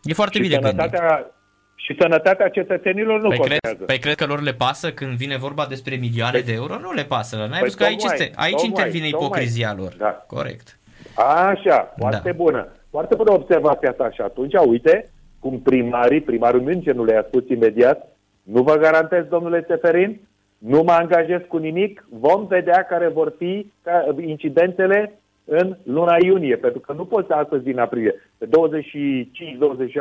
E 0.03 0.13
foarte 0.13 0.37
și 0.37 0.43
bine 0.43 0.59
sănătatea, 0.61 1.07
gândit. 1.07 1.31
Și 1.75 1.95
sănătatea 1.99 2.49
cetățenilor 2.49 3.21
nu 3.21 3.27
păi 3.27 3.37
contează. 3.37 3.75
Cred, 3.75 3.87
păi 3.87 3.99
cred 3.99 4.15
că 4.15 4.25
lor 4.25 4.41
le 4.41 4.53
pasă 4.53 4.91
când 4.91 5.17
vine 5.17 5.37
vorba 5.37 5.65
despre 5.65 5.95
milioane 5.95 6.31
păi, 6.31 6.43
de 6.43 6.53
euro? 6.53 6.79
Nu 6.79 6.91
le 6.91 7.03
pasă. 7.03 7.35
N-ai 7.35 7.59
păi 7.59 7.71
că 7.71 7.83
aici, 7.83 8.03
este, 8.03 8.31
aici 8.35 8.51
tocmai, 8.51 8.67
intervine 8.67 9.09
tocmai. 9.09 9.25
ipocrizia 9.25 9.73
lor. 9.77 9.93
Da. 9.97 10.23
Corect. 10.27 10.79
Așa, 11.15 11.93
foarte 11.97 12.29
da. 12.29 12.35
bună. 12.35 12.67
Foarte 12.89 13.15
bună 13.15 13.31
observația 13.31 13.91
ta 13.91 14.11
și 14.11 14.21
atunci, 14.21 14.53
uite, 14.65 15.11
cum 15.43 15.59
primarii, 15.59 16.21
primarul 16.21 16.61
Münchenului 16.61 17.17
a 17.17 17.25
spus 17.27 17.47
imediat, 17.47 18.15
nu 18.43 18.61
vă 18.61 18.75
garantez, 18.75 19.25
domnule 19.29 19.65
Seferin, 19.67 20.19
nu 20.57 20.83
mă 20.83 20.91
angajez 20.91 21.41
cu 21.47 21.57
nimic, 21.57 22.05
vom 22.09 22.47
vedea 22.47 22.83
care 22.83 23.07
vor 23.07 23.33
fi 23.37 23.71
incidentele 24.19 25.19
în 25.45 25.77
luna 25.83 26.15
iunie, 26.25 26.55
pentru 26.55 26.79
că 26.79 26.93
nu 26.93 27.05
poți 27.05 27.31
astăzi 27.31 27.63
din 27.63 27.79
aprilie. 27.79 28.15
Pe 28.37 28.45
25-26 28.45 28.49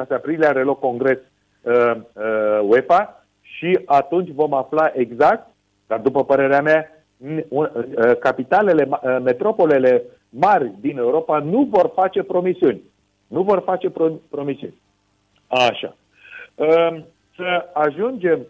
aprilie 0.09 0.47
are 0.47 0.63
loc 0.63 0.79
congres 0.79 1.19
uh, 1.19 1.95
uh, 1.95 2.61
UEFA 2.63 3.25
și 3.41 3.79
atunci 3.85 4.31
vom 4.31 4.55
afla 4.55 4.91
exact, 4.95 5.47
dar 5.87 6.01
după 6.01 6.25
părerea 6.25 6.61
mea, 6.63 7.05
uh, 7.49 7.69
capitalele, 8.21 8.89
uh, 8.91 9.17
metropolele 9.23 10.03
mari 10.29 10.73
din 10.81 10.99
Europa 10.99 11.39
nu 11.39 11.69
vor 11.71 11.91
face 11.95 12.23
promisiuni. 12.23 12.83
Nu 13.27 13.43
vor 13.43 13.63
face 13.65 13.91
pro- 13.91 14.21
promisiuni. 14.31 14.81
Așa. 15.53 15.97
Uh, 16.55 17.03
să 17.37 17.71
ajungem 17.73 18.47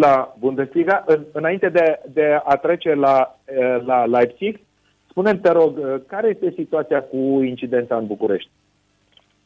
la 0.00 0.34
Bundesliga, 0.38 1.04
în, 1.06 1.24
înainte 1.32 1.68
de, 1.68 2.00
de 2.08 2.40
a 2.44 2.56
trece 2.56 2.94
la, 2.94 3.38
uh, 3.44 3.84
la 3.84 4.04
Leipzig, 4.04 4.60
spune 5.10 5.34
te 5.36 5.50
rog, 5.50 5.78
uh, 5.78 6.00
care 6.06 6.28
este 6.28 6.52
situația 6.56 7.02
cu 7.02 7.42
incidența 7.42 7.96
în 7.96 8.06
București? 8.06 8.50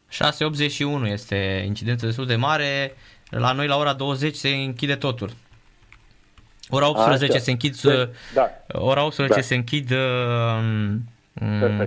681 0.08 1.06
este 1.06 1.62
incidență 1.66 2.06
destul 2.06 2.26
de 2.26 2.36
mare. 2.36 2.94
La 3.30 3.52
noi 3.52 3.66
la 3.66 3.76
ora 3.76 3.92
20 3.92 4.34
se 4.34 4.48
închide 4.48 4.94
totul. 4.94 5.30
Ora 6.68 6.88
18 6.88 7.32
Așa. 7.32 7.42
se 7.42 7.50
închid 7.50 7.76
păi, 7.76 8.08
da. 8.34 8.50
ora 8.72 9.04
18 9.04 9.40
da. 9.40 9.46
se 9.46 9.54
închid 9.54 9.90
uh, 9.90 9.98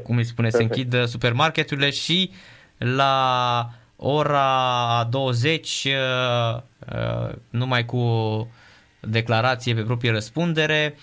cum 0.04 0.18
îi 0.18 0.24
spune, 0.24 0.48
Perfect. 0.48 0.56
se 0.56 0.64
închid 0.64 0.94
uh, 0.94 1.04
supermarketurile 1.04 1.90
și 1.90 2.32
la 2.78 3.70
ora 4.00 5.08
20 5.10 5.86
uh, 5.86 6.62
uh, 6.96 7.36
numai 7.50 7.86
cu 7.86 8.48
declarație 9.00 9.74
pe 9.74 9.82
proprie 9.82 10.12
răspundere. 10.12 10.96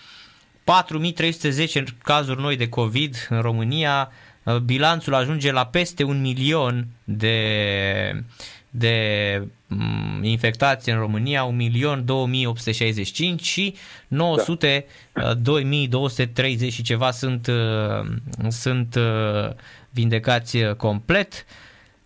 4310 0.65 1.85
cazuri 2.03 2.41
noi 2.41 2.57
de 2.57 2.69
COVID 2.69 3.27
în 3.29 3.41
România, 3.41 4.11
uh, 4.43 4.57
bilanțul 4.57 5.15
ajunge 5.15 5.53
la 5.53 5.67
peste 5.67 6.05
un 6.05 6.21
milion 6.21 6.87
de, 7.05 8.25
de 8.71 9.43
mm, 9.67 10.25
infectați 10.25 10.91
în 10.91 10.99
România, 10.99 11.45
1 11.45 11.57
milion 11.57 12.05
2865 12.05 13.43
și 13.45 13.75
900, 14.09 14.85
da. 15.13 15.35
2230 15.35 16.73
și 16.73 16.83
ceva 16.83 17.11
sunt, 17.11 17.47
uh, 17.47 18.07
sunt 18.49 18.95
uh, 18.95 19.51
vindecați 19.91 20.59
complet, 20.77 21.45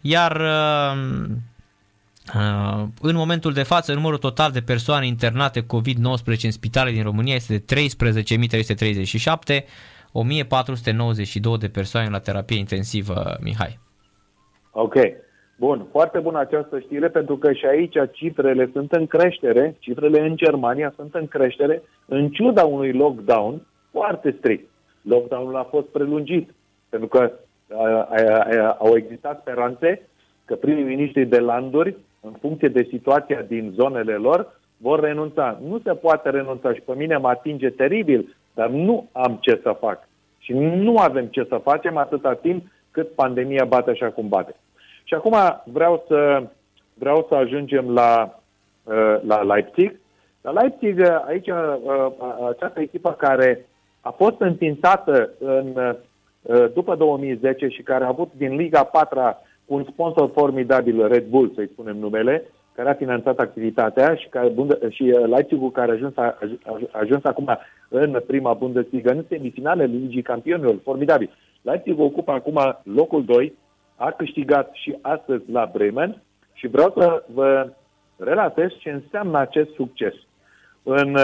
iar 0.01 0.43
Uh, 2.35 2.87
în 3.03 3.17
momentul 3.17 3.53
de 3.53 3.63
față, 3.63 3.95
numărul 3.95 4.19
total 4.19 4.51
de 4.51 4.61
persoane 4.61 5.07
internate 5.07 5.61
COVID-19 5.61 6.43
în 6.43 6.51
spitale 6.51 6.91
din 6.91 7.03
România 7.03 7.35
este 7.35 7.57
de 7.57 7.75
13.337, 9.61 9.65
1492 10.13 11.59
de 11.59 11.69
persoane 11.69 12.09
la 12.11 12.19
terapie 12.19 12.59
intensivă, 12.59 13.37
Mihai. 13.43 13.79
Ok. 14.71 14.95
Bun, 15.59 15.87
foarte 15.91 16.19
bună 16.19 16.39
această 16.39 16.79
știre 16.79 17.09
pentru 17.09 17.37
că 17.37 17.53
și 17.53 17.67
aici 17.67 17.95
cifrele 18.13 18.71
sunt 18.73 18.93
în 18.93 19.07
creștere, 19.07 19.77
cifrele 19.79 20.21
în 20.21 20.37
Germania 20.37 20.93
sunt 20.97 21.15
în 21.15 21.27
creștere, 21.27 21.83
în 22.07 22.29
ciuda 22.29 22.65
unui 22.65 22.93
lockdown 22.93 23.67
foarte 23.91 24.35
strict. 24.39 24.71
Lockdownul 25.03 25.57
a 25.57 25.67
fost 25.71 25.87
prelungit 25.87 26.55
pentru 26.89 27.09
că 27.09 27.33
uh, 27.33 27.33
uh, 27.33 27.50
au 28.79 28.97
existat 28.97 29.41
speranțe 29.41 30.09
că 30.45 30.55
primii 30.55 30.85
miniștri 30.85 31.25
de 31.25 31.39
landuri 31.39 31.97
în 32.21 32.33
funcție 32.41 32.69
de 32.69 32.89
situația 32.91 33.43
din 33.43 33.73
zonele 33.75 34.15
lor, 34.15 34.61
vor 34.77 35.01
renunța. 35.01 35.59
Nu 35.69 35.81
se 35.85 35.93
poate 35.93 36.31
renunța 36.31 36.75
și 36.75 36.81
pe 36.81 36.93
mine 36.97 37.17
mă 37.17 37.29
atinge 37.29 37.71
teribil, 37.71 38.37
dar 38.55 38.69
nu 38.69 39.09
am 39.13 39.39
ce 39.41 39.61
să 39.63 39.77
fac. 39.81 40.09
Și 40.39 40.53
nu 40.53 40.97
avem 40.97 41.27
ce 41.27 41.47
să 41.49 41.57
facem 41.57 41.97
atâta 41.97 42.35
timp 42.35 42.67
cât 42.91 43.15
pandemia 43.15 43.65
bate 43.65 43.91
așa 43.91 44.11
cum 44.11 44.29
bate. 44.29 44.55
Și 45.05 45.15
acum 45.15 45.37
vreau 45.65 46.05
să, 46.09 46.43
vreau 46.95 47.27
să 47.29 47.35
ajungem 47.35 47.91
la, 47.91 48.41
uh, 48.85 49.17
la 49.27 49.43
Leipzig. 49.43 50.01
La 50.41 50.51
Leipzig, 50.51 50.99
uh, 50.99 51.25
aici, 51.27 51.49
uh, 51.49 52.07
această 52.49 52.81
echipă 52.81 53.13
care 53.13 53.67
a 54.01 54.11
fost 54.11 54.41
înființată 54.41 55.31
în, 55.39 55.97
după 56.75 56.95
2010 56.95 57.69
și 57.69 57.83
care 57.83 58.05
a 58.05 58.09
avut 58.09 58.31
din 58.37 58.57
Liga 58.57 58.85
4 58.85 59.21
un 59.67 59.85
sponsor 59.91 60.31
formidabil, 60.35 61.07
Red 61.07 61.27
Bull, 61.27 61.53
să-i 61.55 61.71
spunem 61.73 61.97
numele, 61.97 62.45
care 62.75 62.89
a 62.89 62.95
finanțat 62.95 63.39
activitatea 63.39 64.15
și, 64.15 64.29
care, 64.29 64.53
și 64.89 65.03
uh, 65.03 65.29
Leipzig 65.29 65.73
care 65.73 65.91
a 65.91 65.95
ajuns, 65.95 66.17
a, 66.17 66.39
a 66.63 66.79
ajuns 66.91 67.25
acum 67.25 67.59
în 67.89 68.21
prima 68.27 68.53
Bundesliga, 68.53 69.11
în 69.13 69.25
semifinale 69.29 69.85
Ligii 69.85 70.23
Campionilor, 70.23 70.77
formidabil. 70.83 71.31
Leipzig 71.63 71.99
ocupă 71.99 72.33
acum 72.33 72.79
locul 72.83 73.25
2, 73.25 73.55
a 73.97 74.11
câștigat 74.11 74.71
și 74.73 74.97
astăzi 75.01 75.51
la 75.51 75.71
Bremen 75.73 76.23
și 76.53 76.67
vreau 76.67 76.93
să 76.97 77.25
vă 77.35 77.69
relatez 78.17 78.69
ce 78.79 78.91
înseamnă 78.91 79.39
acest 79.39 79.71
succes. 79.75 80.15
În, 80.83 81.17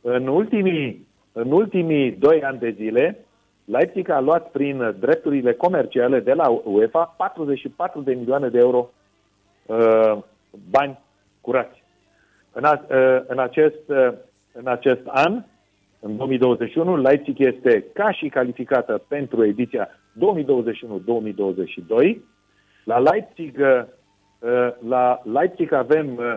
în, 0.00 0.26
ultimii, 0.26 1.06
în 1.32 1.50
ultimii 1.52 2.10
doi 2.10 2.42
ani 2.42 2.58
de 2.58 2.70
zile, 2.70 3.24
Leipzig 3.70 4.08
a 4.08 4.20
luat 4.20 4.50
prin 4.50 4.94
drepturile 4.98 5.52
comerciale 5.52 6.20
de 6.20 6.32
la 6.32 6.48
UEFA 6.48 7.14
44 7.16 8.00
de 8.00 8.14
milioane 8.14 8.48
de 8.48 8.58
euro 8.58 8.90
uh, 9.66 10.18
bani 10.70 10.98
curați. 11.40 11.82
În, 12.52 12.64
a, 12.64 12.84
uh, 12.90 13.20
în, 13.26 13.38
acest, 13.38 13.80
uh, 13.86 14.12
în 14.52 14.66
acest 14.66 15.00
an, 15.06 15.42
în 16.00 16.16
2021, 16.16 16.96
Leipzig 16.96 17.40
este 17.40 17.84
ca 17.92 18.12
și 18.12 18.28
calificată 18.28 19.02
pentru 19.08 19.44
ediția 19.44 19.88
2021-2022. 19.88 19.92
La 22.84 22.98
Leipzig, 22.98 23.58
uh, 23.58 23.82
uh, 24.38 24.68
la 24.88 25.20
Leipzig 25.32 25.72
avem 25.72 26.16
uh, 26.16 26.34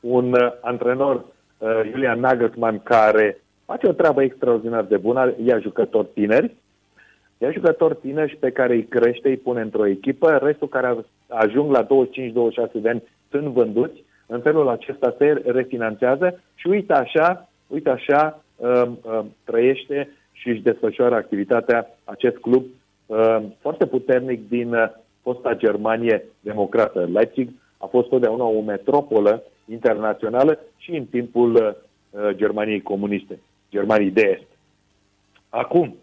un 0.00 0.32
uh, 0.32 0.52
antrenor, 0.60 1.24
uh, 1.58 1.80
Julian 1.90 2.20
Nagelsmann, 2.20 2.82
care 2.82 3.40
face 3.64 3.86
o 3.86 3.92
treabă 3.92 4.22
extraordinar 4.22 4.84
de 4.84 4.96
bună, 4.96 5.34
ia 5.44 5.58
jucători 5.58 6.08
tineri, 6.14 6.54
ia 7.40 7.50
jucători 7.50 7.96
tineri 7.96 8.36
pe 8.36 8.50
care 8.50 8.74
îi 8.74 8.84
crește, 8.84 9.28
îi 9.28 9.36
pune 9.36 9.60
într-o 9.60 9.86
echipă, 9.86 10.36
restul 10.36 10.68
care 10.68 10.96
ajung 11.28 11.70
la 11.70 11.86
25-26 11.86 11.88
de 12.72 12.88
ani 12.88 13.02
sunt 13.30 13.46
vânduți, 13.46 14.02
în 14.26 14.40
felul 14.40 14.68
acesta 14.68 15.14
se 15.18 15.42
refinanțează 15.44 16.40
și 16.54 16.66
uite 16.66 16.92
așa, 16.92 17.48
uite 17.66 17.90
așa 17.90 18.42
uh, 18.56 18.82
uh, 19.02 19.20
trăiește 19.44 20.08
și 20.32 20.48
își 20.48 20.62
desfășoară 20.62 21.14
activitatea 21.14 21.98
acest 22.04 22.36
club 22.36 22.64
uh, 23.06 23.38
foarte 23.60 23.86
puternic 23.86 24.48
din 24.48 24.74
uh, 24.74 24.88
fosta 25.22 25.54
Germanie 25.54 26.24
democrată. 26.40 27.08
Leipzig 27.12 27.48
a 27.78 27.86
fost 27.86 28.08
totdeauna 28.08 28.44
o 28.44 28.60
metropolă 28.60 29.42
internațională 29.68 30.58
și 30.76 30.90
în 30.90 31.04
timpul 31.04 31.54
uh, 31.54 32.30
Germaniei 32.30 32.82
comuniste, 32.82 33.38
Germaniei 33.70 34.10
de 34.10 34.38
Est. 34.38 34.48
Acum, 35.48 35.86
uh, 35.86 35.94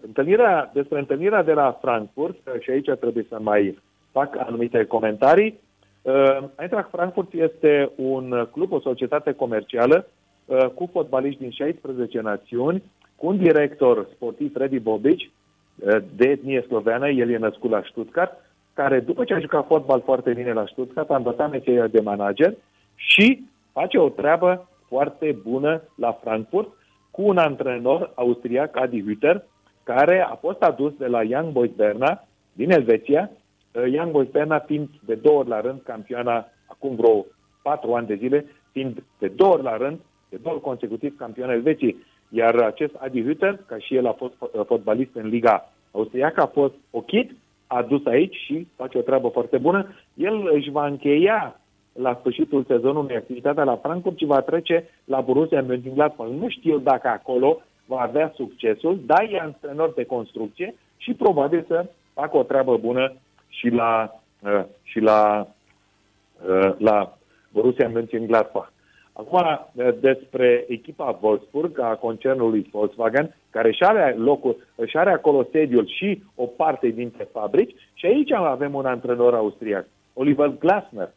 întâlnirea, 0.00 0.70
despre 0.72 0.98
întâlnirea 0.98 1.42
de 1.42 1.52
la 1.52 1.78
Frankfurt, 1.80 2.36
uh, 2.46 2.60
și 2.60 2.70
aici 2.70 2.90
trebuie 3.00 3.26
să 3.28 3.38
mai 3.40 3.78
fac 4.10 4.36
anumite 4.38 4.84
comentarii, 4.84 5.60
uh, 6.02 6.38
Eintracht 6.58 6.90
Frankfurt 6.90 7.32
este 7.32 7.90
un 7.96 8.48
club, 8.52 8.72
o 8.72 8.80
societate 8.80 9.32
comercială 9.32 10.06
uh, 10.44 10.66
cu 10.66 10.88
fotbaliști 10.92 11.40
din 11.40 11.50
16 11.50 12.20
națiuni, 12.20 12.82
cu 13.16 13.26
un 13.26 13.36
director 13.36 14.06
sportiv, 14.14 14.52
Freddy 14.52 14.78
Bobic, 14.78 15.18
uh, 15.18 15.96
de 16.16 16.28
etnie 16.28 16.64
sloveană, 16.66 17.08
el 17.08 17.30
e 17.30 17.36
născut 17.36 17.70
la 17.70 17.82
Stuttgart, 17.90 18.32
care 18.74 19.00
după 19.00 19.24
ce 19.24 19.34
a 19.34 19.38
jucat 19.38 19.66
fotbal 19.66 20.00
foarte 20.04 20.32
bine 20.32 20.52
la 20.52 20.66
Stuttgart, 20.66 21.10
a 21.10 21.16
învățat 21.16 21.50
meseria 21.50 21.86
de 21.86 22.00
manager 22.00 22.54
și 22.94 23.42
face 23.72 23.98
o 23.98 24.08
treabă 24.08 24.68
foarte 24.88 25.36
bună 25.42 25.82
la 25.94 26.12
Frankfurt 26.12 26.68
cu 27.16 27.22
un 27.22 27.38
antrenor 27.38 28.12
austriac, 28.14 28.76
Adi 28.76 29.02
Hütter, 29.02 29.44
care 29.82 30.20
a 30.20 30.34
fost 30.34 30.62
adus 30.62 30.92
de 30.96 31.06
la 31.06 31.22
Young 31.22 31.52
Boys 31.52 31.70
Berna 31.76 32.24
din 32.52 32.70
Elveția, 32.70 33.30
uh, 33.72 33.92
Young 33.92 34.10
Boys 34.10 34.28
Berna 34.28 34.58
fiind 34.58 34.88
de 35.06 35.14
două 35.14 35.38
ori 35.38 35.48
la 35.48 35.60
rând 35.60 35.80
campioana 35.82 36.48
acum 36.66 36.94
vreo 36.96 37.26
patru 37.62 37.94
ani 37.94 38.06
de 38.06 38.14
zile, 38.14 38.46
fiind 38.72 39.02
de 39.18 39.28
două 39.28 39.52
ori 39.52 39.62
la 39.62 39.76
rând, 39.76 39.98
de 40.28 40.38
două 40.42 40.54
ori 40.54 40.64
consecutiv 40.64 41.16
campioana 41.16 41.52
Elveției. 41.52 41.96
Iar 42.28 42.54
acest 42.54 42.94
Adi 42.94 43.22
Hütter, 43.22 43.66
ca 43.66 43.78
și 43.78 43.94
el 43.94 44.06
a 44.06 44.12
fost 44.12 44.34
uh, 44.38 44.48
fotbalist 44.66 45.14
în 45.14 45.28
Liga 45.28 45.72
Austriacă, 45.90 46.40
a 46.40 46.46
fost 46.46 46.74
ochit 46.90 47.30
adus 47.66 48.06
aici 48.06 48.36
și 48.36 48.66
face 48.76 48.98
o 48.98 49.00
treabă 49.00 49.28
foarte 49.28 49.58
bună. 49.58 49.86
El 50.14 50.50
își 50.52 50.70
va 50.70 50.86
încheia 50.86 51.60
la 51.96 52.16
sfârșitul 52.18 52.64
sezonului 52.64 53.16
activitatea 53.16 53.64
la 53.64 53.76
Frankfurt 53.76 54.18
și 54.18 54.24
va 54.24 54.40
trece 54.40 54.88
la 55.04 55.20
Borussia 55.20 55.62
Mönchengladbach. 55.62 56.30
Nu 56.38 56.48
știu 56.48 56.78
dacă 56.78 57.08
acolo 57.08 57.60
va 57.86 58.00
avea 58.00 58.32
succesul, 58.34 59.00
dar 59.06 59.26
e 59.30 59.38
antrenor 59.38 59.92
de 59.92 60.04
construcție 60.04 60.74
și 60.96 61.14
probabil 61.14 61.64
să 61.68 61.86
facă 62.12 62.36
o 62.36 62.42
treabă 62.42 62.76
bună 62.76 63.12
și 63.48 63.68
la, 63.68 64.20
uh, 64.42 64.64
și 64.82 65.00
la, 65.00 65.46
uh, 66.48 66.72
la 66.78 67.16
Borussia 67.52 67.90
Mönchengladbach. 67.90 68.74
Acum, 69.12 69.40
uh, 69.72 69.88
despre 70.00 70.64
echipa 70.68 71.18
Wolfsburg, 71.20 71.78
a 71.78 71.94
concernului 71.94 72.68
Volkswagen, 72.72 73.34
care 73.50 73.68
își 73.68 73.82
are, 73.82 74.14
locul, 74.18 74.56
își 74.74 74.96
are 74.96 75.10
acolo 75.10 75.46
sediul 75.52 75.86
și 75.86 76.22
o 76.34 76.46
parte 76.46 76.88
dintre 76.88 77.28
fabrici, 77.32 77.74
și 77.94 78.06
aici 78.06 78.32
avem 78.32 78.74
un 78.74 78.86
antrenor 78.86 79.34
austriac, 79.34 79.86
Oliver 80.12 80.52
Glasner, 80.58 81.10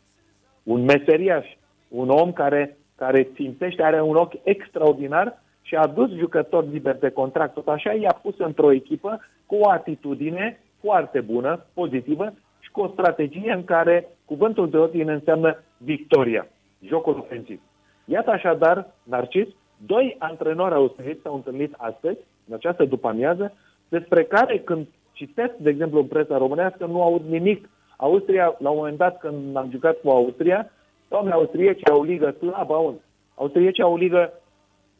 un 0.64 0.84
meseriaș, 0.84 1.45
un 1.88 2.10
om 2.10 2.31
care, 2.31 2.77
care 2.95 3.23
țintește, 3.36 3.84
are 3.84 4.02
un 4.02 4.15
ochi 4.15 4.40
extraordinar 4.44 5.41
și 5.61 5.76
a 5.76 5.88
dus 5.88 6.11
jucători 6.15 6.72
liber 6.72 6.95
de 6.95 7.10
contract. 7.10 7.53
Tot 7.53 7.68
așa 7.68 7.94
i-a 7.94 8.19
pus 8.22 8.38
într-o 8.38 8.72
echipă 8.72 9.19
cu 9.45 9.56
o 9.56 9.69
atitudine 9.69 10.60
foarte 10.81 11.22
bună, 11.22 11.65
pozitivă 11.73 12.34
și 12.60 12.72
cu 12.72 12.81
o 12.81 12.88
strategie 12.88 13.52
în 13.52 13.64
care 13.64 14.07
cuvântul 14.26 14.69
de 14.69 14.77
ordine 14.77 15.14
înseamnă 15.14 15.64
victoria, 15.77 16.48
jocul 16.86 17.18
ofensiv. 17.18 17.61
Iată 18.06 18.30
așadar, 18.30 18.88
Narcis, 19.03 19.48
doi 19.86 20.15
antrenori 20.19 20.73
austrieci 20.73 21.22
s-au 21.23 21.36
întâlnit 21.36 21.73
astăzi, 21.77 22.18
în 22.48 22.53
această 22.53 22.86
după-amiază, 22.86 23.53
despre 23.90 24.23
care 24.23 24.60
când 24.60 24.88
citesc, 25.11 25.53
de 25.56 25.69
exemplu, 25.69 25.99
în 25.99 26.06
presa 26.06 26.38
românească, 26.38 26.86
nu 26.86 27.02
aud 27.02 27.22
nimic. 27.27 27.69
Austria, 28.01 28.55
la 28.57 28.69
un 28.69 28.77
moment 28.77 28.97
dat, 28.97 29.19
când 29.19 29.55
am 29.55 29.67
jucat 29.71 29.97
cu 30.03 30.09
Austria, 30.09 30.71
doamne, 31.07 31.31
austrieci 31.31 31.89
au 31.89 31.99
o 31.99 32.03
ligă 32.03 32.35
slabă, 32.38 32.73
aun. 32.73 32.95
Austrieci 33.35 33.80
au 33.80 33.93
o 33.93 33.97
ligă 33.97 34.34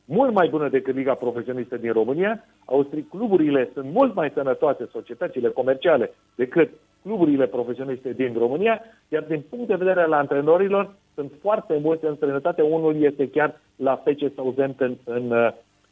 mult 0.06 0.34
mai 0.34 0.48
bună 0.50 0.70
decât 0.70 0.96
Liga 0.96 1.14
Profesionistă 1.14 1.78
din 1.78 1.92
România. 1.92 2.46
Austri, 2.66 3.04
cluburile 3.04 3.70
sunt 3.74 3.92
mult 3.92 4.16
mai 4.16 4.32
sănătoase, 4.34 4.90
societățile 4.92 5.50
comerciale, 5.50 6.12
decât 6.36 6.70
cluburile 7.02 7.48
profesioniste 7.48 8.14
din 8.14 8.36
România, 8.38 8.82
iar 9.08 9.24
din 9.24 9.44
punct 9.50 9.68
de 9.68 9.76
vedere 9.76 10.02
al 10.02 10.14
antrenorilor, 10.14 10.94
sunt 11.16 11.32
foarte 11.42 11.80
mulți 11.82 12.06
în 12.06 12.16
străinătate. 12.16 12.62
Unul 12.62 13.02
este 13.02 13.30
chiar 13.30 13.60
la 13.76 13.96
FC 13.96 14.34
Southampton 14.36 14.98
în, 15.04 15.32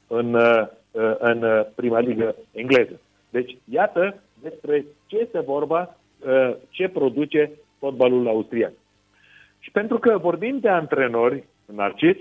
în, 0.07 0.35
în, 0.87 1.15
în 1.19 1.65
prima 1.75 1.99
ligă 1.99 2.35
engleză. 2.51 2.99
Deci, 3.29 3.57
iată 3.71 4.15
despre 4.41 4.85
ce 5.05 5.17
este 5.17 5.39
vorba, 5.39 5.95
ce 6.69 6.87
produce 6.87 7.51
fotbalul 7.79 8.27
austriac. 8.27 8.71
Și 9.59 9.71
pentru 9.71 9.97
că 9.99 10.17
vorbim 10.17 10.59
de 10.59 10.69
antrenori, 10.69 11.43
Narcis, 11.65 12.17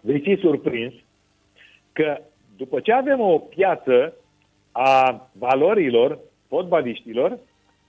vei 0.00 0.20
fi 0.20 0.36
surprins 0.36 0.92
că 1.92 2.18
după 2.56 2.80
ce 2.80 2.92
avem 2.92 3.20
o 3.20 3.38
piață 3.38 4.14
a 4.72 5.28
valorilor 5.32 6.18
fotbaliștilor, 6.48 7.38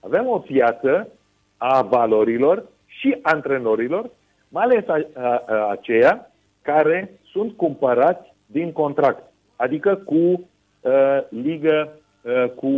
avem 0.00 0.26
o 0.26 0.38
piață 0.38 1.08
a 1.56 1.82
valorilor 1.82 2.68
și 2.86 3.16
antrenorilor, 3.22 4.10
mai 4.48 4.64
ales 4.64 4.88
a, 4.88 5.06
a, 5.14 5.44
a, 5.46 5.70
aceia 5.70 6.30
care 6.62 7.10
sunt 7.30 7.56
cumpărați 7.56 8.32
din 8.46 8.72
contract, 8.72 9.32
adică 9.56 9.94
cu 9.94 10.14
uh, 10.14 11.18
ligă, 11.28 11.98
uh, 12.22 12.50
cu 12.50 12.72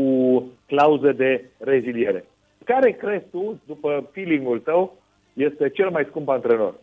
clauză 0.67 1.13
de 1.13 1.45
reziliere. 1.59 2.25
Care 2.65 2.93
crezi 2.93 3.25
tu, 3.31 3.61
după 3.67 4.09
feeling-ul 4.13 4.61
tău, 4.61 4.97
este 5.33 5.71
cel 5.71 5.91
mai 5.91 6.07
scump 6.09 6.29
antrenor? 6.29 6.75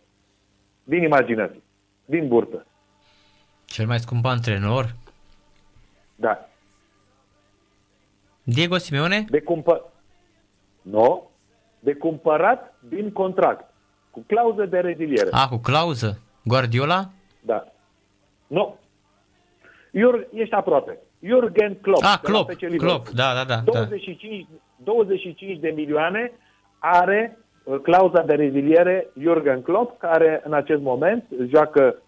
Din 0.84 1.02
imaginație, 1.02 1.62
din 2.04 2.28
burtă. 2.28 2.66
Cel 3.64 3.86
mai 3.86 3.98
scump 4.00 4.24
antrenor? 4.24 4.94
Da. 6.16 6.48
Diego 8.42 8.78
Simeone? 8.78 9.24
De 9.28 9.40
cumpă... 9.40 9.92
Nu. 10.82 11.30
De 11.78 11.94
cumpărat 11.94 12.74
din 12.88 13.12
contract. 13.12 13.70
Cu 14.10 14.24
clauză 14.26 14.64
de 14.64 14.78
reziliere. 14.78 15.28
Ah, 15.30 15.46
cu 15.48 15.56
clauză. 15.56 16.20
Guardiola? 16.44 17.10
Da. 17.40 17.72
Nu. 18.46 18.78
Iur, 19.90 20.28
ești 20.34 20.54
aproape. 20.54 20.98
Jurgen 21.20 21.76
Klopp. 21.80 22.02
Ah, 22.04 22.18
Klopp, 22.22 22.52
Klopp, 22.76 23.08
da, 23.08 23.34
da, 23.34 23.44
da. 23.44 23.56
25, 23.56 24.46
25 24.84 25.58
de 25.58 25.72
milioane 25.76 26.32
are 26.78 27.38
uh, 27.64 27.78
clauza 27.82 28.22
de 28.22 28.34
reziliere 28.34 29.08
Jurgen 29.20 29.62
Klopp, 29.62 29.98
care 29.98 30.40
în 30.44 30.52
acest 30.52 30.82
moment 30.82 31.24
joacă, 31.48 32.02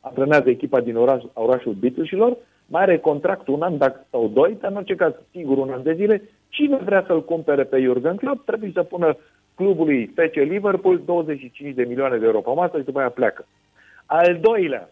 antrenează 0.00 0.48
echipa 0.48 0.80
din 0.80 0.96
oraș, 0.96 1.22
orașul 1.32 1.72
Bitușilor, 1.72 2.36
mai 2.66 2.82
are 2.82 2.98
contract 2.98 3.46
un 3.46 3.62
an 3.62 3.78
dacă, 3.78 4.06
sau 4.10 4.28
doi, 4.28 4.56
dar 4.60 4.70
în 4.70 4.76
orice 4.76 4.94
caz 4.94 5.12
sigur 5.30 5.58
un 5.58 5.70
an 5.70 5.82
de 5.82 5.94
zile. 5.94 6.22
Cine 6.48 6.76
vrea 6.76 7.04
să-l 7.06 7.24
cumpere 7.24 7.64
pe 7.64 7.80
Jurgen 7.80 8.16
Klopp 8.16 8.44
trebuie 8.46 8.70
să 8.74 8.82
pună 8.82 9.16
clubului 9.54 10.12
FC 10.14 10.34
Liverpool 10.34 11.02
25 11.04 11.74
de 11.74 11.84
milioane 11.84 12.18
de 12.18 12.24
euro 12.24 12.40
pe 12.40 12.50
masă 12.54 12.78
și 12.78 12.84
după 12.84 12.98
aia 12.98 13.08
pleacă. 13.08 13.46
Al 14.06 14.38
doilea, 14.40 14.90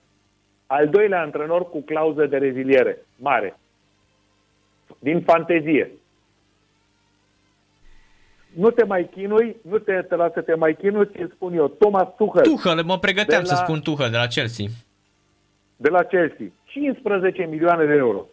al 0.66 0.88
doilea 0.88 1.20
antrenor 1.20 1.70
cu 1.70 1.80
clauză 1.80 2.26
de 2.26 2.36
reziliere 2.36 3.04
mare, 3.16 3.58
din 4.98 5.20
fantezie. 5.20 5.90
Nu 8.54 8.70
te 8.70 8.84
mai 8.84 9.08
chinui, 9.08 9.56
nu 9.62 9.78
te, 9.78 9.92
te 9.92 10.14
lasă 10.14 10.32
să 10.34 10.40
te 10.40 10.54
mai 10.54 10.76
chinui, 10.76 11.06
ți 11.06 11.32
spun 11.34 11.52
eu, 11.52 11.68
Thomas 11.68 12.08
Tuchel. 12.16 12.42
Tuchel, 12.42 12.82
mă 12.84 12.98
pregăteam 12.98 13.42
la, 13.42 13.54
să 13.54 13.54
spun 13.54 13.80
Tuchel 13.80 14.10
de 14.10 14.16
la 14.16 14.26
Chelsea. 14.26 14.66
De 15.76 15.88
la 15.88 16.02
Chelsea. 16.02 16.46
15 16.64 17.46
milioane 17.50 17.84
de 17.84 17.94
euro. 17.94 18.26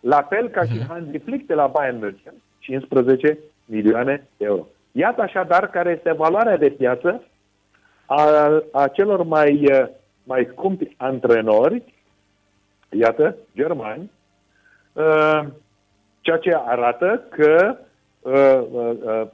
La 0.00 0.22
fel 0.22 0.48
ca 0.48 0.64
și 0.64 0.78
uh-huh. 0.78 0.86
Hansi 0.88 1.18
Flick 1.18 1.46
de 1.46 1.54
la 1.54 1.66
Bayern 1.66 1.98
München. 1.98 2.34
15 2.58 3.38
milioane 3.64 4.28
de 4.36 4.44
euro. 4.44 4.66
Iată 4.92 5.22
așadar 5.22 5.70
care 5.70 5.90
este 5.90 6.12
valoarea 6.12 6.56
de 6.56 6.70
piață 6.70 7.22
a, 8.06 8.22
a 8.72 8.88
celor 8.88 9.22
mai, 9.22 9.66
uh, 9.72 9.88
mai 10.22 10.48
scumpi 10.50 10.94
antrenori, 10.96 11.82
iată, 12.90 13.36
germani, 13.54 14.10
uh, 14.92 15.40
ceea 16.20 16.36
ce 16.36 16.60
arată 16.64 17.22
că, 17.30 17.76
uh, 17.76 17.76
uh, 17.76 17.78
uh, 17.78 17.86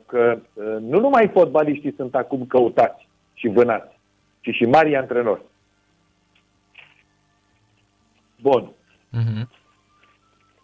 că 0.06 0.38
uh, 0.54 0.76
nu 0.80 1.00
numai 1.00 1.30
fotbaliștii 1.32 1.94
sunt 1.96 2.14
acum 2.14 2.46
căutați 2.46 3.08
și 3.34 3.48
vânați, 3.48 3.98
ci 4.40 4.54
și 4.54 4.64
mari 4.64 4.96
antrenori. 4.96 5.42
Bun. 8.40 8.70
Mhm. 9.08 9.50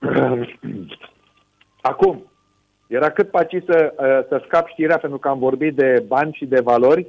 Acum, 1.80 2.30
era 2.86 3.10
cât 3.10 3.30
paci 3.30 3.62
să, 3.66 3.94
uh, 3.96 4.28
să 4.28 4.42
scap 4.44 4.68
știrea 4.68 4.98
pentru 4.98 5.18
că 5.18 5.28
am 5.28 5.38
vorbit 5.38 5.74
de 5.74 6.04
bani 6.06 6.32
și 6.32 6.46
de 6.46 6.60
valori, 6.60 7.06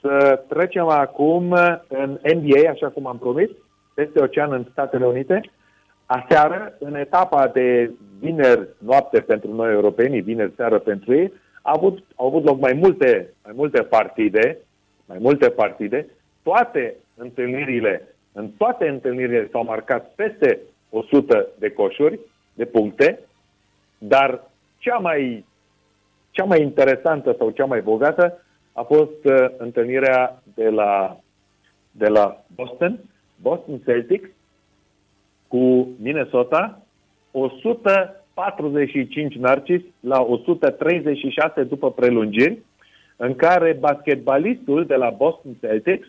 să 0.00 0.42
trecem 0.48 0.88
acum 0.88 1.52
în 1.88 2.18
NBA, 2.34 2.70
așa 2.70 2.88
cum 2.88 3.06
am 3.06 3.18
promis, 3.18 3.48
peste 3.94 4.22
ocean 4.22 4.52
în 4.52 4.66
Statele 4.70 5.06
Unite. 5.06 5.40
Aseară, 6.10 6.76
în 6.78 6.94
etapa 6.94 7.48
de 7.48 7.90
vineri 8.18 8.68
noapte 8.78 9.20
pentru 9.20 9.54
noi 9.54 9.72
europenii, 9.72 10.20
vineri 10.20 10.52
seară 10.56 10.78
pentru 10.78 11.14
ei, 11.14 11.32
au 11.62 11.74
avut, 11.74 12.04
au 12.14 12.26
avut 12.26 12.44
loc 12.44 12.60
mai 12.60 12.72
multe, 12.72 13.32
mai 13.44 13.52
multe 13.56 13.82
partide, 13.82 14.58
mai 15.06 15.18
multe 15.20 15.48
partide, 15.48 16.06
toate 16.42 16.96
întâlnirile, 17.16 18.14
în 18.32 18.50
toate 18.56 18.88
întâlnirile 18.88 19.48
s-au 19.52 19.64
marcat 19.64 20.14
peste 20.14 20.58
100 20.90 21.46
de 21.58 21.70
coșuri, 21.70 22.18
de 22.54 22.64
puncte, 22.64 23.18
dar 23.98 24.42
cea 24.78 24.96
mai, 24.96 25.44
cea 26.30 26.44
mai 26.44 26.62
interesantă 26.62 27.34
sau 27.38 27.50
cea 27.50 27.64
mai 27.64 27.80
bogată 27.80 28.44
a 28.72 28.82
fost 28.82 29.24
uh, 29.24 29.46
întâlnirea 29.56 30.42
de 30.54 30.68
la, 30.68 31.20
de 31.90 32.08
la 32.08 32.44
Boston, 32.54 32.98
Boston 33.42 33.78
Celtics, 33.84 34.28
cu 35.48 35.88
Minnesota, 36.02 36.82
145 37.30 39.34
narcis 39.34 39.80
la 40.00 40.20
136 40.20 41.62
după 41.62 41.90
prelungiri, 41.90 42.58
în 43.16 43.34
care 43.34 43.76
basketbalistul 43.80 44.86
de 44.86 44.94
la 44.94 45.10
Boston 45.10 45.54
Celtics, 45.60 46.06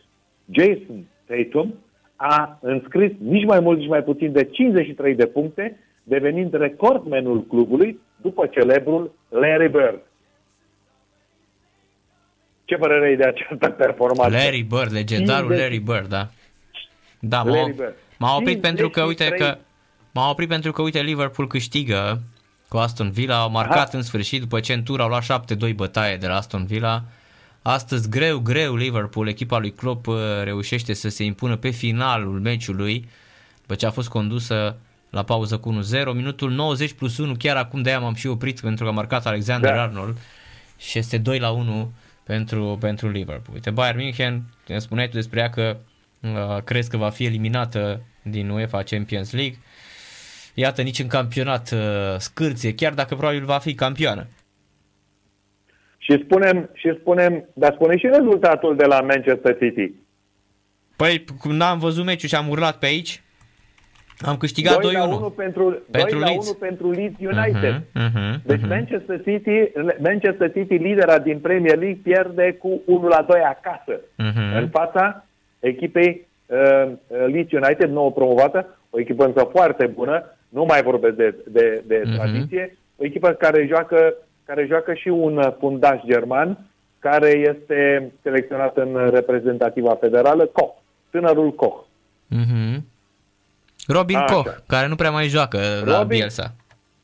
Jason 0.52 1.06
Tatum, 1.26 1.74
a 2.16 2.60
înscris 2.62 3.12
nici 3.18 3.46
mai 3.46 3.60
mult, 3.60 3.78
nici 3.78 3.88
mai 3.88 4.04
puțin 4.04 4.32
de 4.32 4.44
53 4.44 5.16
de 5.16 5.26
puncte, 5.26 5.80
devenind 6.04 6.54
recordmenul 6.54 7.44
clubului 7.44 8.00
după 8.22 8.46
celebrul 8.46 9.12
Larry 9.30 9.70
Bird. 9.70 10.00
Ce 12.66 12.76
părere 12.76 13.06
ai 13.06 13.16
de 13.16 13.24
această 13.24 13.70
performanță? 13.70 14.38
Larry 14.38 14.62
Bird, 14.62 14.92
legendarul 14.92 15.50
50 15.50 15.60
Larry 15.60 15.78
Bird, 15.78 16.08
da. 16.08 16.28
Da, 17.20 17.44
Larry 17.44 17.70
m-a, 17.70 17.84
Bird. 17.84 17.96
M-a 18.20 18.36
oprit 18.36 18.62
pentru 18.62 18.90
că, 18.90 19.02
uite 19.04 19.24
53 19.24 19.40
că 19.40 19.60
m-a 20.12 20.30
oprit 20.30 20.48
pentru 20.48 20.72
că, 20.72 20.82
uite, 20.82 21.02
Liverpool 21.02 21.48
câștigă 21.48 22.22
cu 22.68 22.78
Aston 22.78 23.12
Villa, 23.12 23.40
au 23.40 23.50
marcat 23.50 23.88
Aha. 23.88 23.98
în 23.98 24.04
sfârșit 24.04 24.42
după 24.42 24.60
ce 24.60 24.74
în 24.74 24.84
tur 24.84 25.02
au 25.02 25.08
luat 25.08 25.46
7-2 25.72 25.76
bătaie 25.76 26.18
de 26.18 26.28
la 26.28 26.36
Aston 26.36 26.66
Villa. 26.66 27.04
Astăzi 27.62 28.10
greu, 28.10 28.40
greu 28.40 28.76
Liverpool, 28.76 29.28
echipa 29.28 29.58
lui 29.58 29.72
Klopp 29.72 30.08
uh, 30.08 30.16
reușește 30.44 30.94
să 30.94 31.10
se 31.10 31.24
impună 31.24 31.56
pe 31.56 31.70
finalul 31.70 32.40
meciului, 32.40 33.10
după 33.62 33.76
ce 33.76 33.86
a 33.86 33.92
fost 33.92 34.10
condusă 34.10 34.76
la 35.10 35.24
pauză 35.24 35.58
cu 35.58 35.80
1-0, 35.80 36.14
minutul 36.14 36.52
90 36.52 36.94
plus 36.94 37.18
1, 37.18 37.36
chiar 37.38 37.56
acum 37.56 37.82
de 37.82 37.90
aia 37.90 38.00
m-am 38.00 38.14
și 38.14 38.28
oprit 38.28 38.60
pentru 38.60 38.84
că 38.84 38.90
a 38.90 38.94
marcat 38.94 39.26
Alexander 39.26 39.74
Da. 39.74 39.82
Arnold 39.82 40.18
și 40.78 40.98
este 40.98 41.18
2 41.18 41.40
la 41.40 41.50
1 41.50 41.92
pentru, 42.24 42.78
pentru 42.80 43.10
Liverpool. 43.10 43.54
Uite, 43.54 43.70
Bayern 43.70 43.98
München, 43.98 44.44
ne 44.68 44.80
spuneai 44.80 45.08
tu 45.08 45.16
despre 45.16 45.40
ea 45.40 45.50
că 45.50 45.78
uh, 46.20 46.62
crezi 46.64 46.90
că 46.90 46.98
va 46.98 47.10
fi 47.10 47.26
eliminată 47.26 48.02
din 48.22 48.50
UEFA 48.50 48.84
Champions 48.84 49.34
League. 49.34 49.58
Iată, 50.54 50.82
nici 50.82 51.00
în 51.00 51.08
campionat 51.08 51.72
uh, 51.72 51.80
scârție, 52.18 52.74
chiar 52.74 52.94
dacă 52.94 53.16
probabil 53.16 53.46
va 53.46 53.58
fi 53.58 53.74
campioană. 53.74 54.28
Și 55.98 56.22
spunem, 56.24 56.70
și 56.74 56.98
spunem, 57.00 57.50
dar 57.54 57.74
spune 57.74 57.98
și 57.98 58.08
rezultatul 58.08 58.76
de 58.76 58.86
la 58.86 59.02
Manchester 59.02 59.58
City. 59.58 59.92
Păi, 60.96 61.26
cum 61.40 61.56
n-am 61.56 61.80
văzut 61.80 62.06
meciul 62.06 62.30
și 62.30 62.36
am 62.36 62.50
urlat 62.50 62.78
pe 62.78 62.86
aici, 62.86 63.22
am 64.22 64.38
câștigat 64.38 64.80
2 64.80 64.94
la 64.94 65.04
1 65.04 65.32
2-1. 65.32 65.36
pentru, 65.36 65.82
Pentru 65.92 66.18
2 66.18 66.20
la 66.20 66.26
Leeds. 66.26 66.48
1 66.48 66.56
pentru 66.56 66.92
Leeds 66.92 67.20
United. 67.20 67.84
Mhm, 67.94 68.12
mhm, 68.14 68.42
Deci 68.46 68.60
mhm. 68.60 68.68
Manchester 68.68 69.22
City, 69.24 69.72
Manchester 70.02 70.52
City, 70.52 70.74
lidera 70.76 71.20
din 71.20 71.40
Premier 71.40 71.78
League, 71.78 72.00
pierde 72.04 72.52
cu 72.60 72.82
1 72.86 73.08
la 73.08 73.26
2 73.28 73.40
acasă. 73.40 74.00
Mhm. 74.16 74.56
În 74.56 74.70
fața 74.70 75.26
echipei 75.60 76.10
uh, 76.10 76.29
Leeds 77.08 77.52
United, 77.52 77.90
nouă 77.90 78.12
promovată, 78.12 78.78
o 78.90 79.00
echipă 79.00 79.26
însă 79.26 79.48
foarte 79.52 79.86
bună, 79.86 80.24
nu 80.50 80.64
mai 80.66 80.82
vorbesc 80.84 81.16
de, 81.16 81.36
de, 81.48 81.84
de 81.88 82.02
Mhm. 82.06 82.14
tradiție, 82.16 82.78
o 82.98 83.06
echipă 83.06 83.30
care 83.32 83.66
joacă, 83.68 84.14
care 84.46 84.66
joacă 84.66 84.94
și 84.94 85.08
un 85.08 85.38
uh, 85.38 85.54
fundaș 85.60 86.02
german, 86.06 86.58
care 87.00 87.30
este 87.30 88.12
selecționat 88.22 88.78
în 88.78 89.10
reprezentativa 89.14 89.96
federală, 89.96 90.46
Koch, 90.46 90.76
tânărul 91.10 91.52
Koch. 91.54 91.84
Mhm. 92.28 92.86
Robin 93.88 94.18
Așa. 94.18 94.34
Koch, 94.36 94.56
care 94.68 94.88
nu 94.88 94.96
prea 94.96 95.12
mai 95.12 95.28
joacă 95.28 95.58
la 95.86 95.98
Robin- 96.04 96.08
Bielsa. 96.08 96.54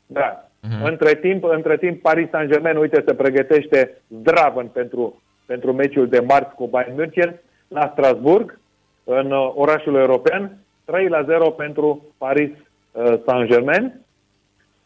Da. 0.06 0.48
Mhm. 0.60 0.84
Între, 0.84 1.14
timp, 1.14 1.44
între 1.44 1.76
timp, 1.76 2.02
Paris 2.02 2.30
Saint-Germain, 2.30 2.76
uite, 2.76 3.02
se 3.06 3.14
pregătește 3.14 3.98
zdravăn 4.20 4.66
pentru, 4.66 5.22
pentru 5.46 5.72
meciul 5.72 6.08
de 6.08 6.20
marți 6.20 6.54
cu 6.54 6.66
Bayern 6.66 6.94
München 6.94 7.40
la 7.68 7.90
Strasburg, 7.92 8.58
în 9.08 9.30
uh, 9.30 9.52
orașul 9.54 9.94
european, 9.94 10.56
3 10.84 11.08
la 11.08 11.22
0 11.22 11.50
pentru 11.50 12.04
Paris 12.18 12.50
uh, 12.50 13.14
Saint-Germain 13.26 14.00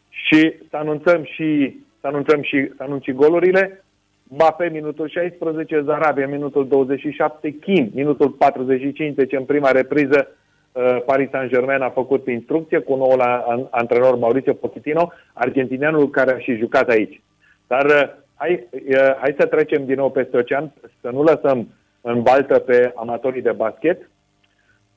și 0.09 0.53
să 0.69 0.77
anunțăm 0.77 1.23
și 1.23 1.79
să 1.99 2.07
anunțăm 2.07 2.41
și, 2.41 2.71
să 2.77 2.83
anunț 2.83 3.03
și 3.03 3.11
golurile. 3.11 3.83
Mbappé 4.23 4.69
minutul 4.71 5.09
16, 5.09 5.81
Zarabia 5.81 6.27
minutul 6.27 6.67
27, 6.67 7.49
Kim 7.49 7.91
minutul 7.93 8.29
45, 8.29 9.15
deci 9.15 9.33
în 9.33 9.43
prima 9.43 9.71
repriză 9.71 10.27
uh, 10.71 11.01
Paris 11.05 11.29
Saint-Germain 11.29 11.81
a 11.81 11.89
făcut 11.89 12.27
instrucție 12.27 12.79
cu 12.79 12.95
noul 12.95 13.21
a- 13.21 13.43
an- 13.47 13.67
antrenor 13.69 14.17
Mauricio 14.17 14.53
Pochettino, 14.53 15.11
argentinianul 15.33 16.09
care 16.09 16.33
a 16.33 16.39
și 16.39 16.55
jucat 16.57 16.89
aici. 16.89 17.21
Dar 17.67 17.85
uh, 17.85 18.03
hai, 18.35 18.67
uh, 18.71 19.15
hai 19.19 19.35
să 19.39 19.45
trecem 19.45 19.85
din 19.85 19.95
nou 19.95 20.11
peste 20.11 20.37
ocean, 20.37 20.71
să 21.01 21.09
nu 21.09 21.23
lăsăm 21.23 21.67
în 22.01 22.21
baltă 22.21 22.59
pe 22.59 22.91
amatorii 22.95 23.41
de 23.41 23.51
basket 23.51 24.09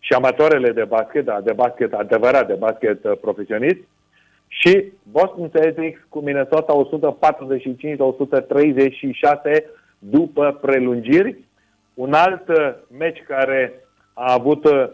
și 0.04 0.12
amatoarele 0.12 0.72
de 0.72 0.84
basket, 0.84 1.24
da, 1.24 1.40
de 1.40 1.52
basket 1.52 1.92
adevărat, 1.92 2.46
de 2.46 2.54
basket 2.54 3.04
uh, 3.04 3.12
profesionist, 3.20 3.78
și 4.46 4.92
Boston 5.02 5.48
Celtics 5.48 6.00
cu 6.08 6.20
Minnesota 6.20 6.74
145 6.74 7.98
la 7.98 8.04
136 8.04 9.70
după 9.98 10.58
prelungiri. 10.60 11.36
Un 11.94 12.12
alt 12.12 12.48
uh, 12.48 12.74
meci 12.98 13.22
care 13.28 13.72
a 14.14 14.32
avut 14.32 14.64
uh, 14.64 14.88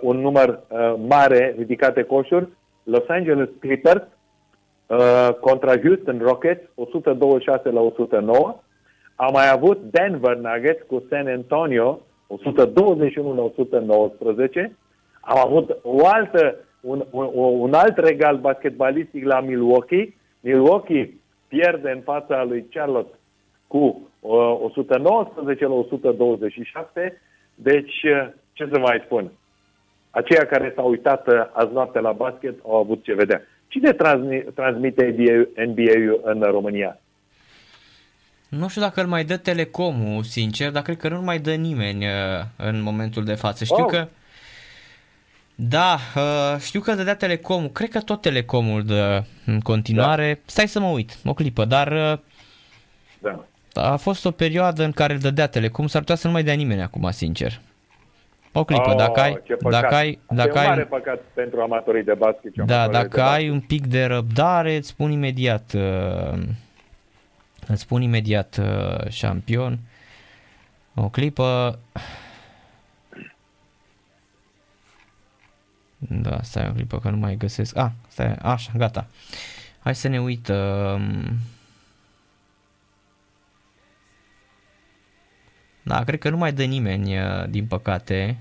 un 0.00 0.20
număr 0.20 0.48
uh, 0.48 0.94
mare 1.08 1.54
ridicat 1.58 1.94
de 1.94 2.02
coșuri, 2.02 2.48
Los 2.82 3.08
Angeles 3.08 3.48
Clippers 3.60 4.02
uh, 4.86 5.28
contra 5.40 5.78
Houston 5.80 6.18
Rockets 6.18 6.70
126 6.74 7.70
la 7.70 7.80
109. 7.80 8.60
Am 9.14 9.32
mai 9.32 9.50
avut 9.50 9.80
Denver 9.90 10.36
Nuggets 10.36 10.82
cu 10.86 11.04
San 11.08 11.26
Antonio 11.26 12.00
121 12.42 13.34
la 13.34 13.42
119. 13.42 14.76
Am 15.20 15.38
avut 15.38 15.78
o 15.82 16.06
altă, 16.06 16.56
un, 16.80 17.04
un, 17.10 17.30
un 17.34 17.72
alt 17.74 17.96
regal 17.96 18.36
basketbalistic 18.36 19.24
la 19.24 19.40
Milwaukee. 19.40 20.14
Milwaukee 20.40 21.14
pierde 21.48 21.90
în 21.90 22.00
fața 22.00 22.44
lui 22.44 22.66
Charlotte 22.70 23.18
cu 23.66 24.08
uh, 24.20 24.60
119 24.60 25.66
la 25.66 25.72
127. 25.72 27.20
Deci, 27.54 28.02
uh, 28.02 28.28
ce 28.52 28.68
să 28.72 28.78
mai 28.78 29.02
spun? 29.04 29.30
Aceia 30.10 30.46
care 30.46 30.72
s-au 30.76 30.88
uitat 30.88 31.26
uh, 31.26 31.46
azi 31.52 31.72
noapte 31.72 32.00
la 32.00 32.12
basket 32.12 32.54
au 32.62 32.76
avut 32.76 33.02
ce 33.02 33.14
vedea. 33.14 33.42
Cine 33.68 33.92
transmi- 33.92 34.54
transmite 34.54 35.14
NBA, 35.16 35.64
NBA-ul 35.64 36.20
în 36.24 36.40
România? 36.42 36.98
Nu 38.56 38.68
știu 38.68 38.80
dacă 38.80 39.00
îl 39.00 39.06
mai 39.06 39.24
dă 39.24 39.36
Telecomul, 39.36 40.22
sincer, 40.22 40.70
dar 40.70 40.82
cred 40.82 40.96
că 40.96 41.08
nu 41.08 41.20
mai 41.22 41.38
dă 41.38 41.54
nimeni 41.54 42.04
uh, 42.06 42.12
în 42.56 42.82
momentul 42.82 43.24
de 43.24 43.34
față. 43.34 43.64
Știu 43.64 43.82
Oh. 43.84 43.90
că 43.90 44.08
da, 45.54 45.98
uh, 46.16 46.60
știu 46.60 46.80
că 46.80 46.94
dădea 46.94 47.14
Telecomul, 47.16 47.70
cred 47.70 47.88
că 47.90 48.00
tot 48.00 48.20
Telecomul 48.20 48.84
dă 48.84 49.24
în 49.46 49.60
continuare. 49.60 50.32
Da. 50.34 50.40
Stai 50.44 50.68
să 50.68 50.80
mă 50.80 50.86
uit, 50.88 51.18
o 51.24 51.34
clipă, 51.34 51.64
dar 51.64 51.92
uh, 51.92 52.18
Da. 53.18 53.44
a 53.92 53.96
fost 53.96 54.24
o 54.24 54.30
perioadă 54.30 54.84
în 54.84 54.92
care 54.92 55.12
îl 55.12 55.18
dădea 55.18 55.46
Telecom, 55.46 55.86
s-ar 55.86 56.00
putea 56.00 56.16
să 56.16 56.26
nu 56.26 56.32
mai 56.32 56.42
dea 56.42 56.54
nimeni 56.54 56.82
acum, 56.82 57.10
sincer. 57.10 57.60
O 58.52 58.64
clipă, 58.64 58.90
Oh, 58.90 58.96
dacă 58.96 59.20
ai, 59.20 59.40
ce 59.46 59.54
păcat. 59.54 59.80
dacă 59.82 59.94
ai, 59.94 60.18
Asta 60.26 60.34
dacă 60.34 60.48
e 60.48 60.52
un 60.52 60.58
ai, 60.58 60.66
mare 60.68 60.84
păcat 60.84 61.20
pentru 61.34 61.60
amatorii 61.60 62.02
de 62.04 62.14
basket. 62.18 62.52
și 62.52 62.60
da, 62.66 62.82
amatorii 62.82 63.00
dacă 63.02 63.16
de 63.16 63.22
ai 63.34 63.48
un 63.50 63.60
pic 63.60 63.86
de 63.86 64.04
răbdare, 64.04 64.76
îți 64.76 64.88
spun 64.88 65.10
imediat 65.10 65.72
uh, 65.74 66.38
Îți 67.66 67.80
spun 67.80 68.02
imediat 68.02 68.56
uh, 68.60 69.08
șampion. 69.10 69.78
O 70.94 71.08
clipă. 71.08 71.78
Da, 75.98 76.38
stai 76.42 76.68
o 76.68 76.72
clipă 76.72 76.98
că 76.98 77.10
nu 77.10 77.16
mai 77.16 77.36
găsesc. 77.36 77.76
Ah, 77.76 77.90
stai, 78.08 78.34
așa, 78.34 78.72
gata. 78.76 79.06
Hai 79.78 79.94
să 79.94 80.08
ne 80.08 80.20
uităm. 80.20 81.32
Da, 85.82 86.04
cred 86.04 86.18
că 86.18 86.30
nu 86.30 86.36
mai 86.36 86.52
dă 86.52 86.64
nimeni, 86.64 87.18
uh, 87.18 87.44
din 87.48 87.66
păcate. 87.66 88.36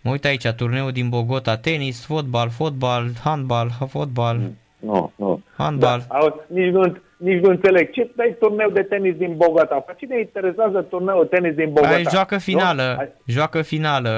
Mă 0.00 0.10
uit 0.10 0.24
aici, 0.24 0.48
turneul 0.48 0.92
din 0.92 1.08
Bogota, 1.08 1.56
tenis, 1.56 2.04
fotbal, 2.04 2.50
fotbal, 2.50 3.10
handbal, 3.24 3.70
fotbal, 3.88 4.50
Nu, 4.78 5.12
nu. 5.16 5.42
handbal. 5.56 6.04
Da, 6.08 6.14
auzi, 6.18 6.36
nici, 6.48 6.72
nu, 6.72 6.96
nici 7.22 7.42
nu 7.42 7.50
înțeleg. 7.50 7.90
Ce 7.90 8.10
dai 8.16 8.36
turneu 8.38 8.70
de 8.70 8.82
tenis 8.82 9.16
din 9.16 9.34
Bogota? 9.36 9.74
Pe 9.74 9.94
cine 9.98 10.18
interesează 10.18 10.80
turneul 10.82 11.26
tenis 11.26 11.54
din 11.54 11.72
Bogota? 11.72 11.94
Ai 11.94 12.04
joacă 12.10 12.38
finală, 12.38 12.82
Nu? 12.94 12.98
Ai- 13.00 13.12
joacă 13.26 13.62
finală, 13.62 14.10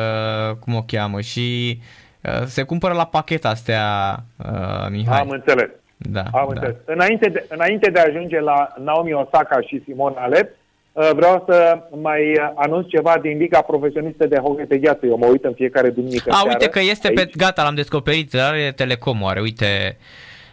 cum 0.60 0.74
o 0.74 0.82
cheamă, 0.86 1.20
și 1.20 1.78
uh, 2.22 2.42
se 2.46 2.62
cumpără 2.62 2.94
la 2.94 3.06
pachet 3.06 3.44
astea, 3.44 4.16
uh, 4.44 4.86
Mihai. 4.90 5.18
Am 5.20 5.28
înțeles. 5.28 5.68
Da, 5.96 6.20
Am 6.20 6.30
da. 6.32 6.40
înțeles. 6.48 6.74
Înainte 6.84 7.28
de, 7.28 7.44
înainte 7.48 7.90
de 7.90 8.00
a 8.00 8.04
ajunge 8.08 8.40
la 8.40 8.68
Naomi 8.84 9.12
Osaka 9.12 9.60
și 9.60 9.82
Simona 9.86 10.20
Alep, 10.22 10.50
uh, 10.92 11.10
vreau 11.14 11.44
să 11.48 11.78
mai 12.02 12.30
uh, 12.30 12.50
anunț 12.54 12.86
ceva 12.88 13.18
din 13.22 13.38
Liga 13.38 13.60
Profesionistă 13.60 14.26
de 14.26 14.36
Hockey 14.36 14.64
pe 14.66 14.78
Gheață. 14.78 15.06
Eu 15.06 15.16
mă 15.16 15.26
uit 15.26 15.44
în 15.44 15.52
fiecare 15.54 15.90
duminică 15.90 16.30
A, 16.30 16.34
seară 16.34 16.48
uite 16.48 16.68
că 16.68 16.80
este 16.80 17.06
aici. 17.08 17.16
pe, 17.16 17.30
gata, 17.36 17.62
l-am 17.62 17.74
descoperit, 17.74 18.34
are 18.34 18.72
Telecom, 18.76 19.24
are, 19.24 19.40
uite, 19.40 19.96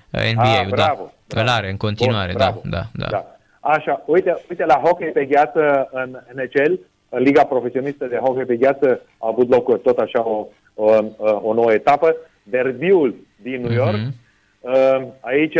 uh, 0.09 0.31
NBA-ul, 0.33 0.71
Ah, 0.71 0.75
da. 0.75 1.11
Bravo, 1.31 1.47
Îl 1.49 1.53
are 1.57 1.69
în 1.69 1.77
continuare, 1.77 2.31
Bun, 2.31 2.37
da, 2.41 2.45
bravo. 2.45 2.61
da, 2.69 2.81
da. 2.93 3.07
da. 3.09 3.25
Așa, 3.59 4.03
uite, 4.05 4.37
uite 4.49 4.65
la 4.65 4.73
hockey 4.83 5.07
pe 5.09 5.25
gheață 5.25 5.89
în 5.91 6.17
NHL, 6.35 6.79
în 7.09 7.21
Liga 7.21 7.43
Profesionistă 7.43 8.05
de 8.05 8.15
Hockey 8.17 8.45
pe 8.45 8.55
Gheață 8.55 9.01
a 9.17 9.27
avut 9.27 9.49
loc 9.49 9.81
tot 9.81 9.97
așa 9.97 10.27
o, 10.27 10.47
o, 10.75 10.95
o 11.41 11.53
nouă 11.53 11.71
etapă. 11.73 12.15
Derbiul 12.43 13.15
din 13.41 13.61
New 13.61 13.71
York, 13.71 13.95
Mhm. 13.97 14.13
uh, 14.59 15.07
aici 15.19 15.53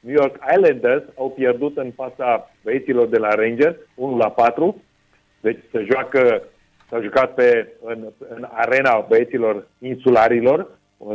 New 0.00 0.14
York 0.14 0.36
Islanders 0.56 1.02
au 1.18 1.30
pierdut 1.30 1.76
în 1.76 1.90
fața 1.96 2.50
băieților 2.62 3.06
de 3.08 3.18
la 3.18 3.28
Rangers, 3.34 3.76
1 3.94 4.16
la 4.16 4.28
4. 4.30 4.82
Deci 5.40 5.58
se 5.72 5.86
joacă, 5.92 6.42
s-a 6.90 7.00
jucat 7.00 7.34
pe, 7.34 7.68
în, 7.84 8.04
în 8.36 8.46
arena 8.52 9.04
băieților 9.08 9.66
insularilor, 9.78 10.66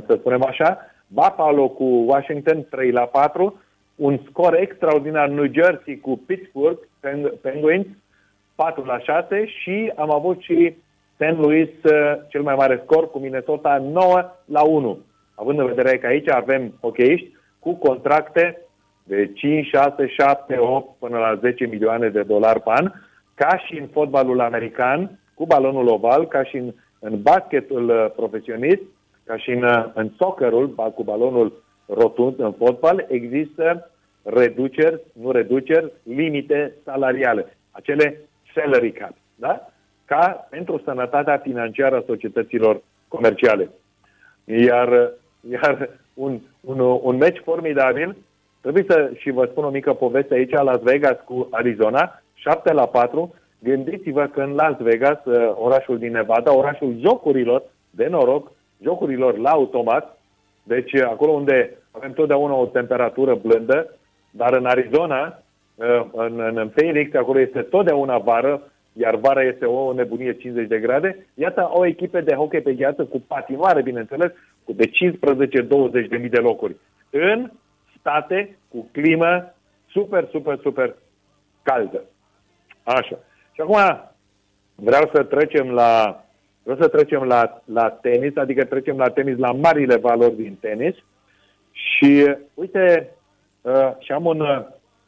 să 0.06 0.16
spunem 0.20 0.44
așa. 0.44 0.78
Buffalo 1.08 1.68
cu 1.68 1.84
Washington 1.84 2.66
3 2.70 2.92
la 2.92 3.02
4. 3.02 3.62
Un 4.02 4.20
scor 4.30 4.56
extraordinar 4.56 5.28
New 5.30 5.52
Jersey 5.52 6.00
cu 6.00 6.22
Pittsburgh 6.26 6.80
Peng- 7.00 7.42
Penguins 7.42 7.86
4 8.56 8.84
la 8.84 9.00
6 9.00 9.46
și 9.46 9.92
am 9.96 10.12
avut 10.12 10.42
și 10.42 10.76
St. 11.16 11.38
Louis 11.38 11.70
uh, 11.84 12.14
cel 12.30 12.42
mai 12.42 12.56
mare 12.56 12.82
scor 12.84 13.10
cu 13.10 13.20
Minnesota 13.20 13.78
9 13.78 14.32
la 14.46 14.62
1. 14.62 15.00
Având 15.36 15.60
în 15.60 15.66
vedere 15.66 15.98
că 15.98 16.08
aici 16.08 16.30
avem 16.30 16.74
hockeyiști 16.80 17.32
cu 17.60 17.74
contracte 17.76 18.62
de 19.04 19.32
5, 19.34 19.68
6, 19.68 20.08
7, 20.08 20.58
8 20.58 20.98
până 21.00 21.18
la 21.18 21.36
10 21.36 21.66
milioane 21.66 22.10
de 22.10 22.22
dolari 22.22 22.62
pe 22.62 22.72
an, 22.74 22.92
ca 23.36 23.58
și 23.58 23.80
în 23.80 23.88
fotbalul 23.88 24.42
american, 24.42 25.20
cu 25.34 25.46
balonul 25.46 25.88
oval, 25.88 26.28
ca 26.28 26.44
și 26.44 26.58
în, 26.58 26.74
în 27.00 27.22
basketul 27.22 27.90
uh, 27.90 28.12
profesionist, 28.16 28.82
ca 29.26 29.38
și 29.38 29.50
în, 29.50 29.64
uh, 29.64 29.86
în 29.94 30.10
soccerul, 30.18 30.68
ba- 30.68 30.84
cu 30.84 31.04
balonul 31.04 31.64
rotund 31.86 32.40
în 32.40 32.52
fotbal, 32.52 33.06
există 33.10 33.91
reduceri, 34.24 35.02
nu 35.14 35.32
reduceri, 35.32 35.92
limite 36.04 36.74
salariale, 36.84 37.58
acele 37.72 38.20
salary 38.56 38.92
cap, 38.92 39.14
da? 39.36 39.70
Ca 40.06 40.48
pentru 40.50 40.82
sănătatea 40.84 41.38
financiară 41.38 41.96
a 41.96 42.04
societăților 42.06 42.82
comerciale. 43.08 43.70
Iar, 44.46 45.12
iar 45.50 45.90
un, 46.14 46.40
un, 46.62 46.80
un 47.02 47.16
meci 47.16 47.42
formidabil, 47.44 48.16
trebuie 48.62 48.86
să 48.88 49.12
și 49.18 49.32
vă 49.32 49.48
spun 49.52 49.64
o 49.64 49.70
mică 49.70 49.94
poveste 49.94 50.34
aici, 50.34 50.52
Las 50.52 50.82
Vegas 50.82 51.18
cu 51.26 51.48
Arizona, 51.52 52.22
7 52.34 52.74
la 52.74 52.86
4. 52.86 53.36
Gândiți-vă 53.60 54.26
că 54.26 54.42
în 54.42 54.54
Las 54.54 54.78
Vegas, 54.78 55.26
uh, 55.26 55.52
orașul 55.56 55.98
din 55.98 56.12
Nevada, 56.12 56.58
orașul 56.58 56.96
jocurilor 57.00 57.64
de 57.90 58.08
noroc, 58.08 58.52
jocurilor 58.84 59.38
la 59.38 59.50
automat, 59.50 60.18
deci 60.64 60.94
uh, 60.94 61.02
acolo 61.02 61.32
unde 61.32 61.78
avem 61.92 62.14
totdeauna 62.14 62.54
o 62.54 62.66
temperatură 62.66 63.36
blândă, 63.36 63.96
dar 64.32 64.54
în 64.54 64.66
Arizona, 64.66 65.44
uh, 65.76 66.06
în, 66.12 66.40
în, 66.40 66.58
în 66.58 66.70
Phoenix, 66.70 67.14
acolo 67.14 67.40
este 67.40 67.62
totdeauna 67.62 68.18
vară, 68.18 68.72
iar 68.94 69.16
vara 69.16 69.44
este 69.44 69.66
o 69.66 69.94
nebunie 69.94 70.34
50 70.34 70.68
de 70.68 70.80
grade. 70.80 71.26
Iată, 71.34 71.62
au 71.62 71.86
echipe 71.86 72.22
de 72.22 72.36
hockey 72.36 72.62
pe 72.62 72.74
gheață 72.74 73.04
cu 73.04 73.24
patinoare, 73.28 73.82
bineînțeles, 73.82 74.32
cu 74.64 74.74
de 74.74 74.90
15-20 76.06 76.08
de 76.10 76.18
mii 76.18 76.30
de 76.30 76.40
locuri. 76.40 76.76
În 77.10 77.52
state 78.00 78.58
cu 78.70 78.90
climă 78.92 79.54
super, 79.90 80.28
super, 80.32 80.60
super 80.62 80.96
caldă. 81.64 82.02
Așa. 82.84 83.20
Și 83.52 83.62
acum 83.62 83.78
vreau 84.76 85.10
să 85.14 85.24
trecem 85.24 85.70
la 85.70 86.24
vreau 86.64 86.78
să 86.80 86.88
trecem 86.88 87.24
la, 87.24 87.62
la 87.66 87.90
tenis, 87.90 88.36
adică 88.36 88.66
trecem 88.66 88.98
la 88.98 89.10
tenis, 89.10 89.38
la 89.38 89.52
marile 89.52 89.96
valori 89.96 90.36
din 90.36 90.58
tenis. 90.60 90.96
Și 91.72 92.36
uite, 92.54 93.10
uh, 93.62 93.92
și 94.00 94.12
am 94.12 94.26
un, 94.26 94.40
uh, 94.40 94.66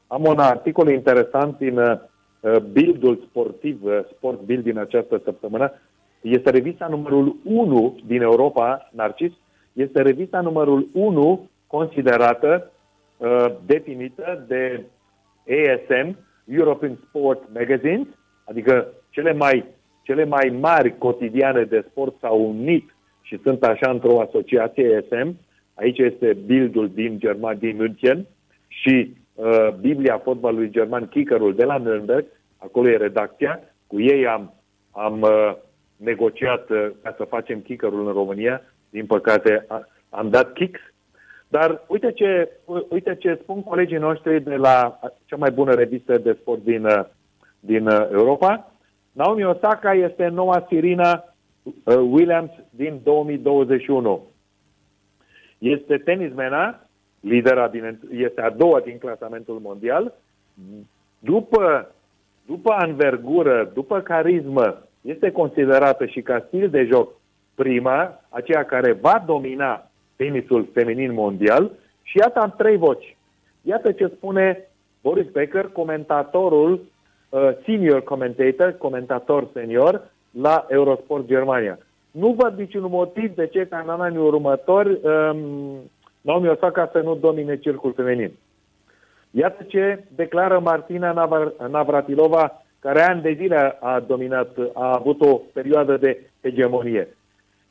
am 0.07 0.23
un 0.25 0.39
articol 0.39 0.89
interesant 0.89 1.57
din 1.57 1.77
uh, 1.77 2.57
Bildul 2.71 3.23
sportiv, 3.29 3.83
uh, 3.83 3.99
Sport 4.15 4.39
Bild 4.41 4.63
din 4.63 4.77
această 4.77 5.21
săptămână. 5.23 5.71
Este 6.21 6.49
revista 6.49 6.87
numărul 6.87 7.35
1 7.43 7.99
din 8.05 8.21
Europa, 8.21 8.89
Narcis, 8.91 9.31
este 9.73 10.01
revista 10.01 10.41
numărul 10.41 10.87
1 10.93 11.49
considerată, 11.67 12.71
uh, 13.17 13.45
definită 13.65 14.45
de 14.47 14.83
ASM, 15.47 16.17
European 16.45 16.99
Sport 17.07 17.43
Magazines, 17.53 18.07
adică 18.45 18.87
cele 19.09 19.33
mai, 19.33 19.65
cele 20.01 20.25
mai 20.25 20.57
mari 20.59 20.97
cotidiane 20.97 21.63
de 21.63 21.85
sport 21.89 22.15
s-au 22.19 22.47
unit 22.49 22.95
și 23.21 23.39
sunt 23.43 23.63
așa 23.63 23.89
într-o 23.89 24.21
asociație 24.21 24.95
ASM. 24.97 25.37
Aici 25.73 25.97
este 25.97 26.37
Bildul 26.45 26.89
din 26.93 27.19
German, 27.19 27.57
din 27.57 27.75
München 27.75 28.25
și 28.81 29.15
uh, 29.33 29.69
Biblia 29.79 30.17
fotbalului 30.17 30.69
german, 30.69 31.07
Kickerul 31.07 31.55
de 31.55 31.63
la 31.63 31.79
Nürnberg, 31.79 32.25
acolo 32.57 32.89
e 32.89 32.97
redacția. 32.97 33.59
Cu 33.87 34.01
ei 34.01 34.27
am, 34.27 34.53
am 34.91 35.21
uh, 35.21 35.55
negociat 35.95 36.69
uh, 36.69 36.89
ca 37.03 37.13
să 37.17 37.23
facem 37.23 37.59
Kickerul 37.59 38.07
în 38.07 38.13
România. 38.13 38.61
Din 38.89 39.05
păcate 39.05 39.65
a, 39.67 39.87
am 40.09 40.29
dat 40.29 40.53
kicks 40.53 40.79
dar 41.55 41.81
uite 41.87 42.11
ce, 42.11 42.51
uite 42.89 43.15
ce 43.15 43.39
spun 43.41 43.63
colegii 43.63 43.97
noștri 43.97 44.43
de 44.43 44.55
la 44.55 44.99
cea 45.25 45.35
mai 45.35 45.51
bună 45.51 45.73
revistă 45.73 46.17
de 46.17 46.37
sport 46.41 46.63
din, 46.63 46.85
uh, 46.85 47.05
din 47.59 47.87
uh, 47.87 48.07
Europa. 48.11 48.71
Naomi 49.11 49.43
Osaka 49.43 49.93
este 49.93 50.27
noua 50.27 50.65
Sirina 50.69 51.23
uh, 51.63 51.95
Williams 51.95 52.49
din 52.69 52.99
2021. 53.03 54.27
Este 55.57 55.97
tenismena, 55.97 56.87
lidera, 57.23 57.67
bine, 57.67 57.99
este 58.11 58.41
a 58.41 58.49
doua 58.49 58.79
din 58.79 58.97
clasamentul 58.97 59.59
mondial. 59.61 60.13
După, 61.19 61.91
după 62.45 62.71
anvergură, 62.71 63.71
după 63.73 63.99
carismă, 63.99 64.81
este 65.01 65.31
considerată 65.31 66.05
și 66.05 66.21
ca 66.21 66.43
stil 66.47 66.69
de 66.69 66.83
joc 66.83 67.11
prima, 67.55 68.21
aceea 68.29 68.65
care 68.65 68.91
va 68.91 69.23
domina 69.25 69.89
tenisul 70.15 70.67
feminin 70.73 71.13
mondial 71.13 71.71
și 72.01 72.17
iată 72.17 72.39
am 72.39 72.53
trei 72.57 72.77
voci. 72.77 73.17
Iată 73.61 73.91
ce 73.91 74.11
spune 74.15 74.67
Boris 75.01 75.31
Becker, 75.31 75.67
comentatorul, 75.67 76.81
uh, 77.29 77.49
senior 77.65 78.03
commentator, 78.03 78.75
comentator 78.77 79.47
senior 79.53 80.11
la 80.31 80.65
Eurosport 80.69 81.25
Germania. 81.25 81.77
Nu 82.11 82.35
văd 82.37 82.57
niciun 82.57 82.85
motiv 82.89 83.35
de 83.35 83.47
ce 83.47 83.65
ca 83.65 83.83
în 83.87 84.01
anii 84.01 84.17
următori 84.17 84.99
um, 85.03 85.91
Naomi 86.23 86.47
Osaka 86.47 86.89
să 86.91 86.99
nu 86.99 87.15
domine 87.15 87.57
circul 87.57 87.93
feminin. 87.93 88.31
Iată 89.31 89.63
ce 89.63 90.03
declară 90.15 90.59
Martina 90.59 91.13
Navr- 91.13 91.69
Navratilova, 91.69 92.63
care 92.79 93.01
ani 93.01 93.21
de 93.21 93.33
zile 93.33 93.77
a 93.79 93.99
dominat, 93.99 94.57
a 94.73 94.93
avut 94.93 95.21
o 95.21 95.41
perioadă 95.53 95.97
de 95.97 96.29
hegemonie. 96.41 97.07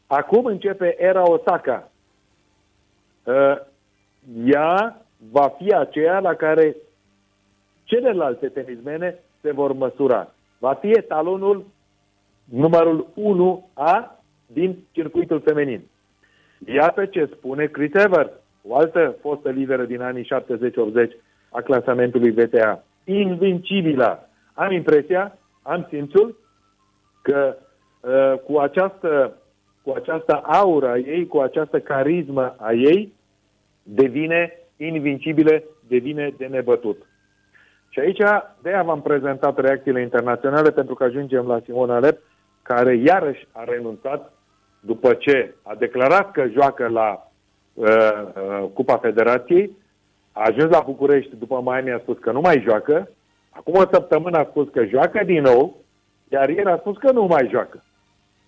Acum 0.07 0.45
începe 0.45 0.97
era 1.03 1.31
Osaka, 1.31 1.91
uh, 3.25 3.57
ea 4.45 5.03
va 5.31 5.49
fi 5.49 5.75
aceea 5.75 6.19
la 6.19 6.35
care 6.35 6.77
celelalte 7.85 8.49
tenismene 8.49 9.19
se 9.41 9.53
vor 9.53 9.73
măsura. 9.73 10.35
Va 10.59 10.75
fi 10.75 10.91
etalonul 10.91 11.65
numărul 12.45 13.07
1A 13.15 14.23
din 14.47 14.79
circuitul 14.91 15.41
feminin. 15.41 15.83
Iată 16.67 17.07
ce 17.07 17.31
spune 17.37 17.67
Chris 17.67 17.95
Evert, 17.95 18.42
o 18.63 18.77
altă 18.77 19.17
fostă 19.21 19.51
lideră 19.51 19.85
din 19.85 20.01
anii 20.01 20.25
70-80 20.25 20.29
a 21.51 21.61
clasamentului 21.61 22.31
VTA. 22.31 22.85
invincibilă. 23.05 24.29
Am 24.55 24.73
impresia, 24.73 25.39
am 25.63 25.87
simțul 25.91 26.39
că 27.23 27.57
uh, 28.01 28.39
cu 28.39 28.59
această 28.59 29.37
cu 29.83 29.91
această 29.91 30.41
aură 30.45 30.89
a 30.89 30.99
ei, 30.99 31.27
cu 31.27 31.39
această 31.39 31.81
carismă 31.81 32.55
a 32.59 32.73
ei, 32.73 33.13
devine 33.83 34.59
invincibile, 34.77 35.65
devine 35.89 36.35
de 36.37 36.47
nebătut. 36.47 37.07
Și 37.89 37.99
aici, 37.99 38.23
de-aia 38.63 38.83
v-am 38.83 39.03
prezentat 39.03 39.59
reacțiile 39.59 40.01
internaționale, 40.01 40.71
pentru 40.71 40.95
că 40.95 41.05
ajungem 41.05 41.47
la 41.47 41.61
Simona 41.65 41.95
Alep, 41.95 42.19
care 42.63 42.97
iarăși 42.97 43.47
a 43.53 43.65
renunțat 43.65 44.33
după 44.81 45.15
ce 45.15 45.55
a 45.63 45.75
declarat 45.75 46.31
că 46.31 46.47
joacă 46.49 46.89
la 46.89 47.11
uh, 47.11 47.19
uh, 47.19 47.32
Cupa 48.73 48.97
Federației, 48.97 49.71
a 50.33 50.43
ajuns 50.47 50.71
la 50.71 50.83
București 50.87 51.37
după 51.37 51.61
mai 51.61 51.81
a 51.81 51.99
spus 51.99 52.19
că 52.19 52.33
nu 52.33 52.41
mai 52.41 52.61
joacă, 52.61 53.09
acum 53.51 53.75
o 53.75 53.85
săptămână 53.93 54.39
a 54.39 54.47
spus 54.51 54.69
că 54.73 54.85
joacă 54.85 55.25
din 55.25 55.43
nou, 55.43 55.77
iar 56.29 56.49
ieri 56.49 56.71
a 56.71 56.77
spus 56.77 56.97
că 56.97 57.13
nu 57.13 57.25
mai 57.25 57.49
joacă. 57.51 57.83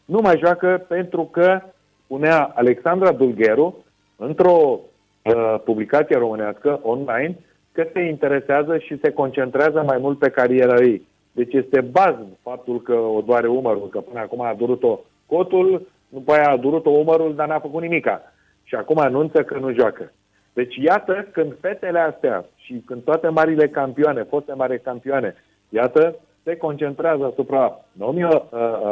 Nu 0.05 0.21
mai 0.21 0.39
joacă 0.39 0.85
pentru 0.89 1.25
că, 1.25 1.61
spunea 2.05 2.53
Alexandra 2.55 3.13
Dulgheru, 3.13 3.85
într-o 4.17 4.81
uh, 5.23 5.61
publicație 5.65 6.17
românească 6.17 6.81
online, 6.83 7.39
că 7.73 7.87
se 7.93 8.01
interesează 8.01 8.79
și 8.79 8.99
se 9.03 9.13
concentrează 9.13 9.83
mai 9.87 9.99
mult 9.99 10.19
pe 10.19 10.31
cariera 10.31 10.83
ei. 10.83 11.07
Deci 11.33 11.53
este 11.53 11.81
bază 11.81 12.27
faptul 12.43 12.83
că 12.83 12.93
o 12.93 13.21
doare 13.21 13.47
umărul, 13.47 13.89
că 13.89 13.99
până 14.01 14.21
acum 14.21 14.41
a 14.41 14.55
durut-o 14.55 15.01
cotul, 15.27 15.89
după 16.09 16.33
aia 16.33 16.51
a 16.51 16.57
durut-o 16.57 16.91
umărul, 16.91 17.35
dar 17.35 17.49
n-a 17.49 17.59
făcut 17.59 17.83
nimica. 17.83 18.34
Și 18.65 18.75
acum 18.75 18.99
anunță 18.99 19.43
că 19.43 19.59
nu 19.59 19.73
joacă. 19.73 20.13
Deci 20.53 20.77
iată 20.77 21.29
când 21.33 21.55
fetele 21.61 21.99
astea 21.99 22.45
și 22.57 22.83
când 22.87 23.03
toate 23.03 23.29
marile 23.29 23.69
campioane, 23.69 24.23
foste 24.23 24.53
mari 24.53 24.81
campioane, 24.81 25.35
iată, 25.69 26.17
se 26.43 26.57
concentrează 26.57 27.25
asupra, 27.25 27.81
Naomi, 27.93 28.25
uh, 28.25 28.41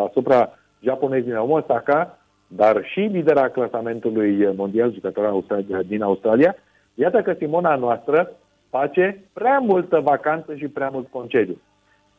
asupra 0.09 0.59
japonezii 0.81 1.31
Naomi 1.31 1.52
Osaka, 1.52 2.18
dar 2.47 2.84
și 2.84 3.01
lidera 3.01 3.49
clasamentului 3.49 4.55
mondial 4.55 4.92
jucător 4.92 5.44
din 5.86 6.02
Australia, 6.02 6.55
iată 6.94 7.23
că 7.23 7.33
Simona 7.33 7.76
noastră 7.76 8.33
face 8.70 9.25
prea 9.33 9.59
multă 9.59 10.01
vacanță 10.01 10.55
și 10.55 10.68
prea 10.68 10.89
mult 10.89 11.09
concediu. 11.10 11.60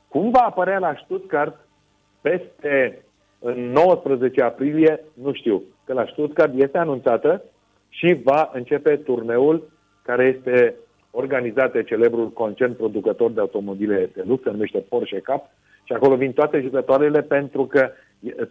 Cum 0.08 0.30
va 0.30 0.40
apărea 0.40 0.80
la 0.80 0.94
Stuttgart 1.04 1.56
peste 2.22 3.04
în 3.40 3.72
19 3.72 4.42
aprilie, 4.42 5.00
nu 5.14 5.34
știu, 5.34 5.62
că 5.86 5.94
la 5.94 6.06
Stuttgart 6.06 6.54
este 6.56 6.78
anunțată 6.78 7.44
și 7.90 8.20
va 8.24 8.50
începe 8.54 8.96
turneul 8.96 9.72
care 10.04 10.36
este 10.38 10.76
organizat 11.12 11.72
de 11.72 11.84
celebrul 11.84 12.30
concern 12.30 12.76
producător 12.76 13.32
de 13.32 13.40
automobile 13.40 14.10
de 14.14 14.24
lux, 14.28 14.44
se 14.44 14.50
numește 14.50 14.78
Porsche 14.78 15.20
Cup, 15.20 15.44
și 15.84 15.94
acolo 15.94 16.16
vin 16.16 16.32
toate 16.32 16.62
jucătoarele 16.62 17.22
pentru 17.22 17.66
că 17.66 17.92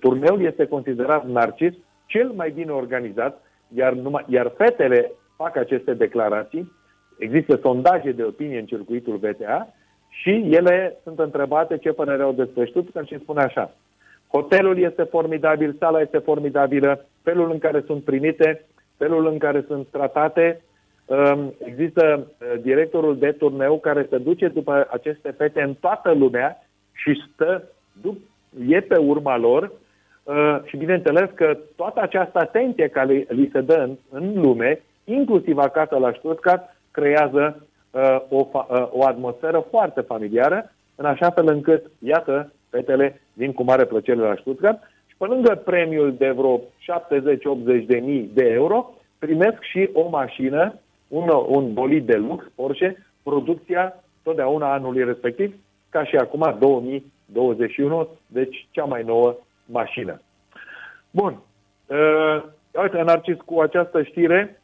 turneul 0.00 0.42
este 0.42 0.66
considerat 0.66 1.26
narcis 1.26 1.72
cel 2.06 2.30
mai 2.30 2.50
bine 2.50 2.70
organizat, 2.70 3.42
iar, 3.74 3.92
numai, 3.92 4.24
iar 4.28 4.52
fetele 4.56 5.12
fac 5.36 5.56
aceste 5.56 5.94
declarații, 5.94 6.72
există 7.18 7.58
sondaje 7.62 8.12
de 8.12 8.22
opinie 8.22 8.58
în 8.58 8.66
circuitul 8.66 9.16
VTA 9.16 9.74
și 10.08 10.30
ele 10.50 10.96
sunt 11.02 11.18
întrebate 11.18 11.78
ce 11.78 11.92
părere 11.92 12.22
au 12.22 12.32
despre 12.32 12.64
Stuttgart 12.64 13.06
și 13.06 13.18
spune 13.18 13.42
așa. 13.42 13.74
Hotelul 14.28 14.78
este 14.78 15.02
formidabil, 15.02 15.76
sala 15.78 16.00
este 16.00 16.18
formidabilă, 16.18 17.04
felul 17.22 17.50
în 17.50 17.58
care 17.58 17.82
sunt 17.86 18.04
primite, 18.04 18.64
felul 18.96 19.26
în 19.26 19.38
care 19.38 19.64
sunt 19.66 19.86
tratate. 19.90 20.60
Um, 21.06 21.54
există 21.64 22.26
uh, 22.26 22.60
directorul 22.60 23.18
de 23.18 23.32
turneu 23.32 23.78
care 23.78 24.06
se 24.10 24.18
duce 24.18 24.48
după 24.48 24.88
aceste 24.90 25.30
fete 25.30 25.62
în 25.62 25.74
toată 25.74 26.12
lumea 26.12 26.66
și 26.92 27.22
stă, 27.32 27.62
e 28.68 28.80
pe 28.80 28.96
urma 28.96 29.36
lor 29.36 29.72
uh, 30.22 30.58
și 30.64 30.76
bineînțeles 30.76 31.28
că 31.34 31.58
toată 31.76 32.00
această 32.00 32.38
atenție 32.38 32.88
care 32.88 33.26
li 33.28 33.48
se 33.52 33.60
dă 33.60 33.74
în, 33.74 33.96
în 34.10 34.40
lume, 34.40 34.82
inclusiv 35.04 35.58
acasă 35.58 35.96
la 35.96 36.12
Stuttgart, 36.12 36.76
creează 36.90 37.66
uh, 37.90 38.20
o, 38.28 38.48
o 38.90 39.06
atmosferă 39.06 39.66
foarte 39.70 40.00
familiară, 40.00 40.72
în 40.94 41.04
așa 41.04 41.30
fel 41.30 41.48
încât, 41.48 41.90
iată, 41.98 42.52
fetele 42.70 43.20
vin 43.32 43.52
cu 43.52 43.62
mare 43.62 43.84
plăcere 43.84 44.18
la 44.20 44.34
Stuttgart 44.34 44.82
și 44.82 44.91
pe 45.22 45.28
lângă 45.28 45.54
premiul 45.54 46.14
de 46.14 46.30
vreo 46.30 46.58
70-80 46.58 46.62
de 47.86 47.98
mii 47.98 48.30
de 48.32 48.44
euro, 48.44 48.94
primesc 49.18 49.62
și 49.62 49.90
o 49.92 50.08
mașină, 50.08 50.74
un, 51.08 51.28
un 51.46 51.72
bolid 51.72 52.06
de 52.06 52.16
lux, 52.16 52.44
Porsche, 52.54 53.06
producția 53.22 54.02
totdeauna 54.22 54.72
anului 54.72 55.04
respectiv, 55.04 55.54
ca 55.88 56.04
și 56.04 56.16
acum 56.16 56.56
2021, 56.58 58.08
deci 58.26 58.66
cea 58.70 58.84
mai 58.84 59.02
nouă 59.02 59.36
mașină. 59.66 60.20
Bun. 61.10 61.38
Uh, 61.86 62.42
uite, 62.82 63.02
Narcis, 63.02 63.36
cu 63.44 63.60
această 63.60 64.02
știre 64.02 64.62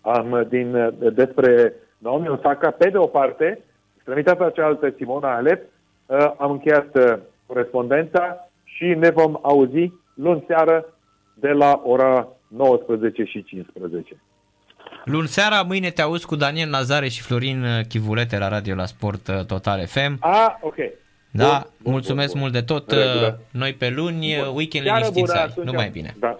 am, 0.00 0.46
din, 0.48 0.94
despre 1.12 1.74
Naomi 1.98 2.28
Osaka, 2.28 2.70
pe 2.70 2.88
de 2.88 2.98
o 2.98 3.06
parte, 3.06 3.58
extremitatea 3.94 4.50
cealaltă, 4.50 4.94
Simona 4.96 5.34
Alep, 5.34 5.62
uh, 6.06 6.32
am 6.36 6.50
încheiat 6.50 6.96
uh, 6.96 7.18
corespondența 7.46 8.46
și 8.82 8.98
ne 8.98 9.10
vom 9.10 9.38
auzi 9.42 9.92
luni 10.14 10.44
seară 10.46 10.84
de 11.34 11.48
la 11.48 11.80
ora 11.84 12.28
19 12.48 13.24
și 13.24 13.44
15. 13.44 14.22
Luni 15.04 15.28
seara, 15.28 15.62
mâine 15.62 15.90
te 15.90 16.02
auzi 16.02 16.26
cu 16.26 16.36
Daniel 16.36 16.68
Nazare 16.68 17.08
și 17.08 17.22
Florin 17.22 17.64
Chivulete 17.88 18.38
la 18.38 18.48
radio 18.48 18.74
la 18.74 18.86
Sport 18.86 19.28
uh, 19.28 19.44
Total 19.44 19.86
FM. 19.86 20.16
Ah, 20.20 20.54
ok. 20.60 20.74
Da, 21.30 21.66
bun, 21.82 21.92
mulțumesc 21.92 22.32
bun, 22.32 22.40
bun. 22.40 22.40
mult 22.40 22.52
de 22.52 22.72
tot. 22.72 22.90
Regulă. 22.90 23.40
Noi 23.50 23.72
pe 23.72 23.90
luni, 23.90 24.36
bun. 24.44 24.56
weekend 24.56 24.86
liniștit 24.86 25.26
să 25.26 25.36
ai. 25.36 25.64
Numai 25.64 25.88
bine. 25.88 26.14
Da. 26.18 26.38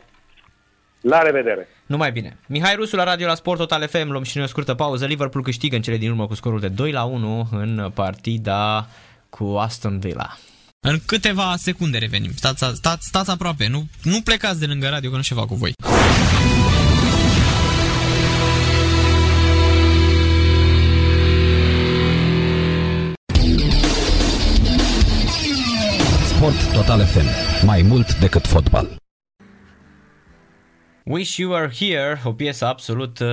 La 1.00 1.22
revedere. 1.22 1.68
Numai 1.86 2.12
bine. 2.12 2.36
Mihai 2.46 2.74
Rusu 2.74 2.96
la 2.96 3.04
radio 3.04 3.26
la 3.26 3.34
Sport 3.34 3.58
Total 3.58 3.88
FM. 3.88 4.10
Luăm 4.10 4.22
și 4.22 4.36
noi 4.36 4.46
o 4.46 4.48
scurtă 4.48 4.74
pauză. 4.74 5.06
Liverpool 5.06 5.44
câștigă 5.44 5.76
în 5.76 5.82
cele 5.82 5.96
din 5.96 6.10
urmă 6.10 6.26
cu 6.26 6.34
scorul 6.34 6.60
de 6.60 6.68
2 6.68 6.92
la 6.92 7.04
1 7.04 7.48
în 7.50 7.90
partida 7.94 8.86
cu 9.30 9.44
Aston 9.44 9.98
Villa. 9.98 10.36
În 10.88 10.98
câteva 11.06 11.54
secunde 11.56 11.98
revenim. 11.98 12.30
Stați, 12.34 12.64
stați, 12.74 13.06
stați 13.06 13.30
aproape, 13.30 13.66
nu, 13.66 13.86
nu 14.02 14.20
plecați 14.20 14.58
de 14.58 14.66
lângă 14.66 14.88
radio 14.88 15.10
că 15.10 15.16
nu 15.16 15.22
ceva 15.22 15.46
cu 15.46 15.54
voi. 15.54 15.72
Sport 26.24 26.72
Total 26.72 27.04
FM. 27.04 27.26
Mai 27.66 27.82
mult 27.82 28.18
decât 28.18 28.46
fotbal. 28.46 28.96
Wish 31.04 31.36
You 31.36 31.52
Were 31.52 31.70
Here, 31.78 32.20
o 32.24 32.32
piesă 32.32 32.66
absolut 32.66 33.18
uh, 33.18 33.28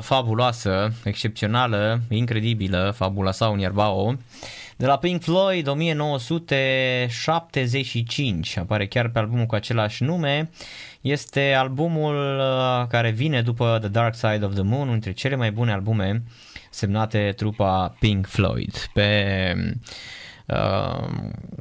fabuloasă, 0.00 0.92
excepțională, 1.04 2.00
incredibilă, 2.08 2.92
fabula 2.96 3.30
sau 3.30 3.52
un 3.52 3.58
ierbao. 3.58 4.16
De 4.80 4.86
la 4.86 4.98
Pink 4.98 5.22
Floyd 5.22 5.66
1975, 5.66 8.56
apare 8.56 8.86
chiar 8.86 9.08
pe 9.08 9.18
albumul 9.18 9.46
cu 9.46 9.54
același 9.54 10.02
nume. 10.02 10.50
Este 11.00 11.52
albumul 11.52 12.38
uh, 12.38 12.86
care 12.88 13.10
vine 13.10 13.42
după 13.42 13.76
The 13.80 13.88
Dark 13.88 14.14
Side 14.14 14.44
of 14.44 14.52
the 14.52 14.62
Moon, 14.62 14.80
unul 14.80 14.92
dintre 14.92 15.12
cele 15.12 15.36
mai 15.36 15.52
bune 15.52 15.72
albume 15.72 16.22
semnate 16.70 17.32
trupa 17.36 17.96
Pink 17.98 18.26
Floyd. 18.26 18.88
Pe 18.92 19.54
Uh, 20.46 21.08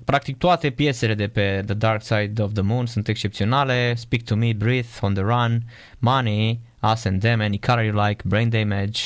practic 0.06 0.38
toate 0.38 0.70
piesele 0.70 1.14
de 1.14 1.28
pe 1.28 1.64
The 1.66 1.74
Dark 1.74 2.02
Side 2.02 2.42
of 2.42 2.54
the 2.54 2.62
Moon 2.62 2.86
sunt 2.86 3.08
excepționale. 3.08 3.96
Speak 3.96 4.22
to 4.22 4.36
Me, 4.36 4.54
Breathe, 4.54 4.88
On 5.02 5.14
the 5.14 5.24
Run, 5.24 5.64
Money, 6.00 6.60
Us 6.92 7.04
and 7.04 7.22
Them, 7.22 7.42
Any 7.42 7.60
Color 7.60 7.84
You 7.84 8.06
Like, 8.06 8.24
Brain 8.26 8.50
Damage, 8.50 9.00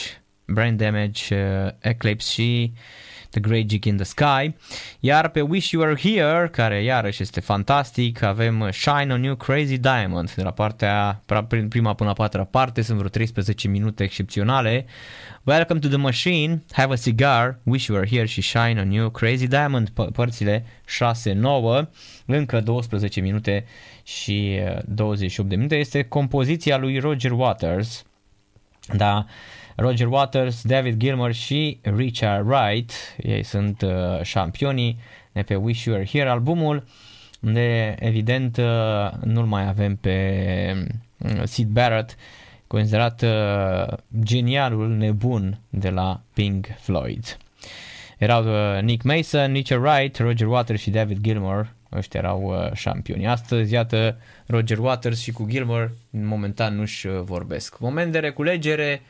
Brain 0.45 0.77
Damage, 0.77 1.35
uh, 1.35 1.71
Eclipse 1.79 2.31
și 2.31 2.73
The 3.33 3.39
Great 3.39 3.65
Gig 3.65 3.85
in 3.85 3.95
the 3.95 4.05
Sky. 4.05 4.55
Iar 4.99 5.29
pe 5.29 5.41
Wish 5.41 5.71
You 5.71 5.83
Were 5.83 5.99
Here, 5.99 6.49
care 6.51 6.83
iarăși 6.83 7.21
este 7.21 7.39
fantastic, 7.39 8.21
avem 8.21 8.69
Shine 8.71 9.13
on 9.13 9.23
You 9.23 9.35
Crazy 9.35 9.77
Diamond, 9.77 10.33
de 10.33 10.43
la 10.43 10.51
partea, 10.51 11.23
prima 11.69 11.93
până 11.93 12.09
la 12.09 12.15
patra 12.15 12.43
parte, 12.43 12.81
sunt 12.81 12.97
vreo 12.97 13.09
13 13.09 13.67
minute 13.67 14.03
excepționale. 14.03 14.85
Welcome 15.43 15.79
to 15.79 15.87
the 15.87 15.97
Machine, 15.97 16.63
Have 16.71 16.93
a 16.93 16.95
Cigar, 16.95 17.59
Wish 17.63 17.85
You 17.85 17.97
Were 17.97 18.09
Here 18.09 18.25
și 18.25 18.41
Shine 18.41 18.81
on 18.81 18.91
You 18.91 19.09
Crazy 19.09 19.47
Diamond, 19.47 19.89
părțile 19.89 20.65
6-9, 21.83 21.87
încă 22.25 22.61
12 22.61 23.21
minute 23.21 23.65
și 24.03 24.59
28 24.85 25.49
de 25.49 25.55
minute. 25.55 25.75
Este 25.75 26.03
compoziția 26.03 26.77
lui 26.77 26.99
Roger 26.99 27.31
Waters, 27.31 28.03
da, 28.95 29.25
Roger 29.75 30.07
Waters, 30.07 30.61
David 30.63 30.97
Gilmour 30.97 31.31
și 31.31 31.79
Richard 31.81 32.47
Wright, 32.47 32.91
ei 33.23 33.43
sunt 33.43 33.81
uh, 33.81 34.21
șampionii 34.21 34.99
de 35.31 35.41
pe 35.41 35.55
Wish 35.55 35.83
You 35.83 35.95
Were 35.95 36.07
Here 36.07 36.29
albumul, 36.29 36.83
unde 37.41 37.95
evident 37.99 38.57
uh, 38.57 39.11
nu-l 39.23 39.45
mai 39.45 39.67
avem 39.67 39.95
pe 39.95 40.87
uh, 41.17 41.41
Sid 41.43 41.67
Barrett, 41.67 42.15
considerat 42.67 43.21
uh, 43.21 43.97
genialul 44.23 44.89
nebun 44.89 45.59
de 45.69 45.89
la 45.89 46.21
Pink 46.33 46.67
Floyd. 46.79 47.37
Erau 48.17 48.43
uh, 48.43 48.81
Nick 48.81 49.03
Mason, 49.03 49.51
Mitchell 49.51 49.85
Wright, 49.85 50.17
Roger 50.17 50.47
Waters 50.47 50.81
și 50.81 50.89
David 50.89 51.17
Gilmore. 51.21 51.73
Ăștia 51.95 52.19
erau 52.19 52.41
uh, 52.43 52.73
șampioni. 52.73 53.27
Astăzi, 53.27 53.73
iată, 53.73 54.17
Roger 54.45 54.77
Waters 54.77 55.21
și 55.21 55.31
cu 55.31 55.45
Gilmore 55.49 55.93
momentan 56.09 56.75
nu-și 56.75 57.07
uh, 57.07 57.21
vorbesc. 57.21 57.79
Moment 57.79 58.11
de 58.11 58.19
reculegere 58.19 59.01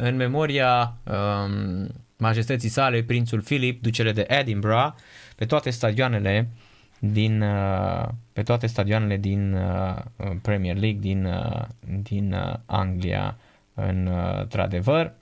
în 0.00 0.16
memoria 0.16 0.96
um, 1.04 1.88
majestății 2.16 2.68
sale, 2.68 3.02
prințul 3.02 3.40
Philip, 3.40 3.82
ducele 3.82 4.12
de 4.12 4.24
Edinburgh, 4.28 4.94
pe 5.36 5.44
toate 5.44 5.70
stadioanele 5.70 6.48
din, 6.98 7.42
uh, 7.42 8.08
pe 8.32 8.42
toate 8.42 8.66
stadioanele 8.66 9.16
din 9.16 9.52
uh, 9.52 9.96
Premier 10.42 10.76
League, 10.76 11.00
din, 11.00 11.24
uh, 11.24 11.62
din 12.02 12.32
uh, 12.32 12.54
Anglia, 12.66 13.36
în, 13.74 14.06
uh, 14.06 14.40
într-adevăr. 14.40 15.12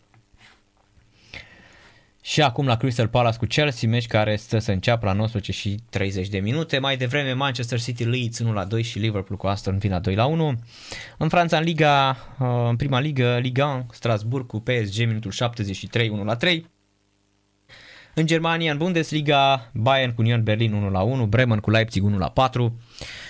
Și 2.28 2.42
acum 2.42 2.66
la 2.66 2.76
Crystal 2.76 3.08
Palace 3.08 3.38
cu 3.38 3.44
Chelsea, 3.44 3.88
meci 3.88 4.06
care 4.06 4.36
stă 4.36 4.58
să 4.58 4.72
înceapă 4.72 5.06
la 5.06 5.12
19 5.12 5.52
și 5.52 5.76
30 5.90 6.28
de 6.28 6.38
minute. 6.38 6.78
Mai 6.78 6.96
devreme 6.96 7.32
Manchester 7.32 7.80
City 7.80 8.04
Leeds 8.04 8.38
1 8.38 8.52
la 8.52 8.64
2 8.64 8.82
și 8.82 8.98
Liverpool 8.98 9.38
cu 9.38 9.46
Aston 9.46 9.78
Villa 9.78 9.98
2 9.98 10.14
la 10.14 10.26
1. 10.26 10.54
În 11.18 11.28
Franța, 11.28 11.56
în 11.56 11.64
Liga, 11.64 12.16
uh, 12.38 12.46
în 12.68 12.76
prima 12.76 13.00
ligă, 13.00 13.38
Liga 13.40 13.66
1, 13.66 13.86
Strasburg 13.92 14.46
cu 14.46 14.60
PSG 14.60 14.98
minutul 15.06 15.30
73 15.30 16.08
1 16.08 16.24
la 16.24 16.36
3. 16.36 16.66
În 18.14 18.26
Germania, 18.26 18.72
în 18.72 18.78
Bundesliga, 18.78 19.70
Bayern 19.72 20.14
cu 20.14 20.20
Union 20.20 20.42
Berlin 20.42 20.72
1 20.72 20.90
la 20.90 21.00
1, 21.00 21.26
Bremen 21.26 21.58
cu 21.58 21.70
Leipzig 21.70 22.04
1 22.04 22.18
la 22.18 22.28
4, 22.28 22.80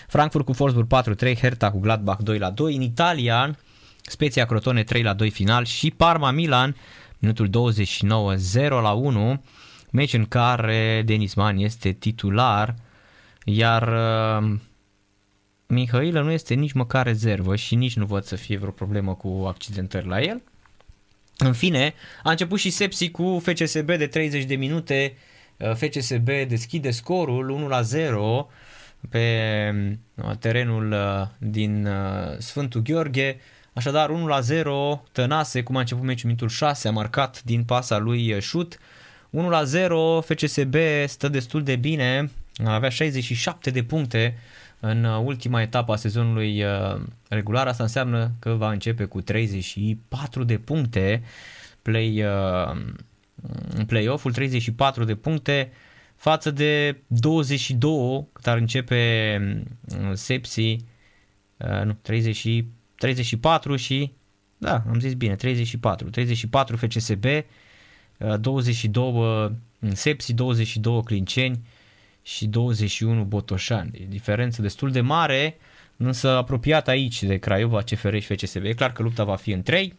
Frankfurt 0.08 0.44
cu 0.44 0.55
Wolfsburg 0.58 1.16
4-3, 1.26 1.39
Hertha 1.39 1.70
cu 1.70 1.78
Gladbach 1.78 2.23
2 2.23 2.39
la 2.39 2.50
2. 2.50 2.75
În 2.75 2.81
Italia, 2.81 3.57
Spezia 4.02 4.47
Crotone 4.47 4.83
3 4.83 5.02
la 5.02 5.15
2 5.15 5.31
final 5.31 5.65
și 5.65 5.91
Parma 5.91 6.31
Milan 6.31 6.76
minutul 7.19 7.49
29 7.49 8.35
0 8.35 8.81
la 8.81 8.93
1, 8.93 9.43
meci 9.91 10.12
în 10.12 10.25
care 10.25 11.03
Denis 11.05 11.35
Man 11.35 11.57
este 11.57 11.93
titular, 11.93 12.75
iar 13.45 13.89
uh, 14.43 14.59
Mihailă 15.67 16.23
nu 16.23 16.31
este 16.31 16.55
nici 16.55 16.73
măcar 16.73 17.07
rezervă 17.07 17.57
și 17.57 17.75
nici 17.75 17.97
nu 17.97 18.07
văd 18.07 18.25
să 18.25 18.36
fie 18.36 18.57
vreo 18.57 18.70
problemă 18.70 19.15
cu 19.15 19.45
accidentări 19.47 20.07
la 20.07 20.20
el. 20.20 20.43
În 21.39 21.53
fine, 21.53 21.95
a 22.23 22.31
început 22.31 22.59
și 22.59 22.70
Sepsi 22.70 23.11
cu 23.11 23.43
FCSB 23.45 23.86
de 23.86 24.07
30 24.07 24.45
de 24.45 24.55
minute. 24.55 25.17
Uh, 25.57 25.75
FCSB 25.75 26.28
deschide 26.49 26.91
scorul 26.91 27.49
1 27.49 27.69
la 27.69 27.83
0 27.83 28.51
pe 29.11 29.28
uh, 30.15 30.36
terenul 30.39 30.93
uh, 30.93 31.27
din 31.39 31.89
Sfântul 32.39 32.83
Gheorghe. 32.83 33.41
Așadar 33.76 34.10
1 34.10 34.26
la 34.26 34.40
0, 34.40 35.02
Tănase, 35.12 35.62
cum 35.62 35.76
a 35.76 35.80
început 35.80 36.05
meciul 36.05 36.26
minutul 36.26 36.48
6, 36.48 36.88
a 36.88 36.90
marcat 36.90 37.42
din 37.42 37.64
pasa 37.64 37.98
lui 37.98 38.40
Șut. 38.40 38.78
1 39.30 39.48
la 39.48 39.64
0, 39.64 40.20
FCSB 40.20 40.74
stă 41.06 41.28
destul 41.28 41.62
de 41.62 41.76
bine, 41.76 42.30
avea 42.64 42.88
67 42.88 43.70
de 43.70 43.82
puncte 43.82 44.38
în 44.80 45.05
ultima 45.05 45.62
etapă 45.62 45.92
a 45.92 45.96
sezonului 45.96 46.62
uh, 46.62 47.00
regular. 47.28 47.66
Asta 47.66 47.82
înseamnă 47.82 48.30
că 48.38 48.50
va 48.50 48.70
începe 48.70 49.05
cu 49.05 49.20
34 49.20 50.44
de 50.44 50.58
puncte 50.58 51.22
play, 51.82 52.22
uh, 52.22 52.82
play-off-ul, 53.86 54.32
34 54.32 55.05
de 55.05 55.14
puncte 55.14 55.72
față 56.14 56.50
de 56.50 56.96
22 57.06 58.26
cât 58.32 58.46
ar 58.46 58.56
începe 58.56 59.40
uh, 59.88 60.12
Sepsi, 60.12 60.76
nu, 61.84 61.92
30, 62.02 62.64
34 62.99 63.76
și, 63.76 64.12
da, 64.58 64.83
am 64.89 65.00
zis 65.00 65.15
bine, 65.15 65.34
34, 65.36 66.10
34 66.10 66.76
FCSB, 66.76 67.25
22 68.41 69.52
Sepsi, 69.92 70.33
22 70.33 71.02
Clinceni, 71.02 71.60
și 72.26 72.47
21 72.47 73.25
Botoșani. 73.25 73.91
E 73.92 74.07
diferență 74.08 74.62
destul 74.62 74.91
de 74.91 75.00
mare, 75.00 75.57
însă 75.97 76.28
apropiat 76.28 76.89
aici 76.89 77.23
de 77.23 77.36
Craiova, 77.36 77.83
CFR 77.83 78.16
și 78.16 78.34
FCSB. 78.34 78.65
E 78.65 78.73
clar 78.73 78.92
că 78.92 79.02
lupta 79.02 79.25
va 79.25 79.36
fi 79.36 79.50
în 79.50 79.62
3. 79.62 79.94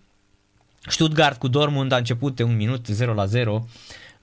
Stuttgart 0.88 1.40
cu 1.40 1.48
Dortmund 1.48 1.92
a 1.92 1.98
început 1.98 2.36
de 2.36 2.44
un 2.44 2.56
minut 2.56 2.86
0 2.86 3.14
la 3.14 3.26
0 3.26 3.68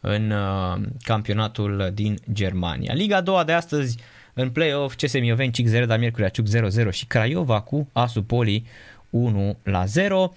în 0.01 0.31
uh, 0.31 0.81
campionatul 1.03 1.91
din 1.95 2.19
Germania. 2.33 2.95
Liga 2.95 3.17
a 3.17 3.21
doua 3.21 3.45
de 3.45 3.53
astăzi 3.53 3.99
în 4.35 4.51
play-off 4.51 4.95
CSM 4.95 5.23
Ioven 5.23 5.51
Cic 5.51 5.67
0, 5.67 5.85
dar 5.85 5.99
Miercurea 5.99 6.29
Ciuc 6.29 6.47
0-0 6.89 6.91
și 6.91 7.07
Craiova 7.07 7.61
cu 7.61 7.89
Asupoli 7.93 8.67
1 9.11 9.57
la 9.63 9.85
0. 9.85 10.33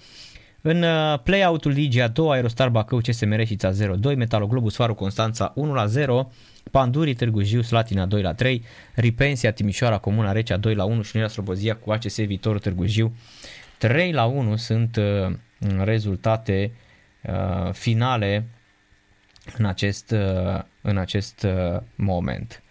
În 0.62 0.82
uh, 0.82 1.18
play-out-ul 1.22 1.72
Ligii 1.72 2.02
a 2.02 2.08
doua 2.08 2.34
Aerostar 2.34 2.68
Bacău 2.68 2.98
CSM 2.98 3.30
Reșița 3.30 3.70
0-2, 3.70 3.74
Metaloglobus 4.16 4.74
Faru 4.74 4.94
Constanța 4.94 5.52
1 5.54 5.74
la 5.74 5.86
0, 5.86 6.30
Pandurii 6.70 7.14
Târgu 7.14 7.42
Jiu 7.42 7.62
Slatina 7.62 8.06
2 8.06 8.22
la 8.22 8.34
3, 8.34 8.64
Ripensia 8.94 9.52
Timișoara 9.52 9.98
Comuna 9.98 10.32
Recea 10.32 10.56
2 10.56 10.74
la 10.74 10.84
1 10.84 11.02
și 11.02 11.10
Unirea 11.14 11.32
Slobozia 11.32 11.76
cu 11.76 11.90
ACS 11.90 12.16
Viitorul 12.16 12.58
Târgu 12.58 12.86
Jiu 12.86 13.14
3 13.78 14.12
la 14.12 14.24
1 14.24 14.56
sunt 14.56 14.96
uh, 14.96 15.34
rezultate 15.84 16.72
uh, 17.22 17.72
finale 17.72 18.48
în 19.56 19.64
acest, 19.64 20.10
uh, 20.10 20.62
în 20.82 20.98
acest 20.98 21.42
uh, 21.42 21.80
moment. 21.94 22.62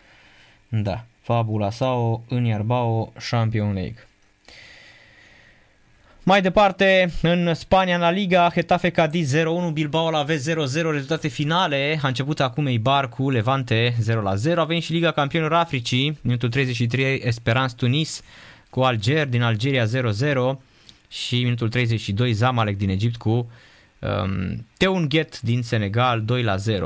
Da, 0.70 1.06
Fabula 1.28 1.72
sau 1.72 2.24
în 2.30 2.46
Iarbao 2.46 3.14
Champion 3.30 3.74
League. 3.74 4.08
Mai 6.24 6.42
departe, 6.42 7.12
în 7.22 7.54
Spania, 7.54 7.96
în 7.96 8.02
La 8.02 8.10
Liga, 8.10 8.50
Getafe 8.54 8.90
Cadiz 8.90 9.36
0-1, 9.36 9.38
Bilbao 9.74 10.10
la 10.10 10.24
vez 10.24 10.50
0-0, 10.50 10.54
rezultate 10.74 11.28
finale. 11.28 12.00
A 12.02 12.08
început 12.08 12.40
acum 12.40 12.66
Eibar 12.66 13.10
cu 13.10 13.30
Levante 13.30 13.96
0-0. 14.54 14.56
A 14.56 14.64
venit 14.64 14.84
și 14.84 14.92
Liga 14.92 15.12
Campionilor 15.12 15.54
Africii, 15.54 16.18
minutul 16.22 16.50
33, 16.50 17.22
Esperance 17.24 17.76
Tunis 17.76 18.22
cu 18.70 18.82
Alger 18.82 19.28
din 19.28 19.42
Algeria 19.42 19.86
0-0 19.86 19.90
și 21.10 21.44
minutul 21.44 21.70
32, 21.70 22.32
Zamalek 22.32 22.78
din 22.78 22.90
Egipt 22.90 23.16
cu 23.16 23.30
um, 24.00 24.66
Teunghet 24.78 25.42
din 25.42 25.62
Senegal 25.62 26.24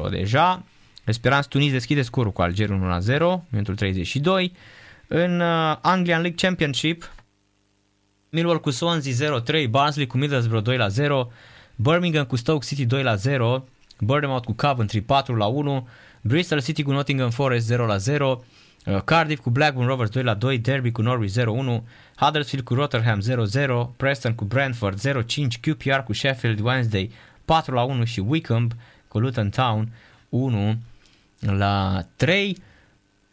2-0 0.07 0.09
deja. 0.09 0.63
Esperance 1.11 1.47
Tunis 1.47 1.71
deschide 1.71 2.01
scorul 2.01 2.31
cu 2.31 2.41
Alger 2.41 2.69
1-0, 2.69 2.71
minutul 3.49 3.75
32. 3.75 4.53
În 5.07 5.39
uh, 5.39 5.77
Anglian 5.81 6.21
League 6.21 6.47
Championship, 6.47 7.11
Millwall 8.29 8.59
cu 8.59 8.69
Swansea 8.69 9.41
0-3, 9.65 9.69
Barnsley 9.69 10.07
cu 10.07 10.17
Middlesbrough 10.17 10.67
2-0, 10.69 11.31
Birmingham 11.75 12.25
cu 12.25 12.35
Stoke 12.35 12.65
City 12.65 12.85
2-0, 12.85 13.61
Bournemouth 13.99 14.45
cu 14.45 14.53
Coventry 14.53 15.01
4-1, 15.01 15.05
Bristol 16.21 16.61
City 16.61 16.83
cu 16.83 16.91
Nottingham 16.91 17.29
Forest 17.29 17.73
0-0, 17.73 18.19
uh, 18.19 19.01
Cardiff 19.05 19.41
cu 19.41 19.49
Blackburn 19.49 19.87
Rovers 19.87 20.09
2-2, 20.09 20.61
Derby 20.61 20.91
cu 20.91 21.01
Norwich 21.01 21.33
0-1, 21.39 21.43
Huddersfield 22.15 22.65
cu 22.65 22.73
Rotherham 22.73 23.21
0-0, 23.93 23.95
Preston 23.97 24.35
cu 24.35 24.45
Brentford 24.45 24.99
0-5, 24.99 25.59
QPR 25.61 25.99
cu 26.05 26.13
Sheffield 26.13 26.59
Wednesday 26.59 27.11
4-1 28.03 28.03
și 28.03 28.19
Wickham 28.19 28.69
cu 29.07 29.19
Luton 29.19 29.49
Town 29.49 29.91
1 30.29 30.77
la 31.41 32.05
3. 32.15 32.57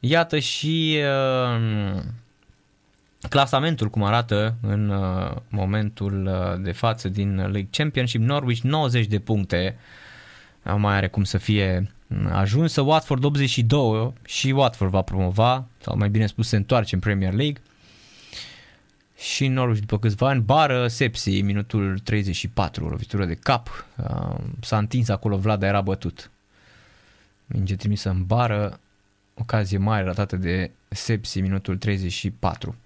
Iată 0.00 0.38
și 0.38 0.98
uh, 0.98 2.02
clasamentul 3.28 3.88
cum 3.88 4.02
arată 4.02 4.56
în 4.60 4.88
uh, 4.88 5.36
momentul 5.48 6.26
uh, 6.26 6.62
de 6.64 6.72
față 6.72 7.08
din 7.08 7.36
League 7.36 7.68
Championship, 7.70 8.20
Norwich 8.20 8.60
90 8.60 9.06
de 9.06 9.18
puncte, 9.18 9.78
mai 10.76 10.94
are 10.94 11.08
cum 11.08 11.24
să 11.24 11.38
fie 11.38 11.92
ajunsă, 12.32 12.80
Watford 12.80 13.24
82 13.24 14.12
și 14.24 14.50
Watford 14.50 14.90
va 14.90 15.02
promova, 15.02 15.66
sau 15.80 15.96
mai 15.96 16.08
bine 16.08 16.26
spus 16.26 16.48
se 16.48 16.56
întoarce 16.56 16.94
în 16.94 17.00
Premier 17.00 17.32
League. 17.32 17.62
Și 19.16 19.48
Norwich 19.48 19.80
după 19.80 19.98
câțiva 19.98 20.28
ani, 20.28 20.40
bară 20.40 20.86
Sepsi, 20.88 21.40
minutul 21.40 21.98
34, 21.98 22.88
lovitură 22.88 23.24
de 23.24 23.34
cap, 23.34 23.86
uh, 23.96 24.36
s-a 24.60 24.78
întins 24.78 25.08
acolo, 25.08 25.36
Vlad 25.36 25.62
era 25.62 25.80
bătut. 25.80 26.30
Minge 27.48 27.76
trimisă 27.76 28.10
în 28.10 28.24
bară, 28.24 28.80
ocazie 29.34 29.78
mare 29.78 30.04
ratată 30.04 30.36
de 30.36 30.70
Sepsi, 30.88 31.40
minutul 31.40 31.76
34. 31.76 32.76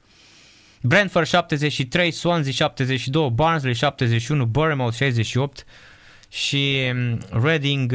Brentford 0.82 1.26
73, 1.26 2.10
Swansea 2.10 2.52
72, 2.52 3.30
Barnsley 3.30 3.74
71, 3.74 4.46
Bournemouth 4.46 4.94
68 4.96 5.66
și 6.28 6.90
mm, 6.94 7.20
Reading 7.42 7.94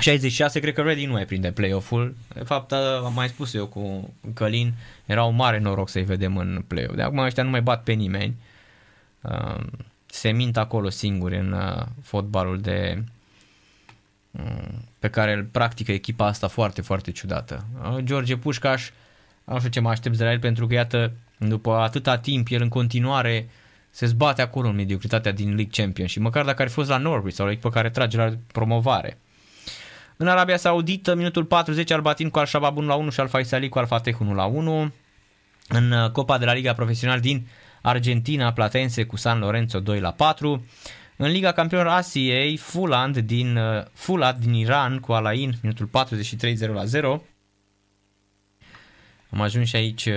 66, 0.00 0.58
uh, 0.58 0.62
cred 0.62 0.74
că 0.74 0.82
Reading 0.82 1.06
nu 1.06 1.12
mai 1.12 1.24
prinde 1.24 1.52
play-off-ul. 1.52 2.16
De 2.34 2.42
fapt, 2.44 2.70
uh, 2.70 2.78
am 3.04 3.12
mai 3.14 3.28
spus 3.28 3.54
eu 3.54 3.66
cu 3.66 4.14
Călin, 4.34 4.72
era 5.06 5.24
un 5.24 5.34
mare 5.34 5.58
noroc 5.58 5.88
să-i 5.88 6.04
vedem 6.04 6.36
în 6.36 6.64
play-off. 6.66 6.94
De 6.94 7.02
acum 7.02 7.18
ăștia 7.18 7.42
nu 7.42 7.50
mai 7.50 7.62
bat 7.62 7.82
pe 7.82 7.92
nimeni. 7.92 8.36
Uh, 9.20 9.64
se 10.06 10.30
mint 10.30 10.56
acolo 10.56 10.88
singuri 10.88 11.38
în 11.38 11.54
fotbalul 12.02 12.60
de 12.60 13.04
mm, 14.30 14.84
pe 15.00 15.08
care 15.08 15.32
îl 15.32 15.44
practică 15.44 15.92
echipa 15.92 16.26
asta 16.26 16.48
foarte, 16.48 16.80
foarte 16.80 17.10
ciudată. 17.10 17.64
George 17.98 18.36
Pușcaș, 18.36 18.90
nu 19.44 19.58
știu 19.58 19.70
ce 19.70 19.80
mă 19.80 19.88
aștept 19.88 20.16
de 20.16 20.24
la 20.24 20.32
el 20.32 20.38
pentru 20.38 20.66
că 20.66 20.74
iată 20.74 21.12
după 21.38 21.74
atâta 21.74 22.18
timp, 22.18 22.46
el 22.50 22.62
în 22.62 22.68
continuare 22.68 23.48
se 23.90 24.06
zbate 24.06 24.42
acolo 24.42 24.68
în 24.68 24.74
mediocritatea 24.74 25.32
din 25.32 25.46
League 25.46 25.70
Champion 25.70 26.06
și 26.06 26.20
măcar 26.20 26.44
dacă 26.44 26.62
ar 26.62 26.68
fi 26.68 26.74
fost 26.74 26.88
la 26.88 26.96
Norwich 26.96 27.34
sau 27.34 27.46
la 27.46 27.52
echipă 27.52 27.70
care 27.70 27.90
trage 27.90 28.16
la 28.16 28.32
promovare. 28.52 29.18
În 30.16 30.28
Arabia 30.28 30.56
Saudită, 30.56 31.14
minutul 31.14 31.44
40, 31.44 31.90
Albatin 31.90 32.30
cu 32.30 32.38
Al-Shabaab 32.38 32.76
1 32.76 32.86
la 32.86 32.94
1 32.94 33.10
și 33.10 33.20
Al-Faisali 33.20 33.68
cu 33.68 33.78
Al-Fateh 33.78 34.16
1 34.20 34.34
la 34.34 34.44
1. 34.44 34.92
În 35.68 35.90
uh, 35.90 36.10
Copa 36.10 36.38
de 36.38 36.44
la 36.44 36.52
Liga 36.52 36.72
Profesional 36.72 37.20
din 37.20 37.46
Argentina, 37.82 38.52
Platense 38.52 39.04
cu 39.04 39.16
San 39.16 39.38
Lorenzo 39.38 39.80
2 39.80 40.00
la 40.00 40.10
4. 40.10 40.64
În 41.22 41.30
Liga 41.30 41.52
Campionilor 41.52 41.92
Asiei, 41.92 42.56
Fuland 42.56 43.18
din, 43.18 43.56
uh, 43.56 43.84
Fulad 43.92 44.36
din 44.38 44.52
Iran 44.52 44.98
cu 44.98 45.12
Alain, 45.12 45.54
minutul 45.62 45.86
43 45.86 46.54
0 46.54 46.72
la 46.72 46.84
0. 46.84 47.22
Am 49.30 49.40
ajuns 49.40 49.68
și 49.68 49.76
aici 49.76 50.06
uh, 50.06 50.14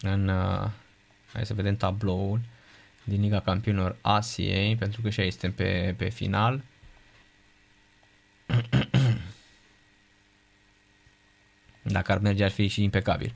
în, 0.00 0.28
uh, 0.28 0.68
hai 1.32 1.46
să 1.46 1.54
vedem 1.54 1.76
tabloul 1.76 2.40
din 3.04 3.20
Liga 3.20 3.40
Campionilor 3.40 3.96
Asiei, 4.00 4.76
pentru 4.76 5.00
că 5.00 5.10
și 5.10 5.20
aici 5.20 5.32
suntem 5.32 5.52
pe, 5.52 5.94
pe 5.98 6.08
final. 6.08 6.62
Dacă 11.82 12.12
ar 12.12 12.18
merge 12.18 12.44
ar 12.44 12.50
fi 12.50 12.66
și 12.66 12.82
impecabil. 12.82 13.34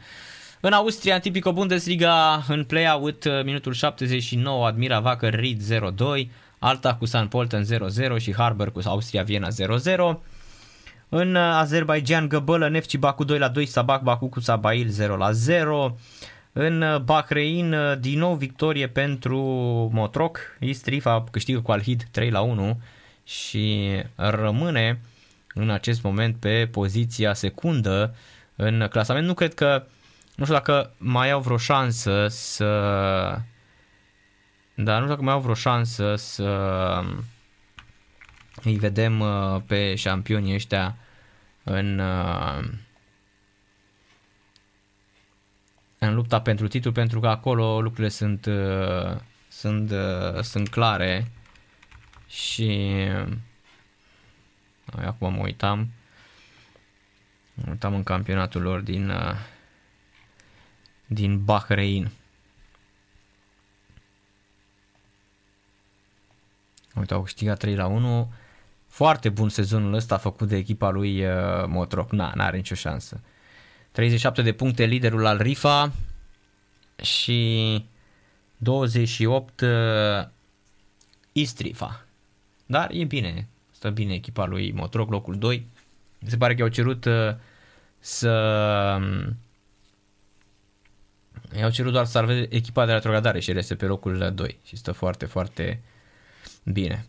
În 0.60 0.73
Austria, 0.73 1.15
în 1.15 1.20
tipico 1.20 1.52
Bundesliga, 1.52 2.44
în 2.48 2.65
play-out, 2.65 3.44
minutul 3.44 3.73
79, 3.73 4.66
Admira 4.66 5.00
Vacă 5.00 5.28
Ried 5.28 5.60
0-2, 5.62 6.28
Alta 6.59 6.94
cu 6.94 7.05
San 7.05 7.26
Polten 7.28 7.65
0-0 7.65 7.67
și 8.18 8.35
Harbour 8.35 8.73
cu 8.73 8.81
Austria 8.85 9.23
Viena 9.23 9.49
0-0. 9.49 10.18
În 11.09 11.36
Azerbaijan, 11.36 12.28
Găbălă, 12.28 12.68
Nefci 12.68 12.97
Baku 12.97 13.25
2 13.25 13.39
la 13.39 13.49
2, 13.49 13.67
Sabac 13.67 14.02
Baku 14.02 14.28
cu 14.28 14.41
Sabail 14.41 14.89
0 14.89 15.17
la 15.17 15.33
0. 15.33 15.97
În 16.52 17.02
Bahrein, 17.05 17.75
din 18.01 18.18
nou 18.18 18.35
victorie 18.35 18.89
pentru 18.89 19.39
Motroc. 19.93 20.39
Istrifa 20.60 21.25
câștigă 21.31 21.60
cu 21.60 21.73
Alhid 21.73 22.02
3 22.10 22.31
la 22.31 22.41
1 22.41 22.81
și 23.25 23.89
rămâne 24.15 25.01
în 25.55 25.70
acest 25.70 26.02
moment 26.02 26.36
pe 26.36 26.68
poziția 26.73 27.35
secundă 27.35 28.15
în 28.57 28.86
clasament. 28.91 29.26
Nu 29.26 29.35
cred 29.35 29.55
că, 29.55 29.86
nu 30.35 30.44
știu 30.44 30.57
dacă 30.57 30.93
mai 30.99 31.31
au 31.31 31.41
vreo 31.41 31.57
șansă 31.57 32.26
să... 32.28 32.67
Dar 34.76 34.94
nu 34.94 35.02
știu 35.02 35.08
dacă 35.08 35.22
mai 35.22 35.32
au 35.32 35.40
vreo 35.40 35.55
șansă 35.55 36.14
să 36.16 37.02
îi 38.62 38.76
vedem 38.78 39.20
uh, 39.20 39.62
pe 39.66 39.94
șampionii 39.94 40.55
ăștia 40.55 40.96
în, 41.62 41.98
uh, 41.98 42.64
în 45.98 46.14
lupta 46.14 46.40
pentru 46.40 46.68
titlu, 46.68 46.92
pentru 46.92 47.20
că 47.20 47.28
acolo 47.28 47.80
lucrurile 47.80 48.08
sunt, 48.08 48.46
uh, 48.46 49.16
sunt, 49.48 49.92
sunt 50.40 50.68
clare 50.68 51.30
și 52.28 52.96
acum 55.05 55.32
mă 55.32 55.42
uitam 55.42 55.88
mă 57.55 57.70
uitam 57.70 57.94
în 57.94 58.02
campionatul 58.02 58.62
lor 58.62 58.80
din 58.80 59.12
din 61.06 61.44
Bahrein. 61.44 62.10
Uite, 66.99 67.15
au 67.15 67.23
câștigat 67.23 67.58
3 67.58 67.75
la 67.75 67.86
1. 67.86 68.33
Foarte 68.89 69.28
bun 69.28 69.49
sezonul 69.49 69.94
ăsta 69.94 70.16
făcut 70.16 70.49
de 70.49 70.57
echipa 70.57 70.91
lui 70.91 71.25
uh, 71.25 71.33
Motroc. 71.66 72.10
Na, 72.10 72.33
n-are 72.34 72.57
nicio 72.57 72.75
șansă. 72.75 73.20
37 73.92 74.42
de 74.42 74.52
puncte 74.52 74.84
liderul 74.84 75.26
al 75.26 75.39
Rifa 75.39 75.92
și 77.02 77.84
28 78.57 79.60
uh, 79.60 79.68
Istrifa. 81.33 82.05
Dar 82.66 82.91
e 82.92 83.05
bine, 83.05 83.49
stă 83.70 83.91
bine 83.91 84.15
echipa 84.15 84.47
lui 84.47 84.73
Motroc, 84.73 85.10
locul 85.10 85.39
2. 85.39 85.66
Se 86.26 86.36
pare 86.36 86.55
că 86.55 86.62
au 86.62 86.68
cerut 86.68 87.05
uh, 87.05 87.34
să 87.99 88.31
um, 89.00 89.36
i-au 91.58 91.70
cerut 91.70 91.92
doar 91.92 92.05
să 92.05 92.10
salveze 92.10 92.47
echipa 92.50 92.86
de 92.86 92.92
retrogradare 92.92 93.41
și 93.41 93.50
el 93.50 93.57
este 93.57 93.75
pe 93.75 93.86
locul 93.86 94.33
2 94.34 94.58
și 94.65 94.76
stă 94.76 94.92
foarte, 94.92 95.26
foarte 95.26 95.83
bine. 96.72 97.06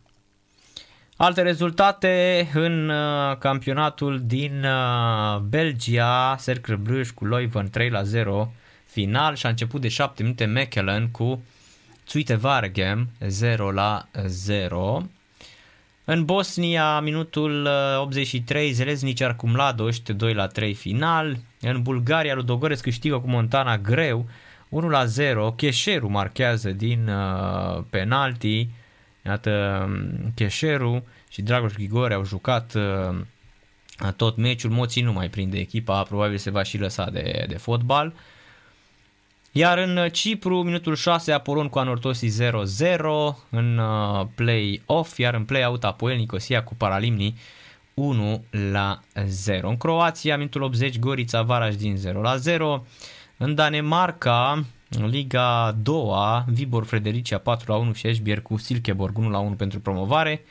Alte 1.16 1.42
rezultate 1.42 2.48
în 2.54 2.90
uh, 2.90 3.38
campionatul 3.38 4.22
din 4.26 4.64
uh, 4.64 5.40
Belgia, 5.40 6.38
Cercle 6.44 6.76
Bruges 6.76 7.10
cu 7.10 7.26
Leuven 7.26 7.70
3 7.70 7.90
la 7.90 8.04
0 8.04 8.52
final 8.86 9.36
și 9.36 9.46
a 9.46 9.50
început 9.50 9.82
de 9.82 9.88
7 9.88 10.24
minute 10.24 10.46
Mechelen 10.46 11.10
cu 11.10 11.44
Zuite 12.10 12.36
Vargem 12.36 13.10
0 13.28 13.72
la 13.72 14.08
0. 14.26 15.04
În 16.06 16.26
Bosnia, 16.26 17.00
minutul 17.00 17.68
83, 18.00 18.72
Zeleznici 18.72 19.22
Arcumladoști 19.22 20.14
2 20.14 20.34
la 20.34 20.48
3 20.48 20.74
final. 20.74 21.38
În 21.62 21.82
Bulgaria, 21.82 22.36
Ludogorets 22.36 22.82
câștigă 22.82 23.20
cu 23.20 23.28
Montana 23.28 23.78
greu 23.78 24.26
1 24.70 24.90
la 24.90 25.06
0. 25.06 25.52
Cheșeru 25.52 26.10
marchează 26.10 26.70
din 26.70 27.08
uh, 27.08 27.84
penalti. 27.90 28.70
Iată, 29.28 29.84
um, 29.88 30.32
Cheșeru 30.36 31.06
și 31.30 31.42
Dragoș 31.42 31.74
Grigore 31.74 32.14
au 32.14 32.26
jucat 32.26 32.74
uh, 32.74 33.18
tot 34.16 34.38
meciul. 34.38 34.72
Moții 34.72 35.02
nu 35.02 35.12
mai 35.12 35.30
prinde 35.30 35.58
echipa, 35.58 36.04
probabil 36.04 36.38
se 36.38 36.50
va 36.50 36.64
și 36.64 36.78
lăsa 36.78 37.10
de, 37.10 37.46
de 37.48 37.58
fotbal. 37.58 38.14
Iar 39.52 39.78
în 39.78 40.10
Cipru, 40.10 40.64
minutul 40.64 40.96
6, 40.96 41.32
Apolon 41.32 41.70
cu 41.70 41.80
Anortosi 41.80 42.42
0-0 42.42 43.00
în 43.50 43.78
uh, 43.78 44.26
play-off, 44.36 45.18
iar 45.18 45.34
în 45.34 45.46
play-out 45.46 45.84
Apoel 45.84 46.16
Nicosia 46.16 46.64
cu 46.64 46.76
Paralimni 46.76 47.40
1 47.94 48.44
la 48.72 49.00
0. 49.26 49.70
În 49.70 49.78
Croația, 49.78 50.38
minutul 50.38 50.62
80, 50.62 51.00
Gorița 51.00 51.42
Varaș 51.42 51.76
din 51.76 51.98
0 51.98 52.22
la 52.22 52.36
0. 52.36 52.86
În 53.38 53.56
Danemarca, 53.56 54.64
Liga 54.90 55.76
2, 55.82 56.44
Vibor 56.48 56.86
Fredericia 56.86 57.38
4 57.38 57.72
la 57.72 57.78
1 57.78 57.94
și 57.94 58.08
Esbjerg 58.08 58.42
cu 58.42 58.58
Silkeborg 58.58 59.18
1 59.18 59.30
la 59.30 59.40
1 59.40 59.56
pentru 59.56 59.80
promovare. 59.80 60.42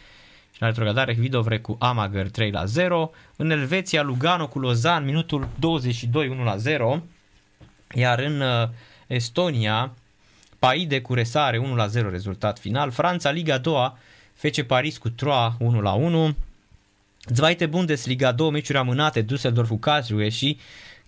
Și 0.53 0.61
la 0.61 0.67
retrogradare 0.67 1.13
Vidovre 1.13 1.59
cu 1.59 1.77
Amager 1.81 2.31
3 2.31 2.51
la 2.51 2.65
0. 2.65 3.11
În 3.37 3.51
Elveția, 3.51 4.03
Lugano 4.03 4.49
cu 4.49 4.59
Lozan, 4.59 5.05
minutul 5.05 5.49
22 5.59 6.29
1 6.29 6.45
la 6.45 6.57
0. 6.57 7.03
Iar 7.95 8.19
în 8.19 8.41
uh, 8.41 8.69
Estonia, 9.07 9.93
Paide 10.59 11.01
cu 11.01 11.15
Resare 11.15 11.59
1 11.59 11.75
la 11.75 11.87
0 11.87 12.09
rezultat 12.09 12.59
final. 12.59 12.91
Franța, 12.91 13.31
Liga 13.31 13.59
2, 13.59 13.93
FC 14.35 14.63
Paris 14.63 14.99
cu 14.99 15.09
Troa 15.09 15.57
1 15.59 15.81
la 15.81 15.93
1. 15.93 16.35
Zweite 17.27 17.67
Bundesliga 17.67 18.33
2 18.33 18.51
meciuri 18.51 18.79
amânate, 18.79 19.25
Düsseldorf 19.25 19.69
cu 19.69 19.77
Karlsruhe 19.77 20.29
și 20.29 20.59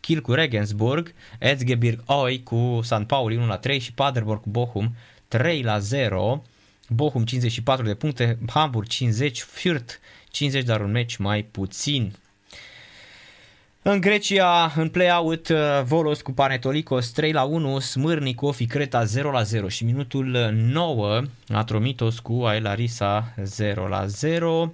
Kiel 0.00 0.20
cu 0.20 0.32
Regensburg, 0.32 1.14
Erzgebirg 1.38 2.02
Oi 2.06 2.42
cu 2.42 2.80
St. 2.82 3.04
Pauli 3.06 3.36
1 3.36 3.46
la 3.46 3.56
3 3.56 3.78
și 3.78 3.92
Paderborn 3.92 4.40
cu 4.40 4.50
Bochum 4.50 4.94
3 5.28 5.62
la 5.62 5.78
0. 5.78 6.42
Bochum 6.88 7.24
54 7.24 7.86
de 7.86 7.94
puncte, 7.94 8.38
Hamburg 8.46 8.86
50, 8.86 9.44
Fürth 9.44 9.94
50, 10.30 10.64
dar 10.64 10.80
un 10.80 10.90
meci 10.90 11.16
mai 11.16 11.42
puțin. 11.42 12.12
În 13.82 14.00
Grecia, 14.00 14.72
în 14.76 14.88
play-out, 14.88 15.48
uh, 15.48 15.56
Volos 15.84 16.20
cu 16.20 16.32
Panetolicos 16.32 17.10
3 17.10 17.32
la 17.32 17.42
1, 17.42 17.78
Smârni 17.78 18.34
cu 18.34 18.46
Ofi 18.46 18.66
Creta 18.66 19.04
0 19.04 19.30
la 19.30 19.42
0 19.42 19.68
și 19.68 19.84
minutul 19.84 20.50
9, 20.52 21.22
Atromitos 21.48 22.18
cu 22.18 22.44
Aelarisa 22.44 23.34
0 23.42 23.88
la 23.88 24.06
0. 24.06 24.72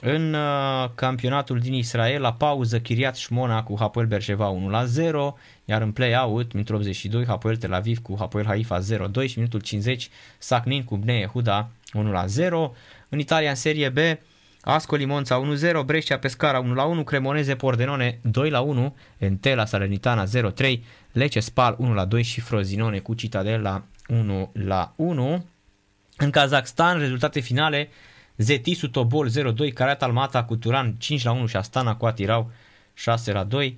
În 0.00 0.34
uh, 0.34 0.90
campionatul 0.94 1.58
din 1.58 1.72
Israel, 1.72 2.20
la 2.20 2.32
pauză, 2.32 2.80
Chiriat 2.80 3.16
Shmona 3.16 3.62
cu 3.62 3.76
Hapoel 3.78 4.06
Berșeva 4.06 4.48
1 4.48 4.68
la 4.68 4.84
0, 4.84 5.36
iar 5.64 5.82
în 5.82 5.92
play-out, 5.92 6.52
minutul 6.52 6.74
82, 6.74 7.26
Hapoel 7.26 7.56
Tel 7.56 7.72
Aviv 7.72 7.98
cu 7.98 8.16
Hapoel 8.18 8.44
Haifa 8.44 8.78
0-2 8.78 8.82
și 9.26 9.38
minutul 9.38 9.60
50, 9.60 10.10
Sacnin 10.38 10.84
cu 10.84 10.96
Bnei 10.96 11.26
Huda 11.26 11.70
1 11.92 12.10
la 12.10 12.26
0. 12.26 12.72
În 13.08 13.18
Italia, 13.18 13.48
în 13.48 13.54
Serie 13.54 13.88
B, 13.88 13.98
Ascoli 14.60 15.04
Monza 15.04 15.42
1-0, 15.82 15.84
Brescia 15.84 16.18
Pescara 16.18 16.62
1-1, 17.00 17.04
Cremoneze 17.04 17.54
Pordenone 17.54 18.20
2-1, 18.88 18.92
Entela 19.18 19.64
Salernitana 19.64 20.24
0-3, 20.24 20.78
Lecce 21.12 21.40
Spal 21.40 21.76
1-2 22.18 22.24
și 22.24 22.40
Frozinone 22.40 22.98
cu 22.98 23.14
Citadella 23.14 23.84
1-1. 24.08 25.42
În 26.16 26.30
Kazakhstan, 26.30 26.98
rezultate 26.98 27.40
finale, 27.40 27.88
Zetisu 28.36 28.88
Tobol 28.88 29.30
0-2, 29.30 29.72
Carat 29.74 30.02
Almata 30.02 30.44
cu 30.44 30.56
Turan 30.56 30.96
5-1 30.96 30.98
și 31.46 31.56
Astana 31.56 31.96
cu 31.96 32.06
Atirau 32.06 32.50
6-2. 33.64 33.72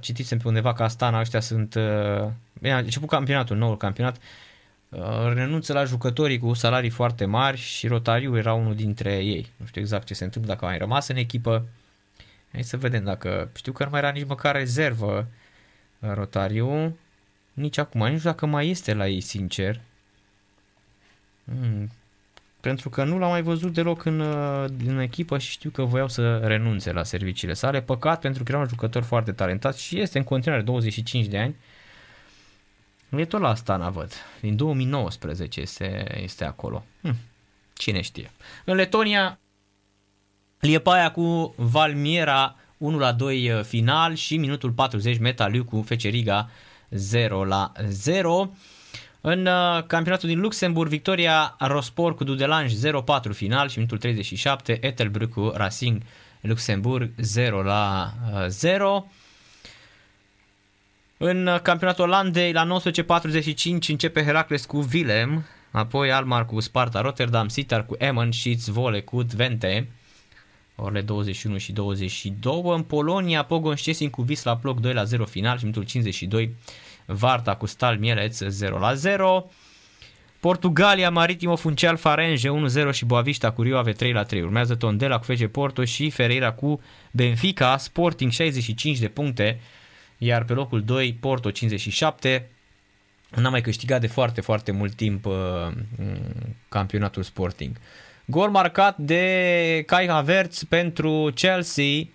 Citisem 0.00 0.38
pe 0.38 0.48
undeva 0.48 0.72
că 0.72 0.82
Astana 0.82 1.20
ăștia 1.20 1.40
sunt... 1.40 1.74
Bine, 2.60 2.72
a 2.72 2.78
început 2.78 3.08
campionatul, 3.08 3.56
noul 3.56 3.76
campionat, 3.76 4.18
Uh, 4.92 5.32
renunță 5.32 5.72
la 5.72 5.84
jucătorii 5.84 6.38
cu 6.38 6.52
salarii 6.52 6.90
foarte 6.90 7.24
mari 7.24 7.56
și 7.56 7.86
Rotariu 7.86 8.36
era 8.36 8.52
unul 8.54 8.74
dintre 8.74 9.24
ei. 9.24 9.50
Nu 9.56 9.66
știu 9.66 9.80
exact 9.80 10.06
ce 10.06 10.14
se 10.14 10.24
întâmplă, 10.24 10.52
dacă 10.52 10.64
a 10.64 10.68
mai 10.68 10.78
rămas 10.78 11.08
în 11.08 11.16
echipă. 11.16 11.66
Hai 12.52 12.62
să 12.62 12.76
vedem 12.76 13.04
dacă... 13.04 13.50
Știu 13.56 13.72
că 13.72 13.84
nu 13.84 13.90
mai 13.90 13.98
era 13.98 14.10
nici 14.10 14.26
măcar 14.26 14.54
rezervă 14.54 15.26
uh, 15.98 16.10
Rotariu. 16.14 16.96
Nici 17.52 17.78
acum, 17.78 18.06
nici 18.06 18.22
dacă 18.22 18.46
mai 18.46 18.68
este 18.68 18.94
la 18.94 19.08
ei, 19.08 19.20
sincer. 19.20 19.80
Hmm. 21.44 21.90
Pentru 22.62 22.90
că 22.90 23.04
nu 23.04 23.18
l-am 23.18 23.30
mai 23.30 23.42
văzut 23.42 23.72
deloc 23.72 24.04
în, 24.04 24.20
uh, 24.20 24.64
în 24.86 24.98
echipă 24.98 25.38
și 25.38 25.50
știu 25.50 25.70
că 25.70 25.82
voiau 25.82 26.08
să 26.08 26.36
renunțe 26.36 26.92
la 26.92 27.02
serviciile 27.02 27.54
sale. 27.54 27.80
Păcat 27.80 28.20
pentru 28.20 28.42
că 28.42 28.52
era 28.52 28.60
un 28.60 28.68
jucător 28.68 29.02
foarte 29.02 29.32
talentat 29.32 29.76
și 29.76 30.00
este 30.00 30.18
în 30.18 30.24
continuare 30.24 30.62
25 30.62 31.26
de 31.26 31.38
ani. 31.38 31.56
E 33.16 33.24
tot 33.24 33.40
la 33.40 33.48
Astana, 33.48 33.90
văd. 33.90 34.12
Din 34.40 34.56
2019 34.56 35.60
este, 35.60 36.18
este 36.22 36.44
acolo. 36.44 36.84
Hm, 37.00 37.16
cine 37.72 38.00
știe. 38.00 38.30
În 38.64 38.74
Letonia, 38.74 39.38
Liepaia 40.58 41.10
cu 41.10 41.54
Valmiera 41.56 42.56
1 42.78 42.98
la 42.98 43.12
2 43.12 43.50
uh, 43.50 43.62
final 43.62 44.14
și 44.14 44.36
minutul 44.36 44.70
40 44.70 45.18
Metaliu 45.18 45.64
cu 45.64 45.82
Feceriga 45.82 46.50
0 46.90 47.44
la 47.44 47.72
0. 47.88 48.50
În 49.24 49.46
uh, 49.46 49.84
campionatul 49.86 50.28
din 50.28 50.40
Luxemburg, 50.40 50.90
victoria 50.90 51.56
Rospor 51.58 52.14
cu 52.14 52.24
Dudelange 52.24 52.90
0-4 52.90 53.30
final 53.30 53.68
și 53.68 53.76
minutul 53.76 53.98
37, 53.98 54.78
Ettelbruck 54.80 55.32
cu 55.32 55.52
Racing 55.54 56.02
Luxemburg 56.40 57.10
0 57.16 57.62
la 57.62 58.12
0. 58.46 59.04
Uh, 59.06 59.10
în 61.24 61.46
uh, 61.46 61.60
campionatul 61.60 62.04
Olandei, 62.04 62.52
la 62.52 62.80
19.45 63.20 63.88
începe 63.88 64.24
Heracles 64.24 64.64
cu 64.64 64.88
Willem, 64.92 65.46
apoi 65.70 66.12
Almar 66.12 66.46
cu 66.46 66.60
Sparta 66.60 67.00
Rotterdam, 67.00 67.48
Sitar 67.48 67.86
cu 67.86 67.94
Emmen 67.98 68.30
și 68.30 68.54
Zvole 68.54 69.00
cu 69.00 69.24
Twente, 69.24 69.88
orele 70.76 71.00
21 71.00 71.58
și 71.58 71.72
22. 71.72 72.62
În 72.64 72.82
Polonia, 72.82 73.44
Pogon 73.44 73.76
Szczecin 73.76 74.10
cu 74.10 74.24
Wisla 74.28 74.56
Ploc 74.56 74.80
2 74.80 74.92
la 74.92 75.04
0 75.04 75.24
final 75.24 75.56
și 75.56 75.64
minutul 75.64 75.84
52, 75.84 76.54
Varta 77.06 77.54
cu 77.54 77.66
Stal 77.66 77.98
Mieleț 77.98 78.38
0 78.38 78.78
la 78.78 78.94
0. 78.94 79.50
Portugalia, 80.40 81.10
Maritimo 81.10 81.56
Funcial 81.56 81.96
Farenje 81.96 82.48
1-0 82.88 82.92
și 82.92 83.04
Boavista 83.04 83.50
cu 83.50 83.62
Rio 83.62 83.78
Ave 83.78 83.92
3 83.92 84.12
la 84.12 84.22
3. 84.22 84.42
Urmează 84.42 84.74
Tondela 84.74 85.18
cu 85.18 85.24
FC 85.24 85.46
Porto 85.46 85.84
și 85.84 86.10
Ferreira 86.10 86.52
cu 86.52 86.82
Benfica, 87.10 87.76
Sporting 87.76 88.30
65 88.30 88.98
de 88.98 89.08
puncte, 89.08 89.60
iar 90.18 90.44
pe 90.44 90.52
locul 90.52 90.82
2 90.82 91.16
Porto 91.20 91.50
57. 91.50 92.48
N-a 93.36 93.48
mai 93.48 93.60
câștigat 93.60 94.00
de 94.00 94.06
foarte, 94.06 94.40
foarte 94.40 94.72
mult 94.72 94.94
timp 94.94 95.26
uh, 95.26 95.34
campionatul 96.68 97.22
Sporting. 97.22 97.76
Gol 98.24 98.50
marcat 98.50 98.96
de 98.96 99.82
Kai 99.86 100.06
Havertz 100.08 100.62
pentru 100.62 101.30
Chelsea 101.34 102.06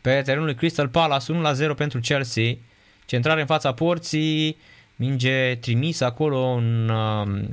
pe 0.00 0.22
terenul 0.24 0.52
Crystal 0.52 0.88
Palace 0.88 1.32
1-0 1.72 1.76
pentru 1.76 2.00
Chelsea. 2.00 2.56
Centrare 3.06 3.40
în 3.40 3.46
fața 3.46 3.74
porții, 3.74 4.56
minge 4.96 5.54
trimis 5.54 6.00
acolo 6.00 6.48
în, 6.48 6.88
um, 6.88 7.48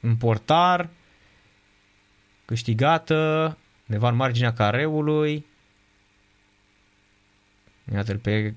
în 0.00 0.16
portar, 0.16 0.88
câștigată, 2.44 3.56
undeva 3.88 4.08
în 4.08 4.16
marginea 4.16 4.52
careului. 4.52 5.46
Iată-l 7.92 8.18
pe 8.18 8.54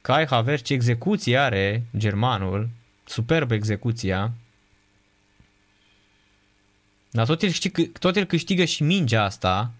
Kai 0.00 0.26
Havertz, 0.26 0.62
ce 0.62 0.72
execuție 0.72 1.38
are 1.38 1.84
germanul, 1.96 2.68
superbă 3.04 3.54
execuția. 3.54 4.32
Dar 7.10 7.26
tot 7.26 7.42
el, 7.42 7.48
câștigă, 7.48 7.82
tot 7.98 8.16
el 8.16 8.24
câștigă 8.24 8.64
și 8.64 8.82
mingea 8.82 9.22
asta, 9.22 9.72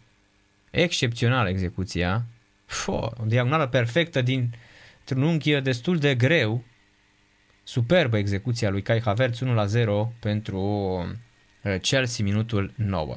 excepțională 0.71 1.49
execuția. 1.49 2.25
Fo, 2.65 3.13
o 3.17 3.25
diagonală 3.25 3.67
perfectă 3.67 4.23
din 4.23 4.55
trunchi 5.07 5.61
destul 5.61 5.99
de 5.99 6.15
greu. 6.15 6.65
Superbă 7.63 8.19
execuția 8.19 8.71
lui 8.71 8.83
Kai 8.83 9.01
Havertz 9.01 9.41
1 9.41 9.55
la 9.55 9.67
0 9.67 10.13
pentru 10.21 10.61
uh, 10.61 11.81
Chelsea 11.81 12.25
minutul 12.25 12.73
9. 12.77 13.17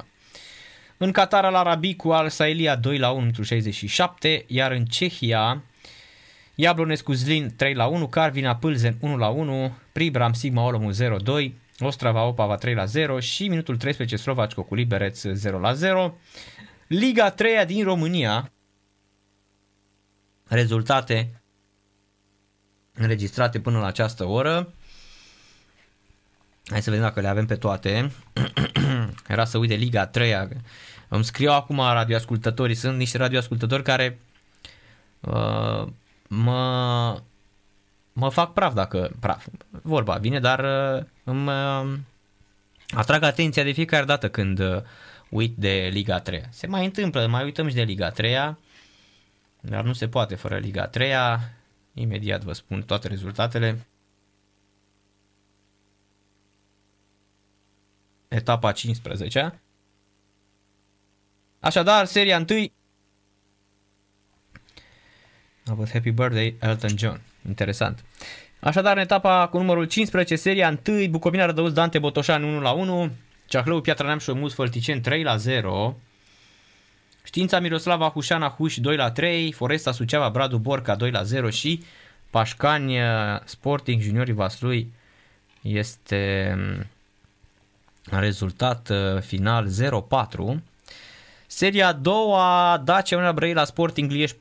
În 0.96 1.12
Qatar 1.12 1.44
al 1.44 1.54
Arabicu 1.54 2.10
al 2.10 2.28
Sailia 2.28 2.76
2 2.76 2.98
la 2.98 3.10
1 3.10 3.22
pentru 3.22 3.42
67, 3.42 4.44
iar 4.46 4.70
în 4.70 4.84
Cehia 4.84 5.64
Jablonescu 6.54 7.12
Zlin 7.12 7.52
3 7.56 7.74
la 7.74 7.86
1, 7.86 8.06
Carvina 8.08 8.56
Pâlzen 8.56 8.96
1 9.00 9.16
la 9.16 9.28
1, 9.28 9.76
Pribram 9.92 10.32
Sigma 10.32 10.64
Olomu 10.64 10.90
0 10.90 11.16
2, 11.16 11.54
Ostrava 11.78 12.24
Opava 12.24 12.56
3 12.56 12.74
la 12.74 12.84
0 12.84 13.20
și 13.20 13.48
minutul 13.48 13.76
13 13.76 14.16
Slovaci 14.16 14.52
cu 14.52 14.74
Liberec 14.74 15.14
0 15.14 15.58
la 15.58 15.72
0. 15.72 16.18
Liga 16.86 17.30
3 17.30 17.64
din 17.66 17.84
România, 17.84 18.52
rezultate 20.44 21.39
înregistrate 22.94 23.60
până 23.60 23.78
la 23.78 23.86
această 23.86 24.24
oră. 24.24 24.72
Hai 26.70 26.82
să 26.82 26.90
vedem 26.90 27.04
dacă 27.04 27.20
le 27.20 27.28
avem 27.28 27.46
pe 27.46 27.56
toate. 27.56 28.12
Era 29.28 29.44
să 29.44 29.58
uite 29.58 29.74
Liga 29.74 30.06
3 30.06 30.48
Îmi 31.08 31.24
scriu 31.24 31.50
acum 31.50 31.76
radioascultătorii. 31.76 32.74
Sunt 32.74 32.96
niște 32.96 33.18
radioascultători 33.18 33.82
care 33.82 34.18
uh, 35.20 35.86
mă, 36.28 37.20
mă 38.12 38.28
fac 38.28 38.52
praf 38.52 38.74
dacă... 38.74 39.10
Praf, 39.20 39.46
vorba 39.70 40.14
vine, 40.14 40.40
dar 40.40 40.58
uh, 40.58 41.04
îmi 41.24 41.48
uh, 41.48 41.98
atrag 42.88 43.22
atenția 43.22 43.62
de 43.62 43.72
fiecare 43.72 44.04
dată 44.04 44.28
când 44.28 44.58
uh, 44.58 44.82
uit 45.28 45.56
de 45.56 45.88
Liga 45.92 46.18
3. 46.18 46.42
Se 46.50 46.66
mai 46.66 46.84
întâmplă, 46.84 47.26
mai 47.26 47.44
uităm 47.44 47.68
și 47.68 47.74
de 47.74 47.82
Liga 47.82 48.10
3 48.10 48.56
dar 49.60 49.84
nu 49.84 49.92
se 49.92 50.08
poate 50.08 50.34
fără 50.34 50.56
Liga 50.56 50.86
3 50.86 51.12
Imediat 51.94 52.42
vă 52.42 52.52
spun 52.52 52.82
toate 52.82 53.08
rezultatele. 53.08 53.86
Etapa 58.28 58.72
15 58.72 59.60
Așadar, 61.60 62.04
seria 62.04 62.44
1 62.50 62.72
a 65.66 65.74
fost 65.74 65.92
Happy 65.92 66.10
Birthday 66.10 66.56
Elton 66.60 66.96
John. 66.96 67.20
Interesant. 67.46 68.04
Așadar, 68.60 68.96
în 68.96 69.02
etapa 69.02 69.48
cu 69.48 69.58
numărul 69.58 69.84
15, 69.84 70.36
seria 70.36 70.80
1, 70.88 71.08
Bucovina 71.08 71.44
Rădăuț 71.44 71.72
Dante 71.72 71.98
Botoșan 71.98 72.42
1 72.42 72.60
la 72.60 72.70
1, 72.70 73.10
Ceahlău 73.46 73.80
Piatra 73.80 74.06
Neam 74.06 74.18
și 74.18 74.32
Mus 74.32 74.54
Fălticen 74.54 75.00
3 75.00 75.22
la 75.22 75.36
0, 75.36 75.96
Știința 77.30 77.60
Miroslava 77.60 78.08
Hușana 78.08 78.48
Huș 78.48 78.76
2 78.76 78.96
la 78.96 79.10
3, 79.10 79.52
Foresta 79.52 79.92
Suceava 79.92 80.28
Bradu 80.28 80.58
Borca 80.58 80.94
2 80.94 81.10
la 81.10 81.22
0 81.22 81.50
și 81.50 81.82
Pașcani 82.30 82.96
Sporting 83.44 84.00
Juniorii 84.00 84.32
Vaslui 84.32 84.92
este 85.62 86.52
mm, 86.56 86.86
rezultat 88.18 88.88
uh, 88.88 89.20
final 89.22 89.68
0-4. 90.56 90.60
Seria 91.46 91.88
a 91.88 91.92
doua, 91.92 92.80
Dacia 92.84 93.16
Unirea 93.16 93.34
Brăila 93.34 93.60
la 93.60 93.66
Sporting 93.66 94.10
Lieș 94.10 94.30
4-0, 94.32 94.36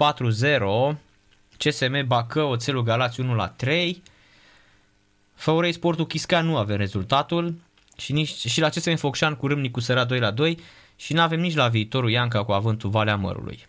CSM 1.57 2.07
Bacău, 2.07 2.51
Oțelul 2.51 2.83
Galați 2.83 3.19
1 3.19 3.35
la 3.35 3.47
3, 3.47 4.03
Făurei 5.33 5.73
Sportul 5.73 6.07
Chisca 6.07 6.41
nu 6.41 6.57
avem 6.57 6.77
rezultatul 6.77 7.55
și, 7.97 8.13
nici, 8.13 8.47
și 8.47 8.59
la 8.59 8.69
CSM 8.69 8.95
Focșan 8.95 9.35
cu 9.35 9.47
Râmnicu 9.47 9.79
Săra 9.79 10.03
2 10.03 10.19
la 10.19 10.31
2 10.31 10.59
și 10.99 11.13
nu 11.13 11.21
avem 11.21 11.39
nici 11.39 11.55
la 11.55 11.67
viitorul 11.67 12.09
Ianca 12.09 12.43
cu 12.43 12.51
avântul 12.51 12.89
Valea 12.89 13.15
Mărului. 13.15 13.67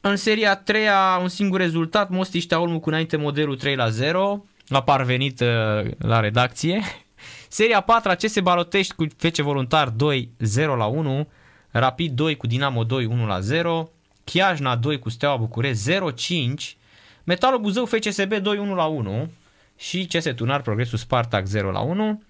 În 0.00 0.16
seria 0.16 0.56
3 0.56 0.86
un 1.20 1.28
singur 1.28 1.60
rezultat, 1.60 2.08
Mostiștea 2.08 2.60
Olmu 2.60 2.80
cu 2.80 2.88
înainte 2.88 3.16
modelul 3.16 3.56
3 3.56 3.76
la 3.76 3.88
0, 3.88 4.44
a 4.68 4.82
parvenit 4.82 5.40
uh, 5.40 5.90
la 5.98 6.20
redacție. 6.20 6.82
Seria 7.48 7.80
4 7.80 8.12
CS 8.14 8.38
Balotești 8.40 8.94
cu 8.94 9.06
FC 9.16 9.36
Voluntar 9.36 9.88
2 9.88 10.30
0 10.38 10.76
la 10.76 10.86
1, 10.86 11.28
Rapid 11.70 12.12
2 12.12 12.36
cu 12.36 12.46
Dinamo 12.46 12.84
2 12.84 13.04
1 13.04 13.26
la 13.26 13.40
0, 13.40 13.90
Chiajna 14.24 14.76
2 14.76 14.98
cu 14.98 15.08
Steaua 15.08 15.36
București 15.36 15.82
0 15.82 16.10
5, 16.10 16.76
Metalul 17.24 17.60
Buzău 17.60 17.84
FCSB 17.84 18.34
2 18.34 18.58
1 18.58 18.74
la 18.74 18.84
1 18.84 19.30
și 19.76 20.06
CS 20.06 20.24
Tunar 20.34 20.62
Progresul 20.62 20.98
Spartak 20.98 21.46
0 21.46 21.70
la 21.70 21.80
1. 21.80 22.22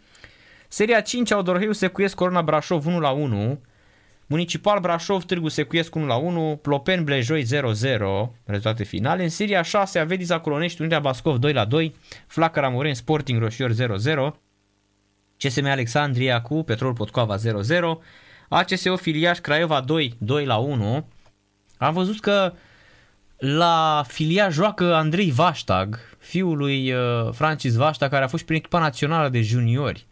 Seria 0.69 1.01
5 1.01 1.31
Audorheiu 1.31 1.73
Secuiesc 1.73 2.15
Corona 2.15 2.43
Brașov 2.43 2.87
1 2.87 3.01
la 3.01 3.11
1, 3.11 3.61
Municipal 4.27 4.81
Brașov, 4.81 5.25
Târgu 5.25 5.49
Secuiesc 5.49 5.95
1 5.95 6.07
la 6.07 6.15
1, 6.15 6.59
Plopen 6.63 7.05
Blejoi 7.05 7.43
0-0, 7.43 7.47
rezultate 8.45 8.85
finale. 8.85 9.23
În 9.23 9.29
Siria 9.29 9.63
6, 9.63 9.99
Avediza 9.99 10.41
Colonești, 10.41 10.81
Unirea 10.81 11.01
Bascov 11.01 11.37
2 11.37 11.53
la 11.53 11.65
2, 11.65 11.95
Flacăra 12.27 12.69
Moren, 12.69 12.95
Sporting 12.95 13.41
Roșior 13.41 13.73
0-0, 13.73 13.75
CSM 15.37 15.65
Alexandria 15.65 16.43
cu 16.43 16.63
Petrol 16.63 16.93
Potcoava 16.93 17.37
0-0, 17.37 17.41
ACSO 18.49 18.97
Filiaș 18.97 19.39
Craiova 19.39 19.81
2, 19.81 20.15
2 20.19 20.45
la 20.45 20.57
1. 20.57 21.07
Am 21.77 21.93
văzut 21.93 22.21
că 22.21 22.53
la 23.39 24.05
filia 24.07 24.49
joacă 24.49 24.95
Andrei 24.95 25.31
Vaștag, 25.31 25.99
fiul 26.19 26.57
lui 26.57 26.93
uh, 26.93 26.99
Francis 27.33 27.75
Vaștag, 27.75 28.11
care 28.11 28.25
a 28.25 28.29
fost 28.29 28.45
prin 28.45 28.57
echipa 28.57 28.79
națională 28.79 29.29
de 29.29 29.41
juniori 29.41 30.07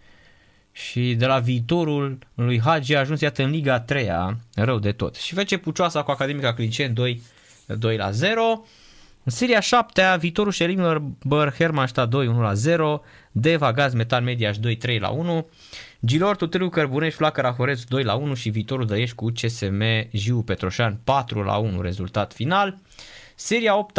și 0.77 1.15
de 1.15 1.27
la 1.27 1.39
viitorul 1.39 2.19
lui 2.35 2.61
Hagi 2.61 2.95
a 2.95 2.99
ajuns 2.99 3.21
iată 3.21 3.43
în 3.43 3.51
Liga 3.51 3.75
a 3.75 3.81
3 3.81 4.09
rău 4.55 4.79
de 4.79 4.93
tot. 4.93 5.15
Și 5.15 5.35
face 5.35 5.57
Pucioasa 5.57 6.03
cu 6.03 6.11
Academica 6.11 6.55
Clinceni 6.55 6.95
2, 6.95 7.23
2 7.67 7.97
la 7.97 8.11
0. 8.11 8.65
În 9.23 9.33
seria 9.33 9.61
7 9.61 10.17
viitorul 10.19 10.53
Șelimilor 10.53 11.03
Băr 11.25 11.55
Hermannstadt 11.55 12.11
2 12.11 12.27
1 12.27 12.41
la 12.41 12.55
0, 12.55 13.03
Deva 13.33 13.73
Gaz 13.73 13.95
Metal 13.95 14.23
Mediaș 14.23 14.59
2 14.59 14.77
3 14.77 14.99
la 14.99 15.09
1, 15.09 15.49
Gilor 16.05 16.37
Tutârgu 16.37 16.69
Cărbunești 16.69 17.17
Flacăra 17.17 17.51
Horeț 17.51 17.83
2 17.83 18.03
la 18.03 18.15
1 18.15 18.35
și 18.35 18.49
viitorul 18.49 18.87
Dăiești 18.87 19.15
cu 19.15 19.31
CSM 19.31 19.83
Jiu 20.13 20.43
Petroșan 20.43 21.01
4 21.05 21.43
la 21.43 21.57
1 21.57 21.81
rezultat 21.81 22.33
final. 22.33 22.79
Seria 23.35 23.77
8 23.77 23.99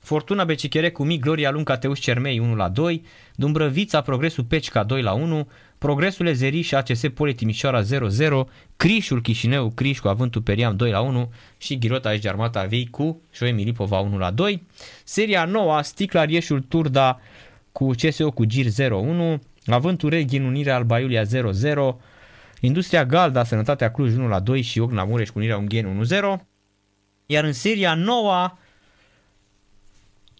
Fortuna 0.00 0.44
Becichere 0.44 0.90
cu 0.90 1.04
Mic 1.04 1.20
Gloria 1.20 1.50
Lunca 1.50 1.76
Teuș 1.76 1.98
Cermei 1.98 2.38
1 2.38 2.54
la 2.54 2.68
2, 2.68 3.04
Dumbrăvița 3.34 4.00
Progresul 4.00 4.44
Pecica 4.44 4.82
2 4.82 5.02
la 5.02 5.12
1, 5.12 5.48
Progresul 5.84 6.26
Ezeri 6.26 6.60
și 6.60 6.74
ACS 6.74 7.02
Poli 7.14 7.34
Timișoara 7.34 7.82
0-0, 7.82 7.86
Crișul 8.76 9.22
Chișinău 9.22 9.70
Criș 9.70 9.98
cu 9.98 10.08
Avântul 10.08 10.42
Periam 10.42 10.76
2 10.76 10.90
la 10.90 11.00
1 11.00 11.32
și 11.58 11.78
Ghirota 11.78 12.08
Aici 12.08 12.22
de 12.22 12.28
Armata 12.28 12.64
Vei 12.64 12.88
cu 12.90 13.20
Șoe 13.32 13.50
Milipova 13.50 13.98
1 13.98 14.18
la 14.18 14.30
2. 14.30 14.62
Seria 15.04 15.44
9 15.44 15.82
Sticla 15.82 16.24
Rieșul 16.24 16.60
Turda 16.60 17.20
cu 17.72 17.90
CSO 17.90 18.30
cu 18.30 18.44
Gir 18.44 18.66
0-1, 19.36 19.40
Avântul 19.66 20.08
Reghin 20.08 20.44
Unirea 20.44 20.74
Alba 20.74 21.00
Iulia 21.00 21.22
0-0, 21.24 21.26
Industria 22.60 23.04
Galda 23.04 23.44
Sănătatea 23.44 23.90
Cluj 23.90 24.14
1 24.14 24.28
la 24.28 24.40
2 24.40 24.62
și 24.62 24.80
Ogna 24.80 25.04
Mureș 25.04 25.28
cu 25.28 25.38
Unirea 25.38 25.56
Ungheni 25.56 26.06
1-0. 26.06 26.40
Iar 27.26 27.44
în 27.44 27.52
seria 27.52 27.94
9 27.94 28.56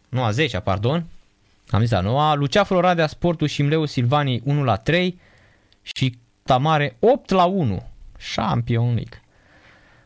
nu 0.09 0.23
a 0.23 0.31
10 0.31 0.59
pardon, 0.59 1.07
am 1.69 1.81
zis 1.81 1.93
a 1.93 2.01
noua, 2.01 2.35
Lucea 2.35 2.65
Floradea 2.65 3.07
Sportul 3.07 3.47
și 3.47 3.63
Mleu 3.63 3.85
Silvanii 3.85 4.43
1 4.45 4.65
la 4.65 4.77
3 4.77 5.19
și 5.97 6.19
Tamare 6.43 6.97
8 6.99 7.31
la 7.31 7.45
1, 7.45 7.91
Champion 8.35 8.95
League. 8.95 9.23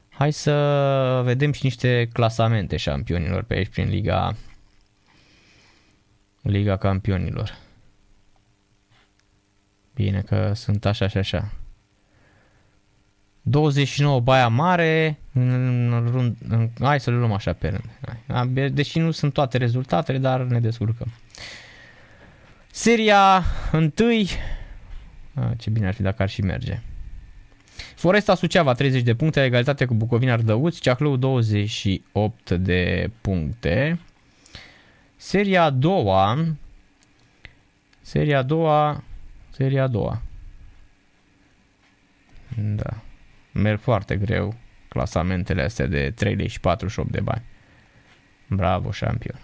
Hai 0.09 0.33
să 0.33 1.21
vedem 1.25 1.53
și 1.53 1.61
niște 1.65 2.09
clasamente 2.13 2.77
șampionilor 2.77 3.43
pe 3.43 3.55
aici 3.55 3.69
prin 3.69 3.89
Liga 3.89 4.37
Liga 6.43 6.77
Campionilor. 6.77 7.59
Bine 9.95 10.21
că 10.21 10.53
sunt 10.55 10.85
așa 10.85 11.07
și 11.07 11.19
așa. 11.19 11.53
29 13.43 14.21
Baia 14.21 14.49
Mare, 14.49 15.19
în, 15.33 15.93
în, 15.93 16.37
în, 16.49 16.71
hai 16.81 17.01
să 17.01 17.11
le 17.11 17.17
luăm 17.17 17.33
așa 17.33 17.53
pe 17.53 17.81
rând. 18.27 18.75
Deși 18.75 18.99
nu 18.99 19.11
sunt 19.11 19.33
toate 19.33 19.59
rezultatele, 19.59 20.19
dar 20.19 20.41
ne 20.41 20.61
descurcăm. 20.61 21.13
Seria 22.71 23.43
1, 23.73 23.93
ce 25.59 25.71
bine 25.71 25.87
ar 25.87 25.95
fi 25.95 26.03
dacă 26.03 26.23
ar 26.23 26.29
și 26.29 26.43
merge. 26.43 26.81
Foresta 27.95 28.35
Suceava 28.35 28.73
30 28.73 29.03
de 29.03 29.15
puncte, 29.15 29.45
egalitate 29.45 29.85
cu 29.85 29.95
Bucovina 29.95 30.33
Ardăuți, 30.33 30.81
Ceahlău 30.81 31.17
28 31.17 32.51
de 32.51 33.11
puncte. 33.21 33.99
Seria 35.17 35.63
a 35.63 35.71
doua, 35.71 36.57
seria 38.01 38.39
a 38.39 38.43
doua, 38.43 39.03
seria 39.51 39.83
a 39.83 39.87
doua. 39.87 40.23
Da 42.57 43.03
merg 43.59 43.81
foarte 43.81 44.17
greu 44.17 44.55
clasamentele 44.89 45.63
astea 45.63 45.87
de 45.87 46.11
3 46.11 46.35
lei 46.35 46.49
și 46.49 46.61
48 46.61 47.11
de 47.11 47.21
bani. 47.21 47.45
Bravo, 48.47 48.91
șampion. 48.91 49.41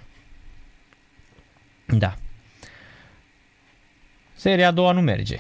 Da. 1.87 2.15
Seria 4.33 4.69
a 4.69 4.71
doua 4.71 4.93
nu 4.93 5.01
merge. 5.01 5.39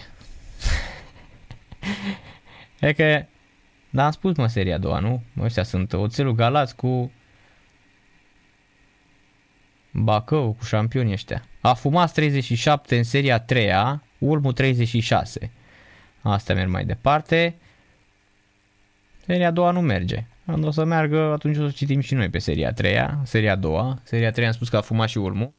E 2.81 2.93
că, 2.93 3.27
da, 3.91 4.05
am 4.05 4.11
spus 4.11 4.37
mă 4.37 4.47
seria 4.47 4.75
a 4.75 4.79
doua, 4.79 4.99
nu? 4.99 5.23
Ăștia 5.41 5.63
sunt 5.63 5.93
oțelul 5.93 6.33
Galați 6.33 6.77
cu 6.77 7.13
Bacău, 9.93 10.53
cu 10.53 10.65
șampionii 10.65 11.13
ăștia. 11.13 11.45
A 11.61 11.75
fumat 11.75 12.13
37 12.13 12.97
în 12.97 13.03
seria 13.03 13.39
3 13.39 13.71
Ulmu 14.19 14.53
36. 14.53 15.51
Asta 16.23 16.55
merg 16.55 16.71
mai 16.71 16.85
departe. 16.85 17.57
Seria 19.27 19.47
a 19.47 19.51
doua 19.51 19.71
nu 19.71 19.81
merge. 19.81 20.27
Când 20.47 20.65
o 20.65 20.71
să 20.71 20.85
meargă, 20.85 21.33
atunci 21.33 21.57
o 21.57 21.69
să 21.69 21.75
citim 21.77 22.01
și 22.01 22.15
noi 22.15 22.31
pe 22.31 22.39
seria 22.39 22.69
a 22.69 22.73
treia, 22.73 23.21
seria 23.25 23.53
a 23.53 23.57
doua. 23.57 24.01
Seria 24.03 24.29
a 24.29 24.31
treia 24.31 24.49
am 24.49 24.55
spus 24.55 24.69
că 24.69 24.77
a 24.77 24.81
fumat 24.81 25.09
și 25.09 25.19
urmul. 25.19 25.53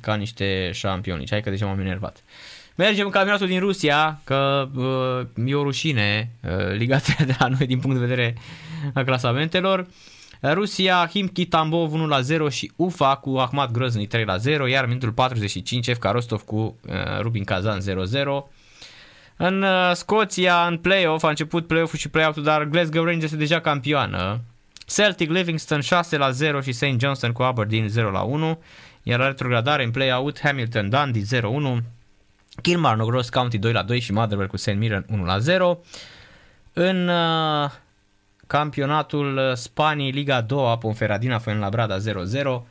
Ca 0.00 0.14
niște 0.14 0.70
șampioni. 0.72 1.26
Hai 1.30 1.40
că 1.40 1.50
deja 1.50 1.66
m-am 1.66 1.80
enervat. 1.80 2.24
Mergem 2.76 3.04
în 3.04 3.10
campionatul 3.10 3.46
din 3.46 3.60
Rusia, 3.60 4.20
că 4.24 4.68
uh, 4.74 5.46
e 5.46 5.54
o 5.54 5.62
rușine 5.62 6.30
uh, 6.42 6.76
Liga 6.76 6.98
3 6.98 7.26
de 7.26 7.34
la 7.38 7.48
noi 7.48 7.66
din 7.66 7.78
punct 7.78 7.98
de 7.98 8.06
vedere 8.06 8.34
a 8.94 9.02
clasamentelor. 9.02 9.86
Rusia, 10.42 11.08
Himki 11.12 11.46
Tambov 11.46 11.92
1 11.92 12.06
la 12.06 12.20
0 12.20 12.48
și 12.48 12.72
Ufa 12.76 13.16
cu 13.16 13.36
Ahmad 13.36 13.70
Grozny 13.70 14.06
3 14.06 14.24
la 14.24 14.36
0, 14.36 14.66
iar 14.66 14.86
minutul 14.86 15.12
45 15.12 15.90
FK 15.90 16.04
Rostov 16.04 16.42
cu 16.42 16.56
uh, 16.56 16.94
Rubin 17.20 17.44
Kazan 17.44 17.80
0 17.80 18.04
0. 18.04 18.48
În 19.36 19.62
uh, 19.62 19.90
Scoția, 19.94 20.66
în 20.66 20.78
play-off, 20.78 21.24
a 21.24 21.28
început 21.28 21.66
play-off-ul 21.66 21.98
și 21.98 22.08
play-out-ul, 22.08 22.42
dar 22.42 22.64
Glasgow 22.64 23.04
Rangers 23.04 23.24
este 23.24 23.36
deja 23.36 23.60
campioană. 23.60 24.40
Celtic 24.86 25.30
Livingston 25.30 25.80
6 25.80 26.16
la 26.16 26.30
0 26.30 26.60
și 26.60 26.72
St. 26.72 26.98
Johnston 26.98 27.32
cu 27.32 27.42
Aberdeen 27.42 27.88
0 27.88 28.10
la 28.10 28.20
1. 28.20 28.58
Iar 29.02 29.18
la 29.18 29.26
retrogradare 29.26 29.84
în 29.84 29.90
play-out 29.90 30.40
Hamilton 30.40 30.88
Dundee 30.88 31.22
0 31.22 31.48
1. 31.48 31.80
Kilmarnock 32.62 33.10
Ross 33.10 33.28
County 33.28 33.58
2 33.58 33.72
la 33.72 33.82
2 33.82 34.00
și 34.00 34.12
Motherwell 34.12 34.48
cu 34.48 34.56
St. 34.56 34.74
Mirren 34.74 35.06
1 35.10 35.24
la 35.24 35.38
0. 35.38 35.80
În 36.72 37.08
uh, 37.08 37.70
campionatul 38.46 39.52
Spaniei 39.54 40.10
Liga 40.10 40.40
2 40.40 40.76
Ponferradina 40.78 41.38
Fuenlabrada 41.38 41.98
0 41.98 42.24
0. 42.24 42.66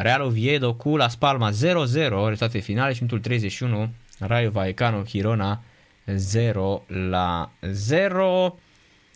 Real 0.00 0.22
Oviedo 0.22 0.74
cu 0.74 0.96
Las 0.96 1.16
Palmas 1.16 1.64
0-0, 1.64 1.64
rezultate 1.92 2.58
finale 2.58 2.92
și 2.92 3.02
minutul 3.02 3.20
31 3.20 3.90
Rayo 4.18 4.50
Vallecano 4.50 5.02
Girona 5.02 5.62
0 6.06 6.82
la 6.86 7.50
0. 7.60 8.58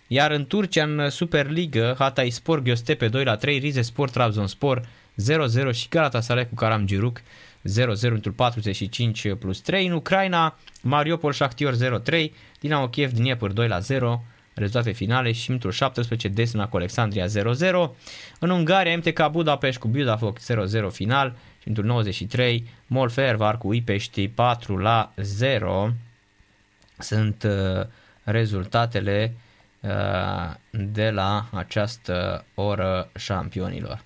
Iar 0.06 0.30
în 0.30 0.46
Turcia, 0.46 0.84
în 0.84 1.10
Superliga, 1.10 1.94
Hatay 1.98 2.30
Spor 2.30 2.62
Giostepe 2.62 3.08
2 3.08 3.24
la 3.24 3.36
3, 3.36 3.58
Rize 3.58 3.82
Sport 3.82 4.12
Trabzonspor 4.12 4.80
0-0 4.80 5.72
și 5.72 5.88
Galatasaray 5.88 6.48
cu 6.48 6.54
Karam 6.54 6.86
Giruc 6.86 7.20
0-0 7.68 8.10
într 8.10 8.28
45 8.28 9.34
plus 9.38 9.60
3. 9.60 9.86
În 9.86 9.92
Ucraina, 9.92 10.58
Mariupol 10.82 11.32
Shakhtyor 11.32 12.02
0-3, 12.10 12.30
Dinamo 12.60 12.88
Kiev 12.88 13.10
Dnieper 13.12 13.50
2 13.50 13.68
la 13.68 13.78
0, 13.78 14.24
rezultate 14.54 14.92
finale 14.92 15.32
și 15.32 15.50
minutul 15.50 15.70
17 15.70 16.28
Desna 16.28 16.68
cu 16.68 16.76
Alexandria 16.76 17.26
0-0. 17.26 17.30
În 18.38 18.50
Ungaria, 18.50 18.96
MTK 18.96 19.28
Budapest 19.30 19.78
cu 19.78 19.88
Budafok 19.88 20.38
0-0 20.38 20.42
final 20.90 21.34
și 21.58 21.68
minutul 21.68 21.84
93 21.84 22.68
Molfervar 22.86 23.58
cu 23.58 23.72
Ipești 23.72 24.28
4 24.28 24.76
la 24.76 25.12
0 25.16 25.92
sunt 26.98 27.42
uh, 27.42 27.86
rezultatele 28.22 29.34
uh, 29.80 30.54
de 30.70 31.10
la 31.10 31.48
această 31.52 32.44
oră 32.54 33.10
șampionilor. 33.16 34.02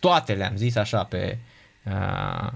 Toate 0.00 0.34
le-am 0.34 0.56
zis 0.56 0.76
așa 0.76 1.04
pe 1.04 1.38
uh, 1.84 2.52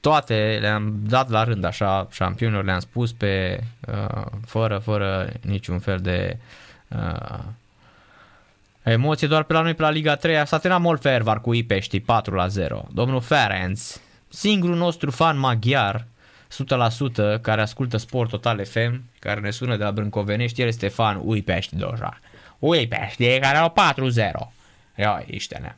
toate 0.00 0.58
le-am 0.60 1.00
dat 1.02 1.28
la 1.28 1.44
rând 1.44 1.64
așa 1.64 2.08
șampionilor, 2.10 2.64
le-am 2.64 2.80
spus 2.80 3.12
pe 3.12 3.64
fără, 4.46 4.78
fără 4.78 5.32
niciun 5.40 5.78
fel 5.78 5.98
de 5.98 6.38
emoție, 8.82 9.28
doar 9.28 9.42
pe 9.42 9.52
la 9.52 9.60
noi 9.60 9.74
pe 9.74 9.82
la 9.82 9.90
Liga 9.90 10.16
3 10.16 10.46
s-a 10.46 10.58
terminat 10.58 10.84
mult 10.84 11.00
Fervar 11.00 11.40
cu 11.40 11.54
Ipești 11.54 12.00
4 12.00 12.34
la 12.34 12.46
0. 12.46 12.86
Domnul 12.92 13.20
Ferenc, 13.20 13.78
singurul 14.28 14.76
nostru 14.76 15.10
fan 15.10 15.38
maghiar 15.38 16.06
100% 17.38 17.40
care 17.40 17.60
ascultă 17.60 17.96
Sport 17.96 18.30
Total 18.30 18.64
FM, 18.64 19.02
care 19.18 19.40
ne 19.40 19.50
sună 19.50 19.76
de 19.76 19.84
la 19.84 19.90
Brâncovenești, 19.90 20.60
el 20.60 20.66
este 20.66 20.88
fan 20.88 21.20
Ui 21.24 21.42
Pești 21.42 21.76
deja. 21.76 22.18
Ui 22.58 22.88
Pești, 22.88 23.38
care 23.38 23.56
au 23.56 23.72
4-0. 23.72 24.52
Ia, 24.96 25.24
iște 25.26 25.76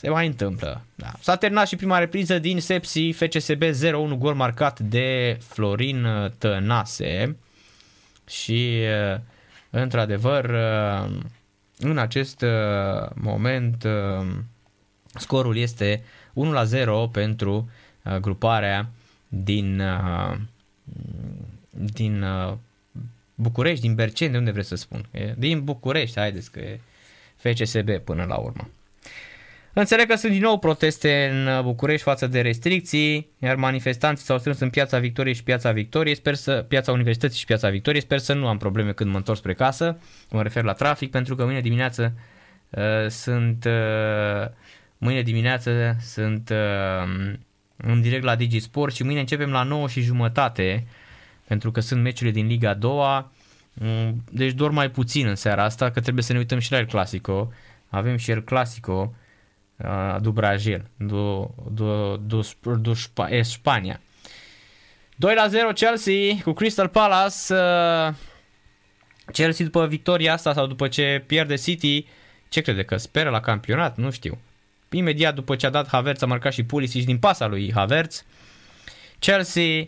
Se 0.00 0.08
mai 0.08 0.26
întâmplă. 0.26 0.82
Da. 0.94 1.12
S-a 1.20 1.36
terminat 1.36 1.68
și 1.68 1.76
prima 1.76 1.98
repriză 1.98 2.38
din 2.38 2.60
Sepsi 2.60 3.12
FCSB 3.12 3.62
0-1 3.62 4.18
gol 4.18 4.34
marcat 4.34 4.80
de 4.80 5.38
Florin 5.40 6.06
Tănase 6.38 7.36
și 8.26 8.78
într-adevăr 9.70 10.54
în 11.78 11.98
acest 11.98 12.44
moment 13.14 13.84
scorul 15.14 15.56
este 15.56 16.02
1-0 16.34 17.10
pentru 17.12 17.70
gruparea 18.20 18.88
din, 19.28 19.80
uh, 19.80 20.36
din 21.70 22.22
uh, 22.22 22.54
București, 23.34 23.80
din 23.80 23.94
Berceni, 23.94 24.32
de 24.32 24.38
unde 24.38 24.50
vreți 24.50 24.68
să 24.68 24.74
spun? 24.74 25.08
Din 25.36 25.64
București, 25.64 26.18
haideți 26.18 26.50
că 26.50 26.60
e 26.60 26.80
FCSB 27.36 27.90
până 27.90 28.24
la 28.24 28.36
urmă. 28.36 28.68
Înțeleg 29.78 30.08
că 30.08 30.16
sunt 30.16 30.32
din 30.32 30.40
nou 30.40 30.58
proteste 30.58 31.30
în 31.32 31.62
București 31.62 32.02
față 32.02 32.26
de 32.26 32.40
restricții, 32.40 33.28
iar 33.38 33.56
manifestanții 33.56 34.24
s-au 34.24 34.38
strâns 34.38 34.58
în 34.58 34.70
Piața 34.70 34.98
Victoriei 34.98 35.34
și 35.34 35.42
Piața 35.42 35.72
Victoriei, 35.72 36.14
sper 36.14 36.34
să, 36.34 36.64
Piața 36.68 36.92
Universității 36.92 37.38
și 37.38 37.44
Piața 37.44 37.68
Victoriei, 37.68 38.02
sper 38.02 38.18
să 38.18 38.32
nu 38.32 38.48
am 38.48 38.56
probleme 38.56 38.92
când 38.92 39.10
mă 39.10 39.16
întorc 39.16 39.38
spre 39.38 39.54
casă, 39.54 39.98
mă 40.30 40.42
refer 40.42 40.64
la 40.64 40.72
trafic, 40.72 41.10
pentru 41.10 41.34
că 41.34 41.44
mâine 41.44 41.60
dimineață 41.60 42.12
uh, 42.70 43.08
sunt 43.08 43.64
uh, 43.64 44.48
mâine 44.98 45.22
dimineață 45.22 45.96
sunt 46.00 46.50
uh, 46.50 47.32
în 47.76 48.00
direct 48.00 48.24
la 48.24 48.36
Digisport 48.36 48.94
și 48.94 49.04
mâine 49.04 49.20
începem 49.20 49.50
la 49.50 49.62
9 49.62 49.88
și 49.88 50.00
jumătate 50.00 50.86
pentru 51.46 51.70
că 51.70 51.80
sunt 51.80 52.02
meciurile 52.02 52.40
din 52.40 52.46
Liga 52.46 52.74
2 52.74 53.24
mm, 53.74 54.24
deci 54.30 54.52
doar 54.52 54.70
mai 54.70 54.90
puțin 54.90 55.26
în 55.26 55.34
seara 55.34 55.64
asta 55.64 55.90
că 55.90 56.00
trebuie 56.00 56.24
să 56.24 56.32
ne 56.32 56.38
uităm 56.38 56.58
și 56.58 56.72
la 56.72 56.78
El 56.78 56.86
Clasico. 56.86 57.52
Avem 57.88 58.16
și 58.16 58.30
El 58.30 58.42
Clasico 58.42 59.14
uh, 59.84 60.16
do 60.20 60.32
Brasil 60.32 60.84
do, 60.96 61.50
do, 61.70 62.16
do, 62.16 62.40
do 62.76 62.92
Spania 63.42 64.00
2 65.16 65.34
la 65.34 65.46
0 65.46 65.72
Chelsea 65.72 66.42
cu 66.44 66.52
Crystal 66.52 66.88
Palace 66.88 67.54
uh, 67.54 68.14
Chelsea 69.32 69.64
după 69.64 69.86
victoria 69.86 70.32
asta 70.32 70.52
sau 70.52 70.66
după 70.66 70.88
ce 70.88 71.24
pierde 71.26 71.54
City 71.54 72.06
ce 72.48 72.60
crede 72.60 72.82
că 72.82 72.96
speră 72.96 73.30
la 73.30 73.40
campionat? 73.40 73.96
Nu 73.96 74.10
știu. 74.10 74.38
Imediat 74.90 75.34
după 75.34 75.56
ce 75.56 75.66
a 75.66 75.70
dat 75.70 75.88
Havertz 75.88 76.22
a 76.22 76.26
marcat 76.26 76.52
și 76.52 76.62
Pulisic 76.62 77.04
din 77.04 77.18
pasa 77.18 77.46
lui 77.46 77.72
Havertz. 77.74 78.24
Chelsea 79.18 79.86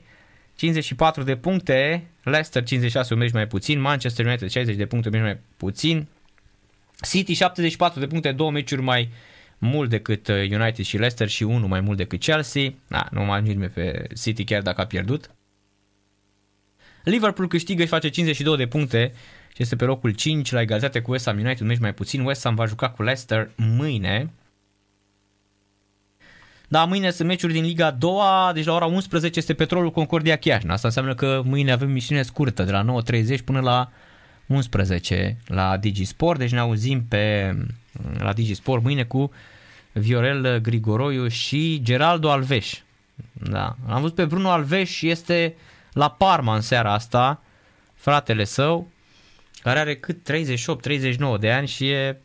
54 0.56 1.22
de 1.22 1.36
puncte, 1.36 2.06
Leicester 2.22 2.62
56 2.62 3.12
un 3.14 3.18
meci 3.18 3.32
mai 3.32 3.46
puțin, 3.46 3.80
Manchester 3.80 4.26
United 4.26 4.48
60 4.48 4.76
de 4.76 4.86
puncte 4.86 5.08
un 5.08 5.14
meci 5.14 5.24
mai 5.24 5.40
puțin, 5.56 6.08
City 7.08 7.32
74 7.32 8.00
de 8.00 8.06
puncte, 8.06 8.32
două 8.32 8.50
meciuri 8.50 8.82
mai 8.82 9.10
mult 9.60 9.90
decât 9.90 10.28
uh, 10.28 10.34
United 10.36 10.84
și 10.84 10.96
Leicester 10.96 11.28
și 11.28 11.42
unul 11.42 11.68
mai 11.68 11.80
mult 11.80 11.96
decât 11.96 12.20
Chelsea. 12.20 12.72
Da, 12.88 13.08
nu 13.10 13.24
mă 13.24 13.32
ajunge 13.32 13.66
pe 13.66 14.06
City 14.22 14.44
chiar 14.44 14.62
dacă 14.62 14.80
a 14.80 14.86
pierdut. 14.86 15.30
Liverpool 17.04 17.48
câștigă 17.48 17.82
și 17.82 17.88
face 17.88 18.08
52 18.08 18.56
de 18.56 18.66
puncte 18.66 19.12
și 19.54 19.62
este 19.62 19.76
pe 19.76 19.84
locul 19.84 20.10
5 20.10 20.52
la 20.52 20.60
egalitate 20.60 21.00
cu 21.00 21.10
West 21.10 21.24
Ham 21.24 21.38
United, 21.38 21.60
un 21.60 21.66
meci 21.66 21.78
mai 21.78 21.94
puțin. 21.94 22.24
West 22.24 22.42
Ham 22.44 22.54
va 22.54 22.66
juca 22.66 22.90
cu 22.90 23.02
Leicester 23.02 23.50
mâine. 23.56 24.30
Da, 26.68 26.84
mâine 26.84 27.10
sunt 27.10 27.28
meciuri 27.28 27.52
din 27.52 27.64
Liga 27.64 27.90
2, 27.90 28.12
deci 28.54 28.64
la 28.64 28.74
ora 28.74 28.86
11 28.86 29.38
este 29.38 29.54
Petrolul 29.54 29.90
Concordia 29.90 30.36
Chiajna. 30.36 30.72
Asta 30.72 30.86
înseamnă 30.86 31.14
că 31.14 31.42
mâine 31.44 31.72
avem 31.72 31.90
misiune 31.90 32.22
scurtă, 32.22 32.62
de 32.62 32.70
la 32.70 33.02
9.30 33.02 33.44
până 33.44 33.60
la 33.60 33.90
11 34.46 35.36
la 35.46 35.76
Digisport, 35.76 36.38
deci 36.38 36.52
ne 36.52 36.58
auzim 36.58 37.04
pe, 37.08 37.54
la 38.18 38.32
Digisport 38.32 38.82
mâine 38.82 39.04
cu 39.04 39.30
Viorel 39.92 40.58
Grigoroiu 40.58 41.28
și 41.28 41.80
Geraldo 41.82 42.30
Alveș. 42.30 42.80
Da, 43.32 43.76
am 43.88 44.00
văzut 44.00 44.14
pe 44.14 44.24
Bruno 44.24 44.50
Alveș, 44.50 45.02
este 45.02 45.56
la 45.92 46.10
Parma 46.10 46.54
în 46.54 46.60
seara 46.60 46.92
asta, 46.92 47.42
fratele 47.94 48.44
său, 48.44 48.88
care 49.62 49.78
are 49.78 49.96
cât 49.96 50.30
38-39 51.36 51.38
de 51.40 51.52
ani 51.52 51.66
și 51.66 51.88
e 51.88 52.20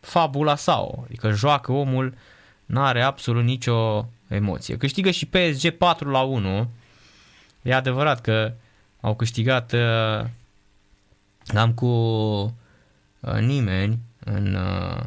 fabula 0.00 0.56
sau, 0.56 1.02
adică 1.04 1.30
joacă 1.30 1.72
omul, 1.72 2.14
nu 2.66 2.82
are 2.82 3.02
absolut 3.02 3.44
nicio 3.44 4.08
emoție. 4.28 4.76
Câștigă 4.76 5.10
și 5.10 5.26
PSG 5.26 5.70
4 5.70 6.10
la 6.10 6.20
1. 6.20 6.70
E 7.62 7.74
adevărat 7.74 8.20
că 8.20 8.52
au 9.00 9.14
câștigat 9.16 9.72
uh, 9.72 10.24
am 11.54 11.72
cu 11.74 11.86
uh, 11.86 13.38
nimeni 13.40 13.98
în, 14.24 14.54
uh, 14.54 15.02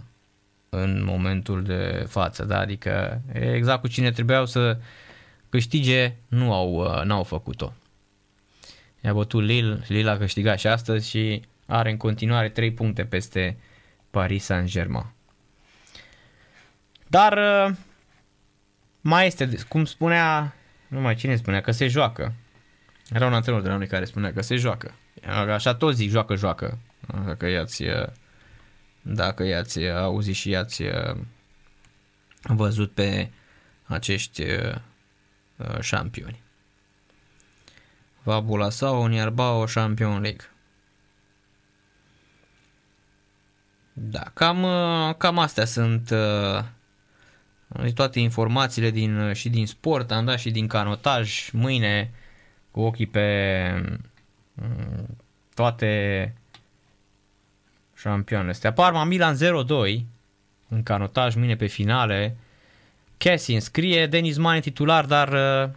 în 0.77 1.03
momentul 1.03 1.63
de 1.63 2.05
față, 2.07 2.45
da? 2.45 2.59
adică 2.59 3.21
exact 3.33 3.81
cu 3.81 3.87
cine 3.87 4.11
trebuiau 4.11 4.45
să 4.45 4.77
câștige, 5.49 6.15
nu 6.27 6.53
au, 6.53 6.73
uh, 6.73 7.03
n-au 7.03 7.23
făcut-o. 7.23 7.73
I-a 9.01 9.13
bătut 9.13 9.43
Lille, 9.43 9.79
Lille 9.87 10.09
a 10.09 10.17
câștigat 10.17 10.59
și 10.59 10.67
astăzi 10.67 11.09
și 11.09 11.41
are 11.65 11.89
în 11.89 11.97
continuare 11.97 12.49
3 12.49 12.71
puncte 12.71 13.05
peste 13.05 13.57
Paris 14.11 14.43
Saint-Germain. 14.43 15.05
Dar 17.07 17.37
uh, 17.37 17.75
mai 19.01 19.25
este, 19.25 19.49
cum 19.67 19.85
spunea, 19.85 20.55
nu 20.87 20.99
mai 20.99 21.15
cine 21.15 21.35
spunea, 21.35 21.61
că 21.61 21.71
se 21.71 21.87
joacă. 21.87 22.33
Era 23.11 23.25
un 23.25 23.33
antrenor 23.33 23.61
de 23.61 23.69
la 23.69 23.75
noi 23.75 23.87
care 23.87 24.05
spunea 24.05 24.33
că 24.33 24.41
se 24.41 24.55
joacă. 24.55 24.93
Așa 25.53 25.75
toți 25.75 25.97
zic, 25.97 26.09
joacă, 26.09 26.35
joacă. 26.35 26.77
Dacă 27.25 27.47
i-ați, 27.49 27.83
dacă 29.03 29.43
i-ați 29.43 29.87
auzit 29.87 30.35
și 30.35 30.49
i-ați 30.49 30.83
văzut 32.41 32.91
pe 32.91 33.29
acești 33.85 34.43
șampioni. 35.79 36.41
Vabula 38.23 38.69
sau 38.69 39.05
Niarbao 39.05 39.63
Champion 39.63 40.21
League. 40.21 40.47
Da, 43.93 44.23
cam, 44.33 44.65
cam 45.17 45.39
astea 45.39 45.65
sunt 45.65 46.09
uh, 46.09 46.63
toate 47.93 48.19
informațiile 48.19 48.89
din, 48.89 49.33
și 49.33 49.49
din 49.49 49.67
sport, 49.67 50.11
am 50.11 50.25
dat 50.25 50.39
și 50.39 50.51
din 50.51 50.67
canotaj. 50.67 51.49
Mâine 51.51 52.11
cu 52.71 52.81
ochii 52.81 53.07
pe 53.07 53.99
mm, 54.53 55.17
toate 55.53 56.33
șampioanele 58.03 58.51
astea. 58.51 58.73
Parma 58.73 59.03
Milan 59.03 59.35
0-2 59.35 59.39
în 60.69 60.83
canotaj, 60.83 61.35
mâine 61.35 61.55
pe 61.55 61.65
finale. 61.65 62.37
Cassie 63.17 63.55
înscrie, 63.55 64.07
Denis 64.07 64.37
Mane 64.37 64.59
titular, 64.59 65.05
dar 65.05 65.33
uh, 65.33 65.69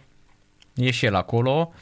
e 0.75 0.91
și 0.91 1.05
el 1.05 1.15
acolo. 1.15 1.73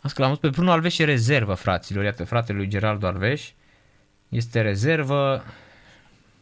Asta 0.00 0.26
l-am 0.26 0.36
pe 0.36 0.48
Bruno 0.48 0.70
Alves 0.70 0.92
și 0.92 1.04
rezervă, 1.04 1.54
fraților. 1.54 2.04
Iată, 2.04 2.24
fratele 2.24 2.58
lui 2.58 2.68
Geraldo 2.68 3.06
Alves 3.06 3.52
este 4.28 4.60
rezervă. 4.60 5.44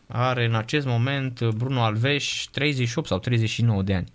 Are 0.07 0.44
în 0.44 0.55
acest 0.55 0.86
moment 0.86 1.42
Bruno 1.42 1.82
Alves 1.82 2.47
38 2.50 3.07
sau 3.07 3.18
39 3.18 3.82
de 3.82 3.94
ani. 3.94 4.12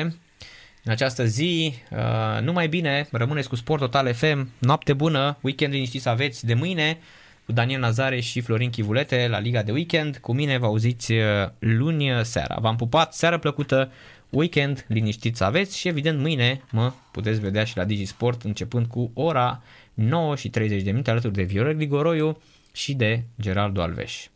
în 0.83 0.91
această 0.91 1.25
zi. 1.25 1.73
Uh, 1.91 2.41
numai 2.41 2.67
bine, 2.67 3.07
rămâneți 3.11 3.49
cu 3.49 3.55
Sport 3.55 3.79
Total 3.79 4.13
FM. 4.13 4.49
Noapte 4.59 4.93
bună, 4.93 5.37
weekend 5.41 5.73
liniștit 5.73 6.01
să 6.01 6.09
aveți 6.09 6.45
de 6.45 6.53
mâine 6.53 6.99
cu 7.45 7.51
Daniel 7.51 7.79
Nazare 7.79 8.19
și 8.19 8.41
Florin 8.41 8.69
Chivulete 8.69 9.27
la 9.29 9.39
Liga 9.39 9.61
de 9.63 9.71
Weekend. 9.71 10.17
Cu 10.17 10.33
mine 10.33 10.57
vă 10.57 10.65
auziți 10.65 11.11
uh, 11.11 11.23
luni 11.59 12.11
seara. 12.23 12.57
V-am 12.59 12.75
pupat, 12.75 13.13
seară 13.13 13.37
plăcută, 13.37 13.91
weekend 14.29 14.85
liniștit 14.87 15.35
să 15.35 15.43
aveți 15.43 15.77
și 15.77 15.87
evident 15.87 16.19
mâine 16.19 16.61
mă 16.71 16.93
puteți 17.11 17.39
vedea 17.39 17.63
și 17.63 17.77
la 17.77 17.83
Digisport 17.83 18.41
începând 18.41 18.85
cu 18.85 19.11
ora 19.13 19.63
9 19.93 20.35
și 20.35 20.49
30 20.49 20.81
de 20.81 20.91
minute 20.91 21.11
alături 21.11 21.33
de 21.33 21.43
Viorel 21.43 21.73
Grigoroiu 21.73 22.41
și 22.73 22.93
de 22.93 23.23
Geraldo 23.41 23.81
Alves. 23.81 24.30